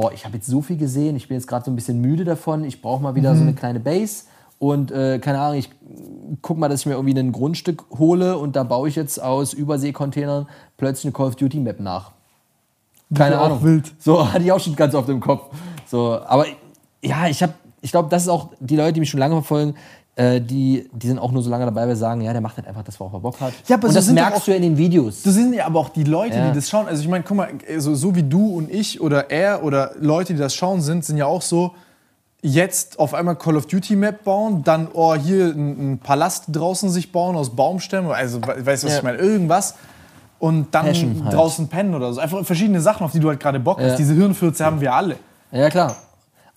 boah, 0.00 0.12
ich 0.12 0.24
habe 0.24 0.36
jetzt 0.36 0.46
so 0.46 0.62
viel 0.62 0.76
gesehen, 0.76 1.16
ich 1.16 1.26
bin 1.26 1.36
jetzt 1.36 1.48
gerade 1.48 1.64
so 1.64 1.72
ein 1.72 1.74
bisschen 1.74 2.00
müde 2.00 2.24
davon, 2.24 2.62
ich 2.62 2.80
brauche 2.80 3.02
mal 3.02 3.16
wieder 3.16 3.34
so 3.34 3.42
eine 3.42 3.52
kleine 3.52 3.80
Base 3.80 4.26
und 4.60 4.92
äh, 4.92 5.18
keine 5.18 5.40
Ahnung, 5.40 5.58
ich 5.58 5.70
guck 6.40 6.56
mal, 6.56 6.68
dass 6.68 6.82
ich 6.82 6.86
mir 6.86 6.92
irgendwie 6.92 7.18
ein 7.18 7.32
Grundstück 7.32 7.84
hole 7.98 8.38
und 8.38 8.54
da 8.54 8.62
baue 8.62 8.88
ich 8.88 8.94
jetzt 8.94 9.20
aus 9.20 9.52
Überseekontainern 9.54 10.46
plötzlich 10.76 11.06
eine 11.06 11.12
Call 11.14 11.26
of 11.26 11.34
Duty 11.34 11.58
Map 11.58 11.80
nach. 11.80 12.12
Keine 13.12 13.34
Ja, 13.34 13.42
Ahnung. 13.42 13.64
wild. 13.64 13.92
So 13.98 14.24
hatte 14.32 14.44
ich 14.44 14.52
auch 14.52 14.60
schon 14.60 14.76
ganz 14.76 14.94
oft 14.94 15.08
im 15.08 15.18
Kopf. 15.18 15.52
So, 15.84 16.20
aber 16.24 16.46
ja, 17.02 17.26
ich 17.26 17.42
habe, 17.42 17.54
ich 17.80 17.90
glaube, 17.90 18.08
das 18.08 18.22
ist 18.22 18.28
auch 18.28 18.50
die 18.60 18.76
Leute, 18.76 18.92
die 18.92 19.00
mich 19.00 19.10
schon 19.10 19.18
lange 19.18 19.34
verfolgen. 19.34 19.74
Äh, 20.18 20.40
Die, 20.40 20.88
die 20.92 21.06
sind 21.06 21.18
auch 21.18 21.30
nur 21.32 21.42
so 21.42 21.48
lange 21.50 21.64
dabei, 21.64 21.86
weil 21.86 21.94
sie 21.94 22.00
sagen, 22.00 22.20
ja, 22.20 22.32
der 22.32 22.40
macht 22.42 22.56
halt 22.56 22.66
einfach 22.66 22.82
das, 22.82 22.98
worauf 23.00 23.12
er 23.14 23.20
Bock 23.20 23.40
hat. 23.40 23.52
Ja, 23.66 23.76
aber 23.76 23.88
und 23.88 23.94
so 23.94 23.98
das 24.00 24.10
merkst 24.10 24.40
auch- 24.40 24.44
du 24.44 24.50
ja 24.50 24.56
in 24.56 24.62
den 24.64 24.76
Videos. 24.76 25.22
Das 25.22 25.34
sind 25.34 25.54
ja 25.54 25.64
aber 25.66 25.78
auch 25.80 25.88
die 25.90 26.04
Leute, 26.04 26.36
Ja. 26.36 26.48
die 26.48 26.54
das 26.54 26.68
schauen. 26.68 26.86
Also 26.88 27.02
ich 27.02 27.08
meine, 27.08 27.24
guck 27.26 27.36
mal, 27.36 27.48
so, 27.78 27.94
so 27.94 28.14
wie 28.14 28.22
du 28.22 28.56
und 28.56 28.70
ich 28.70 29.00
oder 29.00 29.30
er 29.30 29.62
oder 29.64 29.92
Leute, 30.00 30.34
die 30.34 30.38
das 30.38 30.54
schauen 30.54 30.80
sind, 30.80 31.04
sind 31.04 31.16
ja 31.16 31.26
auch 31.26 31.42
so, 31.42 31.72
jetzt 32.40 32.98
auf 33.00 33.14
einmal 33.14 33.34
Call 33.36 33.56
of 33.56 33.66
Duty 33.66 33.96
Map 33.96 34.22
bauen, 34.24 34.62
dann 34.62 34.88
oh, 34.92 35.14
hier 35.14 35.46
einen 35.46 35.98
Palast 35.98 36.44
draußen 36.52 36.88
sich 36.90 37.10
bauen 37.10 37.34
aus 37.36 37.50
Baumstämmen, 37.50 38.10
also 38.12 38.40
we- 38.40 38.64
weißt 38.66 38.82
du, 38.84 38.86
was 38.86 38.92
Ja. 38.92 38.98
ich 38.98 39.04
meine, 39.04 39.18
irgendwas. 39.18 39.74
Und 40.40 40.72
dann 40.72 40.86
Passion 40.86 41.24
halt. 41.24 41.34
draußen 41.34 41.66
pennen 41.66 41.96
oder 41.96 42.12
so. 42.12 42.20
Einfach 42.20 42.44
verschiedene 42.44 42.80
Sachen, 42.80 43.04
auf 43.04 43.10
die 43.10 43.18
du 43.18 43.28
halt 43.28 43.40
gerade 43.40 43.58
Bock 43.58 43.78
hast. 43.80 43.90
Ja. 43.90 43.96
Diese 43.96 44.14
Hirnfürze 44.14 44.64
haben 44.64 44.80
wir 44.80 44.94
alle. 44.94 45.16
Ja, 45.50 45.68
klar. 45.68 45.96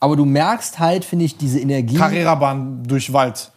Aber 0.02 0.16
du 0.16 0.26
merkst 0.26 0.80
halt, 0.80 1.06
finde 1.06 1.26
ich, 1.26 1.38
diese 1.38 1.60
Energie 1.60 1.96
Carrera-Bahn 1.96 2.84
durch 2.84 3.14
Wald. 3.14 3.52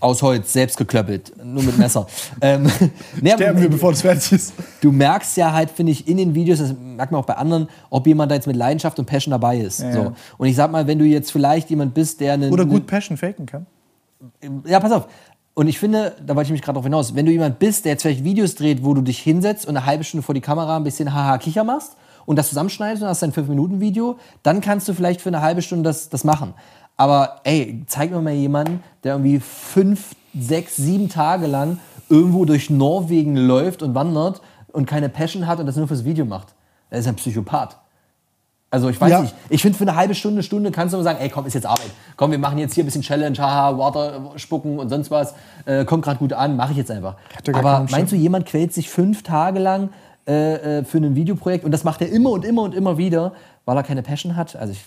aus 0.00 0.22
Holz, 0.22 0.50
selbst 0.54 0.78
geklöppelt, 0.78 1.34
nur 1.44 1.62
mit 1.62 1.76
Messer. 1.76 2.06
ähm, 2.40 2.66
Sterben 3.18 3.60
wir, 3.60 3.68
bevor 3.68 3.92
das 3.92 4.00
fertig 4.00 4.32
ist. 4.32 4.54
du 4.80 4.90
merkst 4.90 5.36
ja 5.36 5.52
halt, 5.52 5.70
finde 5.70 5.92
ich, 5.92 6.08
in 6.08 6.16
den 6.16 6.34
Videos, 6.34 6.60
das 6.60 6.74
merkt 6.74 7.12
man 7.12 7.20
auch 7.20 7.26
bei 7.26 7.36
anderen, 7.36 7.68
ob 7.90 8.06
jemand 8.06 8.30
da 8.30 8.36
jetzt 8.36 8.46
mit 8.46 8.56
Leidenschaft 8.56 8.98
und 8.98 9.04
Passion 9.04 9.32
dabei 9.32 9.58
ist. 9.58 9.80
Ja. 9.80 9.92
So. 9.92 10.12
Und 10.38 10.48
ich 10.48 10.56
sag 10.56 10.72
mal, 10.72 10.86
wenn 10.86 10.98
du 10.98 11.04
jetzt 11.04 11.30
vielleicht 11.30 11.68
jemand 11.68 11.92
bist, 11.92 12.20
der 12.20 12.32
einen. 12.32 12.50
Oder 12.50 12.64
gut 12.64 12.86
Passion 12.86 13.18
faken 13.18 13.44
kann. 13.44 13.66
Ja, 14.64 14.80
pass 14.80 14.92
auf. 14.92 15.08
Und 15.52 15.68
ich 15.68 15.78
finde, 15.78 16.16
da 16.26 16.34
wollte 16.34 16.48
ich 16.48 16.52
mich 16.52 16.62
gerade 16.62 16.76
drauf 16.76 16.84
hinaus, 16.84 17.14
wenn 17.14 17.26
du 17.26 17.32
jemand 17.32 17.58
bist, 17.58 17.84
der 17.84 17.92
jetzt 17.92 18.02
vielleicht 18.02 18.24
Videos 18.24 18.54
dreht, 18.54 18.82
wo 18.82 18.94
du 18.94 19.02
dich 19.02 19.18
hinsetzt 19.18 19.66
und 19.66 19.76
eine 19.76 19.84
halbe 19.84 20.04
Stunde 20.04 20.24
vor 20.24 20.34
die 20.34 20.40
Kamera 20.40 20.76
ein 20.76 20.84
bisschen 20.84 21.12
haha 21.12 21.36
kicher 21.36 21.64
machst 21.64 21.96
und 22.26 22.36
das 22.36 22.48
zusammenschneidest 22.50 23.02
und 23.02 23.08
hast 23.08 23.22
ein 23.24 23.32
5-Minuten-Video, 23.32 24.18
dann 24.42 24.60
kannst 24.60 24.88
du 24.88 24.92
vielleicht 24.94 25.20
für 25.20 25.28
eine 25.30 25.40
halbe 25.40 25.62
Stunde 25.62 25.84
das, 25.88 26.08
das 26.10 26.24
machen. 26.24 26.54
Aber 26.98 27.40
ey, 27.44 27.82
zeig 27.86 28.10
mir 28.10 28.20
mal 28.20 28.32
jemanden, 28.32 28.82
der 29.04 29.14
irgendwie 29.14 29.40
fünf, 29.40 30.14
sechs, 30.38 30.76
sieben 30.76 31.08
Tage 31.08 31.46
lang 31.46 31.78
irgendwo 32.08 32.44
durch 32.44 32.70
Norwegen 32.70 33.36
läuft 33.36 33.82
und 33.82 33.94
wandert 33.94 34.40
und 34.72 34.86
keine 34.86 35.08
Passion 35.08 35.46
hat 35.46 35.58
und 35.60 35.66
das 35.66 35.76
nur 35.76 35.88
fürs 35.88 36.04
Video 36.04 36.24
macht. 36.24 36.54
Er 36.90 36.98
ist 37.00 37.08
ein 37.08 37.16
Psychopath. 37.16 37.76
Also 38.70 38.88
ich 38.88 39.00
weiß 39.00 39.10
Ja. 39.10 39.20
nicht. 39.22 39.34
Ich 39.48 39.62
finde, 39.62 39.78
für 39.78 39.84
eine 39.84 39.94
halbe 39.96 40.14
Stunde, 40.14 40.42
Stunde 40.42 40.70
kannst 40.70 40.92
du 40.92 40.96
immer 40.98 41.04
sagen, 41.04 41.18
ey, 41.20 41.28
komm, 41.28 41.46
ist 41.46 41.54
jetzt 41.54 41.66
Arbeit. 41.66 41.90
Komm, 42.16 42.30
wir 42.32 42.38
machen 42.38 42.58
jetzt 42.58 42.74
hier 42.74 42.82
ein 42.82 42.86
bisschen 42.86 43.02
Challenge, 43.02 43.36
haha, 43.38 43.78
Water 43.78 44.32
spucken 44.36 44.78
und 44.78 44.88
sonst 44.88 45.10
was. 45.10 45.34
Äh, 45.66 45.84
kommt 45.84 46.04
gerade 46.04 46.18
gut 46.18 46.32
an, 46.32 46.56
mache 46.56 46.72
ich 46.72 46.78
jetzt 46.78 46.90
einfach. 46.90 47.14
Aber 47.52 47.86
meinst 47.90 48.12
du, 48.12 48.16
jemand 48.16 48.46
quält 48.46 48.72
sich 48.74 48.90
fünf 48.90 49.22
Tage 49.22 49.60
lang 49.60 49.90
äh, 50.26 50.78
äh, 50.78 50.84
für 50.84 50.98
ein 50.98 51.14
Videoprojekt 51.14 51.64
und 51.64 51.70
das 51.70 51.84
macht 51.84 52.00
er 52.00 52.10
immer 52.10 52.30
und 52.30 52.44
immer 52.44 52.62
und 52.62 52.74
immer 52.74 52.98
wieder, 52.98 53.32
weil 53.64 53.76
er 53.76 53.82
keine 53.82 54.02
Passion 54.02 54.36
hat? 54.36 54.56
Also 54.56 54.72
ich 54.72 54.84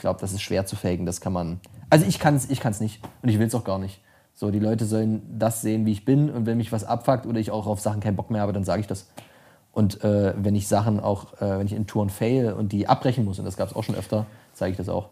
glaube, 0.00 0.20
das 0.20 0.32
ist 0.32 0.42
schwer 0.42 0.66
zu 0.66 0.76
faken. 0.76 1.06
Das 1.06 1.20
kann 1.20 1.32
man. 1.32 1.60
Also 1.90 2.06
ich 2.06 2.18
kann 2.18 2.36
es 2.36 2.48
ich 2.50 2.60
kann's 2.60 2.80
nicht 2.80 3.00
und 3.22 3.28
ich 3.28 3.38
will 3.38 3.46
es 3.46 3.54
auch 3.54 3.64
gar 3.64 3.78
nicht. 3.78 4.00
So, 4.34 4.50
die 4.50 4.60
Leute 4.60 4.84
sollen 4.84 5.22
das 5.38 5.62
sehen, 5.62 5.84
wie 5.84 5.92
ich 5.92 6.04
bin 6.04 6.30
und 6.30 6.46
wenn 6.46 6.56
mich 6.56 6.70
was 6.70 6.84
abfuckt 6.84 7.26
oder 7.26 7.40
ich 7.40 7.50
auch 7.50 7.66
auf 7.66 7.80
Sachen 7.80 8.00
keinen 8.00 8.16
Bock 8.16 8.30
mehr 8.30 8.40
habe, 8.40 8.52
dann 8.52 8.64
sage 8.64 8.80
ich 8.80 8.86
das. 8.86 9.08
Und 9.72 10.02
äh, 10.02 10.32
wenn 10.36 10.54
ich 10.54 10.68
Sachen 10.68 11.00
auch, 11.00 11.34
äh, 11.40 11.58
wenn 11.58 11.66
ich 11.66 11.72
in 11.72 11.86
Touren 11.86 12.08
fail 12.08 12.52
und 12.52 12.72
die 12.72 12.88
abbrechen 12.88 13.24
muss, 13.24 13.38
und 13.38 13.44
das 13.44 13.56
gab 13.56 13.68
es 13.68 13.76
auch 13.76 13.84
schon 13.84 13.94
öfter, 13.94 14.26
zeige 14.52 14.72
ich 14.72 14.76
das 14.76 14.88
auch. 14.88 15.08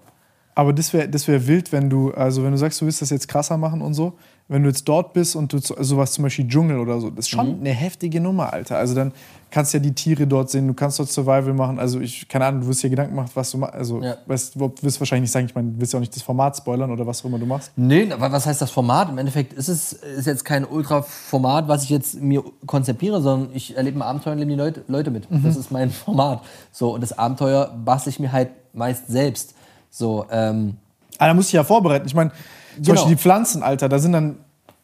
Aber 0.58 0.72
das 0.72 0.92
wäre 0.94 1.06
das 1.06 1.28
wär 1.28 1.46
wild, 1.46 1.70
wenn 1.70 1.90
du, 1.90 2.12
also 2.12 2.42
wenn 2.42 2.50
du 2.50 2.56
sagst, 2.56 2.80
du 2.80 2.86
willst 2.86 3.02
das 3.02 3.10
jetzt 3.10 3.28
krasser 3.28 3.58
machen 3.58 3.82
und 3.82 3.92
so, 3.92 4.14
wenn 4.48 4.62
du 4.62 4.68
jetzt 4.70 4.84
dort 4.88 5.12
bist 5.12 5.36
und 5.36 5.52
du 5.52 5.58
so- 5.58 5.74
sowas 5.80 6.12
zum 6.12 6.22
Beispiel 6.24 6.48
Dschungel 6.48 6.78
oder 6.78 6.98
so, 6.98 7.10
das 7.10 7.26
ist 7.26 7.28
schon 7.30 7.60
eine 7.60 7.70
heftige 7.70 8.20
Nummer, 8.22 8.52
Alter. 8.54 8.78
Also 8.78 8.94
dann 8.94 9.12
kannst 9.50 9.74
du 9.74 9.78
ja 9.78 9.82
die 9.82 9.92
Tiere 9.92 10.26
dort 10.26 10.48
sehen, 10.50 10.66
du 10.66 10.72
kannst 10.72 10.98
dort 10.98 11.10
Survival 11.10 11.52
machen. 11.52 11.78
Also 11.78 12.00
ich, 12.00 12.26
keine 12.26 12.46
Ahnung, 12.46 12.62
du 12.62 12.68
wirst 12.68 12.82
dir 12.82 12.88
Gedanken 12.88 13.14
machen, 13.16 13.28
was 13.34 13.50
du 13.50 13.58
machst. 13.58 13.74
Also 13.74 14.00
Ja. 14.02 14.16
weißt, 14.24 14.54
du 14.54 14.72
wirst 14.80 14.98
wahrscheinlich 14.98 15.22
nicht 15.24 15.32
sagen, 15.32 15.44
ich 15.46 15.54
meine, 15.54 15.72
du 15.72 15.78
willst 15.80 15.92
ja 15.92 15.98
auch 15.98 16.00
nicht 16.00 16.16
das 16.16 16.22
Format 16.22 16.56
spoilern 16.56 16.90
oder 16.90 17.06
was 17.06 17.20
auch 17.20 17.26
immer 17.26 17.38
du 17.38 17.44
machst. 17.46 17.72
Nee, 17.76 18.10
aber 18.10 18.32
was 18.32 18.46
heißt 18.46 18.62
das 18.62 18.70
Format? 18.70 19.10
Im 19.10 19.18
Endeffekt 19.18 19.52
ist 19.52 19.68
es 19.68 19.92
ist 19.92 20.26
jetzt 20.26 20.44
kein 20.46 20.64
Ultra-Format, 20.64 21.68
was 21.68 21.82
ich 21.82 21.90
jetzt 21.90 22.20
mir 22.22 22.42
konzipiere, 22.66 23.20
sondern 23.20 23.50
ich 23.54 23.76
erlebe 23.76 23.98
ein 23.98 24.02
Abenteuer 24.02 24.32
und 24.32 24.38
nehme 24.38 24.52
die 24.52 24.56
Leute, 24.58 24.84
Leute 24.88 25.10
mit. 25.10 25.28
Das 25.28 25.56
ist 25.56 25.70
mein 25.70 25.90
Format. 26.04 26.42
So, 26.72 26.94
und 26.94 27.02
das 27.02 27.18
Abenteuer 27.18 27.74
bastel 27.84 28.08
ich 28.10 28.20
mir 28.20 28.32
halt 28.32 28.48
meist 28.72 29.08
selbst. 29.08 29.54
So, 29.96 30.26
ähm, 30.30 30.76
Aber 31.18 31.28
da 31.28 31.34
musst 31.34 31.48
du 31.48 31.50
dich 31.52 31.54
ja 31.54 31.64
vorbereiten. 31.64 32.06
Ich 32.06 32.14
meine, 32.14 32.30
zum 32.30 32.82
Genau. 32.82 32.94
Beispiel 32.96 33.16
die 33.16 33.22
Pflanzen, 33.22 33.62
Alter, 33.62 33.88
da 33.88 33.98
sind 33.98 34.12
dann, 34.12 34.36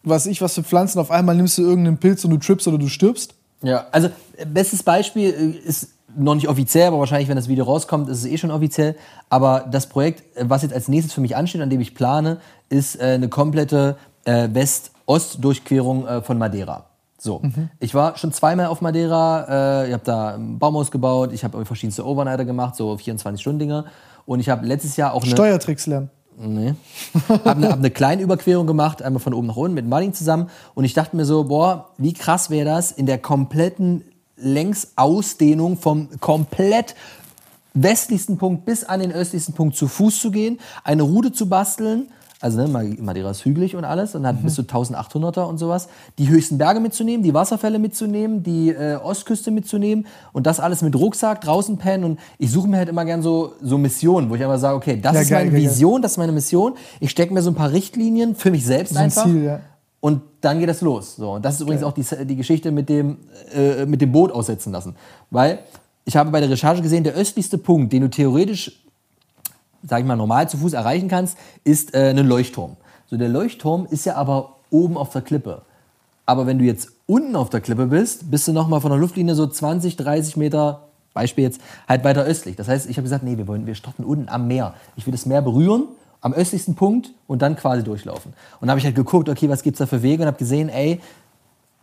was 0.03 0.25
ich, 0.25 0.41
was 0.41 0.55
für 0.55 0.63
Pflanzen, 0.63 0.99
auf 0.99 1.11
einmal 1.11 1.35
nimmst 1.35 1.59
du 1.59 1.63
irgendeinen 1.63 1.99
Pilz 1.99 2.25
und 2.25 2.31
du 2.31 2.39
trippst 2.39 2.67
oder 2.67 2.79
du 2.79 2.89
stirbst. 2.89 3.35
Ja, 3.63 3.85
also 3.93 4.09
äh, 4.39 4.47
bestes 4.47 4.83
Beispiel 4.83 5.29
äh, 5.65 5.69
ist 5.69 5.91
noch 6.17 6.35
nicht 6.35 6.49
offiziell, 6.49 6.89
aber 6.89 6.99
wahrscheinlich, 6.99 7.29
wenn 7.29 7.37
das 7.37 7.49
Video 7.49 7.65
rauskommt, 7.67 8.09
ist 8.09 8.19
es 8.19 8.25
eh 8.25 8.39
schon 8.39 8.51
offiziell. 8.51 8.97
Aber 9.29 9.67
das 9.71 9.87
Projekt, 9.87 10.23
äh, 10.37 10.45
was 10.49 10.63
jetzt 10.63 10.73
als 10.73 10.89
nächstes 10.89 11.13
für 11.13 11.21
mich 11.21 11.37
ansteht, 11.37 11.61
an 11.61 11.69
dem 11.69 11.81
ich 11.83 11.95
plane, 11.95 12.39
ist 12.71 12.99
äh, 12.99 13.05
eine 13.15 13.29
komplette 13.29 13.97
äh, 14.25 14.49
West-Ost-Durchquerung 14.51 16.07
äh, 16.07 16.23
von 16.23 16.39
Madeira. 16.39 16.87
So, 17.19 17.41
ich 17.79 17.95
war 17.95 18.17
schon 18.17 18.33
zweimal 18.33 18.67
auf 18.67 18.81
Madeira, 18.81 19.85
ich 19.87 19.93
habe 19.93 20.03
da 20.05 20.35
ein 20.35 20.59
Baumhaus 20.59 20.91
gebaut, 20.91 21.31
ich 21.33 21.45
habe 21.45 21.65
verschiedenste 21.65 22.05
Overnighter 22.05 22.45
gemacht, 22.45 22.75
so 22.75 22.93
24-Stunden-Dinger. 22.95 23.85
Und 24.27 24.41
ich 24.41 24.49
habe 24.49 24.67
letztes 24.67 24.97
Jahr 24.97 25.15
auch 25.15 25.23
eine... 25.23 25.33
Steuertricks 25.33 25.87
lernen. 25.87 26.11
Nee. 26.39 26.75
Hab 27.29 27.47
eine, 27.47 27.69
hab 27.69 27.79
eine 27.79 27.91
kleine 27.91 28.23
Überquerung 28.23 28.67
gemacht, 28.67 29.03
einmal 29.03 29.21
von 29.21 29.35
oben 29.35 29.47
nach 29.49 29.57
unten 29.57 29.75
mit 29.75 29.87
Martin 29.87 30.15
zusammen. 30.15 30.49
Und 30.75 30.85
ich 30.85 30.95
dachte 30.95 31.15
mir 31.15 31.25
so, 31.25 31.45
boah, 31.45 31.91
wie 31.99 32.15
krass 32.15 32.51
wäre 32.51 32.65
das, 32.65 32.91
in 32.91 33.07
der 33.07 33.19
kompletten 33.19 34.03
Längsausdehnung 34.37 35.77
vom 35.77 36.09
komplett 36.21 36.95
westlichsten 37.75 38.39
Punkt 38.39 38.65
bis 38.65 38.85
an 38.85 39.01
den 39.01 39.13
östlichsten 39.13 39.55
Punkt 39.55 39.77
zu 39.77 39.89
Fuß 39.89 40.21
zu 40.21 40.31
gehen, 40.31 40.59
eine 40.85 41.03
Route 41.03 41.33
zu 41.33 41.49
basteln. 41.49 42.09
Also 42.43 42.59
ne, 42.61 42.67
Ma- 42.69 42.83
Madeira 43.01 43.31
ist 43.31 43.45
hügelig 43.45 43.77
und 43.77 43.85
alles 43.85 44.15
und 44.17 44.27
hat 44.27 44.43
bis 44.43 44.55
zu 44.57 44.63
1800er 44.63 45.45
und 45.45 45.59
sowas. 45.59 45.89
Die 46.19 46.29
höchsten 46.29 46.59
Berge 46.59 46.81
mitzunehmen, 46.81 47.23
die 47.23 47.33
Wasserfälle 47.33 47.79
mitzunehmen, 47.79 48.43
die 48.43 48.71
äh, 48.71 48.97
Ostküste 48.97 49.51
mitzunehmen 49.53 50.07
und 50.33 50.47
das 50.47 50.59
alles 50.61 50.83
mit 50.83 50.97
Rucksack 50.97 51.41
draußen 51.41 51.79
pennen. 51.79 52.03
Und 52.05 52.19
ich 52.39 52.51
suche 52.51 52.67
mir 52.69 52.79
halt 52.79 52.89
immer 52.89 53.05
gern 53.05 53.23
so, 53.23 53.53
so 53.63 53.79
Missionen, 53.79 54.29
wo 54.29 54.35
ich 54.35 54.43
einfach 54.43 54.59
sage, 54.59 54.77
okay, 54.77 55.01
das 55.01 55.15
Ja, 55.15 55.21
ist 55.23 55.31
geil, 55.31 55.39
meine 55.45 55.51
geil, 55.53 55.61
geil. 55.63 55.71
Vision, 55.71 56.03
das 56.03 56.13
ist 56.13 56.19
meine 56.19 56.33
Mission. 56.33 56.75
Ich 57.01 57.11
stecke 57.11 57.33
mir 57.33 57.43
so 57.43 57.51
ein 57.51 57.55
paar 57.55 57.71
Richtlinien 57.71 58.35
für 58.35 58.51
mich 58.51 58.67
selbst 58.67 58.95
So 58.95 58.99
ein 58.99 59.05
einfach. 59.05 59.25
Ziel, 59.25 59.45
ja. 59.45 59.61
Und 60.01 60.23
dann 60.41 60.59
geht 60.59 60.69
das 60.69 60.81
los. 60.81 61.15
So, 61.15 61.35
und 61.35 61.45
das 61.45 61.55
ist 61.55 61.61
übrigens 61.61 61.85
auch 61.85 61.93
die, 61.93 62.05
die 62.27 62.35
Geschichte 62.35 62.73
mit 62.73 62.89
dem, 62.89 63.19
äh, 63.55 63.87
mit 63.87 64.01
dem 64.01 64.11
Boot 64.11 64.33
aussetzen 64.33 64.73
lassen. 64.73 64.97
Weil 65.31 65.61
ich 66.05 66.17
habe 66.17 66.33
bei 66.33 66.41
der 66.41 66.51
Recherche 66.51 66.83
gesehen, 66.83 67.05
der 67.05 67.15
östlichste 67.15 67.57
Punkt, 67.57 67.93
den 67.93 68.03
du 68.03 68.11
theoretisch, 68.11 68.82
sag 69.83 70.01
ich 70.01 70.07
mal, 70.07 70.17
normal 70.17 70.49
zu 70.49 70.57
Fuß 70.59 70.73
erreichen 70.73 71.09
kannst, 71.09 71.37
ist 71.65 71.95
äh, 71.95 72.11
ein 72.11 72.27
Leuchtturm. 72.27 72.77
So, 73.07 73.17
der 73.17 73.29
Leuchtturm 73.29 73.87
ist 73.91 74.07
ja 74.07 74.17
aber 74.17 74.57
oben 74.71 74.97
auf 74.97 75.11
der 75.11 75.23
Klippe. 75.23 75.63
Aber 76.25 76.47
wenn 76.47 76.59
du 76.59 76.65
jetzt 76.65 76.89
unten 77.07 77.37
auf 77.37 77.51
der 77.51 77.61
Klippe 77.61 77.87
bist, 77.87 78.31
bist 78.31 78.49
du 78.49 78.53
nochmal 78.53 78.81
von 78.81 78.91
der 78.91 78.99
Luftlinie 78.99 79.35
so 79.35 79.47
20, 79.47 79.97
30 79.97 80.37
Meter, 80.37 80.89
Beispiel 81.13 81.45
jetzt, 81.45 81.61
halt 81.89 82.05
weiter 82.05 82.25
östlich. 82.25 82.57
Das 82.57 82.69
heißt, 82.69 82.89
ich 82.89 82.97
habe 82.97 83.03
gesagt, 83.03 83.25
nee, 83.25 83.37
wir 83.37 83.47
wollen, 83.47 83.67
wir 83.67 83.75
starten 83.75 84.05
unten 84.05 84.29
am 84.29 84.47
Meer. 84.47 84.75
Ich 84.97 85.05
will 85.07 85.13
das 85.13 85.27
Meer 85.27 85.43
berühren, 85.43 85.89
am 86.21 86.33
östlichsten 86.33 86.75
Punkt 86.75 87.13
und 87.27 87.43
dann 87.43 87.57
quasi 87.57 87.83
durchlaufen. 87.83 88.33
Und 88.33 88.63
dann 88.63 88.71
habe 88.71 88.79
ich 88.79 88.85
halt 88.87 88.95
geguckt, 88.95 89.29
okay, 89.29 89.49
was 89.49 89.63
gibt's 89.63 89.79
da 89.79 89.87
für 89.87 90.03
Wege 90.03 90.23
und 90.23 90.29
habe 90.29 90.39
gesehen, 90.39 90.69
ey, 90.69 91.01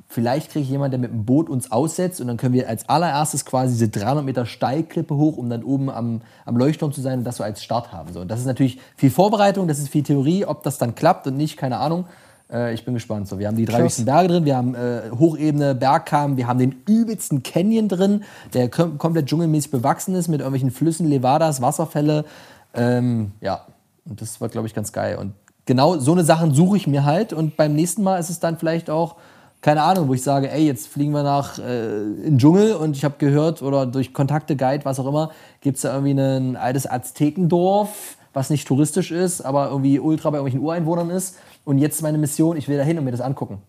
vielleicht 0.10 0.52
kriege 0.52 0.64
ich 0.64 0.69
jemanden, 0.69 0.91
der 0.91 0.99
mit 0.99 1.11
dem 1.11 1.23
Boot 1.23 1.49
uns 1.49 1.72
aussetzt 1.72 2.19
und 2.19 2.27
dann 2.27 2.38
können 2.38 2.53
wir 2.53 2.68
als 2.68 2.90
allererstes 2.90 3.45
quasi 3.45 3.73
diese 3.73 3.90
300 3.90 4.26
Meter 4.26 4.45
Steilklippe 4.48 5.15
hoch, 5.15 5.38
um 5.38 5.49
dann 5.49 5.64
oben 5.64 5.90
am, 5.90 6.22
am 6.45 6.57
Leuchtturm 6.57 6.91
zu 6.91 6.99
sein 6.99 7.19
und 7.19 7.26
das 7.26 7.38
so 7.38 7.44
als 7.44 7.64
Start 7.64 7.94
haben. 7.94 8.11
So, 8.11 8.22
und 8.22 8.27
das 8.30 8.40
ist 8.40 8.48
natürlich 8.48 8.80
viel 8.98 9.11
Vorbereitung, 9.11 9.68
das 9.68 9.77
ist 9.77 9.90
viel 9.90 10.03
Theorie, 10.03 10.45
ob 10.45 10.64
das 10.64 10.80
dann 10.80 10.95
klappt 10.95 11.27
und 11.27 11.38
nicht, 11.38 11.57
keine 11.57 11.77
Ahnung. 11.77 12.06
Äh, 12.52 12.73
ich 12.73 12.86
bin 12.86 12.95
gespannt. 12.95 13.27
So, 13.27 13.38
wir 13.38 13.48
haben 13.48 13.56
die 13.56 13.65
drei 13.65 13.84
höchsten 13.84 14.06
Berge 14.06 14.30
drin, 14.30 14.45
wir 14.45 14.57
haben 14.57 14.73
äh, 14.73 15.11
Hochebene, 15.18 15.76
Bergkamm, 15.76 16.38
wir 16.38 16.48
haben 16.48 16.57
den 16.57 16.81
übelsten 16.88 17.44
Canyon 17.44 17.88
drin, 17.88 18.23
der 18.56 18.68
kom 18.68 18.98
komplett 18.98 19.27
dschungelmäßig 19.27 19.69
bewachsen 19.69 20.15
ist 20.15 20.27
mit 20.27 20.40
irgendwelchen 20.40 20.72
Flüssen, 20.72 21.07
Levadas, 21.07 21.61
Wasserfälle. 21.61 22.26
Ähm, 22.73 23.34
ja, 23.41 23.65
und 24.06 24.22
das 24.22 24.41
war, 24.41 24.49
glaube 24.49 24.65
ich, 24.65 24.73
ganz 24.73 24.91
geil. 24.91 25.18
Und 25.18 25.34
genau 25.68 25.98
so 25.99 26.14
eine 26.14 26.23
Sachen 26.23 26.52
suche 26.56 26.77
ich 26.77 26.88
mir 26.88 27.06
halt 27.06 27.31
und 27.31 27.56
beim 27.57 27.76
nächsten 27.76 28.02
Mal 28.02 28.18
ist 28.18 28.31
es 28.31 28.40
dann 28.40 28.57
vielleicht 28.57 28.90
auch 28.90 29.18
keine 29.61 29.81
Ahnung, 29.84 30.07
wo 30.07 30.14
ich 30.14 30.23
sage, 30.23 30.49
ey, 30.52 30.65
jetzt 30.65 30.88
fliegen 30.88 31.11
wir 31.11 31.23
nach 31.23 31.60
äh, 31.60 32.02
in 32.02 32.23
den 32.23 32.38
Dschungel 32.38 32.76
und 32.76 32.95
ich 32.95 33.03
habe 33.03 33.15
gehört 33.18 33.61
oder 33.61 33.86
durch 33.86 34.14
Kontakte, 34.14 34.56
Guide, 34.56 34.86
was 34.86 34.99
auch 34.99 35.07
immer, 35.07 35.31
gibt 35.61 35.76
es 35.77 35.81
da 35.81 35.94
irgendwie 35.94 36.19
ein 36.19 36.56
altes 36.56 36.90
Aztekendorf, 36.90 38.18
was 38.34 38.49
nicht 38.49 38.68
touristisch 38.68 39.11
ist, 39.11 39.41
aber 39.41 39.69
irgendwie 39.69 39.99
ultra 39.99 40.30
bei 40.30 40.38
irgendwelchen 40.38 40.65
Ureinwohnern 40.65 41.10
ist. 41.10 41.36
Und 41.65 41.77
jetzt 41.80 41.95
ist 41.95 42.02
meine 42.02 42.18
Mission, 42.18 42.56
ich 42.56 42.68
will 42.68 42.77
da 42.77 42.84
hin 42.84 42.98
und 42.98 43.03
mir 43.03 43.11
das 43.11 43.22
angucken. 43.22 43.61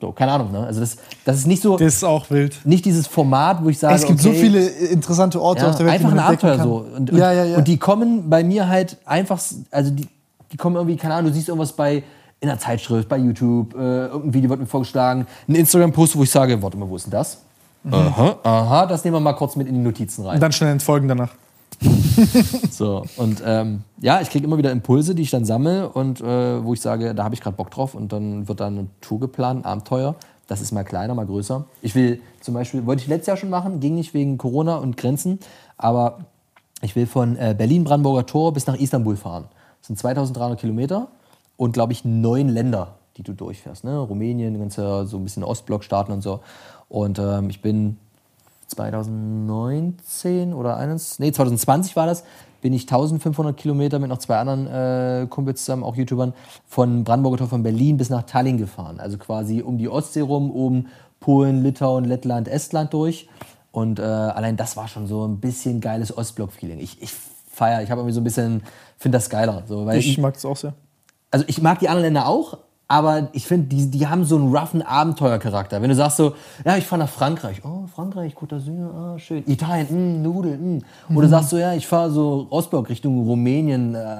So, 0.00 0.12
keine 0.12 0.32
Ahnung, 0.32 0.52
ne? 0.52 0.60
Also 0.60 0.80
das, 0.80 0.98
das 1.24 1.38
ist 1.38 1.46
nicht 1.46 1.62
so, 1.62 1.76
Das 1.76 1.94
ist 1.94 2.04
auch 2.04 2.28
wild. 2.30 2.60
nicht 2.64 2.84
dieses 2.84 3.06
Format, 3.06 3.64
wo 3.64 3.70
ich 3.70 3.78
sage, 3.78 3.94
es 3.94 4.06
gibt 4.06 4.20
okay, 4.20 4.34
so 4.34 4.38
viele 4.38 4.66
interessante 4.66 5.40
Orte 5.40 5.62
ja, 5.62 5.70
auf 5.70 5.76
der 5.76 5.86
Welt, 5.86 5.94
einfach 5.94 6.12
ein 6.12 6.18
Abenteuer 6.18 6.58
so. 6.62 6.86
Und, 6.94 7.10
und, 7.10 7.18
ja, 7.18 7.32
ja, 7.32 7.44
ja. 7.44 7.58
und 7.58 7.66
die 7.66 7.78
kommen 7.78 8.28
bei 8.28 8.44
mir 8.44 8.68
halt 8.68 8.98
einfach, 9.06 9.40
also 9.70 9.90
die, 9.90 10.06
die 10.52 10.56
kommen 10.58 10.76
irgendwie, 10.76 10.96
keine 10.96 11.14
Ahnung, 11.14 11.30
du 11.30 11.34
siehst 11.34 11.48
irgendwas 11.48 11.72
bei 11.72 12.02
in 12.46 12.50
einer 12.50 12.60
Zeitschrift, 12.60 13.08
bei 13.08 13.18
YouTube, 13.18 13.74
äh, 13.74 14.06
irgendein 14.06 14.34
Video 14.34 14.50
wird 14.50 14.60
mir 14.60 14.66
vorgeschlagen, 14.66 15.26
ein 15.48 15.54
Instagram-Post, 15.54 16.16
wo 16.16 16.22
ich 16.22 16.30
sage, 16.30 16.62
warte 16.62 16.76
mal, 16.76 16.88
wo 16.88 16.96
ist 16.96 17.06
denn 17.06 17.12
das? 17.12 17.42
Aha, 17.90 18.38
aha, 18.42 18.86
das 18.86 19.04
nehmen 19.04 19.16
wir 19.16 19.20
mal 19.20 19.34
kurz 19.34 19.54
mit 19.56 19.68
in 19.68 19.74
die 19.74 19.80
Notizen 19.80 20.24
rein. 20.24 20.34
und 20.34 20.40
dann 20.40 20.52
schnell 20.52 20.72
entfolgen 20.72 21.08
danach. 21.08 21.30
So, 22.70 23.04
und 23.18 23.42
ähm, 23.44 23.82
ja, 24.00 24.20
ich 24.22 24.30
kriege 24.30 24.46
immer 24.46 24.56
wieder 24.56 24.70
Impulse, 24.72 25.14
die 25.14 25.22
ich 25.22 25.30
dann 25.30 25.44
sammle 25.44 25.88
und 25.90 26.20
äh, 26.20 26.64
wo 26.64 26.72
ich 26.72 26.80
sage, 26.80 27.14
da 27.14 27.24
habe 27.24 27.34
ich 27.34 27.42
gerade 27.42 27.56
Bock 27.56 27.70
drauf 27.70 27.94
und 27.94 28.12
dann 28.12 28.48
wird 28.48 28.60
dann 28.60 28.78
eine 28.78 28.86
Tour 29.02 29.20
geplant, 29.20 29.64
ein 29.64 29.70
Abenteuer. 29.70 30.14
Das 30.46 30.62
ist 30.62 30.72
mal 30.72 30.84
kleiner, 30.84 31.14
mal 31.14 31.26
größer. 31.26 31.64
Ich 31.82 31.94
will 31.94 32.20
zum 32.40 32.54
Beispiel, 32.54 32.86
wollte 32.86 33.02
ich 33.02 33.08
letztes 33.08 33.26
Jahr 33.26 33.36
schon 33.36 33.50
machen, 33.50 33.80
ging 33.80 33.96
nicht 33.96 34.14
wegen 34.14 34.38
Corona 34.38 34.76
und 34.76 34.96
Grenzen, 34.96 35.40
aber 35.76 36.20
ich 36.80 36.96
will 36.96 37.06
von 37.06 37.36
äh, 37.36 37.54
Berlin-Brandenburger 37.56 38.24
Tor 38.24 38.52
bis 38.54 38.66
nach 38.66 38.76
Istanbul 38.76 39.16
fahren. 39.16 39.44
Das 39.80 39.88
sind 39.88 39.98
2300 39.98 40.58
Kilometer 40.58 41.08
und, 41.56 41.72
glaube 41.72 41.92
ich, 41.92 42.04
neun 42.04 42.48
Länder, 42.48 42.94
die 43.16 43.22
du 43.22 43.32
durchfährst. 43.32 43.84
Ne? 43.84 43.98
Rumänien, 43.98 44.58
ganze, 44.58 45.06
so 45.06 45.16
ein 45.16 45.24
bisschen 45.24 45.44
Ostblock-Staaten 45.44 46.12
und 46.12 46.22
so. 46.22 46.40
Und 46.88 47.18
ähm, 47.18 47.50
ich 47.50 47.62
bin 47.62 47.98
2019 48.68 50.52
oder 50.52 50.76
21, 50.76 51.20
nee, 51.20 51.32
2020 51.32 51.96
war 51.96 52.06
das, 52.06 52.24
bin 52.60 52.72
ich 52.72 52.82
1500 52.82 53.56
Kilometer 53.56 53.98
mit 53.98 54.08
noch 54.08 54.18
zwei 54.18 54.38
anderen 54.38 54.66
äh, 54.66 55.26
Kumpels 55.28 55.64
zusammen, 55.64 55.84
auch 55.84 55.94
YouTubern, 55.94 56.32
von 56.66 57.04
Brandenburger 57.04 57.38
Tor 57.38 57.48
von 57.48 57.62
Berlin 57.62 57.96
bis 57.96 58.10
nach 58.10 58.24
Tallinn 58.24 58.58
gefahren. 58.58 58.98
Also 58.98 59.18
quasi 59.18 59.62
um 59.62 59.78
die 59.78 59.88
Ostsee 59.88 60.20
rum, 60.20 60.50
oben 60.50 60.88
Polen, 61.20 61.62
Litauen, 61.62 62.04
Lettland, 62.04 62.48
Estland 62.48 62.92
durch. 62.92 63.28
Und 63.72 63.98
äh, 63.98 64.02
allein 64.02 64.56
das 64.56 64.76
war 64.76 64.88
schon 64.88 65.06
so 65.06 65.26
ein 65.26 65.38
bisschen 65.38 65.80
geiles 65.80 66.16
Ostblock-Feeling. 66.16 66.78
Ich, 66.80 67.00
ich 67.02 67.12
feiere, 67.12 67.82
ich 67.82 67.90
habe 67.90 68.00
irgendwie 68.00 68.14
so 68.14 68.20
ein 68.20 68.24
bisschen, 68.24 68.62
finde 68.98 69.18
das 69.18 69.30
geiler. 69.30 69.62
So, 69.68 69.86
weil 69.86 69.98
Ich 69.98 70.18
mag 70.18 70.34
das 70.34 70.44
auch 70.44 70.56
sehr. 70.56 70.74
Also 71.36 71.44
ich 71.48 71.60
mag 71.62 71.78
die 71.80 71.88
anderen 71.88 72.04
Länder 72.14 72.26
auch, 72.26 72.58
aber 72.88 73.28
ich 73.32 73.46
finde, 73.46 73.66
die, 73.66 73.90
die 73.90 74.06
haben 74.06 74.24
so 74.24 74.36
einen 74.36 74.54
roughen 74.56 74.80
Abenteuercharakter. 74.80 75.82
Wenn 75.82 75.88
du 75.90 75.94
sagst 75.96 76.16
so, 76.18 76.34
ja, 76.64 76.76
ich 76.76 76.86
fahre 76.86 77.00
nach 77.02 77.08
Frankreich. 77.08 77.60
Oh, 77.64 77.86
Frankreich, 77.92 78.34
Côte 78.34 78.54
d'Azur, 78.56 78.94
ah, 78.94 79.18
schön. 79.18 79.42
Italien, 79.46 80.20
mm, 80.20 80.22
Nudeln, 80.22 80.84
mm. 81.08 81.16
Oder 81.16 81.28
sagst 81.28 81.52
du, 81.52 81.56
ja, 81.56 81.74
ich 81.74 81.86
fahre 81.86 82.10
so 82.10 82.46
Ostblock 82.50 82.88
Richtung 82.88 83.26
Rumänien, 83.26 83.94
äh, 83.94 84.16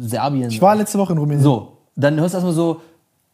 Serbien. 0.00 0.50
Ich 0.50 0.62
war 0.62 0.74
letzte 0.76 0.98
Woche 0.98 1.12
in 1.12 1.18
Rumänien. 1.18 1.42
so, 1.42 1.78
dann 1.96 2.18
hörst 2.20 2.34
du 2.34 2.36
erstmal 2.38 2.54
so, 2.54 2.80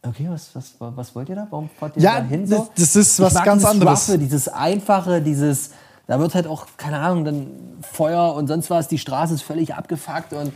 okay, 0.03 0.27
was, 0.31 0.55
was, 0.55 0.74
was 0.78 1.15
wollt 1.15 1.28
ihr 1.28 1.36
da? 1.36 1.47
Warum 1.51 1.69
fahrt 1.78 1.97
ihr 1.97 2.03
Ja, 2.03 2.20
da 2.20 2.27
hin? 2.27 2.49
das- 2.49 2.59
So? 2.59 2.69
das 2.74 2.97
ist 2.97 3.20
was 3.20 3.35
ganz 3.44 3.65
anderes. 3.65 4.09
Roughe, 4.09 4.19
dieses 4.19 4.49
Einfache, 4.49 5.20
dieses, 5.20 5.70
da 6.07 6.19
wird 6.19 6.35
halt 6.35 6.47
auch, 6.47 6.66
keine 6.78 6.99
Ahnung, 6.99 7.24
dann 7.27 7.47
Feuer 7.82 8.35
und 8.35 8.47
sonst 8.47 8.70
was, 8.70 8.89
die 8.89 8.99
Straße 8.99 9.35
ist 9.35 9.43
völlig 9.43 9.74
abgefuckt 9.74 10.32
und 10.32 10.51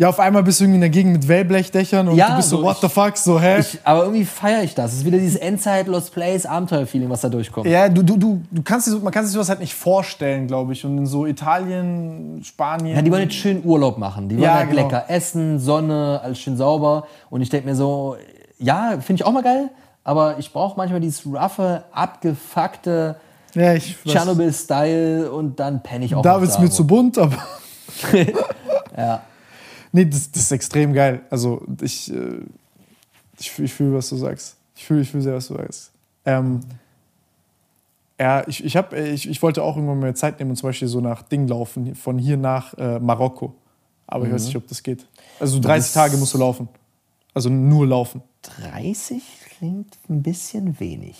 Ja, 0.00 0.08
auf 0.08 0.20
einmal 0.20 0.44
bist 0.44 0.60
du 0.60 0.64
irgendwie 0.64 0.76
in 0.76 0.80
der 0.82 0.90
Gegend 0.90 1.12
mit 1.12 1.26
Wellblechdächern 1.26 2.06
und 2.06 2.16
Ja, 2.16 2.30
du 2.30 2.36
bist 2.36 2.50
so, 2.50 2.58
so 2.58 2.62
what 2.62 2.76
ich- 2.76 2.82
the 2.82 2.88
fuck, 2.88 3.16
so, 3.16 3.40
hä? 3.40 3.58
Ich, 3.58 3.80
aber 3.82 4.02
irgendwie 4.02 4.24
feiere 4.24 4.62
ich 4.62 4.72
das. 4.74 4.92
Es 4.92 4.98
ist 4.98 5.04
wieder 5.04 5.18
dieses 5.18 5.34
Endzeit 5.40 5.88
Lost 5.88 6.12
Place 6.14 6.46
Abenteuer-Feeling, 6.46 7.10
was 7.10 7.22
da 7.22 7.28
durchkommt. 7.28 7.66
ja, 7.66 7.88
du, 7.88 8.02
du, 8.04 8.16
du, 8.16 8.40
du 8.48 8.62
kannst 8.62 8.86
dir, 8.86 8.92
so- 8.92 9.00
man 9.00 9.12
kann 9.12 9.24
sich 9.24 9.32
sowas 9.34 9.48
halt 9.48 9.58
nicht 9.58 9.74
vorstellen, 9.74 10.46
glaube 10.46 10.72
ich. 10.72 10.84
Und 10.84 10.98
in 10.98 11.06
so 11.06 11.26
Italien, 11.26 12.40
Spanien. 12.44 12.94
Ja, 12.94 13.02
die 13.02 13.10
wollen 13.10 13.22
jetzt 13.24 13.34
schön 13.34 13.64
Urlaub 13.64 13.98
machen. 13.98 14.28
Die 14.28 14.36
wollen 14.36 14.44
Ja, 14.44 14.54
halt 14.54 14.70
genau. 14.70 14.82
lecker 14.84 15.04
essen, 15.08 15.58
Sonne, 15.58 16.20
alles 16.22 16.38
schön 16.38 16.56
sauber. 16.56 17.06
Und 17.28 17.40
ich 17.42 17.48
denke 17.50 17.66
mir 17.68 17.74
so, 17.74 18.14
ja, 18.60 18.90
finde 19.00 19.14
ich 19.20 19.24
auch 19.26 19.32
mal 19.32 19.42
geil, 19.42 19.68
aber 20.04 20.38
ich 20.38 20.52
brauche 20.52 20.76
manchmal 20.76 21.00
dieses 21.00 21.26
roughe, 21.26 21.82
abgefuckte. 21.90 23.16
Ja. 23.54 23.74
Tschernobyl-Style 24.06 25.32
und 25.32 25.58
dann 25.58 25.82
penne 25.82 26.04
ich 26.04 26.14
auch 26.14 26.22
Da 26.22 26.40
wird 26.40 26.50
es 26.52 26.58
mir 26.60 26.70
zu 26.70 26.86
bunt, 26.86 27.18
aber. 27.18 27.36
Ja. 28.96 29.22
Nee, 29.98 30.04
das, 30.04 30.30
das 30.30 30.42
ist 30.42 30.52
extrem 30.52 30.92
geil. 30.92 31.22
Also 31.28 31.62
ich, 31.80 32.12
äh, 32.12 32.38
ich, 33.38 33.58
ich 33.58 33.72
fühle, 33.74 33.94
was 33.96 34.08
du 34.10 34.16
sagst. 34.16 34.56
Ich 34.76 34.84
fühle 34.84 35.00
ich 35.02 35.10
fühl 35.10 35.22
sehr, 35.22 35.34
was 35.34 35.48
du 35.48 35.54
sagst. 35.56 35.90
Ähm, 36.24 36.60
ja, 38.20 38.46
ich, 38.46 38.64
ich, 38.64 38.76
hab, 38.76 38.92
ich, 38.92 39.28
ich 39.28 39.42
wollte 39.42 39.62
auch 39.62 39.74
irgendwann 39.76 39.98
mal 39.98 40.14
Zeit 40.14 40.38
nehmen 40.38 40.50
und 40.50 40.56
zum 40.56 40.68
Beispiel 40.68 40.86
so 40.86 41.00
nach 41.00 41.22
Ding 41.22 41.48
laufen, 41.48 41.96
von 41.96 42.16
hier 42.18 42.36
nach 42.36 42.74
äh, 42.74 43.00
Marokko. 43.00 43.54
Aber 44.06 44.26
ich 44.26 44.32
weiß 44.32 44.46
nicht, 44.46 44.56
ob 44.56 44.68
das 44.68 44.82
geht. 44.82 45.04
Also 45.40 45.58
30 45.58 45.84
Das- 45.86 45.92
Tage 45.94 46.16
musst 46.16 46.32
du 46.34 46.38
laufen. 46.38 46.68
Also 47.34 47.48
nur 47.50 47.86
laufen. 47.86 48.22
30 48.42 49.22
klingt 49.58 49.98
ein 50.08 50.22
bisschen 50.22 50.78
wenig. 50.80 51.16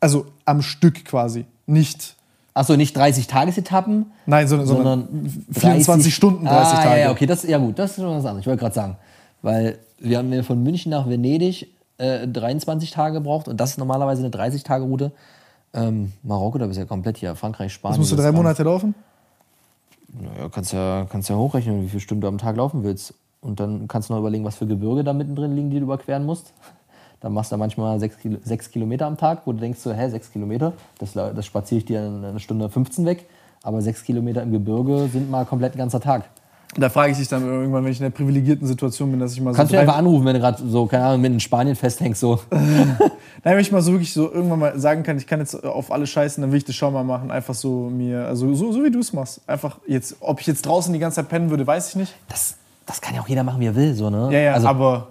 Also 0.00 0.26
am 0.44 0.62
Stück 0.62 1.04
quasi. 1.04 1.46
Nicht, 1.66 2.16
Achso, 2.52 2.76
nicht 2.76 2.96
30 2.96 3.26
Tagesetappen, 3.28 4.06
nein, 4.26 4.48
sondern, 4.48 4.66
sondern, 4.66 5.08
sondern 5.08 5.42
24 5.52 6.14
Stunden, 6.14 6.44
30 6.44 6.56
ah, 6.56 6.82
Tage. 6.82 6.90
Ja, 6.90 6.96
ja, 7.06 7.10
okay, 7.12 7.26
das, 7.26 7.44
ja 7.44 7.58
gut, 7.58 7.78
das 7.78 7.92
ist 7.92 7.96
schon 7.96 8.16
was 8.16 8.24
anderes. 8.24 8.40
Ich 8.40 8.46
wollte 8.46 8.60
gerade 8.60 8.74
sagen, 8.74 8.96
weil 9.42 9.78
wir 9.98 10.18
haben 10.18 10.32
ja 10.32 10.42
von 10.42 10.60
München 10.62 10.90
nach 10.90 11.08
Venedig 11.08 11.68
äh, 11.98 12.26
23 12.26 12.90
Tage 12.90 13.14
gebraucht 13.14 13.46
und 13.46 13.60
das 13.60 13.70
ist 13.70 13.78
normalerweise 13.78 14.24
eine 14.24 14.30
30-Tage-Route. 14.30 15.12
Ähm, 15.72 16.12
Marokko, 16.22 16.58
da 16.58 16.66
bist 16.66 16.76
du 16.76 16.82
ja 16.82 16.88
komplett 16.88 17.18
hier, 17.18 17.36
Frankreich, 17.36 17.72
Spanien. 17.72 17.94
Das 17.94 17.98
musst 17.98 18.12
du 18.12 18.16
drei 18.16 18.32
Monate 18.32 18.64
laufen? 18.64 18.94
Naja, 20.12 20.48
kannst 20.48 20.72
ja, 20.72 21.06
kannst 21.08 21.28
ja 21.28 21.36
hochrechnen, 21.36 21.84
wie 21.84 21.88
viele 21.88 22.00
Stunden 22.00 22.22
du 22.22 22.28
am 22.28 22.38
Tag 22.38 22.56
laufen 22.56 22.82
willst. 22.82 23.14
Und 23.40 23.60
dann 23.60 23.86
kannst 23.88 24.08
du 24.08 24.14
noch 24.14 24.20
überlegen, 24.20 24.44
was 24.44 24.56
für 24.56 24.66
Gebirge 24.66 25.04
da 25.04 25.12
mittendrin 25.12 25.54
liegen, 25.54 25.70
die 25.70 25.78
du 25.78 25.84
überqueren 25.84 26.26
musst. 26.26 26.52
Dann 27.20 27.34
machst 27.34 27.52
du 27.52 27.56
manchmal 27.56 28.00
sechs, 28.00 28.18
Kilo, 28.18 28.38
sechs 28.42 28.70
Kilometer 28.70 29.06
am 29.06 29.16
Tag, 29.16 29.42
wo 29.44 29.52
du 29.52 29.58
denkst 29.58 29.80
so, 29.80 29.92
hä, 29.92 30.08
sechs 30.08 30.32
Kilometer, 30.32 30.72
das, 30.98 31.12
das 31.12 31.44
spaziere 31.44 31.78
ich 31.78 31.84
dir 31.84 32.06
in 32.06 32.24
einer 32.24 32.38
Stunde 32.38 32.68
15 32.68 33.04
weg. 33.04 33.26
Aber 33.62 33.82
sechs 33.82 34.02
Kilometer 34.02 34.42
im 34.42 34.52
Gebirge 34.52 35.08
sind 35.12 35.30
mal 35.30 35.44
komplett 35.44 35.74
ein 35.74 35.78
ganzer 35.78 36.00
Tag. 36.00 36.24
Da 36.76 36.88
frage 36.88 37.10
ich 37.12 37.18
dich 37.18 37.26
dann 37.26 37.44
irgendwann, 37.44 37.84
wenn 37.84 37.90
ich 37.90 37.98
in 37.98 38.04
der 38.04 38.10
privilegierten 38.10 38.66
Situation 38.66 39.10
bin, 39.10 39.18
dass 39.18 39.32
ich 39.32 39.40
mal 39.40 39.52
Kannst 39.52 39.72
so 39.72 39.76
du 39.76 39.76
drei, 39.76 39.80
einfach 39.80 39.96
anrufen, 39.96 40.24
wenn 40.24 40.34
du 40.34 40.40
gerade 40.40 40.62
so, 40.64 40.86
keine 40.86 41.04
Ahnung, 41.04 41.20
mit 41.20 41.32
in 41.32 41.40
Spanien 41.40 41.74
festhängst. 41.74 42.20
So. 42.20 42.38
Nein, 42.50 43.00
wenn 43.42 43.58
ich 43.58 43.72
mal 43.72 43.82
so 43.82 43.90
wirklich 43.92 44.12
so 44.12 44.32
irgendwann 44.32 44.60
mal 44.60 44.78
sagen 44.78 45.02
kann, 45.02 45.16
ich 45.16 45.26
kann 45.26 45.40
jetzt 45.40 45.64
auf 45.64 45.90
alle 45.90 46.06
scheißen, 46.06 46.40
dann 46.40 46.52
will 46.52 46.58
ich 46.58 46.64
das 46.64 46.76
schon 46.76 46.92
mal 46.92 47.02
machen. 47.02 47.32
Einfach 47.32 47.54
so 47.54 47.90
mir, 47.90 48.24
also 48.26 48.54
so, 48.54 48.70
so 48.70 48.84
wie 48.84 48.90
du 48.90 49.00
es 49.00 49.12
machst. 49.12 49.40
Einfach 49.48 49.78
jetzt, 49.88 50.16
ob 50.20 50.40
ich 50.40 50.46
jetzt 50.46 50.64
draußen 50.64 50.92
die 50.92 51.00
ganze 51.00 51.16
Zeit 51.16 51.28
pennen 51.28 51.50
würde, 51.50 51.66
weiß 51.66 51.88
ich 51.88 51.96
nicht. 51.96 52.14
Das, 52.28 52.56
das 52.86 53.00
kann 53.00 53.16
ja 53.16 53.20
auch 53.20 53.28
jeder 53.28 53.42
machen, 53.42 53.60
wie 53.60 53.66
er 53.66 53.74
will. 53.74 53.94
So, 53.94 54.08
ne? 54.08 54.28
Ja, 54.30 54.38
ja, 54.38 54.52
also, 54.54 54.68
aber 54.68 55.08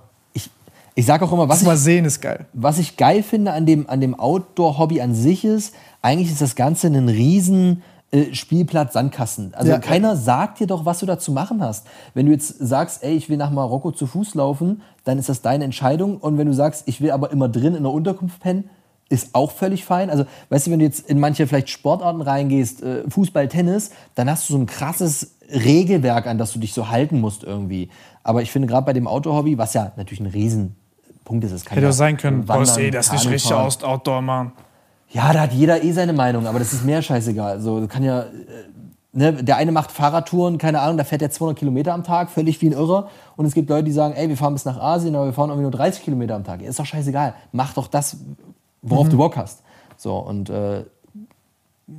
ich, 0.95 1.01
ich 1.01 1.05
sag 1.05 1.21
auch 1.21 1.31
immer, 1.31 1.47
was 1.49 1.59
das 1.59 1.67
mal 1.67 1.75
ich, 1.75 1.81
sehen 1.81 2.05
ist 2.05 2.21
geil. 2.21 2.45
was 2.53 2.77
ich 2.79 2.97
geil 2.97 3.23
finde 3.23 3.51
an 3.53 3.65
dem, 3.65 3.89
an 3.89 4.01
dem 4.01 4.19
Outdoor-Hobby 4.19 5.01
an 5.01 5.13
sich 5.15 5.45
ist, 5.45 5.73
eigentlich 6.01 6.31
ist 6.31 6.41
das 6.41 6.55
Ganze 6.55 6.87
ein 6.87 7.09
riesen 7.09 7.81
äh, 8.11 8.33
Spielplatz 8.33 8.93
Sandkasten. 8.93 9.53
Also 9.53 9.71
Ja. 9.71 9.79
keiner 9.79 10.15
sagt 10.15 10.59
dir 10.59 10.67
doch, 10.67 10.85
was 10.85 10.99
du 10.99 11.05
da 11.05 11.19
zu 11.19 11.31
machen 11.31 11.61
hast. 11.61 11.85
Wenn 12.13 12.25
du 12.25 12.31
jetzt 12.31 12.57
sagst, 12.59 13.03
ey, 13.03 13.15
ich 13.15 13.29
will 13.29 13.37
nach 13.37 13.51
Marokko 13.51 13.91
zu 13.91 14.07
Fuß 14.07 14.33
laufen, 14.35 14.81
dann 15.03 15.19
ist 15.19 15.29
das 15.29 15.41
deine 15.41 15.63
Entscheidung. 15.65 16.17
Und 16.17 16.37
wenn 16.37 16.47
du 16.47 16.53
sagst, 16.53 16.83
ich 16.87 17.01
will 17.01 17.11
aber 17.11 17.31
immer 17.31 17.49
drin 17.49 17.75
in 17.75 17.83
der 17.83 17.91
Unterkunft 17.91 18.39
pennen, 18.39 18.69
ist 19.09 19.29
auch 19.33 19.51
völlig 19.51 19.85
fein. 19.85 20.09
Also, 20.09 20.25
weißt 20.49 20.67
du, 20.67 20.71
wenn 20.71 20.79
du 20.79 20.85
jetzt 20.85 21.09
in 21.09 21.19
manche 21.19 21.47
vielleicht 21.47 21.69
Sportarten 21.69 22.21
reingehst, 22.21 22.81
äh, 22.83 23.09
Fußball, 23.09 23.47
Tennis, 23.47 23.89
dann 24.15 24.29
hast 24.29 24.47
du 24.49 24.53
so 24.53 24.59
ein 24.59 24.65
krasses 24.67 25.35
Regelwerk, 25.51 26.27
an 26.27 26.37
das 26.37 26.53
du 26.53 26.59
dich 26.59 26.73
so 26.73 26.89
halten 26.89 27.19
musst 27.19 27.43
irgendwie. 27.43 27.89
Aber 28.23 28.41
ich 28.43 28.51
finde 28.51 28.67
gerade 28.67 28.85
bei 28.85 28.93
dem 28.93 29.07
Outdoor-Hobby, 29.07 29.57
was 29.57 29.73
ja 29.73 29.91
natürlich 29.97 30.19
ein 30.19 30.27
Riesenpunkt 31.29 31.45
ist, 31.45 31.51
es 31.51 31.65
kann 31.65 31.75
Hätte 31.75 31.87
ja 31.87 31.91
sein 31.91 32.17
können, 32.17 32.45
boah, 32.45 32.59
Wandern, 32.59 32.79
ey, 32.79 32.91
das 32.91 33.07
ist 33.07 33.13
nicht 33.13 33.29
richtig 33.29 33.53
aus 33.53 33.83
Outdoor, 33.83 34.21
Mann. 34.21 34.51
Ja, 35.11 35.33
da 35.33 35.41
hat 35.41 35.53
jeder 35.53 35.83
eh 35.83 35.91
seine 35.91 36.13
Meinung, 36.13 36.45
aber 36.45 36.59
das 36.59 36.73
ist 36.73 36.85
mir 36.85 37.01
scheißegal. 37.01 37.61
So, 37.61 37.87
kann 37.87 38.03
ja, 38.03 38.21
äh, 38.21 38.25
ne, 39.11 39.33
der 39.43 39.57
eine 39.57 39.71
macht 39.71 39.91
Fahrradtouren, 39.91 40.57
keine 40.59 40.81
Ahnung, 40.81 40.97
da 40.97 41.03
fährt 41.03 41.21
er 41.21 41.31
200 41.31 41.57
Kilometer 41.57 41.93
am 41.93 42.03
Tag, 42.03 42.29
völlig 42.29 42.61
wie 42.61 42.67
ein 42.67 42.73
Irrer. 42.73 43.09
Und 43.35 43.45
es 43.45 43.53
gibt 43.53 43.69
Leute, 43.69 43.85
die 43.85 43.91
sagen, 43.91 44.13
ey, 44.13 44.29
wir 44.29 44.37
fahren 44.37 44.53
bis 44.53 44.65
nach 44.65 44.79
Asien, 44.79 45.15
aber 45.15 45.25
wir 45.25 45.33
fahren 45.33 45.49
irgendwie 45.49 45.63
nur 45.63 45.71
30 45.71 46.03
Kilometer 46.03 46.35
am 46.35 46.43
Tag. 46.43 46.61
Ist 46.61 46.79
doch 46.79 46.85
scheißegal. 46.85 47.33
Mach 47.51 47.73
doch 47.73 47.87
das, 47.87 48.17
worauf 48.81 49.09
du 49.09 49.17
Bock 49.17 49.35
hast. 49.35 49.63
So, 49.97 50.17
und 50.17 50.49
äh, 50.49 50.83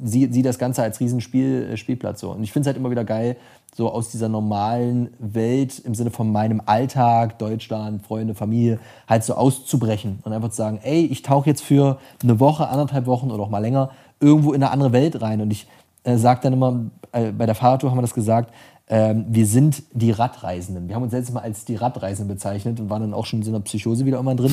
sieh, 0.04 0.28
sieh 0.30 0.42
das 0.42 0.58
Ganze 0.58 0.82
als 0.82 1.00
Riesenspiel, 1.00 1.70
äh, 1.72 1.76
Spielplatz 1.76 2.20
so. 2.20 2.30
Und 2.30 2.44
ich 2.44 2.52
finde 2.52 2.62
es 2.62 2.66
halt 2.68 2.76
immer 2.76 2.90
wieder 2.90 3.04
geil, 3.04 3.36
so 3.74 3.90
aus 3.90 4.10
dieser 4.10 4.28
normalen 4.28 5.10
Welt 5.18 5.78
im 5.78 5.94
Sinne 5.94 6.10
von 6.10 6.30
meinem 6.32 6.60
Alltag, 6.66 7.38
Deutschland, 7.38 8.02
Freunde, 8.02 8.34
Familie, 8.34 8.78
halt 9.08 9.24
so 9.24 9.34
auszubrechen 9.34 10.18
und 10.22 10.32
einfach 10.32 10.50
zu 10.50 10.56
sagen, 10.56 10.80
ey, 10.82 11.06
ich 11.06 11.22
tauche 11.22 11.48
jetzt 11.48 11.62
für 11.62 11.98
eine 12.22 12.40
Woche, 12.40 12.68
anderthalb 12.68 13.06
Wochen 13.06 13.30
oder 13.30 13.42
auch 13.42 13.50
mal 13.50 13.60
länger 13.60 13.90
irgendwo 14.20 14.52
in 14.52 14.62
eine 14.62 14.72
andere 14.72 14.92
Welt 14.92 15.22
rein. 15.22 15.40
Und 15.40 15.50
ich 15.50 15.66
äh, 16.04 16.16
sage 16.16 16.40
dann 16.42 16.52
immer, 16.52 16.90
äh, 17.12 17.32
bei 17.32 17.46
der 17.46 17.54
Fahrradtour 17.54 17.90
haben 17.90 17.98
wir 17.98 18.02
das 18.02 18.14
gesagt, 18.14 18.52
ähm, 18.92 19.26
wir 19.28 19.46
sind 19.46 19.84
die 19.92 20.10
Radreisenden. 20.10 20.88
Wir 20.88 20.96
haben 20.96 21.04
uns 21.04 21.12
letztes 21.12 21.32
Mal 21.32 21.42
als 21.42 21.64
die 21.64 21.76
Radreisenden 21.76 22.34
bezeichnet 22.34 22.80
und 22.80 22.90
waren 22.90 23.02
dann 23.02 23.14
auch 23.14 23.24
schon 23.24 23.38
in 23.38 23.44
so 23.44 23.52
einer 23.52 23.60
Psychose 23.60 24.04
wieder 24.04 24.18
immer 24.18 24.34
drin. 24.34 24.50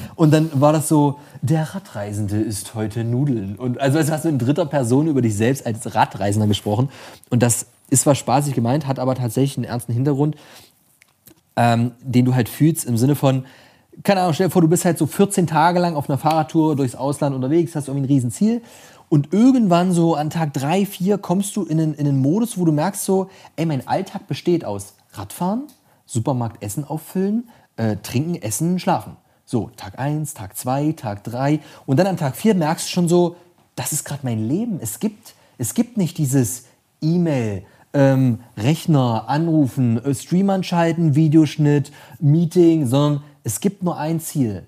und 0.16 0.34
dann 0.34 0.50
war 0.60 0.74
das 0.74 0.86
so, 0.86 1.18
der 1.40 1.74
Radreisende 1.74 2.36
isst 2.36 2.74
heute 2.74 3.04
Nudeln. 3.04 3.56
Und 3.56 3.80
also 3.80 3.96
also 3.96 4.12
hast 4.12 4.26
du 4.26 4.28
in 4.28 4.38
dritter 4.38 4.66
Person 4.66 5.06
über 5.06 5.22
dich 5.22 5.34
selbst 5.34 5.64
als 5.64 5.94
Radreisender 5.94 6.46
gesprochen. 6.46 6.90
Und 7.30 7.42
das 7.42 7.68
ist 7.90 8.02
zwar 8.02 8.14
spaßig 8.14 8.54
gemeint, 8.54 8.86
hat 8.86 8.98
aber 8.98 9.14
tatsächlich 9.14 9.58
einen 9.58 9.64
ernsten 9.64 9.92
Hintergrund, 9.92 10.36
ähm, 11.56 11.92
den 12.02 12.24
du 12.24 12.34
halt 12.34 12.48
fühlst 12.48 12.84
im 12.84 12.96
Sinne 12.96 13.14
von, 13.14 13.44
keine 14.02 14.20
Ahnung, 14.20 14.32
stell 14.32 14.46
dir 14.46 14.52
vor, 14.52 14.62
du 14.62 14.68
bist 14.68 14.84
halt 14.84 14.98
so 14.98 15.06
14 15.06 15.46
Tage 15.46 15.78
lang 15.78 15.94
auf 15.94 16.08
einer 16.08 16.18
Fahrradtour 16.18 16.76
durchs 16.76 16.94
Ausland 16.94 17.34
unterwegs, 17.34 17.74
hast 17.74 17.88
irgendwie 17.88 18.06
ein 18.06 18.12
Riesenziel 18.12 18.62
und 19.08 19.32
irgendwann 19.32 19.92
so 19.92 20.14
an 20.14 20.30
Tag 20.30 20.54
3, 20.54 20.86
4 20.86 21.18
kommst 21.18 21.56
du 21.56 21.64
in 21.64 21.80
einen, 21.80 21.94
in 21.94 22.06
einen 22.06 22.20
Modus, 22.20 22.56
wo 22.56 22.64
du 22.64 22.72
merkst 22.72 23.04
so, 23.04 23.28
ey, 23.56 23.66
mein 23.66 23.86
Alltag 23.86 24.28
besteht 24.28 24.64
aus 24.64 24.94
Radfahren, 25.12 25.64
Supermarkt 26.06 26.62
Essen 26.62 26.84
auffüllen, 26.84 27.50
äh, 27.76 27.96
trinken, 27.96 28.36
essen, 28.36 28.78
schlafen. 28.78 29.16
So, 29.44 29.70
Tag 29.76 29.98
1, 29.98 30.34
Tag 30.34 30.56
2, 30.56 30.92
Tag 30.92 31.24
3 31.24 31.58
und 31.86 31.98
dann 31.98 32.06
an 32.06 32.16
Tag 32.16 32.36
4 32.36 32.54
merkst 32.54 32.86
du 32.86 32.90
schon 32.90 33.08
so, 33.08 33.36
das 33.74 33.92
ist 33.92 34.04
gerade 34.04 34.20
mein 34.22 34.46
Leben. 34.46 34.78
Es 34.80 35.00
gibt, 35.00 35.34
es 35.58 35.74
gibt 35.74 35.96
nicht 35.96 36.16
dieses 36.16 36.66
E-Mail, 37.02 37.64
ähm, 37.92 38.40
Rechner, 38.56 39.24
Anrufen, 39.28 40.04
äh, 40.04 40.14
Stream 40.14 40.50
anschalten, 40.50 41.14
Videoschnitt, 41.14 41.92
Meeting, 42.18 42.86
sondern 42.86 43.22
es 43.42 43.60
gibt 43.60 43.82
nur 43.82 43.98
ein 43.98 44.20
Ziel. 44.20 44.64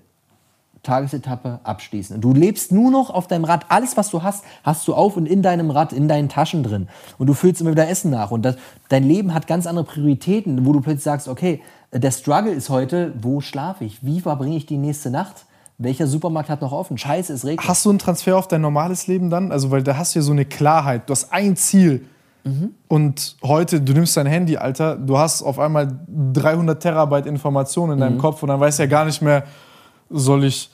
Tagesetappe 0.83 1.61
abschließen. 1.63 2.19
Du 2.19 2.33
lebst 2.33 2.73
nur 2.73 2.91
noch 2.91 3.09
auf 3.09 3.27
deinem 3.27 3.45
Rad. 3.45 3.65
Alles, 3.69 3.95
was 3.95 4.09
du 4.09 4.21
hast, 4.21 4.43
hast 4.63 4.85
du 4.85 4.93
auf 4.93 5.15
und 5.15 5.25
in 5.25 5.41
deinem 5.41 5.71
Rad, 5.71 5.93
in 5.93 6.09
deinen 6.09 6.27
Taschen 6.27 6.61
drin. 6.61 6.89
Und 7.17 7.27
du 7.27 7.33
füllst 7.33 7.61
immer 7.61 7.71
wieder 7.71 7.87
Essen 7.87 8.11
nach. 8.11 8.31
Und 8.31 8.43
das, 8.43 8.57
dein 8.89 9.05
Leben 9.05 9.33
hat 9.33 9.47
ganz 9.47 9.65
andere 9.65 9.85
Prioritäten, 9.85 10.65
wo 10.65 10.73
du 10.73 10.81
plötzlich 10.81 11.03
sagst, 11.03 11.29
okay, 11.29 11.61
der 11.93 12.11
Struggle 12.11 12.51
ist 12.51 12.69
heute, 12.69 13.13
wo 13.21 13.39
schlafe 13.39 13.85
ich? 13.85 14.05
Wie 14.05 14.19
verbringe 14.19 14.57
ich 14.57 14.65
die 14.65 14.77
nächste 14.77 15.09
Nacht? 15.09 15.45
Welcher 15.77 16.05
Supermarkt 16.05 16.49
hat 16.49 16.61
noch 16.61 16.73
offen? 16.73 16.97
Scheiße, 16.97 17.31
es 17.31 17.45
regnet. 17.45 17.67
Hast 17.67 17.85
du 17.85 17.89
einen 17.89 17.99
Transfer 17.99 18.37
auf 18.37 18.49
dein 18.49 18.61
normales 18.61 19.07
Leben 19.07 19.29
dann? 19.29 19.53
Also, 19.53 19.71
weil 19.71 19.83
da 19.83 19.95
hast 19.95 20.15
du 20.15 20.19
ja 20.19 20.23
so 20.23 20.33
eine 20.33 20.45
Klarheit. 20.45 21.07
Du 21.07 21.11
hast 21.11 21.31
ein 21.31 21.55
Ziel. 21.55 22.05
Und 22.89 23.37
heute, 23.41 23.79
du 23.79 23.93
nimmst 23.93 24.17
dein 24.17 24.25
Handy, 24.25 24.57
Alter, 24.57 24.95
du 24.97 25.17
hast 25.17 25.41
auf 25.41 25.59
einmal 25.59 25.97
300 26.33 26.81
Terabyte 26.81 27.25
Informationen 27.25 27.93
in 27.93 27.99
deinem 27.99 28.17
Kopf 28.17 28.43
und 28.43 28.49
dann 28.49 28.59
weißt 28.59 28.79
du 28.79 28.83
ja 28.83 28.89
gar 28.89 29.05
nicht 29.05 29.21
mehr, 29.21 29.43
soll 30.09 30.43
ich 30.43 30.69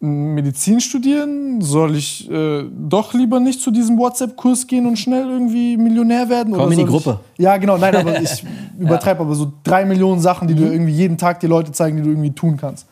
Medizin 0.00 0.80
studieren? 0.80 1.60
Soll 1.60 1.96
ich 1.96 2.30
äh, 2.30 2.64
doch 2.70 3.12
lieber 3.14 3.40
nicht 3.40 3.60
zu 3.60 3.70
diesem 3.70 3.98
WhatsApp-Kurs 3.98 4.66
gehen 4.66 4.86
und 4.86 4.98
schnell 4.98 5.28
irgendwie 5.28 5.76
Millionär 5.76 6.28
werden? 6.28 6.54
Komm 6.54 6.70
in 6.72 6.78
die 6.78 6.84
soll 6.84 6.84
ich- 6.84 6.90
Gruppe. 7.04 7.20
Ja, 7.38 7.56
genau, 7.56 7.76
nein, 7.78 7.94
aber 7.96 8.20
ich 8.20 8.44
übertreibe 8.78 9.20
aber 9.20 9.34
so 9.34 9.52
drei 9.64 9.84
Millionen 9.84 10.20
Sachen, 10.20 10.48
die 10.48 10.54
Mhm. 10.54 10.58
du 10.58 10.64
irgendwie 10.72 10.92
jeden 10.92 11.16
Tag 11.18 11.40
die 11.40 11.46
Leute 11.46 11.72
zeigen, 11.72 11.96
die 11.98 12.02
du 12.02 12.08
irgendwie 12.10 12.32
tun 12.32 12.56
kannst. 12.56 12.86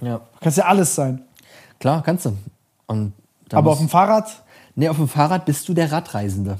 Ja. 0.00 0.20
Kannst 0.40 0.58
ja 0.58 0.64
alles 0.66 0.94
sein. 0.94 1.22
Klar, 1.80 2.02
kannst 2.04 2.24
du. 2.26 2.32
Aber 3.52 3.70
auf 3.70 3.78
dem 3.78 3.88
Fahrrad, 3.88 4.42
Nee, 4.76 4.88
auf 4.88 4.96
dem 4.96 5.08
Fahrrad 5.08 5.44
bist 5.44 5.68
du 5.68 5.74
der 5.74 5.90
Radreisende. 5.90 6.56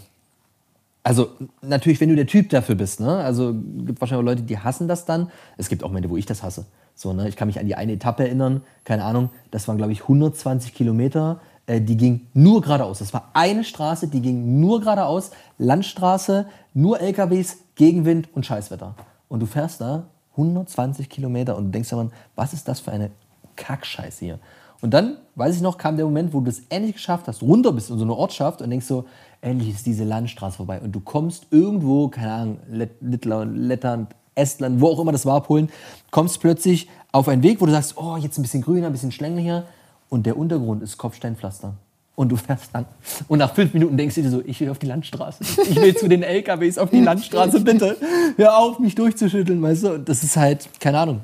Also 1.09 1.31
natürlich, 1.63 2.03
wenn 2.03 2.11
du 2.11 2.17
der 2.17 2.27
Typ 2.27 2.51
dafür 2.51 2.75
bist. 2.75 3.01
Ne? 3.01 3.17
Also 3.17 3.55
gibt 3.55 3.99
wahrscheinlich 3.99 4.23
auch 4.23 4.31
Leute, 4.31 4.43
die 4.43 4.59
hassen 4.59 4.89
das 4.89 5.07
dann. 5.07 5.31
Es 5.57 5.71
gibt 5.71 5.83
auch 5.83 5.89
Momente, 5.89 6.11
wo 6.11 6.19
ich 6.19 6.27
das 6.27 6.43
hasse. 6.43 6.67
So, 6.95 7.15
ne? 7.15 7.31
Ich 7.31 7.37
kann 7.37 7.49
mich 7.49 7.59
an 7.59 7.65
die 7.65 7.77
eine 7.77 7.93
Etappe 7.93 8.25
erinnern, 8.25 8.61
keine 8.85 9.05
Ahnung, 9.05 9.31
das 9.51 9.67
waren 9.69 9.79
glaube 9.79 9.93
ich 9.93 10.03
120 10.03 10.75
Kilometer. 10.75 11.41
Äh, 11.65 11.81
die 11.81 11.97
ging 11.97 12.27
nur 12.35 12.61
geradeaus. 12.61 12.99
Das 12.99 13.15
war 13.15 13.31
eine 13.33 13.65
Straße, 13.65 14.09
die 14.09 14.21
ging 14.21 14.61
nur 14.61 14.81
geradeaus. 14.81 15.31
Landstraße, 15.57 16.45
nur 16.75 17.01
LKWs, 17.01 17.57
Gegenwind 17.75 18.29
und 18.35 18.45
Scheißwetter. 18.45 18.95
Und 19.31 19.41
du 19.41 19.47
fährst 19.47 19.81
da 19.81 20.09
120 20.33 21.09
Kilometer 21.09 21.57
und 21.57 21.65
du 21.65 21.71
denkst 21.71 21.89
dir, 21.89 22.11
was 22.37 22.53
ist 22.53 22.69
das 22.69 22.81
für 22.81 22.93
eine 22.93 23.13
Kackscheiße 23.57 24.27
hier? 24.27 24.39
Und 24.81 24.95
dann, 24.95 25.17
weiß 25.35 25.57
ich 25.57 25.63
noch, 25.63 25.77
kam 25.77 25.97
der 25.97 26.05
Moment, 26.05 26.33
wo 26.33 26.41
du 26.41 26.51
es 26.51 26.63
endlich 26.69 26.95
geschafft 26.95 27.27
hast, 27.27 27.43
runter 27.43 27.73
bist 27.73 27.91
in 27.91 27.99
so 27.99 28.05
eine 28.05 28.15
Ortschaft 28.15 28.63
und 28.63 28.71
denkst 28.71 28.87
so, 28.87 29.07
endlich 29.41 29.71
ist 29.71 29.87
diese 29.87 30.05
Landstraße 30.05 30.57
vorbei. 30.57 30.81
Und 30.81 30.93
du 30.93 31.01
kommst 31.01 31.47
irgendwo, 31.51 32.09
keine 32.09 32.33
Ahnung, 32.33 32.59
Let 32.71 32.91
Lettland, 33.01 33.57
Lettland, 33.57 34.15
Estland, 34.35 34.81
wo 34.81 34.89
auch 34.89 35.01
immer 35.01 35.13
das 35.13 35.27
war, 35.27 35.43
Polen, 35.43 35.69
kommst 36.11 36.41
plötzlich 36.41 36.89
auf 37.13 37.29
einen 37.29 37.43
Weg, 37.43 37.61
wo 37.61 37.67
du 37.67 37.73
sagst, 37.73 37.97
oh, 37.97 38.17
jetzt 38.17 38.39
ein 38.39 38.43
bisschen 38.43 38.63
grüner, 38.63 38.87
ein 38.87 38.93
bisschen 38.93 39.13
schlänglicher. 39.13 39.65
Und 40.09 40.27
der 40.27 40.37
Untergrund 40.37 40.83
ist 40.83 40.97
Kopfsteinpflaster. 40.99 41.75
und 42.19 42.31
du 42.31 42.37
fährst 42.37 42.73
lang. 42.73 42.87
Und 43.29 43.39
nach 43.39 43.55
fünf 43.55 43.73
Minuten 43.75 43.97
denkst 43.97 44.17
du 44.17 44.23
dir 44.23 44.31
so, 44.31 44.43
ich 44.45 44.59
will 44.61 44.71
auf 44.71 44.81
die 44.81 44.87
Landstraße. 44.87 45.45
Ich 45.71 45.77
will 45.77 45.97
zu 45.97 46.09
den 46.09 46.25
LKWs 46.25 46.77
auf 46.77 46.91
die 46.91 47.01
Landstraße, 47.01 47.61
bitte. 47.61 47.97
Hör 48.37 48.59
auf, 48.59 48.81
mich 48.81 48.97
durchzuschütteln, 48.97 49.63
weißt 49.63 49.85
du? 49.85 49.93
Und 49.95 50.09
das 50.09 50.25
ist 50.25 50.37
halt, 50.37 50.69
keine 50.81 50.99
Ahnung. 50.99 51.21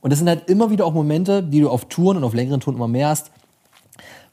Und 0.00 0.10
das 0.10 0.20
sind 0.20 0.28
halt 0.28 0.48
immer 0.48 0.70
wieder 0.70 0.86
auch 0.86 0.94
Momente, 0.94 1.42
die 1.42 1.60
du 1.60 1.68
auf 1.68 1.84
Touren 1.90 2.16
und 2.16 2.24
auf 2.24 2.32
längeren 2.32 2.60
Touren 2.60 2.76
immer 2.76 2.88
mehr 2.88 3.08
hast, 3.08 3.30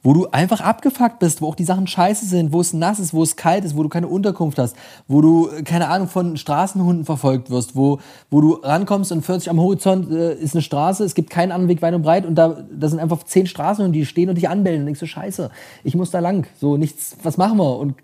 wo 0.05 0.13
du 0.13 0.27
einfach 0.27 0.61
abgefuckt 0.61 1.17
bist, 1.17 1.41
wo 1.41 1.47
auch 1.47 1.55
die 1.55 1.63
Sachen 1.63 1.87
scheiße 1.87 2.27
sind, 2.27 2.53
wo 2.53 2.61
es 2.61 2.73
nass 2.73 2.99
ist, 2.99 3.11
wo 3.15 3.23
es 3.23 3.35
kalt 3.35 3.65
ist, 3.65 3.75
wo 3.75 3.81
du 3.81 3.89
keine 3.89 4.07
Unterkunft 4.07 4.59
hast, 4.59 4.75
wo 5.07 5.19
du, 5.19 5.49
äh, 5.49 5.63
keine 5.63 5.89
Ahnung, 5.89 6.07
von 6.07 6.37
Straßenhunden 6.37 7.05
verfolgt 7.05 7.49
wirst, 7.49 7.75
wo, 7.75 7.97
wo 8.29 8.39
du 8.39 8.53
rankommst 8.53 9.11
und 9.11 9.25
40 9.25 9.49
am 9.49 9.59
Horizont 9.59 10.11
äh, 10.11 10.35
ist 10.35 10.53
eine 10.53 10.61
Straße, 10.61 11.03
es 11.03 11.15
gibt 11.15 11.31
keinen 11.31 11.51
anderen 11.51 11.69
Weg 11.69 11.81
weit 11.81 11.95
und 11.95 12.03
breit 12.03 12.27
und 12.27 12.35
da, 12.35 12.55
da 12.71 12.87
sind 12.87 12.99
einfach 12.99 13.23
zehn 13.23 13.47
Straßenhunden, 13.47 13.99
die 13.99 14.05
stehen 14.05 14.29
und 14.29 14.35
dich 14.35 14.47
anbellen 14.47 14.81
und 14.81 14.85
denkst 14.85 14.99
du, 14.99 15.07
scheiße, 15.07 15.49
ich 15.83 15.95
muss 15.95 16.11
da 16.11 16.19
lang, 16.19 16.45
so 16.59 16.77
nichts, 16.77 17.17
was 17.23 17.37
machen 17.37 17.57
wir 17.57 17.77
und 17.79 17.95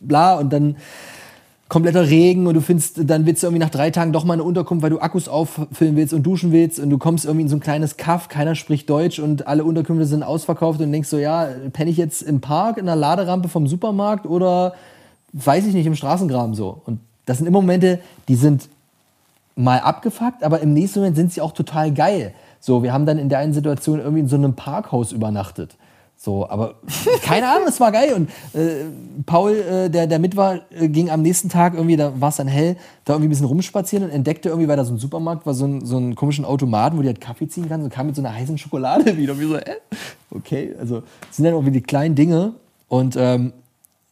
bla 0.00 0.38
und 0.38 0.52
dann 0.52 0.76
kompletter 1.68 2.08
Regen 2.08 2.46
und 2.46 2.54
du 2.54 2.62
findest, 2.62 3.08
dann 3.10 3.26
willst 3.26 3.42
du 3.42 3.46
irgendwie 3.46 3.62
nach 3.62 3.70
drei 3.70 3.90
Tagen 3.90 4.12
doch 4.12 4.24
mal 4.24 4.34
eine 4.34 4.42
Unterkunft, 4.42 4.82
weil 4.82 4.90
du 4.90 5.00
Akkus 5.00 5.28
auffüllen 5.28 5.96
willst 5.96 6.14
und 6.14 6.22
duschen 6.22 6.50
willst 6.50 6.80
und 6.80 6.88
du 6.88 6.96
kommst 6.96 7.26
irgendwie 7.26 7.42
in 7.42 7.48
so 7.48 7.56
ein 7.56 7.60
kleines 7.60 7.98
Kaff, 7.98 8.28
keiner 8.28 8.54
spricht 8.54 8.88
Deutsch 8.88 9.18
und 9.18 9.46
alle 9.46 9.64
Unterkünfte 9.64 10.06
sind 10.06 10.22
ausverkauft 10.22 10.80
und 10.80 10.90
denkst 10.90 11.08
so, 11.08 11.18
ja, 11.18 11.48
penne 11.72 11.90
ich 11.90 11.98
jetzt 11.98 12.22
im 12.22 12.40
Park, 12.40 12.78
in 12.78 12.86
der 12.86 12.96
Laderampe 12.96 13.48
vom 13.48 13.66
Supermarkt 13.66 14.24
oder 14.26 14.74
weiß 15.34 15.66
ich 15.66 15.74
nicht, 15.74 15.86
im 15.86 15.94
Straßengraben 15.94 16.54
so. 16.54 16.80
Und 16.86 17.00
das 17.26 17.38
sind 17.38 17.46
immer 17.46 17.60
Momente, 17.60 18.00
die 18.28 18.36
sind 18.36 18.68
mal 19.54 19.80
abgefuckt, 19.80 20.42
aber 20.42 20.60
im 20.60 20.72
nächsten 20.72 21.00
Moment 21.00 21.16
sind 21.16 21.32
sie 21.32 21.42
auch 21.42 21.52
total 21.52 21.92
geil. 21.92 22.32
So, 22.60 22.82
wir 22.82 22.94
haben 22.94 23.04
dann 23.04 23.18
in 23.18 23.28
der 23.28 23.40
einen 23.40 23.52
Situation 23.52 23.98
irgendwie 23.98 24.20
in 24.20 24.28
so 24.28 24.36
einem 24.36 24.54
Parkhaus 24.54 25.12
übernachtet. 25.12 25.76
So, 26.20 26.50
aber 26.50 26.74
keine 27.22 27.48
Ahnung, 27.48 27.68
es 27.68 27.78
war 27.78 27.92
geil. 27.92 28.12
Und 28.12 28.28
äh, 28.60 28.86
Paul, 29.24 29.52
äh, 29.52 29.88
der, 29.88 30.08
der 30.08 30.18
mit 30.18 30.34
war, 30.36 30.62
äh, 30.70 30.88
ging 30.88 31.10
am 31.10 31.22
nächsten 31.22 31.48
Tag 31.48 31.74
irgendwie, 31.74 31.96
da 31.96 32.20
war 32.20 32.30
es 32.30 32.36
dann 32.36 32.48
hell, 32.48 32.76
da 33.04 33.12
irgendwie 33.12 33.28
ein 33.28 33.30
bisschen 33.30 33.46
rumspazieren 33.46 34.04
und 34.04 34.10
entdeckte 34.10 34.48
irgendwie, 34.48 34.66
weil 34.66 34.76
da 34.76 34.84
so 34.84 34.92
ein 34.92 34.98
Supermarkt 34.98 35.46
war, 35.46 35.54
so, 35.54 35.64
ein, 35.64 35.86
so 35.86 35.96
einen 35.96 36.16
komischen 36.16 36.44
Automaten, 36.44 36.98
wo 36.98 37.02
die 37.02 37.06
halt 37.06 37.20
Kaffee 37.20 37.46
ziehen 37.46 37.68
kann 37.68 37.84
und 37.84 37.90
kam 37.90 38.06
mit 38.06 38.16
so 38.16 38.22
einer 38.22 38.34
heißen 38.34 38.58
Schokolade 38.58 39.16
wieder. 39.16 39.34
Und 39.34 39.40
wir 39.40 39.48
so, 39.48 39.56
äh, 39.58 39.76
okay, 40.32 40.74
also 40.80 41.04
sind 41.30 41.44
dann 41.44 41.54
irgendwie 41.54 41.72
die 41.72 41.82
kleinen 41.82 42.16
Dinge. 42.16 42.54
Und 42.88 43.14
ähm, 43.16 43.52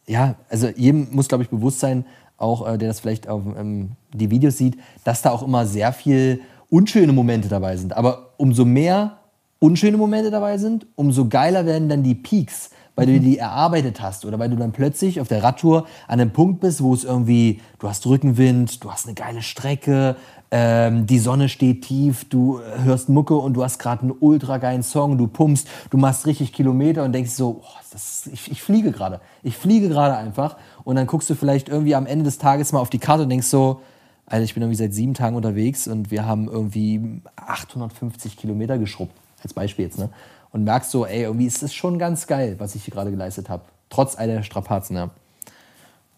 ja, 0.07 0.35
also 0.49 0.69
jedem 0.69 1.09
muss, 1.11 1.27
glaube 1.27 1.43
ich, 1.43 1.49
bewusst 1.49 1.81
sein, 1.81 2.05
auch 2.37 2.65
äh, 2.65 2.77
der 2.77 2.87
das 2.87 3.01
vielleicht 3.01 3.27
auf 3.27 3.41
ähm, 3.59 3.91
die 4.13 4.31
Videos 4.31 4.57
sieht, 4.57 4.77
dass 5.03 5.21
da 5.23 5.31
auch 5.31 5.43
immer 5.43 5.65
sehr 5.65 5.91
viel 5.91 6.39
unschöne 6.69 7.11
Momente 7.11 7.49
dabei 7.49 7.75
sind. 7.75 7.97
Aber 7.97 8.29
umso 8.37 8.63
mehr 8.63 9.17
unschöne 9.59 9.97
Momente 9.97 10.31
dabei 10.31 10.57
sind, 10.57 10.85
umso 10.95 11.27
geiler 11.27 11.65
werden 11.65 11.89
dann 11.89 12.03
die 12.03 12.15
Peaks, 12.15 12.69
weil 12.97 13.05
du 13.05 13.19
die 13.19 13.37
erarbeitet 13.37 14.01
hast 14.01 14.25
oder 14.25 14.39
weil 14.39 14.49
du 14.49 14.55
dann 14.55 14.71
plötzlich 14.71 15.21
auf 15.21 15.27
der 15.27 15.43
Radtour 15.43 15.85
an 16.07 16.19
einem 16.19 16.31
Punkt 16.31 16.61
bist, 16.61 16.81
wo 16.81 16.93
es 16.95 17.03
irgendwie, 17.03 17.61
du 17.77 17.87
hast 17.87 18.07
Rückenwind, 18.07 18.83
du 18.83 18.91
hast 18.91 19.05
eine 19.05 19.13
geile 19.13 19.43
Strecke, 19.43 20.15
ähm, 20.49 21.05
die 21.05 21.19
Sonne 21.19 21.47
steht 21.47 21.83
tief, 21.83 22.27
du 22.27 22.59
hörst 22.59 23.07
Mucke 23.07 23.35
und 23.35 23.53
du 23.53 23.63
hast 23.63 23.77
gerade 23.77 24.01
einen 24.01 24.13
ultra 24.19 24.57
geilen 24.57 24.81
Song, 24.81 25.17
du 25.19 25.27
pumpst, 25.27 25.67
du 25.91 25.97
machst 25.97 26.25
richtig 26.25 26.53
Kilometer 26.53 27.03
und 27.03 27.13
denkst 27.13 27.31
so, 27.31 27.61
oh, 27.61 27.79
das, 27.91 28.27
ich, 28.33 28.51
ich 28.51 28.63
fliege 28.63 28.91
gerade, 28.91 29.21
ich 29.43 29.55
fliege 29.55 29.89
gerade 29.89 30.17
einfach 30.17 30.57
und 30.83 30.95
dann 30.95 31.05
guckst 31.05 31.29
du 31.29 31.35
vielleicht 31.35 31.69
irgendwie 31.69 31.93
am 31.93 32.07
Ende 32.07 32.25
des 32.25 32.39
Tages 32.39 32.71
mal 32.71 32.79
auf 32.79 32.89
die 32.89 32.99
Karte 32.99 33.23
und 33.23 33.29
denkst 33.29 33.47
so, 33.47 33.81
Alter, 34.25 34.43
ich 34.43 34.55
bin 34.55 34.63
irgendwie 34.63 34.77
seit 34.77 34.93
sieben 34.93 35.13
Tagen 35.13 35.35
unterwegs 35.35 35.87
und 35.87 36.09
wir 36.09 36.25
haben 36.25 36.47
irgendwie 36.47 37.21
850 37.35 38.37
Kilometer 38.37 38.79
geschrubbt 38.79 39.13
als 39.43 39.53
Beispiel 39.53 39.85
jetzt, 39.85 39.97
ne? 39.97 40.09
Und 40.51 40.63
merkst 40.63 40.91
so, 40.91 41.05
ey, 41.05 41.23
irgendwie 41.23 41.45
ist 41.45 41.61
das 41.61 41.73
schon 41.73 41.99
ganz 41.99 42.25
geil, 42.25 42.55
was 42.57 42.73
ich 42.75 42.85
hier 42.85 42.93
gerade 42.93 43.11
geleistet 43.11 43.49
habe. 43.49 43.63
Trotz 43.89 44.17
all 44.17 44.27
der 44.27 44.43
Strapazen, 44.43 44.95
ja. 44.95 45.09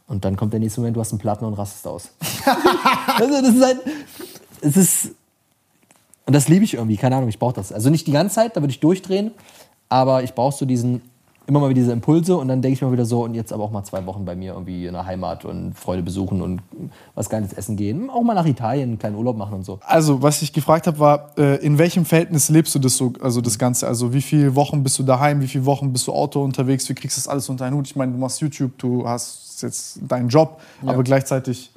Und 0.08 0.26
dann 0.26 0.36
kommt 0.36 0.54
der 0.54 0.60
nächste 0.60 0.82
Moment, 0.82 0.96
du 0.96 1.02
hast 1.02 1.12
einen 1.12 1.20
Platten 1.20 1.46
und 1.46 1.54
rastest 1.54 1.88
aus. 1.88 2.10
also 3.18 3.42
das 3.42 3.56
ist 3.56 3.64
halt, 3.64 3.80
es 4.62 4.78
ist, 4.78 5.06
und 6.26 6.34
das 6.34 6.48
liebe 6.48 6.64
ich 6.64 6.76
irgendwie, 6.76 6.98
keine 6.98 7.16
Ahnung, 7.16 7.30
ich 7.30 7.40
brauche 7.40 7.54
das. 7.54 7.72
Also 7.72 7.90
nicht 7.90 8.08
die 8.08 8.12
ganze 8.12 8.36
Zeit, 8.36 8.56
da 8.56 8.62
würde 8.62 8.72
ich 8.72 8.80
durchdrehen, 8.80 9.32
aber 9.88 10.24
ich 10.24 10.34
brauche 10.34 10.56
so 10.56 10.66
diesen, 10.66 11.02
immer 11.50 11.60
mal 11.60 11.70
wieder 11.70 11.82
diese 11.82 11.92
Impulse 11.92 12.38
und 12.38 12.48
dann 12.48 12.62
denke 12.62 12.76
ich 12.76 12.82
mir 12.82 12.92
wieder 12.92 13.06
so, 13.06 13.24
und 13.24 13.34
jetzt 13.34 13.52
aber 13.52 13.64
auch 13.64 13.72
mal 13.72 13.84
zwei 13.84 14.06
Wochen 14.06 14.24
bei 14.24 14.36
mir 14.36 14.54
irgendwie 14.54 14.86
in 14.86 14.94
der 14.94 15.06
Heimat 15.06 15.46
und 15.46 15.74
Freude 15.74 16.04
besuchen 16.04 16.42
und 16.44 16.62
was 17.16 17.28
Geiles 17.30 17.54
essen 17.54 17.76
gehen. 17.76 18.10
Auch 18.12 18.22
mal 18.22 18.36
nach 18.36 18.46
Italien, 18.46 18.90
einen 18.90 19.00
kleinen 19.00 19.16
Urlaub 19.16 19.36
machen 19.36 19.56
und 19.56 19.66
so. 19.66 19.80
Also, 19.82 20.22
was 20.22 20.42
ich 20.44 20.54
gefragt 20.54 20.86
habe, 20.86 21.00
war, 21.00 21.32
äh, 21.38 21.56
in 21.58 21.78
welchem 21.80 22.06
Verhältnis 22.06 22.50
lebst 22.50 22.76
du 22.76 22.80
das 22.80 22.96
so, 22.96 23.14
also 23.20 23.42
das 23.42 23.58
Ganze? 23.58 23.88
Also, 23.88 24.14
wie 24.14 24.22
viele 24.22 24.56
Wochen 24.56 24.84
bist 24.84 25.00
du 25.00 25.04
daheim, 25.04 25.42
wie 25.42 25.48
viele 25.48 25.66
Wochen 25.66 25.92
bist 25.92 26.06
du 26.08 26.14
Auto 26.14 26.44
unterwegs, 26.44 26.88
wie 26.88 26.94
kriegst 26.94 27.18
du 27.18 27.22
das 27.22 27.28
alles 27.28 27.50
unter 27.50 27.66
einen 27.66 27.76
Hut? 27.76 27.88
Ich 27.88 27.96
meine, 27.96 28.12
du 28.12 28.18
machst 28.20 28.40
YouTube, 28.42 28.78
du 28.78 29.08
hast 29.08 29.62
jetzt 29.64 30.00
deinen 30.08 30.30
Job, 30.30 30.62
Ja. 30.84 30.92
aber 30.94 31.04
gleichzeitig. 31.04 31.72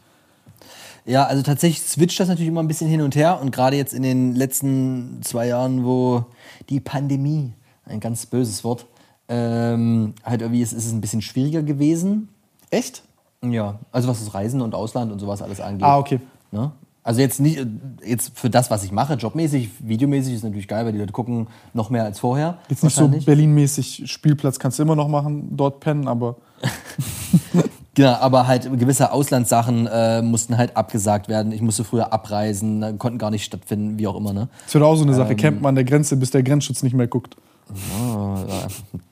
Ja, 1.04 1.24
also 1.24 1.42
tatsächlich 1.42 1.82
switcht 1.82 2.20
das 2.20 2.28
natürlich 2.28 2.48
immer 2.48 2.62
ein 2.62 2.68
bisschen 2.68 2.88
hin 2.88 3.00
und 3.00 3.16
her 3.16 3.40
und 3.40 3.50
gerade 3.50 3.76
jetzt 3.76 3.92
in 3.94 4.02
den 4.04 4.36
letzten 4.36 5.20
zwei 5.22 5.48
Jahren, 5.48 5.84
wo 5.84 6.26
die 6.68 6.78
Pandemie, 6.78 7.52
ein 7.86 7.98
ganz 7.98 8.26
böses 8.26 8.62
Wort, 8.62 8.86
ähm, 9.28 10.14
halt 10.24 10.42
irgendwie 10.42 10.62
ist, 10.62 10.72
ist 10.72 10.86
es 10.86 10.92
ein 10.92 11.00
bisschen 11.00 11.22
schwieriger 11.22 11.62
gewesen. 11.62 12.28
Echt? 12.70 13.02
Ja, 13.44 13.78
also 13.90 14.08
was 14.08 14.20
das 14.24 14.34
Reisen 14.34 14.60
und 14.60 14.74
Ausland 14.74 15.12
und 15.12 15.18
sowas 15.18 15.42
alles 15.42 15.60
angeht. 15.60 15.82
Ah, 15.84 15.98
okay. 15.98 16.20
Ne? 16.50 16.72
Also 17.04 17.20
jetzt 17.20 17.40
nicht, 17.40 17.58
äh, 17.58 17.66
jetzt 18.04 18.38
für 18.38 18.48
das, 18.50 18.70
was 18.70 18.84
ich 18.84 18.92
mache, 18.92 19.14
jobmäßig, 19.14 19.70
videomäßig 19.80 20.34
ist 20.34 20.44
natürlich 20.44 20.68
geil, 20.68 20.84
weil 20.84 20.92
die 20.92 20.98
Leute 20.98 21.12
gucken 21.12 21.48
noch 21.74 21.90
mehr 21.90 22.04
als 22.04 22.20
vorher. 22.20 22.58
Jetzt 22.68 22.84
nicht 22.84 22.94
so. 22.94 23.08
Berlin-mäßig, 23.08 24.04
Spielplatz 24.06 24.58
kannst 24.58 24.78
du 24.78 24.84
immer 24.84 24.94
noch 24.94 25.08
machen, 25.08 25.56
dort 25.56 25.80
pennen, 25.80 26.06
aber 26.06 26.36
Genau, 27.94 28.12
aber 28.12 28.46
halt 28.46 28.70
gewisse 28.78 29.12
Auslandssachen 29.12 29.86
äh, 29.86 30.22
mussten 30.22 30.56
halt 30.56 30.76
abgesagt 30.78 31.28
werden. 31.28 31.52
Ich 31.52 31.60
musste 31.60 31.84
früher 31.84 32.10
abreisen, 32.10 32.98
konnten 32.98 33.18
gar 33.18 33.30
nicht 33.30 33.44
stattfinden, 33.44 33.98
wie 33.98 34.06
auch 34.06 34.16
immer. 34.16 34.32
Ne? 34.32 34.48
es 34.66 34.72
wird 34.72 34.82
auch 34.82 34.96
so 34.96 35.02
eine 35.02 35.12
Ähm. 35.12 35.18
Sache. 35.18 35.36
Campt 35.36 35.60
man 35.60 35.70
an 35.70 35.74
der 35.74 35.84
Grenze, 35.84 36.16
bis 36.16 36.30
der 36.30 36.42
Grenzschutz 36.42 36.82
nicht 36.82 36.94
mehr 36.94 37.06
guckt. 37.06 37.36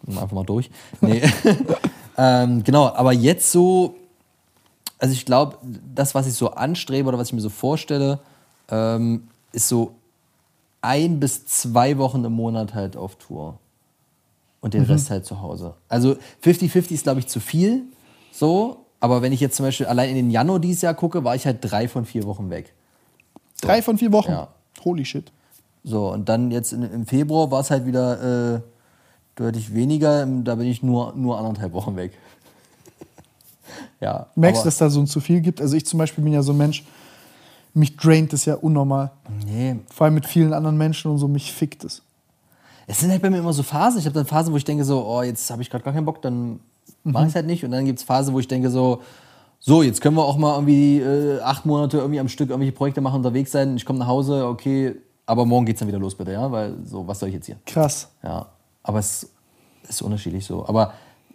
Einfach 0.06 0.32
mal 0.32 0.44
durch. 0.44 0.70
Nee. 1.00 1.22
ähm, 2.18 2.62
genau, 2.64 2.88
aber 2.88 3.12
jetzt 3.12 3.50
so, 3.50 3.96
also 4.98 5.12
ich 5.12 5.24
glaube, 5.24 5.58
das, 5.94 6.14
was 6.14 6.26
ich 6.26 6.34
so 6.34 6.50
anstrebe 6.50 7.08
oder 7.08 7.18
was 7.18 7.28
ich 7.28 7.32
mir 7.32 7.40
so 7.40 7.48
vorstelle, 7.48 8.20
ähm, 8.70 9.28
ist 9.52 9.68
so 9.68 9.94
ein 10.82 11.20
bis 11.20 11.46
zwei 11.46 11.98
Wochen 11.98 12.24
im 12.24 12.32
Monat 12.32 12.74
halt 12.74 12.96
auf 12.96 13.16
Tour. 13.16 13.58
Und 14.60 14.74
den 14.74 14.84
Rest 14.84 15.08
halt 15.10 15.24
zu 15.24 15.40
Hause. 15.40 15.74
Also 15.88 16.16
50-50 16.44 16.92
ist, 16.92 17.02
glaube 17.04 17.20
ich, 17.20 17.26
zu 17.28 17.40
viel. 17.40 17.84
So, 18.30 18.84
aber 19.00 19.22
wenn 19.22 19.32
ich 19.32 19.40
jetzt 19.40 19.56
zum 19.56 19.64
Beispiel 19.64 19.86
allein 19.86 20.10
in 20.10 20.16
den 20.16 20.30
Januar 20.30 20.60
dieses 20.60 20.82
Jahr 20.82 20.94
gucke, 20.94 21.24
war 21.24 21.34
ich 21.34 21.46
halt 21.46 21.58
drei 21.62 21.88
von 21.88 22.04
vier 22.04 22.24
Wochen 22.24 22.50
weg. 22.50 22.74
Drei 23.62 23.80
von 23.80 23.96
vier 23.96 24.12
Wochen. 24.12 24.32
Ja. 24.32 24.48
Holy 24.84 25.04
shit. 25.04 25.32
So, 25.82 26.12
und 26.12 26.28
dann 26.28 26.50
jetzt 26.50 26.72
in, 26.72 26.82
im 26.82 27.06
Februar 27.06 27.50
war 27.50 27.60
es 27.60 27.70
halt 27.70 27.86
wieder 27.86 28.56
äh, 28.56 28.60
deutlich 29.36 29.74
weniger. 29.74 30.26
Da 30.26 30.54
bin 30.54 30.66
ich 30.66 30.82
nur, 30.82 31.14
nur 31.14 31.38
anderthalb 31.38 31.72
Wochen 31.72 31.96
weg. 31.96 32.12
ja. 34.00 34.26
Merkst 34.34 34.62
du, 34.62 34.66
dass 34.66 34.78
da 34.78 34.90
so 34.90 35.00
ein 35.00 35.06
zu 35.06 35.20
viel 35.20 35.40
gibt? 35.40 35.60
Also 35.60 35.76
ich 35.76 35.86
zum 35.86 35.98
Beispiel 35.98 36.22
bin 36.22 36.32
ja 36.32 36.42
so 36.42 36.52
ein 36.52 36.58
Mensch, 36.58 36.84
mich 37.72 37.96
draint 37.96 38.32
das 38.32 38.44
ja 38.44 38.54
unnormal. 38.54 39.12
Nee. 39.46 39.76
Vor 39.92 40.04
allem 40.04 40.14
mit 40.14 40.26
vielen 40.26 40.52
anderen 40.52 40.76
Menschen 40.76 41.10
und 41.10 41.18
so, 41.18 41.28
mich 41.28 41.52
fickt 41.52 41.84
es. 41.84 42.02
Es 42.86 43.00
sind 43.00 43.10
halt 43.10 43.22
bei 43.22 43.30
mir 43.30 43.38
immer 43.38 43.52
so 43.52 43.62
Phasen. 43.62 44.00
Ich 44.00 44.06
habe 44.06 44.14
dann 44.14 44.26
Phasen, 44.26 44.52
wo 44.52 44.56
ich 44.56 44.64
denke 44.64 44.84
so, 44.84 45.06
oh, 45.06 45.22
jetzt 45.22 45.50
habe 45.50 45.62
ich 45.62 45.70
gerade 45.70 45.84
gar 45.84 45.94
keinen 45.94 46.04
Bock, 46.04 46.20
dann 46.22 46.58
mache 47.04 47.24
ich 47.24 47.28
es 47.30 47.34
halt 47.36 47.46
nicht. 47.46 47.64
Und 47.64 47.70
dann 47.70 47.84
gibt 47.84 48.00
es 48.00 48.04
Phasen, 48.04 48.34
wo 48.34 48.40
ich 48.40 48.48
denke 48.48 48.70
so, 48.70 49.00
so, 49.60 49.82
jetzt 49.82 50.00
können 50.00 50.16
wir 50.16 50.24
auch 50.24 50.38
mal 50.38 50.54
irgendwie 50.54 51.00
äh, 51.00 51.40
acht 51.40 51.66
Monate 51.66 51.98
irgendwie 51.98 52.18
am 52.18 52.28
Stück 52.28 52.48
irgendwelche 52.48 52.72
Projekte 52.72 53.00
machen, 53.00 53.16
unterwegs 53.16 53.52
sein. 53.52 53.76
Ich 53.76 53.84
komme 53.84 53.98
nach 53.98 54.06
Hause, 54.06 54.46
okay, 54.46 54.96
aber 55.30 55.46
morgen 55.46 55.64
geht's 55.64 55.78
dann 55.78 55.88
wieder 55.88 55.98
los, 55.98 56.16
bitte, 56.16 56.32
ja? 56.32 56.50
Weil 56.50 56.74
so, 56.84 57.06
was 57.06 57.20
soll 57.20 57.28
ich 57.28 57.36
jetzt 57.36 57.46
hier? 57.46 57.56
Krass. 57.64 58.08
Ja, 58.22 58.46
aber 58.82 58.98
es 58.98 59.30
ist 59.88 60.02
unterschiedlich 60.02 60.44
so. 60.44 60.66
Aber 60.66 60.92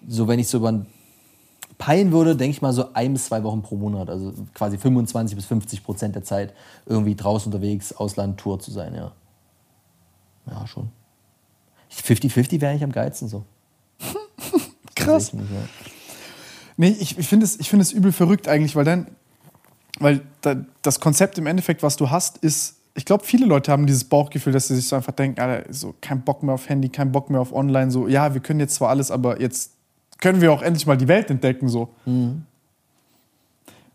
so, 0.07 0.27
wenn 0.27 0.37
ich 0.37 0.47
so 0.49 0.57
über 0.57 0.85
peilen 1.77 2.11
würde, 2.11 2.35
denke 2.35 2.51
ich 2.51 2.61
mal 2.61 2.73
so 2.73 2.93
ein 2.93 3.13
bis 3.13 3.25
zwei 3.25 3.43
Wochen 3.43 3.61
pro 3.61 3.75
Monat. 3.75 4.09
Also 4.09 4.33
quasi 4.53 4.77
25 4.77 5.35
bis 5.35 5.45
50 5.45 5.83
Prozent 5.83 6.15
der 6.15 6.23
Zeit 6.23 6.53
irgendwie 6.85 7.15
draußen 7.15 7.51
unterwegs, 7.51 7.93
Ausland, 7.93 8.37
Tour 8.37 8.59
zu 8.59 8.71
sein, 8.71 8.93
ja. 8.95 9.11
Ja, 10.49 10.67
schon. 10.67 10.89
50-50 11.91 12.59
wäre 12.59 12.71
eigentlich 12.71 12.83
am 12.83 12.91
geilsten 12.91 13.29
so. 13.29 13.43
Krass. 14.95 15.29
Ich 15.29 15.33
nicht, 15.33 15.51
ja. 15.51 15.57
Nee, 16.77 16.95
ich, 16.99 17.17
ich 17.17 17.27
finde 17.27 17.45
es, 17.45 17.57
ich 17.59 17.69
find 17.69 17.81
es 17.81 17.93
übel 17.93 18.11
verrückt 18.11 18.49
eigentlich, 18.49 18.75
weil 18.75 18.83
dann, 18.83 19.07
weil 19.99 20.21
da, 20.41 20.57
das 20.81 20.99
Konzept 20.99 21.37
im 21.37 21.47
Endeffekt, 21.47 21.81
was 21.81 21.95
du 21.95 22.09
hast, 22.09 22.37
ist, 22.39 22.75
ich 22.97 23.05
glaube, 23.05 23.25
viele 23.25 23.45
Leute 23.45 23.71
haben 23.71 23.85
dieses 23.85 24.05
Bauchgefühl, 24.05 24.53
dass 24.53 24.69
sie 24.69 24.75
sich 24.75 24.87
so 24.87 24.95
einfach 24.95 25.11
denken, 25.11 25.39
Alter, 25.39 25.71
so 25.73 25.93
kein 26.01 26.21
Bock 26.23 26.41
mehr 26.43 26.55
auf 26.55 26.69
Handy, 26.69 26.89
kein 26.89 27.11
Bock 27.11 27.29
mehr 27.29 27.41
auf 27.41 27.53
Online, 27.53 27.91
so, 27.91 28.07
ja, 28.07 28.33
wir 28.33 28.41
können 28.41 28.61
jetzt 28.61 28.75
zwar 28.75 28.89
alles, 28.89 29.11
aber 29.11 29.41
jetzt 29.41 29.73
können 30.21 30.39
wir 30.41 30.51
auch 30.53 30.61
endlich 30.61 30.87
mal 30.87 30.97
die 30.97 31.09
Welt 31.09 31.29
entdecken, 31.29 31.67
so. 31.67 31.89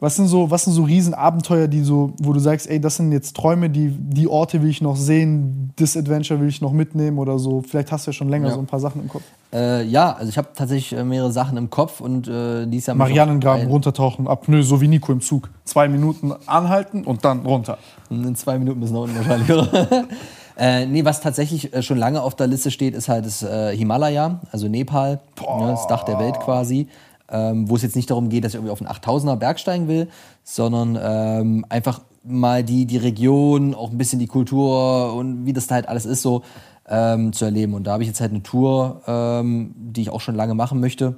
Was 0.01 0.17
sind 0.17 0.29
so, 0.29 0.51
was 0.51 0.65
sind 0.65 0.73
so 0.73 0.83
Riesenabenteuer, 0.85 1.69
die 1.69 1.83
so, 1.83 2.15
wo 2.19 2.33
du 2.33 2.41
sagst, 2.41 2.69
ey, 2.71 2.81
das 2.81 2.97
sind 2.97 3.13
jetzt 3.13 3.37
Träume, 3.37 3.69
die, 3.69 3.91
die 3.91 4.27
Orte 4.29 4.63
will 4.63 4.71
ich 4.71 4.81
noch 4.81 4.97
sehen, 4.97 5.73
das 5.77 5.95
Adventure 5.95 6.41
will 6.41 6.49
ich 6.49 6.63
noch 6.63 6.73
mitnehmen 6.73 7.19
oder 7.19 7.39
so. 7.39 7.61
Vielleicht 7.61 7.93
hast 7.93 8.07
du 8.07 8.11
ja 8.11 8.13
schon 8.15 8.31
länger 8.31 8.49
Ja. 8.49 8.55
so 8.55 8.61
ein 8.61 8.67
paar 8.67 8.81
Sachen 8.81 9.03
im 9.03 9.09
Kopf. 9.09 9.23
Äh, 9.53 9.85
ja, 9.85 10.13
also 10.13 10.31
ich 10.31 10.39
habe 10.39 10.49
tatsächlich 10.55 10.99
äh, 10.99 11.05
mehrere 11.05 11.33
Sachen 11.33 11.59
im 11.59 11.69
Kopf 11.69 12.01
und 12.01 12.29
äh, 12.29 12.67
dies 12.67 12.87
Jahr. 12.87 12.97
Marianengraben 12.97 13.67
runtertauchen, 13.67 14.27
Apnoe, 14.27 14.63
so 14.63 14.81
wie 14.81 14.89
Nico 14.89 15.13
im 15.13 15.21
Zug. 15.21 15.51
Zwei 15.65 15.87
Minuten 15.89 16.33
anhalten 16.47 17.05
und 17.05 17.25
dann 17.25 17.41
runter. 17.41 17.77
In 18.09 18.35
zwei 18.37 18.59
Minuten 18.59 18.81
bis 18.81 18.91
nach 18.93 19.01
unten 19.01 19.17
wahrscheinlich, 19.17 19.51
oder? 19.51 20.05
äh, 20.57 20.87
nee, 20.87 21.05
was 21.05 21.21
tatsächlich 21.21 21.75
äh, 21.75 21.83
schon 21.83 21.99
lange 21.99 22.23
auf 22.23 22.35
der 22.37 22.47
Liste 22.47 22.71
steht, 22.71 22.95
ist 22.95 23.09
halt 23.11 23.27
das 23.27 23.43
äh, 23.43 23.77
Himalaya, 23.77 24.41
also 24.51 24.67
Nepal, 24.67 25.21
ne, 25.41 25.67
das 25.69 25.87
Dach 25.89 26.05
der 26.05 26.19
Welt 26.19 26.41
quasi. 26.41 26.89
Ähm, 27.33 27.69
wo 27.71 27.77
es 27.77 27.83
jetzt 27.83 27.95
nicht 27.97 28.11
darum 28.11 28.29
geht, 28.29 28.45
dass 28.45 28.53
ich 28.53 28.57
irgendwie 28.57 28.73
auf 28.73 28.81
einen 28.83 28.91
8000er 28.91 29.37
Berg 29.37 29.61
steigen 29.61 29.87
will, 29.87 30.09
sondern 30.43 30.99
ähm, 31.01 31.65
einfach 31.69 32.01
mal 32.25 32.65
die, 32.65 32.87
die 32.87 32.97
Region, 32.97 33.75
auch 33.75 33.91
ein 33.91 33.99
bisschen 33.99 34.19
die 34.19 34.27
Kultur 34.27 35.15
und 35.15 35.47
wie 35.47 35.53
das 35.53 35.67
da 35.69 35.77
halt 35.77 35.89
alles 35.89 36.07
ist, 36.07 36.23
so 36.23 36.43
ähm, 36.89 37.33
zu 37.33 37.45
erleben. 37.45 37.75
Und 37.75 37.85
da 37.87 37.93
habe 37.93 38.03
ich 38.03 38.09
jetzt 38.09 38.21
halt 38.21 38.33
eine 38.33 38.43
Tour, 38.43 39.03
ähm, 39.07 39.73
die 39.77 40.03
ich 40.03 40.11
auch 40.11 40.21
schon 40.21 40.35
lange 40.35 40.55
machen 40.55 40.81
möchte, 40.81 41.17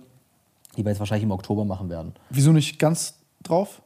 die 0.76 0.84
wir 0.84 0.90
jetzt 0.90 0.98
wahrscheinlich 1.00 1.24
im 1.24 1.32
Oktober 1.32 1.64
machen 1.64 1.88
werden. 1.88 2.12
Wieso 2.30 2.52
nicht 2.52 2.78
ganz 2.78 3.14
drauf? 3.42 3.80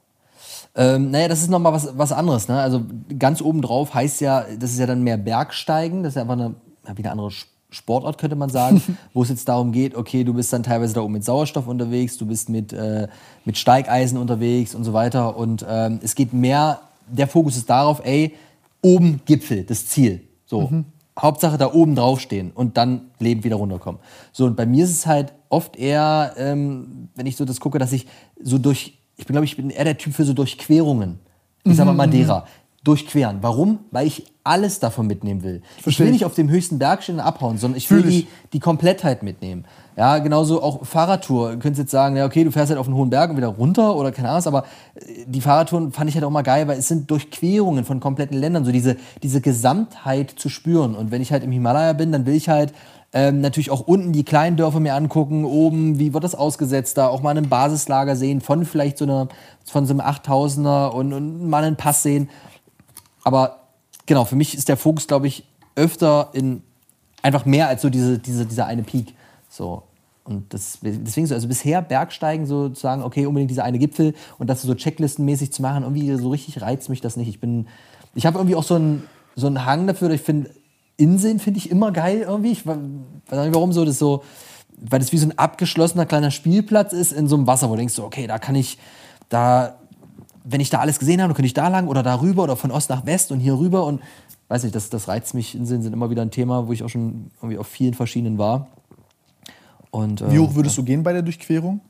Ähm, 0.75 1.11
naja, 1.11 1.29
das 1.29 1.41
ist 1.41 1.51
nochmal 1.51 1.73
was, 1.73 1.97
was 1.97 2.13
anderes. 2.13 2.49
Ne? 2.49 2.61
Also 2.61 2.83
ganz 3.19 3.41
oben 3.41 3.63
drauf 3.63 3.95
heißt 3.95 4.21
ja, 4.21 4.45
das 4.59 4.73
ist 4.73 4.79
ja 4.79 4.87
dann 4.87 5.03
mehr 5.03 5.17
Bergsteigen. 5.17 6.03
Das 6.03 6.11
ist 6.11 6.17
ja 6.17 6.23
einfach 6.23 6.35
eine, 6.35 6.55
eine 6.85 7.11
andere 7.11 7.29
Sch- 7.29 7.47
Sportart, 7.71 8.19
könnte 8.19 8.37
man 8.37 8.51
sagen, 8.51 8.81
wo 9.13 9.23
es 9.23 9.29
jetzt 9.29 9.49
darum 9.49 9.73
geht, 9.73 9.95
okay, 9.95 10.25
du 10.25 10.35
bist 10.35 10.53
dann 10.53 10.63
teilweise 10.63 10.95
da 10.95 11.01
oben 11.01 11.15
mit 11.15 11.25
Sauerstoff 11.25 11.67
unterwegs, 11.67 12.17
du 12.17 12.27
bist 12.27 12.49
mit, 12.49 12.73
äh, 12.73 13.09
mit 13.45 13.59
Steigeisen 13.59 14.19
unterwegs 14.19 14.75
und 14.75 14.85
so 14.85 14.93
weiter. 14.93 15.37
Und 15.37 15.65
ähm, 15.69 16.01
es 16.03 16.15
geht 16.15 16.33
mehr, 16.33 16.81
der 17.09 17.29
Fokus 17.29 17.57
ist 17.57 17.69
darauf, 17.69 18.01
ey, 18.05 18.35
oben 18.83 19.21
Gipfel, 19.25 19.65
das 19.65 19.87
Ziel. 19.87 20.23
So. 20.45 20.71
Hauptsache 21.19 21.57
da 21.57 21.73
oben 21.73 21.95
draufstehen 21.95 22.51
und 22.53 22.77
dann 22.77 23.11
lebend 23.19 23.45
wieder 23.45 23.57
runterkommen. 23.57 24.01
So, 24.33 24.45
und 24.45 24.57
bei 24.57 24.67
mir 24.67 24.85
ist 24.85 24.91
es 24.91 25.07
halt 25.07 25.33
oft 25.49 25.77
eher, 25.77 26.35
ähm, 26.37 27.09
wenn 27.15 27.27
ich 27.27 27.37
so 27.37 27.45
das 27.45 27.59
gucke, 27.59 27.79
dass 27.79 27.93
ich 27.93 28.07
so 28.41 28.59
durch, 28.59 28.99
ich 29.17 29.27
bin 29.27 29.33
glaube 29.35 29.47
ich, 29.47 29.57
bin 29.57 29.71
eher 29.71 29.85
der 29.85 29.97
Typ 29.97 30.15
für 30.15 30.25
so 30.25 30.35
Durchquerungen. 30.35 31.19
Ich 31.65 31.77
sag 31.77 31.87
mal 31.87 31.95
Madeira. 31.95 32.47
Durchqueren. 32.87 33.39
Warum? 33.41 33.81
Weil 33.91 34.07
ich 34.07 34.25
alles 34.45 34.79
davon 34.79 35.09
mitnehmen 35.09 35.43
will. 35.43 35.63
Ich 35.77 35.83
Versteh 35.83 36.05
will 36.05 36.07
ich. 36.09 36.13
nicht 36.13 36.25
auf 36.25 36.35
dem 36.35 36.49
höchsten 36.49 36.79
Berg 36.79 37.03
stehen 37.03 37.17
und 37.17 37.21
abhauen, 37.21 37.59
sondern 37.59 37.77
ich 37.79 37.91
will 37.91 38.07
ich. 38.07 38.27
die, 38.27 38.29
die 38.53 38.61
Komplettheit 38.61 39.25
mitnehmen. 39.25 39.65
Ja, 39.97 40.19
genauso 40.19 40.63
auch 40.63 40.87
Fahrradtour. 40.87 41.53
Du 41.53 41.59
könntest 41.59 41.81
jetzt 41.81 41.91
sagen, 41.91 42.17
ja, 42.17 42.27
okay, 42.27 42.45
du 42.45 42.53
fährst 42.53 42.71
halt 42.71 42.79
auf 42.79 42.87
einen 42.87 42.95
hohen 42.95 43.11
Berg 43.11 43.31
und 43.31 43.39
wieder 43.39 43.49
runter 43.49 43.97
oder 43.97 44.13
keine 44.13 44.29
Ahnung, 44.29 44.39
was, 44.39 44.47
aber 44.47 44.65
äh, 44.95 45.25
die 45.27 45.41
Fahrradtouren 45.41 45.91
fand 45.91 46.09
ich 46.09 46.15
halt 46.15 46.25
auch 46.25 46.31
mal 46.31 46.43
geil, 46.43 46.69
weil 46.69 46.79
es 46.79 46.87
sind 46.87 47.11
Durchquerungen 47.11 47.85
von 47.85 47.99
kompletten 47.99 48.39
Ländern, 48.39 48.65
so 48.65 48.71
diese, 48.71 48.97
diese 49.23 49.41
Gesamtheit 49.41 50.35
zu 50.37 50.49
spüren. 50.49 50.95
Und 50.95 51.11
wenn 51.11 51.23
ich 51.23 51.33
halt 51.33 51.43
im 51.43 51.51
Himalaya 51.51 51.93
bin, 51.93 52.13
dann 52.13 52.25
will 52.25 52.35
ich 52.35 52.49
halt 52.49 52.73
ähm, 53.13 53.41
natürlich 53.41 53.71
auch 53.71 53.81
unten 53.81 54.13
die 54.13 54.25
kleinen 54.25 54.57
Dörfer 54.57 54.79
mir 54.79 54.95
angucken, 54.95 55.45
oben, 55.45 55.99
wie 55.99 56.13
wird 56.13 56.23
das 56.23 56.35
ausgesetzt, 56.35 56.99
da 56.99 57.09
auch 57.09 57.23
mal 57.23 57.37
ein 57.37 57.49
Basislager 57.49 58.15
sehen 58.15 58.41
von 58.41 58.65
vielleicht 58.65 58.99
so 58.99 59.07
einer, 59.07 59.29
von 59.65 59.87
so 59.87 59.95
einem 59.95 60.03
8000er 60.03 60.91
und, 60.91 61.13
und 61.13 61.49
mal 61.49 61.65
einen 61.65 61.77
Pass 61.77 62.03
sehen. 62.03 62.29
Aber 63.27 63.63
genau, 64.07 64.25
für 64.25 64.37
mich 64.37 64.55
ist 64.55 64.69
der 64.69 64.77
Fokus, 64.77 65.09
glaube 65.09 65.27
ich, 65.27 65.43
öfter 65.75 66.31
in 66.33 66.63
einfach 67.23 67.45
mehr 67.45 67.67
als 67.67 67.83
so 67.83 67.91
diese, 67.91 68.21
diese, 68.21 68.47
dieser 68.47 68.67
eine 68.67 68.85
Peak. 68.85 69.15
So. 69.49 69.83
Und 70.23 70.55
das, 70.55 70.79
deswegen 70.81 71.27
so, 71.27 71.35
also 71.35 71.49
bisher 71.49 71.83
Bergsteigen 71.83 72.47
so 72.47 72.69
zu 72.69 72.81
sagen, 72.81 73.03
okay, 73.03 73.27
unbedingt 73.27 73.51
dieser 73.51 73.65
eine 73.65 73.81
Gipfel 73.81 74.15
und 74.39 74.49
das 74.49 74.63
so 74.63 74.73
checklistenmäßig 74.77 75.53
zu 75.53 75.61
machen, 75.61 75.83
irgendwie 75.83 76.15
so 76.15 76.29
richtig 76.31 76.63
reizt 76.63 76.89
mich 76.89 77.01
das 77.01 77.17
nicht. 77.17 77.27
Ich 77.27 77.41
bin, 77.41 77.67
ich 78.15 78.27
habe 78.27 78.39
irgendwie 78.39 78.55
auch 78.55 78.63
so 78.63 78.77
einen, 78.77 79.03
so 79.35 79.49
einen 79.49 79.67
Hang 79.67 79.89
dafür, 79.89 80.09
ich 80.11 80.23
finde, 80.23 80.51
Inseln 80.97 81.41
finde 81.41 81.59
ich 81.59 81.69
immer 81.69 81.91
geil 81.91 82.21
irgendwie. 82.21 82.53
Ich 82.53 82.65
weiß 82.65 82.77
nicht 82.77 83.55
warum 83.55 83.73
so, 83.73 83.85
das 83.85 83.99
so, 83.99 84.23
weil 84.77 85.01
das 85.01 85.11
wie 85.11 85.19
so 85.19 85.27
ein 85.27 85.37
abgeschlossener 85.37 86.07
kleiner 86.07 86.31
Spielplatz 86.31 86.93
ist 86.93 87.11
in 87.11 87.27
so 87.27 87.35
einem 87.35 87.49
Wasser, 87.49 87.69
wo 87.71 87.73
du 87.73 87.79
denkst, 87.79 87.95
so, 87.95 88.05
okay, 88.05 88.29
da 88.29 88.39
kann 88.39 88.55
ich, 88.55 88.79
da 89.29 89.81
wenn 90.49 90.61
ich 90.61 90.71
da 90.71 90.79
alles 90.79 90.99
gesehen 90.99 91.21
habe, 91.21 91.31
dann 91.31 91.37
könnte 91.37 91.47
ich 91.47 91.55
da 91.55 91.69
lang 91.69 91.89
oder 91.89 92.03
da 92.03 92.21
rüber 92.21 92.45
oder 92.45 92.57
von 92.57 92.71
Ost 92.71 92.89
nach 92.89 93.05
West 93.05 93.33
und 93.33 93.41
hier 93.41 93.59
rüber 93.59 93.85
und 93.85 94.01
weiß 94.49 94.63
nicht, 94.63 94.75
das, 94.75 94.91
das 94.91 95.09
reizt 95.09 95.35
mich. 95.35 95.55
Inseln 95.55 95.83
sind 95.83 95.93
immer 95.93 96.09
wieder 96.09 96.23
ein 96.23 96.31
Thema, 96.31 96.69
wo 96.69 96.73
ich 96.73 96.83
auch 96.83 96.89
schon 96.89 97.31
irgendwie 97.39 97.59
auf 97.59 97.67
vielen 97.67 97.95
verschiedenen 97.95 98.39
war. 98.39 98.69
Und, 99.91 100.21
äh, 100.21 100.31
Wie 100.31 100.39
hoch 100.39 100.55
würdest 100.55 100.79
du 100.79 100.85
gehen 100.85 101.03
bei 101.03 101.13
der 101.13 101.23
Durchquerung? 101.23 101.81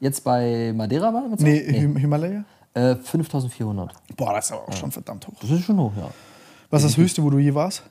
Jetzt 0.00 0.22
bei 0.22 0.72
Madeira 0.74 1.12
war? 1.12 1.24
Nee, 1.38 1.60
Him 1.60 1.96
Himalaya? 1.96 2.44
Äh, 2.74 2.96
5400. 2.96 3.92
Boah, 4.16 4.34
das 4.34 4.46
ist 4.46 4.52
aber 4.52 4.68
auch 4.68 4.72
schon 4.72 4.92
verdammt 4.92 5.26
hoch. 5.26 5.34
Das 5.40 5.50
ist 5.50 5.64
schon 5.64 5.78
hoch, 5.78 5.92
ja. 5.96 6.10
Was 6.70 6.84
ist 6.84 6.90
das 6.90 6.96
höchste, 6.98 7.22
wo 7.22 7.30
du 7.30 7.38
je 7.38 7.54
warst? 7.54 7.82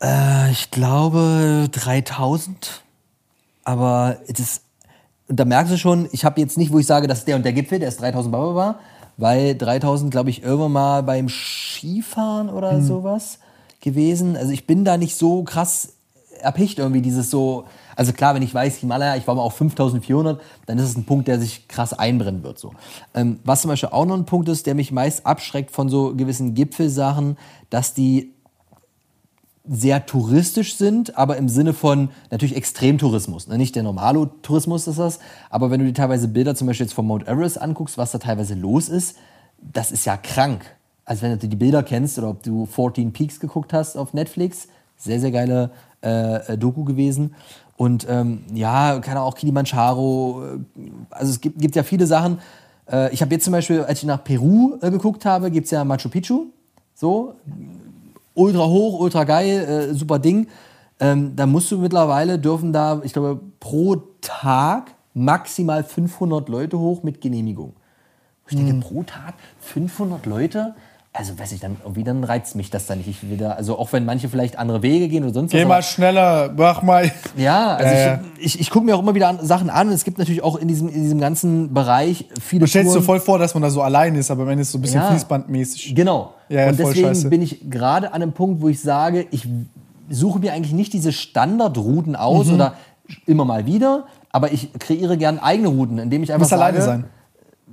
Äh, 0.00 0.50
ich 0.52 0.70
glaube 0.70 1.68
3000. 1.72 2.82
Aber 3.64 4.18
es 4.26 4.38
ist, 4.38 4.62
und 5.28 5.38
da 5.38 5.44
merkst 5.44 5.72
du 5.72 5.78
schon, 5.78 6.08
ich 6.12 6.24
habe 6.24 6.40
jetzt 6.40 6.56
nicht, 6.56 6.72
wo 6.72 6.78
ich 6.78 6.86
sage, 6.86 7.06
das 7.06 7.20
ist 7.20 7.28
der 7.28 7.36
und 7.36 7.44
der 7.44 7.52
Gipfel, 7.52 7.78
der 7.78 7.88
ist 7.88 8.00
3000 8.00 8.32
Baba 8.32 8.54
war, 8.54 8.78
weil 9.16 9.56
3000, 9.56 10.10
glaube 10.10 10.30
ich, 10.30 10.42
irgendwann 10.42 10.72
mal 10.72 11.02
beim 11.02 11.28
Skifahren 11.28 12.48
oder 12.48 12.80
sowas 12.82 13.38
gewesen. 13.80 14.36
Also 14.36 14.52
ich 14.52 14.66
bin 14.66 14.84
da 14.84 14.96
nicht 14.96 15.16
so 15.16 15.42
krass 15.42 15.94
erpicht 16.40 16.78
irgendwie, 16.78 17.02
dieses 17.02 17.30
so. 17.30 17.64
Also 17.96 18.12
klar, 18.12 18.34
wenn 18.36 18.42
ich 18.42 18.54
weiß, 18.54 18.76
Himalaya, 18.76 19.16
ich 19.16 19.26
war 19.26 19.34
mal 19.34 19.42
auf 19.42 19.56
5400, 19.56 20.40
dann 20.66 20.78
ist 20.78 20.84
es 20.84 20.96
ein 20.96 21.04
Punkt, 21.04 21.26
der 21.26 21.40
sich 21.40 21.66
krass 21.66 21.92
einbrennen 21.92 22.44
wird. 22.44 22.58
So. 22.58 22.72
Ähm, 23.12 23.40
was 23.44 23.62
zum 23.62 23.70
Beispiel 23.70 23.88
auch 23.90 24.06
noch 24.06 24.14
ein 24.14 24.24
Punkt 24.24 24.48
ist, 24.48 24.66
der 24.66 24.76
mich 24.76 24.92
meist 24.92 25.26
abschreckt 25.26 25.72
von 25.72 25.88
so 25.88 26.14
gewissen 26.14 26.54
Gipfelsachen, 26.54 27.36
dass 27.70 27.94
die 27.94 28.34
sehr 29.68 30.06
touristisch 30.06 30.76
sind, 30.76 31.16
aber 31.16 31.36
im 31.36 31.48
Sinne 31.48 31.74
von 31.74 32.08
natürlich 32.30 32.56
Extremtourismus. 32.56 33.48
Ne? 33.48 33.58
Nicht 33.58 33.76
der 33.76 33.82
normale 33.82 34.30
Tourismus 34.42 34.86
ist 34.86 34.98
das, 34.98 35.18
aber 35.50 35.70
wenn 35.70 35.80
du 35.80 35.86
dir 35.86 35.94
teilweise 35.94 36.28
Bilder 36.28 36.54
zum 36.54 36.66
Beispiel 36.66 36.86
jetzt 36.86 36.94
von 36.94 37.06
Mount 37.06 37.28
Everest 37.28 37.60
anguckst, 37.60 37.98
was 37.98 38.12
da 38.12 38.18
teilweise 38.18 38.54
los 38.54 38.88
ist, 38.88 39.16
das 39.60 39.92
ist 39.92 40.06
ja 40.06 40.16
krank. 40.16 40.64
Also 41.04 41.22
wenn 41.22 41.38
du 41.38 41.48
die 41.48 41.56
Bilder 41.56 41.82
kennst 41.82 42.18
oder 42.18 42.30
ob 42.30 42.42
du 42.42 42.66
14 42.66 43.12
Peaks 43.12 43.40
geguckt 43.40 43.72
hast 43.72 43.96
auf 43.96 44.14
Netflix, 44.14 44.68
sehr, 44.96 45.20
sehr 45.20 45.30
geile 45.30 45.70
äh, 46.02 46.52
äh, 46.52 46.58
Doku 46.58 46.84
gewesen. 46.84 47.34
Und 47.76 48.06
ähm, 48.08 48.42
ja, 48.54 48.98
keine 49.00 49.22
auch 49.22 49.34
Kilimanjaro, 49.34 50.42
äh, 50.44 50.90
also 51.10 51.30
es 51.30 51.40
gibt, 51.40 51.60
gibt 51.60 51.76
ja 51.76 51.82
viele 51.82 52.06
Sachen. 52.06 52.38
Äh, 52.90 53.12
ich 53.12 53.22
habe 53.22 53.32
jetzt 53.34 53.44
zum 53.44 53.52
Beispiel, 53.52 53.82
als 53.82 54.00
ich 54.00 54.06
nach 54.06 54.22
Peru 54.22 54.76
äh, 54.80 54.90
geguckt 54.90 55.24
habe, 55.24 55.50
gibt 55.50 55.66
es 55.66 55.70
ja 55.70 55.84
Machu 55.84 56.08
Picchu. 56.08 56.46
So, 56.94 57.34
ultra 58.38 58.66
hoch, 58.66 59.00
ultra 59.00 59.24
geil, 59.24 59.90
äh, 59.90 59.94
super 59.94 60.18
Ding. 60.18 60.48
Ähm, 61.00 61.36
da 61.36 61.46
musst 61.46 61.70
du 61.70 61.78
mittlerweile, 61.78 62.38
dürfen 62.38 62.72
da, 62.72 63.00
ich 63.04 63.12
glaube, 63.12 63.40
pro 63.60 63.96
Tag 64.20 64.94
maximal 65.14 65.84
500 65.84 66.48
Leute 66.48 66.78
hoch 66.78 67.02
mit 67.02 67.20
Genehmigung. 67.20 67.74
Ich 68.48 68.56
denke, 68.56 68.74
pro 68.86 69.02
Tag 69.02 69.34
500 69.60 70.24
Leute? 70.26 70.74
Also, 71.12 71.36
weiß 71.38 71.52
ich, 71.52 71.60
dann 71.60 71.78
irgendwie 71.82 72.04
dann 72.04 72.22
reizt 72.22 72.54
mich 72.54 72.70
das 72.70 72.86
dann 72.86 72.98
nicht. 72.98 73.08
Ich 73.08 73.28
will 73.28 73.38
da, 73.38 73.52
also 73.52 73.76
auch 73.78 73.92
wenn 73.92 74.04
manche 74.04 74.28
vielleicht 74.28 74.58
andere 74.58 74.82
Wege 74.82 75.08
gehen 75.08 75.24
oder 75.24 75.32
sonst 75.32 75.50
Geh 75.50 75.62
was. 75.62 75.66
mal 75.68 75.74
aber- 75.74 75.82
schneller, 75.82 76.52
mach 76.56 76.82
mal. 76.82 77.10
ja, 77.36 77.74
also 77.76 77.94
ja. 77.94 78.20
ich, 78.38 78.44
ich, 78.54 78.60
ich 78.60 78.70
gucke 78.70 78.84
mir 78.84 78.94
auch 78.94 79.00
immer 79.00 79.14
wieder 79.14 79.26
an, 79.28 79.44
Sachen 79.44 79.70
an. 79.70 79.90
Es 79.90 80.04
gibt 80.04 80.18
natürlich 80.18 80.44
auch 80.44 80.56
in 80.56 80.68
diesem, 80.68 80.88
in 80.88 81.02
diesem 81.02 81.18
ganzen 81.18 81.72
Bereich 81.74 82.26
viele 82.40 82.60
Du 82.60 82.66
stellst 82.66 82.94
dir 82.94 83.02
voll 83.02 83.20
vor, 83.20 83.38
dass 83.38 83.54
man 83.54 83.62
da 83.62 83.70
so 83.70 83.82
allein 83.82 84.14
ist, 84.14 84.30
aber 84.30 84.42
am 84.42 84.50
Ende 84.50 84.62
ist 84.62 84.68
es 84.68 84.72
so 84.72 84.78
ein 84.78 84.82
bisschen 84.82 85.00
Ja. 85.00 85.08
fließbandmäßig. 85.10 85.94
Genau. 85.94 86.34
Ja, 86.50 86.60
ja, 86.62 86.68
und 86.68 86.78
deswegen 86.78 87.30
bin 87.30 87.42
ich 87.42 87.68
gerade 87.70 88.08
an 88.12 88.22
einem 88.22 88.32
Punkt, 88.32 88.60
wo 88.60 88.68
ich 88.68 88.80
sage, 88.80 89.26
ich 89.30 89.48
suche 90.10 90.38
mir 90.38 90.52
eigentlich 90.52 90.72
nicht 90.74 90.92
diese 90.92 91.12
Standardrouten 91.12 92.16
aus 92.16 92.46
Mhm. 92.48 92.54
oder 92.54 92.74
immer 93.26 93.44
mal 93.46 93.66
wieder, 93.66 94.04
aber 94.30 94.52
ich 94.52 94.72
kreiere 94.78 95.16
gern 95.16 95.38
eigene 95.38 95.68
Routen, 95.68 95.98
indem 95.98 96.22
ich 96.22 96.28
Du 96.28 96.34
einfach 96.34 96.44
musst 96.44 96.50
sage, 96.50 96.62
alleine 96.62 96.82
sein. 96.82 97.04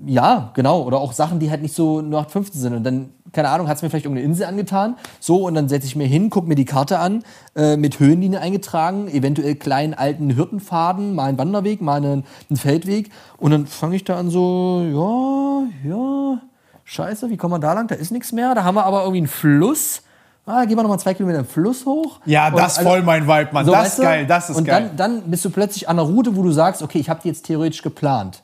Ja, 0.05 0.51
genau. 0.53 0.81
Oder 0.83 0.97
auch 0.97 1.13
Sachen, 1.13 1.39
die 1.39 1.49
halt 1.49 1.61
nicht 1.61 1.75
so 1.75 1.99
0815 1.99 2.61
sind. 2.61 2.73
Und 2.75 2.83
dann, 2.83 3.09
keine 3.31 3.49
Ahnung, 3.49 3.67
hat 3.67 3.77
es 3.77 3.83
mir 3.83 3.89
vielleicht 3.89 4.05
irgendeine 4.05 4.27
Insel 4.27 4.45
angetan. 4.45 4.95
So, 5.19 5.45
und 5.47 5.55
dann 5.55 5.69
setze 5.69 5.87
ich 5.87 5.95
mir 5.95 6.07
hin, 6.07 6.29
gucke 6.29 6.47
mir 6.47 6.55
die 6.55 6.65
Karte 6.65 6.99
an, 6.99 7.23
äh, 7.55 7.77
mit 7.77 7.99
Höhenlinie 7.99 8.39
eingetragen, 8.39 9.07
eventuell 9.07 9.55
kleinen 9.55 9.93
alten 9.93 10.29
Hirtenfaden, 10.29 11.15
mal 11.15 11.29
einen 11.29 11.37
Wanderweg, 11.37 11.81
mal 11.81 11.97
einen, 11.97 12.25
einen 12.49 12.57
Feldweg. 12.57 13.09
Und 13.37 13.51
dann 13.51 13.67
fange 13.67 13.95
ich 13.95 14.03
da 14.03 14.17
an 14.17 14.29
so, 14.29 15.67
ja, 15.83 15.89
ja, 15.89 16.41
scheiße, 16.83 17.29
wie 17.29 17.37
kommen 17.37 17.53
wir 17.53 17.59
da 17.59 17.73
lang? 17.73 17.87
Da 17.87 17.95
ist 17.95 18.11
nichts 18.11 18.31
mehr. 18.31 18.55
Da 18.55 18.63
haben 18.63 18.75
wir 18.75 18.85
aber 18.85 19.01
irgendwie 19.01 19.19
einen 19.19 19.27
Fluss. 19.27 20.01
Ah, 20.47 20.65
gehen 20.65 20.77
wir 20.77 20.83
nochmal 20.83 20.99
zwei 20.99 21.15
Kilometer 21.15 21.41
den 21.41 21.47
Fluss 21.47 21.85
hoch. 21.87 22.19
Ja, 22.25 22.49
Und 22.49 22.59
das 22.59 22.77
voll 22.77 23.01
mein 23.01 23.27
Vibe, 23.27 23.49
Mann. 23.51 23.65
so, 23.65 23.71
das 23.71 23.81
weißt 23.81 23.91
ist 23.93 23.97
du? 23.99 24.03
geil, 24.03 24.27
das 24.27 24.49
ist 24.51 24.57
und 24.57 24.65
geil. 24.65 24.91
Dann, 24.95 25.21
dann 25.21 25.31
bist 25.31 25.43
du 25.43 25.49
plötzlich 25.49 25.89
an 25.89 25.97
einer 25.97 26.07
Route, 26.07 26.35
wo 26.35 26.43
du 26.43 26.51
sagst, 26.51 26.83
okay, 26.83 26.99
ich 26.99 27.09
habe 27.09 27.19
die 27.23 27.29
jetzt 27.29 27.45
theoretisch 27.47 27.81
geplant. 27.81 28.43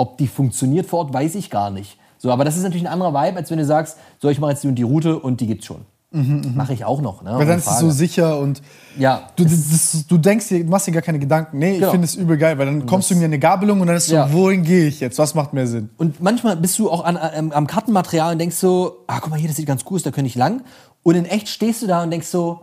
Ob 0.00 0.16
die 0.16 0.26
funktioniert 0.28 0.86
vor 0.86 1.00
Ort, 1.00 1.12
weiß 1.12 1.34
ich 1.34 1.50
gar 1.50 1.68
nicht. 1.70 1.98
So, 2.16 2.30
aber 2.32 2.44
das 2.46 2.56
ist 2.56 2.62
natürlich 2.62 2.86
ein 2.86 2.92
anderer 2.92 3.12
Vibe, 3.12 3.36
als 3.36 3.50
wenn 3.50 3.58
du 3.58 3.64
sagst, 3.66 3.98
so, 4.18 4.30
ich 4.30 4.38
mache 4.40 4.52
jetzt 4.52 4.64
die 4.64 4.68
und 4.68 4.76
die 4.76 4.82
Route 4.82 5.18
und 5.18 5.40
die 5.40 5.46
gibt's 5.46 5.66
schon. 5.66 5.84
Mache 6.12 6.72
ich 6.72 6.84
auch 6.84 7.00
noch. 7.02 7.22
Ne? 7.22 7.32
Mhm, 7.34 7.38
Weil 7.38 7.46
dann 7.46 7.58
ist 7.58 7.68
es 7.68 7.78
so 7.78 7.90
sicher 7.90 8.38
und 8.40 8.60
Ja, 8.98 9.28
du, 9.36 9.44
das, 9.44 10.06
du 10.08 10.18
denkst 10.18 10.48
dir, 10.48 10.64
du 10.64 10.70
machst 10.70 10.86
dir 10.88 10.92
gar 10.92 11.02
keine 11.02 11.18
Gedanken. 11.20 11.58
Nee, 11.58 11.72
ich 11.74 11.78
Genau. 11.80 11.90
finde 11.92 12.06
es 12.06 12.16
übel 12.16 12.36
geil, 12.36 12.58
weil 12.58 12.66
dann 12.66 12.84
kommst 12.86 13.10
du 13.10 13.14
mir 13.14 13.26
eine 13.26 13.38
Gabelung 13.38 13.80
und 13.80 13.86
dann 13.86 13.96
ist 13.96 14.06
so, 14.06 14.14
Ja. 14.16 14.32
wohin 14.32 14.64
gehe 14.64 14.86
ich 14.88 15.00
jetzt? 15.00 15.18
Was 15.18 15.34
macht 15.36 15.52
mehr 15.52 15.66
Sinn? 15.68 15.90
Und 15.98 16.20
manchmal 16.20 16.56
bist 16.56 16.78
du 16.80 16.90
auch 16.90 17.04
an, 17.04 17.16
am, 17.16 17.52
am 17.52 17.66
Kartenmaterial 17.68 18.32
und 18.32 18.38
denkst 18.38 18.56
so, 18.56 19.04
ah, 19.06 19.18
guck 19.20 19.30
mal 19.30 19.38
hier, 19.38 19.48
das 19.48 19.56
sieht 19.56 19.66
ganz 19.66 19.84
cool 19.88 19.96
aus, 19.96 20.02
da 20.02 20.10
könnte 20.10 20.26
ich 20.28 20.34
lang. 20.34 20.62
Und 21.04 21.14
in 21.14 21.26
echt 21.26 21.48
stehst 21.48 21.82
du 21.82 21.86
da 21.86 22.02
und 22.02 22.10
denkst 22.10 22.26
so, 22.26 22.60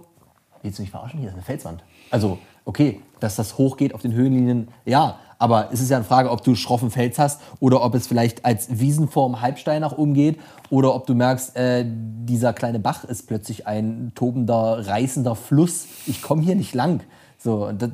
willst 0.62 0.80
du 0.80 0.82
mich 0.84 0.92
verarschen? 0.92 1.20
Hier 1.22 1.30
ist 1.30 1.36
eine 1.36 1.44
Felswand. 1.44 1.84
Also, 2.12 2.40
okay, 2.66 3.00
dass 3.22 3.38
das 3.38 3.58
hochgeht 3.58 3.94
auf 3.96 4.02
den 4.02 4.12
Höhenlinien, 4.14 4.68
ja. 4.86 5.20
Aber 5.40 5.70
es 5.72 5.82
ist 5.82 5.90
ja 5.90 5.98
eine 5.98 6.06
Frage, 6.06 6.32
ob 6.32 6.44
du 6.44 6.56
schroffen 6.56 6.90
Fels 6.90 7.20
hast 7.20 7.42
oder 7.60 7.84
ob 7.84 7.94
es 7.96 8.08
vielleicht 8.08 8.44
als 8.46 8.80
Wiesenform 8.80 9.42
Halbstein 9.42 9.82
nach 9.82 9.98
oben 9.98 10.14
geht 10.14 10.40
oder 10.70 10.96
ob 10.96 11.06
du 11.06 11.14
merkst, 11.14 11.56
äh, 11.56 11.86
dieser 11.88 12.54
kleine 12.54 12.80
Bach 12.80 13.04
ist 13.04 13.28
plötzlich 13.28 13.68
ein 13.68 14.12
tobender, 14.16 14.88
reißender 14.88 15.36
Fluss. 15.36 15.86
Ich 16.08 16.22
komme 16.22 16.42
hier 16.42 16.56
nicht 16.56 16.74
lang. 16.74 17.02
So, 17.38 17.72
das, 17.72 17.92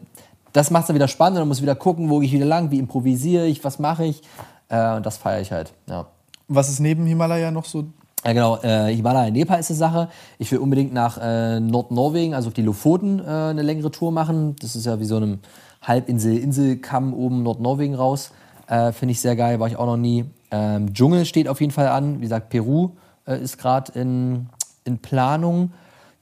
das 0.53 0.71
macht 0.71 0.83
es 0.83 0.87
dann 0.87 0.95
wieder 0.95 1.07
spannend. 1.07 1.39
Dann 1.39 1.47
musst 1.47 1.59
du 1.59 1.63
wieder 1.63 1.75
gucken, 1.75 2.09
wo 2.09 2.19
gehe 2.19 2.27
ich 2.27 2.33
wieder 2.33 2.45
lang, 2.45 2.71
wie 2.71 2.79
improvisiere 2.79 3.45
ich, 3.47 3.63
was 3.63 3.79
mache 3.79 4.05
ich. 4.05 4.21
Äh, 4.69 4.95
und 4.95 5.05
das 5.05 5.17
feiere 5.17 5.41
ich 5.41 5.51
halt. 5.51 5.73
Ja. 5.87 6.07
Was 6.47 6.69
ist 6.69 6.79
neben 6.79 7.05
Himalaya 7.05 7.51
noch 7.51 7.65
so? 7.65 7.85
Ja, 8.25 8.31
genau. 8.31 8.57
Äh, 8.61 8.95
Himalaya 8.95 9.31
Nepal 9.31 9.59
ist 9.59 9.69
eine 9.69 9.77
Sache. 9.77 10.09
Ich 10.39 10.51
will 10.51 10.59
unbedingt 10.59 10.93
nach 10.93 11.17
äh, 11.21 11.59
Nordnorwegen, 11.59 12.33
also 12.33 12.47
auf 12.47 12.53
die 12.53 12.61
Lofoten, 12.61 13.19
äh, 13.19 13.23
eine 13.23 13.63
längere 13.63 13.91
Tour 13.91 14.11
machen. 14.11 14.55
Das 14.61 14.75
ist 14.75 14.85
ja 14.85 14.99
wie 14.99 15.05
so 15.05 15.17
einem 15.17 15.39
Halbinsel, 15.83 16.37
Inselkamm 16.37 17.13
oben 17.13 17.43
Nordnorwegen 17.43 17.95
raus. 17.95 18.31
Äh, 18.67 18.91
Finde 18.91 19.11
ich 19.11 19.21
sehr 19.21 19.35
geil, 19.35 19.59
war 19.59 19.67
ich 19.67 19.75
auch 19.77 19.85
noch 19.85 19.97
nie. 19.97 20.25
Ähm, 20.51 20.93
Dschungel 20.93 21.25
steht 21.25 21.47
auf 21.47 21.61
jeden 21.61 21.71
Fall 21.71 21.87
an. 21.87 22.17
Wie 22.17 22.23
gesagt, 22.23 22.49
Peru 22.49 22.91
äh, 23.27 23.41
ist 23.41 23.57
gerade 23.57 23.91
in, 23.99 24.47
in 24.85 24.97
Planung. 24.99 25.73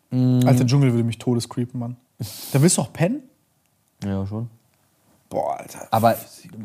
Mhm. 0.10 0.42
Alter 0.46 0.66
Dschungel 0.66 0.92
würde 0.92 1.04
mich 1.04 1.18
todescreepen, 1.18 1.80
Mann. 1.80 1.96
Da 2.52 2.62
willst 2.62 2.78
du 2.78 2.82
auch 2.82 2.94
pennen? 2.94 3.22
Ja, 4.04 4.26
schon. 4.26 4.50
Boah, 5.30 5.60
Alter. 5.60 5.88
Aber 5.92 6.18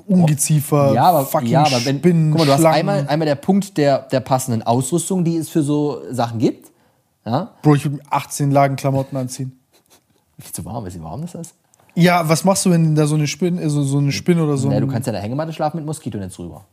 Ungeziefer, 0.06 0.93
ja, 0.93 1.05
aber, 1.05 1.24
fucking 1.24 1.48
ja, 1.48 1.64
aber 1.64 1.85
wenn, 1.85 1.98
Spinnen, 1.98 2.31
guck 2.32 2.40
mal, 2.40 2.47
du 2.47 2.52
hast 2.52 2.60
Schlangen. 2.60 2.78
einmal, 2.78 3.06
einmal 3.06 3.27
der 3.27 3.36
Punkt 3.36 3.77
der, 3.77 4.01
der 4.01 4.20
passenden 4.20 4.62
Ausrüstung, 4.64 5.23
die 5.23 5.36
es 5.36 5.48
für 5.48 5.62
so 5.62 6.02
Sachen 6.10 6.40
gibt. 6.40 6.73
Ja, 7.24 7.52
Bro, 7.62 7.77
ich 7.77 7.85
würde 7.85 7.97
mir 7.98 8.02
18 8.10 8.51
Lagen 8.51 8.77
Klamotten 8.77 9.16
anziehen. 9.16 9.59
viel 10.39 10.52
zu 10.52 10.64
warm, 10.64 10.85
ist 10.86 10.97
wie 10.97 11.02
warm 11.02 11.23
das 11.23 11.35
ist. 11.36 11.55
Ja, 11.97 12.28
was 12.28 12.44
machst 12.44 12.64
du, 12.66 12.70
wenn 12.70 12.94
da 12.94 13.06
so 13.06 13.14
eine 13.14 13.27
Spinne, 13.27 13.68
so, 13.70 13.82
so 13.82 13.98
eine 13.98 14.12
Spinne 14.12 14.44
oder 14.44 14.56
so 14.59 14.68
ein... 14.68 14.81
du 14.81 14.86
kannst 14.86 15.06
ja 15.06 15.12
in 15.12 15.14
der 15.14 15.23
Hängematte 15.23 15.52
schlafen 15.52 15.78
mit 15.78 15.86
Moskitonetz 15.86 16.35
drüber. 16.35 16.64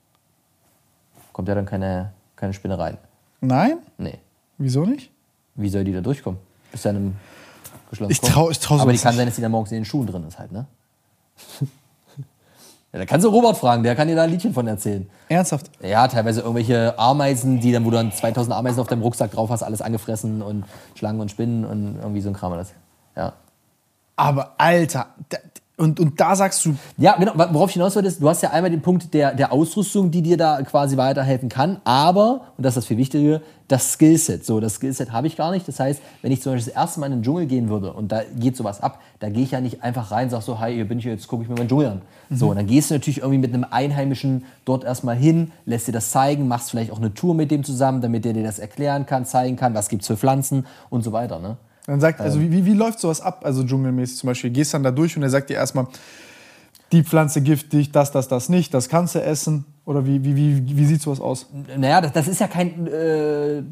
Kommt 1.31 1.47
ja 1.47 1.55
dann 1.55 1.65
keine, 1.65 2.11
keine 2.35 2.53
Spinne 2.53 2.77
rein. 2.77 2.97
Nein? 3.39 3.77
Nee. 3.97 4.19
Wieso 4.57 4.85
nicht? 4.85 5.09
Wie 5.55 5.69
soll 5.69 5.85
die 5.85 5.93
da 5.93 6.01
durchkommen? 6.01 6.39
Ist 6.73 6.83
ja 6.85 6.91
in 6.91 6.97
einem 6.97 7.15
geschlossenen 7.89 8.11
Ich 8.11 8.19
trau- 8.19 8.49
ich 8.51 8.59
trau 8.59 8.79
Aber 8.79 8.91
die 8.91 8.97
kann 8.97 9.11
nicht. 9.11 9.17
sein, 9.17 9.25
dass 9.27 9.35
die 9.35 9.41
dann 9.41 9.51
morgens 9.51 9.71
in 9.71 9.77
den 9.79 9.85
Schuhen 9.85 10.07
drin 10.07 10.25
ist 10.27 10.37
halt, 10.37 10.51
ne? 10.51 10.65
ja, 12.91 12.99
da 12.99 13.05
kannst 13.05 13.25
du 13.25 13.29
Robert 13.29 13.57
fragen, 13.57 13.83
der 13.83 13.95
kann 13.95 14.07
dir 14.09 14.15
da 14.15 14.23
ein 14.23 14.29
Liedchen 14.29 14.53
von 14.53 14.67
erzählen. 14.67 15.09
Ernsthaft? 15.29 15.71
Ja, 15.81 16.07
teilweise 16.07 16.41
irgendwelche 16.41 16.97
Ameisen, 16.99 17.59
die 17.61 17.71
dann, 17.71 17.85
wo 17.85 17.91
du 17.91 17.95
dann 17.97 18.11
2000 18.11 18.53
Ameisen 18.55 18.79
auf 18.81 18.87
deinem 18.87 19.01
Rucksack 19.03 19.31
drauf 19.31 19.49
hast, 19.49 19.63
alles 19.63 19.81
angefressen 19.81 20.41
und 20.41 20.65
Schlangen 20.95 21.21
und 21.21 21.31
Spinnen 21.31 21.63
und 21.65 21.95
irgendwie 21.99 22.21
so 22.21 22.29
ein 22.29 22.35
Kram 22.35 22.51
alles. 22.53 22.73
Aber 24.15 24.53
Alter, 24.57 25.07
und, 25.75 25.99
und 25.99 26.19
da 26.19 26.35
sagst 26.35 26.63
du, 26.65 26.75
Ja, 26.97 27.15
genau. 27.17 27.33
Worauf 27.35 27.69
ich 27.69 27.73
hinaus 27.73 27.95
wollte, 27.95 28.07
ist, 28.07 28.21
du 28.21 28.29
hast 28.29 28.43
ja 28.43 28.51
einmal 28.51 28.69
den 28.69 28.81
Punkt 28.81 29.11
der, 29.13 29.33
der 29.33 29.51
Ausrüstung, 29.51 30.11
die 30.11 30.21
dir 30.21 30.37
da 30.37 30.61
quasi 30.61 30.97
weiterhelfen 30.97 31.49
kann, 31.49 31.81
aber, 31.83 32.41
und 32.57 32.63
das 32.63 32.73
ist 32.73 32.83
das 32.83 32.85
viel 32.85 32.97
Wichtigere, 32.97 33.41
das 33.67 33.93
Skillset. 33.93 34.45
So, 34.45 34.59
das 34.59 34.75
Skillset 34.75 35.11
habe 35.11 35.25
ich 35.25 35.35
gar 35.35 35.49
nicht. 35.49 35.67
Das 35.67 35.79
heißt, 35.79 35.99
wenn 36.21 36.31
ich 36.31 36.43
zum 36.43 36.53
Beispiel 36.53 36.71
das 36.71 36.79
erste 36.79 36.99
Mal 36.99 37.07
in 37.07 37.13
den 37.13 37.23
Dschungel 37.23 37.47
gehen 37.47 37.69
würde 37.69 37.91
und 37.91 38.11
da 38.11 38.21
geht 38.39 38.55
sowas 38.55 38.81
ab, 38.83 38.99
da 39.19 39.29
gehe 39.29 39.43
ich 39.43 39.51
ja 39.51 39.61
nicht 39.61 39.81
einfach 39.81 40.11
rein 40.11 40.25
und 40.25 40.29
sage 40.29 40.43
so, 40.43 40.59
hi, 40.59 40.73
hier 40.75 40.87
bin 40.87 40.99
ich, 40.99 41.05
jetzt 41.05 41.27
gucke 41.27 41.41
ich 41.41 41.49
mir 41.49 41.55
meinen 41.55 41.69
Dschungel 41.69 41.87
an. 41.87 42.01
So, 42.29 42.49
und 42.49 42.55
dann 42.55 42.67
gehst 42.67 42.91
du 42.91 42.95
natürlich 42.95 43.19
irgendwie 43.19 43.39
mit 43.39 43.53
einem 43.53 43.65
Einheimischen 43.69 44.45
dort 44.65 44.83
erstmal 44.83 45.15
hin, 45.15 45.51
lässt 45.65 45.87
dir 45.87 45.91
das 45.91 46.11
zeigen, 46.11 46.47
machst 46.47 46.69
vielleicht 46.69 46.91
auch 46.91 46.99
eine 46.99 47.13
Tour 47.13 47.33
mit 47.33 47.49
dem 47.49 47.63
zusammen, 47.63 48.01
damit 48.01 48.25
der 48.25 48.33
dir 48.33 48.43
das 48.43 48.59
erklären 48.59 49.05
kann, 49.05 49.25
zeigen 49.25 49.55
kann, 49.55 49.73
was 49.73 49.89
gibt's 49.89 50.07
für 50.07 50.17
Pflanzen 50.17 50.65
und 50.89 51.03
so 51.03 51.11
weiter. 51.11 51.39
Ne? 51.39 51.57
Dann 51.85 51.99
sagt, 51.99 52.21
also 52.21 52.39
Ähm. 52.39 52.51
wie, 52.51 52.65
wie, 52.65 52.73
läuft 52.73 52.99
sowas 52.99 53.21
ab, 53.21 53.41
also 53.43 53.63
dschungelmäßig 53.63 54.17
zum 54.17 54.27
Beispiel, 54.27 54.49
gehst 54.49 54.73
dann 54.73 54.83
da 54.83 54.91
durch 54.91 55.17
und 55.17 55.23
er 55.23 55.29
sagt 55.29 55.49
dir 55.49 55.55
erstmal, 55.55 55.87
die 56.91 57.03
Pflanze 57.03 57.41
giftig, 57.41 57.91
das, 57.91 58.11
das, 58.11 58.27
das 58.27 58.49
nicht, 58.49 58.73
das 58.73 58.87
kannst 58.87 59.15
du 59.15 59.21
essen. 59.21 59.65
Oder 59.85 60.05
wie, 60.05 60.23
wie, 60.23 60.35
wie, 60.35 60.77
wie 60.77 60.85
sieht 60.85 61.01
sowas 61.01 61.19
aus? 61.19 61.47
Naja, 61.75 61.99
das, 61.99 62.13
das 62.13 62.27
ist 62.27 62.39
ja 62.39 62.47
kein 62.47 62.87
äh, 62.87 63.63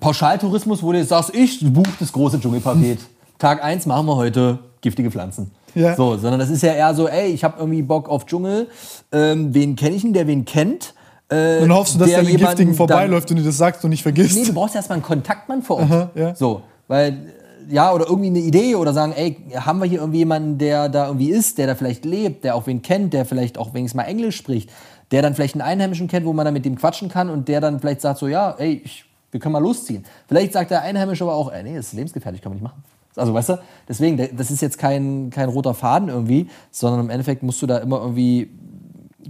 Pauschaltourismus, 0.00 0.82
wo 0.82 0.92
du 0.92 0.98
jetzt 0.98 1.10
sagst, 1.10 1.34
ich 1.34 1.60
buche 1.72 1.92
das 2.00 2.12
große 2.12 2.40
Dschungelpaket. 2.40 2.98
Tag 3.38 3.62
1 3.62 3.86
machen 3.86 4.06
wir 4.06 4.16
heute 4.16 4.58
giftige 4.80 5.10
Pflanzen. 5.10 5.50
Ja. 5.74 5.94
So, 5.94 6.16
sondern 6.16 6.40
das 6.40 6.50
ist 6.50 6.62
ja 6.62 6.72
eher 6.72 6.94
so, 6.94 7.06
ey, 7.06 7.28
ich 7.28 7.44
habe 7.44 7.58
irgendwie 7.58 7.82
Bock 7.82 8.08
auf 8.08 8.26
Dschungel. 8.26 8.68
Ähm, 9.12 9.54
wen 9.54 9.76
kenne 9.76 9.94
ich 9.94 10.02
denn, 10.02 10.12
der 10.12 10.26
wen 10.26 10.44
kennt? 10.44 10.94
Äh, 11.28 11.60
Dann 11.60 11.72
hoffst 11.72 11.94
du, 11.94 11.98
dass 11.98 12.08
der 12.08 12.22
der 12.22 12.34
Giftigen 12.34 12.74
vorbeiläuft 12.74 13.30
und 13.30 13.36
dir 13.36 13.44
das 13.44 13.58
sagt 13.58 13.84
und 13.84 13.90
nicht 13.90 14.02
vergisst. 14.02 14.36
Nee, 14.36 14.46
du 14.46 14.54
brauchst 14.54 14.74
erstmal 14.74 14.96
einen 14.96 15.04
Kontaktmann 15.04 15.62
vor 15.62 15.76
Ort. 15.76 15.90
Aha, 15.90 16.10
ja. 16.14 16.34
So, 16.34 16.62
weil, 16.88 17.32
ja, 17.68 17.92
oder 17.92 18.06
irgendwie 18.08 18.28
eine 18.28 18.40
Idee 18.40 18.74
oder 18.74 18.92
sagen, 18.92 19.12
ey, 19.12 19.36
haben 19.54 19.78
wir 19.78 19.86
hier 19.86 20.00
irgendwie 20.00 20.18
jemanden, 20.18 20.58
der 20.58 20.88
da 20.88 21.06
irgendwie 21.06 21.30
ist, 21.30 21.58
der 21.58 21.66
da 21.66 21.74
vielleicht 21.74 22.04
lebt, 22.04 22.44
der 22.44 22.56
auch 22.56 22.66
wen 22.66 22.82
kennt, 22.82 23.12
der 23.12 23.24
vielleicht 23.24 23.58
auch 23.58 23.74
wenigstens 23.74 23.96
mal 23.96 24.04
Englisch 24.04 24.36
spricht, 24.36 24.70
der 25.10 25.22
dann 25.22 25.34
vielleicht 25.34 25.54
einen 25.54 25.62
Einheimischen 25.62 26.08
kennt, 26.08 26.26
wo 26.26 26.32
man 26.32 26.44
dann 26.44 26.54
mit 26.54 26.64
dem 26.64 26.76
quatschen 26.76 27.08
kann 27.08 27.30
und 27.30 27.48
der 27.48 27.60
dann 27.60 27.78
vielleicht 27.78 28.00
sagt 28.00 28.18
so, 28.18 28.26
ja, 28.26 28.54
ey, 28.58 28.82
ich, 28.84 29.04
wir 29.30 29.40
können 29.40 29.52
mal 29.52 29.62
losziehen. 29.62 30.04
Vielleicht 30.26 30.54
sagt 30.54 30.70
der 30.70 30.82
Einheimische 30.82 31.24
aber 31.24 31.34
auch, 31.34 31.52
ey, 31.52 31.62
nee, 31.62 31.76
das 31.76 31.88
ist 31.88 31.92
lebensgefährlich, 31.92 32.40
kann 32.40 32.52
man 32.52 32.56
nicht 32.56 32.64
machen. 32.64 32.82
Also, 33.16 33.34
weißt 33.34 33.48
du, 33.50 33.58
deswegen, 33.88 34.36
das 34.36 34.50
ist 34.50 34.62
jetzt 34.62 34.78
kein, 34.78 35.30
kein 35.30 35.48
roter 35.48 35.74
Faden 35.74 36.08
irgendwie, 36.08 36.48
sondern 36.70 37.00
im 37.00 37.10
Endeffekt 37.10 37.42
musst 37.42 37.60
du 37.60 37.66
da 37.66 37.78
immer 37.78 38.00
irgendwie 38.00 38.50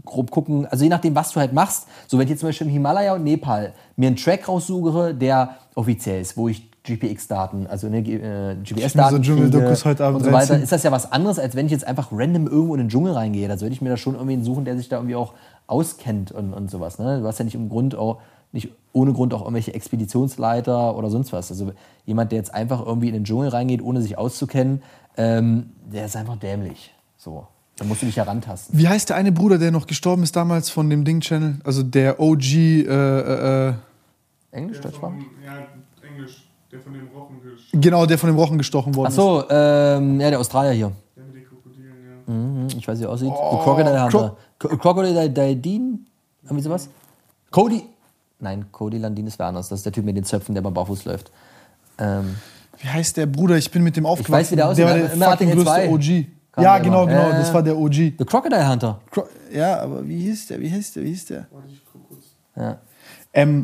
grob 0.05 0.31
gucken, 0.31 0.67
also 0.67 0.85
je 0.85 0.91
nachdem, 0.91 1.15
was 1.15 1.33
du 1.33 1.41
halt 1.41 1.53
machst. 1.53 1.87
So, 2.07 2.19
wenn 2.19 2.25
ich 2.25 2.31
jetzt 2.31 2.41
zum 2.41 2.49
Beispiel 2.49 2.67
im 2.67 2.73
Himalaya 2.73 3.15
und 3.15 3.25
Nepal 3.25 3.73
mir 3.97 4.09
einen 4.09 4.17
Track 4.17 4.49
raussuche, 4.49 5.15
der 5.15 5.57
offiziell 5.75 6.21
ist, 6.21 6.37
wo 6.37 6.49
ich 6.49 6.68
GPX-Daten, 6.89 7.67
also 7.67 7.89
ne, 7.89 7.99
äh, 7.99 8.57
GPS-Daten 8.63 9.17
so 9.17 9.23
Dschungeldokus 9.23 9.85
heute 9.85 10.05
Abend 10.05 10.21
und 10.21 10.25
so 10.25 10.33
weiter, 10.33 10.39
reinziehen. 10.39 10.63
ist 10.63 10.73
das 10.73 10.83
ja 10.83 10.91
was 10.91 11.13
anderes, 11.13 11.39
als 11.39 11.55
wenn 11.55 11.67
ich 11.67 11.73
jetzt 11.73 11.87
einfach 11.87 12.09
random 12.11 12.47
irgendwo 12.47 12.75
in 12.75 12.81
den 12.81 12.89
Dschungel 12.89 13.13
reingehe. 13.13 13.47
Da 13.49 13.61
würde 13.61 13.73
ich 13.73 13.81
mir 13.81 13.91
da 13.91 13.97
schon 13.97 14.15
irgendwie 14.15 14.43
suchen, 14.43 14.65
der 14.65 14.77
sich 14.77 14.89
da 14.89 14.97
irgendwie 14.97 15.17
auch 15.17 15.35
auskennt 15.67 16.33
und, 16.33 16.55
und 16.55 16.71
sowas. 16.71 16.99
Ne? 16.99 17.21
Du 17.21 17.27
hast 17.27 17.39
ja 17.39 17.45
nicht 17.45 17.55
im 17.55 17.69
Grund 17.69 17.95
auch, 17.95 18.21
nicht 18.53 18.71
ohne 18.93 19.13
Grund 19.13 19.35
auch 19.35 19.43
irgendwelche 19.43 19.75
Expeditionsleiter 19.75 20.97
oder 20.97 21.11
sonst 21.11 21.33
was. 21.33 21.51
Also 21.51 21.73
jemand, 22.07 22.33
der 22.33 22.39
jetzt 22.39 22.55
einfach 22.55 22.85
irgendwie 22.85 23.09
in 23.09 23.15
den 23.15 23.25
Dschungel 23.25 23.49
reingeht, 23.49 23.83
ohne 23.83 24.01
sich 24.01 24.17
auszukennen, 24.17 24.83
ähm, 25.17 25.71
der 25.93 26.07
ist 26.07 26.17
einfach 26.17 26.37
dämlich. 26.37 26.95
So. 27.19 27.47
Da 27.77 27.85
musst 27.85 28.03
du 28.03 28.07
dich 28.07 28.17
herantasten. 28.17 28.77
Wie 28.77 28.89
heißt 28.89 29.09
der 29.09 29.17
eine 29.17 29.31
Bruder, 29.31 29.59
der 29.59 29.71
noch 29.71 29.87
gestorben 29.87 30.25
ist 30.25 30.35
damals 30.35 30.69
von 30.69 30.91
dem 30.91 31.05
Ding-Channel? 31.05 31.61
Also 31.63 31.85
der 31.85 32.19
OG, 32.19 32.43
äh, 32.43 32.83
äh, 32.87 33.69
äh, 33.69 33.75
Englisch, 34.51 34.81
Deutschsprache? 34.81 35.13
vom, 35.13 35.27
ja. 35.45 35.67
Der 36.71 36.81
von 36.81 36.93
dem 36.93 37.09
Rochen 37.09 37.37
gesch- 37.41 37.81
genau, 37.81 38.05
der 38.07 38.19
von 38.19 38.29
dem 38.29 38.37
Rochen 38.37 38.59
gestochen 38.59 38.95
worden 38.95 39.09
Ach 39.11 39.15
so, 39.15 39.45
ähm, 39.49 40.21
ja, 40.21 40.31
der 40.31 40.39
Australier 40.39 40.73
hier. 40.73 40.93
Der 41.17 41.25
mit 41.25 41.35
den 41.37 41.45
Krokodilen, 41.47 41.95
ja. 42.27 42.33
Mhm, 42.33 42.67
ich 42.77 42.87
weiß, 42.87 42.99
wie 43.01 43.05
er 43.05 43.11
aussieht. 43.11 43.31
Oh, 43.33 43.59
Crocodile 43.59 44.03
Hunter. 44.05 44.37
Cro 44.59 44.77
Crocodile 44.77 45.31
Daldin? 45.31 46.07
Irgendwie 46.43 46.63
sowas? 46.63 46.89
Cody. 47.51 47.85
Nein, 48.41 48.67
Cody 48.71 48.99
Landin 48.99 49.27
ist 49.27 49.39
wer 49.39 49.47
anders. 49.47 49.69
Das 49.69 49.81
ist 49.81 49.87
der 49.87 49.93
Typ 49.93 50.05
mit 50.05 50.17
den 50.17 50.25
Zöpfen, 50.25 50.55
der 50.55 50.63
beim 50.63 50.75
Barfuß 50.75 51.05
läuft. 51.07 51.31
Ähm. 51.99 52.37
Wie 52.81 52.87
heißt 52.89 53.17
der 53.17 53.27
Bruder? 53.27 53.57
Ich 53.57 53.71
bin 53.71 53.83
mit 53.83 53.97
dem 53.97 54.07
aufgewachsen. 54.07 54.33
weiß, 54.33 54.51
wie 54.53 54.57
der 54.57 54.69
aussieht. 54.69 54.85
Der 54.85 54.91
war 54.93 54.95
der 54.99 55.13
Immer 55.13 55.31
fucking 55.33 55.51
größte 55.51 55.65
2. 55.65 55.89
OG. 55.91 56.27
Kam 56.53 56.65
Ja, 56.65 56.79
genau, 56.79 57.03
immer. 57.05 57.13
genau. 57.13 57.29
Äh, 57.31 57.33
Das 57.33 57.53
war 57.55 57.63
der 57.63 57.77
OG. 57.77 57.93
The 58.19 58.25
Crocodile 58.25 58.69
Hunter. 58.71 59.01
Cro- 59.11 59.27
Ja, 59.53 59.81
aber 59.81 60.07
wie 60.07 60.21
hieß 60.21 60.47
der? 60.49 60.61
Wie 60.61 60.69
hieß 60.69 60.93
der? 60.93 61.03
Wie 61.03 61.09
hieß 61.09 61.25
der? 61.27 61.47
Warte, 61.51 61.69
ich 61.73 61.83
guck 61.93 62.09
kurz. 62.09 62.25
Ja. 62.57 62.79
Ähm, 63.33 63.63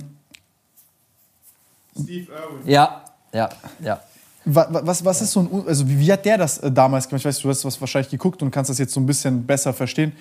Steve 2.03 2.31
Irwin. 2.33 2.67
Ja, 2.71 3.03
ja, 3.33 3.49
ja. 3.81 4.01
wa- 4.45 4.67
wa- 4.71 4.81
was, 4.85 5.05
was 5.05 5.23
ist 5.23 5.33
so 5.33 5.41
ein, 5.41 5.65
also 5.67 5.89
wie, 5.89 5.99
wie 5.99 6.13
hat 6.13 6.25
der 6.25 6.39
das 6.39 6.59
äh, 6.59 6.71
damals 6.71 7.09
gemacht? 7.09 7.21
Ich 7.21 7.27
weiß, 7.27 7.39
du 7.41 7.49
hast 7.49 7.65
was 7.65 7.81
wahrscheinlich 7.81 8.11
geguckt 8.11 8.43
und 8.43 8.51
kannst 8.51 8.71
das 8.71 8.79
jetzt 8.79 8.93
so 8.95 9.01
ein 9.01 9.07
bisschen 9.07 9.45
besser 9.47 9.73
verstehen. 9.73 10.13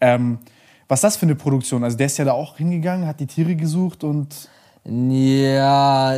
Ähm, 0.00 0.38
was 0.88 0.98
ist 1.00 1.04
das 1.04 1.16
für 1.18 1.26
eine 1.26 1.34
Produktion? 1.34 1.84
Also 1.84 1.96
der 1.96 2.06
ist 2.06 2.16
ja 2.18 2.24
da 2.24 2.32
auch 2.32 2.56
hingegangen, 2.56 3.06
hat 3.06 3.20
die 3.20 3.26
Tiere 3.26 3.54
gesucht 3.56 4.04
und 4.04 4.48
Ja, 4.84 6.14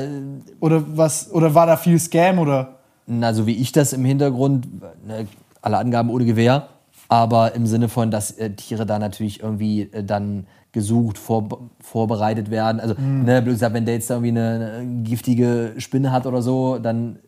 oder 0.60 0.84
was? 0.96 1.30
Oder 1.32 1.54
war 1.54 1.66
da 1.66 1.76
viel 1.76 1.98
Scam 1.98 2.38
oder? 2.38 2.76
na, 3.12 3.34
so 3.34 3.44
wie 3.46 3.56
ich 3.56 3.72
das 3.72 3.92
im 3.92 4.04
Hintergrund, 4.04 4.68
ne, 5.04 5.26
alle 5.62 5.78
Angaben 5.78 6.10
ohne 6.10 6.24
Gewehr, 6.24 6.68
aber 7.08 7.56
im 7.56 7.66
Sinne 7.66 7.88
von, 7.88 8.12
dass 8.12 8.30
äh, 8.30 8.50
Tiere 8.50 8.86
da 8.86 9.00
natürlich 9.00 9.42
irgendwie 9.42 9.82
äh, 9.92 10.04
dann 10.04 10.46
gesucht, 10.72 11.18
vor, 11.18 11.48
vorbereitet 11.80 12.50
werden. 12.50 12.80
Also, 12.80 12.94
ne, 12.94 13.42
blöd 13.42 13.54
gesagt, 13.54 13.74
wenn 13.74 13.84
der 13.84 13.94
jetzt 13.94 14.08
da 14.08 14.14
irgendwie 14.14 14.30
eine, 14.38 14.76
eine 14.78 15.02
giftige 15.02 15.74
Spinne 15.78 16.12
hat 16.12 16.26
oder 16.26 16.42
so, 16.42 16.78
dann 16.78 17.18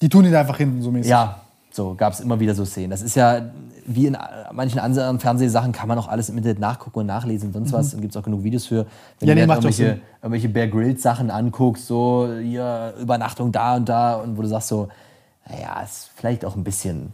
Die 0.00 0.08
tun 0.08 0.24
ihn 0.24 0.34
einfach 0.34 0.56
hinten 0.58 0.80
so 0.82 0.90
mäßig. 0.92 1.10
Ja, 1.10 1.40
So 1.70 1.94
gab 1.94 2.12
es 2.12 2.20
immer 2.20 2.38
wieder 2.38 2.54
so 2.54 2.64
Szenen. 2.64 2.90
Das 2.90 3.02
ist 3.02 3.16
ja, 3.16 3.50
wie 3.86 4.06
in 4.06 4.16
manchen 4.52 4.78
anderen 4.78 5.18
Fernsehsachen, 5.18 5.72
kann 5.72 5.88
man 5.88 5.98
auch 5.98 6.08
alles 6.08 6.28
im 6.28 6.36
Internet 6.36 6.60
nachgucken 6.60 7.00
und 7.00 7.06
nachlesen 7.06 7.48
und 7.48 7.52
sonst 7.54 7.72
was. 7.72 7.94
Und 7.94 8.00
gibt 8.02 8.14
es 8.14 8.16
auch 8.16 8.24
genug 8.24 8.44
Videos 8.44 8.66
für. 8.66 8.86
Wenn 9.18 9.28
Ja, 9.28 9.34
du 9.34 9.40
nee, 9.40 9.46
doch 9.46 9.54
irgendwelche, 9.54 10.00
irgendwelche 10.22 10.48
Bear 10.48 10.66
Grylls 10.68 11.02
Sachen 11.02 11.30
anguckst, 11.30 11.86
so 11.86 12.28
hier 12.40 12.94
Übernachtung 13.00 13.50
da 13.50 13.76
und 13.76 13.88
da 13.88 14.16
und 14.16 14.36
wo 14.36 14.42
du 14.42 14.48
sagst 14.48 14.68
so, 14.68 14.88
naja, 15.48 15.80
ist 15.82 16.10
vielleicht 16.14 16.44
auch 16.44 16.54
ein 16.54 16.64
bisschen, 16.64 17.12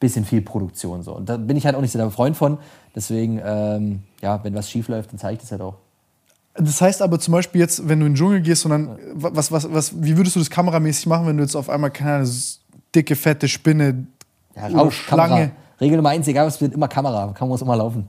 bisschen 0.00 0.24
viel 0.24 0.42
Produktion 0.42 1.02
so. 1.02 1.14
Und 1.14 1.28
da 1.28 1.36
bin 1.36 1.56
ich 1.56 1.64
halt 1.64 1.76
auch 1.76 1.80
nicht 1.80 1.92
so 1.92 1.98
der 1.98 2.10
Freund 2.10 2.36
von. 2.36 2.58
Deswegen, 2.94 3.40
ähm, 3.44 4.02
ja, 4.20 4.42
wenn 4.44 4.54
was 4.54 4.70
schief 4.70 4.88
läuft, 4.88 5.12
dann 5.12 5.18
zeige 5.18 5.34
ich 5.34 5.40
das 5.40 5.52
halt 5.52 5.62
auch. 5.62 5.76
Das 6.54 6.80
heißt 6.80 7.00
aber 7.00 7.18
zum 7.18 7.32
Beispiel 7.32 7.60
jetzt, 7.60 7.88
wenn 7.88 8.00
du 8.00 8.06
in 8.06 8.12
den 8.12 8.16
Dschungel 8.16 8.40
gehst 8.40 8.64
und 8.64 8.72
dann, 8.72 8.98
was, 9.14 9.52
was, 9.52 9.72
was, 9.72 10.02
wie 10.02 10.16
würdest 10.16 10.36
du 10.36 10.40
das 10.40 10.50
kameramäßig 10.50 11.06
machen, 11.06 11.26
wenn 11.26 11.36
du 11.36 11.42
jetzt 11.42 11.54
auf 11.54 11.70
einmal 11.70 11.90
keine 11.90 12.28
dicke, 12.94 13.14
fette 13.16 13.48
Spinne 13.48 14.06
Ja, 14.56 14.66
oder 14.66 14.76
raus, 14.76 14.94
Kamera. 15.06 15.26
Schlange, 15.28 15.50
Regel 15.80 15.96
Nummer 15.96 16.10
eins, 16.10 16.26
egal 16.28 16.46
was 16.46 16.60
wird, 16.60 16.74
immer 16.74 16.88
Kamera. 16.88 17.32
Kamera 17.32 17.46
muss 17.46 17.62
immer 17.62 17.76
laufen. 17.76 18.08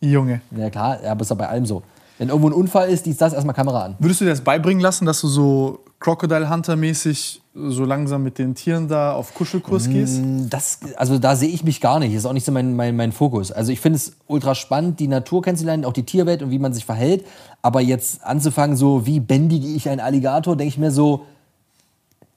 Junge. 0.00 0.42
Ja 0.56 0.70
klar, 0.70 1.02
ja, 1.02 1.12
aber 1.12 1.22
ist 1.22 1.30
doch 1.30 1.36
bei 1.36 1.48
allem 1.48 1.66
so. 1.66 1.82
Wenn 2.18 2.28
irgendwo 2.28 2.48
ein 2.48 2.52
Unfall 2.52 2.90
ist, 2.90 3.06
dies, 3.06 3.16
das, 3.16 3.32
erstmal 3.32 3.54
Kamera 3.54 3.86
an. 3.86 3.96
Würdest 3.98 4.20
du 4.20 4.24
dir 4.24 4.30
das 4.30 4.42
beibringen 4.42 4.80
lassen, 4.80 5.06
dass 5.06 5.20
du 5.20 5.28
so 5.28 5.83
Crocodile 6.04 6.50
Hunter-mäßig 6.50 7.40
so 7.54 7.86
langsam 7.86 8.22
mit 8.22 8.36
den 8.36 8.54
Tieren 8.54 8.88
da 8.88 9.14
auf 9.14 9.32
Kuschelkurs 9.32 9.88
gehst? 9.88 10.20
Das, 10.50 10.80
also 10.96 11.18
da 11.18 11.34
sehe 11.34 11.48
ich 11.48 11.64
mich 11.64 11.80
gar 11.80 11.98
nicht. 11.98 12.12
Das 12.14 12.18
ist 12.18 12.26
auch 12.26 12.34
nicht 12.34 12.44
so 12.44 12.52
mein, 12.52 12.76
mein, 12.76 12.94
mein 12.94 13.10
Fokus. 13.10 13.50
Also 13.50 13.72
ich 13.72 13.80
finde 13.80 13.96
es 13.96 14.12
ultra 14.26 14.54
spannend, 14.54 15.00
die 15.00 15.08
Natur 15.08 15.40
kennenzulernen, 15.40 15.86
auch 15.86 15.94
die 15.94 16.02
Tierwelt 16.02 16.42
und 16.42 16.50
wie 16.50 16.58
man 16.58 16.74
sich 16.74 16.84
verhält. 16.84 17.24
Aber 17.62 17.80
jetzt 17.80 18.22
anzufangen, 18.22 18.76
so 18.76 19.06
wie 19.06 19.18
bändige 19.18 19.66
ich 19.66 19.88
einen 19.88 20.00
Alligator, 20.00 20.58
denke 20.58 20.68
ich 20.68 20.76
mir 20.76 20.90
so, 20.90 21.24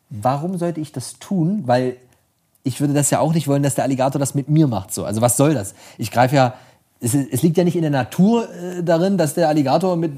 warum 0.09 0.57
sollte 0.57 0.79
ich 0.79 0.93
das 0.93 1.19
tun? 1.19 1.63
Weil 1.65 1.97
ich 2.63 2.79
würde 2.79 2.93
das 2.93 3.09
ja 3.09 3.19
auch 3.19 3.33
nicht 3.33 3.49
wollen, 3.49 3.63
dass 3.63 3.75
der 3.75 3.83
Alligator 3.83 4.17
das 4.17 4.33
mit 4.33 4.47
mir 4.47 4.67
macht. 4.67 4.93
So. 4.93 5.03
Also 5.03 5.19
was 5.19 5.35
soll 5.35 5.53
das? 5.53 5.75
Ich 5.97 6.09
greife 6.11 6.37
ja, 6.37 6.53
es, 7.01 7.13
es 7.13 7.43
liegt 7.43 7.57
ja 7.57 7.65
nicht 7.65 7.75
in 7.75 7.81
der 7.81 7.91
Natur 7.91 8.47
äh, 8.49 8.81
darin, 8.81 9.17
dass 9.17 9.33
der 9.33 9.49
Alligator 9.49 9.97
mit, 9.97 10.13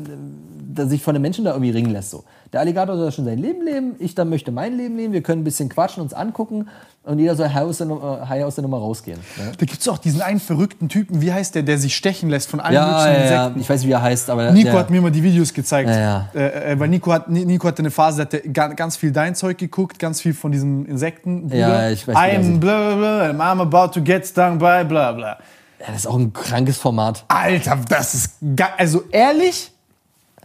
äh, 0.78 0.86
sich 0.86 1.02
von 1.02 1.16
den 1.16 1.24
Menschen 1.24 1.46
da 1.46 1.54
irgendwie 1.54 1.72
ringen 1.72 1.90
lässt. 1.90 2.12
So. 2.12 2.26
Der 2.52 2.62
Alligator 2.62 2.98
soll 2.98 3.12
schon 3.12 3.26
sein 3.26 3.38
Leben 3.38 3.64
leben, 3.64 3.96
ich 4.00 4.16
dann 4.16 4.30
möchte 4.30 4.52
mein 4.52 4.76
Leben 4.76 4.98
leben, 4.98 5.14
wir 5.14 5.22
können 5.22 5.42
ein 5.42 5.44
bisschen 5.44 5.70
quatschen, 5.70 6.02
uns 6.02 6.14
angucken 6.16 6.68
und 7.04 7.20
jeder 7.20 7.36
soll 7.36 7.50
high 7.50 7.64
aus 7.64 7.78
der, 7.78 7.86
Nummer- 7.86 8.28
high 8.28 8.44
aus 8.44 8.56
der 8.56 8.64
Nummer 8.64 8.78
rausgehen. 8.80 9.20
Ne? 9.38 9.52
Da 9.56 9.66
gibt 9.68 9.80
es 9.80 9.88
auch 9.88 10.00
diesen 10.00 10.22
einen 10.24 10.40
verrückten 10.40 10.90
Typen, 10.90 11.22
wie 11.22 11.32
heißt 11.32 11.54
der, 11.54 11.62
der 11.62 11.78
sich 11.78 11.96
stechen 11.96 12.28
lässt 12.30 12.50
von 12.50 12.60
allen 12.60 12.74
Ja, 12.74 12.88
möglichen 12.88 13.08
ja, 13.14 13.14
ja, 13.14 13.24
Insekten. 13.44 13.60
ich 13.62 13.70
weiß 13.70 13.80
nicht, 13.82 13.88
wie 13.90 13.94
er 13.94 14.02
heißt, 14.02 14.30
aber 14.32 14.52
Nico 14.52 14.72
der, 14.72 14.80
hat 14.80 14.90
mir 14.90 15.00
mal 15.02 15.12
die 15.12 15.22
Videos 15.22 15.54
gezeigt. 15.54 15.90
Ja, 15.90 16.00
ja. 16.00 16.30
Äh, 16.34 16.72
äh, 16.74 16.80
weil 16.80 16.88
Nico, 16.90 17.14
hat, 17.14 17.30
Ni- 17.30 17.46
Nico 17.46 17.68
hatte 17.68 17.80
eine 17.84 17.92
Phase, 17.92 18.18
da 18.18 18.24
hat 18.24 18.34
er 18.34 18.50
ga- 18.52 18.68
ganz 18.70 18.98
viel 18.98 19.12
dein 19.12 19.36
Zeug 19.36 19.60
geguckt, 19.60 20.00
ganz 20.00 20.20
viel 20.20 20.34
von 20.34 20.52
diesen 20.52 20.86
Insekten. 20.88 21.50
Ja, 21.56 21.90
ich 21.92 22.08
weiß, 22.08 22.16
I'm 22.16 22.44
sieht. 22.44 22.60
blah, 22.60 22.96
blah, 22.96 23.32
blah, 23.32 23.52
I'm 23.54 23.62
about 23.62 23.94
to 23.94 24.02
get 24.04 24.26
stung 24.26 24.58
by 24.58 24.84
blah 24.88 25.12
blah. 25.12 25.38
ja, 25.80 25.86
das 25.88 25.98
ist 25.98 26.08
auch 26.08 26.18
ein 26.18 26.34
krankes 26.34 26.78
Format. 26.78 27.26
Alter, 27.28 27.78
das 27.88 28.16
ist. 28.16 28.34
Also 28.78 29.04
ehrlich, 29.12 29.72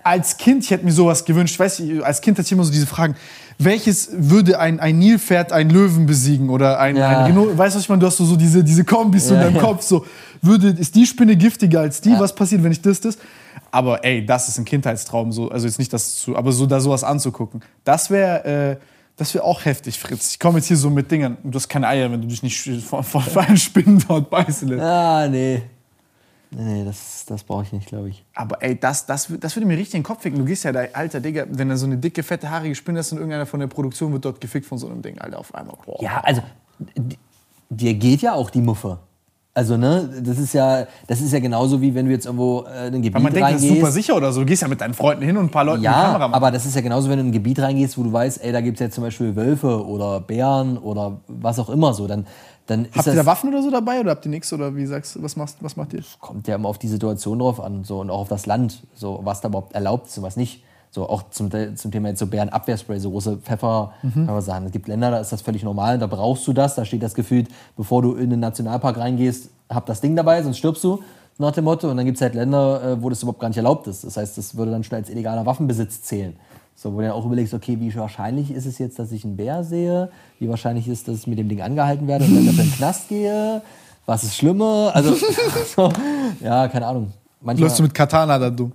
als 0.04 0.36
Kind, 0.36 0.64
ich 0.64 0.70
hätte 0.70 0.84
mir 0.84 0.92
sowas 0.92 1.24
gewünscht. 1.24 1.58
Weißt 1.58 1.80
du, 1.80 2.02
als 2.02 2.20
Kind 2.20 2.38
hatte 2.38 2.46
ich 2.46 2.52
immer 2.52 2.64
so 2.64 2.70
diese 2.72 2.86
Fragen. 2.86 3.16
Welches 3.58 4.10
würde 4.12 4.58
ein, 4.58 4.80
ein 4.80 4.98
Nilpferd 4.98 5.52
einen 5.52 5.70
Löwen 5.70 6.06
besiegen? 6.06 6.50
Oder 6.50 6.78
ein, 6.78 6.96
Ja. 6.96 7.20
ein 7.20 7.26
Rhino? 7.26 7.56
Weißt 7.56 7.74
du, 7.74 7.78
was 7.78 7.84
ich 7.84 7.88
meine? 7.88 8.00
Du 8.00 8.06
hast 8.06 8.18
so, 8.18 8.24
so 8.24 8.36
diese, 8.36 8.62
diese 8.62 8.84
Kombis 8.84 9.28
so 9.28 9.34
in 9.34 9.40
Ja, 9.40 9.46
deinem 9.46 9.56
ja. 9.56 9.62
Kopf. 9.62 9.82
So, 9.82 10.04
würde, 10.42 10.68
ist 10.68 10.94
die 10.94 11.06
Spinne 11.06 11.36
giftiger 11.36 11.80
als 11.80 12.00
die? 12.00 12.12
Was 12.18 12.34
passiert, 12.34 12.62
wenn 12.62 12.72
ich 12.72 12.82
das, 12.82 13.00
das? 13.00 13.16
Aber 13.70 14.04
ey, 14.04 14.24
das 14.24 14.48
ist 14.48 14.58
ein 14.58 14.64
Kindheitstraum. 14.64 15.32
So, 15.32 15.48
also 15.50 15.66
jetzt 15.66 15.78
nicht 15.78 15.92
das 15.92 16.16
zu, 16.16 16.36
aber 16.36 16.52
so 16.52 16.66
da 16.66 16.80
sowas 16.80 17.02
anzugucken. 17.02 17.62
Das 17.84 18.10
wäre 18.10 18.44
äh, 18.44 18.76
das 19.16 19.32
wäre 19.32 19.44
auch 19.44 19.64
heftig, 19.64 19.98
Fritz. 19.98 20.32
Ich 20.32 20.40
komme 20.40 20.58
jetzt 20.58 20.66
hier 20.66 20.76
so 20.76 20.90
mit 20.90 21.10
Dingern. 21.10 21.36
Du 21.44 21.54
hast 21.54 21.68
keine 21.68 21.86
Eier, 21.86 22.10
wenn 22.10 22.20
du 22.20 22.26
dich 22.26 22.42
nicht 22.42 22.68
von, 22.84 23.04
von, 23.04 23.56
Spinnen 23.56 24.02
dort 24.08 24.28
beißen 24.28 24.68
lässt. 24.68 24.82
Ah, 24.82 25.28
nee. 25.28 25.62
Nee, 26.56 26.62
nee, 26.62 26.84
das, 26.84 27.24
das 27.26 27.42
brauche 27.42 27.64
ich 27.64 27.72
nicht, 27.72 27.86
glaube 27.88 28.08
ich. 28.10 28.24
Aber 28.34 28.62
ey, 28.62 28.78
das, 28.78 29.06
das, 29.06 29.28
das 29.40 29.56
würde 29.56 29.66
mir 29.66 29.76
richtig 29.76 29.94
in 29.96 30.00
den 30.00 30.06
Kopf 30.06 30.22
ficken. 30.22 30.38
Du 30.38 30.44
gehst 30.44 30.62
ja 30.64 30.72
da, 30.72 30.82
alter 30.92 31.20
Digga, 31.20 31.46
wenn 31.50 31.68
da 31.68 31.76
so 31.76 31.86
eine 31.86 31.96
dicke, 31.96 32.22
fette, 32.22 32.48
haarige 32.50 32.74
Spinne 32.74 33.00
ist 33.00 33.10
und 33.12 33.18
irgendeiner 33.18 33.46
von 33.46 33.58
der 33.60 33.66
Produktion 33.66 34.12
wird 34.12 34.24
dort 34.24 34.40
gefickt 34.40 34.66
von 34.66 34.78
so 34.78 34.86
einem 34.88 35.02
Ding, 35.02 35.18
Alter, 35.18 35.38
auf 35.40 35.54
einmal. 35.54 35.76
Boah. 35.84 36.00
Ja, 36.00 36.20
also, 36.22 36.42
dir 37.70 37.94
geht 37.94 38.22
ja 38.22 38.34
auch 38.34 38.50
die 38.50 38.60
Muffe. 38.60 38.98
Also, 39.56 39.76
ne, 39.76 40.10
das 40.24 40.38
ist 40.38 40.52
ja, 40.52 40.84
das 41.06 41.20
ist 41.20 41.32
ja 41.32 41.38
genauso 41.38 41.80
wie 41.80 41.94
wenn 41.94 42.06
du 42.06 42.10
jetzt 42.12 42.26
irgendwo 42.26 42.62
äh, 42.64 42.88
in 42.88 42.94
ein 42.94 43.02
Gebiet 43.02 43.14
Weil 43.14 43.22
man 43.22 43.32
denkt, 43.32 43.50
das 43.50 43.54
ist 43.56 43.62
reingehst. 43.62 43.80
super 43.82 43.92
sicher 43.92 44.16
oder 44.16 44.32
so. 44.32 44.40
Du 44.40 44.46
gehst 44.46 44.62
ja 44.62 44.68
mit 44.68 44.80
deinen 44.80 44.94
Freunden 44.94 45.22
hin 45.22 45.36
und 45.36 45.44
ein 45.44 45.50
paar 45.50 45.64
Leuten 45.64 45.78
die 45.80 45.84
Ja, 45.84 45.92
Kamera 45.92 46.18
machen. 46.18 46.34
aber 46.34 46.50
das 46.50 46.66
ist 46.66 46.74
ja 46.74 46.80
genauso, 46.80 47.08
wenn 47.08 47.18
du 47.18 47.22
in 47.22 47.28
ein 47.28 47.32
Gebiet 47.32 47.60
reingehst, 47.60 47.96
wo 47.96 48.02
du 48.02 48.12
weißt, 48.12 48.42
ey, 48.42 48.50
da 48.50 48.60
gibt 48.60 48.78
es 48.78 48.80
jetzt 48.80 48.94
zum 48.96 49.04
Beispiel 49.04 49.36
Wölfe 49.36 49.86
oder 49.86 50.20
Bären 50.20 50.76
oder 50.76 51.20
was 51.28 51.60
auch 51.60 51.68
immer 51.70 51.94
so. 51.94 52.08
Dann, 52.08 52.26
dann 52.66 52.88
Habt 52.94 53.06
ihr 53.06 53.14
da 53.14 53.26
Waffen 53.26 53.50
oder 53.50 53.62
so 53.62 53.70
dabei 53.70 54.00
oder 54.00 54.10
habt 54.10 54.24
ihr 54.24 54.30
nichts? 54.30 54.52
Oder 54.52 54.74
wie 54.74 54.86
sagst 54.86 55.16
du, 55.16 55.22
was, 55.22 55.36
machst, 55.36 55.58
was 55.60 55.76
macht 55.76 55.92
ihr? 55.92 56.02
kommt 56.20 56.48
ja 56.48 56.54
immer 56.54 56.68
auf 56.68 56.78
die 56.78 56.88
Situation 56.88 57.38
drauf 57.38 57.60
an 57.60 57.84
so, 57.84 58.00
und 58.00 58.10
auch 58.10 58.20
auf 58.20 58.28
das 58.28 58.46
Land, 58.46 58.82
so, 58.94 59.20
was 59.22 59.40
da 59.40 59.48
überhaupt 59.48 59.74
erlaubt 59.74 60.06
ist 60.06 60.18
und 60.18 60.24
was 60.24 60.36
nicht. 60.36 60.64
So, 60.90 61.08
auch 61.08 61.28
zum, 61.30 61.50
zum 61.50 61.90
Thema 61.90 62.10
jetzt 62.10 62.20
so 62.20 62.28
Bärenabwehrspray, 62.28 63.00
so 63.00 63.10
große 63.10 63.38
Pfeffer, 63.38 63.94
kann 64.00 64.26
man 64.26 64.40
sagen. 64.42 64.66
Es 64.66 64.72
gibt 64.72 64.86
Länder, 64.86 65.10
da 65.10 65.18
ist 65.18 65.32
das 65.32 65.42
völlig 65.42 65.64
normal, 65.64 65.98
da 65.98 66.06
brauchst 66.06 66.46
du 66.46 66.52
das, 66.52 66.76
da 66.76 66.84
steht 66.84 67.02
das 67.02 67.14
gefühlt, 67.14 67.48
bevor 67.76 68.00
du 68.00 68.14
in 68.14 68.30
den 68.30 68.38
Nationalpark 68.38 68.96
reingehst, 68.98 69.50
hab 69.68 69.86
das 69.86 70.00
Ding 70.00 70.14
dabei, 70.14 70.40
sonst 70.42 70.58
stirbst 70.58 70.84
du, 70.84 71.02
nach 71.38 71.52
dem 71.52 71.64
Motto. 71.64 71.90
Und 71.90 71.96
dann 71.96 72.06
gibt 72.06 72.16
es 72.16 72.22
halt 72.22 72.34
Länder, 72.34 72.82
äh, 72.82 73.02
wo 73.02 73.08
das 73.10 73.22
überhaupt 73.22 73.40
gar 73.40 73.48
nicht 73.48 73.56
erlaubt 73.56 73.86
ist. 73.88 74.04
Das 74.04 74.16
heißt, 74.16 74.38
das 74.38 74.56
würde 74.56 74.70
dann 74.70 74.84
schon 74.84 74.96
als 74.96 75.10
illegaler 75.10 75.44
Waffenbesitz 75.46 76.02
zählen. 76.02 76.36
So, 76.76 76.92
wo 76.92 76.96
du 76.98 77.02
dann 77.04 77.12
auch 77.12 77.24
überlegst, 77.24 77.54
okay, 77.54 77.76
wie 77.80 77.94
wahrscheinlich 77.94 78.50
ist 78.50 78.66
es 78.66 78.78
jetzt, 78.78 78.98
dass 78.98 79.12
ich 79.12 79.24
einen 79.24 79.36
Bär 79.36 79.62
sehe? 79.64 80.10
Wie 80.38 80.48
wahrscheinlich 80.48 80.88
ist, 80.88 81.06
dass 81.08 81.18
ich 81.18 81.26
mit 81.26 81.38
dem 81.38 81.48
Ding 81.48 81.60
angehalten 81.60 82.06
werde 82.08 82.24
und 82.24 82.34
dann 82.34 82.46
dafür 82.46 82.64
in 82.64 82.70
den 82.70 82.76
Knast 82.76 83.08
gehe? 83.08 83.62
Was 84.06 84.24
ist 84.24 84.36
schlimmer? 84.36 84.90
Also, 84.92 85.14
so, 85.76 85.90
ja, 86.40 86.68
keine 86.68 86.86
Ahnung. 86.86 87.12
Manchmal, 87.40 87.68
Läufst 87.68 87.78
du 87.78 87.84
mit 87.84 87.94
Katana 87.94 88.38
da 88.38 88.50
dumm? 88.50 88.72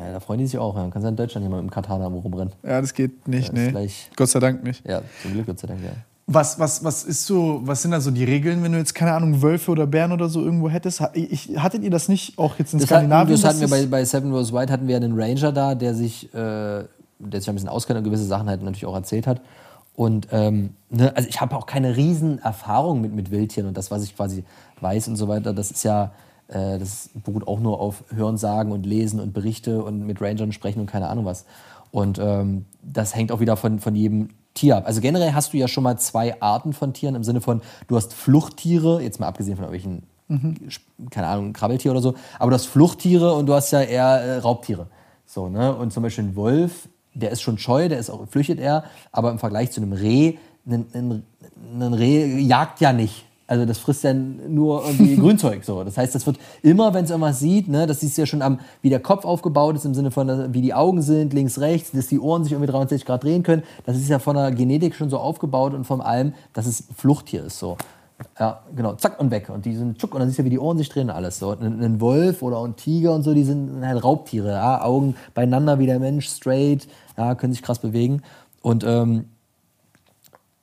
ja, 0.00 0.12
da 0.12 0.20
freuen 0.20 0.40
die 0.40 0.46
sich 0.46 0.58
auch. 0.58 0.74
Ja. 0.76 0.88
Kannst 0.90 1.04
ja 1.04 1.08
in 1.10 1.16
Deutschland 1.16 1.44
jemand 1.44 1.64
mit 1.64 1.70
dem 1.70 1.74
Katana 1.74 2.06
rumrennen. 2.06 2.52
Ja, 2.62 2.80
das 2.80 2.92
geht 2.94 3.28
nicht, 3.28 3.52
ist 3.52 3.72
nee. 3.74 3.90
Gott 4.16 4.28
sei 4.28 4.40
Dank 4.40 4.64
nicht. 4.64 4.86
Ja, 4.86 5.02
zum 5.22 5.32
Glück, 5.32 5.46
Gott 5.46 5.58
sei 5.58 5.68
Dank, 5.68 5.80
ja. 5.84 5.90
Was, 6.30 6.58
was, 6.58 6.84
was 6.84 7.04
ist 7.04 7.24
so, 7.24 7.60
was 7.64 7.80
sind 7.80 7.92
da 7.92 8.00
so 8.00 8.10
die 8.10 8.24
Regeln, 8.24 8.62
wenn 8.62 8.72
du 8.72 8.78
jetzt, 8.78 8.94
keine 8.94 9.12
Ahnung, 9.12 9.40
Wölfe 9.40 9.70
oder 9.70 9.86
Bären 9.86 10.12
oder 10.12 10.28
so 10.28 10.44
irgendwo 10.44 10.68
hättest? 10.68 11.02
Ich, 11.14 11.56
hattet 11.56 11.82
ihr 11.82 11.90
das 11.90 12.08
nicht 12.08 12.36
auch 12.38 12.58
jetzt 12.58 12.74
in 12.74 12.80
Das 12.80 12.90
hatten, 12.90 13.06
Skandinavien? 13.06 13.40
das 13.40 13.44
hatten 13.48 13.60
wir 13.60 13.68
bei, 13.68 13.86
bei 13.86 14.04
Seven 14.04 14.30
Rose 14.32 14.52
White 14.52 14.70
hatten 14.70 14.86
wir 14.86 14.96
einen 14.96 15.18
Ranger 15.18 15.52
da, 15.52 15.74
der 15.74 15.94
sich, 15.94 16.32
äh, 16.34 16.84
der 17.18 17.40
sich 17.40 17.48
ein 17.48 17.54
bisschen 17.54 17.68
auskennt 17.68 17.98
und 17.98 18.04
gewisse 18.04 18.24
Sachen 18.24 18.48
halt 18.48 18.62
natürlich 18.62 18.86
auch 18.86 18.94
erzählt 18.94 19.26
hat. 19.26 19.40
Und 19.94 20.28
ähm, 20.30 20.74
ne, 20.90 21.16
also 21.16 21.28
ich 21.28 21.40
habe 21.40 21.56
auch 21.56 21.66
keine 21.66 21.96
riesen 21.96 22.38
Erfahrung 22.38 23.00
mit, 23.00 23.12
mit 23.12 23.32
Wildtieren 23.32 23.68
und 23.68 23.76
das, 23.76 23.90
was 23.90 24.04
ich 24.04 24.14
quasi 24.14 24.44
weiß 24.80 25.08
und 25.08 25.16
so 25.16 25.26
weiter, 25.26 25.52
das 25.52 25.72
ist 25.72 25.82
ja, 25.82 26.12
äh, 26.46 26.78
das 26.78 27.10
beruht 27.24 27.48
auch 27.48 27.58
nur 27.58 27.80
auf 27.80 28.04
Hörensagen 28.14 28.70
und 28.70 28.86
Lesen 28.86 29.18
und 29.18 29.32
Berichte 29.32 29.82
und 29.82 30.06
mit 30.06 30.20
Rangern 30.20 30.52
sprechen 30.52 30.78
und 30.78 30.86
keine 30.86 31.08
Ahnung 31.08 31.24
was. 31.24 31.46
Und 31.90 32.20
ähm, 32.20 32.66
das 32.82 33.16
hängt 33.16 33.32
auch 33.32 33.40
wieder 33.40 33.56
von, 33.56 33.80
von 33.80 33.96
jedem 33.96 34.28
Tier 34.54 34.76
ab. 34.76 34.84
Also 34.86 35.00
generell 35.00 35.32
hast 35.32 35.52
du 35.52 35.56
ja 35.56 35.66
schon 35.66 35.84
mal 35.84 35.98
zwei 35.98 36.40
Arten 36.40 36.72
von 36.72 36.92
Tieren 36.92 37.14
im 37.14 37.24
Sinne 37.24 37.40
von, 37.40 37.60
du 37.88 37.96
hast 37.96 38.14
Fluchttiere, 38.14 39.02
jetzt 39.02 39.18
mal 39.18 39.26
abgesehen 39.26 39.56
von 39.56 39.64
irgendwelchen, 39.64 40.04
keine 41.10 41.26
Ahnung, 41.26 41.52
Krabbeltier 41.52 41.90
oder 41.90 42.02
so, 42.02 42.14
aber 42.38 42.50
du 42.50 42.54
hast 42.54 42.66
Fluchttiere 42.66 43.34
und 43.34 43.46
du 43.46 43.54
hast 43.54 43.72
ja 43.72 43.80
eher 43.80 44.20
äh, 44.20 44.36
Raubtiere. 44.38 44.86
So, 45.26 45.48
ne? 45.48 45.74
Und 45.74 45.92
zum 45.92 46.02
Beispiel 46.02 46.24
ein 46.24 46.36
Wolf, 46.36 46.88
der 47.20 47.30
ist 47.30 47.42
schon 47.42 47.58
scheu, 47.58 47.88
der 47.88 47.98
ist 47.98 48.10
auch, 48.10 48.26
flüchtet 48.28 48.60
er, 48.60 48.84
aber 49.12 49.30
im 49.30 49.38
Vergleich 49.38 49.72
zu 49.72 49.80
einem 49.80 49.92
Reh, 49.92 50.34
ein, 50.66 51.24
ein, 51.80 51.92
Reh 51.94 52.38
jagt 52.40 52.80
ja 52.80 52.92
nicht. 52.92 53.24
Also 53.46 53.64
das 53.64 53.78
frisst 53.78 54.04
ja 54.04 54.12
nur 54.12 54.84
irgendwie 54.84 55.16
Grünzeug. 55.20 55.64
So. 55.64 55.82
Das 55.82 55.96
heißt, 55.96 56.14
das 56.14 56.26
wird 56.26 56.38
immer, 56.62 56.92
wenn 56.92 57.04
es 57.04 57.10
irgendwas 57.10 57.40
sieht, 57.40 57.66
ne, 57.66 57.86
das 57.86 58.00
siehst 58.00 58.18
du 58.18 58.22
ja 58.22 58.26
schon 58.26 58.42
am, 58.42 58.60
wie 58.82 58.90
der 58.90 59.00
Kopf 59.00 59.24
aufgebaut 59.24 59.74
ist, 59.74 59.86
im 59.86 59.94
Sinne 59.94 60.10
von, 60.10 60.52
wie 60.52 60.60
die 60.60 60.74
Augen 60.74 61.00
sind, 61.00 61.32
links, 61.32 61.58
rechts, 61.58 61.90
dass 61.92 62.08
die 62.08 62.20
Ohren 62.20 62.44
sich 62.44 62.52
irgendwie 62.52 62.70
360 62.70 63.06
Grad 63.06 63.24
drehen 63.24 63.42
können. 63.42 63.62
Das 63.86 63.96
ist 63.96 64.08
ja 64.08 64.18
von 64.18 64.36
der 64.36 64.50
Genetik 64.50 64.94
schon 64.94 65.08
so 65.08 65.16
aufgebaut 65.16 65.72
und 65.72 65.84
von 65.84 66.02
allem, 66.02 66.34
dass 66.52 66.66
es 66.66 66.90
ein 66.90 66.94
Fluchttier 66.94 67.44
ist. 67.44 67.58
So. 67.58 67.78
Ja, 68.38 68.60
genau, 68.74 68.94
zack 68.94 69.18
und 69.20 69.30
weg. 69.30 69.48
Und 69.48 69.64
die 69.64 69.74
sind 69.74 69.98
tschuck 69.98 70.12
und 70.12 70.20
dann 70.20 70.28
siehst 70.28 70.40
du, 70.40 70.44
wie 70.44 70.50
die 70.50 70.58
Ohren 70.58 70.76
sich 70.76 70.88
drehen 70.88 71.08
und 71.08 71.14
alles. 71.14 71.38
So. 71.38 71.52
Ein, 71.52 71.82
ein 71.82 72.00
Wolf 72.00 72.42
oder 72.42 72.62
ein 72.64 72.76
Tiger 72.76 73.14
und 73.14 73.22
so, 73.22 73.32
die 73.32 73.44
sind 73.44 73.86
halt 73.86 74.02
Raubtiere. 74.02 74.50
Ja? 74.50 74.84
Augen 74.84 75.14
beieinander 75.34 75.78
wie 75.78 75.86
der 75.86 76.00
Mensch, 76.00 76.28
straight, 76.28 76.86
ja, 77.18 77.34
können 77.34 77.52
sich 77.52 77.62
krass 77.62 77.80
bewegen. 77.80 78.22
Und 78.62 78.84
ähm, 78.84 79.26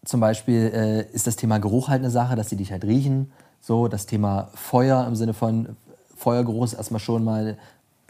zum 0.05 0.19
Beispiel 0.19 0.71
äh, 0.73 1.13
ist 1.13 1.27
das 1.27 1.35
Thema 1.35 1.59
Geruch 1.59 1.89
halt 1.89 2.01
eine 2.01 2.11
Sache, 2.11 2.35
dass 2.35 2.49
sie 2.49 2.55
dich 2.55 2.71
halt 2.71 2.85
riechen. 2.85 3.31
So, 3.61 3.87
das 3.87 4.05
Thema 4.05 4.49
Feuer 4.53 5.05
im 5.07 5.15
Sinne 5.15 5.33
von 5.33 5.75
Feuergeruch 6.15 6.65
ist 6.65 6.73
erstmal 6.73 6.99
schon 6.99 7.23
mal 7.23 7.57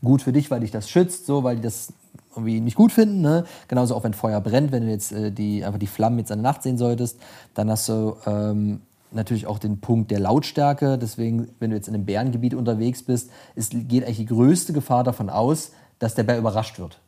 gut 0.03 0.21
für 0.21 0.33
dich, 0.33 0.51
weil 0.51 0.59
dich 0.59 0.71
das 0.71 0.89
schützt, 0.89 1.25
so, 1.25 1.43
weil 1.43 1.55
die 1.55 1.61
das 1.61 1.93
irgendwie 2.35 2.59
nicht 2.59 2.75
gut 2.75 2.91
finden. 2.91 3.21
Ne? 3.21 3.45
Genauso 3.67 3.95
auch 3.95 4.03
wenn 4.03 4.13
Feuer 4.13 4.41
brennt, 4.41 4.71
wenn 4.71 4.83
du 4.83 4.89
jetzt 4.89 5.11
äh, 5.11 5.31
die, 5.31 5.63
einfach 5.63 5.79
die 5.79 5.87
Flammen 5.87 6.19
jetzt 6.19 6.31
an 6.31 6.39
der 6.39 6.51
Nacht 6.51 6.63
sehen 6.63 6.77
solltest, 6.77 7.17
dann 7.53 7.69
hast 7.69 7.89
du 7.89 8.15
ähm, 8.25 8.81
natürlich 9.11 9.47
auch 9.47 9.57
den 9.57 9.79
Punkt 9.79 10.11
der 10.11 10.19
Lautstärke. 10.19 10.97
Deswegen, 10.97 11.47
wenn 11.59 11.71
du 11.71 11.77
jetzt 11.77 11.87
in 11.87 11.95
einem 11.95 12.05
Bärengebiet 12.05 12.53
unterwegs 12.53 13.01
bist, 13.03 13.31
ist, 13.55 13.71
geht 13.71 14.03
eigentlich 14.03 14.17
die 14.17 14.25
größte 14.25 14.73
Gefahr 14.73 15.03
davon 15.03 15.29
aus, 15.29 15.71
dass 15.99 16.13
der 16.13 16.23
Bär 16.23 16.37
überrascht 16.37 16.77
wird. 16.77 16.99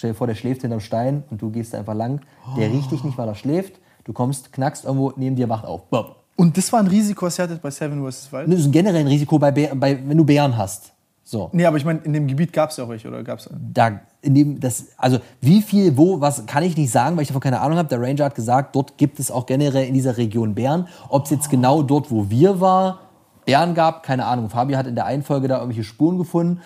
Stell 0.00 0.12
dir 0.12 0.16
vor, 0.16 0.26
der 0.26 0.34
schläft 0.34 0.62
hinterm 0.62 0.80
Stein 0.80 1.24
und 1.28 1.42
du 1.42 1.50
gehst 1.50 1.74
da 1.74 1.78
einfach 1.78 1.92
lang. 1.92 2.22
Der 2.56 2.70
riecht 2.70 2.90
dich 2.90 3.04
nicht, 3.04 3.18
weil 3.18 3.28
er 3.28 3.34
schläft. 3.34 3.74
Du 4.04 4.14
kommst, 4.14 4.50
knackst 4.50 4.86
irgendwo, 4.86 5.12
neben 5.14 5.36
dir 5.36 5.50
wacht 5.50 5.66
auf. 5.66 5.90
Bop. 5.90 6.24
Und 6.36 6.56
das 6.56 6.72
war 6.72 6.80
ein 6.80 6.86
Risiko, 6.86 7.26
was 7.26 7.38
ihr 7.38 7.42
hattet 7.42 7.60
bei 7.60 7.70
Seven 7.70 8.10
vs. 8.10 8.32
Wild? 8.32 8.50
Das 8.50 8.60
ist 8.60 8.72
generell 8.72 9.02
ein 9.02 9.08
Risiko, 9.08 9.38
bei, 9.38 9.50
Bär, 9.50 9.74
bei, 9.74 9.98
wenn 10.02 10.16
du 10.16 10.24
Bären 10.24 10.56
hast. 10.56 10.94
So. 11.22 11.50
Nee, 11.52 11.66
aber 11.66 11.76
ich 11.76 11.84
meine, 11.84 11.98
in 11.98 12.14
dem 12.14 12.26
Gebiet 12.26 12.50
gab 12.50 12.70
es 12.70 12.78
ja 12.78 12.84
auch 12.84 12.88
welche, 12.88 13.08
oder 13.08 13.22
gab's? 13.22 13.50
da 13.52 14.00
in 14.22 14.34
dem 14.34 14.58
das 14.58 14.86
also 14.96 15.18
wie 15.42 15.60
viel 15.60 15.98
wo 15.98 16.18
was 16.22 16.46
kann 16.46 16.62
ich 16.62 16.78
nicht 16.78 16.90
sagen 16.90 17.16
weil 17.16 17.22
ich 17.22 17.28
davon 17.28 17.42
keine 17.42 17.60
Ahnung 17.60 17.76
habe 17.76 17.88
der 17.88 18.00
Ranger 18.00 18.24
hat 18.24 18.34
gesagt 18.34 18.74
dort 18.76 18.96
gibt 18.96 19.20
es 19.20 19.30
auch 19.30 19.44
generell 19.44 19.86
in 19.86 19.94
dieser 19.94 20.16
Region 20.16 20.54
Bären 20.54 20.88
ob 21.08 21.24
es 21.24 21.30
jetzt 21.30 21.50
genau 21.50 21.82
dort 21.82 22.10
wo 22.10 22.30
wir 22.30 22.60
war 22.60 23.00
Bären 23.44 23.74
gab 23.74 24.02
keine 24.02 24.26
Ahnung 24.26 24.50
Fabi 24.50 24.74
hat 24.74 24.86
in 24.86 24.94
der 24.94 25.06
einen 25.06 25.22
Folge 25.22 25.48
da 25.48 25.58
irgendwelche 25.58 25.84
Spuren 25.84 26.18
gefunden 26.18 26.60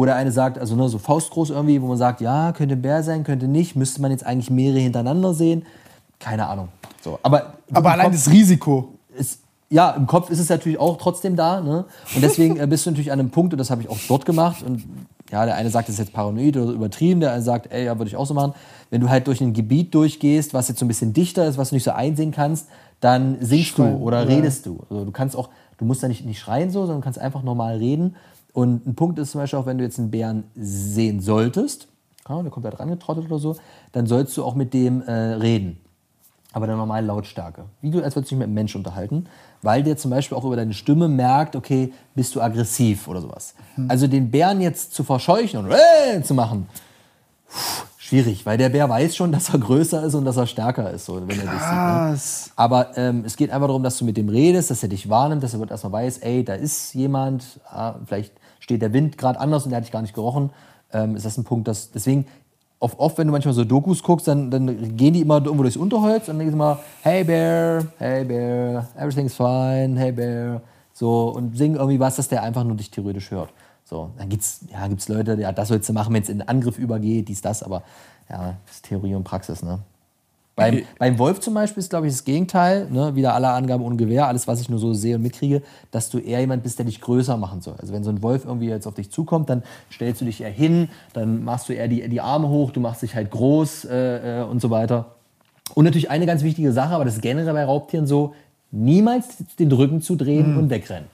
wo 0.00 0.04
der 0.06 0.16
eine 0.16 0.32
sagt 0.32 0.58
also 0.58 0.74
ne, 0.76 0.88
so 0.88 0.98
faustgroß 0.98 1.50
irgendwie 1.50 1.80
wo 1.82 1.86
man 1.86 1.98
sagt 1.98 2.20
ja 2.20 2.52
könnte 2.52 2.74
ein 2.74 2.82
Bär 2.82 3.02
sein 3.02 3.22
könnte 3.22 3.46
nicht 3.46 3.76
müsste 3.76 4.00
man 4.00 4.10
jetzt 4.10 4.24
eigentlich 4.24 4.50
mehrere 4.50 4.78
hintereinander 4.78 5.34
sehen 5.34 5.66
keine 6.18 6.46
Ahnung 6.46 6.68
so 7.02 7.18
aber 7.22 7.54
Aber 7.72 7.92
allein 7.92 8.06
Kopf 8.06 8.14
das 8.14 8.30
Risiko. 8.30 8.94
ist, 9.16 9.40
ja, 9.68 9.90
im 9.90 10.06
Kopf 10.06 10.30
ist 10.30 10.40
es 10.40 10.48
natürlich 10.48 10.78
auch 10.78 10.98
trotzdem 10.98 11.36
da. 11.36 11.60
Ne? 11.60 11.84
Und 12.14 12.22
deswegen 12.22 12.56
äh, 12.58 12.66
bist 12.66 12.86
du 12.86 12.90
natürlich 12.90 13.12
an 13.12 13.20
einem 13.20 13.30
Punkt, 13.30 13.54
und 13.54 13.58
das 13.58 13.70
habe 13.70 13.82
ich 13.82 13.88
auch 13.88 13.98
dort 14.08 14.26
gemacht. 14.26 14.62
Und 14.62 14.84
ja, 15.30 15.44
der 15.44 15.54
eine 15.54 15.70
sagt, 15.70 15.88
das 15.88 15.94
ist 15.94 16.00
jetzt 16.00 16.12
paranoid 16.12 16.56
oder 16.56 16.72
übertrieben, 16.72 17.20
der 17.20 17.32
eine 17.32 17.42
sagt, 17.42 17.72
ey, 17.72 17.84
ja, 17.84 17.96
würde 17.96 18.08
ich 18.08 18.16
auch 18.16 18.26
so 18.26 18.34
machen. 18.34 18.54
Wenn 18.90 19.00
du 19.00 19.08
halt 19.08 19.28
durch 19.28 19.40
ein 19.40 19.52
Gebiet 19.52 19.94
durchgehst, 19.94 20.54
was 20.54 20.68
jetzt 20.68 20.80
so 20.80 20.84
ein 20.84 20.88
bisschen 20.88 21.12
dichter 21.12 21.46
ist, 21.46 21.56
was 21.56 21.68
du 21.68 21.76
nicht 21.76 21.84
so 21.84 21.92
einsehen 21.92 22.32
kannst, 22.32 22.66
dann 23.00 23.36
singst 23.40 23.76
Schreien, 23.76 23.98
du 23.98 24.04
oder 24.04 24.28
ja. 24.28 24.36
redest 24.36 24.66
du. 24.66 24.80
Also 24.90 25.04
du 25.04 25.12
kannst 25.12 25.36
auch, 25.36 25.48
du 25.78 25.84
musst 25.84 26.02
da 26.02 26.08
nicht, 26.08 26.24
nicht 26.26 26.40
schreien 26.40 26.70
so, 26.70 26.80
sondern 26.80 27.00
kannst 27.00 27.20
einfach 27.20 27.44
normal 27.44 27.76
reden. 27.76 28.16
Und 28.52 28.86
ein 28.86 28.94
Punkt 28.94 29.18
ist 29.18 29.32
zum 29.32 29.40
Beispiel 29.40 29.58
auch, 29.58 29.66
wenn 29.66 29.78
du 29.78 29.84
jetzt 29.84 29.98
einen 29.98 30.10
Bären 30.10 30.44
sehen 30.56 31.20
solltest, 31.20 31.88
ja, 32.28 32.42
der 32.42 32.50
kommt 32.50 32.66
da 32.66 32.70
dran 32.70 32.88
getrottet 32.90 33.26
oder 33.26 33.38
so, 33.38 33.56
dann 33.92 34.06
sollst 34.06 34.36
du 34.36 34.44
auch 34.44 34.54
mit 34.54 34.74
dem 34.74 35.02
äh, 35.02 35.12
reden 35.12 35.80
aber 36.52 36.66
der 36.66 36.76
normalen 36.76 37.06
Lautstärke. 37.06 37.64
Wie 37.80 37.90
du, 37.90 38.02
als 38.02 38.16
würdest 38.16 38.32
du 38.32 38.34
dich 38.34 38.38
mit 38.38 38.46
einem 38.46 38.54
Mensch 38.54 38.74
unterhalten, 38.74 39.26
weil 39.62 39.82
der 39.82 39.96
zum 39.96 40.10
Beispiel 40.10 40.36
auch 40.36 40.44
über 40.44 40.56
deine 40.56 40.74
Stimme 40.74 41.08
merkt, 41.08 41.54
okay, 41.54 41.92
bist 42.14 42.34
du 42.34 42.40
aggressiv 42.40 43.06
oder 43.08 43.20
sowas. 43.20 43.54
Also 43.88 44.06
den 44.06 44.30
Bären 44.30 44.60
jetzt 44.60 44.94
zu 44.94 45.04
verscheuchen 45.04 45.60
und 45.60 45.70
äh, 45.70 46.22
zu 46.22 46.34
machen, 46.34 46.66
pff, 47.48 47.86
schwierig, 47.98 48.44
weil 48.46 48.58
der 48.58 48.68
Bär 48.68 48.88
weiß 48.88 49.14
schon, 49.14 49.30
dass 49.30 49.50
er 49.50 49.60
größer 49.60 50.02
ist 50.02 50.14
und 50.14 50.24
dass 50.24 50.36
er 50.36 50.46
stärker 50.46 50.90
ist, 50.90 51.06
so, 51.06 51.16
wenn 51.16 51.28
er 51.28 51.36
dich 51.36 51.38
sieht. 51.38 51.50
Ne? 51.52 51.58
Krass. 51.58 52.50
Aber 52.56 52.96
ähm, 52.96 53.22
es 53.24 53.36
geht 53.36 53.50
einfach 53.50 53.68
darum, 53.68 53.84
dass 53.84 53.98
du 53.98 54.04
mit 54.04 54.16
dem 54.16 54.28
redest, 54.28 54.70
dass 54.70 54.82
er 54.82 54.88
dich 54.88 55.08
wahrnimmt, 55.08 55.44
dass 55.44 55.54
er 55.54 55.70
erstmal 55.70 55.92
weiß, 55.92 56.18
ey, 56.18 56.44
da 56.44 56.54
ist 56.54 56.94
jemand, 56.94 57.60
ah, 57.70 57.94
vielleicht 58.04 58.32
steht 58.70 58.82
der 58.82 58.92
Wind 58.92 59.18
gerade 59.18 59.40
anders 59.40 59.64
und 59.64 59.70
der 59.70 59.78
hat 59.78 59.84
dich 59.84 59.90
gar 59.90 60.02
nicht 60.02 60.14
gerochen. 60.14 60.50
Ähm, 60.92 61.16
ist 61.16 61.26
das 61.26 61.36
ein 61.36 61.44
Punkt, 61.44 61.66
dass 61.66 61.90
deswegen 61.90 62.26
oft, 62.78 62.98
oft, 63.00 63.18
wenn 63.18 63.26
du 63.26 63.32
manchmal 63.32 63.52
so 63.52 63.64
Dokus 63.64 64.02
guckst, 64.02 64.28
dann, 64.28 64.50
dann 64.50 64.96
gehen 64.96 65.12
die 65.12 65.20
immer 65.20 65.44
irgendwo 65.44 65.62
durchs 65.62 65.76
Unterholz 65.76 66.28
und 66.28 66.38
sie 66.38 66.46
immer, 66.46 66.78
hey 67.02 67.24
Bear, 67.24 67.84
hey 67.98 68.24
Bear, 68.24 68.86
everything's 68.96 69.34
fine, 69.34 69.98
hey 69.98 70.12
Bear, 70.12 70.62
so 70.92 71.30
und 71.30 71.56
singen 71.56 71.76
irgendwie 71.76 71.98
was, 71.98 72.16
dass 72.16 72.28
der 72.28 72.44
einfach 72.44 72.62
nur 72.62 72.76
dich 72.76 72.90
theoretisch 72.90 73.32
hört. 73.32 73.52
So, 73.84 74.10
dann 74.16 74.28
gibt's 74.28 74.60
ja 74.72 74.86
gibt's 74.86 75.08
Leute, 75.08 75.34
ja, 75.40 75.50
das 75.50 75.66
sollst 75.66 75.88
du 75.88 75.92
machen, 75.92 76.14
wenn 76.14 76.22
es 76.22 76.28
in 76.28 76.42
Angriff 76.42 76.78
übergeht, 76.78 77.28
dies, 77.28 77.42
das, 77.42 77.64
aber 77.64 77.82
ja, 78.28 78.54
das 78.66 78.76
ist 78.76 78.84
Theorie 78.84 79.16
und 79.16 79.24
Praxis, 79.24 79.64
ne? 79.64 79.80
Beim, 80.56 80.82
beim 80.98 81.18
Wolf 81.18 81.40
zum 81.40 81.54
Beispiel 81.54 81.80
ist, 81.80 81.90
glaube 81.90 82.06
ich, 82.06 82.12
das 82.12 82.24
Gegenteil. 82.24 82.86
Ne? 82.90 83.14
Wieder 83.14 83.34
alle 83.34 83.48
Angaben 83.48 83.82
ohne 83.82 83.96
Gewehr, 83.96 84.26
alles, 84.26 84.46
was 84.46 84.60
ich 84.60 84.68
nur 84.68 84.78
so 84.78 84.92
sehe 84.92 85.16
und 85.16 85.22
mitkriege, 85.22 85.62
dass 85.90 86.10
du 86.10 86.18
eher 86.18 86.40
jemand 86.40 86.62
bist, 86.62 86.78
der 86.78 86.86
dich 86.86 87.00
größer 87.00 87.36
machen 87.36 87.62
soll. 87.62 87.76
Also 87.78 87.92
wenn 87.92 88.04
so 88.04 88.10
ein 88.10 88.22
Wolf 88.22 88.44
irgendwie 88.44 88.68
jetzt 88.68 88.86
auf 88.86 88.94
dich 88.94 89.10
zukommt, 89.10 89.48
dann 89.48 89.62
stellst 89.90 90.20
du 90.20 90.26
dich 90.26 90.42
eher 90.42 90.50
hin, 90.50 90.88
dann 91.12 91.44
machst 91.44 91.68
du 91.68 91.72
eher 91.72 91.88
die, 91.88 92.06
die 92.08 92.20
Arme 92.20 92.48
hoch, 92.48 92.72
du 92.72 92.80
machst 92.80 93.02
dich 93.02 93.14
halt 93.14 93.30
groß 93.30 93.86
äh, 93.86 94.40
äh, 94.40 94.44
und 94.44 94.60
so 94.60 94.70
weiter. 94.70 95.14
Und 95.74 95.84
natürlich 95.84 96.10
eine 96.10 96.26
ganz 96.26 96.42
wichtige 96.42 96.72
Sache, 96.72 96.94
aber 96.94 97.04
das 97.04 97.14
ist 97.14 97.22
generell 97.22 97.54
bei 97.54 97.64
Raubtieren 97.64 98.06
so, 98.06 98.34
niemals 98.70 99.38
den 99.58 99.72
Rücken 99.72 100.02
zu 100.02 100.16
drehen 100.16 100.56
und 100.56 100.70
wegrennen. 100.70 101.08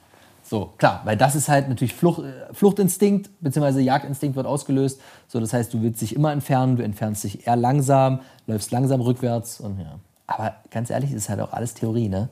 So, 0.49 0.71
klar, 0.77 1.01
weil 1.03 1.17
das 1.17 1.35
ist 1.35 1.49
halt 1.49 1.67
natürlich 1.67 1.93
Flucht, 1.93 2.19
äh, 2.23 2.53
Fluchtinstinkt, 2.53 3.29
beziehungsweise 3.41 3.81
Jagdinstinkt 3.81 4.37
wird 4.37 4.45
ausgelöst. 4.47 5.01
So, 5.27 5.39
das 5.41 5.51
heißt, 5.51 5.73
du 5.73 5.81
willst 5.81 6.01
dich 6.01 6.15
immer 6.15 6.31
entfernen, 6.31 6.77
du 6.77 6.83
entfernst 6.83 7.23
dich 7.25 7.45
eher 7.45 7.57
langsam, 7.57 8.19
läufst 8.47 8.71
langsam 8.71 9.01
rückwärts 9.01 9.59
und 9.59 9.79
ja. 9.79 9.99
Aber 10.25 10.55
ganz 10.71 10.89
ehrlich, 10.89 11.11
ist 11.11 11.27
halt 11.29 11.41
auch 11.41 11.51
alles 11.51 11.73
Theorie, 11.73 12.07
ne? 12.09 12.29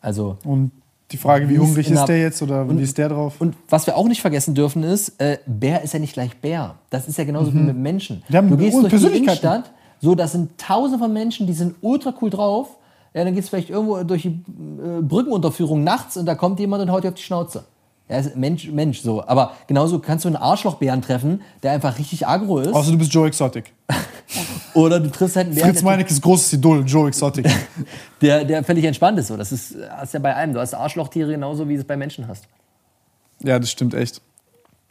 Also, 0.00 0.38
Und 0.44 0.70
die 1.10 1.16
Frage, 1.18 1.48
wie 1.50 1.58
hungrig 1.58 1.90
ist 1.90 2.04
der- 2.06 2.18
jetzt 2.20 2.40
oder 2.40 2.62
und- 2.62 2.78
wie 2.78 2.82
ist 2.82 2.96
der 2.96 3.08
drauf? 3.10 3.40
und 3.40 3.54
was 3.68 3.86
wir 3.86 3.96
auch 3.96 4.06
nicht 4.08 4.20
vergessen 4.22 4.54
dürfen 4.54 4.82
ist, 4.82 5.20
äh, 5.20 5.38
Bär 5.46 5.82
ist 5.82 5.92
ja 5.92 5.98
nicht 6.00 6.14
gleich 6.14 6.36
Bär. 6.38 6.76
Das 6.88 7.08
ist 7.08 7.18
ja 7.18 7.24
genauso 7.24 7.52
wie 7.52 7.58
mit 7.58 7.76
Menschen. 7.76 8.22
Die 8.28 8.36
haben 8.36 8.48
du 8.48 8.56
gehst 8.56 8.76
durch 8.80 8.88
die. 8.94 9.18
Innenstadt, 9.18 9.70
so, 10.00 10.14
das 10.14 10.32
sind 10.32 10.56
tausende 10.56 10.98
von 10.98 11.12
Menschen, 11.12 11.46
die 11.46 11.52
sind 11.52 11.74
ultra 11.82 12.14
cool 12.22 12.30
drauf. 12.30 12.76
Ja, 13.14 13.24
dann 13.24 13.34
gehst 13.34 13.48
du 13.48 13.50
vielleicht 13.50 13.70
irgendwo 13.70 14.02
durch 14.04 14.22
die 14.22 14.28
äh, 14.28 15.02
Brückenunterführung 15.02 15.82
nachts 15.82 16.16
und 16.16 16.26
da 16.26 16.34
kommt 16.34 16.60
jemand 16.60 16.82
und 16.82 16.90
haut 16.90 17.04
dir 17.04 17.08
auf 17.08 17.14
die 17.14 17.22
Schnauze. 17.22 17.64
Ja, 18.08 18.18
ist 18.18 18.36
Mensch, 18.36 18.68
Mensch, 18.68 19.02
so. 19.02 19.24
Aber 19.24 19.52
genauso 19.68 20.00
kannst 20.00 20.24
du 20.24 20.28
einen 20.28 20.36
Arschlochbären 20.36 21.00
treffen, 21.00 21.42
der 21.62 21.72
einfach 21.72 21.98
richtig 21.98 22.26
aggro 22.26 22.58
ist. 22.58 22.72
Außer 22.72 22.90
du 22.90 22.98
bist 22.98 23.12
Joe 23.12 23.28
Exotic. 23.28 23.72
Oder 24.74 24.98
du 24.98 25.10
triffst 25.10 25.36
halt 25.36 25.46
einen 25.46 25.54
Bären, 25.54 25.70
Fritz 25.70 25.80
der, 25.80 25.84
Meinecke 25.84 26.14
großes 26.20 26.52
Idol, 26.54 26.84
Joe 26.86 27.08
Exotic. 27.08 27.46
der, 28.20 28.44
der 28.44 28.64
völlig 28.64 28.84
entspannt 28.84 29.18
ist. 29.18 29.28
So. 29.28 29.36
Das 29.36 29.52
ist, 29.52 29.76
hast 29.90 30.14
ja 30.14 30.20
bei 30.20 30.34
allem. 30.34 30.54
Du 30.54 30.60
hast 30.60 30.74
Arschlochtiere 30.74 31.30
genauso, 31.30 31.68
wie 31.68 31.74
du 31.74 31.80
es 31.80 31.86
bei 31.86 31.96
Menschen 31.96 32.26
hast. 32.26 32.44
ja, 33.42 33.58
das 33.58 33.70
stimmt 33.70 33.94
echt. 33.94 34.20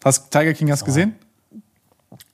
Hast 0.03 0.31
Tiger 0.31 0.53
King 0.53 0.71
hast 0.71 0.85
gesehen? 0.85 1.15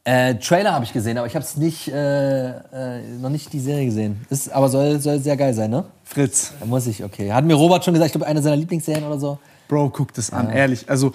Äh, 0.08 0.36
Trailer 0.36 0.72
habe 0.74 0.86
ich 0.86 0.94
gesehen, 0.94 1.18
aber 1.18 1.26
ich 1.26 1.34
habe 1.36 1.44
es 1.44 1.58
nicht, 1.58 1.88
äh, 1.88 2.50
äh, 2.50 3.02
noch 3.20 3.30
nicht 3.32 3.52
die 3.52 3.60
Serie 3.60 3.86
gesehen. 3.86 4.24
Ist, 4.30 4.52
aber 4.52 4.70
soll, 4.70 5.00
soll 5.00 5.20
sehr 5.20 5.36
geil 5.36 5.54
sein, 5.56 5.72
ne? 5.72 5.86
Fritz. 6.04 6.54
Da 6.60 6.66
muss 6.68 6.86
ich, 6.86 7.04
okay. 7.04 7.34
Hat 7.34 7.44
mir 7.44 7.56
Robert 7.56 7.84
schon 7.84 7.96
gesagt, 7.96 8.08
ich 8.10 8.12
glaube, 8.14 8.28
eine 8.28 8.40
seiner 8.42 8.56
Lieblingsserien 8.56 9.04
oder 9.04 9.18
so. 9.20 9.40
Bro, 9.68 9.90
guck 9.90 10.14
das 10.14 10.32
an, 10.32 10.52
ehrlich. 10.52 10.88
Also, 10.88 11.12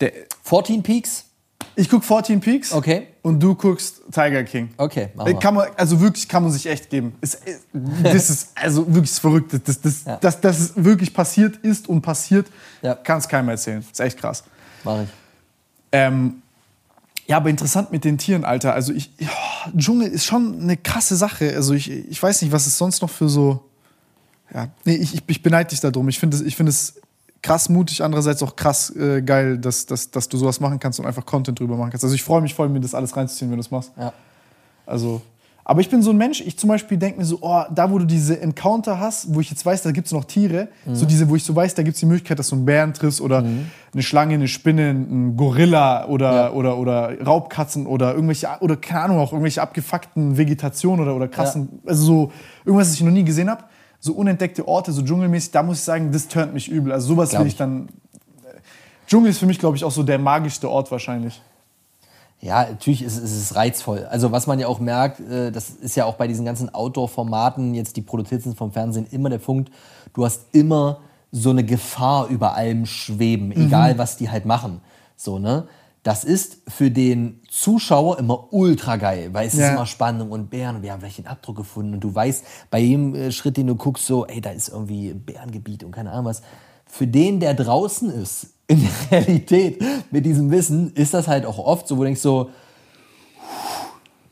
der, 0.00 0.12
14 0.42 0.82
Peaks? 0.82 1.26
ich 1.76 1.88
guck 1.88 2.02
14 2.04 2.40
Peaks 2.40 2.72
Okay. 2.72 3.06
und 3.22 3.40
du 3.40 3.54
guckst 3.54 4.02
Tiger 4.12 4.42
King. 4.42 4.70
Okay, 4.78 5.10
machen 5.14 5.36
Äh. 5.36 5.38
Kann 5.38 5.54
man, 5.54 5.68
also 5.76 6.00
wirklich 6.00 6.28
kann 6.28 6.42
man 6.42 6.50
sich 6.50 6.66
echt 6.66 6.90
geben. 6.90 7.14
Es, 7.20 7.36
äh, 7.36 7.56
das 8.02 8.30
ist 8.30 8.48
also 8.56 8.84
wirklich 8.92 9.12
verrückt. 9.12 9.52
Das, 9.64 9.80
das, 9.80 10.04
Ja. 10.04 10.16
das, 10.16 10.40
das 10.40 10.58
ist 10.58 10.84
wirklich 10.84 11.14
passiert 11.14 11.56
ist 11.58 11.88
und 11.88 12.02
passiert, 12.02 12.48
Ja. 12.82 12.96
kann 12.96 13.18
es 13.18 13.28
keinem 13.28 13.48
erzählen. 13.50 13.78
Das 13.80 13.90
ist 13.92 14.00
echt 14.00 14.18
krass. 14.18 14.42
Mach 14.82 15.02
ich. 15.02 15.08
Ähm, 15.92 16.42
ja, 17.26 17.38
aber 17.38 17.48
interessant 17.48 17.90
mit 17.90 18.04
den 18.04 18.18
Tieren, 18.18 18.44
Alter. 18.44 18.74
Also 18.74 18.92
ich, 18.92 19.10
ja, 19.18 19.28
Dschungel 19.76 20.08
ist 20.08 20.26
schon 20.26 20.60
eine 20.60 20.76
krasse 20.76 21.16
Sache. 21.16 21.54
Also 21.54 21.72
ich, 21.72 21.90
ich 21.90 22.22
weiß 22.22 22.42
nicht, 22.42 22.52
was 22.52 22.66
es 22.66 22.76
sonst 22.76 23.00
noch 23.00 23.10
für 23.10 23.28
so. 23.28 23.64
Ja, 24.52 24.68
nee, 24.84 24.96
ich, 24.96 25.22
ich, 25.26 25.42
beneide 25.42 25.70
dich 25.70 25.80
darum. 25.80 26.08
Ich 26.08 26.18
finde 26.18 26.36
es, 26.36 26.42
ich 26.42 26.54
finde 26.54 26.70
es 26.70 27.00
krass 27.40 27.68
mutig, 27.68 28.02
andererseits 28.02 28.42
auch 28.42 28.56
krass 28.56 28.94
äh, 28.94 29.22
geil, 29.22 29.58
dass, 29.58 29.86
dass, 29.86 30.10
dass 30.10 30.28
du 30.28 30.36
sowas 30.36 30.60
machen 30.60 30.78
kannst 30.78 31.00
und 31.00 31.06
einfach 31.06 31.24
Content 31.24 31.58
drüber 31.58 31.76
machen 31.76 31.90
kannst. 31.90 32.04
Also 32.04 32.14
ich 32.14 32.22
freue 32.22 32.42
mich 32.42 32.54
voll, 32.54 32.68
mir 32.68 32.80
das 32.80 32.94
alles 32.94 33.16
reinzuziehen, 33.16 33.50
wenn 33.50 33.56
du 33.56 33.62
das 33.62 33.70
machst. 33.70 33.92
Ja. 33.98 34.12
Also, 34.86 35.22
aber 35.66 35.80
ich 35.80 35.88
bin 35.88 36.02
so 36.02 36.10
ein 36.10 36.18
Mensch, 36.18 36.40
ich 36.42 36.58
zum 36.58 36.68
Beispiel 36.68 36.98
denke 36.98 37.18
mir 37.18 37.24
so, 37.24 37.38
oh, 37.40 37.62
da 37.74 37.90
wo 37.90 37.98
du 37.98 38.04
diese 38.04 38.38
Encounter 38.40 39.00
hast, 39.00 39.34
wo 39.34 39.40
ich 39.40 39.48
jetzt 39.48 39.64
weiß, 39.64 39.82
da 39.82 39.92
gibt 39.92 40.06
es 40.06 40.12
noch 40.12 40.24
Tiere, 40.26 40.68
so 40.92 41.06
diese, 41.06 41.28
wo 41.30 41.36
ich 41.36 41.44
so 41.44 41.56
weiß, 41.56 41.74
da 41.74 41.82
gibt 41.82 41.94
es 41.94 42.00
die 42.00 42.06
Möglichkeit, 42.06 42.38
dass 42.38 42.48
du 42.50 42.56
einen 42.56 42.66
Bären 42.66 42.92
triffst 42.92 43.20
oder 43.22 43.38
eine 43.92 44.02
Schlange, 44.02 44.34
eine 44.34 44.46
Spinne, 44.48 44.90
einen 44.90 45.36
Gorilla 45.36 46.06
oder, 46.06 46.32
Ja. 46.34 46.50
oder, 46.52 46.76
oder 46.76 47.24
Raubkatzen 47.24 47.86
oder 47.86 48.12
irgendwelche, 48.14 48.48
oder 48.60 48.76
keine 48.76 49.00
Ahnung, 49.04 49.18
auch 49.20 49.32
irgendwelche 49.32 49.62
abgefuckten 49.62 50.36
Vegetationen 50.36 51.00
oder, 51.04 51.16
oder 51.16 51.28
krassen, 51.28 51.80
also 51.86 52.04
so 52.04 52.32
irgendwas, 52.66 52.88
das 52.88 52.96
ich 52.96 53.02
noch 53.02 53.10
nie 53.12 53.24
gesehen 53.24 53.48
habe. 53.48 53.64
So 54.00 54.12
unentdeckte 54.12 54.68
Orte, 54.68 54.92
so 54.92 55.00
dschungelmäßig, 55.02 55.52
da 55.52 55.62
muss 55.62 55.78
ich 55.78 55.84
sagen, 55.84 56.12
das 56.12 56.28
turnt 56.28 56.52
mich 56.52 56.68
übel. 56.70 56.92
Also 56.92 57.08
sowas 57.14 57.30
Glaub 57.30 57.40
will 57.40 57.46
ich 57.46 57.54
ich. 57.54 57.58
dann. 57.58 57.88
Dschungel 59.06 59.30
ist 59.30 59.38
für 59.38 59.46
mich, 59.46 59.58
glaube 59.58 59.76
ich, 59.78 59.84
auch 59.84 59.90
so 59.90 60.02
der 60.02 60.18
magischste 60.18 60.68
Ort 60.68 60.90
wahrscheinlich. 60.90 61.40
Ja, 62.40 62.64
natürlich 62.68 63.02
ist, 63.02 63.16
ist 63.16 63.32
es 63.32 63.54
reizvoll. 63.56 64.04
Also 64.10 64.30
was 64.32 64.46
man 64.46 64.58
ja 64.58 64.66
auch 64.66 64.78
merkt, 64.80 65.20
äh, 65.20 65.50
das 65.50 65.70
ist 65.70 65.96
ja 65.96 66.04
auch 66.04 66.14
bei 66.16 66.26
diesen 66.28 66.44
ganzen 66.44 66.74
Outdoor-Formaten, 66.74 67.74
jetzt 67.74 67.96
die 67.96 68.02
produziert 68.02 68.42
sind 68.42 68.56
vom 68.56 68.70
Fernsehen, 68.72 69.06
immer 69.10 69.30
der 69.30 69.38
Punkt, 69.38 69.70
du 70.12 70.24
hast 70.24 70.42
immer 70.52 70.98
so 71.32 71.50
eine 71.50 71.64
Gefahr 71.64 72.28
über 72.28 72.54
allem 72.54 72.86
schweben, 72.86 73.50
egal 73.52 73.98
was 73.98 74.16
die 74.16 74.30
halt 74.30 74.44
machen. 74.44 74.80
So, 75.16 75.38
ne? 75.38 75.66
Das 76.02 76.22
ist 76.22 76.58
für 76.68 76.90
den 76.90 77.40
Zuschauer 77.50 78.18
immer 78.18 78.52
ultra 78.52 78.96
geil, 78.96 79.30
weil 79.32 79.46
es 79.48 79.54
Ja. 79.54 79.68
ist 79.68 79.72
immer 79.72 79.86
Spannung 79.86 80.30
und 80.30 80.50
Bären 80.50 80.82
wir 80.82 80.92
haben 80.92 81.00
vielleicht 81.00 81.18
den 81.18 81.26
Abdruck 81.26 81.56
gefunden 81.56 81.94
und 81.94 82.00
du 82.00 82.14
weißt 82.14 82.44
bei 82.70 82.78
jedem 82.80 83.14
äh, 83.14 83.32
Schritt, 83.32 83.56
den 83.56 83.66
du 83.68 83.74
guckst, 83.74 84.06
so, 84.06 84.26
ey, 84.26 84.42
da 84.42 84.50
ist 84.50 84.68
irgendwie 84.68 85.14
Bärengebiet 85.14 85.82
und 85.82 85.92
keine 85.92 86.10
Ahnung 86.12 86.26
was. 86.26 86.42
Für 86.96 87.08
den, 87.08 87.40
der 87.40 87.54
draußen 87.54 88.08
ist, 88.08 88.50
in 88.68 88.80
der 89.10 89.10
Realität, 89.20 89.82
mit 90.12 90.24
diesem 90.24 90.50
Wissen, 90.52 90.92
ist 90.94 91.12
das 91.12 91.26
halt 91.26 91.44
auch 91.44 91.58
oft 91.58 91.88
so, 91.88 91.96
wo 91.96 92.02
du 92.02 92.04
denkst 92.04 92.20
so, 92.20 92.50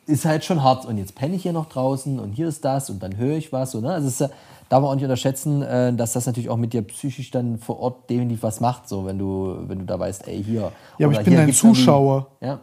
ist 0.06 0.24
halt 0.24 0.44
schon 0.44 0.62
hart. 0.62 0.84
Und 0.86 0.97
jetzt 0.98 1.16
penne 1.16 1.34
ich 1.34 1.43
hier 1.43 1.52
noch 1.52 1.66
draußen 1.68 2.20
und 2.20 2.32
hier 2.32 2.47
ist 2.47 2.64
das 2.64 2.89
und 2.89 3.02
dann 3.02 3.16
höre 3.16 3.36
ich 3.36 3.52
was. 3.52 3.72
So, 3.72 3.80
ne? 3.80 3.93
Also 3.93 4.06
es 4.06 4.20
ist, 4.20 4.30
darf 4.68 4.80
man 4.80 4.90
auch 4.90 4.94
nicht 4.94 5.02
unterschätzen, 5.05 5.62
äh, 5.62 5.93
dass 5.93 6.12
das 6.12 6.26
natürlich 6.26 6.48
auch 6.51 6.56
mit 6.56 6.72
dir 6.72 6.82
psychisch 6.82 7.32
dann 7.32 7.59
vor 7.59 7.80
Ort 7.80 8.09
definitiv 8.09 8.44
was 8.44 8.60
macht, 8.60 8.89
so 8.89 9.05
wenn 9.06 9.18
du, 9.18 9.56
wenn 9.66 9.80
du 9.80 9.84
da 9.84 9.98
weißt, 9.98 10.28
ey, 10.28 10.43
hier. 10.44 10.70
Ja, 10.98 11.09
aber 11.09 11.18
ich 11.18 11.24
bin 11.24 11.32
hier 11.32 11.40
ein 11.40 11.47
gibt's 11.47 11.62
irgendwie- 11.64 11.80
Zuschauer. 11.80 12.26
Ja, 12.40 12.60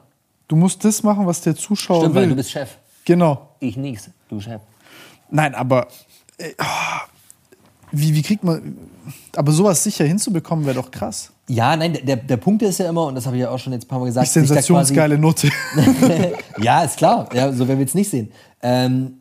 Du 0.47 0.55
musst 0.55 0.83
das 0.85 1.03
machen, 1.03 1.27
was 1.27 1.41
der 1.41 1.55
Zuschauer 1.55 1.99
stimmt, 1.99 2.15
will. 2.15 2.21
weil 2.23 2.29
du 2.29 2.35
bist 2.35 2.49
Chef. 2.51 2.77
genau. 3.05 3.49
Ich 3.59 3.75
nix, 3.77 4.09
du 4.29 4.39
Chef. 4.39 4.61
Nein, 5.29 5.53
aber 5.53 5.87
Wie, 7.91 8.13
wie 8.13 8.21
kriegt 8.21 8.43
man. 8.43 8.77
Aber 9.35 9.51
sowas 9.51 9.83
sicher 9.83 10.05
hinzubekommen, 10.05 10.65
wäre 10.65 10.75
doch 10.75 10.91
krass. 10.91 11.31
Ja, 11.47 11.75
nein, 11.75 11.97
der, 12.03 12.17
der 12.17 12.37
Punkt 12.37 12.61
ist 12.61 12.77
ja 12.77 12.87
immer, 12.89 13.05
und 13.07 13.15
das 13.15 13.25
habe 13.25 13.35
ich 13.35 13.41
ja 13.41 13.49
auch 13.49 13.57
schon 13.57 13.73
jetzt 13.73 13.85
ein 13.85 13.87
paar 13.87 13.99
Mal 13.99 14.05
gesagt, 14.05 14.27
Die 14.27 14.31
sensationsgeile 14.31 15.17
Note. 15.17 15.49
ja, 16.61 16.83
ist 16.83 16.97
klar. 16.97 17.27
Ja, 17.33 17.51
so 17.51 17.67
werden 17.67 17.79
wir 17.79 17.85
es 17.85 17.95
nicht 17.95 18.09
sehen. 18.09 18.31
Ähm, 18.61 19.19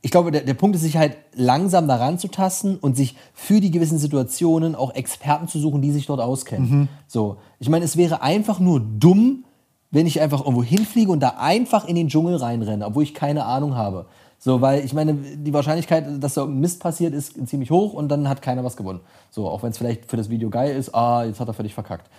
ich 0.00 0.10
glaube, 0.10 0.30
der, 0.30 0.42
der 0.42 0.54
Punkt 0.54 0.76
ist, 0.76 0.82
sich 0.82 0.96
halt 0.96 1.16
langsam 1.34 1.88
daran 1.88 2.18
zu 2.18 2.28
tasten 2.28 2.76
und 2.76 2.96
sich 2.96 3.16
für 3.32 3.60
die 3.60 3.70
gewissen 3.70 3.98
Situationen 3.98 4.74
auch 4.74 4.94
Experten 4.94 5.48
zu 5.48 5.58
suchen, 5.58 5.82
die 5.82 5.90
sich 5.90 6.06
dort 6.06 6.20
auskennen. 6.20 6.88
So, 7.08 7.38
ich 7.58 7.70
meine, 7.70 7.86
es 7.86 7.96
wäre 7.96 8.20
einfach 8.22 8.60
nur 8.60 8.80
dumm, 8.80 9.44
wenn 9.90 10.06
ich 10.06 10.20
einfach 10.20 10.40
irgendwo 10.40 10.62
hinfliege 10.62 11.10
und 11.10 11.20
da 11.20 11.36
einfach 11.38 11.86
in 11.86 11.94
den 11.94 12.08
Dschungel 12.08 12.36
reinrenne, 12.36 12.84
obwohl 12.84 13.04
ich 13.04 13.14
keine 13.14 13.46
Ahnung 13.46 13.76
habe. 13.76 14.06
So, 14.44 14.60
weil 14.60 14.84
ich 14.84 14.92
meine, 14.92 15.14
die 15.14 15.54
Wahrscheinlichkeit, 15.54 16.04
dass 16.22 16.34
da 16.34 16.42
irgendein 16.42 16.60
Mist 16.60 16.78
passiert, 16.78 17.14
ist 17.14 17.48
ziemlich 17.48 17.70
hoch 17.70 17.94
und 17.94 18.10
dann 18.10 18.28
hat 18.28 18.42
keiner 18.42 18.62
was 18.62 18.76
gewonnen. 18.76 19.00
So, 19.30 19.48
auch 19.48 19.62
wenn 19.62 19.70
es 19.70 19.78
vielleicht 19.78 20.10
für 20.10 20.18
das 20.18 20.28
Video 20.28 20.50
geil 20.50 20.76
ist, 20.76 20.94
ah, 20.94 21.24
jetzt 21.24 21.40
hat 21.40 21.48
er 21.48 21.54
völlig 21.54 21.72
verkackt. 21.72 22.10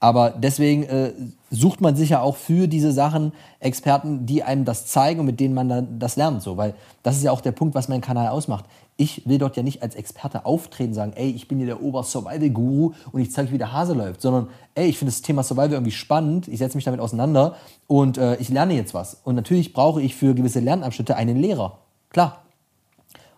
Aber 0.00 0.30
deswegen 0.30 0.82
äh, 0.82 1.12
sucht 1.52 1.80
man 1.80 1.94
sich 1.94 2.10
ja 2.10 2.20
auch 2.20 2.34
für 2.34 2.66
diese 2.66 2.90
Sachen 2.90 3.30
Experten, 3.60 4.26
die 4.26 4.42
einem 4.42 4.64
das 4.64 4.86
zeigen 4.86 5.20
und 5.20 5.26
mit 5.26 5.38
denen 5.38 5.54
man 5.54 5.68
dann 5.68 6.00
das 6.00 6.16
lernt. 6.16 6.42
So. 6.42 6.56
Weil 6.56 6.74
das 7.04 7.16
ist 7.16 7.22
ja 7.22 7.30
auch 7.30 7.40
der 7.40 7.52
Punkt, 7.52 7.76
was 7.76 7.86
mein 7.86 8.00
Kanal 8.00 8.26
ausmacht. 8.26 8.64
Ich 9.00 9.26
will 9.26 9.38
dort 9.38 9.56
ja 9.56 9.62
nicht 9.62 9.80
als 9.80 9.94
Experte 9.94 10.44
auftreten, 10.44 10.92
sagen, 10.92 11.12
ey, 11.14 11.30
ich 11.30 11.46
bin 11.46 11.58
hier 11.58 11.68
der 11.68 11.80
Ober-Survival-Guru 11.82 12.94
und 13.12 13.20
ich 13.20 13.30
zeige, 13.30 13.52
wie 13.52 13.58
der 13.58 13.72
Hase 13.72 13.94
läuft. 13.94 14.20
Sondern, 14.20 14.48
ey, 14.74 14.88
ich 14.88 14.98
finde 14.98 15.12
das 15.12 15.22
Thema 15.22 15.44
Survival 15.44 15.72
irgendwie 15.72 15.92
spannend, 15.92 16.48
ich 16.48 16.58
setze 16.58 16.76
mich 16.76 16.84
damit 16.84 17.00
auseinander 17.00 17.56
und 17.86 18.18
äh, 18.18 18.34
ich 18.36 18.48
lerne 18.48 18.74
jetzt 18.74 18.94
was. 18.94 19.18
Und 19.22 19.36
natürlich 19.36 19.72
brauche 19.72 20.02
ich 20.02 20.16
für 20.16 20.34
gewisse 20.34 20.58
Lernabschnitte 20.58 21.14
einen 21.14 21.36
Lehrer. 21.40 21.78
Klar. 22.10 22.42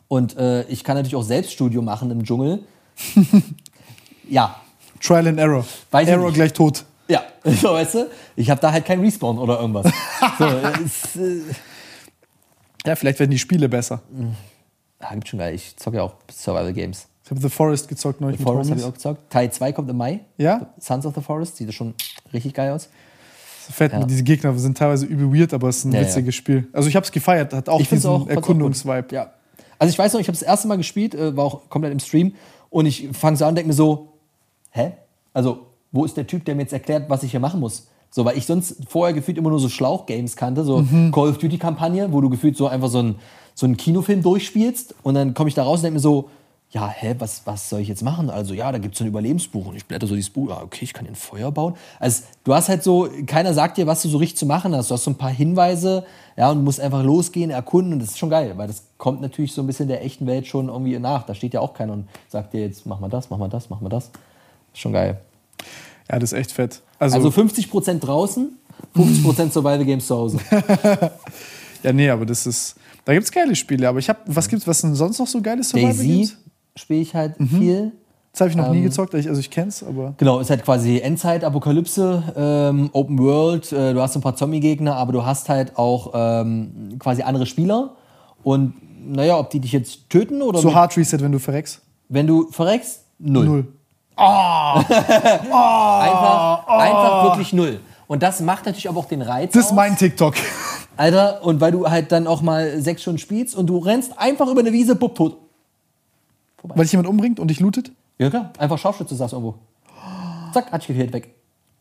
Und 0.08 0.36
äh, 0.38 0.62
ich 0.64 0.82
kann 0.82 0.96
natürlich 0.96 1.14
auch 1.14 1.22
Selbststudium 1.22 1.84
machen 1.84 2.10
im 2.10 2.24
Dschungel. 2.24 2.64
ja, 4.28 4.56
Trial 5.00 5.28
and 5.28 5.38
Error. 5.38 5.64
Weiß 5.90 6.08
Error 6.08 6.32
gleich 6.32 6.52
tot. 6.52 6.84
ja, 7.06 7.22
so, 7.44 7.72
weißt 7.72 7.94
du? 7.94 8.06
Ich 8.34 8.48
habe 8.50 8.60
da 8.60 8.72
halt 8.72 8.84
keinen 8.86 9.04
Respawn 9.04 9.38
oder 9.38 9.60
irgendwas. 9.60 9.86
So, 10.38 10.46
es, 10.46 11.16
äh, 11.16 11.40
Ja, 12.86 12.96
vielleicht 12.96 13.18
werden 13.18 13.30
die 13.30 13.38
Spiele 13.38 13.68
besser. 13.68 14.00
Ah, 15.00 15.14
gibt 15.14 15.28
schon 15.28 15.38
geil. 15.38 15.54
Ich 15.54 15.76
zocke 15.76 15.96
ja 15.98 16.02
auch 16.04 16.14
Survival 16.32 16.72
Games. 16.72 17.06
Ich 17.24 17.30
habe 17.30 17.40
The 17.40 17.48
Forest 17.48 17.88
gezockt 17.88 18.20
neulich 18.20 18.38
The 18.38 18.44
Forest 18.44 18.70
habe 18.70 18.80
ich 18.80 18.86
auch 18.86 18.92
gezockt. 18.92 19.30
Teil 19.30 19.50
2 19.52 19.72
kommt 19.72 19.88
im 19.90 19.96
Mai. 19.96 20.20
Ja, 20.36 20.66
Sons 20.78 21.06
of 21.06 21.14
the 21.14 21.20
Forest. 21.20 21.56
Sieht 21.56 21.72
schon 21.74 21.94
richtig 22.32 22.54
geil 22.54 22.72
aus. 22.72 22.88
fett. 23.70 23.92
Ja. 23.92 24.04
Diese 24.04 24.24
Gegner 24.24 24.52
sind 24.58 24.76
teilweise 24.76 25.06
übel 25.06 25.32
weird, 25.32 25.54
aber 25.54 25.68
es 25.68 25.78
ist 25.78 25.84
ein 25.84 25.92
Ja, 25.92 26.00
ja. 26.00 26.06
witziges 26.06 26.34
Spiel. 26.34 26.66
Also 26.72 26.88
ich 26.88 26.96
habe 26.96 27.04
es 27.04 27.12
gefeiert, 27.12 27.52
hat 27.52 27.68
auch 27.68 27.78
Ich 27.78 27.88
diesen 27.88 28.10
auch- 28.10 28.26
Erkundungsvibe. 28.26 29.06
Ja. 29.12 29.30
Also 29.78 29.92
ich 29.92 29.98
weiß 29.98 30.12
noch, 30.12 30.20
ich 30.20 30.26
habe 30.26 30.36
das 30.36 30.42
erste 30.42 30.66
Mal 30.66 30.76
gespielt, 30.76 31.14
äh, 31.14 31.36
war 31.36 31.44
auch 31.44 31.68
komplett 31.70 31.92
im 31.92 32.00
Stream 32.00 32.34
und 32.68 32.86
ich 32.86 33.08
fange 33.12 33.36
so 33.36 33.44
an 33.44 33.50
und 33.50 33.54
denke 33.54 33.68
mir 33.68 33.74
so, 33.74 34.14
hä? 34.72 34.92
Also, 35.32 35.66
wo 35.92 36.04
ist 36.04 36.16
der 36.16 36.26
Typ, 36.26 36.44
der 36.46 36.56
mir 36.56 36.62
jetzt 36.62 36.72
erklärt, 36.72 37.08
was 37.08 37.22
ich 37.22 37.30
hier 37.30 37.38
machen 37.38 37.60
muss? 37.60 37.86
So, 38.10 38.24
weil 38.24 38.36
ich 38.36 38.44
sonst 38.44 38.76
vorher 38.88 39.14
gefühlt 39.14 39.38
immer 39.38 39.50
nur 39.50 39.60
so 39.60 39.68
Schlauch-Games 39.68 40.34
kannte, 40.34 40.64
so 40.64 40.78
Mhm. 40.78 41.12
Call 41.12 41.28
of 41.28 41.38
Duty-Kampagne, 41.38 42.12
wo 42.12 42.20
du 42.20 42.28
gefühlt 42.28 42.56
so 42.56 42.66
einfach 42.66 42.88
so 42.88 42.98
einen, 42.98 43.16
so 43.60 43.66
einen 43.66 43.76
Kinofilm 43.76 44.22
durchspielst 44.22 44.94
und 45.02 45.14
dann 45.14 45.34
komme 45.34 45.50
ich 45.50 45.54
da 45.54 45.64
raus 45.64 45.80
und 45.80 45.82
denke 45.82 45.96
mir 45.96 46.00
so, 46.00 46.30
ja, 46.70 46.88
hä, 46.88 47.16
was, 47.18 47.42
was 47.44 47.68
soll 47.68 47.80
ich 47.80 47.88
jetzt 47.88 48.02
machen? 48.02 48.30
Also, 48.30 48.54
ja, 48.54 48.72
da 48.72 48.78
gibt 48.78 48.94
es 48.94 48.98
so 49.00 49.04
ein 49.04 49.08
Überlebensbuch 49.08 49.66
und 49.66 49.76
ich 49.76 49.84
blätter 49.84 50.06
so 50.06 50.14
dieses 50.14 50.30
Buch, 50.30 50.50
ah, 50.50 50.62
okay, 50.62 50.84
ich 50.84 50.94
kann 50.94 51.06
ein 51.06 51.14
Feuer 51.14 51.52
bauen. 51.52 51.74
Also, 51.98 52.22
du 52.44 52.54
hast 52.54 52.70
halt 52.70 52.82
so, 52.82 53.06
keiner 53.26 53.52
sagt 53.52 53.76
dir, 53.76 53.86
was 53.86 54.00
du 54.00 54.08
so 54.08 54.16
richtig 54.16 54.38
zu 54.38 54.46
machen 54.46 54.74
hast. 54.74 54.90
Du 54.90 54.94
hast 54.94 55.04
so 55.04 55.10
ein 55.10 55.16
paar 55.16 55.32
Hinweise, 55.32 56.06
ja, 56.38 56.50
und 56.50 56.64
musst 56.64 56.80
einfach 56.80 57.04
losgehen, 57.04 57.50
erkunden 57.50 57.92
und 57.92 57.98
das 57.98 58.10
ist 58.10 58.18
schon 58.18 58.30
geil, 58.30 58.54
weil 58.56 58.66
das 58.66 58.84
kommt 58.96 59.20
natürlich 59.20 59.52
so 59.52 59.60
ein 59.60 59.66
bisschen 59.66 59.88
der 59.88 60.02
echten 60.02 60.26
Welt 60.26 60.46
schon 60.46 60.68
irgendwie 60.68 60.98
nach. 60.98 61.24
Da 61.24 61.34
steht 61.34 61.52
ja 61.52 61.60
auch 61.60 61.74
keiner 61.74 61.92
und 61.92 62.08
sagt 62.28 62.54
dir 62.54 62.62
jetzt, 62.62 62.86
mach 62.86 62.98
mal 62.98 63.10
das, 63.10 63.28
mach 63.28 63.36
mal 63.36 63.50
das, 63.50 63.68
mach 63.68 63.82
mal 63.82 63.90
das. 63.90 64.10
Ist 64.72 64.80
schon 64.80 64.94
geil. 64.94 65.20
Ja, 66.10 66.18
das 66.18 66.32
ist 66.32 66.38
echt 66.38 66.52
fett. 66.52 66.80
Also, 66.98 67.16
Also 67.16 67.28
50% 67.28 67.98
draußen, 67.98 68.56
50% 68.96 69.50
Survival 69.50 69.84
Games 69.84 70.06
zu 70.06 70.16
Hause. 70.16 70.38
ja, 71.82 71.92
nee, 71.92 72.08
aber 72.08 72.24
das 72.24 72.46
ist. 72.46 72.76
Da 73.04 73.12
gibt 73.12 73.24
es 73.24 73.32
geile 73.32 73.54
Spiele. 73.56 73.88
Aber 73.88 73.98
ich 73.98 74.08
habe. 74.08 74.18
Was 74.26 74.48
gibt's, 74.48 74.66
was 74.66 74.78
sind 74.80 74.94
sonst 74.94 75.18
noch 75.18 75.26
so 75.26 75.40
geile 75.40 75.62
Survival 75.62 75.92
Daisy 75.92 76.28
spiele 76.76 77.00
ich 77.00 77.14
halt 77.14 77.34
viel. 77.36 77.92
Das 78.32 78.42
habe 78.42 78.50
ich 78.50 78.56
noch 78.56 78.70
nie 78.70 78.78
Ähm, 78.78 78.84
gezockt, 78.84 79.12
ich- 79.14 79.28
also 79.28 79.40
ich 79.40 79.50
kenn's, 79.50 79.82
aber. 79.82 80.14
Genau, 80.16 80.38
ist 80.38 80.50
halt 80.50 80.64
quasi 80.64 81.00
Endzeit, 81.00 81.42
Apokalypse, 81.42 82.22
ähm, 82.36 82.88
Open 82.92 83.18
World. 83.18 83.72
Äh, 83.72 83.92
du 83.92 84.00
hast 84.00 84.14
ein 84.14 84.20
paar 84.22 84.36
Zombie-Gegner, 84.36 84.94
aber 84.94 85.12
du 85.12 85.24
hast 85.24 85.48
halt 85.48 85.76
auch 85.76 86.12
ähm, 86.14 86.94
quasi 87.00 87.22
andere 87.22 87.46
Spieler. 87.46 87.96
Und 88.44 88.74
naja, 89.12 89.36
ob 89.38 89.50
die 89.50 89.58
dich 89.58 89.72
jetzt 89.72 90.08
töten 90.10 90.42
oder 90.42 90.60
So 90.60 90.68
mit, 90.68 90.76
Hard 90.76 90.96
Reset, 90.96 91.18
wenn 91.20 91.32
du 91.32 91.38
verreckst. 91.40 91.80
wenn 92.08 92.26
du 92.28 92.48
verreckst, 92.52 93.00
null. 93.18 93.46
Null. 93.46 93.66
Einfach, 95.40 96.66
einfach 96.68 97.24
wirklich 97.24 97.52
null. 97.52 97.80
Und 98.06 98.22
das 98.22 98.40
macht 98.40 98.66
natürlich 98.66 98.88
aber 98.88 98.98
auch 99.00 99.06
den 99.06 99.22
Reiz. 99.22 99.52
Das 99.52 99.64
ist 99.64 99.70
aus. 99.70 99.76
mein 99.76 99.96
TikTok. 99.96 100.34
Alter, 101.00 101.42
und 101.44 101.62
weil 101.62 101.72
du 101.72 101.88
halt 101.88 102.12
dann 102.12 102.26
auch 102.26 102.42
mal 102.42 102.78
sechs 102.80 103.00
Stunden 103.00 103.18
spielst 103.18 103.56
und 103.56 103.68
du 103.68 103.78
rennst 103.78 104.18
einfach 104.18 104.48
über 104.48 104.60
eine 104.60 104.70
Wiese, 104.70 104.94
bupp, 104.94 105.14
tot. 105.14 105.38
Weil 106.62 106.84
dich 106.84 106.92
jemand 106.92 107.08
umbringt 107.08 107.40
und 107.40 107.48
dich 107.48 107.58
lootet? 107.58 107.90
Ja, 108.18 108.28
klar. 108.28 108.52
Einfach 108.58 108.76
Scharfschütze 108.76 109.14
saß 109.14 109.32
irgendwo. 109.32 109.54
Zack, 110.52 110.70
hat 110.70 110.86
gekillt, 110.86 111.14
weg. 111.14 111.34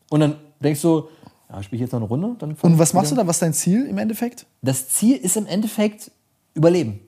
Und 0.08 0.20
dann 0.20 0.36
denkst 0.60 0.80
du, 0.80 1.08
ja, 1.50 1.62
spiele 1.62 1.76
ich 1.76 1.80
jetzt 1.82 1.92
noch 1.92 1.98
eine 1.98 2.08
Runde? 2.08 2.34
Dann 2.38 2.56
Und 2.62 2.78
was 2.78 2.94
machst 2.94 3.12
du 3.12 3.14
da? 3.14 3.26
Was 3.26 3.36
ist 3.36 3.42
dein 3.42 3.52
Ziel 3.52 3.86
im 3.86 3.98
Endeffekt? 3.98 4.46
Das 4.62 4.88
Ziel 4.88 5.16
ist 5.16 5.36
im 5.36 5.46
Endeffekt 5.46 6.10
Überleben. 6.54 7.00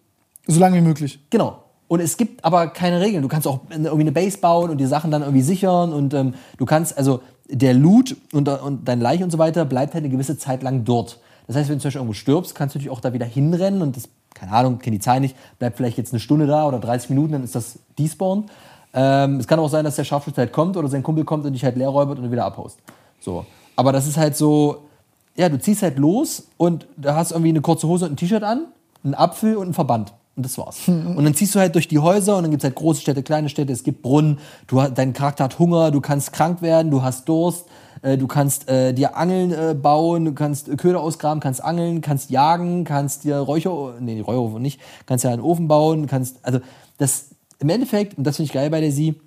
So 0.46 0.60
lange 0.60 0.76
wie 0.76 0.82
möglich. 0.82 1.18
Genau. 1.30 1.62
Und 1.88 2.00
es 2.00 2.18
gibt 2.18 2.44
aber 2.44 2.68
keine 2.68 3.00
Regeln. 3.00 3.22
Du 3.22 3.28
kannst 3.28 3.46
auch 3.46 3.60
irgendwie 3.70 4.00
eine 4.02 4.12
Base 4.12 4.36
bauen 4.36 4.70
und 4.70 4.76
die 4.78 4.86
Sachen 4.86 5.10
dann 5.10 5.22
irgendwie 5.22 5.42
sichern 5.42 5.94
und 5.94 6.12
ähm, 6.12 6.34
du 6.58 6.66
kannst, 6.66 6.96
also 6.98 7.22
der 7.48 7.72
Loot 7.74 8.16
und, 8.32 8.48
und 8.48 8.86
dein 8.86 9.00
Leich 9.00 9.22
und 9.22 9.30
so 9.30 9.38
weiter 9.38 9.64
bleibt 9.64 9.94
halt 9.94 10.04
eine 10.04 10.12
gewisse 10.12 10.36
Zeit 10.36 10.62
lang 10.62 10.84
dort. 10.84 11.18
Das 11.46 11.56
heißt, 11.56 11.68
wenn 11.68 11.76
du 11.76 11.82
zum 11.82 11.88
Beispiel 11.88 12.00
irgendwo 12.00 12.14
stirbst, 12.14 12.54
kannst 12.54 12.74
du 12.74 12.78
natürlich 12.78 12.96
auch 12.96 13.00
da 13.00 13.12
wieder 13.12 13.26
hinrennen 13.26 13.82
und 13.82 13.96
das, 13.96 14.08
keine 14.34 14.52
Ahnung, 14.52 14.78
kenne 14.78 14.96
die 14.96 15.02
Zahl 15.02 15.20
nicht, 15.20 15.36
bleibt 15.58 15.76
vielleicht 15.76 15.98
jetzt 15.98 16.12
eine 16.12 16.20
Stunde 16.20 16.46
da 16.46 16.66
oder 16.66 16.78
30 16.78 17.10
Minuten, 17.10 17.32
dann 17.32 17.44
ist 17.44 17.54
das 17.54 17.78
despawned. 17.98 18.50
Ähm, 18.94 19.38
es 19.38 19.46
kann 19.46 19.58
auch 19.58 19.68
sein, 19.68 19.84
dass 19.84 19.96
der 19.96 20.04
Scharfschütze 20.04 20.40
halt 20.40 20.52
kommt 20.52 20.76
oder 20.76 20.88
sein 20.88 21.02
Kumpel 21.02 21.24
kommt 21.24 21.44
und 21.46 21.52
dich 21.52 21.64
halt 21.64 21.76
leer 21.76 21.88
räubert 21.88 22.18
und 22.18 22.24
du 22.24 22.30
wieder 22.30 22.44
abhaust. 22.44 22.78
So. 23.20 23.46
Aber 23.76 23.92
das 23.92 24.06
ist 24.06 24.16
halt 24.16 24.36
so, 24.36 24.88
ja, 25.34 25.48
du 25.48 25.58
ziehst 25.58 25.82
halt 25.82 25.98
los 25.98 26.48
und 26.58 26.86
da 26.96 27.14
hast 27.14 27.32
irgendwie 27.32 27.50
eine 27.50 27.62
kurze 27.62 27.88
Hose 27.88 28.04
und 28.04 28.12
ein 28.12 28.16
T-Shirt 28.16 28.42
an, 28.42 28.66
einen 29.02 29.14
Apfel 29.14 29.56
und 29.56 29.64
einen 29.64 29.74
Verband. 29.74 30.12
Und 30.34 30.46
das 30.46 30.56
war's. 30.56 30.80
Und 30.88 31.22
dann 31.22 31.34
ziehst 31.34 31.54
du 31.54 31.58
halt 31.58 31.74
durch 31.74 31.88
die 31.88 31.98
Häuser 31.98 32.38
und 32.38 32.44
dann 32.44 32.50
gibt's 32.50 32.64
halt 32.64 32.74
große 32.74 33.02
Städte, 33.02 33.22
kleine 33.22 33.50
Städte, 33.50 33.70
es 33.70 33.82
gibt 33.82 34.00
Brunnen, 34.00 34.38
du, 34.66 34.80
dein 34.80 35.12
Charakter 35.12 35.44
hat 35.44 35.58
Hunger, 35.58 35.90
du 35.90 36.00
kannst 36.00 36.32
krank 36.32 36.62
werden, 36.62 36.90
du 36.90 37.02
hast 37.02 37.28
Durst, 37.28 37.66
äh, 38.02 38.18
du 38.18 38.26
kannst 38.26 38.68
äh, 38.68 38.92
dir 38.92 39.16
Angeln 39.16 39.52
äh, 39.52 39.74
bauen, 39.74 40.24
du 40.24 40.32
kannst 40.32 40.68
äh, 40.68 40.76
Köder 40.76 41.00
ausgraben, 41.00 41.40
kannst 41.40 41.62
angeln, 41.62 42.00
kannst 42.00 42.30
jagen, 42.30 42.84
kannst 42.84 43.24
dir 43.24 43.36
Räucher, 43.38 43.94
nee, 44.00 44.16
die 44.16 44.20
Räucherofen 44.20 44.60
nicht, 44.60 44.80
kannst 45.06 45.24
ja 45.24 45.30
einen 45.30 45.42
Ofen 45.42 45.68
bauen, 45.68 46.06
kannst, 46.06 46.44
also 46.44 46.60
das 46.98 47.30
im 47.58 47.68
Endeffekt, 47.68 48.18
und 48.18 48.24
das 48.24 48.36
finde 48.36 48.48
ich 48.48 48.52
geil 48.52 48.70
bei 48.70 48.80
der 48.80 48.92
Sie, 48.92 49.20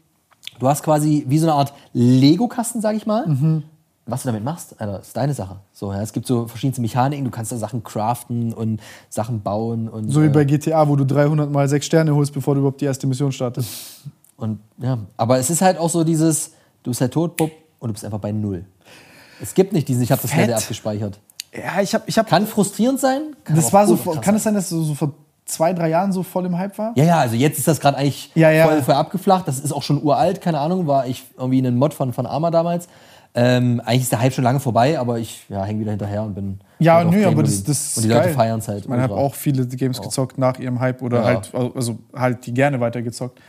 du 0.60 0.68
hast 0.68 0.84
quasi 0.84 1.26
wie 1.28 1.40
so 1.40 1.48
eine 1.48 1.56
Art 1.56 1.74
Lego-Kasten, 1.94 2.82
sag 2.82 2.96
ich 2.96 3.06
mal. 3.06 3.26
Was 4.08 4.22
du 4.22 4.28
damit 4.28 4.44
machst, 4.44 4.80
Alter, 4.80 5.00
ist 5.00 5.18
deine 5.18 5.34
Sache. 5.34 5.56
So, 5.74 5.92
ja, 5.92 6.00
es 6.02 6.14
gibt 6.14 6.28
so 6.28 6.48
verschiedene 6.48 6.80
Mechaniken, 6.82 7.26
du 7.26 7.32
kannst 7.32 7.52
da 7.52 7.58
Sachen 7.58 7.84
craften 7.84 8.54
und 8.54 8.80
Sachen 9.10 9.42
bauen 9.42 9.90
und 9.90 10.10
So 10.12 10.22
wie 10.22 10.28
äh, 10.28 10.30
bei 10.30 10.44
GTA, 10.44 10.88
wo 10.88 10.96
du 10.96 11.06
300 11.06 11.50
mal 11.50 11.68
sechs 11.68 11.88
Sterne 11.88 12.14
holst, 12.14 12.32
bevor 12.32 12.54
du 12.54 12.60
überhaupt 12.60 12.82
die 12.82 12.86
erste 12.86 13.08
Mission 13.08 13.32
startest. 13.32 14.04
Und 14.38 14.60
ja, 14.78 15.00
aber 15.18 15.40
es 15.40 15.50
ist 15.50 15.62
halt 15.62 15.80
auch 15.80 15.90
so 15.90 16.04
dieses, 16.04 16.52
du 16.84 16.92
bist 16.92 17.02
halt 17.02 17.14
tot, 17.14 17.36
bupp, 17.36 17.52
und 17.86 17.90
du 17.90 17.94
bist 17.94 18.04
einfach 18.04 18.20
bei 18.20 18.32
Null. 18.32 18.66
Es 19.42 19.54
gibt 19.54 19.74
nicht 19.74 19.88
diesen, 19.88 20.02
ich 20.02 20.12
habe 20.12 20.22
das 20.22 20.32
Fett. 20.32 20.42
Level 20.48 20.56
abgespeichert. 20.56 21.20
Ja, 21.54 21.82
ich 21.82 21.94
habe. 21.94 22.04
Ich 22.08 22.18
hab, 22.18 22.28
Kann 22.28 22.48
frustrierend 22.48 23.00
sein. 23.00 23.36
Kann 23.44 23.56
das 23.56 23.72
war 23.72 23.84
auch 23.84 23.98
so. 23.98 24.12
Kann 24.20 24.36
es 24.36 24.44
sein. 24.44 24.56
dass 24.56 24.72
es 24.72 24.88
so 24.88 24.96
vor 24.96 25.14
zwei, 25.46 25.74
drei 25.74 25.90
Jahren 25.90 26.12
so 26.12 26.24
voll 26.24 26.46
im 26.46 26.58
Hype 26.58 26.78
war? 26.78 26.94
Ja, 26.96 27.04
ja, 27.04 27.20
also 27.20 27.36
jetzt 27.36 27.60
ist 27.60 27.68
das 27.68 27.80
gerade 27.80 27.98
eigentlich 27.98 28.32
Ja, 28.34 28.50
ja. 28.50 28.68
Voll, 28.68 28.82
voll 28.82 28.96
abgeflacht. 28.96 29.48
Das 29.48 29.60
ist 29.60 29.72
auch 29.72 29.84
schon 29.84 30.04
uralt, 30.04 30.42
keine 30.42 30.60
Ahnung, 30.60 30.88
war 30.88 31.06
ich 31.06 31.24
irgendwie 31.38 31.60
ein 31.60 31.76
Mod 31.76 31.94
von, 31.94 32.12
von 32.14 32.26
Arma 32.26 32.50
damals. 32.50 32.88
Ähm, 33.38 33.82
eigentlich 33.86 34.04
ist 34.04 34.12
der 34.14 34.22
Hype 34.22 34.34
schon 34.34 34.46
lange 34.46 34.60
vorbei, 34.62 34.98
aber 34.98 35.20
ich 35.20 35.46
ja, 35.50 35.64
hänge 35.66 35.82
wieder 35.82 35.92
hinterher 35.92 36.24
und 36.24 36.34
bin. 36.34 36.60
Ja, 36.80 36.96
halt 36.96 37.12
nö, 37.12 37.26
aber 37.28 37.44
das, 37.44 37.64
das 37.64 37.98
Und 37.98 38.04
die 38.04 38.10
geil. 38.10 38.24
Leute 38.24 38.34
feiern 38.34 38.60
es 38.60 38.68
halt. 38.68 38.88
Man 38.88 39.02
hat 39.02 39.12
auch 39.12 39.36
viele 39.36 39.68
Games 39.68 40.02
gezockt 40.02 40.38
nach 40.38 40.58
ihrem 40.58 40.80
Hype 40.80 41.02
oder 41.02 41.20
Ja. 41.20 41.26
halt, 41.26 41.54
also 41.54 42.00
halt 42.16 42.46
die 42.46 42.54
gerne 42.54 42.80
weitergezockt. 42.80 43.40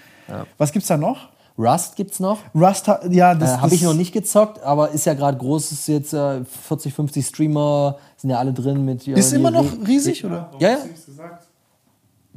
Was 0.58 0.72
gibt's 0.72 0.88
da 0.88 0.96
noch? 0.96 1.28
Rust 1.58 1.96
gibt's 1.96 2.20
noch. 2.20 2.38
Rust, 2.54 2.86
ja, 3.10 3.32
Äh, 3.32 3.38
das 3.38 3.60
Habe 3.60 3.74
ich 3.74 3.82
noch 3.82 3.94
nicht 3.94 4.12
gezockt, 4.12 4.62
aber 4.62 4.90
ist 4.90 5.06
ja 5.06 5.14
gerade 5.14 5.38
groß, 5.38 5.72
ist 5.72 5.88
jetzt 5.88 6.12
äh, 6.12 6.44
40, 6.44 6.92
50 6.92 7.26
Streamer, 7.26 7.96
sind 8.16 8.30
ja 8.30 8.38
alle 8.38 8.52
drin 8.52 8.84
mit. 8.84 9.06
Ist 9.08 9.32
immer 9.32 9.50
noch 9.50 9.64
riesig, 9.86 10.24
oder? 10.24 10.50
Ja, 10.58 10.70
ja. 10.70 10.76
du 10.76 10.86
nichts 10.86 11.06
gesagt? 11.06 11.46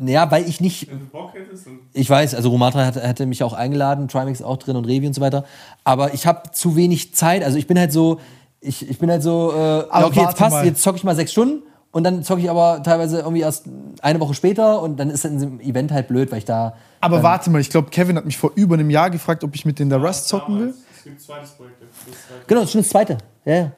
Ja, 0.01 0.31
weil 0.31 0.47
ich 0.47 0.61
nicht. 0.61 0.89
Wenn 0.89 0.99
du 0.99 1.05
Bock 1.07 1.33
hättest, 1.33 1.67
Ich 1.91 2.09
weiß, 2.09 2.33
also 2.33 2.49
Romatra 2.49 2.85
hat, 2.85 2.95
hatte 2.95 3.25
mich 3.25 3.43
auch 3.43 3.51
eingeladen, 3.51 4.07
Trimax 4.07 4.41
auch 4.41 4.55
drin 4.55 4.77
und 4.77 4.85
Revi 4.85 5.05
und 5.05 5.13
so 5.13 5.19
weiter. 5.19 5.43
Aber 5.83 6.13
ich 6.13 6.25
habe 6.25 6.51
zu 6.51 6.77
wenig 6.77 7.13
Zeit. 7.15 7.43
Also 7.43 7.57
ich 7.57 7.67
bin 7.67 7.77
halt 7.77 7.91
so, 7.91 8.19
ich, 8.61 8.89
ich 8.89 8.97
bin 8.97 9.11
halt 9.11 9.23
so, 9.23 9.51
äh, 9.53 9.57
ja, 9.57 10.05
okay, 10.05 10.21
jetzt 10.21 10.37
passt, 10.37 10.55
mal. 10.55 10.65
jetzt 10.65 10.81
zocke 10.81 10.97
ich 10.97 11.03
mal 11.03 11.15
sechs 11.15 11.33
Stunden 11.33 11.63
und 11.91 12.03
dann 12.03 12.23
zocke 12.23 12.41
ich 12.41 12.49
aber 12.49 12.81
teilweise 12.83 13.19
irgendwie 13.19 13.41
erst 13.41 13.65
eine 14.01 14.19
Woche 14.19 14.33
später 14.33 14.81
und 14.81 14.97
dann 14.99 15.09
ist 15.09 15.25
dann 15.25 15.41
im 15.41 15.59
Event 15.59 15.91
halt 15.91 16.07
blöd, 16.07 16.31
weil 16.31 16.37
ich 16.39 16.45
da. 16.45 16.75
Aber 17.01 17.23
warte 17.23 17.49
mal, 17.49 17.59
ich 17.61 17.69
glaube, 17.69 17.89
Kevin 17.89 18.15
hat 18.17 18.25
mich 18.25 18.37
vor 18.37 18.51
über 18.55 18.75
einem 18.75 18.89
Jahr 18.89 19.09
gefragt, 19.09 19.43
ob 19.43 19.55
ich 19.55 19.65
mit 19.65 19.79
denen 19.79 19.89
da 19.89 19.97
Rust 19.97 20.27
zocken 20.27 20.59
will. 20.59 20.73
Es 20.95 21.03
gibt 21.03 21.15
ein 21.15 21.19
zweites 21.19 21.51
Projekt. 21.51 21.75
zweite. 21.79 22.41
Genau, 22.47 22.59
das 22.61 22.69
ist 22.69 22.71
schon 22.73 22.81
das 22.81 22.89
zweite. 22.89 23.17
Ja, 23.45 23.55
ja. 23.55 23.71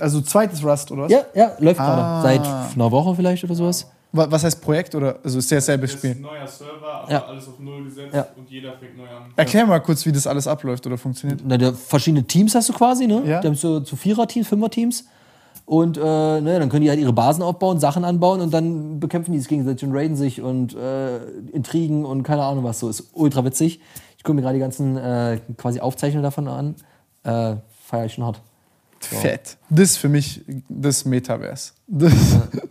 Also 0.00 0.20
zweites 0.20 0.64
Rust, 0.64 0.90
oder 0.90 1.04
was? 1.04 1.12
Ja, 1.12 1.20
ja, 1.34 1.52
läuft 1.58 1.80
Ah. 1.80 2.22
gerade. 2.22 2.22
Seit 2.44 2.74
einer 2.74 2.90
Woche 2.90 3.14
vielleicht 3.14 3.44
oder 3.44 3.54
sowas. 3.54 3.86
Wa- 4.12 4.26
Was 4.30 4.44
heißt 4.44 4.60
Projekt 4.60 4.94
oder 4.94 5.16
also 5.24 5.38
ist 5.38 5.50
ja 5.50 5.56
dasselbe 5.56 5.86
Das 5.86 5.94
ist 5.94 6.04
ein 6.04 6.10
Spiel? 6.12 6.22
neuer 6.22 6.46
Server, 6.46 7.00
aber 7.02 7.10
Ja. 7.12 7.24
alles 7.24 7.48
auf 7.48 7.58
Null 7.58 7.84
gesetzt 7.84 8.14
Ja. 8.14 8.26
und 8.36 8.48
jeder 8.50 8.72
fängt 8.74 8.96
neu 8.96 9.04
an. 9.04 9.32
Erklär 9.36 9.66
mal 9.66 9.80
kurz, 9.80 10.04
wie 10.06 10.12
das 10.12 10.26
alles 10.26 10.46
abläuft 10.46 10.86
oder 10.86 10.98
funktioniert. 10.98 11.40
Na, 11.44 11.56
der, 11.56 11.72
verschiedene 11.74 12.22
Teams 12.24 12.54
hast 12.54 12.68
du 12.68 12.72
quasi, 12.74 13.06
ne? 13.08 13.22
Ja. 13.26 13.40
Die 13.40 13.46
haben 13.48 13.54
so 13.56 13.80
zu 13.80 13.96
Vierer-Teams, 13.96 14.46
Fünfer-Teams. 14.46 15.04
Und 15.66 15.96
äh, 15.96 16.00
ne, 16.00 16.58
dann 16.58 16.68
können 16.68 16.82
die 16.82 16.90
halt 16.90 17.00
ihre 17.00 17.12
Basen 17.12 17.42
aufbauen, 17.42 17.80
Sachen 17.80 18.04
anbauen 18.04 18.40
und 18.40 18.52
dann 18.52 19.00
bekämpfen 19.00 19.32
die 19.32 19.38
sich 19.38 19.48
gegenseitig 19.48 19.88
und 19.88 19.96
raiden 19.96 20.16
sich 20.16 20.42
und 20.42 20.74
äh, 20.74 21.24
Intrigen 21.52 22.04
und 22.04 22.22
keine 22.22 22.42
Ahnung 22.42 22.64
was 22.64 22.80
so. 22.80 22.88
Ist 22.88 23.10
ultra 23.14 23.44
witzig. 23.44 23.80
Ich 24.18 24.24
gucke 24.24 24.36
mir 24.36 24.42
gerade 24.42 24.54
die 24.54 24.60
ganzen 24.60 24.96
äh, 24.96 25.40
quasi 25.56 25.80
Aufzeichnungen 25.80 26.22
davon 26.22 26.48
an. 26.48 26.74
Äh, 27.22 27.56
Feier 27.86 28.06
ich 28.06 28.14
schon 28.14 28.24
hart. 28.24 28.40
Fett. 29.00 29.58
Das 29.68 29.90
ist 29.90 29.96
für 29.98 30.08
mich 30.08 30.42
das 30.68 31.04
Metaverse. 31.04 31.72
Das, 31.86 32.12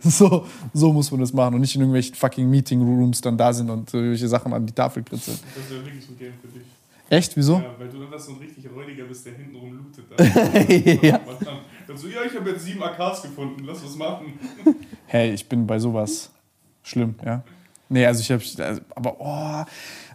so, 0.00 0.46
so 0.72 0.92
muss 0.92 1.10
man 1.10 1.20
das 1.20 1.32
machen 1.32 1.54
und 1.54 1.60
nicht 1.60 1.74
in 1.74 1.80
irgendwelchen 1.80 2.14
fucking 2.14 2.48
Meeting 2.48 2.82
Rooms 2.82 3.20
dann 3.20 3.36
da 3.36 3.52
sind 3.52 3.70
und 3.70 3.92
irgendwelche 3.92 4.28
Sachen 4.28 4.52
an 4.52 4.66
die 4.66 4.72
Tafel 4.72 5.02
kritzeln. 5.02 5.38
Das 5.54 5.70
wäre 5.70 5.84
wirklich 5.84 6.08
ein 6.08 6.18
Game 6.18 6.32
für 6.40 6.48
dich. 6.48 6.66
Echt? 7.10 7.36
Wieso? 7.36 7.54
Ja, 7.54 7.74
weil 7.78 7.88
du 7.88 7.98
dann 8.04 8.18
so 8.18 8.32
ein 8.32 8.38
richtig 8.38 8.66
Räudiger 8.74 9.04
bist, 9.04 9.26
der 9.26 9.34
hintenrum 9.34 9.72
lootet. 9.72 11.02
Ja. 11.02 11.20
Dann, 11.86 11.96
so, 11.96 12.08
ja, 12.08 12.22
ich 12.22 12.34
habe 12.36 12.50
jetzt 12.50 12.64
sieben 12.64 12.82
AKs 12.82 13.22
gefunden, 13.22 13.64
lass 13.64 13.84
was 13.84 13.96
machen. 13.96 14.38
Hey, 15.06 15.32
ich 15.32 15.48
bin 15.48 15.66
bei 15.66 15.78
sowas 15.78 16.30
schlimm, 16.82 17.14
ja. 17.24 17.42
Nee, 17.88 18.04
also 18.06 18.20
ich 18.20 18.30
hab. 18.32 18.40
Also, 18.66 18.80
aber, 18.96 19.16
oh. 19.20 19.64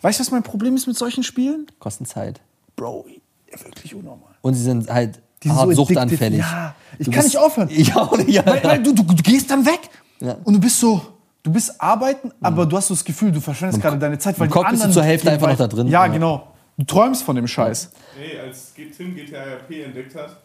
Weißt 0.02 0.20
du, 0.20 0.24
was 0.24 0.32
mein 0.32 0.44
Problem 0.44 0.76
ist 0.76 0.88
mit 0.88 0.98
solchen 0.98 1.24
Spielen? 1.24 1.68
Kosten 1.80 2.06
Zeit. 2.06 2.42
Bro, 2.76 3.06
ja, 3.52 3.64
wirklich 3.64 3.94
unnormal. 3.96 4.32
Und 4.42 4.56
sie 4.56 4.64
sind 4.64 4.90
halt 4.92 5.22
Die 5.44 5.48
sind 5.48 5.58
hart 5.58 5.70
so 5.76 5.86
suchtanfällig. 5.86 6.40
Ja, 6.40 6.76
ich 6.98 7.06
Du 7.06 7.12
kann 7.12 7.22
bist- 7.22 7.34
nicht 7.36 7.38
aufhören. 7.38 7.70
Ich 7.72 7.96
auch 7.96 8.18
nicht. 8.18 8.30
Ja. 8.30 8.46
Weil, 8.46 8.64
weil 8.64 8.84
du, 8.84 8.94
du, 8.94 9.04
du 9.04 9.16
gehst 9.24 9.50
dann 9.52 9.66
weg 9.66 9.80
Ja. 10.20 10.36
und 10.44 10.54
du 10.56 10.60
bist 10.60 10.80
so. 10.80 11.02
Du 11.44 11.54
bist 11.54 11.80
arbeiten, 11.80 12.32
aber 12.42 12.66
du 12.66 12.76
hast 12.76 12.88
so 12.88 12.94
das 12.96 13.06
Gefühl, 13.06 13.32
du 13.32 13.40
verschwendest 13.40 13.82
gerade 13.82 13.98
deine 13.98 14.18
Zeit, 14.20 14.38
weil 14.40 14.48
die 14.48 14.52
Kopf 14.54 14.64
bist 14.70 14.82
du 14.82 14.86
anderen 14.86 14.94
zur 14.94 15.04
Hälfte 15.04 15.32
einfach 15.32 15.48
noch 15.48 15.54
weiter. 15.54 15.68
da 15.70 15.76
drin. 15.76 15.88
Ja, 15.88 16.06
Ja. 16.06 16.12
genau. 16.12 16.48
Du 16.78 16.84
träumst 16.84 17.24
von 17.24 17.36
dem 17.38 17.48
Scheiß. 17.48 17.92
Ey, 18.20 18.40
als 18.40 18.74
Tim 18.74 19.16
GTAP 19.16 19.72
entdeckt 19.86 20.16
hat, 20.16 20.36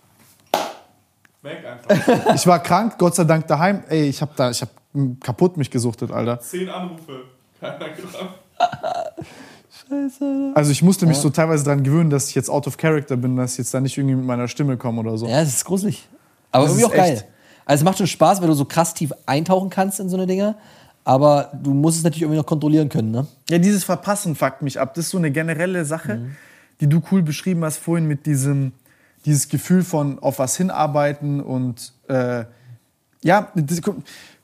weg 1.45 1.65
einfach. 1.65 2.35
Ich 2.35 2.47
war 2.47 2.59
krank, 2.63 2.99
Gott 2.99 3.15
sei 3.15 3.25
Dank 3.25 3.47
daheim. 3.47 3.85
Ey, 3.89 4.09
ich 4.09 4.21
hab 4.21 4.35
da, 4.37 4.51
ich 4.51 4.63
hab 4.63 4.71
kaputt 5.21 5.57
mich 5.57 5.71
gesuchtet, 5.71 6.11
Alter. 6.11 6.41
Zehn 6.41 6.69
Anrufe, 6.69 7.25
keiner 7.61 7.79
gerannt. 7.91 8.31
Also 10.55 10.71
ich 10.71 10.83
musste 10.83 11.07
mich 11.07 11.19
so 11.19 11.31
teilweise 11.31 11.65
daran 11.65 11.83
gewöhnen, 11.83 12.11
dass 12.11 12.29
ich 12.29 12.35
jetzt 12.35 12.49
out 12.49 12.67
of 12.67 12.77
character 12.77 13.17
bin, 13.17 13.37
dass 13.37 13.53
ich 13.53 13.59
jetzt 13.59 13.75
da 13.75 13.81
nicht 13.81 13.97
irgendwie 13.99 14.17
mit 14.17 14.25
meiner 14.25 14.49
Stimme 14.49 14.77
komme 14.77 15.01
oder 15.01 15.19
so. 15.19 15.27
Ja, 15.27 15.41
es 15.43 15.49
ist 15.49 15.65
gruselig. 15.65 16.09
Aber 16.51 16.65
Das 16.65 16.73
irgendwie 16.73 16.87
ist 16.87 16.93
auch 16.93 16.97
geil. 17.05 17.25
Also 17.67 17.83
es 17.83 17.85
macht 17.85 17.99
schon 17.99 18.07
Spaß, 18.07 18.41
wenn 18.41 18.49
du 18.49 18.55
so 18.55 18.65
krass 18.65 18.95
tief 18.95 19.13
eintauchen 19.27 19.71
kannst 19.71 20.01
in 20.01 20.09
so 20.09 20.17
eine 20.17 20.27
Dinge. 20.27 20.55
Aber 21.05 21.51
du 21.63 21.75
musst 21.75 21.99
es 21.99 22.05
natürlich 22.05 22.23
irgendwie 22.23 22.39
noch 22.39 22.47
kontrollieren 22.47 22.89
können, 22.89 23.11
ne? 23.11 23.27
Ja, 23.51 23.59
dieses 23.59 23.85
Verpassen 23.85 24.37
fuckt 24.37 24.63
mich 24.63 24.81
ab. 24.81 24.95
Das 24.95 25.07
ist 25.07 25.11
so 25.11 25.19
eine 25.19 25.31
generelle 25.31 25.85
Sache, 25.85 26.31
die 26.81 26.89
du 26.89 27.03
cool 27.11 27.23
beschrieben 27.23 27.63
hast 27.65 27.77
vorhin 27.77 28.07
mit 28.07 28.25
diesem, 28.25 28.73
dieses 29.25 29.49
Gefühl 29.49 29.83
von 29.83 30.19
auf 30.19 30.39
was 30.39 30.57
hinarbeiten 30.57 31.41
und 31.41 31.93
äh, 32.09 32.45
ja, 33.23 33.53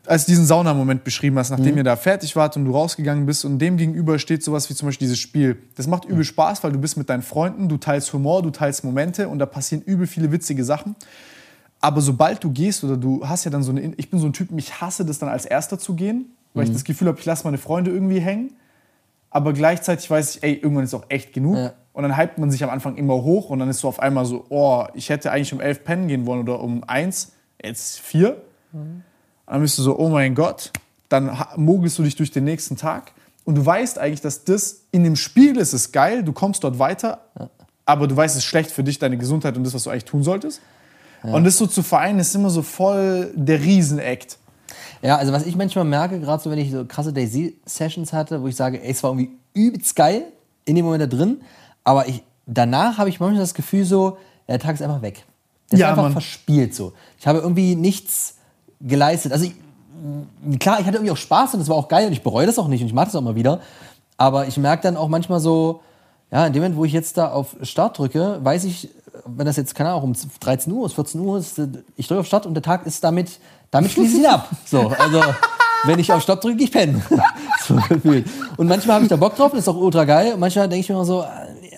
als 0.06 0.24
du 0.24 0.32
diesen 0.32 0.46
Saunamoment 0.46 1.04
beschrieben 1.04 1.38
hast, 1.38 1.50
nachdem 1.50 1.76
ihr 1.76 1.84
da 1.84 1.96
fertig 1.96 2.34
wart 2.34 2.56
und 2.56 2.64
du 2.64 2.72
rausgegangen 2.72 3.26
bist 3.26 3.44
und 3.44 3.58
dem 3.58 3.76
gegenüber 3.76 4.18
steht 4.18 4.42
sowas 4.42 4.70
wie 4.70 4.74
zum 4.74 4.88
Beispiel 4.88 5.06
dieses 5.06 5.18
Spiel. 5.18 5.58
Das 5.76 5.86
macht 5.86 6.06
übel 6.06 6.24
Spaß, 6.24 6.64
weil 6.64 6.72
du 6.72 6.78
bist 6.78 6.96
mit 6.96 7.10
deinen 7.10 7.22
Freunden, 7.22 7.68
du 7.68 7.76
teilst 7.76 8.12
Humor, 8.12 8.42
du 8.42 8.50
teilst 8.50 8.82
Momente 8.82 9.28
und 9.28 9.38
da 9.38 9.46
passieren 9.46 9.82
übel 9.84 10.06
viele 10.06 10.32
witzige 10.32 10.64
Sachen. 10.64 10.96
Aber 11.80 12.00
sobald 12.00 12.42
du 12.42 12.50
gehst 12.50 12.82
oder 12.84 12.96
du 12.96 13.26
hast 13.26 13.44
ja 13.44 13.50
dann 13.50 13.62
so 13.62 13.70
eine, 13.70 13.94
ich 13.96 14.10
bin 14.10 14.18
so 14.18 14.26
ein 14.26 14.32
Typ, 14.32 14.48
ich 14.56 14.80
hasse 14.80 15.04
das 15.04 15.18
dann 15.18 15.28
als 15.28 15.44
Erster 15.44 15.78
zu 15.78 15.94
gehen, 15.94 16.26
weil 16.54 16.64
ich 16.64 16.72
das 16.72 16.84
Gefühl 16.84 17.08
habe, 17.08 17.18
ich 17.18 17.26
lasse 17.26 17.44
meine 17.44 17.58
Freunde 17.58 17.90
irgendwie 17.90 18.20
hängen. 18.20 18.54
Aber 19.30 19.52
gleichzeitig 19.52 20.10
weiß 20.10 20.36
ich, 20.36 20.42
ey, 20.42 20.54
irgendwann 20.54 20.84
ist 20.84 20.94
auch 20.94 21.04
echt 21.08 21.32
genug. 21.32 21.56
Ja. 21.56 21.72
Und 21.92 22.04
dann 22.04 22.16
hypt 22.16 22.38
man 22.38 22.50
sich 22.50 22.62
am 22.62 22.70
Anfang 22.70 22.96
immer 22.96 23.14
hoch 23.14 23.50
und 23.50 23.58
dann 23.58 23.68
ist 23.68 23.80
so 23.80 23.88
auf 23.88 24.00
einmal 24.00 24.24
so, 24.24 24.44
oh, 24.48 24.84
ich 24.94 25.08
hätte 25.08 25.32
eigentlich 25.32 25.52
um 25.52 25.60
elf 25.60 25.84
pennen 25.84 26.08
gehen 26.08 26.24
wollen 26.26 26.40
oder 26.40 26.60
um 26.60 26.84
eins, 26.84 27.32
jetzt 27.62 28.00
vier. 28.00 28.40
Und 28.72 29.02
dann 29.46 29.60
bist 29.60 29.76
du 29.78 29.82
so, 29.82 29.98
oh 29.98 30.08
mein 30.08 30.34
Gott, 30.34 30.70
dann 31.08 31.36
mogelst 31.56 31.98
du 31.98 32.04
dich 32.04 32.14
durch 32.14 32.30
den 32.30 32.44
nächsten 32.44 32.76
Tag. 32.76 33.12
Und 33.44 33.56
du 33.56 33.66
weißt 33.66 33.98
eigentlich, 33.98 34.20
dass 34.20 34.44
das 34.44 34.82
in 34.92 35.02
dem 35.02 35.16
Spiel 35.16 35.56
ist 35.56 35.72
es 35.72 35.90
geil, 35.90 36.22
du 36.22 36.32
kommst 36.32 36.62
dort 36.62 36.78
weiter, 36.78 37.24
aber 37.84 38.06
du 38.06 38.16
weißt, 38.16 38.36
es 38.36 38.44
ist 38.44 38.48
schlecht 38.48 38.70
für 38.70 38.84
dich, 38.84 39.00
deine 39.00 39.18
Gesundheit 39.18 39.56
und 39.56 39.64
das, 39.64 39.74
was 39.74 39.84
du 39.84 39.90
eigentlich 39.90 40.04
tun 40.04 40.22
solltest. 40.22 40.60
Und 41.22 41.44
das 41.44 41.58
so 41.58 41.66
zu 41.66 41.82
vereinen, 41.82 42.18
ist 42.18 42.34
immer 42.34 42.50
so 42.50 42.62
voll 42.62 43.32
der 43.34 43.60
Riesenakt. 43.60 44.38
Ja, 45.02 45.16
also 45.16 45.32
was 45.32 45.46
ich 45.46 45.56
manchmal 45.56 45.84
merke, 45.84 46.20
gerade 46.20 46.42
so 46.42 46.50
wenn 46.50 46.58
ich 46.58 46.70
so 46.70 46.84
krasse 46.84 47.12
Daisy-Sessions 47.12 48.12
hatte, 48.12 48.42
wo 48.42 48.46
ich 48.46 48.56
sage, 48.56 48.82
ey, 48.82 48.90
es 48.90 49.02
war 49.02 49.10
irgendwie 49.10 49.30
übelst 49.54 49.96
geil 49.96 50.24
in 50.64 50.76
dem 50.76 50.84
Moment 50.84 51.02
da 51.02 51.06
drin, 51.06 51.40
aber 51.84 52.08
ich, 52.08 52.22
danach 52.46 52.98
habe 52.98 53.08
ich 53.08 53.20
manchmal 53.20 53.40
das 53.40 53.54
Gefühl 53.54 53.84
so, 53.84 54.18
der 54.48 54.58
Tag 54.58 54.74
ist 54.74 54.82
einfach 54.82 55.02
weg. 55.02 55.24
Der 55.70 55.76
ist 55.76 55.80
Ja, 55.80 55.90
einfach 55.90 56.02
Mann. 56.04 56.12
verspielt 56.12 56.74
so. 56.74 56.92
Ich 57.18 57.26
habe 57.26 57.38
irgendwie 57.38 57.74
nichts 57.76 58.36
geleistet. 58.80 59.32
Also 59.32 59.44
ich, 59.46 59.54
klar, 60.58 60.80
ich 60.80 60.86
hatte 60.86 60.96
irgendwie 60.96 61.12
auch 61.12 61.16
Spaß 61.16 61.54
und 61.54 61.60
das 61.60 61.68
war 61.68 61.76
auch 61.76 61.88
geil 61.88 62.06
und 62.06 62.12
ich 62.12 62.22
bereue 62.22 62.46
das 62.46 62.58
auch 62.58 62.68
nicht 62.68 62.80
und 62.80 62.88
ich 62.88 62.94
mache 62.94 63.06
das 63.06 63.16
auch 63.16 63.20
mal 63.22 63.34
wieder. 63.36 63.60
Aber 64.16 64.46
ich 64.46 64.56
merke 64.56 64.82
dann 64.82 64.96
auch 64.96 65.08
manchmal 65.08 65.40
so, 65.40 65.80
ja, 66.30 66.46
in 66.46 66.52
dem 66.52 66.62
Moment, 66.62 66.76
wo 66.78 66.84
ich 66.84 66.92
jetzt 66.92 67.16
da 67.16 67.30
auf 67.32 67.56
Start 67.62 67.98
drücke, 67.98 68.38
weiß 68.42 68.64
ich, 68.64 68.88
wenn 69.26 69.46
das 69.46 69.56
jetzt, 69.56 69.74
keine 69.74 69.90
Ahnung, 69.90 70.02
um 70.04 70.12
13 70.40 70.72
Uhr 70.72 70.86
ist, 70.86 70.94
14 70.94 71.20
Uhr 71.20 71.38
ist, 71.38 71.60
ich 71.96 72.06
drücke 72.06 72.20
auf 72.20 72.26
Start 72.26 72.46
und 72.46 72.54
der 72.54 72.62
Tag 72.62 72.86
ist 72.86 73.02
damit, 73.02 73.38
damit 73.70 73.90
schließe 73.90 74.14
ich 74.16 74.20
ihn 74.20 74.26
ab. 74.26 74.48
So, 74.64 74.88
also, 74.98 75.20
wenn 75.84 75.98
ich 75.98 76.12
auf 76.12 76.22
Stopp 76.22 76.40
drücke, 76.40 76.62
ich 76.62 76.70
pennen. 76.70 77.02
so 77.66 77.74
gefühlt. 77.88 78.26
Und 78.56 78.68
manchmal 78.68 78.96
habe 78.96 79.04
ich 79.04 79.08
da 79.10 79.16
Bock 79.16 79.34
drauf, 79.36 79.50
das 79.52 79.60
ist 79.60 79.68
auch 79.68 79.76
ultra 79.76 80.04
geil. 80.04 80.34
Und 80.34 80.40
manchmal 80.40 80.68
denke 80.68 80.80
ich 80.82 80.88
mir 80.88 80.94
immer 80.96 81.04
so, 81.04 81.24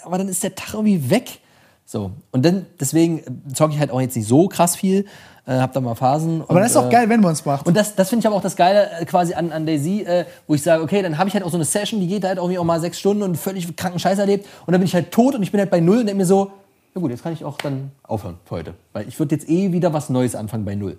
aber 0.05 0.19
dann 0.19 0.29
ist 0.29 0.43
der 0.43 0.55
Tag 0.55 0.75
irgendwie 0.75 1.11
weg. 1.11 1.41
So. 1.85 2.13
Und 2.31 2.45
dann, 2.45 2.67
deswegen 2.81 3.23
zocke 3.53 3.75
ich 3.75 3.81
halt 3.81 3.91
auch 3.91 4.01
jetzt 4.01 4.17
nicht 4.17 4.29
so 4.29 4.49
krass 4.49 4.77
viel, 4.77 5.05
äh, 5.47 5.59
hab 5.59 5.73
da 5.73 5.81
mal 5.81 5.95
Phasen. 5.95 6.43
Aber 6.47 6.61
das 6.61 6.71
ist 6.71 6.77
auch 6.77 6.89
geil, 6.89 7.09
wenn 7.09 7.21
man 7.21 7.33
es 7.33 7.45
macht. 7.45 7.67
Und 7.67 7.77
das, 7.77 7.95
das 7.95 8.09
finde 8.09 8.21
ich 8.21 8.27
aber 8.27 8.37
auch 8.37 8.43
das 8.43 8.57
Geile 8.57 8.91
äh, 9.01 9.05
quasi 9.05 9.35
an, 9.35 9.53
an 9.53 9.67
Daisy, 9.67 10.03
äh, 10.03 10.25
wo 10.47 10.55
ich 10.55 10.63
sage, 10.63 10.83
okay, 10.83 11.03
dann 11.03 11.19
habe 11.19 11.29
ich 11.29 11.35
halt 11.35 11.45
auch 11.45 11.51
so 11.51 11.57
eine 11.57 11.65
Session, 11.65 12.01
die 12.01 12.07
geht 12.07 12.25
halt 12.25 12.39
irgendwie 12.39 12.59
auch 12.59 12.65
mal 12.65 12.81
sechs 12.81 12.99
Stunden 12.99 13.23
und 13.23 13.37
völlig 13.37 13.77
kranken 13.77 13.99
Scheiß 13.99 14.19
erlebt. 14.19 14.47
Und 14.67 14.73
dann 14.73 14.81
bin 14.81 14.87
ich 14.87 14.95
halt 14.95 15.11
tot 15.11 15.35
und 15.35 15.43
ich 15.43 15.51
bin 15.51 15.61
halt 15.61 15.71
bei 15.71 15.81
Null 15.81 15.99
und 15.99 16.07
denke 16.07 16.19
mir 16.19 16.27
so, 16.27 16.53
ja 16.95 17.01
gut, 17.01 17.11
jetzt 17.11 17.23
kann 17.23 17.33
ich 17.33 17.45
auch 17.45 17.59
dann 17.59 17.91
aufhören 18.03 18.39
für 18.45 18.57
heute. 18.57 18.75
Weil 18.93 19.09
ich 19.09 19.19
würde 19.19 19.35
jetzt 19.35 19.49
eh 19.49 19.73
wieder 19.73 19.93
was 19.93 20.11
Neues 20.11 20.35
anfangen 20.35 20.65
bei 20.65 20.75
Null. 20.75 20.99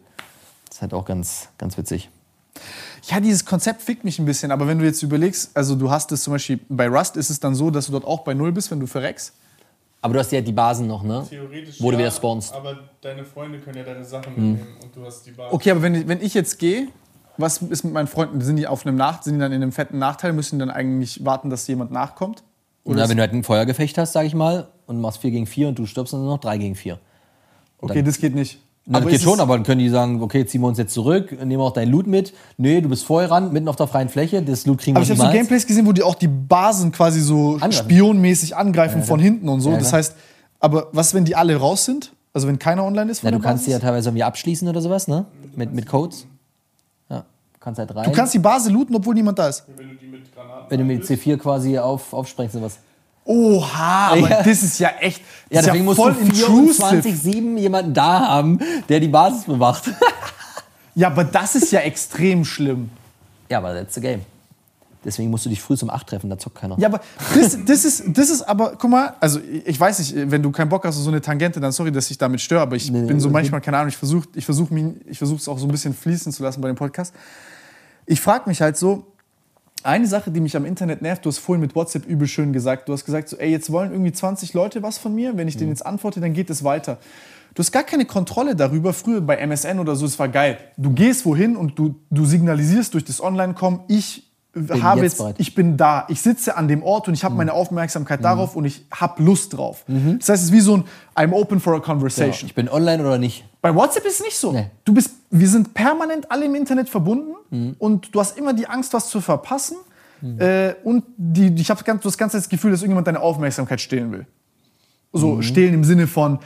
Das 0.68 0.78
ist 0.78 0.82
halt 0.82 0.94
auch 0.94 1.06
ganz, 1.06 1.50
ganz 1.58 1.78
witzig. 1.78 2.10
Ja, 3.10 3.20
dieses 3.20 3.46
Konzept 3.46 3.82
fickt 3.82 4.04
mich 4.06 4.18
ein 4.20 4.26
bisschen, 4.26 4.52
aber 4.52 4.68
wenn 4.68 4.80
du 4.80 4.86
jetzt 4.86 5.02
überlegst, 5.04 5.52
also 5.56 5.76
du 5.76 5.92
hast 5.92 6.12
es 6.14 6.24
zum 6.24 6.34
Beispiel 6.34 6.60
bei 6.70 6.88
Rust 6.88 7.18
ist 7.18 7.30
es 7.30 7.40
dann 7.40 7.54
so, 7.54 7.70
dass 7.70 7.88
du 7.88 7.92
dort 7.92 8.06
auch 8.06 8.22
bei 8.24 8.34
Null 8.34 8.52
bist, 8.52 8.72
wenn 8.72 8.80
du 8.80 8.88
verreckst. 8.88 9.34
Aber 10.02 10.14
du 10.14 10.20
hast 10.20 10.32
ja 10.32 10.42
die 10.42 10.52
Basen 10.52 10.88
noch, 10.88 11.04
ne? 11.04 11.26
Theoretisch 11.30 11.82
Wo 11.82 11.90
du 11.92 11.96
ja, 11.98 12.00
wieder 12.04 12.12
spawnst. 12.12 12.54
Aber 12.54 12.78
deine 13.02 13.24
Freunde 13.26 13.60
können 13.60 13.78
ja 13.78 13.84
deine. 13.84 14.04
Sachen 14.04 14.34
mitnehmen 14.34 14.68
und 14.82 14.96
du 14.96 15.06
hast 15.06 15.26
die 15.26 15.32
Bar. 15.32 15.54
Okay, 15.54 15.72
aber 15.72 15.82
wenn, 15.82 15.96
ich- 15.96 16.08
wenn 16.08 16.22
ich 16.22 16.34
jetzt 16.34 16.60
gehe, 16.60 16.88
was 17.38 17.58
ist 17.62 17.84
mit 17.84 17.94
meinen 17.94 18.08
Freunden? 18.08 18.42
Sind 18.42 18.58
die 18.58 18.68
auf 18.68 18.86
einem 18.86 18.96
Nach 18.98 19.22
sind 19.24 19.36
die 19.36 19.40
dann 19.40 19.52
in 19.54 19.62
einem 19.62 19.72
fetten 19.72 19.98
Nachteil? 20.00 20.34
Müssen 20.34 20.60
die 20.60 20.66
dann 20.66 20.72
eigentlich 20.76 21.24
warten, 21.26 21.50
dass 21.50 21.68
jemand 21.68 21.92
nachkommt? 21.92 22.44
Oder 22.86 23.08
wenn 23.10 23.16
du 23.18 23.22
halt 23.22 23.32
ein 23.34 23.44
Feuergefecht 23.44 23.98
hast, 23.98 24.12
sag 24.14 24.26
ich 24.26 24.36
mal, 24.36 24.68
und 24.88 25.00
machst 25.00 25.22
4 25.22 25.32
gegen 25.32 25.46
4 25.48 25.70
und 25.70 25.80
du 25.80 25.86
stirbst, 25.86 26.14
dann 26.14 26.20
sind 26.20 26.28
noch 26.28 26.40
3 26.40 26.58
gegen 26.58 26.76
4. 26.76 27.00
Okay, 27.80 28.04
das 28.04 28.18
geht 28.18 28.36
nicht. 28.36 28.60
Na, 28.86 29.00
das 29.00 29.08
ist 29.08 29.12
geht 29.14 29.22
schon, 29.22 29.40
aber 29.40 29.56
dann 29.56 29.64
können 29.64 29.80
die 29.80 29.88
sagen, 29.90 30.22
okay, 30.22 30.46
ziehen 30.46 30.60
wir 30.62 30.68
uns 30.68 30.78
jetzt 30.78 30.94
zurück, 30.94 31.32
nehmen 31.46 31.62
auch 31.62 31.72
dein 31.72 31.90
Loot 31.90 32.06
mit. 32.06 32.34
Nee, 32.58 32.82
du 32.82 32.90
bist 32.90 33.06
vorher 33.06 33.32
ran, 33.32 33.54
mitten 33.54 33.70
auf 33.70 33.78
der 33.78 33.88
freien 33.88 34.10
Fläche, 34.10 34.42
das 34.42 34.66
Loot 34.66 34.80
kriegen 34.80 34.98
Aber 34.98 35.04
ich 35.04 35.10
wir 35.10 35.18
habe 35.18 35.28
so. 35.32 35.34
Gameplays 35.38 35.66
gesehen, 35.66 35.86
wo 35.86 35.94
die 35.94 36.04
auch 36.04 36.16
die 36.16 36.28
Basen 36.28 36.92
quasi 36.92 37.22
so 37.22 37.54
Angreifen. 37.54 37.72
spionmäßig 37.72 38.58
angreifen 38.58 39.04
von 39.04 39.20
hinten 39.22 39.48
und 39.48 39.62
so. 39.62 39.72
Ja, 39.72 39.78
das 39.78 39.94
heißt, 39.94 40.16
aber 40.60 40.88
was, 40.92 41.14
wenn 41.14 41.24
die 41.24 41.36
alle 41.36 41.56
raus 41.56 41.86
sind? 41.86 42.12
Also 42.34 42.48
wenn 42.48 42.60
keiner 42.60 42.84
online 42.84 43.10
ist 43.12 43.20
von 43.22 43.32
Na, 43.32 43.38
du 43.38 43.42
kannst 43.44 43.66
die 43.68 43.72
ja 43.72 43.78
Basis? 43.78 43.86
teilweise 43.88 44.10
irgendwie 44.10 44.24
abschließen 44.24 44.68
oder 44.68 44.82
sowas, 44.82 45.08
ne? 45.08 45.26
Mit, 45.56 45.74
mit 45.74 45.86
Codes. 45.88 46.26
Ja, 47.10 47.20
du 47.20 47.60
kannst 47.62 47.80
halt 47.80 47.96
rein. 47.96 48.06
Du 48.06 48.12
kannst 48.12 48.34
die 48.34 48.40
Basis 48.40 48.70
looten, 48.72 48.96
obwohl 48.96 49.14
niemand 49.14 49.40
da 49.40 49.48
ist. 49.48 49.64
Wenn 49.78 49.90
du 49.90 49.96
die 49.96 50.08
mit 50.08 50.34
Granaten 50.36 50.66
wenn 50.70 50.80
du 50.80 50.84
mit 50.86 51.04
einlöst. 51.04 51.24
C4 51.24 51.38
quasi 51.38 51.78
auf, 51.78 52.12
aufsprengst 52.12 52.56
oder 52.56 52.66
was. 52.66 52.80
Oha, 53.26 54.08
aber 54.10 54.30
Ja. 54.30 54.44
das 54.44 54.64
ist 54.64 54.80
ja 54.80 54.90
echt. 55.00 55.22
Ja, 55.50 55.62
deswegen 55.62 55.86
musst 55.86 55.98
voll 56.00 56.14
du 56.14 56.20
intrusive. 56.20 56.84
24-7 57.02 57.58
jemanden 57.58 57.94
da 57.94 58.20
haben, 58.28 58.60
der 58.90 59.00
die 59.00 59.08
Basis 59.08 59.46
bewacht. 59.46 59.84
Ja, 60.96 61.08
aber 61.08 61.24
das 61.24 61.56
ist 61.56 61.72
ja 61.72 61.80
extrem 61.80 62.46
schlimm. 62.46 62.92
ja, 63.50 63.58
aber 63.58 63.74
that's 63.74 63.96
the 63.96 64.02
game. 64.02 64.22
Deswegen 65.04 65.32
musst 65.32 65.44
du 65.44 65.50
dich 65.50 65.60
früh 65.60 65.76
zum 65.76 65.90
8 65.90 66.06
treffen, 66.06 66.30
da 66.30 66.38
zockt 66.38 66.60
keiner. 66.60 66.78
Ja, 66.78 66.88
aber 66.88 67.02
das, 67.34 67.58
das, 67.66 67.84
ist, 67.84 68.04
das 68.16 68.30
ist 68.30 68.44
aber, 68.44 68.74
guck 68.78 68.92
mal, 68.92 69.16
also 69.20 69.40
ich 69.66 69.80
weiß 69.80 69.98
nicht, 69.98 70.14
wenn 70.30 70.44
du 70.44 70.52
keinen 70.52 70.70
Bock 70.70 70.86
hast 70.86 70.96
auf 70.98 71.02
so 71.04 71.10
eine 71.10 71.20
Tangente, 71.20 71.60
dann 71.60 71.72
sorry, 71.72 71.92
dass 71.92 72.12
ich 72.12 72.20
damit 72.20 72.42
störe, 72.42 72.62
aber 72.62 72.76
ich 72.76 72.92
Nee, 72.92 73.08
bin 73.08 73.20
so 73.20 73.30
okay. 73.30 73.34
manchmal, 73.34 73.60
keine 73.62 73.78
Ahnung, 73.78 73.90
ich 73.90 73.98
versuche 73.98 74.28
ich 74.36 74.46
versuch 74.46 74.70
es 75.40 75.48
auch 75.48 75.58
so 75.58 75.66
ein 75.66 75.72
bisschen 75.72 75.96
fließen 75.96 76.32
zu 76.32 76.44
lassen 76.44 76.62
bei 76.62 76.68
dem 76.68 76.78
Podcast. 76.78 77.12
ich 78.06 78.22
frage 78.22 78.48
mich 78.48 78.62
halt 78.62 78.78
so, 78.78 79.04
eine 79.84 80.08
Sache, 80.08 80.32
die 80.32 80.40
mich 80.40 80.56
am 80.56 80.66
Internet 80.66 81.02
nervt, 81.02 81.26
du 81.26 81.30
hast 81.30 81.40
vorhin 81.40 81.62
mit 81.62 81.76
WhatsApp 81.76 82.06
übel 82.06 82.28
schön 82.28 82.54
gesagt, 82.54 82.90
du 82.90 82.94
hast 82.94 83.06
gesagt 83.06 83.30
so, 83.30 83.38
ey, 83.38 83.50
jetzt 83.50 83.72
wollen 83.72 83.92
irgendwie 83.92 84.12
20 84.12 84.54
Leute 84.54 84.84
was 84.84 84.98
von 84.98 85.14
mir, 85.14 85.38
wenn 85.38 85.48
ich 85.48 85.58
denen 85.58 85.70
jetzt 85.70 85.86
antworte, 85.86 86.22
dann 86.22 86.34
geht 86.34 86.50
es 86.50 86.64
weiter. 86.64 86.98
Du 87.54 87.60
hast 87.60 87.72
gar 87.72 87.84
keine 87.84 88.06
Kontrolle 88.06 88.56
darüber. 88.56 88.94
Früher 88.94 89.22
bei 89.22 89.38
MSN 89.38 89.80
oder 89.80 89.96
so, 89.96 90.06
es 90.06 90.18
war 90.18 90.28
geil. 90.28 90.58
Du 90.76 90.92
gehst 90.92 91.26
wohin 91.26 91.56
und 91.56 91.78
du, 91.78 91.96
du 92.10 92.26
signalisierst 92.26 92.94
durch 92.94 93.06
das 93.06 93.22
Online-Com, 93.22 93.82
ich 93.88 94.32
habe 94.82 95.02
jetzt 95.02 95.20
jetzt, 95.20 95.40
ich 95.40 95.56
bin 95.56 95.78
da, 95.78 96.06
ich 96.10 96.22
sitze 96.22 96.58
an 96.58 96.68
dem 96.68 96.84
Ort 96.84 97.08
und 97.08 97.14
ich 97.14 97.24
habe 97.24 97.36
meine 97.36 97.54
Aufmerksamkeit 97.54 98.24
darauf 98.24 98.56
und 98.56 98.66
ich 98.66 98.86
habe 98.92 99.24
Lust 99.24 99.56
drauf. 99.58 99.84
Das 99.88 100.30
heißt, 100.30 100.44
es 100.44 100.50
ist 100.50 100.52
wie 100.52 100.62
so 100.62 100.78
ein 100.78 100.84
I'm 101.16 101.34
open 101.34 101.60
for 101.60 101.76
a 101.76 101.80
conversation. 101.80 102.48
Ich 102.48 102.56
bin 102.56 102.70
online 102.70 103.04
oder 103.04 103.18
nicht. 103.18 103.46
Bei 103.64 103.74
WhatsApp 103.74 104.04
ist 104.06 104.16
es 104.20 104.22
nicht 104.26 104.38
so. 104.38 104.52
Nee. 104.52 104.70
Du 104.84 104.94
bist, 104.94 105.12
wir 105.32 105.48
sind 105.48 105.74
permanent 105.74 106.30
alle 106.30 106.44
im 106.46 106.54
Internet 106.54 106.90
verbunden 106.90 107.34
und 107.80 108.14
du 108.14 108.20
hast 108.20 108.38
immer 108.38 108.54
die 108.54 108.68
Angst, 108.68 108.94
was 108.94 109.10
zu 109.10 109.22
verpassen. 109.22 109.78
Äh, 110.38 110.76
und 110.84 111.04
die, 111.18 111.54
ich 111.60 111.70
habe 111.70 111.82
das 111.84 112.50
Gefühl, 112.50 112.72
dass 112.72 112.82
irgendjemand 112.82 113.08
deine 113.08 113.22
Aufmerksamkeit 113.22 113.80
stehlen 113.82 114.12
will. 114.12 114.26
So 115.14 115.42
stehlen 115.42 115.74
im 115.74 115.84
Sinne 115.86 116.08
von, 116.08 116.40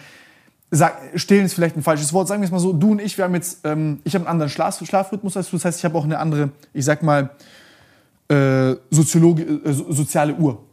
sag, 0.70 0.94
stehlen 1.16 1.46
ist 1.46 1.54
vielleicht 1.56 1.76
ein 1.76 1.82
falsches 1.84 2.14
Wort, 2.14 2.28
sagen 2.28 2.42
wir 2.42 2.46
es 2.46 2.52
mal 2.52 2.60
so, 2.60 2.72
du 2.74 2.92
und 2.92 3.00
ich, 3.02 3.18
wir 3.18 3.26
haben 3.26 3.34
jetzt, 3.34 3.66
ähm, 3.66 4.00
ich 4.04 4.14
habe 4.14 4.26
einen 4.26 4.32
anderen 4.32 4.50
Schlaf, 4.50 4.78
Schlafrhythmus 4.86 5.38
als 5.38 5.50
du, 5.50 5.56
das 5.58 5.66
heißt, 5.66 5.80
ich 5.80 5.86
habe 5.86 5.98
auch 5.98 6.04
eine 6.04 6.20
andere, 6.20 6.50
ich 6.74 6.86
sag 6.86 7.02
mal, 7.02 7.30
äh, 8.30 8.76
Soziologi 8.92 9.42
äh, 9.44 9.74
so- 9.74 9.92
soziale 9.92 10.36
Uhr. 10.36 10.64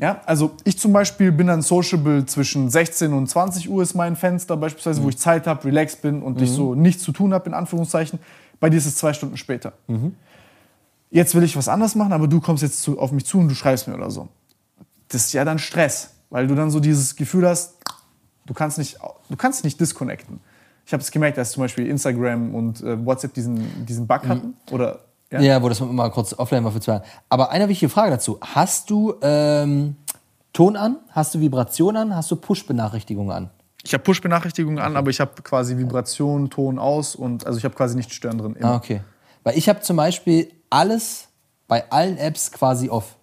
Ja, 0.00 0.22
also 0.24 0.52
ich 0.64 0.78
zum 0.78 0.94
Beispiel 0.94 1.30
bin 1.30 1.46
dann 1.48 1.60
sociable 1.60 2.24
zwischen 2.24 2.70
16 2.70 3.12
und 3.12 3.28
20 3.28 3.68
Uhr 3.68 3.82
ist 3.82 3.94
mein 3.94 4.16
Fenster 4.16 4.56
beispielsweise, 4.56 5.02
wo 5.02 5.10
ich 5.10 5.18
Zeit 5.18 5.46
habe, 5.46 5.64
relaxed 5.64 6.00
bin 6.00 6.22
und 6.22 6.40
ich 6.40 6.50
so 6.50 6.74
nichts 6.74 7.02
zu 7.02 7.12
tun 7.12 7.34
habe, 7.34 7.46
in 7.48 7.54
Anführungszeichen. 7.54 8.18
Bei 8.60 8.70
dir 8.70 8.78
ist 8.78 8.86
es 8.86 8.96
zwei 8.96 9.12
Stunden 9.12 9.36
später. 9.36 9.74
Jetzt 11.10 11.34
will 11.34 11.42
ich 11.42 11.56
was 11.56 11.68
anderes 11.68 11.94
machen, 11.94 12.12
aber 12.12 12.28
du 12.28 12.40
kommst 12.40 12.62
jetzt 12.62 12.82
zu, 12.82 12.98
auf 12.98 13.12
mich 13.12 13.26
zu 13.26 13.38
und 13.38 13.48
du 13.48 13.54
schreibst 13.54 13.88
mir 13.88 13.94
oder 13.94 14.10
so. 14.10 14.28
Das 15.08 15.26
ist 15.26 15.32
ja 15.34 15.44
dann 15.44 15.58
Stress, 15.58 16.10
weil 16.30 16.46
du 16.46 16.54
dann 16.54 16.70
so 16.70 16.80
dieses 16.80 17.14
Gefühl 17.16 17.46
hast, 17.46 17.74
du 18.46 18.54
kannst 18.54 18.78
nicht, 18.78 18.98
du 19.28 19.36
kannst 19.36 19.64
nicht 19.64 19.78
disconnecten. 19.80 20.40
Ich 20.86 20.92
habe 20.94 21.02
es 21.02 21.10
gemerkt, 21.10 21.36
dass 21.36 21.52
zum 21.52 21.62
Beispiel 21.62 21.86
Instagram 21.86 22.54
und 22.54 22.82
äh, 22.82 23.04
WhatsApp 23.04 23.34
diesen, 23.34 23.84
diesen 23.84 24.06
Bug 24.06 24.26
hatten. 24.26 24.54
Oder, 24.70 25.00
ja. 25.30 25.40
Ja, 25.40 25.62
wo 25.62 25.68
das 25.68 25.80
mal 25.80 26.10
kurz 26.10 26.32
offline 26.38 26.64
war 26.64 26.72
für 26.72 26.80
zwei. 26.80 27.02
Aber 27.28 27.50
eine 27.50 27.68
wichtige 27.68 27.90
Frage 27.90 28.10
dazu. 28.10 28.38
Hast 28.40 28.88
du 28.90 29.14
ähm, 29.22 29.96
Ton 30.52 30.76
an? 30.76 30.96
Hast 31.10 31.34
du 31.34 31.40
Vibration 31.40 31.96
an? 31.96 32.16
Hast 32.16 32.30
du 32.30 32.36
Push-Benachrichtigungen 32.36 33.30
an? 33.30 33.50
Ich 33.84 33.92
habe 33.92 34.02
Push-Benachrichtigungen 34.02 34.78
an, 34.78 34.96
aber 34.96 35.10
ich 35.10 35.20
habe 35.20 35.40
quasi 35.42 35.76
Vibration, 35.76 36.50
Ton 36.50 36.78
aus 36.78 37.14
und 37.14 37.46
also 37.46 37.58
ich 37.58 37.64
habe 37.64 37.74
quasi 37.74 37.96
nicht 37.96 38.12
stören 38.12 38.38
drin. 38.38 38.56
Immer. 38.56 38.72
Ah, 38.72 38.76
okay. 38.76 39.02
Weil 39.44 39.56
ich 39.56 39.68
habe 39.68 39.80
zum 39.80 39.96
Beispiel 39.96 40.50
alles 40.68 41.28
bei 41.68 41.90
allen 41.90 42.18
Apps 42.18 42.50
quasi 42.50 42.88
off. 42.88 43.16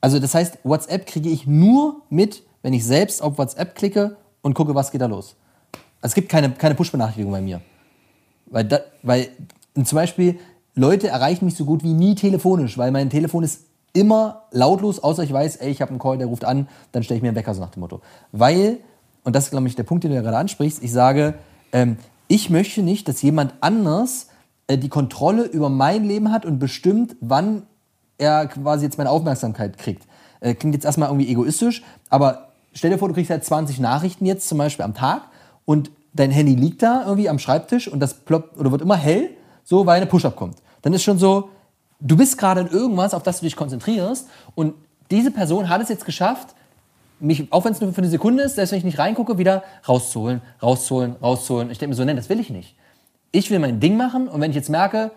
Also 0.00 0.18
das 0.18 0.34
heißt, 0.34 0.58
WhatsApp 0.62 1.06
kriege 1.06 1.28
ich 1.28 1.46
nur 1.46 2.02
mit, 2.08 2.42
wenn 2.62 2.72
ich 2.72 2.84
selbst 2.84 3.22
auf 3.22 3.36
WhatsApp 3.36 3.74
klicke 3.74 4.16
und 4.40 4.54
gucke, 4.54 4.74
was 4.74 4.90
geht 4.90 5.00
da 5.00 5.06
los. 5.06 5.36
Also 6.00 6.12
es 6.12 6.14
gibt 6.14 6.28
keine, 6.30 6.50
keine 6.52 6.74
Push-Benachrichtigung 6.74 7.32
bei 7.32 7.40
mir. 7.40 7.60
Weil, 8.46 8.64
da, 8.64 8.80
weil 9.02 9.28
zum 9.84 9.96
Beispiel 9.96 10.38
Leute 10.80 11.08
erreichen 11.08 11.44
mich 11.44 11.56
so 11.56 11.66
gut 11.66 11.84
wie 11.84 11.92
nie 11.92 12.14
telefonisch, 12.14 12.78
weil 12.78 12.90
mein 12.90 13.10
Telefon 13.10 13.44
ist 13.44 13.66
immer 13.92 14.44
lautlos, 14.50 14.98
außer 15.02 15.22
ich 15.22 15.32
weiß, 15.32 15.56
ey, 15.56 15.70
ich 15.70 15.82
habe 15.82 15.90
einen 15.90 15.98
Call, 15.98 16.16
der 16.16 16.26
ruft 16.26 16.44
an, 16.44 16.68
dann 16.92 17.02
stelle 17.02 17.18
ich 17.18 17.22
mir 17.22 17.28
einen 17.28 17.36
Wecker, 17.36 17.54
so 17.54 17.60
nach 17.60 17.70
dem 17.70 17.80
Motto. 17.80 18.00
Weil, 18.32 18.78
und 19.22 19.36
das 19.36 19.44
ist, 19.44 19.50
glaube 19.50 19.68
ich, 19.68 19.76
der 19.76 19.82
Punkt, 19.82 20.04
den 20.04 20.10
du 20.10 20.16
ja 20.16 20.22
gerade 20.22 20.38
ansprichst, 20.38 20.82
ich 20.82 20.90
sage, 20.90 21.34
ähm, 21.72 21.98
ich 22.28 22.48
möchte 22.48 22.82
nicht, 22.82 23.08
dass 23.08 23.20
jemand 23.20 23.52
anders 23.60 24.28
äh, 24.68 24.78
die 24.78 24.88
Kontrolle 24.88 25.44
über 25.44 25.68
mein 25.68 26.04
Leben 26.04 26.32
hat 26.32 26.46
und 26.46 26.58
bestimmt, 26.58 27.14
wann 27.20 27.64
er 28.16 28.46
quasi 28.46 28.86
jetzt 28.86 28.96
meine 28.96 29.10
Aufmerksamkeit 29.10 29.76
kriegt. 29.76 30.06
Äh, 30.40 30.54
klingt 30.54 30.74
jetzt 30.74 30.86
erstmal 30.86 31.10
irgendwie 31.10 31.28
egoistisch, 31.28 31.82
aber 32.08 32.48
stell 32.72 32.90
dir 32.90 32.96
vor, 32.96 33.08
du 33.08 33.14
kriegst 33.14 33.30
halt 33.30 33.44
20 33.44 33.80
Nachrichten 33.80 34.24
jetzt 34.24 34.48
zum 34.48 34.56
Beispiel 34.56 34.86
am 34.86 34.94
Tag 34.94 35.24
und 35.66 35.90
dein 36.14 36.30
Handy 36.30 36.54
liegt 36.54 36.82
da 36.82 37.02
irgendwie 37.04 37.28
am 37.28 37.38
Schreibtisch 37.38 37.86
und 37.86 38.00
das 38.00 38.14
ploppt 38.14 38.56
oder 38.58 38.70
wird 38.70 38.80
immer 38.80 38.96
hell, 38.96 39.28
so 39.62 39.84
weil 39.84 39.98
eine 39.98 40.06
Push-Up 40.06 40.36
kommt. 40.36 40.56
Dann 40.82 40.92
ist 40.92 41.02
schon 41.02 41.18
so, 41.18 41.50
du 42.00 42.16
bist 42.16 42.38
gerade 42.38 42.62
in 42.62 42.68
irgendwas, 42.68 43.14
auf 43.14 43.22
das 43.22 43.40
du 43.40 43.44
dich 43.44 43.56
konzentrierst 43.56 44.28
und 44.54 44.74
diese 45.10 45.30
Person 45.30 45.68
hat 45.68 45.80
es 45.80 45.88
jetzt 45.88 46.04
geschafft, 46.04 46.54
mich, 47.18 47.52
auch 47.52 47.64
wenn 47.64 47.72
es 47.72 47.80
nur 47.80 47.92
für 47.92 47.98
eine 47.98 48.08
Sekunde 48.08 48.42
ist, 48.42 48.54
selbst 48.54 48.72
wenn 48.72 48.78
ich 48.78 48.84
nicht 48.84 48.98
reingucke, 48.98 49.38
wieder 49.38 49.62
rauszuholen, 49.86 50.40
rauszuholen, 50.62 51.16
rauszuholen. 51.22 51.70
Ich 51.70 51.78
denke 51.78 51.90
mir 51.90 51.96
so, 51.96 52.04
nein, 52.04 52.16
das 52.16 52.28
will 52.28 52.40
ich 52.40 52.50
nicht. 52.50 52.74
Ich 53.32 53.50
will 53.50 53.58
mein 53.58 53.78
Ding 53.78 53.96
machen 53.96 54.28
und 54.28 54.40
wenn 54.40 54.50
ich 54.50 54.56
jetzt 54.56 54.70
merke, 54.70 55.10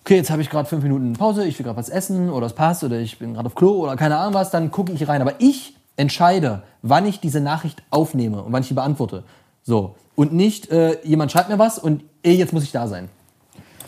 okay, 0.00 0.16
jetzt 0.16 0.30
habe 0.30 0.42
ich 0.42 0.50
gerade 0.50 0.68
fünf 0.68 0.82
Minuten 0.82 1.12
Pause, 1.14 1.44
ich 1.44 1.58
will 1.58 1.64
gerade 1.64 1.76
was 1.76 1.88
essen 1.88 2.30
oder 2.30 2.46
es 2.46 2.54
passt 2.54 2.84
oder 2.84 2.98
ich 2.98 3.18
bin 3.18 3.34
gerade 3.34 3.46
auf 3.46 3.54
Klo 3.54 3.72
oder 3.82 3.96
keine 3.96 4.16
Ahnung 4.18 4.34
was, 4.34 4.50
dann 4.50 4.70
gucke 4.70 4.92
ich 4.92 5.08
rein. 5.08 5.20
Aber 5.20 5.34
ich 5.38 5.76
entscheide, 5.96 6.62
wann 6.82 7.06
ich 7.06 7.20
diese 7.20 7.40
Nachricht 7.40 7.82
aufnehme 7.90 8.42
und 8.42 8.52
wann 8.52 8.62
ich 8.62 8.68
die 8.68 8.74
beantworte. 8.74 9.24
So. 9.62 9.96
Und 10.14 10.32
nicht, 10.32 10.70
äh, 10.70 10.98
jemand 11.04 11.32
schreibt 11.32 11.48
mir 11.48 11.58
was 11.58 11.78
und 11.78 12.04
eh, 12.22 12.32
jetzt 12.32 12.52
muss 12.52 12.64
ich 12.64 12.72
da 12.72 12.86
sein. 12.88 13.08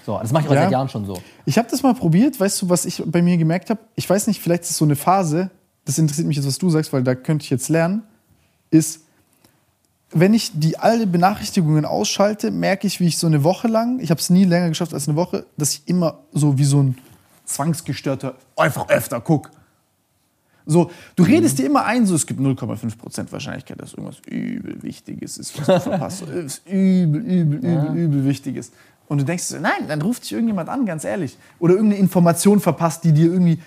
So, 0.04 0.18
das 0.20 0.32
mache 0.32 0.44
ich 0.44 0.50
auch 0.50 0.54
Ja. 0.54 0.62
seit 0.62 0.72
Jahren 0.72 0.88
schon 0.88 1.06
so. 1.06 1.20
Ich 1.46 1.56
habe 1.58 1.68
das 1.70 1.82
mal 1.82 1.94
probiert, 1.94 2.38
weißt 2.38 2.60
du, 2.62 2.68
was 2.68 2.84
ich 2.84 3.02
bei 3.06 3.22
mir 3.22 3.36
gemerkt 3.36 3.70
habe? 3.70 3.80
Ich 3.94 4.08
weiß 4.08 4.26
nicht, 4.26 4.40
vielleicht 4.42 4.64
ist 4.64 4.70
es 4.70 4.76
so 4.76 4.84
eine 4.84 4.96
Phase, 4.96 5.50
das 5.84 5.98
interessiert 5.98 6.26
mich 6.26 6.36
jetzt, 6.36 6.46
was 6.46 6.58
du 6.58 6.68
sagst, 6.70 6.92
weil 6.92 7.02
da 7.02 7.14
könnte 7.14 7.44
ich 7.44 7.50
jetzt 7.50 7.68
lernen, 7.68 8.02
ist, 8.70 9.00
wenn 10.12 10.34
ich 10.34 10.52
die 10.54 10.78
alle 10.78 11.06
Benachrichtigungen 11.06 11.84
ausschalte, 11.84 12.50
merke 12.50 12.86
ich, 12.86 13.00
wie 13.00 13.06
ich 13.06 13.18
so 13.18 13.26
eine 13.26 13.44
Woche 13.44 13.66
lang, 13.68 13.98
ich 14.00 14.10
habe 14.10 14.20
es 14.20 14.30
nie 14.30 14.44
länger 14.44 14.68
geschafft 14.68 14.94
als 14.94 15.08
eine 15.08 15.16
Woche, 15.16 15.46
dass 15.56 15.72
ich 15.72 15.82
immer 15.86 16.20
so 16.32 16.56
wie 16.58 16.64
so 16.64 16.82
ein 16.82 16.98
zwangsgestörter 17.46 18.34
einfach 18.56 18.88
öfter 18.88 19.20
guck. 19.20 19.50
So, 20.66 20.90
du 21.16 21.24
redest 21.24 21.58
dir 21.58 21.66
immer 21.66 21.84
ein, 21.84 22.06
so 22.06 22.14
es 22.14 22.26
gibt 22.26 22.40
0,5% 22.40 23.30
Wahrscheinlichkeit, 23.32 23.78
dass 23.80 23.92
irgendwas 23.92 24.16
übel 24.26 24.82
Wichtiges 24.82 25.36
ist, 25.36 25.58
was 25.58 25.66
du 25.66 25.80
verpasst. 25.90 26.22
Ist 26.22 26.66
übel, 26.66 27.20
übel, 27.20 27.58
übel, 27.58 27.96
übel 27.96 28.24
Wichtiges. 28.24 28.70
Und 29.08 29.18
du 29.18 29.24
denkst 29.24 29.54
nein, 29.60 29.88
dann 29.88 30.02
ruft 30.02 30.24
dich 30.24 30.32
irgendjemand 30.32 30.68
an, 30.68 30.86
ganz 30.86 31.04
ehrlich. 31.04 31.36
Oder 31.58 31.74
irgendeine 31.74 32.00
Information 32.00 32.60
verpasst, 32.60 33.04
die 33.04 33.12
dir 33.12 33.30
irgendwie. 33.30 33.60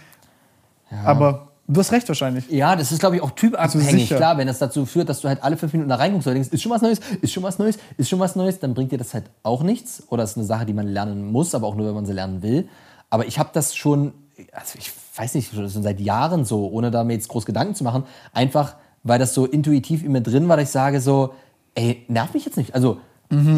Aber 1.06 1.50
du 1.68 1.80
hast 1.80 1.92
recht 1.92 2.08
wahrscheinlich. 2.08 2.50
Ja, 2.50 2.76
das 2.76 2.92
ist, 2.92 3.00
glaube 3.00 3.18
ich, 3.18 3.22
auch 3.22 3.32
typabhängig. 3.32 4.10
Klar, 4.10 4.38
wenn 4.38 4.48
das 4.48 4.60
dazu 4.60 4.86
führt, 4.86 5.10
dass 5.10 5.22
du 5.22 5.28
halt 5.28 5.44
alle 5.44 5.58
fünf 5.58 5.74
Minuten 5.74 5.90
da 5.90 5.96
reinguckst 5.96 6.28
und 6.28 6.34
denkst, 6.34 6.50
ist 6.50 6.62
schon 6.62 6.72
was 6.72 6.82
Neues, 6.82 7.00
ist 7.22 7.34
schon 7.34 7.44
was 7.44 7.60
Neues, 7.60 7.78
ist 7.98 8.10
schon 8.10 8.20
was 8.20 8.36
Neues, 8.36 8.60
dann 8.60 8.74
bringt 8.74 8.92
dir 8.92 8.98
das 8.98 9.14
halt 9.14 9.26
auch 9.44 9.64
nichts. 9.64 10.04
Oder 10.10 10.24
ist 10.24 10.38
eine 10.38 10.46
Sache, 10.46 10.66
die 10.66 10.74
man 10.74 10.88
lernen 10.88 11.32
muss, 11.32 11.54
aber 11.54 11.68
auch 11.68 11.76
nur, 11.76 11.88
wenn 11.88 11.96
man 11.96 12.06
sie 12.06 12.14
lernen 12.14 12.42
will. 12.42 12.68
Aber 13.10 13.28
ich 13.28 13.38
habe 13.38 13.50
das 13.54 13.76
schon, 13.76 14.14
also 14.52 14.78
ich 14.80 14.92
weiß 15.16 15.36
nicht, 15.36 15.54
schon 15.54 15.70
seit 15.70 16.00
Jahren 16.00 16.46
so, 16.46 16.68
ohne 16.70 16.92
da 16.92 17.04
mir 17.04 17.14
jetzt 17.14 17.28
groß 17.28 17.46
Gedanken 17.46 17.76
zu 17.76 17.84
machen, 17.84 18.04
einfach, 18.34 18.76
weil 19.04 19.20
das 19.20 19.34
so 19.34 19.46
intuitiv 19.46 20.04
in 20.04 20.12
mir 20.12 20.22
drin 20.22 20.48
war, 20.48 20.58
dass 20.58 20.70
ich 20.70 20.72
sage 20.72 21.00
so, 21.00 21.34
ey, 21.76 22.06
nerv 22.08 22.34
mich 22.34 22.46
jetzt 22.46 22.58
nicht. 22.58 22.74
Also, 22.76 23.00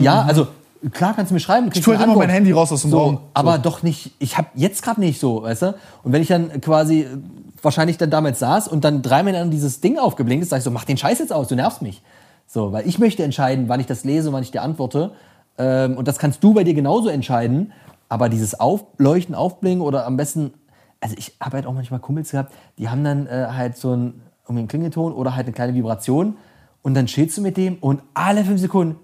ja, 0.01 0.23
also, 0.23 0.47
klar 0.91 1.13
kannst 1.13 1.31
du 1.31 1.33
mir 1.33 1.39
schreiben. 1.39 1.69
Ich 1.73 1.81
tue 1.81 1.97
halt 1.97 2.05
immer 2.05 2.17
mein 2.17 2.29
Handy 2.29 2.51
raus 2.51 2.71
aus 2.71 2.81
dem 2.81 2.91
so, 2.91 2.99
Raum. 2.99 3.19
Aber 3.33 3.57
doch 3.57 3.83
nicht, 3.83 4.11
ich 4.19 4.37
habe 4.37 4.47
jetzt 4.55 4.81
gerade 4.81 4.99
nicht 4.99 5.19
so, 5.19 5.43
weißt 5.43 5.61
du? 5.63 5.75
Und 6.03 6.13
wenn 6.13 6.21
ich 6.21 6.27
dann 6.27 6.61
quasi 6.61 7.01
äh, 7.01 7.17
wahrscheinlich 7.61 7.97
dann 7.97 8.09
damit 8.09 8.37
saß 8.37 8.67
und 8.67 8.83
dann 8.83 9.01
dreimal 9.01 9.35
an 9.35 9.51
dieses 9.51 9.81
Ding 9.81 9.97
aufgeblinkt 9.97 10.43
ist, 10.43 10.49
sag 10.49 10.57
ich 10.57 10.63
so, 10.63 10.71
mach 10.71 10.85
den 10.85 10.97
Scheiß 10.97 11.19
jetzt 11.19 11.33
aus, 11.33 11.47
du 11.47 11.55
nervst 11.55 11.81
mich. 11.81 12.01
So, 12.47 12.71
weil 12.71 12.87
ich 12.87 12.97
möchte 12.97 13.23
entscheiden, 13.23 13.69
wann 13.69 13.79
ich 13.79 13.85
das 13.85 14.03
lese, 14.03 14.31
wann 14.33 14.41
ich 14.41 14.51
dir 14.51 14.61
antworte. 14.61 15.11
Ähm, 15.57 15.97
und 15.97 16.07
das 16.07 16.17
kannst 16.17 16.43
du 16.43 16.53
bei 16.53 16.63
dir 16.63 16.73
genauso 16.73 17.09
entscheiden. 17.09 17.73
Aber 18.07 18.29
dieses 18.29 18.59
Aufleuchten, 18.59 19.35
Aufblinken 19.35 19.85
oder 19.85 20.05
am 20.05 20.17
besten, 20.17 20.53
also 20.99 21.15
ich 21.17 21.35
habe 21.39 21.57
halt 21.57 21.67
auch 21.67 21.73
manchmal 21.73 21.99
Kumpels 21.99 22.31
gehabt, 22.31 22.53
die 22.77 22.89
haben 22.89 23.03
dann 23.03 23.27
äh, 23.27 23.47
halt 23.51 23.77
so 23.77 23.91
einen, 23.91 24.21
irgendwie 24.45 24.59
einen 24.59 24.67
Klingelton 24.67 25.13
oder 25.13 25.35
halt 25.35 25.45
eine 25.45 25.53
kleine 25.53 25.75
Vibration 25.75 26.37
und 26.81 26.95
dann 26.95 27.05
chillst 27.05 27.37
du 27.37 27.41
mit 27.41 27.57
dem 27.57 27.75
und 27.81 28.01
alle 28.15 28.43
fünf 28.43 28.59
Sekunden 28.59 28.95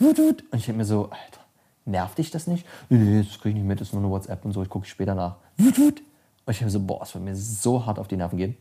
wut, 0.00 0.18
wut. 0.18 0.44
Und 0.50 0.58
ich 0.58 0.64
denke 0.66 0.78
mir 0.78 0.84
so, 0.84 1.04
Alter, 1.04 1.40
nervt 1.84 2.18
dich 2.18 2.30
das 2.30 2.46
nicht? 2.46 2.66
Nee, 2.88 2.98
nee, 2.98 3.22
das 3.22 3.38
krieg 3.40 3.50
ich 3.50 3.54
nicht 3.56 3.66
mit, 3.66 3.80
das 3.80 3.88
ist 3.88 3.94
nur 3.94 4.02
eine 4.02 4.10
WhatsApp 4.10 4.44
und 4.44 4.52
so, 4.52 4.62
ich 4.62 4.68
gucke 4.68 4.86
später 4.86 5.14
nach. 5.14 5.36
Wut, 5.56 5.78
wut. 5.78 6.00
Und 6.46 6.52
ich 6.52 6.58
denke 6.58 6.64
mir 6.64 6.70
so, 6.70 6.80
boah, 6.80 7.02
es 7.02 7.14
wird 7.14 7.24
mir 7.24 7.36
so 7.36 7.84
hart 7.86 7.98
auf 7.98 8.08
die 8.08 8.16
Nerven 8.16 8.36
gehen. 8.38 8.56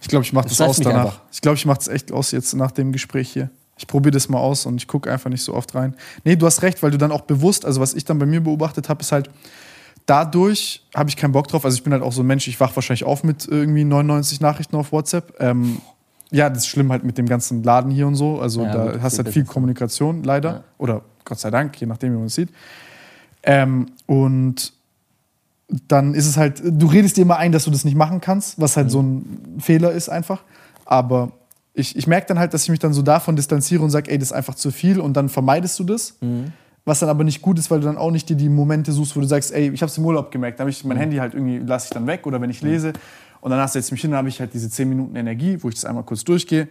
Ich 0.00 0.08
glaube, 0.08 0.24
ich 0.24 0.32
mache 0.32 0.48
Das 0.48 0.58
das, 0.58 0.68
aus 0.68 0.76
danach. 0.80 1.04
einfach. 1.06 1.20
Ich 1.32 1.40
glaube, 1.40 1.56
ich 1.56 1.66
mache 1.66 1.80
es 1.80 1.88
echt 1.88 2.12
aus 2.12 2.30
jetzt 2.30 2.54
nach 2.54 2.70
dem 2.70 2.92
Gespräch 2.92 3.30
hier. 3.32 3.50
Ich 3.76 3.86
probiere 3.86 4.12
das 4.12 4.28
mal 4.28 4.38
aus 4.38 4.66
und 4.66 4.76
ich 4.76 4.88
gucke 4.88 5.10
einfach 5.10 5.30
nicht 5.30 5.42
so 5.42 5.54
oft 5.54 5.74
rein. 5.74 5.94
Nee, 6.24 6.36
du 6.36 6.46
hast 6.46 6.62
recht, 6.62 6.82
weil 6.82 6.90
du 6.90 6.98
dann 6.98 7.12
auch 7.12 7.22
bewusst, 7.22 7.64
also 7.64 7.80
was 7.80 7.94
ich 7.94 8.04
dann 8.04 8.18
bei 8.18 8.26
mir 8.26 8.40
beobachtet 8.40 8.88
habe, 8.88 9.00
ist 9.02 9.12
halt, 9.12 9.30
dadurch 10.06 10.84
habe 10.94 11.08
ich 11.10 11.16
keinen 11.16 11.32
Bock 11.32 11.46
drauf. 11.48 11.64
Also 11.64 11.76
ich 11.76 11.84
bin 11.84 11.92
halt 11.92 12.02
auch 12.02 12.12
so 12.12 12.22
ein 12.22 12.26
Mensch, 12.26 12.48
ich 12.48 12.58
wach 12.58 12.74
wahrscheinlich 12.74 13.04
auf 13.04 13.22
mit 13.22 13.46
irgendwie 13.46 13.84
99 13.84 14.40
Nachrichten 14.40 14.76
auf 14.76 14.90
WhatsApp. 14.92 15.34
Ähm, 15.40 15.80
ja, 16.30 16.50
das 16.50 16.58
ist 16.58 16.66
schlimm 16.68 16.90
halt 16.92 17.04
mit 17.04 17.16
dem 17.18 17.26
ganzen 17.26 17.62
Laden 17.62 17.90
hier 17.90 18.06
und 18.06 18.14
so. 18.14 18.40
Also 18.40 18.64
Ja, 18.64 18.72
da 18.92 19.00
hast 19.00 19.18
du 19.18 19.22
viel 19.22 19.24
halt 19.24 19.34
viel. 19.34 19.44
Kommunikation, 19.44 20.22
leider. 20.22 20.64
Oder 20.78 21.02
Gott 21.24 21.38
sei 21.40 21.50
Dank, 21.50 21.78
je 21.80 21.86
nachdem, 21.86 22.12
wie 22.12 22.16
man 22.16 22.26
es 22.26 22.34
sieht. 22.34 22.50
Ähm, 23.42 23.86
und 24.06 24.72
dann 25.86 26.14
ist 26.14 26.26
es 26.26 26.36
halt, 26.36 26.62
du 26.64 26.86
redest 26.86 27.16
dir 27.16 27.22
immer 27.22 27.36
ein, 27.36 27.52
dass 27.52 27.64
du 27.64 27.70
das 27.70 27.84
nicht 27.84 27.96
machen 27.96 28.20
kannst, 28.20 28.60
was 28.60 28.76
halt 28.76 28.90
so 28.90 29.02
ein 29.02 29.56
Fehler 29.58 29.92
ist 29.92 30.08
einfach. 30.08 30.42
Aber 30.86 31.32
ich, 31.74 31.94
ich 31.96 32.06
merke 32.06 32.26
dann 32.28 32.38
halt, 32.38 32.54
dass 32.54 32.62
ich 32.64 32.70
mich 32.70 32.78
dann 32.78 32.92
so 32.94 33.02
davon 33.02 33.36
distanziere 33.36 33.82
und 33.82 33.90
sage, 33.90 34.10
ey, 34.10 34.18
das 34.18 34.28
ist 34.28 34.32
einfach 34.32 34.54
zu 34.54 34.70
viel 34.70 34.98
und 35.00 35.14
dann 35.16 35.28
vermeidest 35.28 35.78
du 35.78 35.84
das. 35.84 36.14
was 36.84 37.00
dann 37.00 37.10
aber 37.10 37.22
nicht 37.22 37.42
gut 37.42 37.58
ist, 37.58 37.70
weil 37.70 37.80
du 37.80 37.86
dann 37.86 37.98
auch 37.98 38.10
nicht 38.10 38.30
dir 38.30 38.36
die 38.36 38.48
Momente 38.48 38.92
suchst, 38.92 39.14
wo 39.14 39.20
du 39.20 39.26
sagst, 39.26 39.52
ey, 39.52 39.70
ich 39.70 39.82
habe 39.82 39.90
es 39.90 39.98
im 39.98 40.06
Urlaub 40.06 40.30
gemerkt, 40.30 40.58
da 40.58 40.62
habe 40.62 40.70
ich 40.70 40.82
mein 40.86 40.96
Handy 40.96 41.18
halt 41.18 41.34
irgendwie, 41.34 41.58
lasse 41.58 41.84
ich 41.84 41.90
dann 41.90 42.06
weg 42.06 42.26
oder 42.26 42.40
wenn 42.40 42.48
ich 42.48 42.62
lese 42.62 42.94
und 43.40 43.52
hast 43.52 43.74
du 43.74 43.78
jetzt 43.78 43.90
mich 43.90 44.00
hin, 44.00 44.10
dann 44.10 44.18
habe 44.18 44.28
ich 44.28 44.40
halt 44.40 44.54
diese 44.54 44.70
10 44.70 44.88
Minuten 44.88 45.16
Energie, 45.16 45.58
wo 45.62 45.68
ich 45.68 45.74
das 45.74 45.84
einmal 45.84 46.04
kurz 46.04 46.24
durchgehe. 46.24 46.68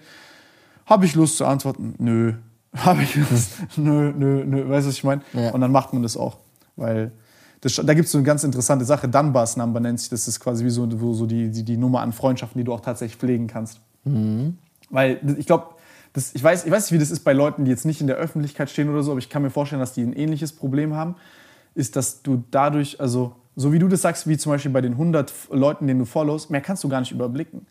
Habe 0.86 1.06
ich 1.06 1.16
Lust 1.16 1.38
zu 1.38 1.46
antworten? 1.46 1.96
Nö. 1.98 2.34
Habe 2.76 3.04
ich 3.04 3.16
Lust? 3.16 3.54
nö, 3.78 4.14
nö, 4.16 4.44
nö. 4.46 4.70
Weißt 4.70 4.86
du, 4.86 4.90
was 4.90 4.96
ich 4.96 5.04
meine? 5.04 5.22
Ja. 5.34 5.52
Und 5.52 5.62
dann 5.62 5.72
macht 5.72 5.94
man 5.94 6.04
das 6.04 6.16
auch. 6.16 6.38
Weil 6.76 7.12
das, 7.62 7.76
da 7.76 7.94
gibt 7.94 8.06
es 8.06 8.12
so 8.12 8.18
eine 8.18 8.26
ganz 8.26 8.44
interessante 8.44 8.86
Sache. 8.86 9.08
Dunbar's 9.08 9.58
Number 9.58 9.80
nennt 9.80 10.00
sich 10.00 10.10
das. 10.10 10.22
Das 10.22 10.36
ist 10.36 10.40
quasi 10.40 10.64
wie 10.64 10.70
so, 10.70 10.88
wo 11.02 11.14
so 11.14 11.26
die, 11.26 11.50
die, 11.50 11.64
die 11.64 11.78
Nummer 11.78 12.02
an 12.02 12.14
Freundschaften, 12.14 12.60
die 12.60 12.64
du 12.64 12.74
auch 12.74 12.82
tatsächlich 12.82 13.18
pflegen 13.18 13.48
kannst. 13.48 13.80
Weil 14.90 15.20
ich 15.38 15.46
glaube, 15.46 15.76
ich 16.16 16.44
weiß, 16.44 16.66
ich 16.66 16.72
weiß 16.72 16.86
nicht, 16.86 16.94
wie 16.94 17.00
das 17.00 17.12
ist 17.12 17.22
bei 17.22 17.34
Leuten, 17.34 17.66
die 17.66 17.72
jetzt 17.72 17.86
nicht 17.86 18.02
in 18.02 18.08
der 18.08 18.16
Öffentlichkeit 18.16 18.70
stehen 18.70 18.90
oder 18.90 19.04
so, 19.04 19.12
aber 19.12 19.20
ich 19.20 19.30
kann 19.30 19.42
mir 19.42 19.50
vorstellen, 19.50 19.80
dass 19.80 19.94
die 19.94 20.04
ein 20.04 20.14
ähnliches 20.14 20.52
Problem 20.52 20.94
haben. 20.94 21.16
Ist, 21.76 21.96
dass 21.96 22.24
du 22.24 22.44
dadurch, 22.50 23.00
also 23.00 23.36
so 23.58 23.74
wie 23.74 23.80
du 23.80 23.88
das 23.88 24.04
sagst, 24.04 24.28
wie 24.28 24.38
zum 24.38 24.52
Beispiel 24.52 24.72
bei 24.72 24.82
den 24.82 24.94
100 24.94 25.34
Leuten, 25.52 25.88
denen 25.88 26.00
du 26.00 26.06
followst, 26.06 26.52
mehr 26.52 26.62
kannst 26.62 26.84
du 26.84 26.90
gar 26.90 27.00
nicht 27.02 27.12
überblicken. 27.12 27.66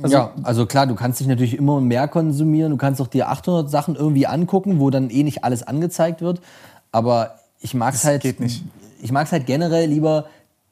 Also- 0.00 0.16
ja, 0.16 0.32
also 0.44 0.64
klar, 0.64 0.86
du 0.86 0.94
kannst 0.94 1.20
dich 1.20 1.26
natürlich 1.26 1.58
immer 1.58 1.80
mehr 1.80 2.08
konsumieren. 2.08 2.70
Du 2.70 2.76
kannst 2.76 3.00
auch 3.00 3.08
dir 3.08 3.28
800 3.28 3.68
Sachen 3.68 3.96
irgendwie 3.96 4.26
angucken, 4.26 4.78
wo 4.78 4.90
dann 4.90 5.10
eh 5.10 5.24
nicht 5.24 5.44
alles 5.44 5.64
angezeigt 5.64 6.20
wird. 6.20 6.40
Aber 6.92 7.34
ich 7.60 7.74
mag 7.74 7.94
es 7.94 8.04
halt. 8.04 8.22
geht 8.22 8.40
nicht. 8.40 8.64
Ich 9.02 9.12
mag 9.12 9.26
es 9.26 9.32
halt 9.32 9.46
generell 9.46 9.88
lieber 9.88 10.26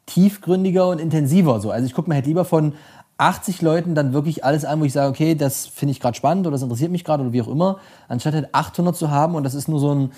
tiefgründiger 0.07 0.89
und 0.89 1.01
intensiver. 1.01 1.61
So. 1.61 1.71
Also 1.71 1.87
ich 1.87 1.93
gucke 1.95 2.09
mir 2.09 2.15
halt 2.17 2.27
lieber 2.27 2.45
von 2.45 2.75
80 3.23 3.63
Leuten 3.63 3.95
dann 3.95 4.13
wirklich 4.13 4.45
alles 4.45 4.65
an, 4.65 4.81
wo 4.81 4.85
ich 4.85 4.93
sage, 4.93 5.09
okay, 5.09 5.35
das 5.35 5.67
finde 5.67 5.93
ich 5.93 6.01
gerade 6.01 6.17
spannend 6.17 6.47
oder 6.47 6.55
das 6.55 6.63
interessiert 6.63 6.91
mich 6.91 7.05
gerade 7.05 7.23
oder 7.23 7.33
wie 7.33 7.43
auch 7.43 7.49
immer, 7.49 7.79
anstatt 8.09 8.35
halt 8.35 8.53
800 8.53 8.97
zu 8.97 9.11
haben 9.11 9.35
und 9.37 9.45
das 9.45 9.55
ist 9.55 9.69
nur 9.69 9.79
so 9.79 9.95
ein 9.95 10.13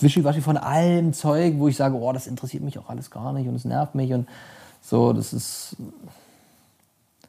Wischiwaschi 0.00 0.40
von 0.40 0.56
allem 0.56 1.12
Zeug, 1.12 1.54
wo 1.58 1.68
ich 1.68 1.76
sage, 1.76 1.96
oh, 1.96 2.12
das 2.12 2.26
interessiert 2.26 2.62
mich 2.62 2.78
auch 2.78 2.88
alles 2.88 3.10
gar 3.10 3.32
nicht 3.32 3.48
und 3.48 3.54
es 3.54 3.64
nervt 3.64 3.94
mich 3.94 4.12
und 4.12 4.28
so, 4.80 5.12
das 5.12 5.32
ist 5.32 5.76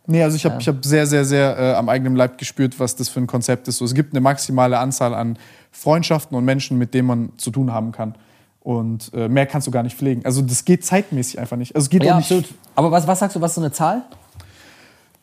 Nee, 0.08 0.22
also 0.22 0.36
ich 0.36 0.46
habe 0.46 0.58
ich 0.60 0.68
hab 0.68 0.86
sehr, 0.86 1.08
sehr, 1.08 1.26
sehr 1.26 1.58
äh, 1.58 1.74
am 1.74 1.90
eigenen 1.90 2.16
Leib 2.16 2.38
gespürt, 2.38 2.80
was 2.80 2.96
das 2.96 3.10
für 3.10 3.20
ein 3.20 3.26
Konzept 3.26 3.68
ist. 3.68 3.78
So, 3.78 3.86
es 3.86 3.96
gibt 3.96 4.14
eine 4.14 4.22
maximale 4.22 4.78
Anzahl 4.78 5.16
an 5.16 5.40
Freundschaften 5.72 6.38
und 6.38 6.46
Menschen, 6.46 6.78
mit 6.78 6.94
denen 6.94 7.08
man 7.08 7.30
zu 7.38 7.50
tun 7.50 7.74
haben 7.74 7.92
kann. 7.92 8.14
Und 8.60 9.12
äh, 9.16 9.28
mehr 9.30 9.48
kannst 9.48 9.66
du 9.66 9.72
gar 9.72 9.82
nicht 9.82 9.98
pflegen. 9.98 10.24
Also 10.24 10.44
das 10.44 10.64
geht 10.64 10.86
zeitmäßig 10.86 11.40
einfach 11.40 11.58
nicht. 11.58 11.76
Also 11.76 11.86
es 11.86 11.90
geht 11.90 12.04
ja 12.04 12.14
auch 12.14 12.18
nicht 12.18 12.32
absolut. 12.32 12.54
Aber 12.76 12.92
was, 12.92 13.08
was 13.08 13.18
sagst 13.18 13.36
du, 13.36 13.42
was 13.42 13.52
ist 13.52 13.56
so 13.56 13.62
eine 13.62 13.72
Zahl? 13.72 14.04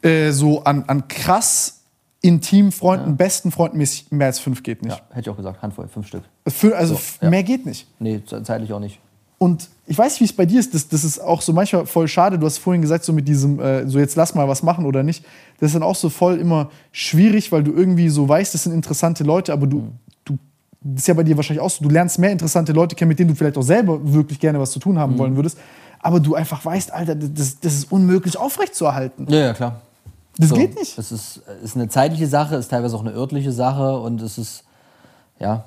Äh, 0.02 0.30
so 0.30 0.64
an, 0.64 0.84
an 0.86 1.08
krass 1.08 1.80
intimen 2.20 2.70
Freunden, 2.70 3.16
besten 3.16 3.50
Freunden 3.50 3.78
mäßig, 3.78 4.06
mehr 4.10 4.28
als 4.28 4.38
fünf 4.38 4.62
geht 4.62 4.82
nicht. 4.82 4.96
Ja, 4.96 5.02
hätte 5.10 5.20
ich 5.22 5.30
auch 5.30 5.36
gesagt, 5.36 5.60
Handvoll, 5.62 5.88
fünf 5.88 6.06
Stück. 6.06 6.22
Für, 6.46 6.76
also 6.76 6.98
ja. 7.20 7.30
mehr 7.30 7.42
geht 7.42 7.66
nicht. 7.66 7.88
Nee, 7.98 8.22
ze- 8.24 8.42
zeitlich 8.44 8.72
auch 8.72 8.78
nicht. 8.80 9.00
Und 9.38 9.68
ich 9.88 9.98
weiß, 9.98 10.20
wie 10.20 10.24
es 10.24 10.32
bei 10.32 10.46
dir 10.46 10.60
ist. 10.60 10.72
Das, 10.72 10.86
das 10.86 11.02
ist 11.02 11.18
auch 11.18 11.42
so 11.42 11.52
manchmal 11.52 11.84
voll 11.86 12.06
schade. 12.06 12.38
Du 12.38 12.46
hast 12.46 12.58
vorhin 12.58 12.80
gesagt, 12.80 13.02
so 13.04 13.12
mit 13.12 13.26
diesem, 13.26 13.58
äh, 13.58 13.88
so 13.88 13.98
jetzt 13.98 14.14
lass 14.14 14.36
mal 14.36 14.46
was 14.46 14.62
machen 14.62 14.86
oder 14.86 15.02
nicht. 15.02 15.24
Das 15.58 15.70
ist 15.70 15.74
dann 15.74 15.82
auch 15.82 15.96
so 15.96 16.10
voll 16.10 16.38
immer 16.38 16.70
schwierig, 16.92 17.50
weil 17.50 17.64
du 17.64 17.72
irgendwie 17.72 18.08
so 18.08 18.28
weißt, 18.28 18.54
das 18.54 18.62
sind 18.62 18.72
interessante 18.72 19.24
Leute, 19.24 19.52
aber 19.52 19.66
du, 19.66 19.90
du, 20.24 20.38
das 20.80 21.02
ist 21.02 21.08
ja 21.08 21.14
bei 21.14 21.24
dir 21.24 21.36
wahrscheinlich 21.36 21.60
auch 21.60 21.70
so, 21.70 21.82
du 21.82 21.90
lernst 21.90 22.20
mehr 22.20 22.30
interessante 22.30 22.72
Leute 22.72 22.94
kennen, 22.94 23.08
mit 23.08 23.18
denen 23.18 23.30
du 23.30 23.34
vielleicht 23.34 23.58
auch 23.58 23.62
selber 23.62 23.98
wirklich 24.12 24.38
gerne 24.38 24.60
was 24.60 24.70
zu 24.70 24.78
tun 24.78 24.96
haben 24.96 25.18
wollen 25.18 25.34
würdest. 25.34 25.58
Aber 25.98 26.20
du 26.20 26.36
einfach 26.36 26.64
weißt, 26.64 26.92
Alter, 26.92 27.16
das, 27.16 27.58
das 27.58 27.74
ist 27.74 27.90
unmöglich 27.90 28.36
aufrechtzuerhalten. 28.36 29.26
Ja, 29.28 29.38
ja, 29.38 29.52
klar. 29.54 29.80
Das 30.38 30.48
So, 30.48 30.54
geht 30.56 30.74
nicht. 30.78 30.98
Es 30.98 31.12
ist, 31.12 31.42
ist 31.62 31.76
eine 31.76 31.88
zeitliche 31.88 32.26
Sache, 32.26 32.56
ist 32.56 32.68
teilweise 32.68 32.96
auch 32.96 33.00
eine 33.00 33.12
örtliche 33.12 33.52
Sache 33.52 33.98
und 33.98 34.22
es 34.22 34.38
ist, 34.38 34.64
ja, 35.38 35.64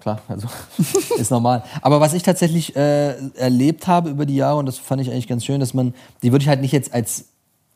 klar, 0.00 0.20
also 0.28 0.48
ist 1.18 1.30
normal. 1.30 1.62
Aber 1.82 2.00
was 2.00 2.14
ich 2.14 2.22
tatsächlich 2.22 2.74
äh, 2.76 3.14
erlebt 3.36 3.86
habe 3.86 4.10
über 4.10 4.24
die 4.24 4.36
Jahre, 4.36 4.58
und 4.58 4.66
das 4.66 4.78
fand 4.78 5.02
ich 5.02 5.10
eigentlich 5.10 5.28
ganz 5.28 5.44
schön, 5.44 5.60
dass 5.60 5.74
man, 5.74 5.94
die 6.22 6.32
würde 6.32 6.42
ich 6.42 6.48
halt 6.48 6.60
nicht 6.60 6.72
jetzt 6.72 6.94
als, 6.94 7.26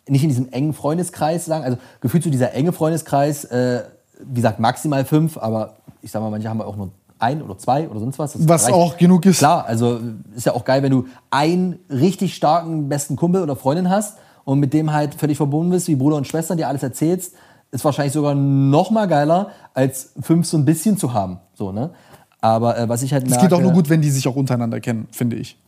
nicht 0.08 0.22
in 0.22 0.30
diesem 0.30 0.50
engen 0.50 0.72
Freundeskreis 0.72 1.44
sagen, 1.44 1.64
also 1.64 1.76
gefühlt 2.00 2.24
so 2.24 2.30
dieser 2.30 2.54
enge 2.54 2.72
Freundeskreis, 2.72 3.44
äh, 3.44 3.84
wie 4.18 4.34
gesagt, 4.34 4.60
maximal 4.60 5.04
fünf, 5.04 5.36
aber 5.36 5.76
ich 6.02 6.10
sag 6.10 6.22
mal, 6.22 6.30
manche 6.30 6.48
haben 6.48 6.60
auch 6.62 6.76
nur 6.76 6.90
ein 7.18 7.42
oder 7.42 7.58
zwei 7.58 7.88
oder 7.88 8.00
sonst 8.00 8.18
was. 8.18 8.48
Was 8.48 8.64
reicht. 8.64 8.74
auch 8.74 8.96
genug 8.96 9.26
ist. 9.26 9.38
Klar, 9.38 9.66
also 9.66 10.00
ist 10.34 10.46
ja 10.46 10.54
auch 10.54 10.64
geil, 10.64 10.82
wenn 10.82 10.90
du 10.90 11.06
einen 11.30 11.78
richtig 11.90 12.34
starken 12.34 12.88
besten 12.88 13.16
Kumpel 13.16 13.42
oder 13.42 13.56
Freundin 13.56 13.90
hast 13.90 14.16
und 14.44 14.60
mit 14.60 14.72
dem 14.72 14.92
halt 14.92 15.14
völlig 15.14 15.36
verbunden 15.36 15.70
bist, 15.70 15.88
wie 15.88 15.96
Bruder 15.96 16.16
und 16.16 16.26
Schwester, 16.26 16.56
dir 16.56 16.68
alles 16.68 16.82
erzählst, 16.82 17.34
ist 17.70 17.84
wahrscheinlich 17.84 18.12
sogar 18.12 18.34
noch 18.34 18.90
mal 18.90 19.06
geiler, 19.06 19.50
als 19.74 20.12
fünf 20.20 20.46
so 20.46 20.56
ein 20.56 20.64
bisschen 20.64 20.96
zu 20.96 21.12
haben. 21.12 21.38
So, 21.54 21.72
ne? 21.72 21.90
Aber 22.40 22.78
äh, 22.78 22.88
was 22.88 23.02
ich 23.02 23.12
halt 23.12 23.30
Es 23.30 23.38
geht 23.38 23.52
auch 23.52 23.60
nur 23.60 23.72
gut, 23.72 23.88
wenn 23.88 24.00
die 24.00 24.10
sich 24.10 24.26
auch 24.26 24.36
untereinander 24.36 24.80
kennen, 24.80 25.06
finde 25.12 25.36
ich. 25.36 25.58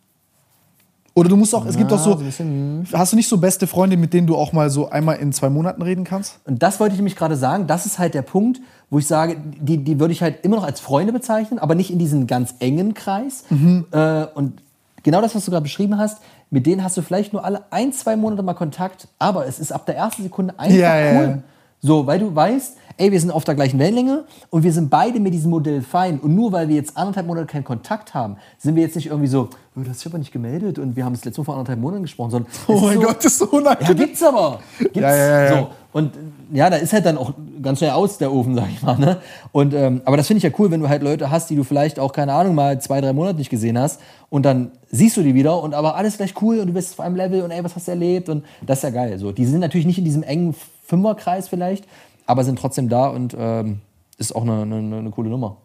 Oder 1.15 1.29
du 1.29 1.37
musst 1.37 1.55
auch, 1.55 1.67
es 1.67 1.77
gibt 1.77 1.93
auch 1.93 1.99
so, 1.99 2.17
bisschen, 2.17 2.87
hast 2.91 3.13
du 3.13 3.17
nicht 3.17 3.29
so 3.29 3.37
beste 3.37 3.67
Freunde, 3.67 3.99
mit 3.99 4.15
denen 4.15 4.27
du 4.27 4.35
auch 4.35 4.55
mal 4.55 4.71
so 4.71 4.89
einmal 4.89 5.17
in 5.17 5.31
zwei 5.33 5.51
Monaten 5.51 5.83
reden 5.83 6.05
kannst? 6.05 6.41
Und 6.47 6.63
das 6.63 6.81
wollte 6.81 6.95
ich 6.95 6.99
nämlich 6.99 7.17
gerade 7.17 7.37
sagen, 7.37 7.67
das 7.67 7.85
ist 7.85 7.99
halt 7.99 8.15
der 8.15 8.23
Punkt, 8.23 8.61
wo 8.89 8.99
ich 8.99 9.07
sage, 9.07 9.37
die, 9.61 9.85
die 9.85 10.01
würde 10.01 10.13
ich 10.13 10.23
halt 10.23 10.43
immer 10.43 10.57
noch 10.57 10.65
als 10.65 10.81
Freunde 10.81 11.13
bezeichnen, 11.13 11.59
aber 11.59 11.75
nicht 11.75 11.91
in 11.91 11.99
diesen 11.99 12.27
ganz 12.27 12.55
engen 12.61 12.95
Kreis. 12.95 13.45
Mhm. 13.51 13.85
Äh, 13.91 14.25
und 14.35 14.63
genau 15.03 15.21
das, 15.21 15.35
was 15.35 15.45
du 15.45 15.51
gerade 15.51 15.65
beschrieben 15.65 15.99
hast, 15.99 16.23
mit 16.53 16.67
denen 16.67 16.85
hast 16.85 16.97
du 16.97 17.03
vielleicht 17.03 17.33
nur 17.33 17.45
alle 17.45 17.65
ein, 17.71 17.93
zwei 17.93 18.15
Monate 18.15 18.43
mal 18.43 18.55
Kontakt, 18.55 19.09
aber 19.19 19.47
es 19.47 19.59
ist 19.59 19.73
ab 19.73 19.87
der 19.87 19.97
ersten 19.97 20.23
Sekunde 20.23 20.55
einfach 20.59 20.77
Ja, 20.77 20.97
ja, 20.97 21.19
cool. 21.19 21.27
ja. 21.29 21.39
So, 21.85 22.07
weil 22.07 22.21
du 22.21 22.33
weißt, 22.33 22.77
ey, 22.99 23.11
wir 23.11 23.19
sind 23.19 23.33
auf 23.33 23.43
der 23.43 23.57
gleichen 23.57 23.77
Wellenlänge 23.81 24.23
und 24.51 24.63
wir 24.63 24.73
sind 24.73 24.89
beide 24.89 25.19
mit 25.19 25.35
diesem 25.35 25.51
Modell 25.51 25.83
fein. 25.83 26.21
Und 26.21 26.33
nur 26.37 26.53
weil 26.53 26.69
wir 26.69 26.77
jetzt 26.77 26.97
anderthalb 26.97 27.27
Monate 27.27 27.47
keinen 27.47 27.65
Kontakt 27.65 28.15
haben, 28.15 28.37
sind 28.59 28.77
wir 28.77 28.83
jetzt 28.85 28.95
nicht 28.95 29.07
irgendwie 29.07 29.27
so, 29.27 29.49
oh, 29.75 29.81
das 29.81 29.97
ist 29.97 30.07
aber 30.07 30.19
nicht 30.19 30.31
gemeldet 30.31 30.79
und 30.79 30.95
wir 30.95 31.05
haben 31.05 31.15
das 31.15 31.25
letzte 31.25 31.41
Mal 31.41 31.45
vor 31.47 31.55
anderthalb 31.55 31.81
Monaten 31.81 32.03
gesprochen, 32.03 32.31
sondern 32.31 32.53
Oh 32.69 32.75
es 32.77 32.83
mein 32.83 32.95
so, 33.01 33.01
Gott, 33.07 33.17
das 33.17 33.25
ist 33.25 33.39
so 33.39 33.47
ja, 33.51 33.59
unangenehm. 33.59 33.97
gibt's 33.97 34.23
aber. 34.23 34.61
Gibt's. 34.79 34.97
Ja, 35.01 35.17
ja, 35.17 35.27
ja, 35.27 35.43
ja. 35.45 35.59
So. 35.59 35.69
Und 35.93 36.13
ja, 36.53 36.69
da 36.69 36.77
ist 36.77 36.93
halt 36.93 37.07
dann 37.07 37.17
auch 37.17 37.33
ganz 37.63 37.79
schnell 37.79 37.93
aus 37.93 38.19
der 38.19 38.33
Ofen, 38.33 38.55
sag 38.55 38.69
ich 38.69 38.83
mal. 38.83 38.99
Ne? 38.99 39.19
Und, 39.53 39.73
ähm, 39.75 40.03
aber 40.05 40.17
das 40.17 40.27
finde 40.27 40.39
ich 40.39 40.45
ja 40.45 40.51
cool, 40.59 40.71
wenn 40.71 40.81
du 40.81 40.89
halt 40.89 41.03
Leute 41.03 41.31
hast, 41.31 41.49
die 41.51 41.57
du 41.57 41.65
vielleicht 41.65 41.99
auch, 41.99 42.13
keine 42.13 42.35
Ahnung, 42.35 42.55
mal 42.55 42.81
zwei, 42.81 43.01
drei 43.01 43.13
Monate 43.13 43.39
nicht 43.39 43.51
gesehen 43.51 43.79
hast 43.79 44.01
und 44.29 44.45
dann 44.45 44.73
siehst 44.91 45.17
du 45.17 45.23
die 45.23 45.35
wieder 45.35 45.63
und 45.63 45.75
aber 45.75 45.97
alles 45.97 46.19
gleich 46.19 46.35
cool 46.43 46.59
und 46.59 46.69
du 46.69 46.73
bist 46.75 46.93
auf 46.93 47.01
einem 47.01 47.17
Level 47.17 47.43
und 47.43 47.51
ey, 47.51 47.65
was 47.65 47.75
hast 47.75 47.89
du 47.89 47.93
erlebt 47.93 48.29
und 48.29 48.45
das 48.67 48.79
ist 48.79 48.85
ja 48.85 48.91
geil. 48.91 49.19
So, 49.19 49.33
die 49.33 49.47
sind 49.47 49.61
natürlich 49.61 49.87
nicht 49.87 49.99
in 49.99 50.05
diesem 50.05 50.23
engen 50.23 50.55
Fünferkreis 50.87 51.49
vielleicht, 51.49 51.87
aber 52.27 52.45
sind 52.45 52.59
trotzdem 52.59 52.89
da 52.89 53.09
und 53.09 53.35
ähm, 53.39 53.81
ist 54.19 54.37
auch 54.37 54.43
eine, 54.43 54.63
eine, 54.63 54.99
eine 54.99 55.11
coole 55.11 55.31
Nummer. 55.31 55.57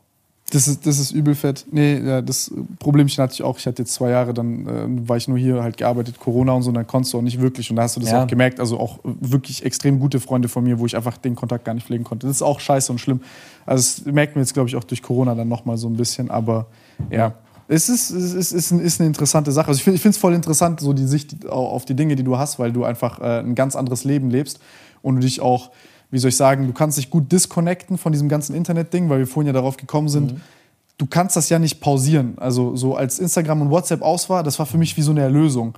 Das 0.49 0.65
ist, 0.69 0.85
das 0.87 0.97
ist 0.97 1.11
übel 1.11 1.35
fett. 1.35 1.65
Nee, 1.71 1.97
ja, 1.99 2.21
das 2.21 2.49
Problemchen 2.79 3.21
hatte 3.21 3.33
ich 3.33 3.43
auch. 3.43 3.57
Ich 3.59 3.67
hatte 3.67 3.81
jetzt 3.81 3.93
zwei 3.93 4.11
Jahre, 4.11 4.33
dann 4.33 4.65
äh, 4.65 5.07
war 5.09 5.17
ich 5.17 5.27
nur 5.27 5.37
hier, 5.37 5.61
halt 5.61 5.75
gearbeitet, 5.75 6.19
Corona 6.21 6.53
und 6.53 6.61
so, 6.63 6.69
und 6.69 6.75
dann 6.75 6.87
konntest 6.87 7.13
du 7.13 7.17
auch 7.17 7.21
nicht 7.21 7.41
wirklich. 7.41 7.69
Und 7.69 7.75
da 7.75 7.81
hast 7.83 7.97
du 7.97 7.99
das 7.99 8.11
Ja. 8.11 8.23
auch 8.23 8.27
gemerkt. 8.27 8.61
Also 8.61 8.79
auch 8.79 8.99
wirklich 9.03 9.65
extrem 9.65 9.99
gute 9.99 10.21
Freunde 10.21 10.47
von 10.47 10.63
mir, 10.63 10.79
wo 10.79 10.85
ich 10.85 10.95
einfach 10.95 11.17
den 11.17 11.35
Kontakt 11.35 11.65
gar 11.65 11.73
nicht 11.73 11.85
pflegen 11.85 12.05
konnte. 12.05 12.27
Das 12.27 12.37
ist 12.37 12.41
auch 12.43 12.61
scheiße 12.61 12.89
und 12.93 12.99
schlimm. 12.99 13.19
Also 13.65 14.03
das 14.05 14.13
merkt 14.13 14.35
man 14.35 14.43
jetzt, 14.43 14.53
glaube 14.53 14.69
ich, 14.69 14.77
auch 14.77 14.85
durch 14.85 15.03
Corona 15.03 15.35
dann 15.35 15.49
nochmal 15.49 15.77
so 15.77 15.89
ein 15.89 15.97
bisschen. 15.97 16.31
Aber 16.31 16.67
ja, 17.11 17.33
es 17.67 17.89
ist, 17.89 18.11
es 18.11 18.53
ist, 18.53 18.71
ein- 18.71 18.79
ist 18.79 19.01
eine 19.01 19.07
interessante 19.07 19.51
Sache. 19.51 19.67
Also 19.67 19.79
ich 19.79 19.83
finde 19.83 20.09
es 20.11 20.17
voll 20.17 20.33
interessant, 20.33 20.79
so 20.79 20.93
die 20.93 21.07
Sicht 21.07 21.45
au- 21.49 21.67
auf 21.67 21.83
die 21.83 21.93
Dinge, 21.93 22.15
die 22.15 22.23
du 22.23 22.37
hast, 22.37 22.57
weil 22.57 22.71
du 22.71 22.85
einfach 22.85 23.19
äh, 23.19 23.39
ein 23.39 23.53
ganz 23.53 23.75
anderes 23.75 24.05
Leben 24.05 24.29
lebst 24.29 24.61
und 25.01 25.15
du 25.15 25.19
dich 25.21 25.41
auch, 25.41 25.71
wie 26.09 26.19
soll 26.19 26.29
ich 26.29 26.37
sagen, 26.37 26.67
du 26.67 26.73
kannst 26.73 26.97
dich 26.97 27.09
gut 27.09 27.31
disconnecten 27.31 27.97
von 27.97 28.11
diesem 28.11 28.29
ganzen 28.29 28.55
Internet-Ding, 28.55 29.09
weil 29.09 29.19
wir 29.19 29.27
vorhin 29.27 29.47
ja 29.47 29.53
darauf 29.53 29.77
gekommen 29.77 30.09
sind. 30.09 30.39
Du 30.97 31.05
kannst 31.05 31.35
das 31.35 31.49
ja 31.49 31.59
nicht 31.59 31.79
pausieren. 31.79 32.35
Also 32.37 32.75
so 32.75 32.95
als 32.95 33.19
Instagram 33.19 33.61
und 33.61 33.69
WhatsApp 33.69 34.01
aus 34.01 34.29
war, 34.29 34.43
das 34.43 34.57
war 34.57 34.65
für 34.65 34.77
mich 34.77 34.95
wie 34.97 35.01
so 35.01 35.11
eine 35.11 35.21
Erlösung. 35.21 35.77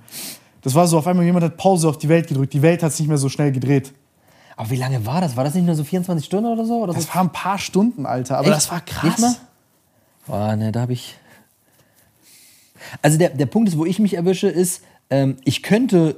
Das 0.62 0.74
war 0.74 0.86
so, 0.86 0.98
auf 0.98 1.06
einmal 1.06 1.24
jemand 1.24 1.44
hat 1.44 1.56
Pause 1.56 1.88
auf 1.88 1.98
die 1.98 2.08
Welt 2.08 2.28
gedrückt. 2.28 2.52
Die 2.52 2.62
Welt 2.62 2.82
hat 2.82 2.92
sich 2.92 3.00
nicht 3.00 3.08
mehr 3.08 3.18
so 3.18 3.28
schnell 3.28 3.50
gedreht. 3.50 3.92
Aber 4.56 4.70
wie 4.70 4.76
lange 4.76 5.04
war 5.06 5.20
das? 5.20 5.36
War 5.36 5.44
das 5.44 5.54
nicht 5.54 5.64
nur 5.64 5.74
so 5.74 5.84
24 5.84 6.24
Stunden 6.24 6.46
oder 6.46 6.64
so? 6.64 6.82
Oder 6.82 6.92
so? 6.92 6.98
Das 6.98 7.14
war 7.14 7.22
ein 7.22 7.32
paar 7.32 7.58
Stunden, 7.58 8.06
Alter. 8.06 8.38
Aber 8.38 8.48
Echt? 8.48 8.56
das 8.56 8.70
war 8.70 8.80
krass. 8.82 9.40
Boah, 10.26 10.54
ne, 10.54 10.70
da 10.70 10.82
habe 10.82 10.92
ich. 10.92 11.16
Also 13.02 13.18
der, 13.18 13.30
der 13.30 13.46
Punkt 13.46 13.68
ist, 13.68 13.78
wo 13.78 13.84
ich 13.84 13.98
mich 13.98 14.14
erwische, 14.14 14.48
ist, 14.48 14.82
ähm, 15.08 15.36
ich 15.44 15.62
könnte 15.62 16.16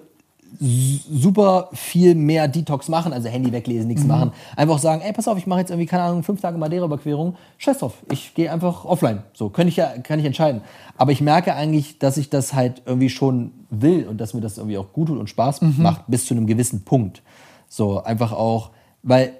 super 0.61 1.69
viel 1.73 2.15
mehr 2.15 2.49
Detox 2.49 2.89
machen, 2.89 3.13
also 3.13 3.29
Handy 3.29 3.53
weglesen, 3.53 3.83
Mhm. 3.85 3.89
nichts 3.89 4.05
machen. 4.05 4.33
Einfach 4.57 4.79
sagen, 4.79 5.03
ey, 5.03 5.13
pass 5.13 5.29
auf, 5.29 5.39
ich 5.39 5.47
mache 5.47 5.61
jetzt 5.61 5.71
irgendwie, 5.71 5.87
keine 5.87 6.05
Ahnung, 6.05 6.23
fünf 6.23 6.41
Tage 6.41 6.59
Madeira-Überquerung. 6.59 7.37
Scheiß 7.59 7.79
drauf, 7.79 7.95
ich 8.11 8.35
gehe 8.35 8.53
einfach 8.53 8.85
offline. 8.85 9.23
So, 9.33 9.49
könnte 9.49 9.71
ich 9.71 9.77
ja, 9.77 9.89
kann 10.03 10.19
ich 10.19 10.25
entscheiden. 10.27 10.61
Aber 10.97 11.13
ich 11.13 11.21
merke 11.21 11.55
eigentlich, 11.55 11.99
dass 11.99 12.17
ich 12.17 12.31
das 12.31 12.55
halt 12.55 12.83
irgendwie 12.87 13.09
schon 13.11 13.53
will 13.71 14.07
und 14.07 14.21
dass 14.21 14.35
mir 14.35 14.41
das 14.41 14.59
irgendwie 14.59 14.79
auch 14.79 14.93
gut 14.93 15.09
tut 15.09 15.19
und 15.19 15.29
Spaß 15.31 15.63
Mhm. 15.63 15.75
macht, 15.79 16.03
bis 16.09 16.27
zu 16.27 16.35
einem 16.35 16.47
gewissen 16.47 16.85
Punkt. 16.85 17.23
So, 17.69 18.03
einfach 18.03 18.33
auch, 18.33 18.71
weil 19.03 19.33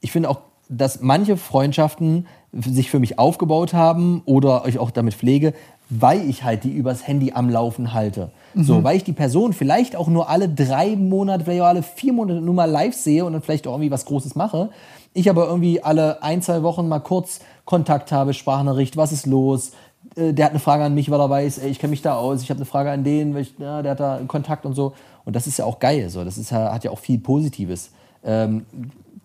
ich 0.00 0.12
finde 0.12 0.28
auch, 0.30 0.40
dass 0.68 1.00
manche 1.00 1.36
Freundschaften 1.36 2.26
sich 2.52 2.90
für 2.90 2.98
mich 2.98 3.18
aufgebaut 3.18 3.74
haben 3.74 4.22
oder 4.24 4.64
ich 4.66 4.78
auch 4.78 4.90
damit 4.90 5.14
pflege, 5.14 5.52
weil 5.90 6.28
ich 6.28 6.44
halt 6.44 6.64
die 6.64 6.70
übers 6.70 7.06
Handy 7.06 7.32
am 7.32 7.50
Laufen 7.50 7.92
halte. 7.92 8.30
So, 8.54 8.82
weil 8.82 8.96
ich 8.96 9.04
die 9.04 9.12
Person 9.12 9.52
vielleicht 9.52 9.94
auch 9.94 10.08
nur 10.08 10.28
alle 10.28 10.48
drei 10.48 10.96
Monate, 10.96 11.44
vielleicht 11.44 11.62
auch 11.62 11.66
alle 11.66 11.82
vier 11.82 12.12
Monate 12.12 12.40
nur 12.40 12.54
mal 12.54 12.68
live 12.68 12.94
sehe 12.94 13.24
und 13.24 13.32
dann 13.32 13.42
vielleicht 13.42 13.66
auch 13.66 13.72
irgendwie 13.74 13.90
was 13.92 14.04
Großes 14.06 14.34
mache. 14.34 14.70
Ich 15.12 15.28
aber 15.30 15.46
irgendwie 15.46 15.82
alle 15.82 16.22
ein, 16.22 16.42
zwei 16.42 16.62
Wochen 16.62 16.88
mal 16.88 17.00
kurz 17.00 17.40
Kontakt 17.64 18.10
habe, 18.10 18.34
Sprachnachricht, 18.34 18.96
was 18.96 19.12
ist 19.12 19.26
los? 19.26 19.72
Äh, 20.16 20.32
Der 20.32 20.46
hat 20.46 20.50
eine 20.52 20.60
Frage 20.60 20.84
an 20.84 20.94
mich, 20.94 21.10
weil 21.10 21.20
er 21.20 21.30
weiß, 21.30 21.58
ey, 21.58 21.70
ich 21.70 21.78
kenne 21.78 21.90
mich 21.90 22.02
da 22.02 22.16
aus, 22.16 22.42
ich 22.42 22.50
habe 22.50 22.58
eine 22.58 22.64
Frage 22.66 22.90
an 22.90 23.04
den, 23.04 23.36
ich, 23.36 23.54
ja, 23.58 23.82
der 23.82 23.92
hat 23.92 24.00
da 24.00 24.20
Kontakt 24.26 24.66
und 24.66 24.74
so. 24.74 24.94
Und 25.24 25.36
das 25.36 25.46
ist 25.46 25.58
ja 25.58 25.64
auch 25.64 25.78
geil. 25.78 26.08
So. 26.10 26.24
Das 26.24 26.38
ist 26.38 26.50
hat 26.50 26.82
ja 26.84 26.90
auch 26.90 26.98
viel 26.98 27.18
Positives. 27.18 27.90
Ähm, 28.24 28.66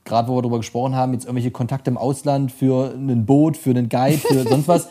Gerade 0.03 0.27
wo 0.27 0.35
wir 0.35 0.41
darüber 0.43 0.57
gesprochen 0.57 0.95
haben, 0.95 1.13
jetzt 1.13 1.25
irgendwelche 1.25 1.49
Kontakte 1.49 1.89
im 1.89 1.97
Ausland 1.97 2.51
für 2.51 2.93
ein 2.93 3.25
Boot, 3.25 3.57
für 3.57 3.71
einen 3.71 3.89
Guide, 3.89 4.19
für 4.19 4.43
sonst 4.47 4.67
was. 4.67 4.87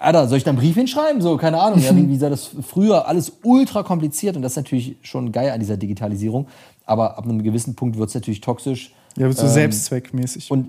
Alter, 0.00 0.28
soll 0.28 0.38
ich 0.38 0.44
da 0.44 0.50
einen 0.50 0.58
Brief 0.58 0.74
hinschreiben? 0.74 1.20
So, 1.20 1.36
keine 1.36 1.60
Ahnung. 1.60 1.78
Ja, 1.78 1.94
wie, 1.94 2.08
wie 2.08 2.16
sah 2.16 2.30
das 2.30 2.50
früher? 2.66 3.06
Alles 3.06 3.32
ultra 3.42 3.82
kompliziert 3.82 4.34
und 4.34 4.42
das 4.42 4.52
ist 4.52 4.56
natürlich 4.56 4.96
schon 5.02 5.30
geil 5.30 5.50
an 5.50 5.60
dieser 5.60 5.76
Digitalisierung. 5.76 6.48
Aber 6.86 7.18
ab 7.18 7.24
einem 7.24 7.42
gewissen 7.42 7.76
Punkt 7.76 7.98
wird 7.98 8.08
es 8.08 8.14
natürlich 8.14 8.40
toxisch. 8.40 8.92
Ja, 9.16 9.26
wird 9.26 9.36
so 9.36 9.44
Ähm, 9.44 9.52
selbstzweckmäßig. 9.52 10.50
Und 10.50 10.68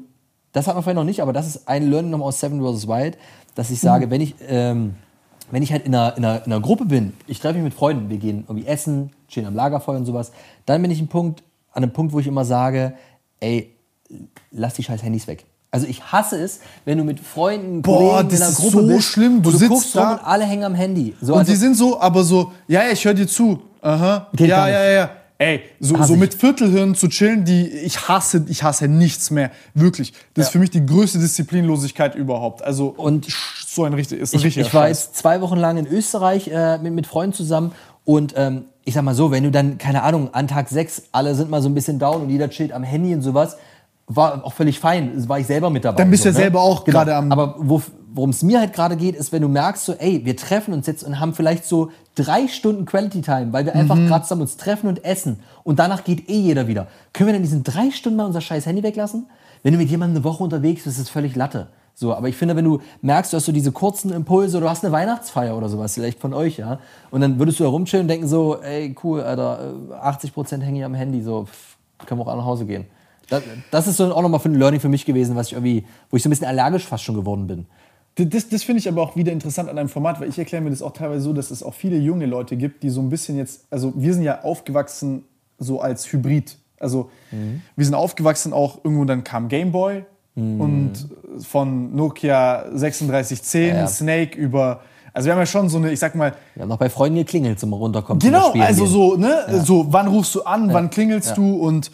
das 0.52 0.68
hat 0.68 0.76
man 0.76 0.84
vielleicht 0.84 0.98
noch 0.98 1.06
nicht, 1.06 1.22
aber 1.22 1.32
das 1.32 1.48
ist 1.48 1.68
ein 1.68 1.90
Learning 1.90 2.12
nochmal 2.12 2.28
aus 2.28 2.42
Seven 2.42 2.62
vs. 2.62 2.88
Wild, 2.88 3.18
dass 3.56 3.72
ich 3.72 3.80
sage, 3.80 4.10
wenn 4.10 4.20
ich, 4.20 4.36
ähm, 4.48 4.96
wenn 5.50 5.64
ich 5.64 5.72
halt 5.72 5.86
in 5.86 5.96
einer, 5.96 6.18
in, 6.18 6.26
einer, 6.26 6.46
in 6.46 6.52
einer 6.52 6.62
Gruppe 6.62 6.86
bin, 6.86 7.14
ich 7.28 7.40
treffe 7.40 7.56
mich 7.56 7.64
mit 7.64 7.74
Freunden, 7.74 8.10
wir 8.10 8.18
gehen 8.18 8.44
irgendwie 8.48 8.68
essen, 8.68 9.12
stehen 9.30 9.46
am 9.46 9.56
Lagerfeuer 9.56 9.98
und 9.98 10.06
sowas, 10.06 10.34
dann 10.66 10.82
bin 10.82 10.92
ich 10.92 11.00
ein 11.00 11.08
Punkt, 11.08 11.42
an 11.72 11.84
einem 11.84 11.94
Punkt, 11.94 12.12
wo 12.12 12.20
ich 12.20 12.28
immer 12.28 12.44
sage, 12.44 12.96
ey, 13.40 13.74
lass 14.52 14.74
die 14.74 14.84
scheiß 14.84 15.04
Handys 15.04 15.28
weg. 15.28 15.46
Also 15.74 15.88
ich 15.88 16.04
hasse 16.04 16.38
es, 16.42 16.60
wenn 16.84 16.98
du 16.98 17.06
mit 17.06 17.20
Freunden, 17.22 17.82
Boah, 17.82 18.18
Kollegen 18.18 18.30
in 18.36 18.42
einer 18.42 18.50
ist 18.52 18.58
Gruppe 18.58 18.82
so 18.82 18.88
bist, 18.88 19.04
schlimm. 19.08 19.42
Du 19.42 19.52
du 19.52 19.58
sitzt 19.58 19.72
guckst 19.72 19.96
da- 19.96 20.14
und 20.16 20.20
alle 20.26 20.44
hängen 20.46 20.66
am 20.66 20.76
Handy. 20.76 21.16
So, 21.22 21.34
Und 21.34 21.40
also, 21.40 21.52
die 21.52 21.58
sind 21.58 21.76
so, 21.78 22.00
aber 22.00 22.24
so, 22.26 22.52
ja, 22.68 22.84
ja, 22.84 22.92
ich 22.92 23.06
höre 23.06 23.14
dir 23.14 23.28
zu. 23.28 23.60
Aha. 23.82 24.28
Geht 24.36 24.50
ja, 24.50 24.58
gar 24.58 24.70
ja, 24.70 24.90
ja. 24.92 25.10
Ey, 25.38 25.62
so, 25.80 25.96
so 26.04 26.16
mit 26.18 26.36
Viertelhirn 26.36 26.94
zu 26.94 27.08
chillen, 27.08 27.46
die 27.46 27.68
ich 27.68 28.08
hasse, 28.08 28.46
ich 28.48 28.62
hasse 28.62 28.88
nichts 28.88 29.32
mehr. 29.32 29.50
Wirklich. 29.74 30.14
Das 30.36 30.46
ist 30.46 30.50
Ja. 30.50 30.52
für 30.52 30.60
mich 30.60 30.70
die 30.70 30.86
größte 30.86 31.18
Disziplinlosigkeit 31.18 32.14
überhaupt. 32.16 32.62
Also 32.64 32.88
Und 32.96 33.26
so 33.66 33.84
ein 33.86 33.94
richtig, 33.94 34.20
ist 34.20 34.34
ein 34.34 34.40
ich, 34.40 34.46
richtiger 34.46 34.68
ich 34.68 34.74
war 34.74 34.84
Scheiß. 34.84 35.06
jetzt 35.06 35.18
zwei 35.18 35.42
Wochen 35.42 35.58
lang 35.58 35.78
in 35.78 35.88
Österreich 35.88 36.48
äh, 36.50 36.78
mit, 36.80 36.94
mit 36.94 37.08
Freunden 37.08 37.34
zusammen 37.34 37.72
und 38.06 38.34
ähm, 38.36 38.66
ich 38.84 38.94
sag 38.94 39.04
mal 39.04 39.16
so, 39.16 39.32
wenn 39.32 39.44
du 39.44 39.52
dann, 39.52 39.78
keine 39.78 40.04
Ahnung, 40.04 40.34
an 40.34 40.48
Tag 40.48 40.70
sechs 40.70 41.04
alle 41.12 41.34
sind 41.34 41.50
mal 41.50 41.62
so 41.62 41.70
ein 41.70 41.74
bisschen 41.76 41.98
down 41.98 42.22
und 42.22 42.30
jeder 42.30 42.50
chillt 42.50 42.72
am 42.74 42.84
Handy 42.84 43.14
und 43.16 43.22
sowas, 43.22 43.58
war 44.16 44.44
auch 44.46 44.54
völlig 44.54 44.80
fein, 44.80 45.28
war 45.30 45.40
ich 45.40 45.48
selber 45.48 45.70
mit 45.70 45.86
dabei. 45.86 45.98
Dann 45.98 46.10
bist 46.12 46.24
so, 46.24 46.30
du 46.30 46.36
ja 46.36 46.40
selber 46.42 46.62
auch 46.62 46.84
gerade 46.86 47.16
am- 47.16 47.32
Aber 47.32 47.56
wo- 47.60 47.82
worum 48.14 48.32
es 48.32 48.44
mir 48.44 48.60
halt 48.60 48.74
gerade 48.74 48.98
geht, 48.98 49.16
ist, 49.16 49.32
wenn 49.32 49.42
du 49.42 49.48
merkst, 49.48 49.86
so, 49.86 49.94
ey, 49.94 50.26
wir 50.26 50.36
treffen 50.36 50.74
uns 50.74 50.86
jetzt 50.88 51.04
und 51.04 51.20
haben 51.20 51.34
vielleicht 51.34 51.66
so 51.66 51.92
drei 52.16 52.48
Stunden 52.48 52.86
Quality 52.86 53.22
Time, 53.22 53.54
weil 53.54 53.66
wir 53.66 53.76
einfach 53.76 53.96
Mhm. 53.96 54.08
gerade 54.08 54.24
zusammen 54.24 54.42
uns 54.42 54.58
treffen 54.58 54.88
und 54.88 55.06
essen 55.06 55.40
und 55.64 55.80
danach 55.80 56.04
geht 56.04 56.30
eh 56.30 56.40
jeder 56.40 56.68
wieder. 56.68 56.88
Können 57.14 57.28
wir 57.28 57.34
dann 57.34 57.42
diesen 57.44 57.64
drei 57.64 57.90
Stunden 57.92 58.18
mal 58.18 58.26
unser 58.26 58.42
scheiß 58.42 58.66
Handy 58.66 58.84
weglassen? 58.84 59.28
Wenn 59.64 59.74
du 59.74 59.78
mit 59.80 59.90
jemandem 59.90 60.18
eine 60.18 60.24
Woche 60.26 60.44
unterwegs 60.44 60.84
bist, 60.84 60.98
ist 60.98 61.04
es 61.04 61.10
völlig 61.10 61.36
Latte. 61.36 61.68
So, 61.94 62.14
aber 62.16 62.28
ich 62.30 62.36
finde, 62.36 62.56
wenn 62.56 62.66
du 62.66 62.80
merkst, 63.02 63.32
du 63.32 63.38
hast 63.38 63.46
so 63.46 63.52
diese 63.52 63.72
kurzen 63.72 64.12
Impulse, 64.12 64.60
du 64.60 64.68
hast 64.70 64.84
eine 64.84 64.92
Weihnachtsfeier 64.92 65.56
oder 65.56 65.70
sowas, 65.70 65.94
vielleicht 65.94 66.20
von 66.20 66.34
euch, 66.34 66.58
ja, 66.58 66.80
und 67.12 67.22
dann 67.22 67.38
würdest 67.38 67.60
du 67.60 67.64
da 67.66 67.70
rumchillen 67.70 68.06
und 68.06 68.08
denken 68.08 68.28
so, 68.28 68.60
ey, 68.62 68.96
cool, 69.04 69.22
Alter, 69.22 69.74
äh, 69.92 69.94
80% 69.94 70.62
hänge 70.64 70.80
ich 70.80 70.86
am 70.86 70.94
Handy, 70.96 71.22
so, 71.22 71.44
pff, 71.46 71.78
können 72.08 72.20
wir 72.20 72.24
auch 72.26 72.30
alle 72.30 72.40
nach 72.40 72.46
Hause 72.46 72.66
gehen. 72.66 72.86
Das, 73.32 73.44
das 73.72 73.88
ist 73.88 73.98
so 73.98 74.14
auch 74.14 74.22
nochmal 74.22 74.42
für 74.42 74.50
ein 74.50 74.56
Learning 74.56 74.82
für 74.82 74.90
mich 74.90 75.06
gewesen, 75.06 75.36
was 75.36 75.48
ich 75.48 75.54
irgendwie, 75.54 75.86
wo 76.10 76.18
ich 76.18 76.24
so 76.24 76.28
ein 76.28 76.32
bisschen 76.32 76.48
allergisch 76.48 76.86
fast 76.86 77.04
schon 77.04 77.16
geworden 77.16 77.48
bin. 77.48 77.66
Das, 78.16 78.50
das 78.50 78.64
finde 78.64 78.80
ich 78.80 78.90
aber 78.90 79.02
auch 79.02 79.16
wieder 79.16 79.32
interessant 79.32 79.70
an 79.70 79.78
einem 79.78 79.88
Format, 79.88 80.20
weil 80.20 80.28
ich 80.28 80.38
erkläre 80.38 80.62
mir 80.62 80.70
das 80.70 80.82
auch 80.82 80.92
teilweise 80.92 81.22
so, 81.22 81.32
dass 81.32 81.50
es 81.50 81.64
auch 81.64 81.74
viele 81.74 81.98
junge 81.98 82.26
Leute 82.26 82.58
gibt, 82.58 82.84
die 82.84 82.90
so 82.90 83.00
ein 83.02 83.10
bisschen 83.10 83.38
jetzt, 83.38 83.66
also 83.72 83.94
wir 83.96 84.14
sind 84.14 84.24
ja 84.24 84.42
aufgewachsen 84.44 85.24
so 85.58 85.80
als 85.80 86.12
Hybrid. 86.12 86.58
Also 86.78 87.10
wir 87.76 87.86
sind 87.86 87.94
aufgewachsen 87.96 88.52
auch 88.52 88.84
irgendwo, 88.84 89.06
dann 89.06 89.24
kam 89.24 89.48
Gameboy 89.48 90.04
und 90.36 90.94
von 91.40 91.96
Nokia 91.96 92.64
3610, 92.64 93.68
Ja, 93.68 93.76
ja. 93.76 93.88
Snake 93.88 94.38
über, 94.38 94.82
also 95.14 95.28
wir 95.28 95.34
haben 95.34 95.40
ja 95.40 95.46
schon 95.46 95.70
so 95.70 95.78
eine, 95.78 95.92
ich 95.92 96.00
sag 96.00 96.16
mal, 96.16 96.34
Wir 96.56 96.64
haben 96.64 96.70
noch 96.70 96.80
bei 96.80 96.90
Freunden 96.90 97.20
geklingelt 97.20 97.60
zum 97.60 97.72
Runterkommen. 97.72 98.20
Genau, 98.20 98.52
also 98.54 98.86
so, 98.86 99.16
ne, 99.16 99.64
so, 99.64 99.86
wann 99.90 100.08
rufst 100.08 100.36
du 100.36 100.44
an, 100.44 100.74
wann 100.74 100.90
klingelst 100.90 101.38
du 101.38 101.56
und 101.56 101.92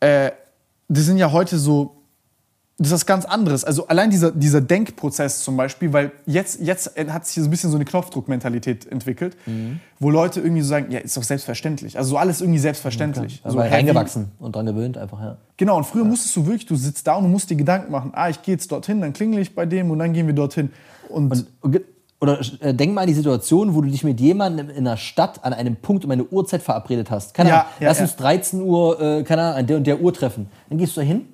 äh, 0.00 0.30
das 0.88 1.04
sind 1.04 1.16
ja 1.18 1.32
heute 1.32 1.58
so, 1.58 1.96
das 2.76 2.88
ist 2.88 2.92
was 2.92 3.06
ganz 3.06 3.24
anderes. 3.24 3.64
Also 3.64 3.86
allein 3.86 4.10
dieser, 4.10 4.32
dieser 4.32 4.60
Denkprozess 4.60 5.44
zum 5.44 5.56
Beispiel, 5.56 5.92
weil 5.92 6.10
jetzt, 6.26 6.60
jetzt 6.60 6.90
hat 7.08 7.24
sich 7.24 7.36
so 7.42 7.48
ein 7.48 7.50
bisschen 7.50 7.70
so 7.70 7.76
eine 7.76 7.84
Knopfdruckmentalität 7.84 8.86
entwickelt, 8.90 9.36
Mhm. 9.46 9.78
wo 10.00 10.10
Leute 10.10 10.40
irgendwie 10.40 10.62
so 10.62 10.68
sagen, 10.68 10.90
ja, 10.90 10.98
ist 10.98 11.16
doch 11.16 11.22
selbstverständlich. 11.22 11.96
Also 11.96 12.10
so 12.10 12.16
alles 12.18 12.40
irgendwie 12.40 12.58
selbstverständlich. 12.58 13.40
Also 13.44 13.58
so, 13.58 13.64
wie- 13.64 13.68
reingewachsen 13.68 14.32
und 14.40 14.56
dran 14.56 14.66
gewöhnt 14.66 14.98
einfach, 14.98 15.20
ja. 15.20 15.36
Genau, 15.56 15.76
und 15.76 15.84
früher 15.84 16.04
musstest 16.04 16.34
du 16.34 16.46
wirklich, 16.46 16.66
du 16.66 16.74
sitzt 16.74 17.06
da 17.06 17.14
und 17.14 17.24
du 17.24 17.30
musst 17.30 17.48
dir 17.48 17.56
Gedanken 17.56 17.92
machen, 17.92 18.10
ah, 18.14 18.28
ich 18.28 18.42
gehe 18.42 18.54
jetzt 18.54 18.72
dorthin, 18.72 19.00
dann 19.00 19.12
klingel 19.12 19.38
ich 19.40 19.54
bei 19.54 19.66
dem 19.66 19.90
und 19.92 20.00
dann 20.00 20.12
gehen 20.12 20.26
wir 20.26 20.34
dorthin. 20.34 20.70
Und, 21.08 21.46
Oder 22.20 22.40
äh, 22.60 22.72
denk 22.72 22.94
mal 22.94 23.02
an 23.02 23.06
die 23.06 23.14
Situation, 23.14 23.74
wo 23.74 23.82
du 23.82 23.90
dich 23.90 24.04
mit 24.04 24.20
jemandem 24.20 24.70
in 24.70 24.86
einer 24.86 24.96
Stadt 24.96 25.44
an 25.44 25.52
einem 25.52 25.76
Punkt 25.76 26.04
um 26.04 26.10
eine 26.10 26.24
Uhrzeit 26.24 26.62
verabredet 26.62 27.10
hast. 27.10 27.34
Keine 27.34 27.50
Ja, 27.50 27.60
Ahnung, 27.60 27.72
ja, 27.80 27.88
lass 27.88 27.98
ja. 27.98 28.04
uns 28.04 28.16
13 28.16 28.60
Uhr, 28.62 29.00
äh, 29.00 29.22
keine 29.24 29.42
Ahnung, 29.42 29.58
an 29.58 29.66
der 29.66 29.76
und 29.76 29.86
der 29.86 30.00
Uhr 30.00 30.12
treffen. 30.14 30.48
Dann 30.68 30.78
gehst 30.78 30.96
du 30.96 31.00
da 31.00 31.06
hin, 31.06 31.26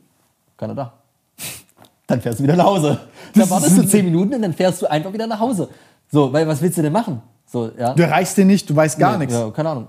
keiner 0.57 0.75
da. 0.75 0.93
Dann 2.07 2.21
fährst 2.21 2.41
du 2.41 2.45
wieder 2.45 2.57
nach 2.57 2.65
Hause. 2.65 2.99
Dann 3.35 3.49
wartest 3.51 3.79
du 3.79 3.87
10 3.87 4.05
Minuten 4.05 4.35
und 4.35 4.43
dann 4.43 4.53
fährst 4.53 4.83
du 4.83 4.91
einfach 4.91 5.13
wieder 5.13 5.29
nach 5.29 5.39
Hause. 5.39 5.69
So, 6.11 6.33
weil 6.33 6.49
was 6.49 6.61
willst 6.61 6.77
du 6.77 6.83
denn 6.83 6.93
machen? 6.93 7.23
So, 7.47 7.71
ja. 7.79 7.95
du 7.95 8.03
erreichst 8.03 8.37
den 8.37 8.49
nicht, 8.49 8.69
du 8.69 8.75
weißt 8.75 8.99
gar 8.99 9.17
nichts. 9.17 9.35
Ja, 9.35 9.49
keine 9.51 9.69
Ahnung. 9.71 9.87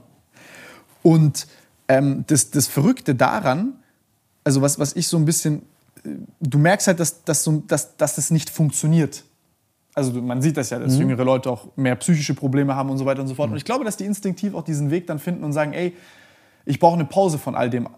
Und 1.01 1.47
ähm, 1.87 2.23
das, 2.27 2.51
das 2.51 2.67
Verrückte 2.67 3.15
daran, 3.15 3.73
also 4.43 4.61
was, 4.61 4.77
was 4.77 4.95
ich 4.95 5.07
so 5.07 5.17
ein 5.17 5.25
bisschen, 5.25 5.63
äh, 6.03 6.09
du 6.39 6.57
merkst 6.59 6.87
halt, 6.87 6.99
dass, 6.99 7.23
dass, 7.23 7.43
so, 7.43 7.63
dass, 7.67 7.97
dass 7.97 8.15
das 8.15 8.29
nicht 8.29 8.49
funktioniert. 8.49 9.23
Also 9.93 10.21
man 10.21 10.41
sieht 10.41 10.55
das 10.55 10.69
ja, 10.69 10.79
dass 10.79 10.97
jüngere 10.97 11.25
Leute 11.25 11.51
auch 11.51 11.67
mehr 11.75 11.95
psychische 11.97 12.33
Probleme 12.33 12.75
haben 12.75 12.89
und 12.89 12.97
so 12.97 13.05
weiter 13.05 13.21
und 13.21 13.27
so 13.27 13.35
fort. 13.35 13.51
Und 13.51 13.57
ich 13.57 13.65
glaube, 13.65 13.83
dass 13.83 13.97
die 13.97 14.05
instinktiv 14.05 14.53
auch 14.55 14.63
diesen 14.63 14.89
Weg 14.89 15.07
dann 15.07 15.19
finden 15.19 15.43
und 15.43 15.51
sagen, 15.51 15.73
ey, 15.73 15.93
ich 16.65 16.79
brauche 16.79 16.95
eine 16.95 17.05
Pause 17.05 17.37
von 17.37 17.55
all 17.55 17.69
dem. 17.69 17.89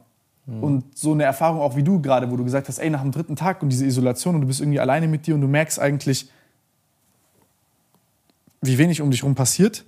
Und 0.45 0.97
so 0.97 1.13
eine 1.13 1.23
Erfahrung 1.23 1.61
auch 1.61 1.75
wie 1.77 1.83
du 1.83 2.01
gerade, 2.01 2.29
wo 2.29 2.35
du 2.35 2.43
gesagt 2.43 2.67
hast, 2.67 2.79
ey, 2.79 2.89
nach 2.89 3.01
dem 3.01 3.11
dritten 3.11 3.35
Tag 3.35 3.61
und 3.61 3.69
diese 3.69 3.85
Isolation 3.85 4.35
und 4.35 4.41
du 4.41 4.47
bist 4.47 4.59
irgendwie 4.59 4.79
alleine 4.79 5.07
mit 5.07 5.25
dir 5.25 5.35
und 5.35 5.41
du 5.41 5.47
merkst 5.47 5.79
eigentlich, 5.79 6.29
wie 8.61 8.77
wenig 8.77 9.01
um 9.01 9.09
dich 9.09 9.21
herum 9.21 9.35
passiert 9.35 9.85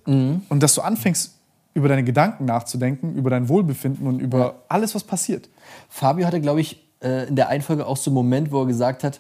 und 0.48 0.64
dass 0.64 0.76
du 0.76 0.82
anfängst, 0.82 1.34
über 1.74 1.90
deine 1.90 2.06
Gedanken 2.06 2.46
nachzudenken, 2.46 3.16
über 3.16 3.30
dein 3.30 3.50
Wohlbefinden 3.50 4.08
und 4.08 4.22
über 4.22 4.64
alles, 4.70 4.96
was 4.96 5.04
passiert. 5.04 5.50
Fabio 5.90 6.26
hatte, 6.26 6.40
glaube 6.40 6.62
ich, 6.62 6.82
äh, 7.04 7.28
in 7.28 7.36
der 7.36 7.50
Einfolge 7.50 7.86
auch 7.86 7.98
so 7.98 8.10
einen 8.10 8.16
Moment, 8.16 8.50
wo 8.52 8.62
er 8.62 8.66
gesagt 8.66 9.04
hat, 9.04 9.20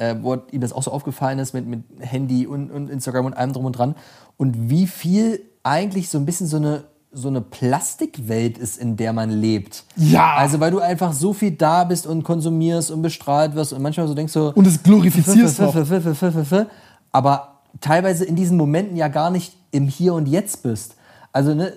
äh, 0.00 0.16
wo 0.22 0.34
ihm 0.50 0.62
das 0.62 0.72
auch 0.72 0.82
so 0.82 0.90
aufgefallen 0.90 1.38
ist 1.38 1.52
mit, 1.52 1.66
mit 1.66 1.82
Handy 2.00 2.46
und, 2.46 2.70
und 2.70 2.88
Instagram 2.88 3.26
und 3.26 3.34
allem 3.34 3.52
drum 3.52 3.66
und 3.66 3.72
dran. 3.72 3.94
Und 4.38 4.70
wie 4.70 4.86
viel 4.86 5.42
eigentlich 5.62 6.08
so 6.08 6.16
ein 6.16 6.24
bisschen 6.24 6.46
so 6.46 6.56
eine, 6.56 6.84
so 7.12 7.28
eine 7.28 7.42
Plastikwelt 7.42 8.56
ist, 8.56 8.78
in 8.78 8.96
der 8.96 9.12
man 9.12 9.28
lebt. 9.30 9.84
Ja. 9.96 10.36
Also, 10.36 10.58
weil 10.58 10.70
du 10.70 10.78
einfach 10.78 11.12
so 11.12 11.34
viel 11.34 11.50
da 11.50 11.84
bist 11.84 12.06
und 12.06 12.22
konsumierst 12.22 12.90
und 12.90 13.02
bestrahlt 13.02 13.54
wirst 13.54 13.74
und 13.74 13.82
manchmal 13.82 14.08
so 14.08 14.14
denkst 14.14 14.32
so. 14.32 14.52
Und 14.54 14.66
es 14.66 14.82
glorifizierst. 14.82 15.60
Aber 17.12 17.58
teilweise 17.80 18.24
in 18.24 18.36
diesen 18.36 18.56
Momenten 18.56 18.96
ja 18.96 19.08
gar 19.08 19.30
nicht 19.30 19.54
im 19.70 19.86
Hier 19.86 20.14
und 20.14 20.26
Jetzt 20.28 20.62
bist. 20.62 20.94
Also, 21.32 21.54
ne, 21.54 21.74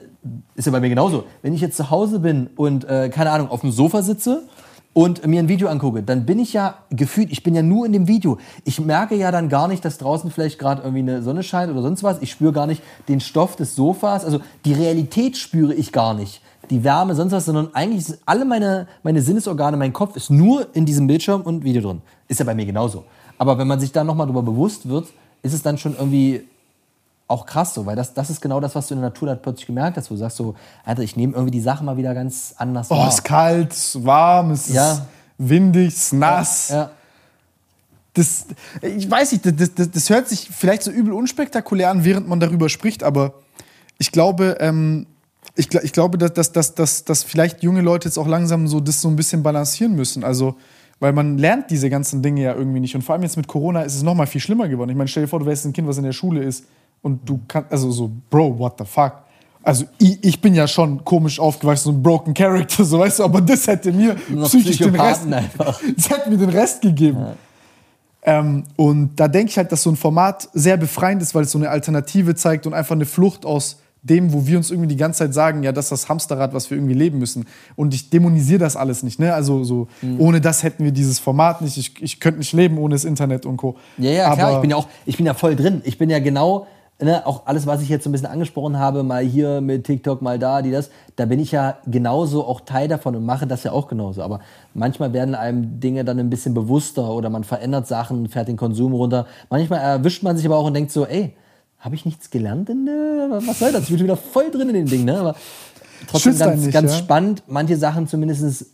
ist 0.55 0.65
ja 0.65 0.71
bei 0.71 0.79
mir 0.79 0.89
genauso. 0.89 1.25
Wenn 1.41 1.53
ich 1.53 1.59
jetzt 1.59 1.75
zu 1.75 1.89
Hause 1.89 2.19
bin 2.19 2.49
und, 2.55 2.85
äh, 2.85 3.09
keine 3.09 3.31
Ahnung, 3.31 3.49
auf 3.49 3.61
dem 3.61 3.71
Sofa 3.71 4.01
sitze 4.01 4.43
und 4.93 5.25
mir 5.25 5.39
ein 5.39 5.49
Video 5.49 5.67
angucke, 5.67 6.03
dann 6.03 6.25
bin 6.25 6.39
ich 6.39 6.53
ja 6.53 6.75
gefühlt, 6.91 7.31
ich 7.31 7.43
bin 7.43 7.55
ja 7.55 7.63
nur 7.63 7.85
in 7.85 7.93
dem 7.93 8.07
Video. 8.07 8.37
Ich 8.63 8.79
merke 8.79 9.15
ja 9.15 9.31
dann 9.31 9.49
gar 9.49 9.67
nicht, 9.67 9.83
dass 9.83 9.97
draußen 9.97 10.31
vielleicht 10.31 10.59
gerade 10.59 10.83
irgendwie 10.83 10.99
eine 10.99 11.23
Sonne 11.23 11.43
scheint 11.43 11.71
oder 11.71 11.81
sonst 11.81 12.03
was. 12.03 12.21
Ich 12.21 12.31
spüre 12.31 12.53
gar 12.53 12.67
nicht 12.67 12.83
den 13.07 13.19
Stoff 13.19 13.55
des 13.55 13.75
Sofas. 13.75 14.23
Also 14.23 14.39
die 14.65 14.73
Realität 14.73 15.37
spüre 15.37 15.73
ich 15.73 15.91
gar 15.91 16.13
nicht. 16.13 16.41
Die 16.69 16.83
Wärme, 16.83 17.15
sonst 17.15 17.33
was, 17.33 17.45
sondern 17.45 17.69
eigentlich 17.73 18.05
sind 18.05 18.19
alle 18.25 18.45
meine, 18.45 18.87
meine 19.01 19.21
Sinnesorgane, 19.21 19.75
mein 19.77 19.93
Kopf 19.93 20.15
ist 20.15 20.29
nur 20.29 20.67
in 20.73 20.85
diesem 20.85 21.07
Bildschirm 21.07 21.41
und 21.41 21.63
Video 21.63 21.81
drin. 21.81 22.01
Ist 22.27 22.39
ja 22.39 22.45
bei 22.45 22.55
mir 22.55 22.65
genauso. 22.65 23.03
Aber 23.37 23.57
wenn 23.57 23.67
man 23.67 23.79
sich 23.79 23.91
da 23.91 24.03
nochmal 24.03 24.27
drüber 24.27 24.43
bewusst 24.43 24.87
wird, 24.87 25.07
ist 25.41 25.53
es 25.53 25.61
dann 25.61 25.77
schon 25.77 25.95
irgendwie 25.97 26.43
auch 27.27 27.45
krass 27.45 27.73
so, 27.73 27.85
weil 27.85 27.95
das, 27.95 28.13
das 28.13 28.29
ist 28.29 28.41
genau 28.41 28.59
das, 28.59 28.75
was 28.75 28.87
du 28.87 28.93
in 28.95 29.01
der 29.01 29.09
Natur 29.09 29.27
dann 29.29 29.41
plötzlich 29.41 29.65
gemerkt 29.65 29.97
hast, 29.97 30.09
wo 30.11 30.15
du 30.15 30.19
sagst 30.19 30.37
so, 30.37 30.55
Alter, 30.85 31.01
ich 31.03 31.15
nehme 31.15 31.33
irgendwie 31.33 31.51
die 31.51 31.61
Sachen 31.61 31.85
mal 31.85 31.97
wieder 31.97 32.13
ganz 32.13 32.53
anders 32.57 32.91
Oh, 32.91 32.95
wahr. 32.97 33.07
es 33.07 33.15
ist 33.15 33.23
kalt, 33.23 33.71
es 33.71 33.95
ist 33.95 34.05
warm, 34.05 34.51
es 34.51 34.67
ist 34.67 34.75
Ja. 34.75 35.05
windig, 35.37 35.87
es 35.93 36.03
ist 36.05 36.13
nass. 36.13 36.69
Ja. 36.69 36.91
Das, 38.13 38.45
ich 38.81 39.09
weiß 39.09 39.31
nicht, 39.31 39.45
das, 39.45 39.73
das, 39.73 39.89
das 39.89 40.09
hört 40.09 40.27
sich 40.29 40.49
vielleicht 40.51 40.83
so 40.83 40.91
übel 40.91 41.13
unspektakulär 41.13 41.89
an, 41.89 42.03
während 42.05 42.27
man 42.27 42.39
darüber 42.39 42.69
spricht, 42.69 43.03
aber 43.03 43.33
ich 43.97 44.11
glaube, 44.11 44.57
ähm, 44.59 45.07
ich, 45.55 45.73
ich 45.73 45.93
glaube, 45.93 46.17
dass, 46.19 46.33
dass, 46.33 46.51
dass, 46.51 46.75
dass, 46.75 47.03
dass 47.05 47.23
vielleicht 47.23 47.63
junge 47.63 47.81
Leute 47.81 48.07
jetzt 48.07 48.17
auch 48.19 48.27
langsam 48.27 48.67
so 48.67 48.79
das 48.79 49.01
so 49.01 49.07
ein 49.07 49.15
bisschen 49.15 49.41
balancieren 49.43 49.95
müssen. 49.95 50.23
Also, 50.23 50.55
weil 50.99 51.13
man 51.13 51.37
lernt 51.37 51.69
diese 51.71 51.89
ganzen 51.89 52.21
Dinge 52.21 52.41
ja 52.41 52.53
irgendwie 52.53 52.79
nicht. 52.79 52.95
Und 52.95 53.01
vor 53.03 53.13
allem 53.13 53.23
jetzt 53.23 53.37
mit 53.37 53.47
Corona 53.47 53.81
ist 53.81 53.95
es 53.95 54.03
noch 54.03 54.13
mal 54.15 54.25
viel 54.27 54.41
schlimmer 54.41 54.67
geworden. 54.67 54.89
Ich 54.89 54.95
meine, 54.95 55.07
stell 55.07 55.23
dir 55.23 55.27
vor, 55.29 55.39
du 55.39 55.45
wärst 55.45 55.65
ein 55.65 55.73
Kind, 55.73 55.87
was 55.87 55.97
in 55.97 56.03
der 56.03 56.11
Schule 56.13 56.43
ist 56.43 56.65
Und 57.03 57.27
du 57.29 57.39
kannst, 57.47 57.71
also 57.71 57.91
so, 57.91 58.09
Bro, 58.31 58.57
what 58.57 58.73
the 58.79 58.85
fuck? 58.85 59.13
Also 59.61 59.85
ich, 59.99 60.21
ich 60.23 60.41
bin 60.41 60.55
ja 60.55 60.67
schon 60.67 61.05
komisch 61.05 61.39
aufgewachsen, 61.39 61.83
so 61.83 61.91
ein 61.91 62.01
broken 62.03 62.33
Character, 62.33 62.83
so 62.85 62.99
weißt 62.99 63.19
du, 63.19 63.23
aber 63.25 63.39
das 63.41 63.67
hätte 63.67 63.91
mir 63.91 64.15
psychisch 64.45 64.77
den 64.77 64.95
Rest, 64.95 65.31
einfach. 65.31 65.79
das 65.95 66.09
hätte 66.09 66.29
mir 66.31 66.37
den 66.37 66.49
Rest 66.49 66.81
gegeben. 66.81 67.25
Ähm, 68.25 68.63
und 68.77 69.11
da 69.17 69.27
denke 69.27 69.49
ich 69.51 69.57
halt, 69.57 69.71
dass 69.71 69.83
so 69.83 69.89
ein 69.89 69.95
Format 69.97 70.47
sehr 70.53 70.77
befreiend 70.77 71.21
ist, 71.21 71.35
weil 71.35 71.43
es 71.43 71.51
so 71.51 71.57
eine 71.57 71.69
Alternative 71.69 72.35
zeigt 72.35 72.65
und 72.65 72.73
einfach 72.73 72.95
eine 72.95 73.05
Flucht 73.05 73.45
aus 73.45 73.79
dem, 74.01 74.33
wo 74.33 74.45
wir 74.47 74.57
uns 74.57 74.69
irgendwie 74.69 74.87
die 74.89 74.97
ganze 74.97 75.19
Zeit 75.19 75.33
sagen, 75.33 75.63
ja, 75.63 75.71
das 75.71 75.85
ist 75.85 75.91
das 75.91 76.09
Hamsterrad, 76.09 76.53
was 76.53 76.69
wir 76.69 76.77
irgendwie 76.77 76.93
leben 76.93 77.19
müssen. 77.19 77.45
Und 77.77 77.93
ich 77.93 78.09
dämonisiere 78.09 78.59
das 78.59 78.75
alles 78.75 79.01
nicht, 79.03 79.17
ne? 79.19 79.33
Also 79.33 79.63
so, 79.63 79.87
Mhm. 80.01 80.19
ohne 80.19 80.41
das 80.41 80.63
hätten 80.63 80.83
wir 80.83 80.91
dieses 80.91 81.19
Format 81.19 81.61
nicht. 81.61 81.77
Ich, 81.77 82.01
ich 82.01 82.19
könnte 82.19 82.39
nicht 82.39 82.51
leben 82.51 82.77
ohne 82.77 82.95
das 82.95 83.05
Internet 83.05 83.45
und 83.45 83.55
Co. 83.57 83.77
Ja, 83.97 84.11
ja, 84.11 84.33
klar, 84.35 84.47
Aber- 84.47 84.55
ich 84.57 84.61
bin 84.61 84.69
ja 84.71 84.75
auch, 84.75 84.87
ich 85.05 85.15
bin 85.17 85.25
ja 85.25 85.33
voll 85.33 85.55
drin. 85.55 85.81
Ich 85.85 85.97
bin 85.97 86.09
ja 86.09 86.19
genau, 86.19 86.67
ne, 87.03 87.25
auch 87.25 87.45
alles, 87.45 87.67
was 87.67 87.81
ich 87.81 87.89
jetzt 87.89 88.03
so 88.03 88.09
ein 88.09 88.13
bisschen 88.13 88.27
angesprochen 88.27 88.77
habe, 88.77 89.03
mal 89.03 89.23
hier 89.23 89.61
mit 89.61 89.83
TikTok, 89.85 90.21
mal 90.21 90.39
da, 90.39 90.61
die 90.61 90.71
das, 90.71 90.89
da 91.15 91.25
bin 91.25 91.39
ich 91.39 91.51
ja 91.51 91.77
genauso 91.85 92.45
auch 92.45 92.61
Teil 92.61 92.87
davon 92.87 93.15
und 93.15 93.25
mache 93.25 93.47
das 93.47 93.63
ja 93.63 93.71
auch 93.71 93.87
genauso. 93.87 94.21
Aber 94.21 94.39
manchmal 94.73 95.13
werden 95.13 95.35
einem 95.35 95.79
Dinge 95.79 96.05
dann 96.05 96.19
ein 96.19 96.29
bisschen 96.29 96.53
bewusster 96.53 97.09
oder 97.09 97.29
man 97.29 97.43
verändert 97.43 97.87
Sachen, 97.87 98.27
fährt 98.29 98.47
den 98.47 98.57
Konsum 98.57 98.93
runter. 98.93 99.27
Manchmal 99.49 99.79
erwischt 99.79 100.23
man 100.23 100.37
sich 100.37 100.45
aber 100.45 100.57
auch 100.57 100.65
und 100.65 100.73
denkt 100.73 100.91
so, 100.91 101.05
ey, 101.05 101.35
habe 101.79 101.95
ich 101.95 102.05
nichts 102.05 102.29
gelernt? 102.29 102.69
In, 102.69 102.87
äh, 102.87 103.47
was 103.47 103.59
soll 103.59 103.71
das? 103.71 103.83
Ich 103.83 103.89
bin 103.89 103.99
wieder 103.99 104.17
voll 104.17 104.49
drin 104.49 104.69
in 104.69 104.75
den 104.75 104.85
Ding, 104.85 105.03
ne? 105.03 105.19
Aber 105.19 105.35
trotzdem 106.07 106.31
Schützt 106.31 106.39
ganz, 106.39 106.61
nicht, 106.61 106.73
ganz 106.73 106.91
ja? 106.91 106.97
spannend, 106.97 107.43
manche 107.47 107.75
Sachen 107.75 108.07
zumindest 108.07 108.67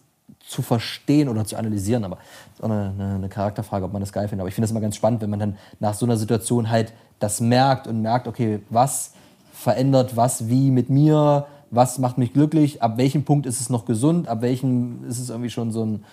zu 0.45 0.61
verstehen 0.61 1.29
oder 1.29 1.45
zu 1.45 1.55
analysieren. 1.55 2.03
Aber 2.03 2.17
das 2.17 2.59
ist 2.59 2.63
auch 2.63 2.69
eine, 2.69 2.93
eine, 2.97 3.15
eine 3.15 3.29
Charakterfrage, 3.29 3.85
ob 3.85 3.93
man 3.93 4.01
das 4.01 4.13
geil 4.13 4.27
findet. 4.27 4.41
Aber 4.41 4.49
ich 4.49 4.55
finde 4.55 4.65
das 4.65 4.71
immer 4.71 4.81
ganz 4.81 4.95
spannend, 4.95 5.21
wenn 5.21 5.29
man 5.29 5.39
dann 5.39 5.57
nach 5.79 5.93
so 5.93 6.05
einer 6.05 6.17
Situation 6.17 6.69
halt 6.69 6.93
das 7.19 7.41
merkt 7.41 7.87
und 7.87 8.01
merkt, 8.01 8.27
okay, 8.27 8.59
was 8.69 9.13
verändert 9.53 10.15
was 10.15 10.47
wie 10.47 10.71
mit 10.71 10.89
mir, 10.89 11.45
was 11.69 11.99
macht 11.99 12.17
mich 12.17 12.33
glücklich, 12.33 12.81
ab 12.81 12.97
welchem 12.97 13.25
Punkt 13.25 13.45
ist 13.45 13.59
es 13.59 13.69
noch 13.69 13.85
gesund, 13.85 14.27
ab 14.27 14.41
welchem 14.41 15.03
ist 15.05 15.19
es 15.19 15.29
irgendwie 15.29 15.49
schon 15.49 15.71
so 15.71 15.85
ein, 15.85 16.05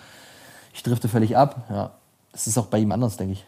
ich 0.73 0.83
drifte 0.83 1.07
völlig 1.07 1.37
ab. 1.37 1.65
Ja, 1.69 1.91
das 2.31 2.47
ist 2.47 2.57
auch 2.57 2.67
bei 2.67 2.79
ihm 2.79 2.91
anders, 2.91 3.17
denke 3.17 3.33
ich. 3.33 3.45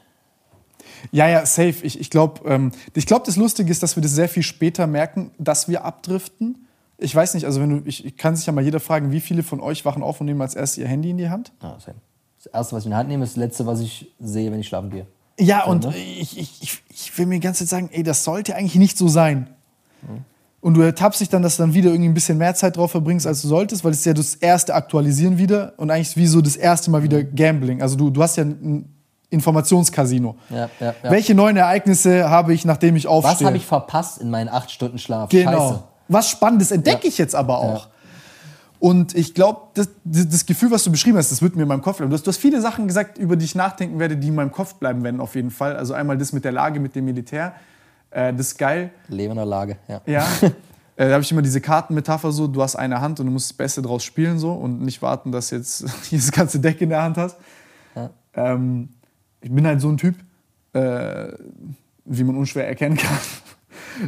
Ja, 1.11 1.27
ja, 1.27 1.45
safe. 1.45 1.75
Ich, 1.83 1.99
ich 1.99 2.09
glaube, 2.09 2.41
ähm, 2.49 2.71
ich 2.93 3.05
glaub, 3.05 3.23
das 3.25 3.35
Lustige 3.35 3.69
ist, 3.71 3.83
dass 3.83 3.95
wir 3.95 4.03
das 4.03 4.13
sehr 4.13 4.29
viel 4.29 4.43
später 4.43 4.87
merken, 4.87 5.31
dass 5.37 5.67
wir 5.67 5.85
abdriften. 5.85 6.67
Ich 6.97 7.15
weiß 7.15 7.33
nicht, 7.33 7.45
also 7.45 7.61
wenn 7.61 7.69
du, 7.69 7.81
ich, 7.85 8.05
ich 8.05 8.17
kann 8.17 8.35
sich 8.35 8.45
ja 8.45 8.53
mal 8.53 8.63
jeder 8.63 8.79
fragen, 8.79 9.11
wie 9.11 9.19
viele 9.19 9.43
von 9.43 9.59
euch 9.59 9.85
wachen 9.85 10.01
auf 10.01 10.19
und 10.19 10.25
nehmen 10.25 10.41
als 10.41 10.55
erstes 10.55 10.79
ihr 10.79 10.87
Handy 10.87 11.11
in 11.11 11.17
die 11.17 11.29
Hand? 11.29 11.51
Ja, 11.61 11.77
same. 11.79 11.97
Das 12.37 12.47
erste, 12.47 12.75
was 12.75 12.83
ich 12.83 12.85
in 12.87 12.91
die 12.91 12.97
Hand 12.97 13.09
nehme, 13.09 13.23
ist 13.23 13.33
das 13.33 13.37
letzte, 13.37 13.65
was 13.65 13.81
ich 13.81 14.13
sehe, 14.19 14.51
wenn 14.51 14.59
ich 14.59 14.67
schlafen 14.67 14.89
gehe. 14.89 15.05
Ja, 15.39 15.63
und 15.63 15.85
ne? 15.85 15.97
ich, 15.97 16.37
ich, 16.37 16.81
ich, 16.89 17.17
will 17.17 17.25
mir 17.25 17.35
die 17.35 17.41
ganze 17.41 17.65
Zeit 17.65 17.69
sagen, 17.69 17.89
ey, 17.91 18.03
das 18.03 18.23
sollte 18.23 18.55
eigentlich 18.55 18.75
nicht 18.75 18.97
so 18.97 19.07
sein. 19.07 19.49
Und 20.61 20.73
du 20.73 20.81
ertappst 20.81 21.21
dich 21.21 21.29
dann, 21.29 21.41
dass 21.41 21.55
du 21.55 21.63
dann 21.63 21.73
wieder 21.73 21.89
irgendwie 21.91 22.09
ein 22.09 22.13
bisschen 22.13 22.37
mehr 22.37 22.53
Zeit 22.53 22.75
drauf 22.75 22.91
verbringst, 22.91 23.25
als 23.25 23.41
du 23.41 23.47
solltest, 23.47 23.83
weil 23.83 23.91
es 23.91 23.99
ist 23.99 24.05
ja 24.05 24.13
das 24.13 24.35
erste 24.35 24.75
Aktualisieren 24.75 25.37
wieder 25.37 25.73
und 25.77 25.89
eigentlich 25.89 26.09
ist 26.09 26.17
wie 26.17 26.27
so 26.27 26.41
das 26.41 26.57
erste 26.57 26.91
Mal 26.91 27.01
wieder 27.01 27.23
Gambling. 27.23 27.81
Also 27.81 27.95
du, 27.95 28.09
du 28.09 28.21
hast 28.21 28.35
ja 28.35 28.43
ein 28.43 28.93
Informationscasino. 29.29 30.35
Ja, 30.49 30.57
ja, 30.57 30.69
ja. 30.79 30.93
Welche 31.11 31.35
neuen 31.35 31.55
Ereignisse 31.55 32.29
habe 32.29 32.53
ich, 32.53 32.65
nachdem 32.65 32.95
ich 32.95 33.07
aufstehe? 33.07 33.33
Was 33.33 33.45
habe 33.45 33.57
ich 33.57 33.65
verpasst 33.65 34.19
in 34.19 34.29
meinen 34.29 34.49
acht 34.49 34.71
Stunden 34.71 34.97
Schlaf? 34.97 35.29
Genau. 35.29 35.69
Scheiße. 35.69 35.83
Was 36.09 36.29
Spannendes 36.29 36.71
entdecke 36.71 37.07
ich 37.07 37.17
jetzt 37.17 37.35
aber 37.35 37.59
auch. 37.59 37.87
Und 38.79 39.13
ich 39.13 39.33
glaube, 39.33 39.61
das, 39.73 39.89
das 40.05 40.45
Gefühl, 40.45 40.71
was 40.71 40.85
du 40.85 40.91
beschrieben 40.91 41.17
hast, 41.17 41.31
das 41.31 41.41
wird 41.41 41.55
mir 41.55 41.63
in 41.63 41.67
meinem 41.67 41.81
Kopf 41.81 41.97
bleiben. 41.97 42.09
Du 42.09 42.15
hast, 42.15 42.25
du 42.25 42.29
hast 42.29 42.37
viele 42.37 42.61
Sachen 42.61 42.87
gesagt, 42.87 43.17
über 43.17 43.35
die 43.35 43.45
ich 43.45 43.55
nachdenken 43.55 43.99
werde, 43.99 44.15
die 44.15 44.29
in 44.29 44.35
meinem 44.35 44.51
Kopf 44.51 44.75
bleiben 44.75 45.03
werden, 45.03 45.19
auf 45.19 45.35
jeden 45.35 45.51
Fall. 45.51 45.75
Also 45.75 45.93
einmal 45.93 46.17
das 46.17 46.31
mit 46.31 46.45
der 46.45 46.53
Lage, 46.53 46.79
mit 46.79 46.95
dem 46.95 47.05
Militär. 47.05 47.53
Äh, 48.11 48.33
das 48.33 48.47
ist 48.47 48.57
geil. 48.57 48.91
Leben 49.09 49.31
in 49.31 49.37
der 49.37 49.45
Lage, 49.45 49.77
ja. 49.87 50.01
Ja. 50.05 50.25
äh, 50.41 50.51
da 50.95 51.11
habe 51.11 51.23
ich 51.23 51.31
immer 51.31 51.41
diese 51.41 51.59
Kartenmetapher 51.59 52.31
so, 52.31 52.47
du 52.47 52.61
hast 52.61 52.77
eine 52.77 53.01
Hand 53.01 53.19
und 53.19 53.25
du 53.25 53.31
musst 53.33 53.49
das 53.49 53.57
Beste 53.57 53.81
draus 53.81 54.03
spielen 54.03 54.39
so 54.39 54.53
und 54.53 54.81
nicht 54.81 55.01
warten, 55.01 55.33
dass 55.33 55.49
jetzt 55.49 55.85
dieses 56.11 56.31
ganze 56.31 56.59
Deck 56.59 56.79
in 56.81 56.89
der 56.89 57.01
Hand 57.01 57.17
hast. 57.17 57.37
Ähm, 58.33 58.89
ich 59.41 59.51
bin 59.51 59.65
halt 59.65 59.81
so 59.81 59.89
ein 59.89 59.97
Typ, 59.97 60.15
äh, 60.73 61.27
wie 62.05 62.23
man 62.23 62.37
unschwer 62.37 62.67
erkennen 62.67 62.97
kann. 62.97 63.17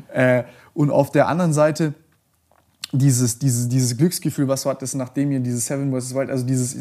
äh, 0.14 0.44
und 0.74 0.90
auf 0.90 1.12
der 1.12 1.28
anderen 1.28 1.54
Seite 1.54 1.94
dieses, 2.92 3.40
dieses, 3.40 3.68
dieses 3.68 3.98
Glücksgefühl, 3.98 4.48
was 4.48 4.64
du 4.64 4.70
hattest, 4.70 4.96
nachdem 4.96 5.32
ihr 5.32 5.40
dieses 5.40 5.66
Seven 5.66 5.92
vs. 5.92 6.14
Wild, 6.14 6.30
also 6.30 6.46
dieses, 6.46 6.76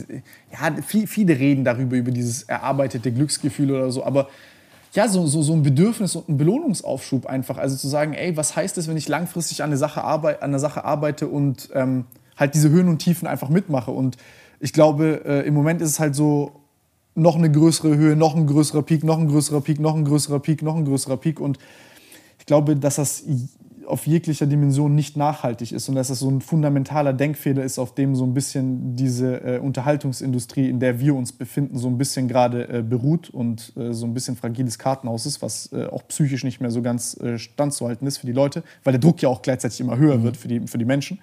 ja, 0.52 0.82
viel, 0.82 1.06
viele 1.06 1.38
reden 1.38 1.64
darüber, 1.64 1.96
über 1.96 2.10
dieses 2.10 2.42
erarbeitete 2.44 3.12
Glücksgefühl 3.12 3.70
oder 3.70 3.90
so, 3.92 4.04
aber 4.04 4.28
ja, 4.92 5.06
so, 5.06 5.26
so, 5.26 5.42
so 5.42 5.52
ein 5.52 5.62
Bedürfnis 5.62 6.16
und 6.16 6.28
ein 6.28 6.36
Belohnungsaufschub 6.36 7.26
einfach. 7.26 7.58
Also 7.58 7.76
zu 7.76 7.86
sagen, 7.86 8.12
ey, 8.12 8.36
was 8.36 8.56
heißt 8.56 8.76
es, 8.76 8.88
wenn 8.88 8.96
ich 8.96 9.08
langfristig 9.08 9.62
an 9.62 9.70
eine 9.70 9.76
Sache, 9.76 10.02
arbeit, 10.02 10.42
an 10.42 10.50
einer 10.50 10.58
Sache 10.58 10.84
arbeite 10.84 11.28
und 11.28 11.68
ähm, 11.74 12.06
halt 12.36 12.54
diese 12.54 12.70
Höhen 12.70 12.88
und 12.88 12.98
Tiefen 12.98 13.28
einfach 13.28 13.50
mitmache. 13.50 13.92
Und 13.92 14.16
ich 14.58 14.72
glaube, 14.72 15.22
äh, 15.24 15.46
im 15.46 15.54
Moment 15.54 15.80
ist 15.80 15.90
es 15.90 16.00
halt 16.00 16.16
so, 16.16 16.60
noch 17.14 17.36
eine 17.36 17.50
größere 17.50 17.96
Höhe, 17.96 18.16
noch 18.16 18.34
ein 18.34 18.46
größerer 18.46 18.82
Peak, 18.82 19.04
noch 19.04 19.18
ein 19.18 19.28
größerer 19.28 19.60
Peak, 19.60 19.80
noch 19.80 19.94
ein 19.94 20.04
größerer 20.04 20.40
Peak, 20.40 20.62
noch 20.62 20.76
ein 20.76 20.84
größerer 20.84 21.16
Peak. 21.16 21.40
Und 21.40 21.58
ich 22.38 22.46
glaube, 22.46 22.76
dass 22.76 22.96
das 22.96 23.24
auf 23.90 24.06
jeglicher 24.06 24.46
Dimension 24.46 24.94
nicht 24.94 25.16
nachhaltig 25.16 25.72
ist 25.72 25.88
und 25.88 25.94
dass 25.94 26.08
das 26.08 26.20
so 26.20 26.30
ein 26.30 26.40
fundamentaler 26.40 27.12
Denkfehler 27.12 27.62
ist, 27.62 27.78
auf 27.78 27.94
dem 27.94 28.16
so 28.16 28.24
ein 28.24 28.34
bisschen 28.34 28.96
diese 28.96 29.42
äh, 29.44 29.58
Unterhaltungsindustrie, 29.58 30.68
in 30.68 30.80
der 30.80 31.00
wir 31.00 31.14
uns 31.14 31.32
befinden, 31.32 31.76
so 31.76 31.88
ein 31.88 31.98
bisschen 31.98 32.28
gerade 32.28 32.68
äh, 32.68 32.82
beruht 32.82 33.30
und 33.30 33.72
äh, 33.76 33.92
so 33.92 34.06
ein 34.06 34.14
bisschen 34.14 34.36
fragiles 34.36 34.78
Kartenhaus 34.78 35.26
ist, 35.26 35.42
was 35.42 35.72
äh, 35.72 35.86
auch 35.86 36.06
psychisch 36.08 36.44
nicht 36.44 36.60
mehr 36.60 36.70
so 36.70 36.82
ganz 36.82 37.18
äh, 37.20 37.38
standzuhalten 37.38 38.06
ist 38.06 38.18
für 38.18 38.26
die 38.26 38.32
Leute, 38.32 38.62
weil 38.84 38.92
der 38.92 39.00
Druck 39.00 39.20
ja 39.22 39.28
auch 39.28 39.42
gleichzeitig 39.42 39.80
immer 39.80 39.98
höher 39.98 40.22
wird 40.22 40.36
für 40.36 40.48
die, 40.48 40.60
für 40.66 40.78
die 40.78 40.84
Menschen. 40.84 41.18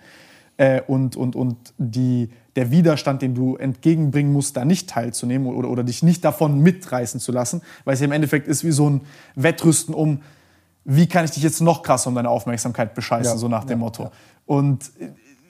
Äh, 0.58 0.82
und 0.88 1.16
und, 1.16 1.36
und 1.36 1.56
die, 1.78 2.30
der 2.56 2.72
Widerstand, 2.72 3.22
den 3.22 3.36
du 3.36 3.56
entgegenbringen 3.56 4.34
musst, 4.34 4.58
da 4.58 4.66
nicht 4.66 4.90
teilzunehmen 4.90 5.48
oder, 5.48 5.70
oder 5.70 5.84
dich 5.84 6.02
nicht 6.02 6.26
davon 6.26 6.60
mitreißen 6.62 7.20
zu 7.20 7.32
lassen, 7.32 7.62
weil 7.86 7.94
es 7.94 8.00
ja 8.00 8.06
im 8.06 8.12
Endeffekt 8.12 8.48
ist 8.48 8.64
wie 8.64 8.72
so 8.72 8.90
ein 8.90 9.02
Wettrüsten 9.36 9.94
um, 9.94 10.22
wie 10.90 11.06
kann 11.08 11.26
ich 11.26 11.32
dich 11.32 11.44
jetzt 11.44 11.60
noch 11.60 11.84
krasser 11.84 12.08
um 12.08 12.16
deine 12.16 12.30
Aufmerksamkeit 12.30 12.96
bescheißen, 12.96 13.34
Ja, 13.34 13.38
so 13.38 13.50
nach 13.50 13.66
dem 13.66 13.72
ja, 13.72 13.86
Motto. 13.86 14.04
ja. 14.04 14.12
Und 14.46 14.90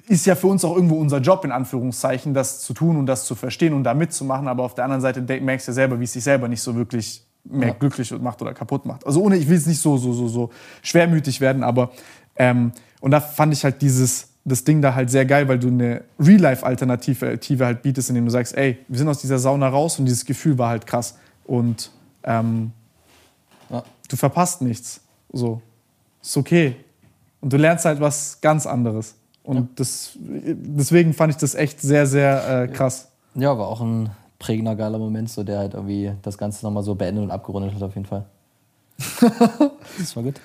ist 0.08 0.26
ja 0.26 0.36
für 0.36 0.48
uns 0.48 0.66
auch 0.66 0.76
irgendwo 0.76 0.96
unser 0.96 1.20
Job, 1.20 1.46
in 1.46 1.52
Anführungszeichen, 1.52 2.34
das 2.34 2.62
zu 2.62 2.74
tun 2.74 2.98
und 2.98 3.06
das 3.06 3.26
zu 3.26 3.36
verstehen 3.36 3.74
und 3.74 3.84
da 3.84 3.94
mitzumachen. 3.94 4.48
Aber 4.48 4.64
auf 4.64 4.74
der 4.74 4.86
anderen 4.86 5.02
Seite 5.02 5.22
merkst 5.22 5.68
du 5.68 5.72
ja 5.72 5.76
selber, 5.76 6.00
wie 6.00 6.06
es 6.06 6.14
dich 6.14 6.24
selber 6.24 6.48
nicht 6.48 6.62
so 6.62 6.76
wirklich 6.76 7.24
mehr 7.44 7.74
glücklich 7.74 8.12
macht 8.20 8.42
oder 8.42 8.54
kaputt 8.54 8.86
macht. 8.86 9.06
Also 9.06 9.22
ohne, 9.22 9.38
ich 9.38 9.48
will 9.48 9.56
jetzt 9.56 9.68
nicht 9.68 9.80
so, 9.80 9.98
so, 9.98 10.12
so, 10.14 10.28
so 10.28 10.50
schwermütig 10.82 11.40
werden, 11.40 11.64
aber 11.64 11.92
ähm, 12.36 12.72
und 13.00 13.12
da 13.12 13.22
fand 13.22 13.54
ich 13.54 13.64
halt 13.64 13.82
dieses, 13.82 14.30
das 14.44 14.64
Ding 14.64 14.82
da 14.82 14.96
halt 14.96 15.12
sehr 15.12 15.26
geil, 15.26 15.48
weil 15.48 15.60
du 15.60 15.68
eine 15.68 16.04
Real-Life-Alternative 16.20 17.26
Alternative 17.28 17.66
halt 17.66 17.82
bietest, 17.84 18.10
indem 18.10 18.26
du 18.26 18.32
sagst, 18.32 18.56
ey, 18.58 18.80
wir 18.88 18.98
sind 18.98 19.08
aus 19.08 19.20
dieser 19.20 19.38
Sauna 19.40 19.68
raus 19.70 20.00
und 20.00 20.06
dieses 20.06 20.26
Gefühl 20.26 20.58
war 20.58 20.70
halt 20.70 20.88
krass. 20.88 21.16
Und 21.46 21.92
ähm, 22.24 22.72
Ja. 23.70 23.84
du 24.10 24.16
verpasst 24.16 24.62
nichts. 24.62 25.02
So. 25.38 25.62
Ist 26.22 26.36
okay. 26.36 26.76
Und 27.42 27.54
du 27.54 27.58
lernst 27.58 27.86
halt 27.86 28.00
was 28.00 28.42
ganz 28.42 28.66
anderes. 28.66 29.16
Und 29.44 29.80
das, 29.80 30.12
deswegen 30.20 31.14
fand 31.14 31.32
ich 31.32 31.38
das 31.38 31.56
echt 31.56 31.80
sehr, 31.80 32.06
sehr 32.06 32.64
äh, 32.64 32.68
krass. 32.68 33.10
Ja, 33.36 33.58
war 33.58 33.68
auch 33.68 33.82
ein 33.82 34.10
prägender, 34.40 34.76
geiler 34.76 34.98
Moment, 34.98 35.30
so 35.30 35.44
der 35.44 35.60
halt 35.60 35.74
irgendwie 35.74 36.12
das 36.22 36.38
Ganze 36.38 36.66
nochmal 36.66 36.84
so 36.84 36.96
beendet 36.96 37.24
und 37.24 37.32
abgerundet 37.32 37.74
hat, 37.74 37.84
auf 37.84 37.96
jeden 37.96 38.08
Fall. 38.08 38.26
das 40.00 40.16
war 40.16 40.24
gut. 40.24 40.36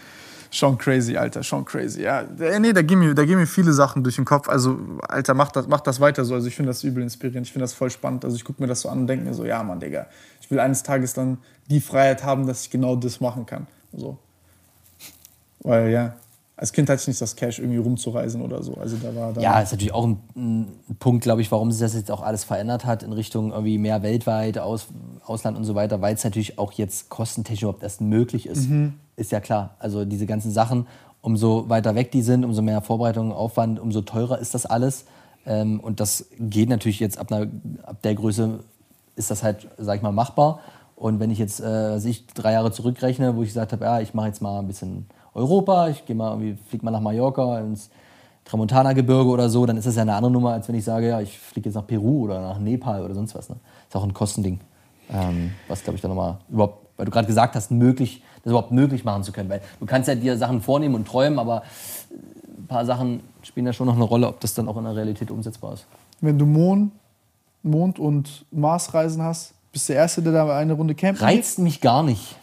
Schon 0.50 0.76
crazy, 0.76 1.16
Alter, 1.16 1.42
schon 1.42 1.64
crazy. 1.64 2.02
Ja, 2.02 2.20
äh, 2.20 2.60
nee, 2.60 2.74
da 2.74 2.82
gehen, 2.82 2.98
mir, 2.98 3.14
da 3.14 3.24
gehen 3.24 3.38
mir 3.38 3.46
viele 3.46 3.72
Sachen 3.72 4.04
durch 4.04 4.16
den 4.16 4.26
Kopf. 4.26 4.50
Also, 4.50 4.78
Alter, 5.08 5.32
mach 5.32 5.50
das, 5.50 5.66
mach 5.66 5.80
das 5.80 5.98
weiter 5.98 6.26
so. 6.26 6.34
Also, 6.34 6.46
ich 6.46 6.54
finde 6.54 6.68
das 6.68 6.84
übel 6.84 7.02
inspirierend. 7.02 7.46
Ich 7.46 7.52
finde 7.52 7.64
das 7.64 7.72
voll 7.72 7.88
spannend. 7.90 8.26
Also, 8.26 8.36
ich 8.36 8.44
gucke 8.44 8.60
mir 8.60 8.68
das 8.68 8.82
so 8.82 8.90
an 8.90 9.00
und 9.00 9.06
denke 9.06 9.24
mir 9.24 9.32
so, 9.32 9.46
ja, 9.46 9.62
Mann, 9.62 9.80
Digga, 9.80 10.06
ich 10.42 10.50
will 10.50 10.60
eines 10.60 10.82
Tages 10.82 11.14
dann 11.14 11.38
die 11.70 11.80
Freiheit 11.80 12.22
haben, 12.22 12.46
dass 12.46 12.64
ich 12.64 12.70
genau 12.70 12.96
das 12.96 13.18
machen 13.18 13.46
kann. 13.46 13.66
So. 13.94 14.18
Weil, 15.62 15.90
ja, 15.90 16.14
als 16.56 16.72
Kind 16.72 16.88
hatte 16.88 17.00
ich 17.00 17.08
nicht 17.08 17.20
das 17.20 17.34
Cash, 17.34 17.58
irgendwie 17.58 17.78
rumzureisen 17.78 18.42
oder 18.42 18.62
so. 18.62 18.74
Also, 18.74 18.96
da 18.96 19.14
war 19.14 19.32
da. 19.32 19.40
Ja, 19.40 19.60
ist 19.60 19.72
natürlich 19.72 19.94
auch 19.94 20.04
ein, 20.04 20.18
ein 20.36 20.96
Punkt, 20.98 21.22
glaube 21.22 21.40
ich, 21.40 21.50
warum 21.50 21.72
sich 21.72 21.80
das 21.80 21.94
jetzt 21.94 22.10
auch 22.10 22.22
alles 22.22 22.44
verändert 22.44 22.84
hat 22.84 23.02
in 23.02 23.12
Richtung 23.12 23.50
irgendwie 23.50 23.78
mehr 23.78 24.02
weltweit, 24.02 24.58
Aus, 24.58 24.88
Ausland 25.24 25.56
und 25.56 25.64
so 25.64 25.74
weiter, 25.74 26.00
weil 26.00 26.14
es 26.14 26.24
natürlich 26.24 26.58
auch 26.58 26.72
jetzt 26.72 27.08
kostentechnisch 27.08 27.62
überhaupt 27.62 27.82
erst 27.82 28.00
möglich 28.00 28.46
ist. 28.46 28.68
Ist 29.16 29.32
ja 29.32 29.40
klar. 29.40 29.76
Also 29.78 30.04
diese 30.04 30.26
ganzen 30.26 30.50
Sachen, 30.50 30.86
umso 31.20 31.68
weiter 31.68 31.94
weg 31.94 32.10
die 32.12 32.22
sind, 32.22 32.44
umso 32.44 32.62
mehr 32.62 32.80
Vorbereitung, 32.82 33.32
Aufwand, 33.32 33.80
umso 33.80 34.02
teurer 34.02 34.38
ist 34.38 34.54
das 34.54 34.66
alles. 34.66 35.06
Ähm, 35.46 35.80
und 35.80 36.00
das 36.00 36.26
geht 36.38 36.68
natürlich 36.68 37.00
jetzt 37.00 37.18
ab, 37.18 37.32
einer, 37.32 37.46
ab 37.82 38.02
der 38.02 38.14
Größe, 38.14 38.60
ist 39.16 39.30
das 39.30 39.42
halt, 39.42 39.68
sag 39.78 39.96
ich 39.96 40.02
mal, 40.02 40.12
machbar. 40.12 40.60
Und 40.96 41.18
wenn 41.18 41.30
ich 41.30 41.38
jetzt, 41.38 41.60
äh, 41.60 41.96
ich 41.98 42.26
drei 42.28 42.52
Jahre 42.52 42.72
zurückrechne, 42.72 43.36
wo 43.36 43.42
ich 43.42 43.48
gesagt 43.48 43.72
habe, 43.72 43.84
ja, 43.84 44.00
ich 44.00 44.14
mache 44.14 44.28
jetzt 44.28 44.40
mal 44.40 44.60
ein 44.60 44.66
bisschen 44.68 45.06
Europa, 45.34 45.88
ich 45.88 46.04
gehe 46.04 46.16
mal 46.16 46.30
irgendwie, 46.30 46.56
flieg 46.68 46.82
mal 46.82 46.90
nach 46.90 47.00
Mallorca 47.00 47.60
ins 47.60 47.90
Tramontana-Gebirge 48.44 49.30
oder 49.30 49.48
so, 49.48 49.64
dann 49.66 49.76
ist 49.76 49.86
das 49.86 49.96
ja 49.96 50.02
eine 50.02 50.14
andere 50.14 50.32
Nummer, 50.32 50.52
als 50.52 50.68
wenn 50.68 50.74
ich 50.74 50.84
sage, 50.84 51.08
ja, 51.08 51.20
ich 51.20 51.38
fliege 51.38 51.68
jetzt 51.68 51.76
nach 51.76 51.86
Peru 51.86 52.24
oder 52.24 52.40
nach 52.40 52.58
Nepal 52.58 53.04
oder 53.04 53.14
sonst 53.14 53.34
was. 53.34 53.48
Ne? 53.48 53.56
Ist 53.88 53.96
auch 53.96 54.02
ein 54.02 54.14
Kostending. 54.14 54.60
Ähm, 55.12 55.52
was, 55.68 55.82
glaube 55.82 55.96
ich, 55.96 56.02
dann 56.02 56.10
nochmal 56.10 56.38
überhaupt 56.48 56.82
weil 56.96 57.06
du 57.06 57.10
gerade 57.10 57.26
gesagt 57.26 57.56
hast, 57.56 57.70
möglich, 57.70 58.22
das 58.44 58.50
überhaupt 58.50 58.70
möglich 58.70 59.04
machen 59.04 59.24
zu 59.24 59.32
können. 59.32 59.48
Weil 59.48 59.60
du 59.80 59.86
kannst 59.86 60.08
ja 60.08 60.14
dir 60.14 60.36
Sachen 60.36 60.60
vornehmen 60.60 60.94
und 60.94 61.06
träumen, 61.06 61.38
aber 61.38 61.62
ein 62.56 62.66
paar 62.68 62.84
Sachen 62.84 63.20
spielen 63.42 63.66
ja 63.66 63.72
schon 63.72 63.86
noch 63.86 63.96
eine 63.96 64.04
Rolle, 64.04 64.28
ob 64.28 64.40
das 64.40 64.54
dann 64.54 64.68
auch 64.68 64.76
in 64.76 64.84
der 64.84 64.94
Realität 64.94 65.30
umsetzbar 65.30 65.74
ist. 65.74 65.86
Wenn 66.20 66.38
du 66.38 66.46
Mond, 66.46 66.92
Mond 67.62 67.98
und 67.98 68.44
Marsreisen 68.50 69.22
hast, 69.22 69.54
bist 69.72 69.88
du 69.88 69.94
der 69.94 70.02
Erste, 70.02 70.22
der 70.22 70.32
da 70.32 70.56
eine 70.56 70.74
Runde 70.74 70.94
campen 70.94 71.18
geht? 71.18 71.26
Reizt 71.26 71.58
mich 71.58 71.80
gar 71.80 72.02
nicht. 72.02 72.36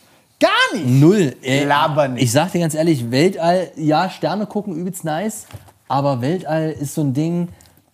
Gar 0.71 0.79
nicht! 0.79 0.87
Null. 0.89 1.35
Äh, 1.43 1.65
Laber 1.65 2.07
nicht. 2.07 2.23
Ich 2.23 2.31
sag 2.31 2.51
dir 2.51 2.59
ganz 2.59 2.73
ehrlich, 2.73 3.11
Weltall, 3.11 3.71
ja, 3.75 4.09
Sterne 4.09 4.45
gucken, 4.45 4.75
übelst 4.75 5.03
nice, 5.03 5.45
aber 5.87 6.21
Weltall 6.21 6.71
ist 6.71 6.93
so 6.95 7.01
ein 7.01 7.13
Ding, 7.13 7.49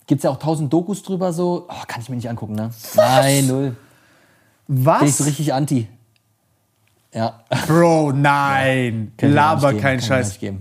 gibt's 0.08 0.24
ja 0.24 0.30
auch 0.32 0.40
tausend 0.40 0.72
Dokus 0.72 1.04
drüber 1.04 1.34
so, 1.34 1.66
oh, 1.70 1.84
kann 1.88 2.02
ich 2.02 2.10
mir 2.10 2.16
nicht 2.16 2.30
angucken, 2.30 2.56
ne? 2.56 2.70
Nein, 2.96 3.48
null. 3.48 3.76
Bin 4.68 4.78
ich 4.80 4.86
Was? 4.86 5.18
so 5.18 5.24
richtig 5.26 5.54
anti. 5.54 5.88
Ja. 7.14 7.44
Bro, 7.68 8.12
nein. 8.12 9.14
Mir 9.22 9.30
Laber 9.30 9.72
nicht 9.72 9.78
geben, 9.78 9.82
kein 9.82 9.82
kann 9.82 9.96
ich 10.00 10.02
mir 10.02 10.08
Scheiß. 10.08 10.28
nicht 10.30 10.40
geben. 10.42 10.60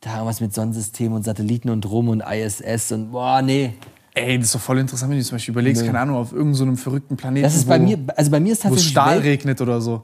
Da 0.00 0.14
irgendwas 0.14 0.40
mit 0.40 0.54
Sonnensystem 0.54 1.12
und 1.12 1.24
Satelliten 1.24 1.70
und 1.70 1.88
rum 1.88 2.08
und 2.08 2.20
ISS 2.22 2.92
und 2.92 3.12
boah, 3.12 3.40
nee. 3.42 3.74
Ey, 4.14 4.36
das 4.36 4.48
ist 4.48 4.54
doch 4.56 4.60
voll 4.60 4.78
interessant, 4.78 5.10
wenn 5.10 5.18
du 5.18 5.24
zum 5.24 5.36
Beispiel 5.36 5.52
überlegst, 5.52 5.82
Nö. 5.82 5.86
keine 5.86 6.00
Ahnung, 6.00 6.16
auf 6.16 6.32
irgendeinem 6.32 6.76
so 6.76 6.82
verrückten 6.82 7.16
Planeten, 7.16 7.44
Das 7.44 7.54
ist 7.54 7.66
wo, 7.66 7.70
bei 7.70 7.78
mir, 7.78 7.98
also 8.16 8.30
bei 8.30 8.40
mir 8.40 8.52
ist 8.52 8.64
wo 8.64 8.68
es 8.68 8.70
tatsächlich 8.74 8.90
Stahl 8.90 9.14
Welt, 9.16 9.24
regnet 9.24 9.60
oder 9.60 9.80
so. 9.80 10.02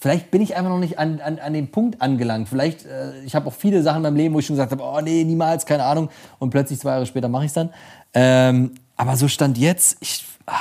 Vielleicht 0.00 0.30
bin 0.30 0.40
ich 0.40 0.54
einfach 0.54 0.70
noch 0.70 0.78
nicht 0.78 0.98
an, 0.98 1.20
an, 1.20 1.38
an 1.38 1.52
den 1.52 1.70
Punkt 1.70 2.00
angelangt. 2.00 2.48
Vielleicht, 2.48 2.86
äh, 2.86 3.20
ich 3.24 3.34
habe 3.34 3.48
auch 3.48 3.52
viele 3.52 3.82
Sachen 3.82 3.98
in 3.98 4.02
meinem 4.02 4.16
Leben, 4.16 4.34
wo 4.34 4.38
ich 4.38 4.46
schon 4.46 4.54
gesagt 4.54 4.70
habe, 4.70 4.82
oh 4.82 5.00
nee, 5.00 5.24
niemals, 5.24 5.66
keine 5.66 5.84
Ahnung. 5.84 6.08
Und 6.38 6.50
plötzlich 6.50 6.78
zwei 6.78 6.90
Jahre 6.90 7.06
später 7.06 7.28
mache 7.28 7.44
ich 7.44 7.50
es 7.50 7.54
dann. 7.54 7.70
Ähm, 8.14 8.74
aber 8.96 9.16
so 9.16 9.26
stand 9.26 9.58
jetzt, 9.58 9.96
ich 10.00 10.24
ah, 10.46 10.54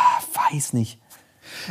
weiß 0.52 0.74
nicht. 0.74 1.00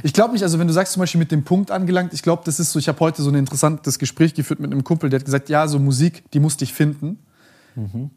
Ich 0.03 0.13
glaube 0.13 0.33
nicht, 0.33 0.43
also 0.43 0.59
wenn 0.59 0.67
du 0.67 0.73
sagst 0.73 0.93
zum 0.93 1.01
Beispiel 1.01 1.19
mit 1.19 1.33
dem 1.33 1.45
Punkt 1.45 1.71
angelangt, 1.71 2.13
ich 2.13 2.23
glaube, 2.23 2.43
das 2.45 2.61
ist 2.61 2.73
so, 2.73 2.79
ich 2.79 2.89
habe 2.89 3.01
heute 3.01 3.23
so 3.23 3.31
ein 3.31 3.35
interessantes 3.35 3.99
Gespräch 3.99 4.35
geführt 4.35 4.61
mit 4.61 4.73
einem 4.73 4.85
Kumpel, 4.85 5.11
der 5.11 5.21
hat 5.21 5.25
gesagt, 5.25 5.49
ja, 5.49 5.67
so 5.69 5.79
Musik, 5.79 6.31
die 6.33 6.41
muss 6.41 6.57
dich 6.57 6.73
finden. 6.73 7.19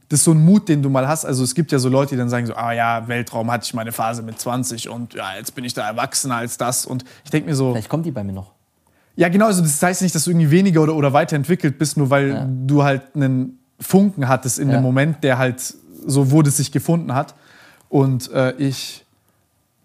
Das 0.08 0.20
ist 0.20 0.24
so 0.24 0.32
ein 0.32 0.44
Mut, 0.44 0.70
den 0.70 0.82
du 0.82 0.90
mal 0.90 1.06
hast. 1.10 1.26
Also 1.26 1.44
es 1.44 1.54
gibt 1.54 1.74
ja 1.74 1.80
so 1.80 1.90
Leute, 1.90 2.12
die 2.12 2.18
dann 2.18 2.30
sagen 2.30 2.46
so, 2.46 2.56
ah 2.56 2.72
ja, 2.72 3.10
Weltraum 3.10 3.52
hatte 3.52 3.66
ich 3.66 3.74
meine 3.74 3.92
Phase 3.92 4.22
mit 4.22 4.40
20 4.40 4.88
und 4.88 5.16
ja, 5.16 5.36
jetzt 5.36 5.54
bin 5.54 5.66
ich 5.66 5.74
da 5.74 5.86
erwachsener 5.86 6.38
als 6.38 6.58
das. 6.58 6.86
Und 6.86 7.04
ich 7.26 7.30
denke 7.30 7.50
mir 7.50 7.56
so, 7.56 7.74
Vielleicht 7.74 7.90
kommt 7.90 8.06
die 8.06 8.12
bei 8.12 8.24
mir 8.24 8.32
noch. 8.32 8.54
Ja 9.20 9.28
genau, 9.28 9.48
also 9.48 9.62
das 9.62 9.84
heißt 9.84 10.02
nicht, 10.02 10.16
dass 10.16 10.24
du 10.24 10.32
irgendwie 10.32 10.50
weniger 10.50 10.82
oder, 10.82 10.96
oder 10.96 11.12
weiterentwickelt 11.12 11.78
bist, 11.78 11.98
nur 11.98 12.10
weil 12.10 12.30
Ja. 12.30 12.48
du 12.66 12.84
halt 12.84 13.02
einen 13.16 13.60
Funken 13.80 14.28
hattest 14.30 14.60
in 14.60 14.70
Ja. 14.70 14.78
dem 14.78 14.82
Moment, 14.84 15.24
der 15.26 15.38
halt 15.38 15.62
so, 16.06 16.32
das 16.42 16.56
sich 16.58 16.72
gefunden 16.72 17.14
hat. 17.14 17.36
Und 17.90 18.32
äh, 18.32 18.54
ich, 18.58 19.04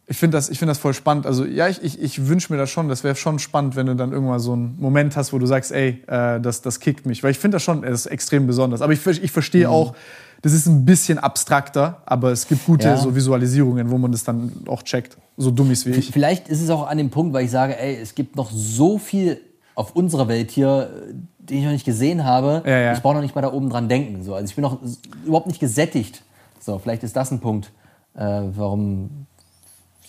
ich 0.07 0.17
finde 0.19 0.37
das, 0.37 0.51
ich 0.51 0.59
find 0.61 0.69
das 0.71 0.79
voll 0.79 0.95
spannend. 0.95 1.27
Also 1.27 1.45
ja, 1.45 1.67
ich, 1.67 1.83
ich, 1.83 2.01
ich 2.01 2.29
wünsche 2.29 2.53
mir 2.53 2.59
das 2.59 2.71
schon. 2.71 2.89
Das 2.89 3.03
wäre 3.03 3.17
schon 3.17 3.41
spannend, 3.41 3.75
wenn 3.75 3.87
du 3.87 3.97
dann 3.97 4.13
irgendwann 4.13 4.39
so 4.39 4.53
einen 4.53 4.77
Moment 4.79 5.17
hast, 5.17 5.33
wo 5.33 5.39
du 5.39 5.47
sagst, 5.47 5.73
ey, 5.73 6.03
äh, 6.07 6.41
das, 6.41 6.63
das 6.63 6.79
kickt 6.79 7.05
mich. 7.07 7.23
Weil 7.25 7.33
ich 7.33 7.39
finde 7.39 7.57
das 7.57 7.63
schon 7.65 7.83
das 7.83 8.07
ist 8.07 8.07
extrem 8.07 8.47
besonders. 8.47 8.83
Aber 8.83 8.93
ich, 8.93 9.05
ich 9.07 9.33
verstehe 9.33 9.69
auch, 9.69 9.95
das 10.45 10.53
ist 10.53 10.67
ein 10.67 10.85
bisschen 10.85 11.19
abstrakter, 11.19 12.03
aber 12.05 12.31
es 12.31 12.47
gibt 12.47 12.67
gute 12.67 12.87
Ja. 12.89 12.99
so 12.99 13.15
Visualisierungen, 13.17 13.91
wo 13.91 13.97
man 13.97 14.13
das 14.13 14.25
dann 14.25 14.53
auch 14.69 14.83
checkt. 14.83 15.17
So 15.39 15.51
dummies 15.51 15.87
wie 15.87 15.93
ich. 15.93 16.11
Vielleicht 16.11 16.49
ist 16.49 16.61
es 16.61 16.69
auch 16.69 16.87
an 16.87 16.99
dem 16.99 17.09
Punkt, 17.09 17.33
weil 17.33 17.47
ich 17.47 17.51
sage, 17.51 17.81
ey, 17.81 17.97
es 17.97 18.15
gibt 18.15 18.37
noch 18.37 18.51
so 18.51 18.99
viel 18.99 19.41
auf 19.75 19.97
unserer 19.97 20.29
Welt 20.29 20.51
hier, 20.51 20.91
äh, 21.09 21.15
den 21.39 21.59
ich 21.59 21.65
noch 21.65 21.73
nicht 21.73 21.87
gesehen 21.87 22.25
habe. 22.27 22.63
Ja, 22.67 22.79
ja. 22.79 22.93
Ich 22.93 23.01
brauche 23.01 23.15
noch 23.15 23.23
nicht 23.23 23.35
mal 23.35 23.41
da 23.41 23.55
oben 23.55 23.71
dran 23.71 23.89
denken. 23.89 24.23
So. 24.23 24.35
Also 24.35 24.45
ich 24.45 24.55
bin 24.55 24.61
noch 24.63 24.79
überhaupt 25.25 25.47
nicht 25.47 25.61
gesättigt. 25.61 26.23
So, 26.61 26.79
vielleicht 26.79 27.03
ist 27.05 27.17
das 27.17 27.31
ein 27.31 27.41
Punkt, 27.41 27.73
äh, 28.15 28.21
warum. 28.55 29.27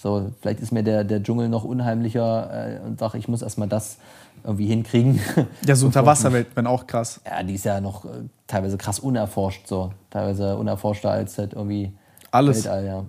So, 0.05 0.31
vielleicht 0.39 0.59
ist 0.59 0.71
mir 0.71 0.83
der, 0.83 1.03
der 1.03 1.23
Dschungel 1.23 1.49
noch 1.49 1.63
unheimlicher 1.63 2.77
äh, 2.77 2.85
und 2.85 2.99
sage, 2.99 3.17
ich 3.17 3.27
muss 3.27 3.41
erstmal 3.41 3.67
das 3.67 3.97
irgendwie 4.43 4.67
hinkriegen. 4.67 5.19
Ja, 5.65 5.75
so 5.75 5.85
Unterwasserwelt, 5.87 6.49
wenn 6.53 6.67
auch 6.67 6.85
krass. 6.85 7.21
Ja, 7.25 7.41
die 7.41 7.55
ist 7.55 7.65
ja 7.65 7.81
noch 7.81 8.05
äh, 8.05 8.09
teilweise 8.45 8.77
krass 8.77 8.99
unerforscht, 8.99 9.65
so. 9.65 9.93
Teilweise 10.11 10.57
unerforschter 10.57 11.09
als 11.09 11.39
halt 11.39 11.53
irgendwie 11.53 11.91
Alles. 12.29 12.65
Weltall, 12.65 12.85
ja. 12.85 13.05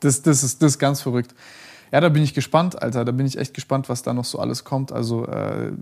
Das, 0.00 0.22
das, 0.22 0.42
ist, 0.42 0.62
das 0.62 0.70
ist 0.70 0.78
ganz 0.78 1.02
verrückt. 1.02 1.34
Ja, 1.92 2.00
da 2.00 2.08
bin 2.08 2.22
ich 2.22 2.32
gespannt, 2.32 2.80
Alter. 2.80 3.04
Da 3.04 3.12
bin 3.12 3.26
ich 3.26 3.36
echt 3.36 3.52
gespannt, 3.52 3.90
was 3.90 4.02
da 4.02 4.14
noch 4.14 4.24
so 4.24 4.38
alles 4.38 4.64
kommt. 4.64 4.92
Also, 4.92 5.26
äh, 5.26 5.72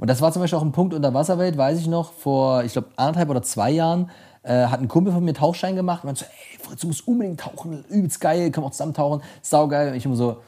Und 0.00 0.10
das 0.10 0.20
war 0.20 0.32
zum 0.32 0.42
Beispiel 0.42 0.58
auch 0.58 0.64
ein 0.64 0.72
Punkt 0.72 0.92
Unterwasserwelt, 0.92 1.56
weiß 1.56 1.78
ich 1.78 1.86
noch, 1.86 2.14
vor, 2.14 2.64
ich 2.64 2.72
glaube, 2.72 2.88
anderthalb 2.96 3.30
oder 3.30 3.42
zwei 3.42 3.70
Jahren, 3.70 4.10
äh, 4.42 4.66
hat 4.66 4.80
ein 4.80 4.88
Kumpel 4.88 5.12
von 5.12 5.24
mir 5.24 5.34
Tauchschein 5.34 5.76
gemacht 5.76 6.04
und 6.04 6.08
meinte 6.08 6.20
so, 6.24 6.26
ey, 6.26 6.58
Fritz, 6.64 6.80
du 6.80 6.86
musst 6.88 7.06
unbedingt 7.06 7.40
tauchen, 7.40 7.84
übelst 7.88 8.20
geil, 8.20 8.50
können 8.50 8.64
wir 8.64 8.68
auch 8.68 8.72
zusammen 8.72 8.94
tauchen, 8.94 9.22
saugeil. 9.42 9.88
Und 9.90 9.94
ich 9.96 10.04
immer 10.04 10.16
so, 10.16 10.38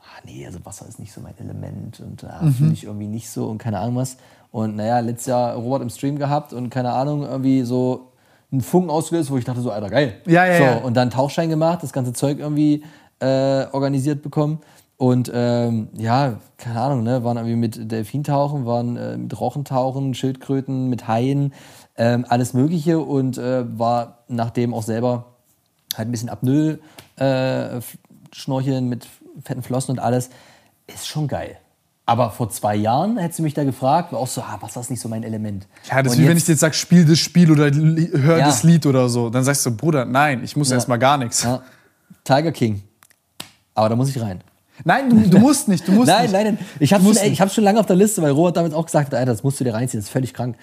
ah, 0.00 0.20
nee, 0.24 0.46
also 0.46 0.58
Wasser 0.64 0.86
ist 0.88 0.98
nicht 0.98 1.12
so 1.12 1.20
mein 1.20 1.36
Element 1.38 2.00
und 2.00 2.24
ah, 2.24 2.42
Mhm. 2.42 2.52
fühle 2.52 2.72
ich 2.72 2.84
irgendwie 2.84 3.06
nicht 3.08 3.28
so 3.30 3.46
und 3.46 3.58
keine 3.58 3.78
Ahnung 3.78 3.96
was. 3.96 4.16
Und 4.50 4.76
naja, 4.76 5.00
letztes 5.00 5.26
Jahr 5.26 5.54
Robert 5.56 5.82
im 5.82 5.90
Stream 5.90 6.18
gehabt 6.18 6.52
und 6.52 6.70
keine 6.70 6.92
Ahnung, 6.92 7.22
irgendwie 7.24 7.62
so 7.62 8.12
einen 8.52 8.60
Funken 8.60 8.90
ausgelöst, 8.90 9.30
wo 9.32 9.36
ich 9.36 9.44
dachte 9.44 9.60
so, 9.60 9.72
Alter, 9.72 9.90
geil. 9.90 10.14
Ja, 10.26 10.46
ja, 10.46 10.56
so, 10.58 10.62
ja. 10.64 10.76
Und 10.78 10.94
dann 10.96 11.10
Tauchschein 11.10 11.48
gemacht, 11.48 11.82
das 11.82 11.92
ganze 11.92 12.12
Zeug 12.12 12.38
irgendwie 12.38 12.84
äh, 13.18 13.66
organisiert 13.72 14.22
bekommen. 14.22 14.60
Und 14.96 15.30
ähm, 15.34 15.88
ja, 15.94 16.38
keine 16.56 16.80
Ahnung, 16.80 17.02
ne, 17.02 17.24
waren 17.24 17.36
irgendwie 17.36 17.56
mit 17.56 17.90
Delfintauchen, 17.90 18.64
waren 18.64 18.96
äh, 18.96 19.16
mit 19.16 19.38
Rochentauchen, 19.40 20.14
Schildkröten, 20.14 20.88
mit 20.88 21.08
Haien, 21.08 21.52
ähm, 21.96 22.24
alles 22.28 22.54
Mögliche 22.54 22.98
und 22.98 23.38
äh, 23.38 23.64
war 23.78 24.24
nachdem 24.28 24.74
auch 24.74 24.82
selber 24.82 25.26
halt 25.96 26.08
ein 26.08 26.10
bisschen 26.10 26.28
Apnoe 26.28 26.78
äh, 27.16 27.80
schnorcheln 28.32 28.88
mit 28.88 29.06
fetten 29.44 29.62
Flossen 29.62 29.92
und 29.92 29.98
alles. 30.00 30.30
Ist 30.86 31.06
schon 31.06 31.28
geil. 31.28 31.56
Aber 32.06 32.30
vor 32.30 32.50
zwei 32.50 32.76
Jahren 32.76 33.16
hättest 33.16 33.38
du 33.38 33.42
mich 33.44 33.54
da 33.54 33.64
gefragt, 33.64 34.12
war 34.12 34.18
auch 34.20 34.26
so, 34.26 34.42
ah, 34.42 34.58
Wasser 34.60 34.80
ist 34.80 34.90
nicht 34.90 35.00
so 35.00 35.08
mein 35.08 35.22
Element. 35.22 35.66
ja, 35.90 36.02
das 36.02 36.12
ist 36.12 36.18
Und 36.18 36.24
wie 36.24 36.28
wenn 36.28 36.36
ich 36.36 36.42
jetzt- 36.42 36.48
dir 36.48 36.52
jetzt 36.52 36.60
sage, 36.60 36.74
spiel 36.74 37.04
das 37.06 37.18
Spiel 37.18 37.50
oder 37.50 37.70
hör 37.72 38.38
Ja. 38.38 38.46
das 38.46 38.62
Lied 38.62 38.84
oder 38.84 39.08
so. 39.08 39.30
Dann 39.30 39.42
sagst 39.44 39.64
du, 39.64 39.74
Bruder, 39.74 40.04
nein, 40.04 40.42
ich 40.44 40.54
muss 40.56 40.68
Ja. 40.68 40.74
erst 40.76 40.88
mal 40.88 40.98
gar 40.98 41.16
nichts. 41.16 41.42
Ja, 41.44 41.62
Tiger 42.24 42.52
King. 42.52 42.82
Aber 43.74 43.88
da 43.88 43.96
muss 43.96 44.10
ich 44.10 44.20
rein. 44.20 44.42
Nein, 44.84 45.08
du, 45.08 45.16
du 45.30 45.38
musst 45.38 45.68
nicht, 45.68 45.86
du 45.88 45.92
musst 45.92 46.08
Nein, 46.08 46.22
nicht. 46.24 46.32
nein, 46.32 46.44
nein. 46.44 46.58
Ich 46.80 46.92
habe 46.92 47.02
Du 47.04 47.14
schon, 47.14 47.24
ich 47.32 47.40
hab's 47.40 47.54
schon 47.54 47.64
lange 47.64 47.80
auf 47.80 47.86
der 47.86 47.96
Liste, 47.96 48.20
weil 48.20 48.32
Robert 48.32 48.56
damals 48.56 48.74
auch 48.74 48.84
gesagt 48.84 49.06
hat, 49.06 49.14
Alter, 49.14 49.32
das 49.32 49.42
musst 49.42 49.58
du 49.60 49.64
dir 49.64 49.72
reinziehen, 49.72 50.00
das 50.00 50.06
ist 50.08 50.12
völlig 50.12 50.34
krank. 50.34 50.56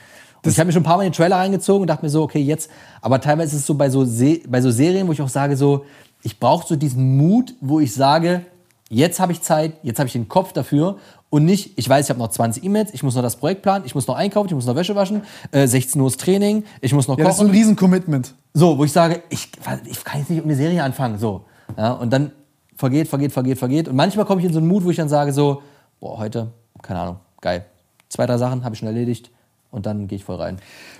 Ich 0.44 0.58
habe 0.58 0.68
mir 0.68 0.74
schon 0.74 0.82
ein 0.82 0.86
paar 0.86 0.98
Mal 0.98 1.03
den 1.03 1.14
Trailer 1.14 1.38
reingezogen 1.38 1.82
und 1.82 1.88
dachte 1.88 2.03
mir 2.03 2.10
so, 2.10 2.24
okay, 2.24 2.40
jetzt. 2.40 2.70
Aber 3.02 3.22
teilweise 3.22 3.56
ist 3.56 3.61
es 3.61 3.68
so 3.68 3.76
bei 3.76 3.90
so, 3.90 4.06
Se 4.06 4.40
bei 4.48 4.61
so 4.61 4.72
Serien, 4.72 5.08
wo 5.08 5.11
ich 5.11 5.22
auch 5.22 5.30
sage, 5.30 5.56
so, 5.56 5.86
ich 6.24 6.40
brauche 6.40 6.68
so 6.68 6.76
diesen 6.76 7.18
Mut, 7.18 7.53
wo 7.61 7.80
ich 7.80 7.94
sage, 7.94 8.45
jetzt 8.90 9.20
habe 9.20 9.32
ich 9.32 9.42
Zeit, 9.42 9.74
jetzt 9.84 10.00
habe 10.00 10.08
ich 10.08 10.14
den 10.14 10.28
Kopf 10.28 10.52
dafür 10.53 10.98
und 11.30 11.45
nicht, 11.45 11.78
ich 11.78 11.88
weiß, 11.88 12.06
ich 12.06 12.10
habe 12.10 12.20
noch 12.20 12.30
20 12.30 12.64
E-Mails, 12.64 12.92
ich 12.94 13.03
muss 13.03 13.16
noch 13.16 13.22
das 13.22 13.36
Projekt 13.36 13.61
planen, 13.61 13.86
ich 13.86 13.94
muss 13.95 14.08
noch 14.08 14.16
einkaufen, 14.16 14.48
ich 14.48 14.56
muss 14.56 14.66
noch 14.66 14.76
Wäsche 14.76 14.95
waschen, 14.95 15.22
äh, 15.52 15.68
16 15.68 16.02
Uhr 16.02 16.08
ist 16.08 16.20
Training, 16.20 16.64
ich 16.82 16.94
muss 16.94 17.08
noch 17.08 17.18
Ja, 17.18 17.24
das 17.26 17.36
ist 17.36 17.38
so 17.40 17.44
ein 17.44 17.48
kochen. 17.48 17.58
Riesen-Commitment. 17.58 18.34
So, 18.53 18.78
wo 18.78 18.84
ich 18.84 18.92
sage, 18.92 19.22
ich, 19.30 19.50
ich 19.86 20.03
kann 20.03 20.20
jetzt 20.20 20.30
nicht 20.30 20.44
eine 20.44 20.56
Serie 20.56 20.84
anfangen. 20.84 21.18
So. 21.20 21.45
Ja, 21.78 21.94
und 21.94 22.11
dann 22.11 22.32
vergeht, 22.76 23.08
vergeht, 23.08 23.32
vergeht, 23.32 23.60
vergeht. 23.60 23.88
Und 23.88 23.95
manchmal 23.95 24.26
komme 24.26 24.42
ich 24.42 24.48
in 24.48 24.53
so 24.53 24.60
einen 24.60 24.68
Mut, 24.68 24.84
wo 24.84 24.90
ich 24.90 24.98
dann 24.98 25.08
sage 25.08 25.32
so, 25.32 25.61
boah, 26.00 26.18
heute, 26.18 26.52
keine 26.82 27.00
Ahnung, 27.00 27.18
geil. 27.40 27.66
Zwei, 28.10 28.26
drei 28.26 28.38
Sachen 28.38 28.66
habe 28.66 28.76
ich 28.76 28.80
schon 28.80 28.88
erledigt 28.88 29.32
und 29.72 29.85
dann 29.85 30.08
gehe 30.08 30.17
ich 30.17 30.24
voll 30.24 30.35
rein. 30.35 30.58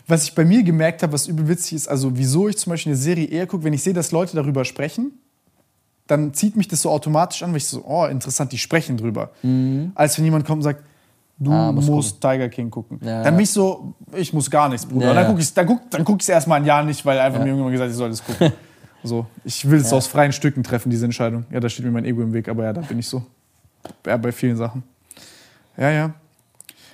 Was 0.08 0.24
ich 0.24 0.36
bei 0.36 0.46
mir 0.46 0.64
gemerkt 0.64 1.04
habe, 1.04 1.14
was 1.14 1.28
übel 1.28 1.48
witzig 1.48 1.74
ist, 1.74 1.88
also 1.88 2.18
wieso 2.18 2.48
ich 2.48 2.58
zum 2.58 2.72
Beispiel 2.72 2.92
eine 2.92 2.98
Serie 2.98 3.28
eher 3.28 3.48
gucke, 3.48 3.64
wenn 3.64 3.74
ich 3.74 3.84
sehe, 3.84 3.94
dass 3.94 4.12
Leute 4.12 4.36
darüber 4.36 4.66
sprechen, 4.66 5.12
dann 6.08 6.34
zieht 6.34 6.56
mich 6.56 6.68
das 6.68 6.82
so 6.82 6.90
automatisch 6.90 7.44
an, 7.44 7.52
weil 7.52 7.58
ich 7.58 7.66
so, 7.66 7.84
oh, 7.86 8.06
interessant, 8.06 8.52
die 8.52 8.58
sprechen 8.58 8.98
drüber. 8.98 9.32
Als 9.96 10.18
wenn 10.18 10.26
jemand 10.26 10.46
kommt 10.46 10.60
und 10.60 10.64
sagt, 10.64 10.84
du 11.42 11.50
Mhm. 11.50 11.56
Ah, 11.56 11.72
musst 11.72 11.90
musst 11.90 12.22
Tiger 12.22 12.50
King 12.50 12.70
gucken. 12.70 13.00
Ja. 13.04 13.24
Dann 13.24 13.36
bin 13.36 13.44
ich 13.44 13.50
so, 13.50 13.96
ich 14.16 14.32
muss 14.32 14.50
gar 14.50 14.70
nichts, 14.70 14.86
Bruder. 14.86 15.08
Ja, 15.08 15.14
dann 15.14 15.24
ja. 15.24 15.30
gucke 15.30 15.42
ich 15.42 15.48
es 15.48 15.54
dann 15.54 15.66
guck, 15.66 15.90
dann 15.90 16.04
guck 16.04 16.28
erstmal 16.28 16.60
ein 16.60 16.66
Jahr 16.66 16.84
nicht, 16.84 17.06
weil 17.06 17.20
einfach 17.20 17.40
mir 17.40 17.48
irgendjemand 17.48 17.74
gesagt 17.74 17.88
hat, 17.88 17.92
ich 17.92 17.98
soll 17.98 18.10
das 18.10 18.24
gucken. 18.24 18.54
so, 19.04 19.26
ich 19.44 19.70
will 19.70 19.80
es 19.80 19.92
aus 19.92 20.08
freien 20.08 20.32
Stücken 20.32 20.64
treffen, 20.64 20.90
diese 20.90 21.06
Entscheidung. 21.06 21.46
Ja, 21.52 21.60
da 21.60 21.68
steht 21.68 21.86
mir 21.86 21.92
mein 21.92 22.06
Ego 22.06 22.22
im 22.22 22.34
Weg, 22.34 22.48
aber 22.48 22.64
ja, 22.64 22.74
da 22.74 22.82
bin 22.82 23.00
ich 23.00 23.08
so. 23.08 23.24
Ja, 24.06 24.18
bei 24.18 24.32
vielen 24.32 24.56
Sachen. 24.56 24.84
Ja, 25.78 25.90
ja. 25.90 26.14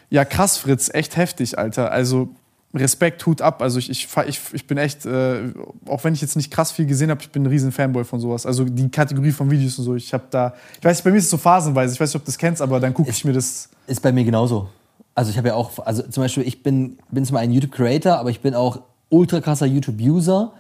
Ja, 0.10 0.26
krass, 0.26 0.58
Fritz, 0.58 0.90
echt 0.94 1.18
heftig, 1.18 1.58
Alter. 1.58 1.92
Also 1.92 2.30
Respekt, 2.74 3.26
Hut 3.26 3.42
ab. 3.42 3.62
Also 3.62 3.80
ich, 3.80 3.90
ich, 3.90 4.08
ich, 4.28 4.40
ich 4.54 4.68
bin 4.68 4.78
echt, 4.78 5.06
äh, 5.06 5.54
auch 5.88 6.04
wenn 6.04 6.14
ich 6.14 6.22
jetzt 6.22 6.36
nicht 6.36 6.52
krass 6.52 6.72
viel 6.72 6.86
gesehen 6.86 7.10
habe, 7.10 7.22
ich 7.22 7.30
bin 7.30 7.44
ein 7.44 7.48
riesen 7.48 7.72
Fanboy 7.72 8.04
von 8.04 8.20
sowas. 8.20 8.46
Also 8.46 8.64
die 8.64 8.90
Kategorie 8.90 9.32
von 9.32 9.50
Videos 9.50 9.78
und 9.80 9.86
so. 9.86 9.96
Ich 9.96 10.14
habe 10.14 10.26
da, 10.30 10.54
ich 10.78 10.86
weiß 10.86 10.98
nicht, 10.98 11.04
bei 11.04 11.12
mir 11.12 11.18
ist 11.18 11.26
es 11.26 11.30
so 11.30 11.38
phasenweise. 11.38 11.94
Ich 11.94 12.00
weiß 12.00 12.10
nicht, 12.10 12.16
ob 12.16 12.24
du 12.24 12.28
das 12.28 12.38
kennst, 12.38 12.62
aber 12.62 12.80
dann 12.80 12.94
gucke 12.94 13.10
ich 13.10 13.26
mir 13.26 13.34
das. 13.34 13.70
Ist 13.88 14.02
bei 14.02 14.12
mir 14.12 14.24
genauso. 14.24 14.70
Also 15.16 15.32
ich 15.32 15.38
habe 15.38 15.50
ja 15.50 15.56
auch, 15.56 15.80
also 15.86 16.04
zum 16.04 16.24
Beispiel, 16.24 16.44
ich 16.44 16.62
bin, 16.62 17.00
bin 17.10 17.26
zwar 17.26 17.40
ein 17.40 17.52
YouTube-Creator, 17.52 18.20
aber 18.20 18.30
ich 18.30 18.42
bin 18.42 18.54
auch 18.54 18.82
ultra 19.10 19.42
krasser 19.42 19.66
YouTube-User. 19.66 20.54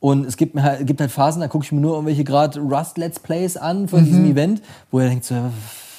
Und 0.00 0.26
es 0.26 0.38
gibt, 0.38 0.54
mir 0.54 0.62
halt, 0.62 0.86
gibt 0.86 1.00
halt 1.00 1.10
Phasen, 1.10 1.40
da 1.40 1.48
gucke 1.48 1.64
ich 1.64 1.72
mir 1.72 1.80
nur 1.80 1.92
irgendwelche 1.92 2.24
gerade 2.24 2.58
Rust-Let's 2.58 3.20
Plays 3.20 3.58
an 3.58 3.86
von 3.86 4.02
diesem 4.04 4.24
Event, 4.24 4.62
wo 4.90 4.98
er 4.98 5.08
denkt 5.08 5.26
so, 5.26 5.34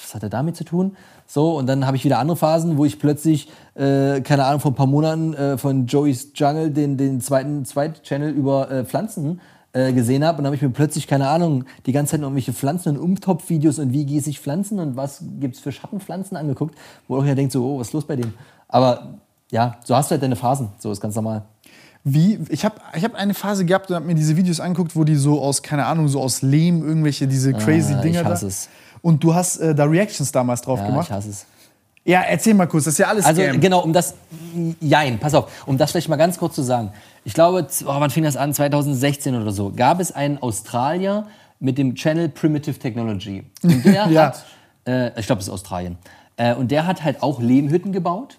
was 0.02 0.12
hat 0.12 0.24
er 0.24 0.28
damit 0.28 0.56
zu 0.56 0.64
tun? 0.64 0.96
So, 1.32 1.56
und 1.56 1.66
dann 1.66 1.86
habe 1.86 1.96
ich 1.96 2.04
wieder 2.04 2.18
andere 2.18 2.36
Phasen, 2.36 2.76
wo 2.76 2.84
ich 2.84 2.98
plötzlich, 2.98 3.48
äh, 3.74 4.20
keine 4.20 4.44
Ahnung, 4.44 4.60
vor 4.60 4.70
ein 4.72 4.74
paar 4.74 4.86
Monaten 4.86 5.32
äh, 5.32 5.56
von 5.56 5.86
Joey's 5.86 6.28
Jungle 6.34 6.70
den, 6.70 6.98
den 6.98 7.22
zweiten 7.22 7.64
Zweit-Channel 7.64 8.28
über 8.32 8.70
äh, 8.70 8.84
Pflanzen 8.84 9.40
äh, 9.72 9.94
gesehen 9.94 10.26
habe 10.26 10.40
und 10.40 10.44
habe 10.44 10.56
ich 10.56 10.60
mir 10.60 10.68
plötzlich, 10.68 11.06
keine 11.06 11.28
Ahnung, 11.28 11.64
die 11.86 11.92
ganze 11.92 12.10
Zeit 12.10 12.20
noch 12.20 12.26
irgendwelche 12.26 12.52
Pflanzen- 12.52 12.98
und 12.98 13.02
Umtopf-Videos 13.02 13.78
und 13.78 13.94
wie 13.94 14.04
gieße 14.04 14.28
ich 14.28 14.40
Pflanzen 14.40 14.78
und 14.78 14.96
was 14.96 15.24
gibt 15.40 15.54
es 15.54 15.62
für 15.62 15.72
Schattenpflanzen 15.72 16.36
angeguckt, 16.36 16.74
wo 17.08 17.16
auch 17.16 17.24
ja 17.24 17.34
denkt 17.34 17.52
so, 17.52 17.64
oh, 17.64 17.80
was 17.80 17.86
ist 17.86 17.94
los 17.94 18.06
bei 18.06 18.16
dem? 18.16 18.34
Aber 18.68 19.14
ja, 19.50 19.76
so 19.84 19.96
hast 19.96 20.10
du 20.10 20.12
halt 20.12 20.22
deine 20.22 20.36
Phasen, 20.36 20.68
so 20.78 20.92
ist 20.92 21.00
ganz 21.00 21.14
normal. 21.14 21.44
Wie, 22.04 22.40
ich 22.50 22.62
habe 22.66 22.74
ich 22.94 23.04
hab 23.04 23.14
eine 23.14 23.32
Phase 23.32 23.64
gehabt 23.64 23.88
und 23.88 23.96
habe 23.96 24.04
mir 24.04 24.14
diese 24.16 24.36
Videos 24.36 24.60
angeguckt, 24.60 24.94
wo 24.94 25.04
die 25.04 25.16
so 25.16 25.40
aus, 25.40 25.62
keine 25.62 25.86
Ahnung, 25.86 26.08
so 26.08 26.20
aus 26.20 26.42
Lehm 26.42 26.86
irgendwelche, 26.86 27.26
diese 27.26 27.54
crazy 27.54 27.94
Ah, 27.94 27.96
ich 27.96 28.02
Dinger 28.02 28.24
hasse 28.26 28.44
da. 28.44 28.48
es. 28.48 28.68
Und 29.02 29.22
du 29.22 29.34
hast 29.34 29.58
äh, 29.58 29.74
da 29.74 29.84
Reactions 29.84 30.30
damals 30.32 30.62
drauf 30.62 30.78
Ja, 30.80 30.86
gemacht. 30.86 31.08
ich 31.08 31.12
hasse 31.12 31.30
es. 31.30 31.46
Ja, 32.04 32.22
erzähl 32.22 32.54
mal 32.54 32.66
kurz, 32.66 32.84
das 32.84 32.94
ist 32.94 32.98
ja 32.98 33.06
alles 33.08 33.24
Also 33.24 33.42
Scam. 33.42 33.60
genau, 33.60 33.80
um 33.84 33.92
das, 33.92 34.14
jein, 34.80 35.18
pass 35.20 35.34
auf, 35.34 35.50
um 35.66 35.78
das 35.78 35.92
vielleicht 35.92 36.08
mal 36.08 36.16
ganz 36.16 36.36
kurz 36.36 36.54
zu 36.56 36.62
sagen. 36.62 36.92
Ich 37.24 37.32
glaube, 37.32 37.64
oh, 37.84 37.86
wann 37.86 38.10
fing 38.10 38.24
das 38.24 38.36
an? 38.36 38.52
2016 38.52 39.40
oder 39.40 39.52
so. 39.52 39.70
Gab 39.74 40.00
es 40.00 40.10
einen 40.10 40.38
Australier 40.42 41.26
mit 41.60 41.78
dem 41.78 41.94
Channel 41.94 42.28
Primitive 42.28 42.76
Technology. 42.78 43.44
Und 43.62 43.84
der 43.84 44.06
Ja. 44.10 44.26
hat, 44.26 44.44
äh, 44.84 45.18
ich 45.20 45.26
glaube, 45.26 45.38
das 45.38 45.46
ist 45.46 45.50
Australien. 45.54 45.96
Äh, 46.36 46.54
und 46.54 46.72
der 46.72 46.86
hat 46.88 47.04
halt 47.04 47.22
auch 47.22 47.40
Lehmhütten 47.40 47.92
gebaut, 47.92 48.36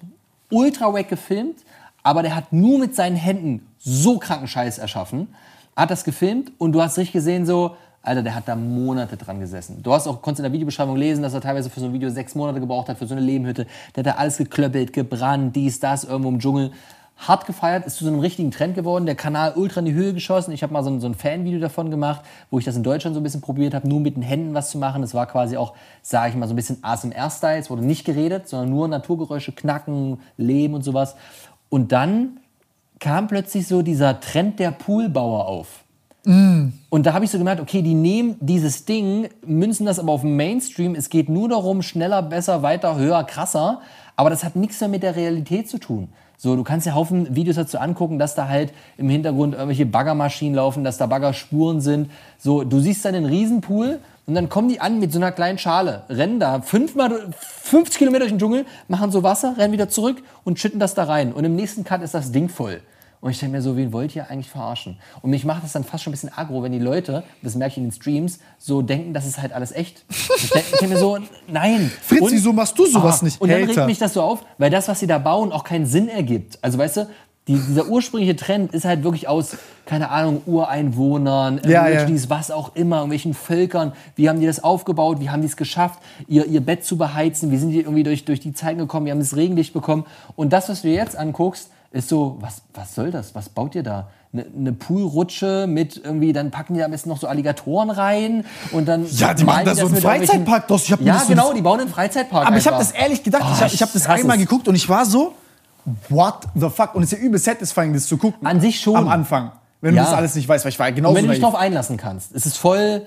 ultra 0.49 0.93
wack 0.93 1.07
gefilmt, 1.07 1.59
aber 2.03 2.21
der 2.21 2.35
hat 2.35 2.51
nur 2.51 2.79
mit 2.79 2.95
seinen 2.95 3.15
Händen 3.15 3.65
so 3.79 4.17
kranken 4.17 4.47
Scheiß 4.49 4.77
erschaffen, 4.77 5.33
hat 5.75 5.89
das 5.89 6.03
gefilmt 6.03 6.51
und 6.57 6.73
du 6.73 6.81
hast 6.81 6.97
richtig 6.97 7.13
gesehen 7.13 7.45
so, 7.45 7.77
Alter, 8.05 8.21
der 8.21 8.35
hat 8.35 8.49
da 8.49 8.55
Monate 8.57 9.15
dran 9.15 9.39
gesessen. 9.39 9.81
Du 9.81 9.93
hast 9.93 10.07
auch, 10.07 10.21
konntest 10.21 10.41
in 10.41 10.43
der 10.43 10.51
Videobeschreibung 10.51 10.97
lesen, 10.97 11.23
dass 11.23 11.33
er 11.33 11.39
teilweise 11.39 11.69
für 11.69 11.79
so 11.79 11.85
ein 11.85 11.93
Video 11.93 12.09
sechs 12.09 12.35
Monate 12.35 12.59
gebraucht 12.59 12.89
hat, 12.89 12.97
für 12.97 13.07
so 13.07 13.15
eine 13.15 13.23
Lehmhütte. 13.23 13.65
Der 13.95 14.03
hat 14.03 14.13
da 14.13 14.19
alles 14.19 14.37
geklöppelt, 14.37 14.91
gebrannt, 14.91 15.55
dies, 15.55 15.79
das, 15.79 16.03
irgendwo 16.03 16.27
im 16.27 16.39
Dschungel. 16.39 16.71
Hart 17.15 17.45
gefeiert, 17.45 17.85
ist 17.85 17.95
zu 17.95 18.03
so 18.03 18.09
einem 18.09 18.19
richtigen 18.19 18.51
Trend 18.51 18.75
geworden. 18.75 19.05
Der 19.05 19.15
Kanal 19.15 19.53
ultra 19.55 19.79
in 19.79 19.85
die 19.85 19.93
Höhe 19.93 20.13
geschossen. 20.13 20.51
Ich 20.51 20.63
habe 20.63 20.73
mal 20.73 20.83
so 20.83 20.89
ein, 20.89 20.99
so 20.99 21.07
ein 21.07 21.13
Fanvideo 21.13 21.61
davon 21.61 21.91
gemacht, 21.91 22.25
wo 22.51 22.59
ich 22.59 22.65
das 22.65 22.75
in 22.75 22.83
Deutschland 22.83 23.13
so 23.13 23.21
ein 23.21 23.23
bisschen 23.23 23.39
probiert 23.39 23.73
habe, 23.73 23.87
nur 23.87 24.01
mit 24.01 24.17
den 24.17 24.23
Händen 24.23 24.53
was 24.53 24.71
zu 24.71 24.77
machen. 24.77 25.01
Das 25.01 25.13
war 25.13 25.25
quasi 25.25 25.55
auch, 25.55 25.73
sage 26.01 26.31
ich 26.31 26.35
mal, 26.35 26.47
so 26.47 26.53
ein 26.53 26.57
bisschen 26.57 26.83
ASMR-Style. 26.83 27.59
Es 27.59 27.69
wurde 27.69 27.85
nicht 27.85 28.03
geredet, 28.03 28.49
sondern 28.49 28.69
nur 28.69 28.89
Naturgeräusche, 28.89 29.53
Knacken, 29.53 30.19
Leben 30.35 30.73
und 30.73 30.83
sowas. 30.83 31.15
Und 31.69 31.93
dann 31.93 32.39
kam 32.99 33.27
plötzlich 33.27 33.65
so 33.65 33.81
dieser 33.81 34.19
Trend 34.19 34.59
der 34.59 34.71
Poolbauer 34.71 35.47
auf. 35.47 35.82
Und 36.89 37.05
da 37.05 37.13
habe 37.13 37.25
ich 37.25 37.31
so 37.31 37.37
gemerkt, 37.37 37.61
okay, 37.61 37.81
die 37.81 37.95
nehmen 37.95 38.35
dieses 38.39 38.85
Ding, 38.85 39.27
münzen 39.45 39.85
das 39.85 39.99
aber 39.99 40.11
auf 40.11 40.21
den 40.21 40.35
Mainstream. 40.35 40.95
Es 40.95 41.09
geht 41.09 41.27
nur 41.29 41.49
darum, 41.49 41.81
schneller, 41.81 42.21
besser, 42.21 42.61
weiter, 42.61 42.97
höher, 42.97 43.23
krasser. 43.23 43.81
Aber 44.15 44.29
das 44.29 44.43
hat 44.43 44.55
nichts 44.55 44.79
mehr 44.79 44.89
mit 44.89 45.03
der 45.03 45.15
Realität 45.15 45.69
zu 45.69 45.79
tun. 45.79 46.09
So, 46.37 46.55
du 46.55 46.63
kannst 46.63 46.85
dir 46.85 46.93
Haufen 46.93 47.35
Videos 47.35 47.55
dazu 47.55 47.77
angucken, 47.77 48.19
dass 48.19 48.35
da 48.35 48.47
halt 48.47 48.73
im 48.97 49.07
Hintergrund 49.09 49.53
irgendwelche 49.53 49.85
Baggermaschinen 49.85 50.55
laufen, 50.55 50.83
dass 50.83 50.97
da 50.97 51.05
Baggerspuren 51.05 51.79
sind. 51.79 52.09
So, 52.37 52.63
du 52.63 52.79
siehst 52.79 53.05
dann 53.05 53.15
einen 53.15 53.25
Riesenpool 53.25 53.99
und 54.25 54.35
dann 54.35 54.49
kommen 54.49 54.67
die 54.67 54.81
an 54.81 54.99
mit 54.99 55.11
so 55.13 55.19
einer 55.19 55.31
kleinen 55.31 55.57
Schale, 55.57 56.03
rennen 56.09 56.39
da 56.39 56.61
fünfmal, 56.61 57.33
50 57.39 57.97
Kilometer 57.97 58.21
durch 58.21 58.33
den 58.33 58.39
Dschungel, 58.39 58.65
machen 58.87 59.11
so 59.11 59.23
Wasser, 59.23 59.55
rennen 59.57 59.73
wieder 59.73 59.89
zurück 59.89 60.21
und 60.43 60.59
schütten 60.59 60.79
das 60.79 60.93
da 60.95 61.05
rein. 61.05 61.33
Und 61.33 61.43
im 61.43 61.55
nächsten 61.55 61.83
Cut 61.83 62.01
ist 62.01 62.13
das 62.13 62.31
Ding 62.31 62.49
voll. 62.49 62.81
Und 63.23 63.31
ich 63.31 63.39
denke 63.39 63.55
mir 63.55 63.61
so, 63.61 63.77
wen 63.77 63.93
wollt 63.93 64.13
ihr 64.17 64.29
eigentlich 64.29 64.49
verarschen? 64.49 64.97
Und 65.21 65.29
mich 65.29 65.45
macht 65.45 65.63
das 65.63 65.71
dann 65.71 65.85
fast 65.85 66.03
schon 66.03 66.11
ein 66.11 66.15
bisschen 66.15 66.33
aggro, 66.35 66.61
wenn 66.61 66.73
die 66.73 66.79
Leute, 66.79 67.23
das 67.41 67.55
merke 67.55 67.71
ich 67.71 67.77
in 67.77 67.83
den 67.85 67.91
Streams, 67.93 68.39
so 68.59 68.81
denken, 68.81 69.13
das 69.13 69.25
ist 69.25 69.41
halt 69.41 69.53
alles 69.53 69.71
echt. 69.71 70.03
Ich 70.09 70.49
denke 70.49 70.87
mir 70.89 70.97
so, 70.97 71.17
nein. 71.47 71.89
Fritz, 72.01 72.19
Und- 72.21 72.31
wieso 72.33 72.51
machst 72.51 72.77
du 72.77 72.85
sowas 72.85 73.21
Ah, 73.21 73.25
nicht? 73.25 73.39
Und 73.39 73.49
dann 73.49 73.61
Hater. 73.61 73.69
regt 73.77 73.85
mich 73.87 73.97
das 73.97 74.13
so 74.13 74.21
auf, 74.21 74.43
weil 74.57 74.69
das, 74.69 74.89
was 74.89 74.99
sie 74.99 75.07
da 75.07 75.19
bauen, 75.19 75.53
auch 75.53 75.63
keinen 75.63 75.85
Sinn 75.85 76.09
ergibt. 76.09 76.59
Also 76.61 76.77
weißt 76.77 76.97
du, 76.97 77.07
die, 77.47 77.55
dieser 77.55 77.87
ursprüngliche 77.87 78.35
Trend 78.35 78.73
ist 78.73 78.83
halt 78.83 79.03
wirklich 79.05 79.29
aus, 79.29 79.55
keine 79.85 80.09
Ahnung, 80.09 80.41
Ureinwohnern, 80.45 81.61
Ja, 81.65 81.83
Aborigines, 81.83 82.29
was 82.29 82.51
auch 82.51 82.75
immer, 82.75 82.97
irgendwelchen 82.97 83.33
Völkern. 83.33 83.93
Wie 84.15 84.27
haben 84.29 84.39
die 84.41 84.45
das 84.47 84.63
aufgebaut? 84.63 85.19
Wie 85.21 85.29
haben 85.29 85.41
die 85.41 85.47
es 85.47 85.57
geschafft, 85.57 85.99
ihr, 86.27 86.45
ihr 86.45 86.61
Bett 86.61 86.83
zu 86.83 86.97
beheizen? 86.97 87.51
Wie 87.51 87.57
sind 87.57 87.71
die 87.71 87.79
irgendwie 87.79 88.03
durch, 88.03 88.25
durch 88.25 88.39
die 88.41 88.53
Zeiten 88.53 88.79
gekommen? 88.79 89.05
Wie 89.05 89.11
haben 89.11 89.19
das 89.19 89.35
Regenlicht 89.35 89.73
bekommen? 89.73 90.05
Und 90.35 90.51
das, 90.53 90.67
was 90.69 90.81
du 90.81 90.89
dir 90.89 90.95
jetzt 90.95 91.15
anguckst, 91.15 91.69
ist 91.93 92.09
so, 92.09 92.37
was, 92.41 92.61
was 92.73 92.93
soll 92.95 93.11
das? 93.11 93.33
Was 93.35 93.47
baut 93.49 93.75
ihr 93.75 93.83
da? 93.83 94.09
Eine 94.33 94.45
ne 94.55 94.73
Poolrutsche 94.73 95.67
mit 95.67 96.01
irgendwie, 96.03 96.33
dann 96.33 96.49
packen 96.49 96.73
die 96.73 96.83
am 96.83 96.89
besten 96.91 97.09
noch 97.09 97.19
so 97.19 97.27
Alligatoren 97.27 97.91
rein 97.91 98.45
und 98.71 98.87
dann. 98.87 99.05
Ja, 99.11 99.33
die 99.35 99.43
machen 99.43 99.63
da 99.65 99.75
so 99.75 99.85
einen 99.85 99.95
Freizeitpark 99.97 100.67
draus. 100.67 100.87
Ja, 100.87 100.97
so- 101.19 101.27
genau, 101.27 101.53
die 101.53 101.61
bauen 101.61 101.79
einen 101.79 101.89
Freizeitpark. 101.89 102.47
Aber 102.47 102.57
ich 102.57 102.65
habe 102.65 102.77
einfach. 102.77 102.91
das 102.91 102.99
ehrlich 102.99 103.21
gedacht, 103.23 103.43
ich 103.45 103.57
Oh, 103.59 103.61
habe 103.61 103.73
ich 103.73 103.81
hab 103.81 103.93
das 103.93 104.07
einmal 104.07 104.37
es. 104.37 104.41
geguckt 104.41 104.67
und 104.67 104.73
ich 104.75 104.89
war 104.89 105.05
so, 105.05 105.33
what 106.09 106.47
the 106.55 106.67
fuck? 106.69 106.95
Und 106.95 107.03
es 107.03 107.13
ist 107.13 107.19
ja 107.19 107.25
übel 107.25 107.39
satisfying, 107.39 107.93
das 107.93 108.07
zu 108.07 108.17
gucken. 108.17 108.45
An 108.45 108.59
sich 108.59 108.79
schon. 108.79 108.95
Am 108.95 109.07
Anfang. 109.07 109.51
Wenn 109.81 109.93
Ja. 109.95 110.01
du 110.03 110.09
das 110.09 110.17
alles 110.17 110.33
nicht 110.35 110.47
weißt, 110.49 110.65
weil 110.65 110.71
ich 110.71 110.79
war 110.79 110.87
ja 110.87 110.91
Und 110.91 110.95
genauso 110.95 111.15
wenn 111.15 111.25
du 111.25 111.31
dich 111.31 111.41
naiv. 111.41 111.51
darauf 111.51 111.59
einlassen 111.59 111.97
kannst. 111.97 112.33
Es 112.33 112.45
ist 112.47 112.57
voll, 112.57 113.05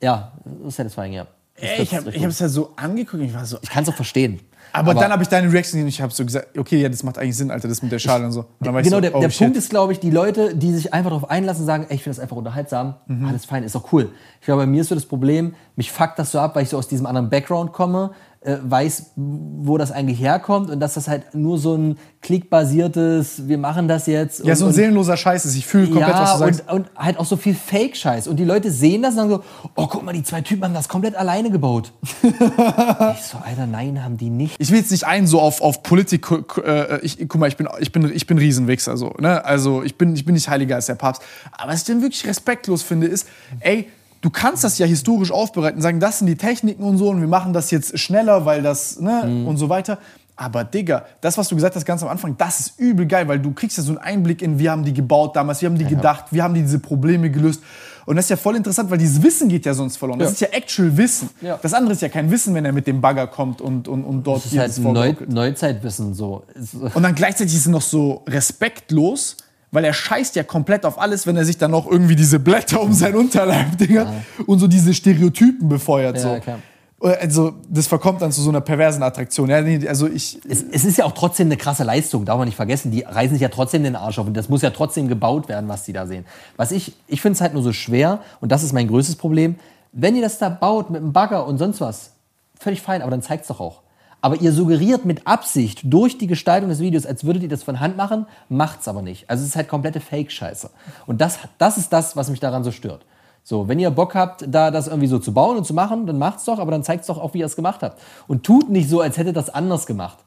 ja, 0.00 0.30
satisfying, 0.68 1.12
ja. 1.14 1.26
Ey, 1.56 1.82
ich 1.82 1.92
habe 1.92 2.08
es 2.10 2.38
ja 2.38 2.48
so 2.48 2.70
angeguckt 2.76 3.14
und 3.20 3.24
ich 3.28 3.34
war 3.34 3.44
so. 3.44 3.58
ich 3.62 3.68
kann 3.70 3.82
es 3.82 3.88
auch 3.88 3.94
verstehen. 3.94 4.38
Aber, 4.72 4.94
dann 4.94 5.10
habe 5.12 5.22
ich 5.22 5.28
deine 5.28 5.46
Reaction 5.52 5.72
gesehen 5.78 5.82
und 5.82 5.88
ich 5.88 6.00
habe 6.02 6.12
so 6.12 6.24
gesagt, 6.24 6.56
okay, 6.58 6.80
ja, 6.82 6.88
das 6.88 7.02
macht 7.02 7.18
eigentlich 7.18 7.36
Sinn, 7.36 7.50
Alter, 7.50 7.68
das 7.68 7.82
mit 7.82 7.90
der 7.92 7.98
Schale 7.98 8.24
und 8.26 8.32
so. 8.32 8.40
Und 8.40 8.46
Genau, 8.60 8.82
so, 8.82 9.00
der, 9.00 9.14
oh, 9.14 9.20
der. 9.20 9.28
Punkt 9.28 9.56
ist, 9.56 9.70
glaube 9.70 9.92
ich, 9.92 10.00
die 10.00 10.10
Leute, 10.10 10.54
die 10.54 10.72
sich 10.72 10.92
einfach 10.94 11.10
darauf 11.10 11.30
einlassen, 11.30 11.64
sagen, 11.66 11.86
ey, 11.88 11.96
ich 11.96 12.02
finde 12.02 12.16
das 12.16 12.22
einfach 12.22 12.36
unterhaltsam, 12.36 12.94
Mhm. 13.06 13.26
alles 13.26 13.44
fein, 13.44 13.62
ist 13.62 13.76
auch 13.76 13.92
cool. 13.92 14.10
Ich 14.40 14.46
glaube, 14.46 14.62
bei 14.62 14.66
mir 14.66 14.80
ist 14.82 14.88
so 14.88 14.94
das 14.94 15.06
Problem, 15.06 15.54
mich 15.78 15.92
fuckt 15.92 16.18
das 16.18 16.32
so 16.32 16.40
ab, 16.40 16.56
weil 16.56 16.64
ich 16.64 16.70
so 16.70 16.76
aus 16.76 16.88
diesem 16.88 17.06
anderen 17.06 17.30
Background 17.30 17.72
komme, 17.72 18.10
äh, 18.40 18.56
weiß, 18.60 19.12
wo 19.14 19.78
das 19.78 19.92
eigentlich 19.92 20.18
herkommt 20.18 20.70
und 20.70 20.80
dass 20.80 20.94
das 20.94 21.06
halt 21.06 21.36
nur 21.36 21.56
so 21.56 21.76
ein 21.76 21.98
klickbasiertes, 22.20 23.46
wir 23.46 23.58
machen 23.58 23.86
das 23.86 24.08
jetzt. 24.08 24.40
Ja, 24.40 24.52
und, 24.52 24.56
so 24.56 24.64
ein 24.64 24.68
und- 24.68 24.74
seelenloser 24.74 25.16
Scheiß 25.16 25.44
ist. 25.44 25.54
Ich 25.54 25.66
fühle 25.68 25.86
komplett, 25.86 26.08
ja, 26.08 26.22
was 26.22 26.32
du 26.32 26.38
sagst. 26.40 26.60
Und, 26.68 26.80
und 26.80 26.90
halt 26.96 27.16
auch 27.20 27.24
so 27.24 27.36
viel 27.36 27.54
Fake-Scheiß. 27.54 28.26
Und 28.26 28.38
die 28.38 28.44
Leute 28.44 28.72
sehen 28.72 29.02
das 29.02 29.12
und 29.12 29.18
sagen 29.18 29.30
so, 29.30 29.44
oh, 29.76 29.86
guck 29.86 30.02
mal, 30.02 30.12
die 30.12 30.24
zwei 30.24 30.40
Typen 30.40 30.64
haben 30.64 30.74
das 30.74 30.88
komplett 30.88 31.14
alleine 31.14 31.48
gebaut. 31.48 31.92
ich 32.22 33.22
so, 33.22 33.38
Alter, 33.38 33.68
nein, 33.70 34.02
haben 34.02 34.16
die 34.16 34.30
nicht. 34.30 34.56
ich 34.58 34.70
will 34.72 34.78
jetzt 34.78 34.90
nicht 34.90 35.06
einen 35.06 35.28
so 35.28 35.40
auf, 35.40 35.60
auf 35.60 35.84
Politik. 35.84 36.26
Äh, 36.64 36.98
ich, 37.02 37.18
guck 37.28 37.40
mal, 37.40 37.46
ich 37.46 37.56
bin, 37.56 37.68
ich 37.78 37.92
bin, 37.92 38.12
ich 38.12 38.26
bin 38.26 38.38
Riesenwichser. 38.38 38.96
So, 38.96 39.14
ne? 39.20 39.44
Also 39.44 39.84
ich 39.84 39.96
bin, 39.96 40.16
ich 40.16 40.24
bin 40.24 40.34
nicht 40.34 40.48
heiliger 40.48 40.74
als 40.74 40.86
der 40.86 40.96
Papst. 40.96 41.22
Aber 41.52 41.70
was 41.70 41.82
ich 41.82 41.86
dann 41.86 42.02
wirklich 42.02 42.26
respektlos 42.26 42.82
finde, 42.82 43.06
ist, 43.06 43.28
ey, 43.60 43.88
du 44.20 44.30
kannst 44.30 44.64
das 44.64 44.78
ja 44.78 44.86
historisch 44.86 45.30
aufbereiten, 45.32 45.80
sagen, 45.80 46.00
das 46.00 46.18
sind 46.18 46.26
die 46.26 46.36
Techniken 46.36 46.82
und 46.82 46.98
so 46.98 47.08
und 47.10 47.20
wir 47.20 47.28
machen 47.28 47.52
das 47.52 47.70
jetzt 47.70 47.98
schneller, 47.98 48.44
weil 48.44 48.62
das, 48.62 48.98
ne, 49.00 49.24
Mhm. 49.26 49.46
und 49.46 49.56
so 49.56 49.68
weiter. 49.68 49.98
Aber 50.40 50.62
Digga, 50.62 51.04
das, 51.20 51.36
was 51.36 51.48
du 51.48 51.56
gesagt 51.56 51.74
hast 51.74 51.84
ganz 51.84 52.00
am 52.04 52.08
Anfang, 52.08 52.36
das 52.38 52.60
ist 52.60 52.78
übel 52.78 53.06
geil, 53.06 53.26
weil 53.26 53.40
du 53.40 53.50
kriegst 53.52 53.76
ja 53.76 53.82
so 53.82 53.90
einen 53.90 53.98
Einblick 53.98 54.40
in, 54.40 54.58
wie 54.60 54.70
haben 54.70 54.84
die 54.84 54.94
gebaut 54.94 55.34
damals, 55.34 55.60
wie 55.62 55.66
haben 55.66 55.76
die 55.78 55.84
gedacht, 55.84 56.26
wie 56.30 56.40
haben 56.42 56.54
die 56.54 56.62
diese 56.62 56.78
Probleme 56.78 57.28
gelöst. 57.28 57.60
Und 58.06 58.14
das 58.16 58.26
ist 58.26 58.30
ja 58.30 58.36
voll 58.36 58.54
interessant, 58.56 58.88
weil 58.90 58.98
dieses 58.98 59.20
Wissen 59.22 59.48
geht 59.48 59.66
ja 59.66 59.74
sonst 59.74 59.96
verloren. 59.96 60.20
Das 60.20 60.28
Ja. 60.28 60.32
ist 60.32 60.40
ja 60.40 60.48
actual 60.58 60.96
Wissen. 60.96 61.28
Ja. 61.40 61.58
Das 61.60 61.74
andere 61.74 61.92
ist 61.92 62.02
ja 62.02 62.08
kein 62.08 62.30
Wissen, 62.30 62.54
wenn 62.54 62.64
er 62.64 62.72
mit 62.72 62.86
dem 62.86 63.00
Bagger 63.00 63.26
kommt 63.26 63.60
und, 63.60 63.88
und, 63.88 64.04
und 64.04 64.22
dort 64.24 64.44
Das 64.44 64.52
ist 64.52 64.58
halt 64.58 64.68
das 64.70 64.78
Neu. 64.78 65.14
Neuzeitwissen 65.26 66.14
so. 66.14 66.44
Es- 66.54 66.72
Und 66.72 67.02
dann 67.02 67.16
gleichzeitig 67.16 67.54
ist 67.56 67.66
er 67.66 67.72
noch 67.72 67.82
so 67.82 68.22
respektlos, 68.28 69.36
weil 69.70 69.84
er 69.84 69.92
scheißt 69.92 70.36
ja 70.36 70.42
komplett 70.42 70.84
auf 70.84 70.98
alles, 70.98 71.26
wenn 71.26 71.36
er 71.36 71.44
sich 71.44 71.58
dann 71.58 71.70
noch 71.70 71.86
irgendwie 71.86 72.16
diese 72.16 72.38
Blätter 72.38 72.80
um 72.80 72.92
sein 72.92 73.14
Unterleib 73.14 73.76
dingert 73.78 74.08
und 74.46 74.58
so 74.58 74.66
diese 74.66 74.94
Stereotypen 74.94 75.68
befeuert. 75.68 76.16
Ja, 76.16 76.22
so. 76.22 76.40
klar. 76.40 76.58
Also 77.00 77.54
das 77.68 77.86
verkommt 77.86 78.22
dann 78.22 78.32
zu 78.32 78.40
so 78.42 78.48
einer 78.48 78.60
perversen 78.60 79.04
Attraktion. 79.04 79.48
Ja, 79.48 79.60
nee, 79.60 79.86
also 79.86 80.08
ich, 80.08 80.40
Es, 80.48 80.64
es 80.64 80.84
ist 80.84 80.98
ja 80.98 81.04
auch 81.04 81.12
trotzdem 81.12 81.46
eine 81.46 81.56
krasse 81.56 81.84
Leistung, 81.84 82.24
darf 82.24 82.38
man 82.38 82.48
nicht 82.48 82.56
vergessen. 82.56 82.90
Die 82.90 83.02
reißen 83.02 83.34
sich 83.34 83.42
ja 83.42 83.50
trotzdem 83.50 83.84
den 83.84 83.94
Arsch 83.94 84.18
auf 84.18 84.26
und 84.26 84.36
das 84.36 84.48
muss 84.48 84.62
ja 84.62 84.70
trotzdem 84.70 85.06
gebaut 85.06 85.48
werden, 85.48 85.68
was 85.68 85.84
die 85.84 85.92
da 85.92 86.06
sehen. 86.06 86.24
Was 86.56 86.72
ich, 86.72 86.94
ich 87.06 87.20
finde 87.20 87.34
es 87.34 87.40
halt 87.40 87.54
nur 87.54 87.62
so 87.62 87.72
schwer 87.72 88.20
und 88.40 88.50
das 88.50 88.64
ist 88.64 88.72
mein 88.72 88.88
größtes 88.88 89.14
Problem. 89.14 89.56
Wenn 89.92 90.16
ihr 90.16 90.22
das 90.22 90.38
da 90.38 90.48
baut 90.48 90.90
mit 90.90 91.00
einem 91.00 91.12
Bagger 91.12 91.46
und 91.46 91.58
sonst 91.58 91.80
was, 91.80 92.10
völlig 92.58 92.82
fein, 92.82 93.00
aber 93.00 93.12
dann 93.12 93.22
zeigt 93.22 93.42
es 93.42 93.48
doch 93.48 93.60
auch. 93.60 93.80
Aber 94.20 94.40
ihr 94.40 94.52
suggeriert 94.52 95.04
mit 95.04 95.26
Absicht 95.28 95.82
durch 95.84 96.18
die 96.18 96.26
Gestaltung 96.26 96.68
des 96.70 96.80
Videos, 96.80 97.06
als 97.06 97.22
würdet 97.24 97.44
ihr 97.44 97.48
das 97.48 97.62
von 97.62 97.78
Hand 97.78 97.96
machen, 97.96 98.26
macht's 98.48 98.88
aber 98.88 99.00
nicht. 99.02 99.30
Also 99.30 99.42
es 99.44 99.50
ist 99.50 99.56
halt 99.56 99.68
komplette 99.68 100.00
Fake-Scheiße. 100.00 100.70
Und 101.06 101.20
das, 101.20 101.38
das 101.58 101.78
ist 101.78 101.92
das, 101.92 102.16
was 102.16 102.28
mich 102.28 102.40
daran 102.40 102.64
so 102.64 102.72
stört. 102.72 103.04
So, 103.44 103.68
wenn 103.68 103.78
ihr 103.78 103.90
Bock 103.90 104.14
habt, 104.16 104.44
da 104.48 104.70
das 104.72 104.88
irgendwie 104.88 105.06
so 105.06 105.18
zu 105.20 105.32
bauen 105.32 105.56
und 105.56 105.64
zu 105.66 105.72
machen, 105.72 106.06
dann 106.06 106.18
macht's 106.18 106.44
doch, 106.44 106.58
aber 106.58 106.72
dann 106.72 106.82
zeigt's 106.82 107.06
doch 107.06 107.16
auch, 107.18 107.32
wie 107.34 107.38
ihr 107.38 107.46
es 107.46 107.54
gemacht 107.56 107.80
habt. 107.82 108.00
Und 108.26 108.44
tut 108.44 108.68
nicht 108.70 108.90
so, 108.90 109.00
als 109.00 109.16
hättet 109.16 109.28
ihr 109.36 109.40
das 109.40 109.50
anders 109.50 109.86
gemacht. 109.86 110.18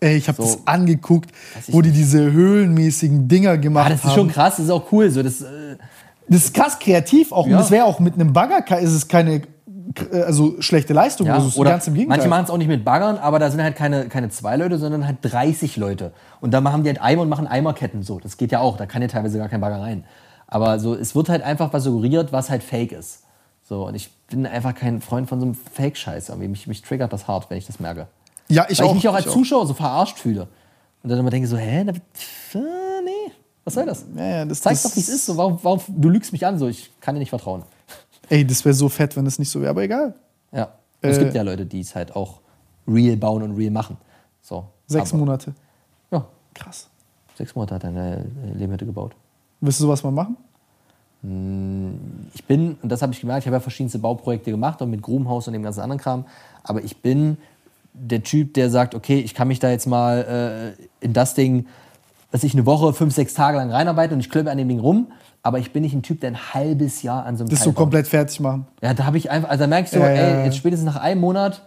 ey, 0.00 0.16
ich 0.16 0.26
habe 0.26 0.42
So. 0.42 0.44
das 0.44 0.66
angeguckt, 0.66 1.30
wo 1.68 1.82
die 1.82 1.92
diese 1.92 2.32
höhlenmäßigen 2.32 3.28
Dinger 3.28 3.58
gemacht 3.58 3.86
Ah, 3.86 3.90
das 3.90 3.98
ist 4.00 4.04
haben. 4.06 4.14
schon 4.14 4.28
krass, 4.28 4.56
das 4.56 4.64
ist 4.66 4.70
auch 4.70 4.90
cool. 4.90 5.10
So, 5.10 5.22
das, 5.22 5.42
äh, 5.42 5.76
Das 6.28 6.44
ist 6.46 6.54
krass 6.54 6.78
kreativ 6.78 7.30
auch. 7.30 7.46
Ja. 7.46 7.52
Und 7.56 7.58
das 7.62 7.70
wäre 7.70 7.84
auch 7.84 8.00
mit 8.00 8.14
einem 8.14 8.32
Bagger, 8.32 8.78
ist 8.80 8.92
es 8.92 9.06
keine 9.06 9.42
also 10.12 10.60
schlechte 10.60 10.92
Leistung. 10.92 11.26
ja, 11.26 11.34
also 11.34 11.60
oder 11.60 11.70
ganz 11.70 11.86
im 11.86 11.94
Gegenteil. 11.94 12.18
manche 12.18 12.28
machen 12.28 12.44
es 12.44 12.50
auch 12.50 12.56
nicht 12.56 12.68
mit 12.68 12.84
Baggern, 12.84 13.18
aber 13.18 13.38
da 13.38 13.50
sind 13.50 13.62
halt 13.62 13.76
keine, 13.76 14.08
keine 14.08 14.30
zwei 14.30 14.56
Leute, 14.56 14.78
sondern 14.78 15.06
halt 15.06 15.18
30 15.22 15.76
Leute. 15.76 16.12
Und 16.40 16.52
dann 16.52 16.62
machen 16.62 16.82
die 16.82 16.88
halt 16.88 17.00
Eimer 17.00 17.22
und 17.22 17.28
machen 17.28 17.46
Eimerketten. 17.46 18.02
So, 18.02 18.18
das 18.18 18.36
geht 18.36 18.52
ja 18.52 18.60
auch. 18.60 18.76
Da 18.76 18.86
kann 18.86 19.02
ja 19.02 19.08
teilweise 19.08 19.38
gar 19.38 19.48
kein 19.48 19.60
Bagger 19.60 19.80
rein. 19.80 20.04
Aber 20.46 20.78
so, 20.78 20.94
es 20.94 21.14
wird 21.14 21.28
halt 21.28 21.42
einfach 21.42 21.72
was 21.72 21.84
suggeriert, 21.84 22.32
was 22.32 22.50
halt 22.50 22.62
fake 22.62 22.92
ist. 22.92 23.22
So, 23.62 23.86
und 23.86 23.94
ich 23.94 24.10
bin 24.28 24.46
einfach 24.46 24.74
kein 24.74 25.00
Freund 25.00 25.28
von 25.28 25.40
so 25.40 25.46
einem 25.46 25.54
Fake-Scheiß. 25.54 26.34
Mich, 26.36 26.66
mich 26.66 26.82
triggert 26.82 27.12
das 27.12 27.28
hart, 27.28 27.50
wenn 27.50 27.58
ich 27.58 27.66
das 27.66 27.80
merke. 27.80 28.06
ja, 28.48 28.66
ich 28.68 28.78
Weil 28.78 28.86
auch. 28.86 28.90
ich 28.90 28.94
mich 28.96 29.08
auch 29.08 29.14
als 29.14 29.30
Zuschauer 29.30 29.66
so 29.66 29.74
verarscht 29.74 30.18
fühle. 30.18 30.48
Und 31.02 31.10
dann 31.10 31.18
immer 31.18 31.30
denke 31.30 31.48
so, 31.48 31.56
hä? 31.56 31.84
Da, 31.84 31.92
äh, 31.92 32.62
nee. 33.04 33.32
Was 33.64 33.74
soll 33.74 33.86
das? 33.86 34.04
Ja, 34.16 34.24
ja, 34.24 34.44
das, 34.44 34.60
Zeig 34.60 34.82
doch, 34.82 34.94
wie 34.94 35.00
es 35.00 35.08
ist. 35.08 35.26
So, 35.26 35.36
warum, 35.36 35.58
warum, 35.62 35.80
du 35.88 36.08
lügst 36.08 36.32
mich 36.32 36.46
an, 36.46 36.58
so 36.58 36.68
ich 36.68 36.90
kann 37.00 37.14
dir 37.14 37.18
nicht 37.18 37.30
vertrauen. 37.30 37.62
Ey, 38.28 38.46
das 38.46 38.64
wäre 38.64 38.74
so 38.74 38.88
fett, 38.88 39.16
wenn 39.16 39.26
es 39.26 39.38
nicht 39.38 39.50
so 39.50 39.60
wäre, 39.60 39.70
aber 39.70 39.82
egal. 39.82 40.14
Ja. 40.52 40.64
Und 41.02 41.10
es 41.10 41.18
Äh. 41.18 41.24
gibt 41.24 41.34
ja 41.34 41.42
Leute, 41.42 41.66
die 41.66 41.80
es 41.80 41.94
halt 41.94 42.14
auch 42.16 42.40
real 42.88 43.16
bauen 43.16 43.42
und 43.42 43.56
real 43.56 43.70
machen. 43.70 43.96
So. 44.42 44.64
Sechs 44.86 45.10
Aber- 45.10 45.18
Monate. 45.20 45.54
Ja, 46.10 46.24
Krass. 46.54 46.88
sechs 47.36 47.54
Monate 47.54 47.74
hat 47.76 47.84
er 47.84 47.88
eine 47.90 48.16
äh, 48.18 48.58
Lehmhütte 48.58 48.86
gebaut. 48.86 49.12
Willst 49.60 49.80
du 49.80 49.84
sowas 49.84 50.02
mal 50.02 50.10
machen? 50.10 50.36
Ich 52.34 52.44
bin, 52.44 52.76
und 52.82 52.88
das 52.92 53.00
habe 53.00 53.12
ich 53.14 53.20
gemerkt, 53.20 53.44
ich 53.44 53.46
habe 53.46 53.56
ja 53.56 53.60
verschiedenste 53.60 53.98
Bauprojekte 53.98 54.50
gemacht 54.50 54.82
und 54.82 54.90
mit 54.90 55.00
Grubenhaus 55.00 55.46
und 55.46 55.54
dem 55.54 55.62
ganzen 55.62 55.80
anderen 55.80 55.98
Kram. 56.00 56.26
Aber 56.62 56.84
ich 56.84 56.98
bin 56.98 57.38
der 57.94 58.22
Typ, 58.22 58.52
der 58.54 58.68
sagt, 58.68 58.94
okay, 58.94 59.20
ich 59.20 59.34
kann 59.34 59.48
mich 59.48 59.58
da 59.58 59.70
jetzt 59.70 59.86
mal 59.86 60.74
äh, 60.78 61.04
in 61.04 61.14
das 61.14 61.32
Ding, 61.34 61.66
dass 62.30 62.44
ich 62.44 62.52
eine 62.52 62.66
Woche, 62.66 62.92
fünf, 62.92 63.14
sechs 63.14 63.32
Tage 63.32 63.56
lang 63.56 63.70
reinarbeite 63.70 64.12
und 64.12 64.20
ich 64.20 64.28
klöppe 64.28 64.50
an 64.50 64.58
dem 64.58 64.68
Ding 64.68 64.80
rum. 64.80 65.12
Aber 65.46 65.58
ich 65.58 65.72
bin 65.72 65.82
nicht 65.82 65.92
ein 65.94 66.02
Typ, 66.02 66.20
der 66.22 66.30
ein 66.30 66.38
halbes 66.54 67.02
Jahr 67.02 67.24
an 67.26 67.36
so 67.36 67.44
einem 67.44 67.50
Das 67.50 67.58
Teil 67.60 67.64
so 67.66 67.70
baut. 67.72 67.76
komplett 67.76 68.08
fertig 68.08 68.40
machen. 68.40 68.66
Ja, 68.82 68.94
da 68.94 69.04
habe 69.04 69.18
ich 69.18 69.30
einfach, 69.30 69.50
also 69.50 69.66
da 69.66 69.78
ich 69.78 69.90
so, 69.90 69.98
Ja, 70.00 70.08
ja, 70.08 70.14
ja. 70.14 70.38
ey, 70.40 70.44
jetzt 70.46 70.56
spätestens 70.56 70.86
nach 70.86 70.96
einem 71.00 71.20
Monat, 71.20 71.62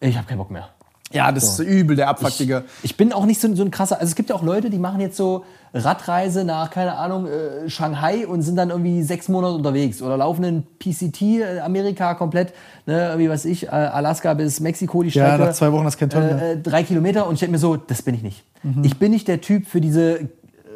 ich 0.00 0.16
habe 0.16 0.26
keinen 0.26 0.38
Bock 0.38 0.50
mehr. 0.50 0.68
Ja, 1.12 1.32
das 1.32 1.44
ist 1.44 1.58
übel, 1.60 1.96
der 1.96 2.08
Abfuck, 2.08 2.36
Digga. 2.38 2.62
Ich 2.84 2.96
bin 2.96 3.12
auch 3.12 3.26
nicht 3.26 3.40
so, 3.40 3.52
so 3.56 3.64
ein 3.64 3.72
krasser. 3.72 3.96
Also 3.98 4.10
es 4.10 4.14
gibt 4.14 4.30
ja 4.30 4.36
auch 4.36 4.44
Leute, 4.44 4.70
die 4.70 4.78
machen 4.78 5.00
jetzt 5.00 5.16
so 5.16 5.44
Radreise 5.74 6.44
nach, 6.44 6.70
keine 6.70 6.96
Ahnung, 6.96 7.26
äh, 7.26 7.68
Shanghai 7.68 8.26
und 8.28 8.42
sind 8.42 8.54
dann 8.56 8.70
irgendwie 8.70 9.02
sechs 9.02 9.28
Monate 9.28 9.54
unterwegs 9.54 10.02
oder 10.02 10.16
laufen 10.16 10.44
in 10.44 10.62
PCT, 10.78 11.22
äh, 11.40 11.60
Amerika 11.60 12.14
komplett, 12.14 12.52
ne, 12.86 13.14
wie 13.16 13.28
weiß 13.28 13.44
ich, 13.46 13.64
äh, 13.66 13.70
Alaska 13.70 14.34
bis 14.34 14.60
Mexiko 14.60 15.02
die 15.02 15.08
Ja, 15.10 15.26
Strecke. 15.26 15.44
nach 15.46 15.52
zwei 15.54 15.72
Wochen 15.72 15.84
du 15.84 15.90
keinen 15.96 16.10
Turn 16.10 16.26
mehr. 16.26 16.42
äh, 16.42 16.52
äh, 16.52 16.56
drei 16.58 16.82
Kilometer 16.84 17.26
und 17.26 17.34
ich 17.34 17.40
denke 17.40 17.52
mir 17.52 17.58
so, 17.58 17.76
das 17.76 18.02
bin 18.02 18.14
ich 18.14 18.22
nicht. 18.22 18.44
Ich 18.82 18.98
bin 18.98 19.10
nicht 19.10 19.26
der 19.26 19.40
Typ 19.40 19.66
für 19.66 19.80
diese 19.80 20.28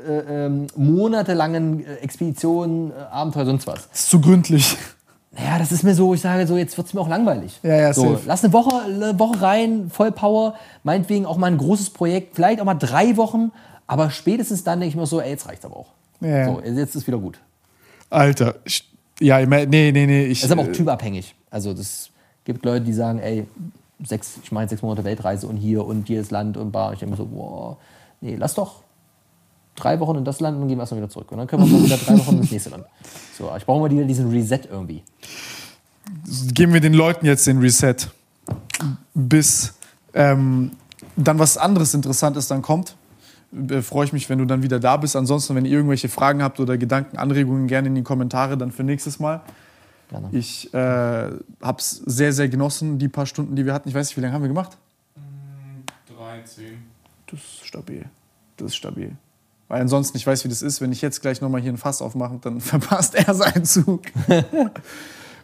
äh, 0.07 0.47
ähm, 0.47 0.66
monatelangen 0.76 1.84
äh, 1.84 1.94
Expeditionen, 1.97 2.91
äh, 2.91 2.94
Abenteuer, 3.10 3.47
sonst 3.47 3.66
was. 3.66 3.89
Das 3.91 4.00
ist 4.00 4.10
zu 4.10 4.20
gründlich. 4.20 4.76
Naja, 5.33 5.58
das 5.58 5.73
ist 5.73 5.83
mir 5.83 5.94
so, 5.94 6.15
ich 6.15 6.20
sage 6.20 6.47
so, 6.47 6.57
jetzt 6.57 6.76
wird 6.76 6.86
es 6.86 6.94
mir 6.94 7.00
auch 7.00 7.08
langweilig. 7.08 7.58
Ja, 7.65 7.74
ja, 7.76 7.92
so, 7.92 8.12
safe. 8.12 8.23
lass 8.26 8.44
eine 8.44 8.52
Woche, 8.52 8.83
eine 8.84 9.18
Woche 9.18 9.42
rein, 9.42 9.91
voll 9.92 10.12
Power, 10.12 10.55
meinetwegen 10.84 11.26
auch 11.26 11.36
mal 11.36 11.49
ein 11.49 11.58
großes 11.58 11.91
Projekt, 11.91 12.36
vielleicht 12.36 12.60
auch 12.60 12.65
mal 12.65 12.74
drei 12.74 13.16
Wochen, 13.16 13.50
aber 13.89 14.10
spätestens 14.10 14.62
dann 14.62 14.78
denke 14.81 14.91
ich 14.91 14.97
mir 14.97 15.07
so, 15.07 15.20
ey, 15.20 15.31
jetzt 15.31 15.49
reicht's 15.49 15.65
aber 15.65 15.76
auch. 15.76 15.89
Ja. 16.20 16.47
So, 16.47 16.60
jetzt 16.62 16.94
ist 16.94 17.07
wieder 17.08 17.18
gut. 17.18 17.41
Alter. 18.10 18.55
ich- 18.65 18.89
Ja, 19.20 19.41
ich 19.41 19.49
mein- 19.49 19.68
nee, 19.70 19.91
nee, 19.92 20.07
nee. 20.07 20.24
Ich, 20.26 20.41
Das 20.41 20.50
ist 20.50 20.52
aber 20.52 20.62
auch 20.62 20.68
äh, 20.68 20.73
typabhängig. 20.73 21.34
Also 21.50 21.74
das 21.74 22.10
gibt 22.44 22.65
Leute, 22.65 22.84
die 22.84 22.92
sagen, 22.92 23.18
ey, 23.18 23.47
sechs, 24.05 24.39
ich 24.42 24.50
jetzt 24.52 24.70
sechs 24.70 24.83
Monate 24.83 25.02
Weltreise 25.05 25.47
und 25.49 25.57
hier 25.57 25.84
und 25.84 26.08
jedes 26.08 26.31
Land 26.31 26.57
und 26.57 26.70
bar. 26.70 26.92
Ich 26.92 27.00
denke 27.00 27.12
mir 27.12 27.16
so, 27.16 27.26
boah, 27.26 27.76
nee, 28.20 28.36
lass 28.36 28.55
doch 28.55 28.83
drei 29.75 30.01
Wochen 30.01 30.17
in 30.17 30.25
das 30.25 30.41
Land 30.41 30.57
und 30.57 30.62
dann 30.62 30.69
gehen 30.69 30.78
wir 30.78 30.83
erstmal 30.83 31.01
wieder 31.01 31.11
zurück. 31.11 31.31
Und 31.33 31.39
dann 31.39 31.47
können 31.47 31.65
wir 31.65 31.78
mal 31.78 31.85
wieder 31.85 31.97
drei 31.97 32.19
Wochen 32.19 32.39
ins 32.39 32.51
nächste 32.51 32.70
Land. 32.70 32.85
So, 33.36 33.51
ich 33.57 33.65
brauche 33.65 33.81
mal 33.81 33.91
wieder 33.91 34.05
diesen 34.05 34.31
Reset 34.31 34.61
irgendwie. 34.70 35.03
geben 36.53 36.73
wir 36.73 36.81
den 36.81 36.94
Leuten 36.94 37.27
jetzt 37.27 37.47
den 37.47 37.59
Reset. 37.59 37.97
Bis 39.15 39.75
ähm, 40.12 40.73
dann 41.17 41.39
was 41.39 41.59
anderes 41.59 41.94
Interessantes 41.94 42.49
dann 42.49 42.62
kommt. 42.62 42.97
Äh, 43.69 43.83
Freue 43.83 44.05
ich 44.05 44.12
mich, 44.12 44.28
wenn 44.28 44.39
du 44.39 44.44
dann 44.44 44.62
wieder 44.62 44.81
da 44.81 44.97
bist. 44.97 45.17
Ansonsten, 45.17 45.55
wenn 45.55 45.65
ihr 45.65 45.73
irgendwelche 45.73 46.09
Fragen 46.09 46.43
habt 46.43 46.61
oder 46.61 46.77
Gedanken, 46.77 47.17
Anregungen, 47.17 47.67
gerne 47.67 47.89
in 47.89 47.94
die 47.94 48.03
Kommentare 48.03 48.57
dann 48.57 48.73
für 48.73 48.85
nächstes 48.85 49.19
Mal. 49.19 49.43
Gerne. 50.11 50.28
Ich 50.33 50.73
äh, 50.75 50.77
habe 50.77 51.78
es 51.78 51.91
sehr, 51.91 52.33
sehr 52.33 52.49
genossen, 52.49 52.99
die 52.99 53.09
paar 53.09 53.27
Stunden, 53.27 53.57
die 53.57 53.65
wir 53.65 53.73
hatten. 53.73 53.89
Ich 53.89 53.94
weiß 53.94 54.09
nicht, 54.09 54.17
wie 54.17 54.20
lange 54.20 54.35
haben 54.35 54.43
wir 54.43 54.49
gemacht? 54.49 54.77
13. 56.17 56.83
Das 57.27 57.41
ist 57.41 57.67
stabil. 57.67 58.05
Das 58.57 58.67
ist 58.69 58.77
stabil. 58.77 59.17
Weil 59.68 59.81
ansonsten, 59.81 60.17
ich 60.17 60.26
weiß, 60.26 60.44
wie 60.44 60.49
das 60.49 60.62
ist, 60.62 60.81
wenn 60.81 60.93
ich 60.93 61.02
jetzt 61.02 61.23
gleich 61.23 61.41
nochmal 61.41 61.60
hier 61.60 61.73
ein 61.73 61.78
Fass 61.78 62.02
aufmache, 62.02 62.39
dann 62.41 62.60
verpasst 62.60 63.15
er 63.15 63.34
seinen 63.34 63.65
Zug. 63.65 64.02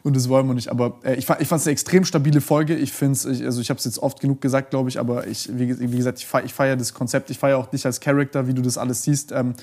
Und 0.02 0.16
das 0.16 0.28
wollen 0.28 0.46
wir 0.46 0.54
nicht. 0.54 0.70
Aber 0.70 0.98
äh, 1.04 1.14
ich 1.16 1.26
fand 1.26 1.40
es 1.40 1.66
eine 1.66 1.72
extrem 1.72 2.04
stabile 2.04 2.40
Folge. 2.40 2.74
Ich 2.74 2.92
finde 2.92 3.12
es, 3.12 3.24
ich, 3.26 3.44
also 3.44 3.60
ich 3.60 3.68
habe 3.70 3.78
es 3.78 3.84
jetzt 3.84 3.98
oft 3.98 4.20
genug 4.20 4.40
gesagt, 4.40 4.70
glaube 4.70 4.88
ich, 4.88 4.98
aber 4.98 5.26
ich, 5.26 5.50
wie, 5.52 5.78
wie 5.78 5.96
gesagt, 5.96 6.18
ich 6.18 6.26
feiere 6.26 6.44
ich 6.44 6.54
feier 6.54 6.76
das 6.76 6.94
Konzept, 6.94 7.30
ich 7.30 7.38
feiere 7.38 7.58
auch 7.58 7.66
dich 7.66 7.84
als 7.84 8.00
Charakter, 8.00 8.46
wie 8.46 8.54
du 8.54 8.62
das 8.62 8.78
alles 8.78 9.02
siehst. 9.02 9.32
Ähm, 9.32 9.54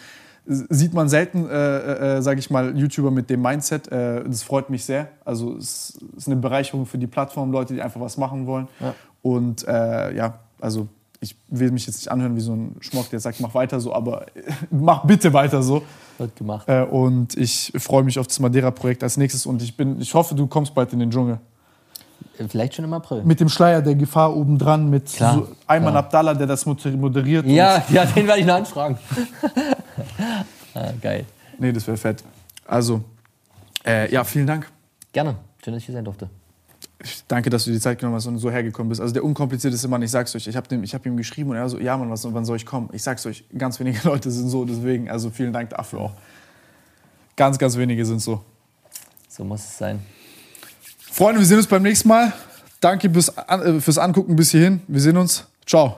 sieht 0.46 0.94
man 0.94 1.10
selten, 1.10 1.50
äh, 1.50 2.18
äh, 2.18 2.22
sage 2.22 2.40
ich 2.40 2.50
mal, 2.50 2.78
YouTuber 2.78 3.12
mit 3.12 3.30
dem 3.30 3.42
Mindset. 3.42 3.92
Äh, 3.92 4.24
das 4.24 4.44
freut 4.44 4.70
mich 4.70 4.86
sehr. 4.86 5.10
Also 5.26 5.58
es 5.58 5.98
ist 6.16 6.28
eine 6.28 6.38
Bereicherung 6.38 6.86
für 6.86 6.98
die 6.98 7.08
Plattform, 7.08 7.52
Leute, 7.52 7.74
die 7.74 7.82
einfach 7.82 8.00
was 8.00 8.18
machen 8.18 8.46
wollen. 8.46 8.68
Ja. 8.80 8.96
Und 9.22 9.68
äh, 9.68 10.16
ja, 10.16 10.40
also 10.62 10.88
ich 11.20 11.36
will 11.48 11.72
mich 11.72 11.88
jetzt 11.88 11.98
nicht 11.98 12.12
anhören 12.12 12.36
wie 12.36 12.42
so 12.42 12.54
ein 12.54 12.76
Schmock, 12.80 13.10
der 13.10 13.20
sagt, 13.20 13.40
mach 13.40 13.54
weiter 13.54 13.80
so, 13.80 13.94
aber 13.94 14.28
mach 14.72 15.04
bitte 15.06 15.34
weiter 15.34 15.64
so. 15.64 15.84
Wird 16.18 16.36
gemacht. 16.36 16.68
Äh, 16.68 16.84
und 16.84 17.36
ich 17.38 17.74
freue 17.78 18.04
mich 18.04 18.20
auf 18.20 18.28
das 18.28 18.40
Madeira-Projekt 18.40 19.04
als 19.04 19.18
nächstes 19.18 19.46
und 19.46 19.62
ich, 19.62 19.76
bin, 19.78 20.00
ich 20.02 20.14
hoffe, 20.14 20.36
du 20.36 20.48
kommst 20.48 20.74
bald 20.74 20.94
in 20.94 21.00
den 21.00 21.12
Dschungel. 21.12 21.40
Vielleicht 22.50 22.76
schon 22.76 22.86
im 22.86 22.94
April. 22.94 23.24
Mit 23.24 23.40
dem 23.40 23.50
Schleier 23.50 23.82
der 23.82 23.96
Gefahr 23.96 24.36
obendran, 24.36 24.90
mit 24.92 25.08
Klar, 25.08 25.34
so 25.36 25.48
Ayman 25.66 25.92
klar. 25.94 26.04
Abdallah, 26.04 26.34
der 26.36 26.46
das 26.46 26.66
moder- 26.68 26.92
moderiert. 26.92 27.46
Ja, 27.48 27.84
ja, 27.90 28.06
den 28.06 28.28
werde 28.28 28.40
ich 28.42 28.46
noch 28.46 28.56
anfragen. 28.56 28.98
ah, 30.76 30.92
geil. 31.02 31.26
Nee, 31.58 31.72
das 31.72 31.88
wäre 31.88 31.98
fett. 31.98 32.24
Also, 32.68 33.02
äh, 33.86 34.12
ja, 34.12 34.24
vielen 34.24 34.46
Dank. 34.46 34.70
Gerne. 35.12 35.36
Schön, 35.64 35.74
dass 35.74 35.82
ich 35.82 35.88
hier 35.88 35.96
sein 35.96 36.06
durfte. 36.06 36.30
Danke, 37.28 37.50
dass 37.52 37.66
du 37.66 37.72
die 37.72 37.80
Zeit 37.80 38.00
genommen 38.00 38.16
hast 38.16 38.26
und 38.26 38.40
so 38.40 38.50
hergekommen 38.50 38.90
bist. 38.90 39.02
Also 39.02 39.14
der 39.14 39.24
unkomplizierteste 39.24 39.88
Mann, 39.88 40.02
ich 40.02 40.10
sag's 40.10 40.36
euch, 40.36 40.48
ich 40.48 40.56
habe 40.56 40.76
hab 40.76 41.06
ihm 41.06 41.16
geschrieben 41.16 41.52
und 41.52 41.56
er 41.56 41.70
so, 41.70 41.80
ja 41.80 41.96
Mann, 41.96 42.10
was, 42.10 42.32
wann 42.34 42.44
soll 42.44 42.58
ich 42.58 42.66
kommen? 42.66 42.90
Ich 42.92 43.04
sag's 43.04 43.26
euch, 43.26 43.44
ganz 43.56 43.80
wenige 43.80 44.00
Leute 44.04 44.32
sind 44.32 44.50
so, 44.50 44.66
deswegen, 44.66 45.10
also 45.10 45.30
vielen 45.30 45.54
Dank 45.54 45.70
dafür 45.70 46.00
auch. 46.00 46.14
Ganz, 47.36 47.60
ganz 47.60 47.78
wenige 47.78 48.04
sind 48.04 48.20
so. 48.20 48.44
So 49.30 49.44
muss 49.44 49.60
es 49.60 49.78
sein. 49.78 50.00
Freunde, 51.12 51.40
wir 51.40 51.46
sehen 51.46 51.58
uns 51.58 51.68
beim 51.68 51.84
nächsten 51.84 52.08
Mal. 52.08 52.34
Danke 52.80 53.12
fürs, 53.12 53.30
äh, 53.30 53.80
fürs 53.80 53.98
Angucken 54.00 54.36
bis 54.36 54.52
hierhin. 54.52 54.82
Wir 54.88 55.02
sehen 55.02 55.18
uns. 55.18 55.46
Ciao. 55.66 55.96